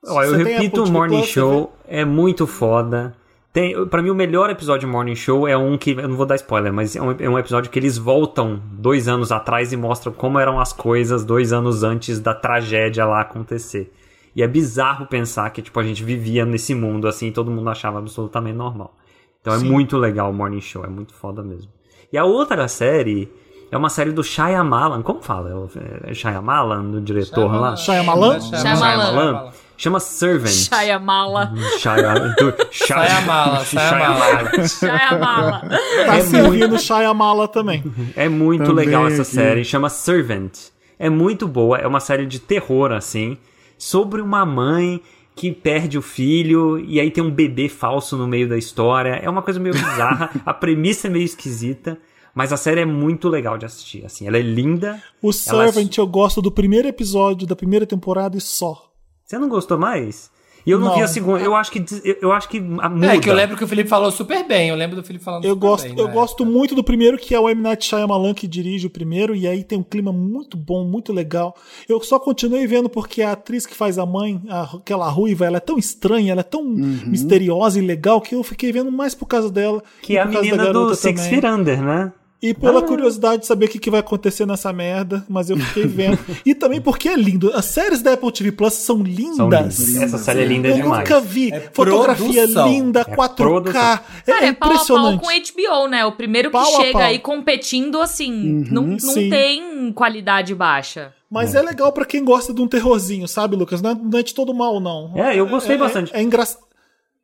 Ó, 0.06 0.23
eu 0.23 0.34
repito, 0.34 0.84
o 0.84 0.89
Morning 0.89 1.18
Plus, 1.18 1.30
Show 1.30 1.73
é 1.85 2.06
muito 2.06 2.47
foda. 2.47 3.15
Tem, 3.51 3.85
pra 3.88 4.01
mim, 4.01 4.10
o 4.10 4.15
melhor 4.15 4.49
episódio 4.49 4.88
de 4.88 4.91
Morning 4.91 5.15
Show 5.15 5.47
é 5.47 5.57
um 5.57 5.77
que. 5.77 5.91
Eu 5.91 6.07
não 6.07 6.15
vou 6.15 6.26
dar 6.26 6.35
spoiler, 6.35 6.72
mas 6.72 6.95
é 6.95 7.01
um, 7.01 7.11
é 7.11 7.30
um 7.30 7.38
episódio 7.38 7.69
que 7.69 7.77
eles 7.77 7.97
voltam 7.97 8.61
dois 8.72 9.07
anos 9.07 9.31
atrás 9.31 9.73
e 9.73 9.77
mostram 9.77 10.14
como 10.14 10.39
eram 10.39 10.60
as 10.60 10.72
coisas 10.72 11.26
dois 11.26 11.51
anos 11.51 11.84
antes 11.84 12.19
da 12.19 12.34
tragédia 12.34 13.06
lá 13.06 13.22
acontecer. 13.22 13.91
E 14.40 14.41
é 14.41 14.48
bizarro 14.48 15.06
pensar 15.06 15.49
que, 15.49 15.61
tipo, 15.61 15.78
a 15.78 15.84
gente 15.84 16.02
vivia 16.02 16.45
nesse 16.45 16.74
mundo 16.74 17.10
assim 17.10 17.28
e 17.28 17.32
todo 17.34 17.52
mundo 17.52 17.70
achava 17.70 17.99
absolutamente 17.99 18.56
normal. 18.56 18.95
Então 19.41 19.53
é 19.53 19.57
muito 19.57 19.98
legal 19.98 20.30
o 20.30 20.34
Morning 20.34 20.61
Show, 20.61 20.86
é 20.86 20.88
muito 20.88 21.14
foda 21.14 21.44
mesmo. 21.44 21.70
E 22.14 22.18
a 22.18 22.24
outra 22.24 22.66
série 22.70 23.30
é 23.70 23.76
uma 23.78 23.90
série 23.90 24.14
do 24.14 24.24
Shyamalan. 24.24 25.02
Como 25.02 25.22
fala? 25.22 25.70
É 26.06 26.14
Shyamalan, 26.14 26.86
do 26.90 27.02
diretor 27.02 27.52
lá? 27.53 27.76
Shyamalan? 27.76 28.40
Shyamalan. 28.40 29.52
Chama 29.76 29.99
Servant. 29.99 30.49
Shyamala. 30.52 31.53
Shia- 31.78 32.56
Shyamala, 32.72 33.66
Shyamala. 33.66 34.68
Shyamala. 34.68 35.61
Tá 36.06 36.16
É 36.18 36.22
servindo 36.22 36.80
Shyamala 36.80 37.48
também. 37.49 37.84
É 38.16 38.30
muito 38.30 38.64
Também 38.66 38.86
legal 38.86 39.06
essa 39.07 39.22
aqui. 39.24 39.32
série. 39.32 39.66
Chama 39.66 39.90
Servant. 39.90 40.52
É 40.98 41.10
muito 41.10 41.45
boa. 41.48 41.78
É 41.78 41.86
uma 41.88 41.99
série 41.99 42.26
de 42.26 42.40
terror, 42.40 42.91
assim. 42.91 43.38
Sobre 43.80 44.22
uma 44.22 44.45
mãe 44.45 45.01
que 45.35 45.51
perde 45.51 45.97
o 45.97 46.01
filho 46.01 46.77
e 46.77 46.99
aí 46.99 47.10
tem 47.10 47.23
um 47.23 47.31
bebê 47.31 47.68
falso 47.69 48.18
no 48.18 48.27
meio 48.27 48.47
da 48.47 48.57
história. 48.57 49.15
É 49.15 49.30
uma 49.30 49.41
coisa 49.41 49.60
meio 49.60 49.73
bizarra. 49.73 50.30
a 50.45 50.53
premissa 50.53 51.07
é 51.07 51.10
meio 51.10 51.23
esquisita. 51.26 51.97
Mas 52.35 52.53
a 52.53 52.57
série 52.57 52.81
é 52.81 52.85
muito 52.85 53.27
legal 53.27 53.57
de 53.57 53.65
assistir, 53.65 54.06
assim, 54.06 54.27
ela 54.27 54.38
é 54.38 54.41
linda. 54.41 55.01
O 55.22 55.27
ela 55.27 55.34
Servant 55.34 55.97
eu 55.97 56.06
gosto 56.06 56.41
do 56.41 56.51
primeiro 56.51 56.88
episódio 56.88 57.47
da 57.47 57.56
primeira 57.56 57.88
temporada 57.88 58.38
e 58.38 58.41
só. 58.41 58.91
Você 59.26 59.38
não 59.38 59.49
gostou 59.49 59.80
mais? 59.80 60.31
E 60.70 60.72
eu 60.72 60.78
não, 60.80 60.90
Não. 60.90 60.96
vi 60.98 61.02
a 61.02 61.08
segunda. 61.08 61.40
Eu 61.44 61.56
acho 61.56 61.72
que 61.72 61.84
eu, 62.22 62.32
acho 62.32 62.48
que 62.48 62.58
a- 62.60 62.90
muda. 62.90 63.16
É 63.16 63.20
que 63.20 63.28
eu 63.28 63.34
lembro 63.34 63.58
que 63.58 63.64
o 63.64 63.68
Felipe 63.68 63.90
falou 63.90 64.12
super 64.12 64.48
bem. 64.48 64.70
Eu 64.70 64.76
lembro 64.76 64.96
do 64.96 65.04
Felipe 65.04 65.24
falando 65.26 65.44
Eu 65.44 65.56
super 65.56 65.68
gosto, 65.68 65.84
bem. 65.86 65.96
eu 65.98 66.06
na 66.08 66.14
gosto 66.14 66.44
época. 66.44 66.58
muito 66.58 66.76
do 66.76 66.84
primeiro, 66.84 67.18
que 67.18 67.34
é 67.34 67.40
o 67.40 67.50
M. 67.50 67.60
Night 67.60 67.84
Shyamalan 67.86 68.36
que 68.36 68.48
dirige 68.48 68.86
o 68.86 68.90
primeiro, 68.90 69.36
e 69.36 69.48
aí 69.48 69.64
tem 69.64 69.80
um 69.80 69.84
clima 69.84 70.12
muito 70.12 70.56
bom, 70.56 70.84
muito 70.86 71.12
legal. 71.12 71.56
Eu 71.88 72.00
só 72.02 72.20
continuei 72.20 72.68
vendo 72.68 72.88
porque 72.88 73.24
a 73.24 73.32
atriz 73.32 73.66
que 73.66 73.74
faz 73.76 73.98
a 73.98 74.06
mãe, 74.06 74.40
a- 74.48 74.70
aquela 74.76 75.10
ruiva, 75.10 75.44
ela 75.46 75.58
é 75.58 75.60
tão 75.60 75.78
estranha, 75.80 76.34
ela 76.34 76.41
é 76.41 76.44
tão 76.44 76.64
misteriosa 76.64 77.80
e 77.80 77.82
legal 77.82 78.22
que 78.22 78.36
eu 78.36 78.44
fiquei 78.44 78.72
vendo 78.72 78.91
mais 78.91 79.16
por 79.16 79.26
causa 79.26 79.50
dela. 79.50 79.82
que 80.04 80.18
é 80.18 80.22
a 80.22 80.26
por 80.26 80.34
causa 80.34 80.50
da 80.50 80.56
menina 80.58 80.74
do 80.74 80.94
Six. 80.96 81.28
Feet 81.28 81.44
Under, 81.46 81.82
né? 81.82 82.12
E 82.41 82.53
pela 82.53 82.82
curiosidade 82.82 83.41
de 83.41 83.48
saber 83.48 83.66
o 83.66 83.68
que, 83.70 83.78
que 83.78 83.90
vai 83.91 83.99
acontecer 83.99 84.45
nessa 84.45 84.72
merda, 84.72 85.26
mas 85.28 85.49
eu 85.49 85.57
fiquei 85.57 85.86
vendo. 85.86 86.18
e 86.45 86.56
também 86.56 86.80
porque 86.80 87.10
é 87.10 87.16
lindo. 87.16 87.52
As 87.53 87.66
séries 87.66 88.02
da 88.02 88.14
Apple 88.14 88.32
TV 88.32 88.52
Plus 88.53 88.76
são 88.76 89.03
lindas. 89.03 89.36
São 89.36 89.49
lindas. 89.49 90.02
Essa 90.02 90.18
série 90.18 90.41
é 90.44 90.45
linda 90.45 90.70
Eu 90.70 90.76
demais. 90.76 90.99
nunca 91.10 91.20
vi. 91.20 91.52
É 91.52 91.70
Fotografia 91.74 92.41
produção. 92.44 92.70
linda, 92.70 93.02
É 93.02 93.03
4K. 93.03 93.36
produção. 93.36 93.82
É, 93.82 94.32
Cara, 94.32 94.45
é 94.45 94.53
pau 94.53 94.70
a 94.70 94.72
pau 94.72 94.72
impressionante. 94.74 95.20
com 95.22 95.28
HBO, 95.28 95.88
né? 95.90 96.06
O 96.06 96.14
primeiro 96.14 96.49
que 96.49 96.53
Pau 96.53 96.78
a 96.78 96.82
chega 96.82 96.99
aí 96.99 97.20
competindo, 97.20 97.99
assim, 97.99 98.32
não, 98.72 98.84
não 98.84 98.99
sim. 98.99 99.30
tem 99.30 99.91
qualidade 99.91 100.56
baixa. 100.56 101.14
Mas 101.30 101.53
é 101.53 101.61
legal 101.61 101.91
pra 101.91 102.06
quem 102.06 102.24
gosta 102.24 102.53
de 102.53 102.61
um 102.61 102.68
terrorzinho, 102.68 103.28
sabe, 103.28 103.56
Lucas? 103.56 103.82
Não 103.82 103.91
é, 103.91 103.95
não 103.95 104.18
é 104.20 104.24
de 104.24 104.34
todo 104.34 104.52
mal, 104.53 104.80
não. 104.80 105.11
É, 105.16 105.36
eu 105.40 105.45
gostei 105.45 105.76
É- 105.76 105.78
bastante. 105.78 106.11
É, 106.16 106.22
engraçado. 106.24 106.64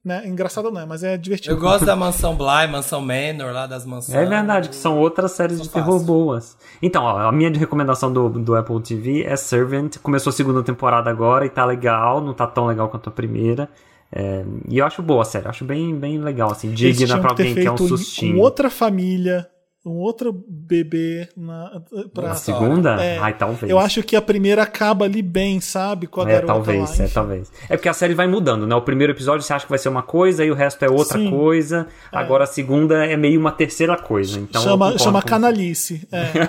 Né? 0.06 0.22
Engraçado 0.28 0.70
não 0.70 0.80
é, 0.80 0.86
mas 0.86 1.04
é 1.04 1.18
divertido. 1.18 1.56
Eu 1.56 1.60
gosto 1.60 1.84
da 1.84 1.96
Mansão 1.96 2.36
Bly, 2.36 2.68
Mansão 2.70 3.02
Manor, 3.02 3.52
lá 3.52 3.66
das 3.66 3.88
mansões. 3.88 4.16
É 4.16 4.24
verdade, 4.24 4.70
que 4.70 4.76
são 4.76 5.00
outras 5.00 5.32
séries 5.32 5.60
de 5.60 5.68
terror 5.68 5.94
fácil. 5.94 6.06
boas. 6.06 6.56
Então, 6.80 7.04
ó, 7.04 7.28
a 7.28 7.32
minha 7.32 7.50
de 7.50 7.58
recomendação 7.58 8.14
do, 8.14 8.30
do 8.30 8.56
Apple 8.56 8.80
TV 8.82 9.24
é 9.24 9.36
Servant. 9.36 9.98
Começou 9.98 10.30
a 10.30 10.34
segunda 10.34 10.62
temporada 10.62 11.10
agora 11.10 11.44
e 11.48 11.50
tá 11.50 11.66
legal, 11.66 12.22
não 12.22 12.36
tá 12.36 12.46
tão 12.46 12.68
legal 12.68 12.88
quanto 12.88 13.10
a 13.10 13.12
primeira. 13.12 13.68
É, 14.12 14.46
e 14.70 14.78
eu 14.78 14.86
acho 14.86 15.02
boa 15.02 15.24
a 15.24 15.26
série, 15.26 15.48
acho 15.48 15.66
bem, 15.66 15.96
bem 15.96 16.20
legal, 16.20 16.52
assim, 16.52 16.72
digna 16.72 17.18
pra 17.18 17.32
alguém 17.32 17.56
que 17.56 17.66
é 17.66 17.72
um 17.72 17.76
sustinho. 17.78 18.36
Com 18.36 18.42
outra 18.42 18.70
família, 18.70 19.50
um 19.86 19.98
outro 20.00 20.34
bebê 20.48 21.28
na, 21.38 21.82
pra. 22.14 22.32
A 22.32 22.36
segunda? 22.36 22.96
É, 23.04 23.20
Ai, 23.20 23.38
talvez. 23.38 23.70
Eu 23.70 23.78
acho 23.78 24.02
que 24.02 24.16
a 24.16 24.22
primeira 24.22 24.64
acaba 24.64 25.06
ali 25.06 25.22
bem, 25.22 25.62
sabe? 25.62 26.08
Com 26.08 26.22
a 26.22 26.24
É, 26.24 26.28
garota 26.34 26.48
talvez, 26.48 26.98
lá, 27.00 27.06
é, 27.06 27.08
talvez. 27.08 27.52
É 27.70 27.78
porque 27.78 27.90
a 27.90 27.94
série 27.94 28.16
vai 28.16 28.28
mudando, 28.28 28.66
né? 28.66 28.74
O 28.76 28.82
primeiro 28.82 29.14
episódio 29.14 29.44
você 29.46 29.54
acha 29.54 29.66
que 29.66 29.70
vai 29.70 29.78
ser 29.78 29.90
uma 29.90 30.02
coisa 30.02 30.44
e 30.44 30.50
o 30.50 30.56
resto 30.56 30.84
é 30.84 30.90
outra 30.90 31.20
Sim. 31.20 31.30
coisa. 31.30 31.88
Agora 32.12 32.46
a 32.46 32.48
segunda 32.48 33.06
é 33.06 33.16
meio 33.16 33.40
uma 33.40 33.52
terceira 33.52 33.96
coisa. 33.98 34.40
Então 34.40 34.62
chama 34.62 34.98
chama 34.98 35.22
com- 35.22 35.28
canalice. 35.28 36.08
É. 36.12 36.26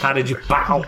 Cara 0.00 0.22
de 0.22 0.34
pau. 0.46 0.84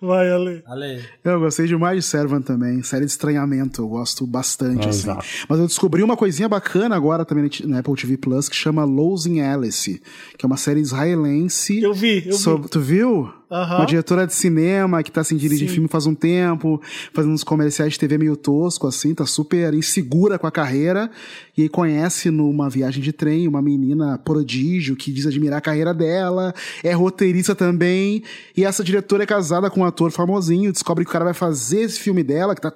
Vai, 0.00 0.30
Ale. 0.30 0.62
Ale. 0.66 1.04
Eu 1.24 1.40
gostei 1.40 1.66
demais 1.66 1.96
de 1.96 2.02
Servant 2.10 2.44
também. 2.44 2.82
Série 2.82 3.04
de 3.04 3.10
estranhamento, 3.10 3.82
eu 3.82 3.88
gosto 3.88 4.26
bastante, 4.26 4.86
É, 4.86 4.90
assim. 4.90 5.10
exato. 5.10 5.24
Mas 5.48 5.58
eu 5.58 5.66
descobri 5.66 6.02
uma 6.02 6.16
coisinha 6.16 6.48
bacana 6.48 6.96
agora 6.96 7.24
também 7.24 7.48
na 7.64 7.78
Apple 7.80 7.94
TV 7.94 8.16
Plus 8.16 8.48
que 8.48 8.56
chama 8.56 8.75
Losing 8.84 9.40
Alice, 9.40 10.00
que 10.36 10.44
é 10.44 10.46
uma 10.46 10.56
série 10.56 10.80
israelense. 10.80 11.80
Eu 11.80 11.94
vi, 11.94 12.22
eu 12.26 12.32
vi. 12.32 12.42
sobre- 12.42 12.68
Tu 12.68 12.80
viu? 12.80 13.30
Aham. 13.50 13.76
Uma 13.76 13.86
diretora 13.86 14.26
de 14.26 14.34
cinema 14.34 15.02
que 15.02 15.12
tá 15.12 15.20
assim, 15.20 15.36
dirige 15.36 15.68
Sim. 15.68 15.74
filme 15.74 15.88
faz 15.88 16.04
um 16.06 16.14
tempo, 16.14 16.80
fazendo 17.14 17.32
uns 17.32 17.44
comerciais 17.44 17.92
de 17.92 17.98
TV 17.98 18.18
meio 18.18 18.36
tosco, 18.36 18.88
assim, 18.88 19.14
tá 19.14 19.24
super 19.24 19.72
insegura 19.72 20.36
com 20.38 20.46
a 20.46 20.50
carreira. 20.50 21.08
E 21.56 21.62
aí 21.62 21.68
conhece 21.68 22.30
numa 22.30 22.68
viagem 22.68 23.02
de 23.02 23.12
trem 23.12 23.46
uma 23.48 23.62
menina 23.62 24.18
prodígio 24.18 24.96
que 24.96 25.12
diz 25.12 25.26
admirar 25.26 25.58
a 25.58 25.60
carreira 25.60 25.94
dela, 25.94 26.52
é 26.82 26.92
roteirista 26.92 27.54
também. 27.54 28.22
E 28.56 28.64
essa 28.64 28.82
diretora 28.82 29.22
é 29.22 29.26
casada 29.26 29.70
com 29.70 29.80
um 29.80 29.84
ator 29.84 30.10
famosinho, 30.10 30.72
descobre 30.72 31.04
que 31.04 31.10
o 31.10 31.12
cara 31.12 31.24
vai 31.24 31.34
fazer 31.34 31.82
esse 31.82 32.00
filme 32.00 32.22
dela, 32.22 32.54
que 32.54 32.60
tá 32.60 32.72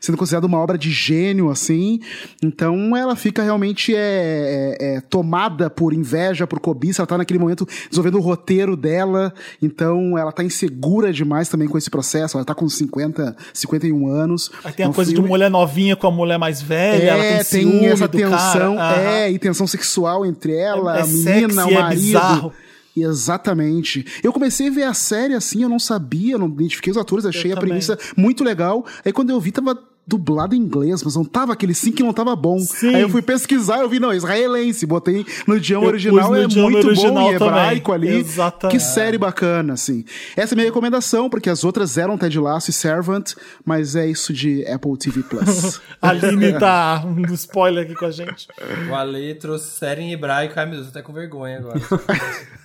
sendo 0.00 0.18
considerado 0.18 0.44
uma 0.44 0.58
obra 0.58 0.76
de 0.76 0.90
gênio, 0.90 1.50
assim. 1.50 1.98
Então 2.42 2.96
ela 2.96 3.16
fica 3.16 3.42
realmente 3.42 3.94
é, 3.96 4.76
é- 4.78 4.96
é 4.96 5.00
tomada 5.00 5.70
por 5.70 5.92
inveja, 5.92 6.46
por 6.46 6.60
cobiça, 6.60 7.00
ela 7.02 7.06
tá 7.06 7.16
naquele 7.18 7.38
momento 7.38 7.66
desenvolvendo 7.88 8.18
o 8.18 8.20
roteiro 8.20 8.76
dela, 8.76 9.32
então 9.62 10.09
ela 10.18 10.32
tá 10.32 10.42
insegura 10.44 11.12
demais 11.12 11.48
também 11.48 11.68
com 11.68 11.76
esse 11.78 11.90
processo, 11.90 12.36
ela 12.36 12.44
tá 12.44 12.54
com 12.54 12.68
50, 12.68 13.36
51 13.52 14.06
anos. 14.08 14.50
Aí 14.64 14.72
tem 14.72 14.86
a 14.86 14.88
É 14.88 14.92
coisa 14.92 15.10
de 15.10 15.16
filme- 15.16 15.28
mulher 15.28 15.50
novinha 15.50 15.96
com 15.96 16.06
a 16.06 16.10
mulher 16.10 16.38
mais 16.38 16.60
velha, 16.62 17.02
ela 17.10 17.24
é, 17.24 17.44
tem 17.44 17.62
ciúme 17.62 17.78
tem 17.80 17.86
essa 17.88 18.08
tensão, 18.08 18.76
cara. 18.76 19.00
É, 19.02 19.30
e 19.30 19.38
tensão 19.38 19.66
sexual 19.66 20.24
entre 20.26 20.54
ela, 20.56 20.96
É- 20.96 21.00
é 21.00 21.02
a 21.02 21.06
menina, 21.06 21.30
sexy, 21.32 21.58
o 21.58 21.70
é 21.70 21.82
marido. 21.82 22.00
bizarro. 22.02 22.52
Exatamente. 22.96 24.04
Eu 24.22 24.32
comecei 24.32 24.68
a 24.68 24.70
ver 24.70 24.82
a 24.84 24.94
série 24.94 25.34
assim, 25.34 25.62
eu 25.62 25.68
não 25.68 25.78
sabia, 25.78 26.36
não 26.38 26.46
identifiquei 26.48 26.90
os 26.90 26.96
atores, 26.96 27.24
achei 27.26 27.50
Eu 27.50 27.56
a 27.56 27.60
também. 27.60 27.68
premissa 27.70 27.98
muito 28.16 28.42
legal. 28.42 28.84
Aí 29.04 29.12
quando 29.12 29.30
eu 29.30 29.40
vi, 29.40 29.52
tava 29.52 29.78
dublado 30.10 30.54
em 30.54 30.58
inglês, 30.58 31.02
mas 31.04 31.14
não 31.14 31.24
tava 31.24 31.52
aquele 31.52 31.72
sim 31.72 31.92
que 31.92 32.02
não 32.02 32.12
tava 32.12 32.34
bom. 32.34 32.58
Sim. 32.58 32.94
Aí 32.94 33.02
eu 33.02 33.08
fui 33.08 33.22
pesquisar, 33.22 33.78
eu 33.78 33.88
vi, 33.88 34.00
não, 34.00 34.12
israelense, 34.12 34.84
botei 34.84 35.24
no 35.46 35.56
idioma 35.56 35.86
Eu 35.86 35.90
original, 35.90 36.30
no 36.30 36.36
é 36.36 36.42
idioma 36.44 36.70
muito 36.70 36.86
original 36.88 37.14
bom 37.14 37.32
em 37.32 37.38
também. 37.38 37.48
hebraico 37.48 37.92
ali. 37.92 38.08
Exatamente. 38.08 38.76
Que 38.76 38.82
série 38.82 39.16
bacana, 39.16 39.74
assim. 39.74 40.04
Essa 40.36 40.52
é 40.52 40.54
a 40.54 40.56
minha 40.56 40.66
recomendação, 40.66 41.30
porque 41.30 41.48
as 41.48 41.62
outras 41.62 41.96
eram 41.96 42.18
Ted 42.18 42.38
Lasso 42.38 42.70
e 42.70 42.72
Servant, 42.72 43.34
mas 43.64 43.94
é 43.94 44.06
isso 44.06 44.32
de 44.32 44.66
Apple 44.66 44.96
TV 44.98 45.22
Plus. 45.22 45.80
Aline 46.02 46.58
tá 46.58 47.04
um 47.06 47.32
spoiler 47.34 47.84
aqui 47.84 47.94
com 47.94 48.06
a 48.06 48.10
gente. 48.10 48.48
O 48.90 48.94
Ale 48.94 49.34
trouxe 49.36 49.70
série 49.78 50.02
em 50.02 50.12
hebraico. 50.12 50.54
Ai, 50.58 50.66
meu 50.66 50.74
Deus, 50.76 50.86
tô 50.86 50.98
até 50.98 51.02
com 51.02 51.12
vergonha 51.12 51.58
agora. 51.58 51.80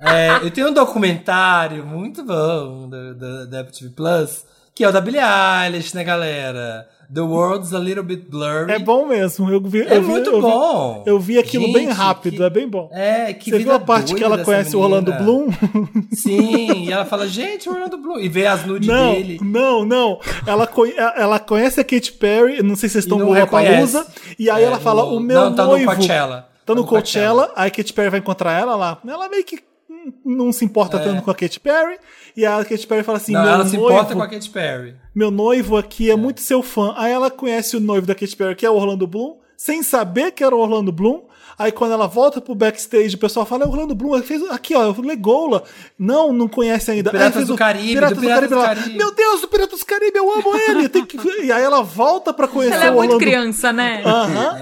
É, 0.00 0.44
eu 0.44 0.50
tenho 0.50 0.68
um 0.68 0.74
documentário 0.74 1.86
muito 1.86 2.24
bom 2.24 2.88
da, 2.88 3.12
da, 3.12 3.44
da 3.44 3.60
Apple 3.60 3.72
TV 3.72 3.94
Plus, 3.94 4.44
que 4.74 4.82
é 4.84 4.88
o 4.88 4.92
da 4.92 5.00
Billie 5.00 5.20
Eilish, 5.22 5.94
né, 5.94 6.02
galera? 6.04 6.88
The 7.12 7.20
World's 7.20 7.72
a 7.74 7.78
Little 7.78 8.02
Bit 8.02 8.26
Blurry. 8.30 8.72
É 8.72 8.78
bom 8.78 9.06
mesmo. 9.06 9.48
Eu 9.50 9.60
vi, 9.60 9.82
É 9.82 9.98
eu 9.98 10.02
vi- 10.02 10.08
muito 10.08 10.30
eu 10.30 10.36
vi- 10.36 10.40
bom. 10.42 11.02
Eu 11.06 11.20
vi 11.20 11.38
aquilo 11.38 11.70
bem 11.72 11.86
Gente, 11.88 11.96
rápido, 11.96 12.36
que- 12.38 12.42
é 12.42 12.50
bem 12.50 12.66
bom. 12.66 12.88
É, 12.92 13.32
que 13.34 13.50
Você 13.50 13.58
viu 13.58 13.72
a 13.72 13.78
parte 13.78 14.14
que 14.14 14.24
ela 14.24 14.38
conhece 14.42 14.74
o 14.74 14.80
Orlando 14.80 15.12
menina. 15.12 15.24
Bloom? 15.24 15.48
Sim, 16.12 16.84
e 16.86 16.92
ela 16.92 17.04
fala, 17.04 17.28
gente, 17.28 17.68
o 17.68 17.72
Orlando 17.72 17.98
Bloom. 17.98 18.18
E 18.18 18.28
vê 18.28 18.46
as 18.46 18.64
nudes 18.64 18.88
Não, 18.88 19.12
dele. 19.12 19.38
não, 19.42 19.84
não. 19.84 20.18
Ela, 20.46 20.66
conhe- 20.66 20.94
ela 20.96 21.38
conhece 21.38 21.78
a 21.78 21.84
Katy 21.84 22.12
Perry, 22.12 22.62
não 22.62 22.74
sei 22.74 22.88
se 22.88 22.94
vocês 22.94 23.04
estão 23.04 23.18
no 23.18 23.30
reconhece. 23.32 24.02
e 24.38 24.48
aí 24.50 24.62
É, 24.62 24.66
ela 24.66 24.80
fala, 24.80 25.02
no- 25.04 25.16
o 25.16 25.20
meu 25.20 25.40
não, 25.40 25.54
tá 25.54 25.64
no 25.64 25.70
noivo... 25.70 25.94
Coachella. 25.94 26.48
Tá 26.64 26.74
no 26.74 26.84
Coachella, 26.86 27.52
aí 27.54 27.68
a 27.68 27.70
Katy 27.70 27.92
Perry 27.92 28.08
vai 28.10 28.20
encontrar 28.20 28.58
ela 28.58 28.74
lá. 28.74 28.98
Ela 29.06 29.28
meio 29.28 29.44
que 29.44 29.58
não 30.24 30.52
se 30.52 30.64
importa 30.64 30.98
tanto 30.98 31.22
com 31.22 31.30
a 31.30 31.34
Katy 31.34 31.60
Perry, 31.60 31.98
e 32.36 32.44
a 32.44 32.64
Katy 32.64 32.86
Perry 32.86 33.02
fala 33.02 33.18
assim, 33.18 33.32
É. 33.32 33.36
Não, 33.36 33.44
meu 33.44 33.52
ela 33.54 33.66
se 33.66 33.76
noivo, 33.76 33.92
importa 33.92 34.14
com 34.14 34.22
a 34.22 34.28
Katy 34.28 34.50
Perry. 34.50 34.96
meu 35.14 35.30
noivo 35.30 35.76
aqui 35.76 36.10
é 36.10 36.16
muito 36.16 36.40
seu 36.40 36.62
fã. 36.62 36.94
Aí 36.96 37.12
ela 37.12 37.30
conhece 37.30 37.76
o 37.76 37.80
noivo 37.80 38.06
da 38.06 38.14
Katy 38.14 38.36
Perry, 38.36 38.54
que 38.54 38.66
é 38.66 38.70
o 38.70 38.74
Orlando 38.74 39.06
Bloom, 39.06 39.36
sem 39.56 39.82
saber 39.82 40.32
que 40.32 40.42
era 40.42 40.54
o 40.54 40.58
Orlando 40.60 40.90
Bloom. 40.92 41.22
Aí 41.58 41.70
quando 41.72 41.92
ela 41.92 42.06
volta 42.06 42.40
pro 42.40 42.54
backstage, 42.54 43.14
o 43.14 43.18
pessoal 43.18 43.46
fala, 43.46 43.64
é 43.64 43.66
o 43.66 43.70
Orlando 43.70 43.94
Bloom, 43.94 44.14
ele 44.16 44.24
fez 44.24 44.42
aqui, 44.50 44.74
ó, 44.74 44.90
o 44.90 45.00
Legola. 45.02 45.62
Não, 45.98 46.32
não 46.32 46.48
conhece 46.48 46.90
ainda. 46.90 47.10
Piratas 47.10 47.32
Aí 47.32 47.36
fez 47.38 47.48
do 47.48 47.54
o 47.54 47.56
Caribe, 47.56 47.92
Piratas 47.94 48.16
do 48.16 48.20
do, 48.22 48.28
Caribe. 48.28 48.48
do 48.48 48.54
ela, 48.54 48.64
Caribe. 48.66 48.96
Meu 48.98 49.14
Deus, 49.14 49.42
o 49.42 49.48
Piratas 49.48 49.78
do 49.80 49.86
Caribe, 49.86 50.18
eu 50.18 50.32
amo 50.32 50.56
ele. 50.68 50.88
Tem 50.88 51.04
que... 51.04 51.16
E 51.42 51.52
aí 51.52 51.62
ela 51.62 51.82
volta 51.82 52.32
pra 52.32 52.48
conhecer 52.48 52.74
Ela 52.76 52.84
é 52.86 52.90
o 52.90 52.94
muito 52.94 53.12
Orlando 53.14 53.24
criança, 53.24 53.72
né? 53.72 54.02
Aham. 54.04 54.56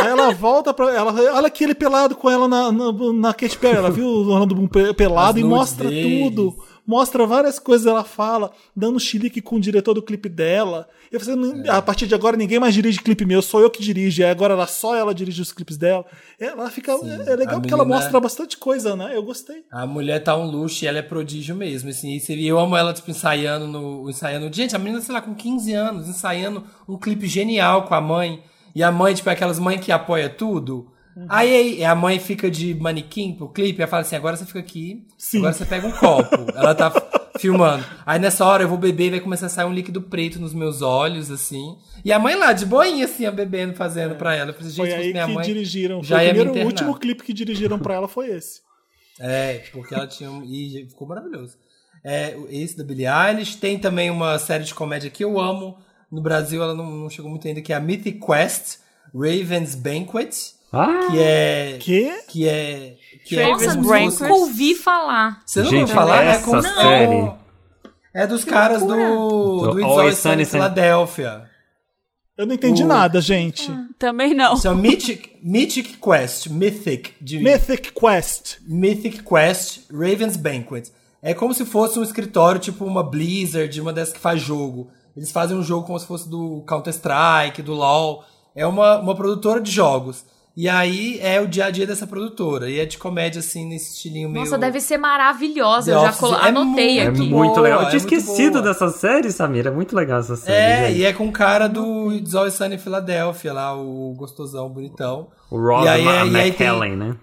Aí 0.00 0.08
ela 0.08 0.30
volta 0.32 0.72
pra. 0.74 0.92
Ela, 0.94 1.12
olha 1.34 1.46
aqui 1.46 1.64
ele 1.64 1.74
pelado 1.74 2.14
com 2.16 2.30
ela 2.30 2.46
na, 2.46 2.70
na, 2.70 2.92
na 3.14 3.34
Katy 3.34 3.58
Perry. 3.58 3.76
Ela 3.78 3.90
viu 3.90 4.06
o 4.06 4.28
Orlando 4.30 4.54
Bloom 4.54 4.66
pe- 4.68 4.92
pelado 4.94 5.38
As 5.38 5.44
e 5.44 5.44
mostra 5.44 5.88
deles. 5.88 6.24
tudo. 6.24 6.56
Mostra 6.86 7.26
várias 7.26 7.58
coisas, 7.58 7.86
ela 7.86 8.04
fala, 8.04 8.52
dando 8.76 9.00
chilique 9.00 9.40
com 9.40 9.56
o 9.56 9.60
diretor 9.60 9.94
do 9.94 10.02
clipe 10.02 10.28
dela. 10.28 10.86
Eu 11.10 11.18
falei, 11.18 11.36
"Não, 11.36 11.72
a 11.74 11.80
partir 11.80 12.06
de 12.06 12.14
agora 12.14 12.36
ninguém 12.36 12.58
mais 12.60 12.74
dirige 12.74 13.00
clipe 13.00 13.24
meu, 13.24 13.40
sou 13.40 13.60
eu 13.60 13.70
que 13.70 13.80
dirijo. 13.82 14.22
Aí 14.22 14.28
agora 14.30 14.52
ela, 14.52 14.66
só 14.66 14.94
ela 14.94 15.14
dirige 15.14 15.40
os 15.40 15.50
clipes 15.52 15.76
dela. 15.78 16.04
Ela 16.38 16.70
fica. 16.70 16.92
é 16.92 17.32
é 17.32 17.36
legal 17.36 17.60
porque 17.60 17.72
ela 17.72 17.84
menina- 17.84 18.00
mostra 18.02 18.20
bastante 18.20 18.58
coisa, 18.58 18.94
né? 18.94 19.12
Eu 19.16 19.22
gostei. 19.22 19.64
A 19.72 19.86
mulher 19.86 20.22
tá 20.22 20.36
um 20.36 20.44
luxo 20.50 20.84
e 20.84 20.88
ela 20.88 20.98
é 20.98 21.02
prodígio 21.02 21.54
mesmo, 21.54 21.88
assim. 21.88 22.20
E 22.28 22.46
eu 22.46 22.58
amo 22.58 22.76
ela, 22.76 22.92
tipo, 22.92 23.10
ensaiando 23.10 23.66
no. 23.66 24.10
Ensaiando. 24.10 24.54
Gente, 24.54 24.76
a 24.76 24.78
menina, 24.78 25.00
sei 25.00 25.14
lá, 25.14 25.22
com 25.22 25.34
15 25.34 25.72
anos, 25.72 26.06
ensaiando 26.08 26.64
um 26.88 26.98
clipe 26.98 27.26
genial 27.26 27.84
com 27.84 27.94
a 27.94 28.00
mãe. 28.00 28.42
E 28.74 28.82
a 28.82 28.90
mãe, 28.92 29.14
tipo, 29.14 29.30
é 29.30 29.32
aquelas 29.32 29.58
mães 29.58 29.80
que 29.80 29.90
apoia 29.92 30.28
tudo. 30.28 30.90
Uhum. 31.16 31.26
Aí, 31.28 31.84
a 31.84 31.94
mãe 31.94 32.18
fica 32.18 32.50
de 32.50 32.74
manequim 32.74 33.34
pro 33.34 33.48
clipe, 33.48 33.80
ela 33.80 33.90
fala 33.90 34.02
assim: 34.02 34.16
agora 34.16 34.36
você 34.36 34.44
fica 34.44 34.58
aqui, 34.58 35.06
Sim. 35.16 35.38
agora 35.38 35.52
você 35.52 35.64
pega 35.64 35.86
um 35.86 35.92
copo. 35.92 36.36
ela 36.54 36.74
tá 36.74 36.90
filmando. 37.38 37.84
Aí 38.04 38.18
nessa 38.18 38.44
hora 38.44 38.64
eu 38.64 38.68
vou 38.68 38.78
beber 38.78 39.06
e 39.06 39.10
vai 39.10 39.20
começar 39.20 39.46
a 39.46 39.48
sair 39.48 39.66
um 39.66 39.72
líquido 39.72 40.02
preto 40.02 40.40
nos 40.40 40.52
meus 40.52 40.82
olhos, 40.82 41.30
assim. 41.30 41.76
E 42.04 42.12
a 42.12 42.18
mãe 42.18 42.34
lá, 42.34 42.52
de 42.52 42.66
boinha, 42.66 43.04
assim, 43.04 43.30
bebendo, 43.30 43.74
fazendo 43.74 44.16
pra 44.16 44.34
ela. 44.34 44.50
Eu 44.50 44.54
falei, 44.54 44.70
gente, 44.70 44.90
Foi 44.90 44.92
aí 44.92 45.12
minha 45.12 45.26
que 45.26 45.32
mãe. 45.32 45.44
dirigiram. 45.44 46.02
já 46.02 46.18
Foi 46.18 46.26
o 46.26 46.30
primeiro, 46.30 46.60
o 46.60 46.66
último 46.66 46.98
clipe 46.98 47.22
que 47.22 47.32
dirigiram 47.32 47.78
pra 47.78 47.94
ela 47.94 48.08
foi 48.08 48.30
esse. 48.30 48.62
É, 49.20 49.62
porque 49.72 49.94
ela 49.94 50.08
tinha. 50.08 50.28
E 50.44 50.86
ficou 50.88 51.06
maravilhoso. 51.06 51.56
É 52.02 52.36
esse 52.50 52.76
da 52.76 52.82
Billie 52.82 53.06
Eilish. 53.06 53.56
Tem 53.58 53.78
também 53.78 54.10
uma 54.10 54.36
série 54.40 54.64
de 54.64 54.74
comédia 54.74 55.08
que 55.08 55.22
eu 55.24 55.38
amo. 55.38 55.78
No 56.10 56.20
Brasil 56.20 56.60
ela 56.60 56.74
não, 56.74 56.90
não 56.90 57.08
chegou 57.08 57.30
muito 57.30 57.46
ainda, 57.46 57.62
que 57.62 57.72
é 57.72 57.76
a 57.76 57.80
Mythic 57.80 58.18
Quest, 58.18 58.78
Raven's 59.14 59.76
Banquet. 59.76 60.53
Ah, 60.76 61.08
Que 61.10 61.18
é. 61.18 61.76
Que? 61.80 62.22
Que 62.28 62.48
é. 62.48 62.96
Que 63.26 63.38
é 63.38 63.44
Banquet. 63.52 63.64
fosse- 64.10 64.22
Nunca 64.22 64.34
ouvi 64.34 64.74
falar. 64.74 65.42
Você 65.46 65.60
não 65.62 65.66
ouviu 65.66 65.86
falar? 65.88 66.22
essa 66.24 66.40
é 66.40 66.44
como 66.44 66.62
série. 66.62 67.32
É 68.14 68.26
dos 68.26 68.44
caras 68.44 68.80
do, 68.82 68.86
do 68.88 69.60
Do 69.72 69.80
It's 69.80 69.84
Always 69.90 70.18
Sunny 70.18 70.42
em 70.42 70.46
Philadelphia. 70.46 71.50
Eu 72.36 72.46
não 72.46 72.54
entendi 72.54 72.82
O- 72.82 72.86
nada, 72.86 73.20
gente. 73.20 73.70
Também 73.98 74.34
não. 74.34 74.54
Isso 74.54 74.66
é 74.66 74.70
o 74.70 74.76
Mythic, 74.76 75.30
Mythic 75.42 75.96
Quest, 75.98 76.48
Mythic, 76.48 77.12
de 77.20 77.38
Mythic 77.38 77.92
Quest. 77.92 78.56
Mythic 78.66 79.22
Quest, 79.22 79.82
Raven's 79.90 80.36
Banquet. 80.36 80.90
É 81.22 81.32
como 81.32 81.54
se 81.54 81.64
fosse 81.64 81.98
um 81.98 82.02
escritório, 82.02 82.60
tipo 82.60 82.84
uma 82.84 83.02
Blizzard, 83.02 83.80
uma 83.80 83.92
dessas 83.92 84.12
que 84.14 84.20
faz 84.20 84.40
jogo. 84.42 84.90
Eles 85.16 85.30
fazem 85.32 85.56
um 85.56 85.62
jogo 85.62 85.86
como 85.86 85.98
se 85.98 86.06
fosse 86.06 86.28
do 86.28 86.62
Counter-Strike, 86.68 87.62
do 87.62 87.72
LoL. 87.72 88.24
É 88.54 88.66
uma, 88.66 88.98
uma 88.98 89.14
produtora 89.14 89.60
de 89.60 89.70
jogos. 89.70 90.24
E 90.56 90.68
aí 90.68 91.18
é 91.20 91.40
o 91.40 91.48
dia 91.48 91.64
a 91.66 91.70
dia 91.70 91.84
dessa 91.84 92.06
produtora. 92.06 92.70
E 92.70 92.78
é 92.78 92.86
de 92.86 92.96
comédia, 92.96 93.40
assim, 93.40 93.66
nesse 93.68 93.94
estilinho 93.94 94.28
meio... 94.28 94.44
Nossa, 94.44 94.56
deve 94.56 94.80
ser 94.80 94.96
maravilhosa. 94.98 95.90
The 95.90 95.96
Eu 95.98 96.00
já 96.02 96.10
Office. 96.10 96.22
É 96.44 96.48
anotei 96.48 96.98
é 97.00 97.04
muito 97.10 97.22
aqui. 97.22 97.30
muito 97.32 97.60
legal. 97.60 97.80
Eu 97.80 97.86
é 97.86 97.90
tinha 97.90 98.00
muito 98.00 98.14
esquecido 98.14 98.62
dessa 98.62 98.88
série, 98.90 99.32
Samira. 99.32 99.70
É 99.70 99.72
muito 99.74 99.96
legal 99.96 100.20
essa 100.20 100.36
série. 100.36 100.56
É, 100.84 100.88
gente. 100.88 101.00
e 101.00 101.04
é 101.04 101.12
com 101.12 101.26
o 101.26 101.32
cara 101.32 101.66
do 101.68 102.12
It's 102.12 102.34
Always 102.36 102.54
Sunny 102.54 102.76
em 102.76 102.78
Philadelphia, 102.78 103.52
lá, 103.52 103.74
o 103.76 104.14
gostosão, 104.16 104.68
bonitão. 104.68 105.28
O 105.50 105.58
Rob 105.58 105.84
E 105.84 105.88
aí- 105.88 106.04
Ma- 106.04 106.12
e 106.12 106.36
aí 106.36 106.52
tem- 106.52 106.68
McKellen, 106.68 106.96
né? 106.96 107.16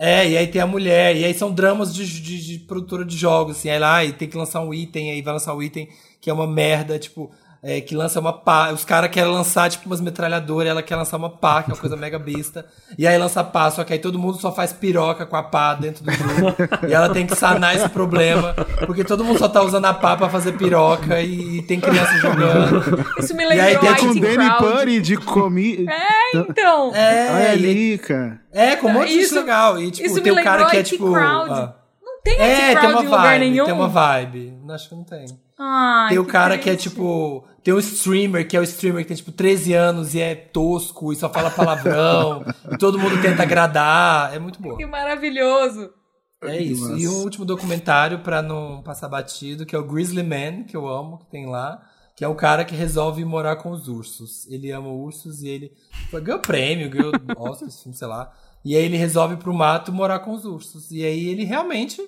É, 0.00 0.28
e 0.28 0.36
aí 0.36 0.46
tem 0.46 0.60
a 0.60 0.66
mulher, 0.66 1.16
e 1.16 1.24
aí 1.24 1.34
são 1.34 1.50
dramas 1.52 1.92
de, 1.92 2.06
de, 2.06 2.40
de 2.44 2.58
produtora 2.60 3.04
de 3.04 3.16
jogos, 3.16 3.56
assim, 3.56 3.68
aí 3.68 3.80
lá, 3.80 4.04
e 4.04 4.12
tem 4.12 4.28
que 4.28 4.36
lançar 4.36 4.60
um 4.60 4.72
item, 4.72 5.10
aí 5.10 5.22
vai 5.22 5.32
lançar 5.32 5.52
um 5.54 5.60
item 5.62 5.88
que 6.20 6.30
é 6.30 6.32
uma 6.32 6.46
merda, 6.46 6.98
tipo, 7.00 7.30
é, 7.62 7.80
que 7.80 7.94
lança 7.96 8.20
uma 8.20 8.32
pá, 8.32 8.70
os 8.72 8.84
caras 8.84 9.10
querem 9.10 9.30
lançar, 9.32 9.68
tipo, 9.70 9.86
umas 9.86 10.00
metralhadoras, 10.00 10.68
ela 10.70 10.82
quer 10.82 10.96
lançar 10.96 11.16
uma 11.16 11.30
pá, 11.30 11.62
que 11.62 11.70
é 11.70 11.74
uma 11.74 11.80
coisa 11.80 11.96
mega 11.96 12.18
besta, 12.18 12.64
e 12.96 13.06
aí 13.06 13.18
lança 13.18 13.42
pá, 13.42 13.70
só 13.70 13.82
que 13.84 13.92
aí 13.92 13.98
todo 13.98 14.18
mundo 14.18 14.38
só 14.38 14.52
faz 14.52 14.72
piroca 14.72 15.26
com 15.26 15.34
a 15.36 15.42
pá 15.42 15.74
dentro 15.74 16.04
do 16.04 16.12
jogo, 16.12 16.54
e 16.88 16.92
ela 16.92 17.08
tem 17.08 17.26
que 17.26 17.34
sanar 17.34 17.74
esse 17.74 17.88
problema, 17.88 18.54
porque 18.86 19.02
todo 19.04 19.24
mundo 19.24 19.38
só 19.38 19.48
tá 19.48 19.60
usando 19.62 19.86
a 19.86 19.94
pá 19.94 20.16
pra 20.16 20.28
fazer 20.28 20.52
piroca, 20.52 21.20
e, 21.20 21.62
tem 21.62 21.80
criança 21.80 22.12
jogando. 22.18 23.04
Isso 23.18 23.34
me 23.34 23.42
E 23.44 23.60
aí 23.60 23.72
lembrou 23.74 23.94
tem 23.94 24.06
Com 24.08 24.20
Danny 24.20 24.36
Crowd. 24.50 24.58
Purdy 24.76 25.00
de 25.00 25.16
comi... 25.16 25.86
Então, 26.34 26.94
É, 26.94 27.30
Olha 27.32 27.54
e- 27.56 27.70
ali, 27.70 27.98
cara. 27.98 28.40
é, 28.52 28.76
com 28.76 28.88
um 28.88 28.92
monte 28.92 29.08
de 29.12 29.18
Isso- 29.20 29.34
legal, 29.34 29.80
e 29.80 29.90
tipo, 29.90 30.06
isso 30.06 30.20
tem 30.20 30.32
me 30.32 30.40
o 30.40 30.44
cara 30.44 30.58
lembrou 30.64 30.70
que 30.70 30.76
é 30.76 30.80
IT 30.80 30.90
tipo... 30.90 31.12
Crowd. 31.12 31.50
ah, 31.52 31.74
tem 32.36 32.46
é, 32.46 32.70
IT 32.70 32.80
tem 32.80 32.90
uma 32.90 33.02
em 33.02 33.04
lugar 33.04 33.22
vibe, 33.22 33.38
nenhum. 33.40 33.64
tem 33.64 33.74
uma 33.74 33.88
vibe. 33.88 34.62
Acho 34.70 34.88
que 34.88 34.94
não 34.94 35.04
tem. 35.04 35.26
Ai, 35.58 36.08
tem 36.10 36.18
o 36.18 36.24
que 36.24 36.32
cara 36.32 36.58
que 36.58 36.68
é 36.68 36.74
triste. 36.74 36.90
tipo. 36.90 37.44
Tem 37.62 37.74
um 37.74 37.78
streamer, 37.78 38.48
que 38.48 38.56
é 38.56 38.60
o 38.60 38.62
streamer 38.62 39.02
que 39.02 39.08
tem 39.08 39.16
tipo 39.16 39.32
13 39.32 39.74
anos 39.74 40.14
e 40.14 40.20
é 40.20 40.34
tosco 40.34 41.12
e 41.12 41.16
só 41.16 41.28
fala 41.28 41.50
palavrão. 41.50 42.44
e 42.72 42.78
todo 42.78 42.98
mundo 42.98 43.20
tenta 43.20 43.42
agradar. 43.42 44.34
É 44.34 44.38
muito 44.38 44.60
boa. 44.62 44.76
Que 44.76 44.86
maravilhoso. 44.86 45.90
É 46.42 46.56
isso. 46.62 46.96
E 46.96 47.06
o 47.08 47.14
último 47.18 47.44
documentário, 47.44 48.20
pra 48.20 48.40
não 48.40 48.80
passar 48.82 49.08
batido, 49.08 49.66
que 49.66 49.74
é 49.74 49.78
o 49.78 49.86
Grizzly 49.86 50.22
Man, 50.22 50.64
que 50.64 50.76
eu 50.76 50.88
amo, 50.88 51.18
que 51.18 51.26
tem 51.26 51.46
lá. 51.46 51.82
Que 52.16 52.24
é 52.24 52.28
o 52.28 52.34
cara 52.34 52.64
que 52.64 52.74
resolve 52.74 53.24
morar 53.24 53.56
com 53.56 53.70
os 53.70 53.86
ursos. 53.86 54.46
Ele 54.48 54.70
ama 54.70 54.88
ursos 54.88 55.42
e 55.42 55.48
ele 55.48 55.72
ganhou 56.12 56.40
prêmio, 56.40 56.90
ganhou 56.90 57.12
Oscar, 57.36 57.68
esse 57.68 57.82
filme, 57.82 57.96
sei 57.96 58.08
lá. 58.08 58.32
E 58.64 58.76
aí 58.76 58.84
ele 58.84 58.96
resolve 58.96 59.36
pro 59.36 59.54
mato 59.54 59.92
morar 59.92 60.18
com 60.20 60.32
os 60.32 60.44
ursos. 60.44 60.90
E 60.90 61.04
aí 61.04 61.28
ele 61.28 61.44
realmente 61.44 62.02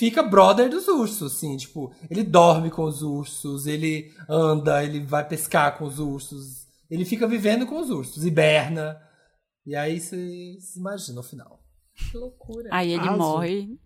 fica 0.00 0.22
brother 0.22 0.68
dos 0.70 0.88
ursos, 0.88 1.34
assim, 1.36 1.56
tipo, 1.58 1.92
ele 2.10 2.22
dorme 2.24 2.70
com 2.70 2.82
os 2.84 3.02
ursos, 3.02 3.66
ele 3.66 4.10
anda, 4.28 4.82
ele 4.82 5.00
vai 5.04 5.28
pescar 5.28 5.76
com 5.76 5.84
os 5.84 5.98
ursos, 5.98 6.66
ele 6.90 7.04
fica 7.04 7.26
vivendo 7.28 7.66
com 7.66 7.78
os 7.78 7.90
ursos, 7.90 8.24
hiberna. 8.24 8.96
E 9.66 9.76
aí 9.76 10.00
você 10.00 10.16
se 10.58 10.78
imagina 10.78 11.20
o 11.20 11.22
final. 11.22 11.60
Que 11.94 12.16
loucura. 12.16 12.68
Aí 12.72 12.92
ele 12.92 13.02
Arrasou. 13.02 13.18
morre. 13.18 13.68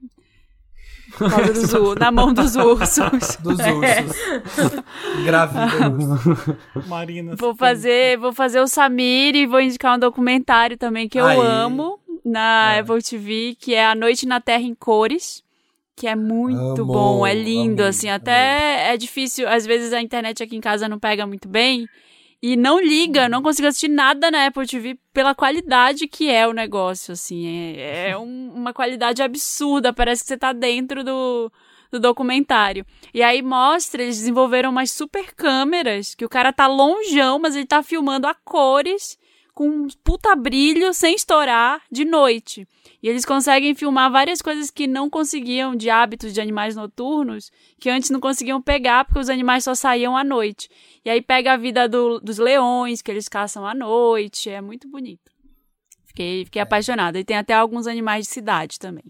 Por 1.18 1.28
causa 1.30 1.52
dos 1.52 1.72
ur- 1.74 1.98
na 1.98 2.10
mão 2.10 2.32
dos 2.32 2.56
ursos. 2.56 3.36
Dos 3.42 3.58
ursos. 3.58 4.16
Engravida 5.20 5.90
urso. 5.90 6.88
Marina. 6.88 7.36
Vou 7.36 7.54
fazer, 7.54 8.18
vou 8.18 8.32
fazer 8.32 8.60
o 8.60 8.66
Samir 8.66 9.34
e 9.34 9.46
vou 9.46 9.60
indicar 9.60 9.96
um 9.96 9.98
documentário 10.00 10.78
também 10.78 11.08
que 11.08 11.18
eu 11.20 11.26
Aí. 11.26 11.38
amo 11.38 11.98
na 12.24 12.76
É. 12.76 12.78
Apple 12.80 13.02
TV, 13.02 13.54
que 13.60 13.74
é 13.74 13.84
A 13.84 13.94
Noite 13.94 14.24
na 14.26 14.40
Terra 14.40 14.62
em 14.62 14.74
Cores. 14.74 15.42
Que 15.96 16.08
é 16.08 16.16
muito 16.16 16.82
Amo, 16.82 16.92
bom, 16.92 17.26
é 17.26 17.32
lindo, 17.34 17.82
amei, 17.82 17.90
assim. 17.90 18.08
Até 18.08 18.92
é 18.92 18.96
difícil, 18.96 19.48
às 19.48 19.64
vezes 19.64 19.92
a 19.92 20.00
internet 20.00 20.42
aqui 20.42 20.56
em 20.56 20.60
casa 20.60 20.88
não 20.88 20.98
pega 20.98 21.26
muito 21.26 21.48
bem. 21.48 21.86
E 22.42 22.56
não 22.56 22.78
liga, 22.78 23.26
não 23.28 23.40
consigo 23.42 23.68
assistir 23.68 23.88
nada 23.88 24.30
na 24.30 24.46
Apple 24.46 24.66
TV 24.66 24.98
pela 25.14 25.34
qualidade 25.34 26.06
que 26.06 26.30
é 26.30 26.46
o 26.46 26.52
negócio, 26.52 27.12
assim. 27.12 27.46
É, 27.78 28.10
é 28.10 28.16
um- 28.18 28.52
uma 28.54 28.72
qualidade 28.74 29.22
absurda, 29.22 29.92
parece 29.94 30.22
que 30.22 30.28
você 30.28 30.36
tá 30.36 30.52
dentro 30.52 31.02
do, 31.02 31.50
do 31.90 31.98
documentário. 32.00 32.84
E 33.14 33.22
aí 33.22 33.40
mostra, 33.40 34.02
eles 34.02 34.18
desenvolveram 34.18 34.70
umas 34.70 34.90
super 34.90 35.32
câmeras, 35.34 36.14
que 36.14 36.24
o 36.24 36.28
cara 36.28 36.52
tá 36.52 36.66
longeão, 36.66 37.38
mas 37.38 37.56
ele 37.56 37.66
tá 37.66 37.82
filmando 37.82 38.26
a 38.26 38.34
cores, 38.34 39.16
com 39.55 39.68
um 39.68 39.86
puta 40.02 40.35
brilho, 40.35 40.93
sem 40.93 41.14
estourar, 41.14 41.81
de 41.90 42.05
noite. 42.05 42.66
E 43.02 43.09
eles 43.09 43.24
conseguem 43.24 43.74
filmar 43.74 44.10
várias 44.10 44.43
coisas 44.43 44.70
que 44.70 44.86
não 44.86 45.09
conseguiam 45.09 45.76
de 45.76 45.89
hábitos 45.90 46.32
de 46.32 46.40
animais 46.40 46.74
noturnos, 46.74 47.52
que 47.78 47.89
antes 47.89 48.10
não 48.10 48.18
conseguiam 48.18 48.60
pegar, 48.60 49.05
porque 49.05 49.20
os 49.20 49.28
animais 49.28 49.62
só 49.64 49.74
saíam 49.74 50.16
à 50.16 50.24
noite. 50.24 50.68
E 51.05 51.10
aí 51.10 51.22
pega 51.22 51.52
a 51.52 51.56
vida 51.56 51.89
do- 51.89 52.18
dos 52.18 52.39
leões, 52.39 53.01
que 53.01 53.10
eles 53.10 53.28
caçam 53.28 53.66
à 53.66 53.74
noite, 53.74 54.51
é 54.51 54.60
muito 54.60 54.89
bonito. 54.89 55.31
Fiquei, 56.06 56.44
fiquei 56.44 56.62
apaixonada. 56.62 57.18
E 57.18 57.24
tem 57.24 57.36
até 57.36 57.52
alguns 57.55 57.86
animais 57.86 58.26
de 58.26 58.32
cidade 58.32 58.78
também. 58.78 59.05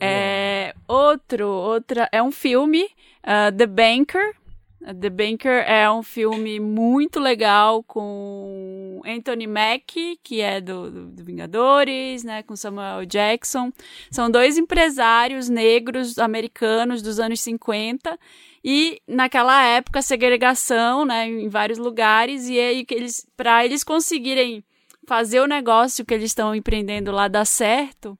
É, 0.00 0.74
outro, 0.88 1.46
outra, 1.48 2.08
é 2.10 2.22
um 2.22 2.32
filme, 2.32 2.88
ah, 3.22 3.52
The 3.52 3.66
Banker. 3.66 4.34
The 5.00 5.08
Banker 5.08 5.64
é 5.66 5.90
um 5.90 6.02
filme 6.02 6.60
muito 6.60 7.18
legal 7.20 7.82
com 7.84 8.73
Anthony 9.04 9.46
Mackie, 9.46 10.18
que 10.22 10.40
é 10.40 10.60
do, 10.60 10.90
do, 10.90 11.06
do 11.06 11.24
Vingadores, 11.24 12.22
né, 12.22 12.42
com 12.42 12.54
Samuel 12.54 13.06
Jackson. 13.06 13.72
São 14.10 14.30
dois 14.30 14.58
empresários 14.58 15.48
negros 15.48 16.18
americanos 16.18 17.00
dos 17.02 17.18
anos 17.18 17.40
50 17.40 18.18
e 18.64 19.00
naquela 19.06 19.64
época 19.64 20.02
segregação, 20.02 21.04
né, 21.04 21.26
em 21.26 21.48
vários 21.48 21.78
lugares. 21.78 22.48
E 22.48 22.58
aí 22.58 22.86
eles 22.90 23.26
para 23.36 23.64
eles 23.64 23.82
conseguirem 23.82 24.64
fazer 25.06 25.40
o 25.40 25.46
negócio 25.46 26.04
que 26.04 26.14
eles 26.14 26.30
estão 26.30 26.54
empreendendo 26.54 27.12
lá 27.12 27.28
dar 27.28 27.44
certo, 27.44 28.18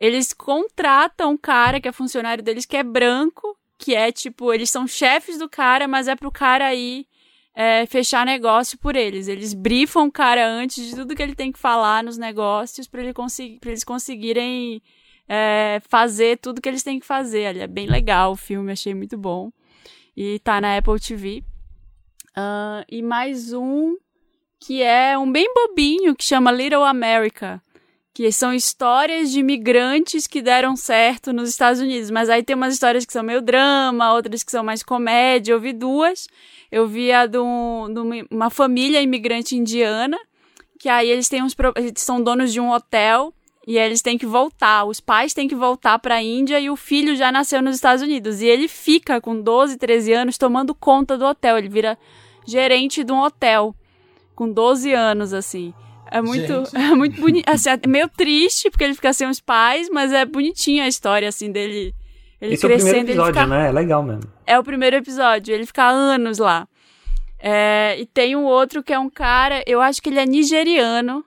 eles 0.00 0.32
contratam 0.32 1.32
um 1.32 1.36
cara 1.36 1.80
que 1.80 1.88
é 1.88 1.92
funcionário 1.92 2.42
deles 2.42 2.66
que 2.66 2.76
é 2.76 2.82
branco, 2.82 3.56
que 3.78 3.94
é 3.94 4.10
tipo, 4.10 4.52
eles 4.52 4.70
são 4.70 4.86
chefes 4.86 5.38
do 5.38 5.48
cara, 5.48 5.86
mas 5.86 6.08
é 6.08 6.16
pro 6.16 6.30
cara 6.30 6.66
aí 6.66 7.06
é, 7.54 7.86
fechar 7.86 8.26
negócio 8.26 8.76
por 8.78 8.96
eles. 8.96 9.28
Eles 9.28 9.54
brifam 9.54 10.06
o 10.06 10.12
cara 10.12 10.46
antes 10.46 10.84
de 10.84 10.94
tudo 10.94 11.14
que 11.14 11.22
ele 11.22 11.34
tem 11.34 11.52
que 11.52 11.58
falar 11.58 12.02
nos 12.02 12.18
negócios 12.18 12.88
para 12.88 13.02
ele 13.02 13.12
pra 13.12 13.70
eles 13.70 13.84
conseguirem 13.84 14.82
é, 15.28 15.80
fazer 15.88 16.38
tudo 16.38 16.60
que 16.60 16.68
eles 16.68 16.82
têm 16.82 16.98
que 16.98 17.06
fazer. 17.06 17.50
Ele 17.50 17.60
é 17.60 17.66
bem 17.66 17.86
legal 17.86 18.32
o 18.32 18.36
filme, 18.36 18.72
achei 18.72 18.94
muito 18.94 19.16
bom. 19.16 19.52
E 20.16 20.38
tá 20.40 20.60
na 20.60 20.76
Apple 20.76 20.98
TV. 20.98 21.44
Ah, 22.36 22.84
e 22.90 23.02
mais 23.02 23.52
um 23.52 23.96
que 24.58 24.82
é 24.82 25.16
um 25.16 25.30
bem 25.30 25.52
bobinho 25.54 26.16
que 26.16 26.24
chama 26.24 26.50
Little 26.50 26.82
America 26.82 27.62
que 28.14 28.30
são 28.30 28.54
histórias 28.54 29.32
de 29.32 29.40
imigrantes 29.40 30.28
que 30.28 30.40
deram 30.40 30.76
certo 30.76 31.32
nos 31.32 31.50
Estados 31.50 31.80
Unidos. 31.80 32.12
Mas 32.12 32.30
aí 32.30 32.44
tem 32.44 32.54
umas 32.54 32.72
histórias 32.72 33.04
que 33.04 33.12
são 33.12 33.24
meio 33.24 33.42
drama, 33.42 34.14
outras 34.14 34.44
que 34.44 34.52
são 34.52 34.62
mais 34.62 34.84
comédia. 34.84 35.52
Eu 35.52 35.58
vi 35.58 35.72
duas. 35.72 36.28
Eu 36.74 36.88
vi 36.88 37.12
a 37.12 37.24
de, 37.26 37.38
um, 37.38 37.86
de 37.88 38.26
uma- 38.34 38.50
família 38.50 39.00
imigrante 39.00 39.54
indiana, 39.54 40.18
que 40.76 40.88
aí 40.88 41.08
eles 41.08 41.28
têm 41.28 41.40
uns 41.40 41.54
eles 41.76 41.92
são 41.98 42.20
donos 42.20 42.52
de 42.52 42.58
um 42.60 42.72
hotel 42.72 43.32
e 43.64 43.78
eles 43.78 44.02
têm 44.02 44.18
que 44.18 44.26
voltar. 44.26 44.84
Os 44.84 44.98
pais 44.98 45.32
têm 45.32 45.46
que 45.46 45.54
voltar 45.54 46.00
para 46.00 46.16
a 46.16 46.22
Índia 46.22 46.58
e 46.58 46.68
o 46.68 46.74
filho 46.74 47.14
já 47.14 47.30
nasceu 47.30 47.62
nos 47.62 47.76
Estados 47.76 48.02
Unidos. 48.02 48.42
E 48.42 48.46
ele 48.46 48.66
fica 48.66 49.20
com 49.20 49.40
12, 49.40 49.76
13 49.78 50.12
anos 50.14 50.36
tomando 50.36 50.74
conta 50.74 51.16
do 51.16 51.24
hotel. 51.24 51.56
Ele 51.58 51.68
vira 51.68 51.96
gerente 52.44 53.04
de 53.04 53.12
um 53.12 53.20
hotel 53.22 53.72
com 54.34 54.50
12 54.50 54.92
anos, 54.92 55.32
assim. 55.32 55.72
É 56.10 56.20
muito, 56.20 56.52
Gente. 56.64 56.76
é 56.76 56.94
muito 56.94 57.20
bonito. 57.20 57.48
Assim, 57.48 57.70
é 57.70 57.86
meio 57.86 58.08
triste, 58.08 58.68
porque 58.68 58.82
ele 58.82 58.94
fica 58.94 59.12
sem 59.12 59.28
os 59.28 59.38
pais, 59.38 59.88
mas 59.92 60.12
é 60.12 60.24
bonitinha 60.24 60.84
a 60.84 60.88
história, 60.88 61.28
assim, 61.28 61.52
dele. 61.52 61.94
Ele 62.40 62.54
Esse 62.54 62.64
é 62.64 62.68
o 62.68 62.70
primeiro 62.70 62.90
crescendo, 62.90 63.10
episódio, 63.10 63.40
fica 63.40 63.46
né? 63.46 63.68
É 63.68 63.72
legal 63.72 64.02
mesmo. 64.02 64.33
É 64.46 64.58
o 64.58 64.64
primeiro 64.64 64.96
episódio. 64.96 65.54
Ele 65.54 65.66
fica 65.66 65.88
anos 65.88 66.38
lá. 66.38 66.68
É, 67.38 67.96
e 67.98 68.06
tem 68.06 68.34
um 68.34 68.44
outro 68.44 68.82
que 68.82 68.92
é 68.92 68.98
um 68.98 69.10
cara, 69.10 69.62
eu 69.66 69.80
acho 69.80 70.00
que 70.00 70.08
ele 70.08 70.18
é 70.18 70.26
nigeriano. 70.26 71.24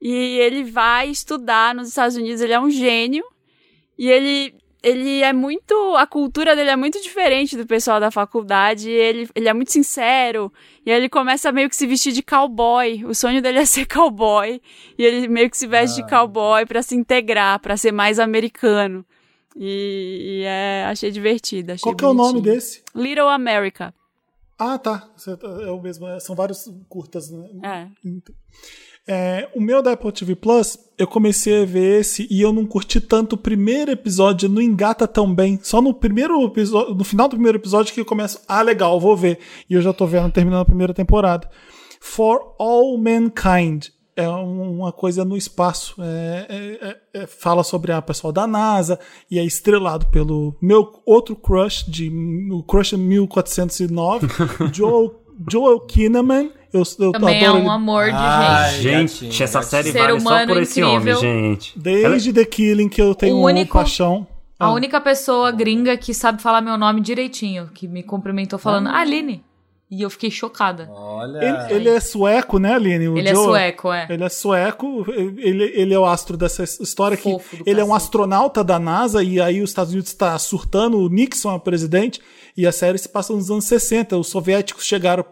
E 0.00 0.12
ele 0.38 0.64
vai 0.64 1.08
estudar 1.08 1.74
nos 1.74 1.88
Estados 1.88 2.16
Unidos. 2.16 2.40
Ele 2.40 2.52
é 2.52 2.60
um 2.60 2.70
gênio. 2.70 3.24
E 3.98 4.08
ele 4.08 4.54
ele 4.84 5.22
é 5.22 5.32
muito. 5.32 5.96
A 5.96 6.06
cultura 6.06 6.54
dele 6.54 6.68
é 6.68 6.76
muito 6.76 7.00
diferente 7.00 7.56
do 7.56 7.66
pessoal 7.66 7.98
da 7.98 8.10
faculdade. 8.10 8.90
Ele, 8.90 9.26
ele 9.34 9.48
é 9.48 9.54
muito 9.54 9.72
sincero. 9.72 10.52
E 10.84 10.92
aí 10.92 10.98
ele 10.98 11.08
começa 11.08 11.48
a 11.48 11.52
meio 11.52 11.70
que 11.70 11.76
se 11.76 11.86
vestir 11.86 12.12
de 12.12 12.22
cowboy. 12.22 13.02
O 13.06 13.14
sonho 13.14 13.40
dele 13.40 13.60
é 13.60 13.64
ser 13.66 13.86
cowboy. 13.86 14.60
E 14.98 15.02
ele 15.02 15.26
meio 15.26 15.48
que 15.48 15.56
se 15.56 15.66
veste 15.66 16.02
de 16.02 16.08
cowboy 16.08 16.66
pra 16.66 16.82
se 16.82 16.94
integrar, 16.94 17.58
pra 17.60 17.78
ser 17.78 17.92
mais 17.92 18.18
americano. 18.18 19.06
E, 19.56 20.40
e 20.40 20.44
é, 20.44 20.84
achei 20.86 21.10
divertido. 21.10 21.72
Achei 21.72 21.82
Qual 21.82 21.94
que 21.94 22.04
é 22.04 22.08
o 22.08 22.14
nome 22.14 22.40
desse? 22.40 22.82
Little 22.94 23.28
America. 23.28 23.94
Ah, 24.58 24.78
tá. 24.78 25.08
Tá- 25.40 25.48
É 25.62 25.70
o 25.70 25.80
mesmo. 25.80 26.06
é, 26.06 26.18
São 26.20 26.34
vários 26.34 26.64
curtas, 26.88 27.30
né? 27.30 27.48
É. 27.62 27.88
É, 29.06 29.50
o 29.54 29.60
meu 29.60 29.82
da 29.82 29.92
Apple 29.92 30.10
TV 30.12 30.34
Plus, 30.34 30.78
eu 30.96 31.06
comecei 31.06 31.62
a 31.62 31.66
ver 31.66 32.00
esse 32.00 32.26
e 32.30 32.40
eu 32.40 32.52
não 32.54 32.64
curti 32.64 33.00
tanto 33.00 33.34
o 33.34 33.38
primeiro 33.38 33.90
episódio, 33.90 34.48
não 34.48 34.62
engata 34.62 35.06
tão 35.06 35.32
bem. 35.32 35.58
Só 35.62 35.82
no 35.82 35.92
primeiro 35.92 36.42
episódio, 36.46 36.94
no 36.94 37.04
final 37.04 37.28
do 37.28 37.32
primeiro 37.36 37.58
episódio 37.58 37.92
que 37.92 38.00
eu 38.00 38.04
começo, 38.04 38.40
ah, 38.48 38.62
legal, 38.62 38.98
vou 38.98 39.14
ver. 39.16 39.38
E 39.68 39.74
eu 39.74 39.82
já 39.82 39.92
tô 39.92 40.06
vendo 40.06 40.32
terminando 40.32 40.62
a 40.62 40.64
primeira 40.64 40.94
temporada. 40.94 41.50
For 42.00 42.54
All 42.58 42.96
Mankind. 42.96 43.88
É 44.16 44.28
um- 44.28 44.78
uma 44.78 44.92
coisa 44.92 45.24
no 45.24 45.36
espaço. 45.36 45.96
É- 46.00 46.46
é- 46.48 46.88
é- 46.88 47.22
é- 47.22 47.26
fala 47.26 47.64
sobre 47.64 47.90
a 47.92 48.00
pessoal 48.00 48.32
da 48.32 48.46
NASA 48.46 48.98
e 49.30 49.38
é 49.38 49.44
estrelado 49.44 50.06
pelo 50.06 50.54
meu 50.62 51.02
outro 51.04 51.34
crush, 51.34 51.84
de, 51.88 52.08
o 52.52 52.62
Crush 52.62 52.92
1409, 52.92 54.26
Joel, 54.72 55.20
Joel 55.50 55.80
Kinnaman. 55.80 56.50
Eu, 56.72 56.82
eu 56.98 57.12
Também 57.12 57.44
é 57.44 57.50
um 57.52 57.58
ele 57.58 57.68
amor 57.68 58.06
de 58.06 58.10
Ai, 58.14 58.80
gente. 58.80 59.26
Gente, 59.26 59.42
essa 59.42 59.62
série 59.62 59.92
Ser 59.92 59.98
vale 59.98 60.18
só 60.20 60.28
humano 60.28 60.52
por 60.52 60.62
esse 60.62 60.80
incrível. 60.80 61.18
homem, 61.18 61.50
gente. 61.52 61.78
Desde 61.78 62.32
The 62.32 62.44
Killing 62.44 62.88
que 62.88 63.00
eu 63.00 63.14
tenho 63.14 63.36
O 63.36 63.40
uma 63.40 63.46
único- 63.50 63.78
paixão. 63.78 64.26
A 64.58 64.66
Ah. 64.66 64.72
única 64.72 65.00
pessoa 65.00 65.50
gringa 65.52 65.96
que 65.96 66.12
sabe 66.14 66.40
falar 66.42 66.60
meu 66.60 66.76
nome 66.78 67.00
direitinho, 67.00 67.68
que 67.74 67.86
me 67.86 68.02
cumprimentou 68.02 68.58
falando 68.58 68.88
Aline. 68.88 69.44
E 69.94 70.02
eu 70.02 70.10
fiquei 70.10 70.30
chocada. 70.30 70.88
Olha. 70.92 71.38
Ele, 71.38 71.74
ele 71.74 71.88
é 71.88 72.00
sueco, 72.00 72.58
né, 72.58 72.74
Aline? 72.74 73.08
O 73.08 73.16
Ele 73.16 73.28
é 73.28 73.34
Joel? 73.34 73.48
sueco, 73.50 73.92
é. 73.92 74.06
Ele 74.10 74.24
é 74.24 74.28
sueco, 74.28 75.04
ele, 75.08 75.64
ele 75.74 75.94
é 75.94 75.98
o 75.98 76.04
astro 76.04 76.36
dessa 76.36 76.64
história 76.64 77.16
que 77.16 77.22
Fofo 77.22 77.56
do 77.56 77.62
ele 77.64 77.80
é 77.80 77.84
um 77.84 77.88
cacete. 77.88 78.04
astronauta 78.06 78.64
da 78.64 78.78
NASA 78.78 79.22
e 79.22 79.40
aí 79.40 79.62
os 79.62 79.70
Estados 79.70 79.92
Unidos 79.92 80.10
está 80.10 80.36
surtando, 80.38 80.98
o 80.98 81.08
Nixon 81.08 81.54
é 81.54 81.58
presidente 81.60 82.20
e 82.56 82.66
a 82.66 82.72
série 82.72 82.96
se 82.98 83.08
passa 83.08 83.32
nos 83.32 83.50
anos 83.50 83.64
60. 83.64 84.16
Os 84.16 84.28
soviéticos 84.28 84.84
chegaram 84.84 85.24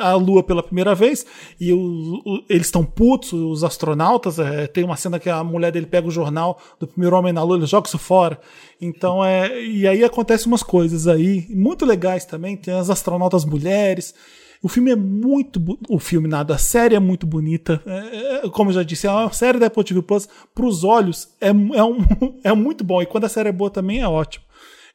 à, 0.00 0.14
Lua 0.14 0.42
pela 0.42 0.62
primeira 0.62 0.94
vez 0.94 1.24
e 1.60 1.72
o- 1.72 1.78
o- 2.24 2.42
eles 2.48 2.66
estão 2.66 2.84
putos, 2.84 3.32
os 3.32 3.62
astronautas. 3.62 4.38
é, 4.38 4.66
tem 4.66 4.82
uma 4.84 4.96
cena 4.96 5.18
que 5.20 5.30
a 5.30 5.44
mulher 5.44 5.70
dele 5.70 5.86
pega 5.86 6.08
o 6.08 6.10
jornal 6.10 6.58
do 6.80 6.86
primeiro 6.86 7.16
homem 7.16 7.32
na 7.32 7.42
Lua, 7.42 7.56
ele 7.56 7.66
joga 7.66 7.86
isso 7.86 7.98
fora. 7.98 8.40
Então 8.80 9.24
é. 9.24 9.62
E 9.64 9.86
aí 9.86 10.02
acontecem 10.04 10.48
umas 10.48 10.62
coisas 10.62 11.06
aí, 11.06 11.46
muito 11.50 11.84
legais 11.86 12.24
também. 12.24 12.56
Tem 12.56 12.74
as 12.74 12.90
astronautas 12.90 13.44
mulheres. 13.44 14.14
O 14.62 14.68
filme 14.68 14.90
é 14.90 14.96
muito. 14.96 15.62
O 15.88 15.98
filme 15.98 16.26
nada, 16.26 16.54
a 16.54 16.58
série 16.58 16.94
é 16.96 16.98
muito 16.98 17.26
bonita. 17.26 17.80
É, 17.86 18.46
é, 18.46 18.48
como 18.50 18.70
eu 18.70 18.74
já 18.74 18.82
disse, 18.82 19.06
é 19.06 19.10
uma 19.10 19.32
série 19.32 19.58
da 19.58 19.66
Apple 19.66 19.84
TV 19.84 20.02
Plus. 20.02 20.28
Para 20.54 20.66
os 20.66 20.82
olhos, 20.82 21.28
é, 21.40 21.48
é, 21.48 21.52
um, 21.84 21.98
é 22.42 22.52
muito 22.54 22.82
bom. 22.82 23.00
E 23.00 23.06
quando 23.06 23.24
a 23.24 23.28
série 23.28 23.50
é 23.50 23.52
boa 23.52 23.70
também 23.70 24.00
é 24.00 24.08
ótimo. 24.08 24.44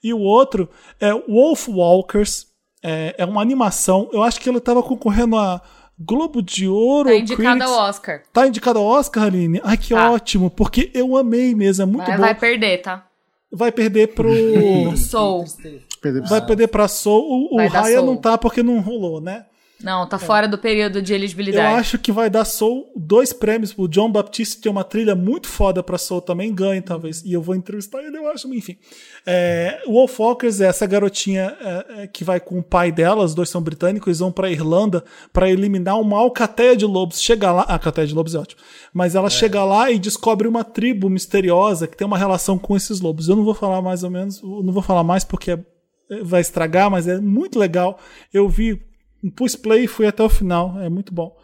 E 0.03 0.13
o 0.13 0.19
outro 0.19 0.69
é 0.99 1.13
Wolf 1.13 1.67
Walkers. 1.69 2.47
É, 2.83 3.15
é 3.19 3.25
uma 3.25 3.41
animação. 3.41 4.09
Eu 4.11 4.23
acho 4.23 4.39
que 4.41 4.49
ele 4.49 4.57
estava 4.57 4.81
concorrendo 4.81 5.37
a 5.37 5.61
Globo 5.99 6.41
de 6.41 6.67
Ouro. 6.67 7.09
Tá 7.09 7.15
indicada 7.15 7.49
Critics. 7.59 7.71
ao 7.71 7.89
Oscar. 7.89 8.23
Tá 8.33 8.47
indicado 8.47 8.79
ao 8.79 8.85
Oscar, 8.85 9.23
Aline? 9.25 9.61
Ai, 9.63 9.77
que 9.77 9.93
Tá. 9.93 10.09
ótimo. 10.11 10.49
Porque 10.49 10.89
eu 10.93 11.15
amei 11.15 11.53
mesmo. 11.53 11.83
É 11.83 11.85
muito 11.85 12.05
Vai, 12.07 12.15
bom. 12.17 12.21
vai 12.23 12.33
perder, 12.35 12.81
tá? 12.81 13.05
Vai 13.51 13.71
perder 13.71 14.07
pro. 14.15 14.31
Soul. 14.97 15.45
Vai 16.27 16.43
perder 16.43 16.67
pra 16.69 16.87
Soul. 16.87 17.49
O, 17.51 17.55
o 17.61 17.67
Raya 17.67 17.97
Soul. 17.97 18.05
não 18.07 18.17
tá 18.17 18.35
porque 18.37 18.63
não 18.63 18.79
rolou, 18.79 19.21
né? 19.21 19.45
Não, 19.83 20.07
tá 20.07 20.19
fora 20.19 20.47
do 20.47 20.57
período 20.57 21.01
de 21.01 21.13
Eu 21.13 21.17
elegibilidade. 21.17 21.75
acho 21.79 21.97
que 21.97 22.11
vai 22.11 22.29
dar 22.29 22.45
Soul 22.45 22.91
dois 22.95 23.33
prêmios. 23.33 23.73
O 23.77 23.87
John 23.87 24.11
Baptiste 24.11 24.61
tem 24.61 24.71
uma 24.71 24.83
trilha 24.83 25.15
muito 25.15 25.47
foda 25.47 25.81
pra 25.81 25.97
Soul 25.97 26.21
também, 26.21 26.53
ganha 26.53 26.81
talvez. 26.81 27.23
E 27.23 27.33
eu 27.33 27.41
vou 27.41 27.55
entrevistar 27.55 28.01
ele, 28.03 28.17
eu 28.17 28.27
acho. 28.29 28.47
Enfim. 28.53 28.77
É, 29.25 29.81
o 29.85 29.93
Wolfwalkers 29.93 30.61
é 30.61 30.65
essa 30.67 30.85
garotinha 30.85 31.55
é, 31.59 31.85
é, 32.03 32.07
que 32.07 32.23
vai 32.23 32.39
com 32.39 32.59
o 32.59 32.63
pai 32.63 32.91
dela, 32.91 33.23
os 33.23 33.33
dois 33.35 33.49
são 33.49 33.61
britânicos, 33.61 34.07
eles 34.07 34.19
vão 34.19 34.31
pra 34.31 34.49
Irlanda 34.51 35.03
pra 35.31 35.49
eliminar 35.49 35.99
uma 35.99 36.17
alcateia 36.17 36.75
de 36.75 36.85
lobos. 36.85 37.21
Chega 37.21 37.51
lá. 37.51 37.61
A 37.63 37.73
alcateia 37.73 38.07
de 38.07 38.13
lobos 38.13 38.35
é 38.35 38.39
ótimo. 38.39 38.61
Mas 38.93 39.15
ela 39.15 39.29
chega 39.29 39.63
lá 39.63 39.89
e 39.91 39.97
descobre 39.99 40.47
uma 40.47 40.63
tribo 40.63 41.09
misteriosa 41.09 41.87
que 41.87 41.95
tem 41.97 42.05
uma 42.07 42.17
relação 42.17 42.57
com 42.57 42.75
esses 42.75 42.99
lobos. 43.01 43.27
Eu 43.29 43.35
não 43.35 43.43
vou 43.43 43.53
falar 43.53 43.81
mais 43.81 44.03
ou 44.03 44.09
menos, 44.09 44.41
eu 44.41 44.61
não 44.63 44.73
vou 44.73 44.83
falar 44.83 45.03
mais 45.03 45.23
porque 45.23 45.51
é- 45.51 45.59
vai 46.23 46.41
estragar, 46.41 46.89
mas 46.91 47.07
é 47.07 47.19
muito 47.19 47.57
legal. 47.57 47.97
Eu 48.33 48.49
vi, 48.49 48.81
pus 49.29 49.55
play 49.55 49.83
e 49.83 49.87
fui 49.87 50.07
até 50.07 50.23
o 50.23 50.29
final. 50.29 50.79
É 50.79 50.89
muito 50.89 51.13
bom. 51.13 51.35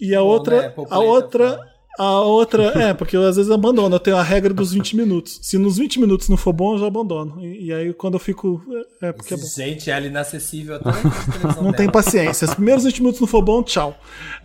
E 0.00 0.14
a 0.14 0.22
outra, 0.22 0.62
né? 0.62 0.74
A 0.90 0.98
outra, 0.98 1.50
final. 1.50 1.66
a 1.98 2.20
outra, 2.22 2.62
é, 2.76 2.94
porque 2.94 3.16
eu 3.16 3.24
às 3.24 3.36
vezes 3.36 3.50
abandono. 3.50 3.94
Eu 3.94 4.00
tenho 4.00 4.16
a 4.16 4.22
regra 4.22 4.52
dos 4.52 4.72
20 4.72 4.96
minutos. 4.96 5.38
Se 5.42 5.56
nos 5.56 5.78
20 5.78 6.00
minutos 6.00 6.28
não 6.28 6.36
for 6.36 6.52
bom, 6.52 6.74
eu 6.74 6.78
já 6.78 6.86
abandono. 6.86 7.44
E, 7.44 7.66
e 7.66 7.72
aí 7.72 7.92
quando 7.94 8.14
eu 8.14 8.20
fico, 8.20 8.60
é 9.00 9.12
porque 9.12 9.34
é 9.34 9.36
bom. 9.36 9.46
Gente, 9.46 9.90
ela 9.90 10.04
é 10.04 10.08
inacessível 10.08 10.76
até 10.76 10.90
Não 11.62 11.72
tem 11.72 11.88
paciência. 11.90 12.46
Os 12.46 12.54
primeiros 12.54 12.84
20 12.84 12.98
minutos 13.00 13.20
não 13.20 13.28
for 13.28 13.42
bom, 13.42 13.62
tchau. 13.62 13.96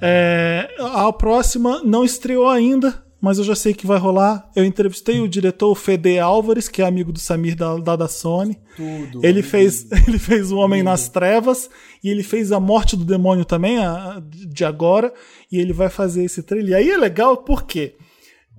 É, 0.01 0.69
a 0.79 1.11
próxima 1.11 1.81
não 1.83 2.05
estreou 2.05 2.47
ainda, 2.47 3.03
mas 3.21 3.37
eu 3.37 3.43
já 3.43 3.55
sei 3.55 3.73
que 3.73 3.85
vai 3.87 3.97
rolar. 3.97 4.49
Eu 4.55 4.63
entrevistei 4.63 5.19
o 5.19 5.27
diretor 5.27 5.73
Fede 5.75 6.17
Álvares, 6.19 6.67
que 6.69 6.81
é 6.81 6.85
amigo 6.85 7.11
do 7.11 7.19
Samir 7.19 7.55
da, 7.55 7.75
da, 7.77 7.95
da 7.95 8.07
Sony. 8.07 8.57
Tudo. 8.75 9.25
Ele 9.25 9.41
fez, 9.41 9.87
ele 10.07 10.17
fez 10.19 10.51
O 10.51 10.57
Homem 10.57 10.81
nas 10.83 11.09
Trevas 11.09 11.69
e 12.03 12.09
ele 12.09 12.23
fez 12.23 12.51
A 12.51 12.59
Morte 12.59 12.95
do 12.95 13.03
Demônio 13.03 13.43
também, 13.45 13.77
a- 13.79 14.21
de 14.23 14.63
agora. 14.63 15.13
E 15.51 15.57
ele 15.59 15.73
vai 15.73 15.89
fazer 15.89 16.23
esse 16.23 16.41
trailer. 16.43 16.71
E 16.71 16.75
aí 16.75 16.91
é 16.91 16.97
legal 16.97 17.37
porque 17.37 17.95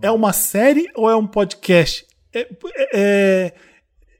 é 0.02 0.10
uma 0.10 0.32
série 0.32 0.86
ou 0.94 1.08
é 1.08 1.16
um 1.16 1.26
podcast? 1.26 2.04
É- 2.34 2.48
é- 2.92 3.52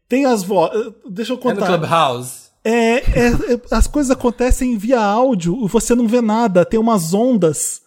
tem 0.09 0.25
as 0.25 0.43
vozes. 0.43 0.93
Deixa 1.09 1.33
eu 1.33 1.37
É 1.37 1.39
no 1.39 1.43
contar. 1.43 1.67
Clubhouse. 1.67 2.51
É, 2.65 2.71
é- 2.73 3.55
é- 3.55 3.61
as 3.71 3.87
coisas 3.87 4.11
acontecem 4.11 4.77
via 4.77 5.01
áudio, 5.01 5.67
você 5.67 5.95
não 5.95 6.07
vê 6.09 6.21
nada, 6.21 6.65
tem 6.65 6.79
umas 6.81 7.15
ondas. 7.15 7.81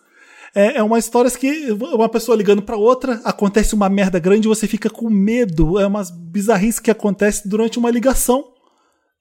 É, 0.55 0.77
é 0.77 0.83
uma 0.83 0.99
história 0.99 1.29
que 1.31 1.71
uma 1.71 2.07
pessoa 2.07 2.37
ligando 2.37 2.61
pra 2.61 2.77
outra, 2.77 3.19
acontece 3.23 3.73
uma 3.73 3.89
merda 3.89 4.19
grande 4.19 4.47
e 4.47 4.49
você 4.49 4.67
fica 4.67 4.89
com 4.89 5.09
medo. 5.09 5.79
É 5.79 5.87
umas 5.87 6.11
bizarrices 6.11 6.79
que 6.79 6.91
acontecem 6.91 7.43
durante 7.49 7.79
uma 7.79 7.89
ligação 7.89 8.51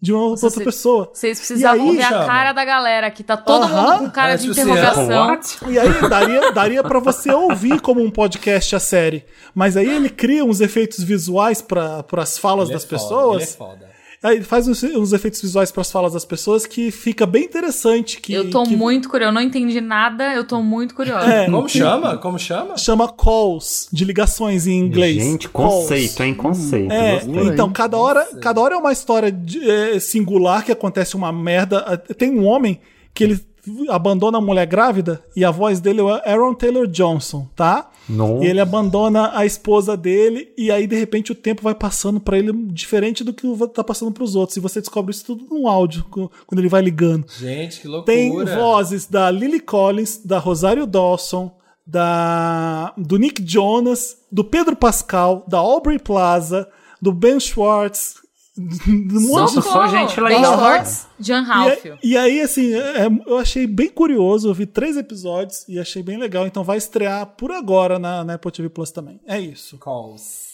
de 0.00 0.12
uma 0.12 0.24
outra 0.24 0.50
pessoa. 0.64 1.10
Vocês 1.14 1.38
precisavam 1.38 1.86
E 1.86 1.90
aí, 1.90 1.96
ver 1.96 2.02
a 2.02 2.08
chama? 2.08 2.26
cara 2.26 2.52
da 2.52 2.64
galera, 2.64 3.10
que 3.10 3.22
tá 3.22 3.36
todo 3.36 3.62
Aham. 3.64 3.82
mundo 3.92 3.98
com 4.00 4.10
cara 4.10 4.32
É, 4.32 4.36
de 4.36 4.48
interrogação. 4.50 5.38
E 5.70 5.78
aí 5.78 6.08
daria, 6.10 6.52
daria 6.52 6.82
para 6.82 6.98
você 6.98 7.32
ouvir 7.32 7.80
como 7.80 8.02
um 8.02 8.10
podcast 8.10 8.74
a 8.76 8.80
série. 8.80 9.24
Mas 9.54 9.76
aí 9.76 9.88
ele 9.88 10.10
cria 10.10 10.44
uns 10.44 10.60
efeitos 10.60 11.02
visuais 11.04 11.62
para 11.62 12.04
as 12.18 12.36
falas 12.36 12.68
Ele 12.68 12.72
é 12.72 12.78
das 12.78 12.84
foda, 12.84 12.98
pessoas. 13.00 13.42
Ele 13.42 13.50
é 13.50 13.54
foda. 13.54 13.91
Aí 14.22 14.40
faz 14.42 14.68
uns, 14.68 14.82
uns 14.84 15.12
efeitos 15.12 15.42
visuais 15.42 15.72
para 15.72 15.80
as 15.80 15.90
falas 15.90 16.12
das 16.12 16.24
pessoas 16.24 16.64
que 16.64 16.90
fica 16.92 17.26
bem 17.26 17.44
interessante. 17.44 18.20
Que, 18.20 18.32
Eu 18.32 18.50
tô 18.50 18.62
que 18.62 18.76
muito 18.76 19.08
curiosa, 19.08 19.30
eu 19.30 19.34
não 19.34 19.40
entendi 19.40 19.80
nada, 19.80 20.32
eu 20.34 20.44
tô 20.44 20.62
muito 20.62 20.94
curiosa. 20.94 21.26
É. 21.26 21.50
Como 21.50 21.68
chama? 21.68 22.16
Como 22.18 22.38
chama? 22.38 22.78
chama 22.78 23.12
calls, 23.12 23.88
de 23.92 24.04
ligações 24.04 24.66
em 24.66 24.78
inglês. 24.78 25.16
Gente, 25.22 25.48
Calls. 25.48 25.82
conceito, 25.82 26.22
hein? 26.22 26.34
Conceito. 26.34 26.92
É, 26.92 27.20
Gostei. 27.24 27.48
então 27.48 27.72
cada 27.72 27.96
hora, 27.98 28.24
cada 28.40 28.60
hora 28.60 28.74
é 28.74 28.78
uma 28.78 28.92
história 28.92 29.32
de- 29.32 29.68
é, 29.68 29.98
singular 29.98 30.64
que 30.64 30.70
acontece 30.70 31.16
uma 31.16 31.32
merda. 31.32 31.82
Tem 32.16 32.30
um 32.30 32.44
homem 32.46 32.80
que 33.12 33.24
ele 33.24 33.40
abandona 33.88 34.38
a 34.38 34.40
mulher 34.40 34.66
grávida 34.66 35.22
e 35.36 35.44
a 35.44 35.50
voz 35.50 35.80
dele 35.80 36.00
é 36.00 36.32
Aaron 36.32 36.54
Taylor 36.54 36.86
Johnson, 36.86 37.48
tá? 37.54 37.90
Nossa. 38.08 38.44
E 38.44 38.48
ele 38.48 38.60
abandona 38.60 39.30
a 39.36 39.46
esposa 39.46 39.96
dele 39.96 40.52
e 40.58 40.70
aí 40.70 40.86
de 40.86 40.96
repente 40.96 41.30
o 41.30 41.34
tempo 41.34 41.62
vai 41.62 41.74
passando 41.74 42.20
pra 42.20 42.36
ele 42.36 42.52
diferente 42.66 43.22
do 43.22 43.32
que 43.32 43.46
tá 43.68 43.84
passando 43.84 44.10
pros 44.10 44.34
outros. 44.34 44.56
E 44.56 44.60
você 44.60 44.80
descobre 44.80 45.12
isso 45.12 45.24
tudo 45.24 45.46
no 45.48 45.68
áudio 45.68 46.04
quando 46.10 46.58
ele 46.58 46.68
vai 46.68 46.82
ligando. 46.82 47.24
Gente, 47.38 47.80
que 47.80 47.88
loucura. 47.88 48.16
Tem 48.16 48.44
vozes 48.44 49.06
da 49.06 49.30
Lily 49.30 49.60
Collins, 49.60 50.20
da 50.24 50.38
Rosário 50.38 50.86
Dawson, 50.86 51.54
da 51.86 52.92
do 52.96 53.16
Nick 53.16 53.44
Jonas, 53.46 54.16
do 54.30 54.42
Pedro 54.42 54.74
Pascal, 54.74 55.44
da 55.46 55.58
Aubrey 55.58 55.98
Plaza, 55.98 56.68
do 57.00 57.12
Ben 57.12 57.38
Schwartz, 57.38 58.21
de 58.54 59.16
um 59.16 59.20
monte 59.28 59.50
de 59.50 59.56
Nossa, 59.56 59.62
só 59.62 59.86
gente 59.88 60.20
legal. 60.20 60.54
Schwartz, 60.58 61.06
e, 61.18 61.32
Ralphio. 61.32 61.98
e 62.02 62.16
aí, 62.18 62.40
assim, 62.42 62.74
é- 62.74 63.08
eu 63.26 63.38
achei 63.38 63.66
bem 63.66 63.88
curioso. 63.88 64.48
Eu 64.48 64.54
vi 64.54 64.66
três 64.66 64.96
episódios 64.96 65.64
e 65.68 65.78
achei 65.78 66.02
bem 66.02 66.18
legal. 66.18 66.46
Então 66.46 66.62
vai 66.62 66.76
estrear 66.76 67.24
por 67.26 67.50
agora 67.50 67.98
na, 67.98 68.22
na 68.22 68.34
Apple 68.34 68.52
TV 68.52 68.68
Plus 68.68 68.90
também. 68.90 69.18
É 69.26 69.40
isso. 69.40 69.78
Calls. 69.78 70.52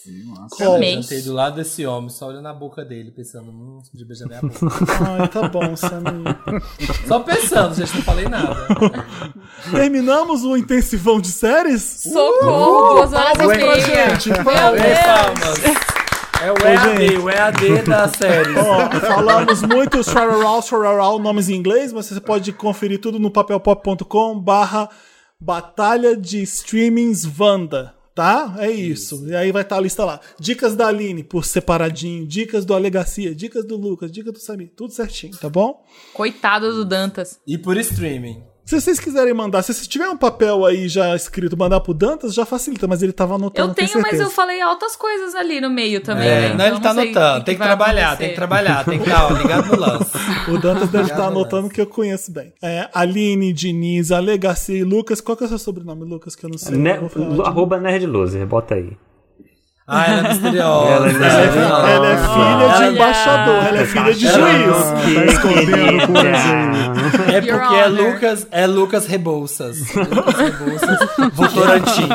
Calls. 0.57 0.59
Eu 0.61 1.01
sentei 1.03 1.21
do 1.23 1.33
lado 1.33 1.57
desse 1.57 1.85
homem, 1.85 2.09
só 2.09 2.27
olhando 2.29 2.43
na 2.43 2.53
boca 2.53 2.85
dele, 2.85 3.11
pensando, 3.11 3.51
hum, 3.51 3.81
podia 3.91 4.05
beijar 4.07 4.27
minha 4.27 4.41
boca. 4.41 4.55
Ai, 5.05 5.27
tá 5.27 5.47
bom, 5.49 5.75
Samir. 5.75 6.37
só 7.05 7.19
pensando, 7.19 7.75
gente, 7.75 7.95
não 7.95 8.01
falei 8.03 8.29
nada. 8.29 8.55
Terminamos 9.71 10.45
o 10.45 10.55
intensivão 10.55 11.19
de 11.19 11.31
séries? 11.31 11.83
Socorro, 12.13 12.93
duas 12.95 13.13
horas 13.13 13.37
e 13.39 13.47
meia. 13.47 13.81
gente. 13.81 14.29
Meu 14.29 14.43
Palmas. 14.45 15.59
Deus. 15.59 15.98
É 16.41 16.51
o 16.51 16.55
Ô, 16.55 16.57
EAD, 16.67 16.97
gente. 17.07 17.17
o 17.17 17.29
EAD 17.29 17.81
da 17.83 18.07
série. 18.13 18.55
Ó, 18.57 18.89
falamos 19.01 19.61
muito 19.61 20.01
Shrarral, 20.03 20.61
Shrarral, 20.61 21.19
nomes 21.19 21.49
em 21.49 21.55
inglês, 21.55 21.91
mas 21.91 22.05
você 22.05 22.21
pode 22.21 22.53
conferir 22.53 22.99
tudo 23.01 23.19
no 23.19 23.29
papelpop.com 23.29 24.39
barra 24.39 24.89
Batalha 25.39 26.15
de 26.15 26.41
Streamings 26.43 27.27
Wanda, 27.37 27.93
tá? 28.15 28.55
É 28.57 28.71
isso. 28.71 29.27
E 29.27 29.35
aí 29.35 29.51
vai 29.51 29.63
estar 29.63 29.77
a 29.77 29.81
lista 29.81 30.05
lá. 30.05 30.21
Dicas 30.39 30.75
da 30.75 30.87
Aline 30.87 31.23
por 31.23 31.43
separadinho, 31.43 32.25
dicas 32.25 32.63
do 32.63 32.73
Alegacia, 32.73 33.35
dicas 33.35 33.65
do 33.65 33.75
Lucas, 33.75 34.09
dicas 34.09 34.31
do 34.33 34.39
Samir, 34.39 34.71
tudo 34.77 34.93
certinho, 34.93 35.35
tá 35.37 35.49
bom? 35.49 35.83
Coitado 36.13 36.71
do 36.73 36.85
Dantas. 36.85 37.37
E 37.45 37.57
por 37.57 37.75
streaming. 37.77 38.43
Se 38.69 38.79
vocês 38.79 38.99
quiserem 38.99 39.33
mandar, 39.33 39.63
se 39.63 39.73
vocês 39.73 39.87
tiverem 39.87 40.13
um 40.13 40.17
papel 40.17 40.63
aí 40.63 40.87
já 40.87 41.15
escrito, 41.15 41.57
mandar 41.57 41.79
pro 41.79 41.91
Dantas, 41.91 42.35
já 42.35 42.45
facilita, 42.45 42.87
mas 42.87 43.01
ele 43.01 43.11
tava 43.11 43.33
anotando, 43.33 43.71
Eu 43.71 43.73
tenho, 43.73 43.89
tenho 43.89 44.03
mas 44.03 44.19
eu 44.19 44.29
falei 44.29 44.61
altas 44.61 44.95
coisas 44.95 45.33
ali 45.33 45.59
no 45.59 45.71
meio 45.71 46.01
também. 46.01 46.27
É, 46.29 46.41
né? 46.41 46.47
não, 46.49 46.53
Então 46.53 46.67
ele 46.67 46.79
tá 46.79 46.93
não 46.93 47.01
sei 47.01 47.11
o 47.11 47.17
anotando. 47.17 47.45
Tem 47.45 47.55
que 47.55 47.63
trabalhar, 47.63 48.05
acontecer. 48.09 48.19
tem 48.19 48.29
que 48.29 48.35
trabalhar. 48.35 48.85
Tem 48.85 48.99
que 48.99 49.09
estar, 49.09 49.33
ligado 49.41 49.67
no 49.69 49.79
lance. 49.79 50.11
O 50.49 50.59
Dantas 50.59 50.89
deve 50.89 51.05
estar 51.05 51.15
Obrigado, 51.15 51.31
anotando 51.31 51.69
que 51.69 51.81
eu 51.81 51.87
conheço 51.87 52.31
bem. 52.31 52.53
É, 52.61 52.87
Aline, 52.93 53.51
Diniz, 53.51 54.11
Ale 54.11 54.37
Garcia 54.37 54.77
e 54.77 54.83
Lucas. 54.83 55.19
Qual 55.19 55.35
que 55.35 55.45
é 55.45 55.47
o 55.47 55.49
seu 55.49 55.57
sobrenome, 55.57 56.05
Lucas? 56.05 56.35
Que 56.35 56.45
eu 56.45 56.49
não 56.51 56.59
sei. 56.59 56.77
Ne- 56.77 56.99
arroba 57.43 57.79
nerdloser, 57.79 58.45
bota 58.45 58.75
aí. 58.75 58.95
Ah, 59.89 60.05
ela 60.07 60.19
é 60.19 60.29
misteriosa. 60.29 60.87
Ela 60.89 61.09
é 61.09 61.13
misteriosa. 61.13 61.87
Ela 61.89 62.07
é 62.07 62.17
filha 62.17 62.57
de 62.57 62.63
Olha. 62.83 62.91
embaixador, 62.91 63.55
ela 63.67 63.77
é 63.79 63.85
filha 63.85 64.13
de 64.13 64.27
Ela- 64.27 64.51
juiz. 64.51 65.15
Tá 65.15 65.25
escondendo 65.25 66.07
coisa 66.07 66.29
aí. 66.29 67.35
É 67.35 67.41
porque 67.41 67.75
é. 67.75 67.87
Lucas, 67.87 68.47
é 68.51 68.67
Lucas 68.67 69.05
Rebouças. 69.07 69.79
Lucas 69.95 70.35
Rebouças, 70.35 70.99
Votorantim. 71.33 72.09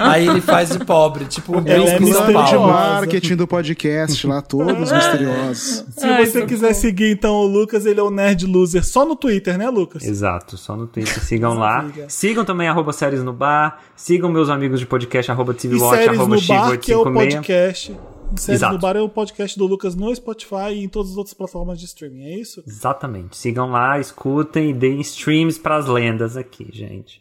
Aí 0.00 0.26
ele 0.28 0.40
faz 0.40 0.70
de 0.70 0.84
pobre, 0.84 1.24
tipo 1.26 1.52
o 1.58 1.62
Ela 1.66 1.90
é 1.90 1.98
de 1.98 2.56
marketing 2.58 3.36
do 3.36 3.46
podcast 3.46 4.26
lá, 4.26 4.40
todos 4.42 4.90
misteriosos. 4.92 5.84
Se 5.96 6.16
você 6.26 6.46
quiser 6.46 6.72
seguir, 6.74 7.10
então, 7.12 7.34
o 7.34 7.46
Lucas, 7.46 7.86
ele 7.86 8.00
é 8.00 8.02
o 8.02 8.10
Nerd 8.10 8.46
Loser 8.46 8.84
só 8.84 9.04
no 9.04 9.16
Twitter, 9.16 9.58
né, 9.58 9.68
Lucas? 9.68 10.02
Exato, 10.04 10.56
só 10.56 10.76
no 10.76 10.86
Twitter. 10.86 11.22
Sigam 11.22 11.54
lá. 11.54 11.84
Sigam 12.08 12.44
também 12.44 12.68
arroba 12.68 12.92
séries 12.92 13.22
no 13.22 13.32
bar. 13.32 13.78
Sigam 13.96 14.30
meus 14.30 14.48
amigos 14.48 14.80
de 14.80 14.86
podcast, 14.86 15.30
arroba 15.30 15.54
TVWatch, 15.54 15.96
Séries 15.98 16.18
arroba 16.18 16.36
no 16.36 16.42
Bar, 16.42 16.78
que 16.78 16.92
é 16.92 16.96
o 17.02 17.10
Chivo856. 17.10 17.34
podcast. 17.34 17.96
Séries 18.36 18.60
Exato. 18.60 18.72
no 18.74 18.80
Bar 18.80 18.96
é 18.96 19.00
o 19.00 19.08
podcast 19.10 19.58
do 19.58 19.66
Lucas 19.66 19.94
no 19.94 20.14
Spotify 20.14 20.72
e 20.72 20.84
em 20.84 20.88
todas 20.88 21.10
as 21.12 21.16
outras 21.18 21.34
plataformas 21.34 21.78
de 21.78 21.84
streaming, 21.84 22.24
é 22.24 22.38
isso? 22.38 22.62
Exatamente. 22.66 23.36
Sigam 23.36 23.70
lá, 23.70 24.00
escutem 24.00 24.70
e 24.70 24.72
deem 24.72 25.00
streams 25.02 25.60
pras 25.60 25.86
lendas 25.86 26.36
aqui, 26.36 26.66
gente. 26.72 27.20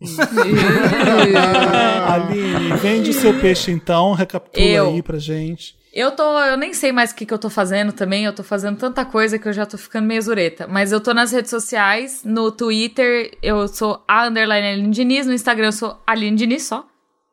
Aline, 2.08 2.76
vende 2.76 3.10
o 3.10 3.14
seu 3.14 3.38
peixe 3.40 3.70
então, 3.70 4.12
recapitula 4.12 4.66
Eu. 4.66 4.88
aí 4.88 5.02
pra 5.02 5.18
gente. 5.18 5.78
Eu 5.92 6.12
tô, 6.12 6.22
eu 6.40 6.56
nem 6.56 6.72
sei 6.72 6.92
mais 6.92 7.10
o 7.10 7.16
que, 7.16 7.26
que 7.26 7.34
eu 7.34 7.38
tô 7.38 7.50
fazendo 7.50 7.92
também. 7.92 8.24
Eu 8.24 8.32
tô 8.32 8.44
fazendo 8.44 8.76
tanta 8.78 9.04
coisa 9.04 9.38
que 9.38 9.48
eu 9.48 9.52
já 9.52 9.66
tô 9.66 9.76
ficando 9.76 10.06
meio 10.06 10.22
zureta. 10.22 10.66
Mas 10.68 10.92
eu 10.92 11.00
tô 11.00 11.12
nas 11.12 11.32
redes 11.32 11.50
sociais, 11.50 12.22
no 12.24 12.52
Twitter 12.52 13.36
eu 13.42 13.66
sou 13.66 14.00
a 14.06 14.28
underline 14.28 14.68
Aline 14.68 14.90
Diniz, 14.90 15.26
no 15.26 15.32
Instagram 15.32 15.66
eu 15.68 15.72
sou 15.72 15.96
Aline 16.06 16.36
Diniz 16.36 16.62
só. 16.64 16.86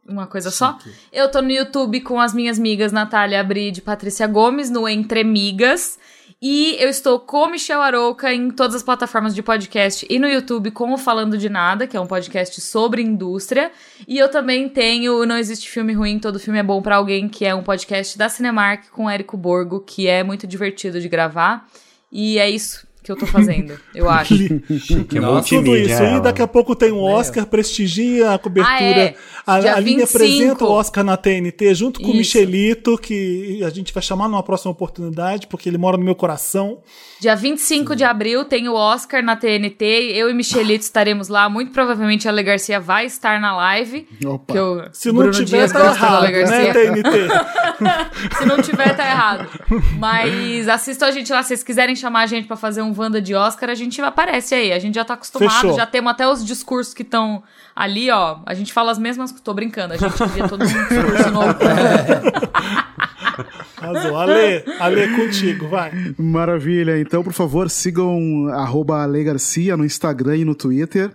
Uma 0.08 0.26
coisa 0.26 0.50
só. 0.50 0.78
Eu 1.12 1.30
tô 1.30 1.42
no 1.42 1.52
YouTube 1.52 2.00
com 2.02 2.20
as 2.20 2.34
minhas 2.34 2.58
migas 2.58 2.92
Natália 2.92 3.44
Bride 3.44 3.80
e 3.80 3.84
Patrícia 3.84 4.26
Gomes, 4.26 4.70
no 4.70 4.88
Entre 4.88 5.24
Migas. 5.24 6.00
E 6.42 6.76
eu 6.80 6.88
estou 6.88 7.20
com 7.20 7.48
Michel 7.48 7.82
Arouca 7.82 8.32
em 8.32 8.52
todas 8.52 8.76
as 8.76 8.84
plataformas 8.84 9.34
de 9.34 9.42
podcast 9.42 10.06
e 10.08 10.20
no 10.20 10.28
YouTube 10.28 10.70
com 10.72 10.94
o 10.94 10.98
Falando 10.98 11.38
de 11.38 11.50
Nada, 11.50 11.88
que 11.88 11.98
é 11.98 12.00
um 12.00 12.06
podcast 12.06 12.62
sobre 12.62 13.02
indústria. 13.02 13.72
E 14.08 14.18
eu 14.18 14.30
também 14.30 14.70
tenho 14.70 15.26
Não 15.26 15.36
Existe 15.36 15.68
Filme 15.68 15.94
Ruim, 15.94 16.20
Todo 16.20 16.40
Filme 16.40 16.60
é 16.60 16.64
Bom 16.64 16.82
pra 16.82 16.98
Alguém, 16.98 17.28
que 17.28 17.44
é 17.44 17.56
um 17.56 17.64
podcast 17.64 18.18
da 18.18 18.30
Cinemark 18.30 18.90
com 18.92 19.06
o 19.06 19.10
Érico 19.10 19.36
Borgo, 19.36 19.82
que 19.82 20.08
é 20.08 20.24
muito 20.24 20.46
divertido 20.46 21.02
de 21.02 21.10
gravar. 21.10 21.68
E 22.12 22.38
é 22.38 22.50
isso 22.50 22.87
que 23.08 23.12
eu 23.14 23.16
tô 23.16 23.26
fazendo, 23.26 23.74
eu 23.96 24.08
acho. 24.12 24.36
Que 25.08 25.18
é 25.18 25.22
Nossa, 25.22 25.48
Tudo 25.48 25.76
isso. 25.78 26.02
E 26.02 26.06
ela. 26.06 26.20
daqui 26.20 26.42
a 26.42 26.48
pouco 26.48 26.76
tem 26.76 26.92
o 26.92 27.02
Oscar, 27.02 27.46
prestigia 27.46 28.34
a 28.34 28.38
cobertura. 28.38 28.76
Ah, 28.76 28.84
é. 28.84 29.16
A, 29.46 29.60
Dia 29.62 29.74
a 29.74 29.78
Aline 29.78 30.02
25. 30.02 30.18
apresenta 30.18 30.66
o 30.66 30.70
Oscar 30.72 31.04
na 31.06 31.16
TNT 31.16 31.74
junto 31.74 32.02
com 32.02 32.12
o. 32.12 32.14
Michelito, 32.18 32.98
que 32.98 33.64
a 33.64 33.70
gente 33.70 33.94
vai 33.94 34.04
chamar 34.04 34.28
numa 34.28 34.44
próxima 34.44 34.72
oportunidade, 34.72 35.48
porque 35.48 35.70
ele 35.70 35.78
mora 35.78 35.96
no 35.98 36.04
meu 36.04 36.16
coração. 36.16 36.80
Dia 37.22 37.36
25 37.36 37.96
de 37.96 38.04
abril 38.04 38.44
tem 38.44 38.68
o 38.68 38.74
Oscar 38.74 39.24
na 39.24 39.36
TNT. 39.38 40.12
Eu 40.14 40.30
e 40.30 40.34
Michelito 40.34 40.84
estaremos 40.84 41.30
lá. 41.30 41.50
Muito 41.50 41.72
provavelmente 41.72 42.28
a 42.28 42.32
Ale 42.32 42.44
Garcia 42.44 42.80
vai 42.80 43.06
estar 43.06 43.40
na 43.40 43.56
live. 43.56 44.06
Opa. 44.26 44.52
Que 44.54 44.60
eu, 44.60 44.84
Se 44.92 45.08
não 45.08 45.16
Bruno 45.16 45.32
tiver, 45.32 45.46
Dias 45.60 45.72
tá 45.72 45.86
errado, 45.86 46.16
Ale 46.26 46.32
Garcia. 46.32 46.58
né, 46.58 46.74
TNT? 46.74 47.10
Se 48.38 48.46
não 48.46 48.62
tiver, 48.62 48.96
tá 48.96 49.06
errado. 49.10 49.48
Mas 49.98 50.68
assistam 50.68 51.08
a 51.08 51.12
gente 51.12 51.32
lá. 51.32 51.42
Se 51.42 51.50
vocês 51.50 51.64
quiserem 51.64 51.96
chamar 51.96 52.22
a 52.24 52.26
gente 52.28 52.48
pra 52.48 52.58
fazer 52.58 52.82
um 52.82 52.92
Wanda 52.98 53.22
de 53.22 53.36
Oscar, 53.36 53.70
a 53.70 53.76
gente 53.76 54.02
aparece 54.02 54.56
aí. 54.56 54.74
A 54.74 54.80
gente 54.80 54.96
já 54.96 55.06
tá 55.06 55.14
acostumado, 55.14 55.62
Fechou. 55.62 55.76
já 55.76 55.86
temos 55.86 56.12
até 56.12 56.28
os 56.28 56.46
discursos 56.46 56.94
que 56.94 57.04
estão 57.04 57.44
ali, 57.76 58.10
ó. 58.10 58.40
A 58.46 58.54
gente 58.54 58.74
fala 58.74 58.92
as 58.92 59.00
mesmas. 59.00 59.32
Tô 59.32 59.54
brincando, 59.54 59.94
a 59.94 59.98
gente 59.98 60.14
cria 60.14 60.48
todo 60.48 60.64
um 60.64 60.68
discurso 60.68 61.32
novo. 61.32 61.56
Arrasou. 63.78 64.18
Ale, 64.18 64.64
Ale, 64.80 65.16
contigo, 65.16 65.68
vai. 65.68 65.92
Maravilha. 66.18 67.00
Então, 67.00 67.24
por 67.24 67.34
favor, 67.34 67.70
sigam 67.70 68.48
Ale 68.50 69.24
Garcia 69.24 69.78
no 69.78 69.86
Instagram 69.86 70.38
e 70.38 70.46
no 70.46 70.56
Twitter. 70.56 71.12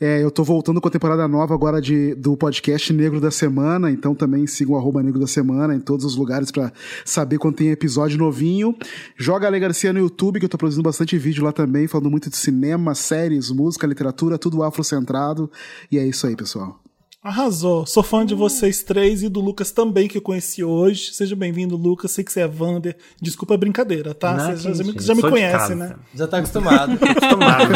É, 0.00 0.22
eu 0.22 0.30
tô 0.30 0.44
voltando 0.44 0.80
com 0.80 0.88
a 0.88 0.90
temporada 0.90 1.26
nova 1.28 1.54
agora 1.54 1.80
de, 1.80 2.14
do 2.14 2.36
podcast 2.36 2.92
Negro 2.92 3.20
da 3.20 3.30
Semana, 3.30 3.90
então 3.90 4.14
também 4.14 4.46
sigam 4.46 4.76
arroba 4.76 5.02
Negro 5.02 5.20
da 5.20 5.26
Semana 5.26 5.74
em 5.74 5.80
todos 5.80 6.04
os 6.04 6.16
lugares 6.16 6.50
pra 6.50 6.72
saber 7.04 7.38
quando 7.38 7.56
tem 7.56 7.70
episódio 7.70 8.18
novinho. 8.18 8.76
Joga 9.16 9.46
Ale 9.46 9.60
Garcia 9.60 9.92
no 9.92 9.98
YouTube, 9.98 10.38
que 10.38 10.44
eu 10.44 10.48
tô 10.48 10.58
produzindo 10.58 10.82
bastante 10.82 11.18
vídeo 11.18 11.44
lá 11.44 11.52
também, 11.52 11.86
falando 11.86 12.10
muito 12.10 12.30
de 12.30 12.36
cinema, 12.36 12.94
séries, 12.94 13.50
música, 13.50 13.86
literatura, 13.86 14.38
tudo 14.38 14.62
afrocentrado. 14.62 15.50
E 15.90 15.98
é 15.98 16.06
isso 16.06 16.26
aí, 16.26 16.36
pessoal. 16.36 16.85
Arrasou. 17.26 17.84
Sou 17.86 18.04
fã 18.04 18.24
de 18.24 18.36
vocês 18.36 18.84
três 18.84 19.20
e 19.24 19.28
do 19.28 19.40
Lucas 19.40 19.72
também, 19.72 20.06
que 20.06 20.16
eu 20.16 20.22
conheci 20.22 20.62
hoje. 20.62 21.12
Seja 21.12 21.34
bem-vindo, 21.34 21.76
Lucas. 21.76 22.12
Sei 22.12 22.22
que 22.22 22.30
você 22.32 22.42
é 22.42 22.46
Vander. 22.46 22.96
Desculpa 23.20 23.54
a 23.54 23.56
brincadeira, 23.56 24.14
tá? 24.14 24.32
Não, 24.34 24.44
Vocês 24.56 24.62
já, 24.62 24.70
que 24.84 25.02
já 25.02 25.12
me- 25.12 25.20
já 25.20 25.28
me 25.30 25.40
casa. 25.50 25.74
né? 25.74 25.94
Já 26.14 26.28
tá 26.28 26.38
acostumado. 26.38 26.92
Acostumado. 27.02 27.66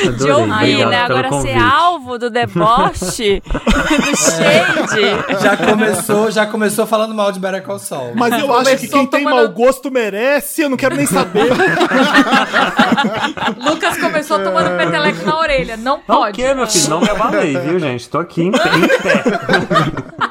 De 0.00 0.08
Adorei, 0.08 0.32
ouvir, 0.32 0.52
obrigado 0.54 0.90
né? 0.90 0.96
Agora 1.02 1.28
ser 1.28 1.36
convite. 1.36 1.58
alvo 1.58 2.18
do 2.18 2.30
deboche, 2.30 3.42
do 3.44 4.16
shade. 4.16 5.42
já 5.42 5.56
começou, 5.58 6.30
já 6.30 6.46
começou 6.46 6.86
falando 6.86 7.14
mal 7.14 7.30
de 7.30 7.38
Better 7.40 7.62
Call 7.62 7.78
Saul. 7.78 8.12
Mas 8.14 8.40
eu 8.42 8.54
acho 8.54 8.76
que 8.78 8.88
quem 8.88 9.06
tem 9.06 9.22
tomando- 9.24 9.36
mau 9.44 9.48
gosto 9.52 9.90
merece. 9.90 10.62
Eu 10.62 10.70
não 10.70 10.78
quero 10.78 10.96
nem 10.96 11.04
saber. 11.04 11.50
Lucas 13.62 13.98
começou 13.98 14.38
tomando 14.42 14.78
peteleco 14.78 15.26
na 15.26 15.38
orelha. 15.38 15.76
Não 15.76 16.00
Não, 16.08 16.16
o 16.16 16.20
pode. 16.20 16.36
que, 16.36 16.54
meu 16.54 16.66
filho? 16.66 16.88
Não 16.88 17.00
me 17.02 17.10
abalei, 17.34 17.56
viu, 17.58 17.78
gente? 17.80 18.08
Tô 18.08 18.18
aqui 18.18 18.42
em, 18.42 18.48
em 18.48 18.50
pé. 18.52 19.24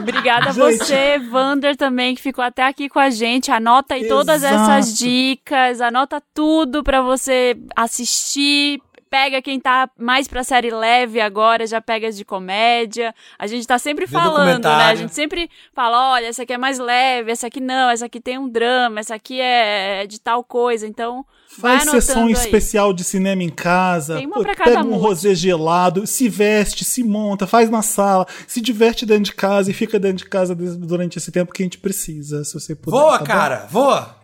Obrigada 0.00 0.50
a 0.50 0.52
Gente. 0.52 0.78
você, 0.84 1.18
Vander, 1.18 1.76
também, 1.76 2.14
que 2.14 2.20
ficou 2.20 2.44
até 2.44 2.62
aqui 2.62 2.88
com 2.88 2.98
a 2.98 3.08
gente. 3.10 3.50
Anota 3.50 3.94
aí 3.94 4.06
todas 4.06 4.42
Exato. 4.42 4.70
essas 4.70 4.98
dicas, 4.98 5.80
anota 5.80 6.22
tudo 6.34 6.82
pra 6.84 7.00
você 7.00 7.56
assistir. 7.74 8.80
Pega 9.08 9.40
quem 9.40 9.60
tá 9.60 9.88
mais 9.96 10.26
pra 10.26 10.42
série 10.42 10.70
leve 10.70 11.20
agora, 11.20 11.66
já 11.66 11.80
pega 11.80 12.08
as 12.08 12.16
de 12.16 12.24
comédia. 12.24 13.14
A 13.38 13.46
gente 13.46 13.64
tá 13.66 13.78
sempre 13.78 14.06
Vê 14.06 14.12
falando, 14.12 14.64
né? 14.64 14.86
A 14.86 14.94
gente 14.96 15.14
sempre 15.14 15.48
fala, 15.72 16.14
olha, 16.14 16.26
essa 16.26 16.42
aqui 16.42 16.52
é 16.52 16.58
mais 16.58 16.80
leve, 16.80 17.30
essa 17.30 17.46
aqui 17.46 17.60
não, 17.60 17.90
essa 17.90 18.06
aqui 18.06 18.20
tem 18.20 18.38
um 18.38 18.48
drama, 18.48 18.98
essa 18.98 19.14
aqui 19.14 19.40
é 19.40 20.04
de 20.06 20.20
tal 20.20 20.42
coisa. 20.42 20.84
Então, 20.86 21.24
Faz 21.60 21.84
sessão 21.84 22.26
aí. 22.26 22.32
especial 22.32 22.92
de 22.92 23.04
cinema 23.04 23.42
em 23.42 23.48
casa. 23.48 24.16
Tem 24.16 24.26
uma 24.26 24.36
pô, 24.36 24.42
pra 24.42 24.54
cada 24.54 24.70
pega 24.70 24.84
um 24.84 24.96
rosé 24.96 25.34
gelado, 25.34 26.06
se 26.06 26.28
veste, 26.28 26.84
se 26.84 27.02
monta, 27.04 27.46
faz 27.46 27.70
na 27.70 27.82
sala, 27.82 28.26
se 28.46 28.60
diverte 28.60 29.06
dentro 29.06 29.24
de 29.24 29.34
casa 29.34 29.70
e 29.70 29.74
fica 29.74 29.98
dentro 29.98 30.18
de 30.18 30.26
casa 30.26 30.54
durante 30.54 31.18
esse 31.18 31.30
tempo 31.30 31.52
que 31.52 31.62
a 31.62 31.66
gente 31.66 31.78
precisa, 31.78 32.44
se 32.44 32.54
você 32.54 32.74
puder. 32.74 32.98
Voa, 32.98 33.12
tá 33.12 33.18
bom? 33.18 33.24
cara, 33.24 33.66
voa! 33.70 34.16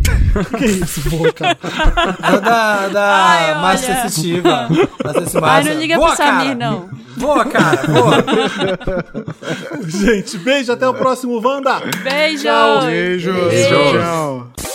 Que 0.56 0.64
isso, 0.64 1.10
voa, 1.10 1.32
cara. 1.32 1.58
É 2.22 2.40
da, 2.40 2.88
da 2.88 3.26
Ai, 3.26 3.50
olha. 3.50 3.60
Márcia 3.60 4.02
Sensitiva. 4.02 4.68
Ai, 5.42 5.64
não 5.64 5.72
liga 5.74 5.96
voa, 5.96 6.08
pro 6.08 6.16
Samir, 6.16 6.42
cara. 6.44 6.54
não. 6.54 6.90
Voa, 7.16 7.44
cara, 7.44 7.82
voa. 7.86 8.24
gente, 9.84 10.38
beijo, 10.38 10.72
até 10.72 10.88
o 10.88 10.94
próximo 10.94 11.40
Wanda. 11.44 11.80
Beijo! 12.02 12.48
Beijo. 12.86 13.32
Beijo. 13.32 13.92
Tchau. 13.92 14.69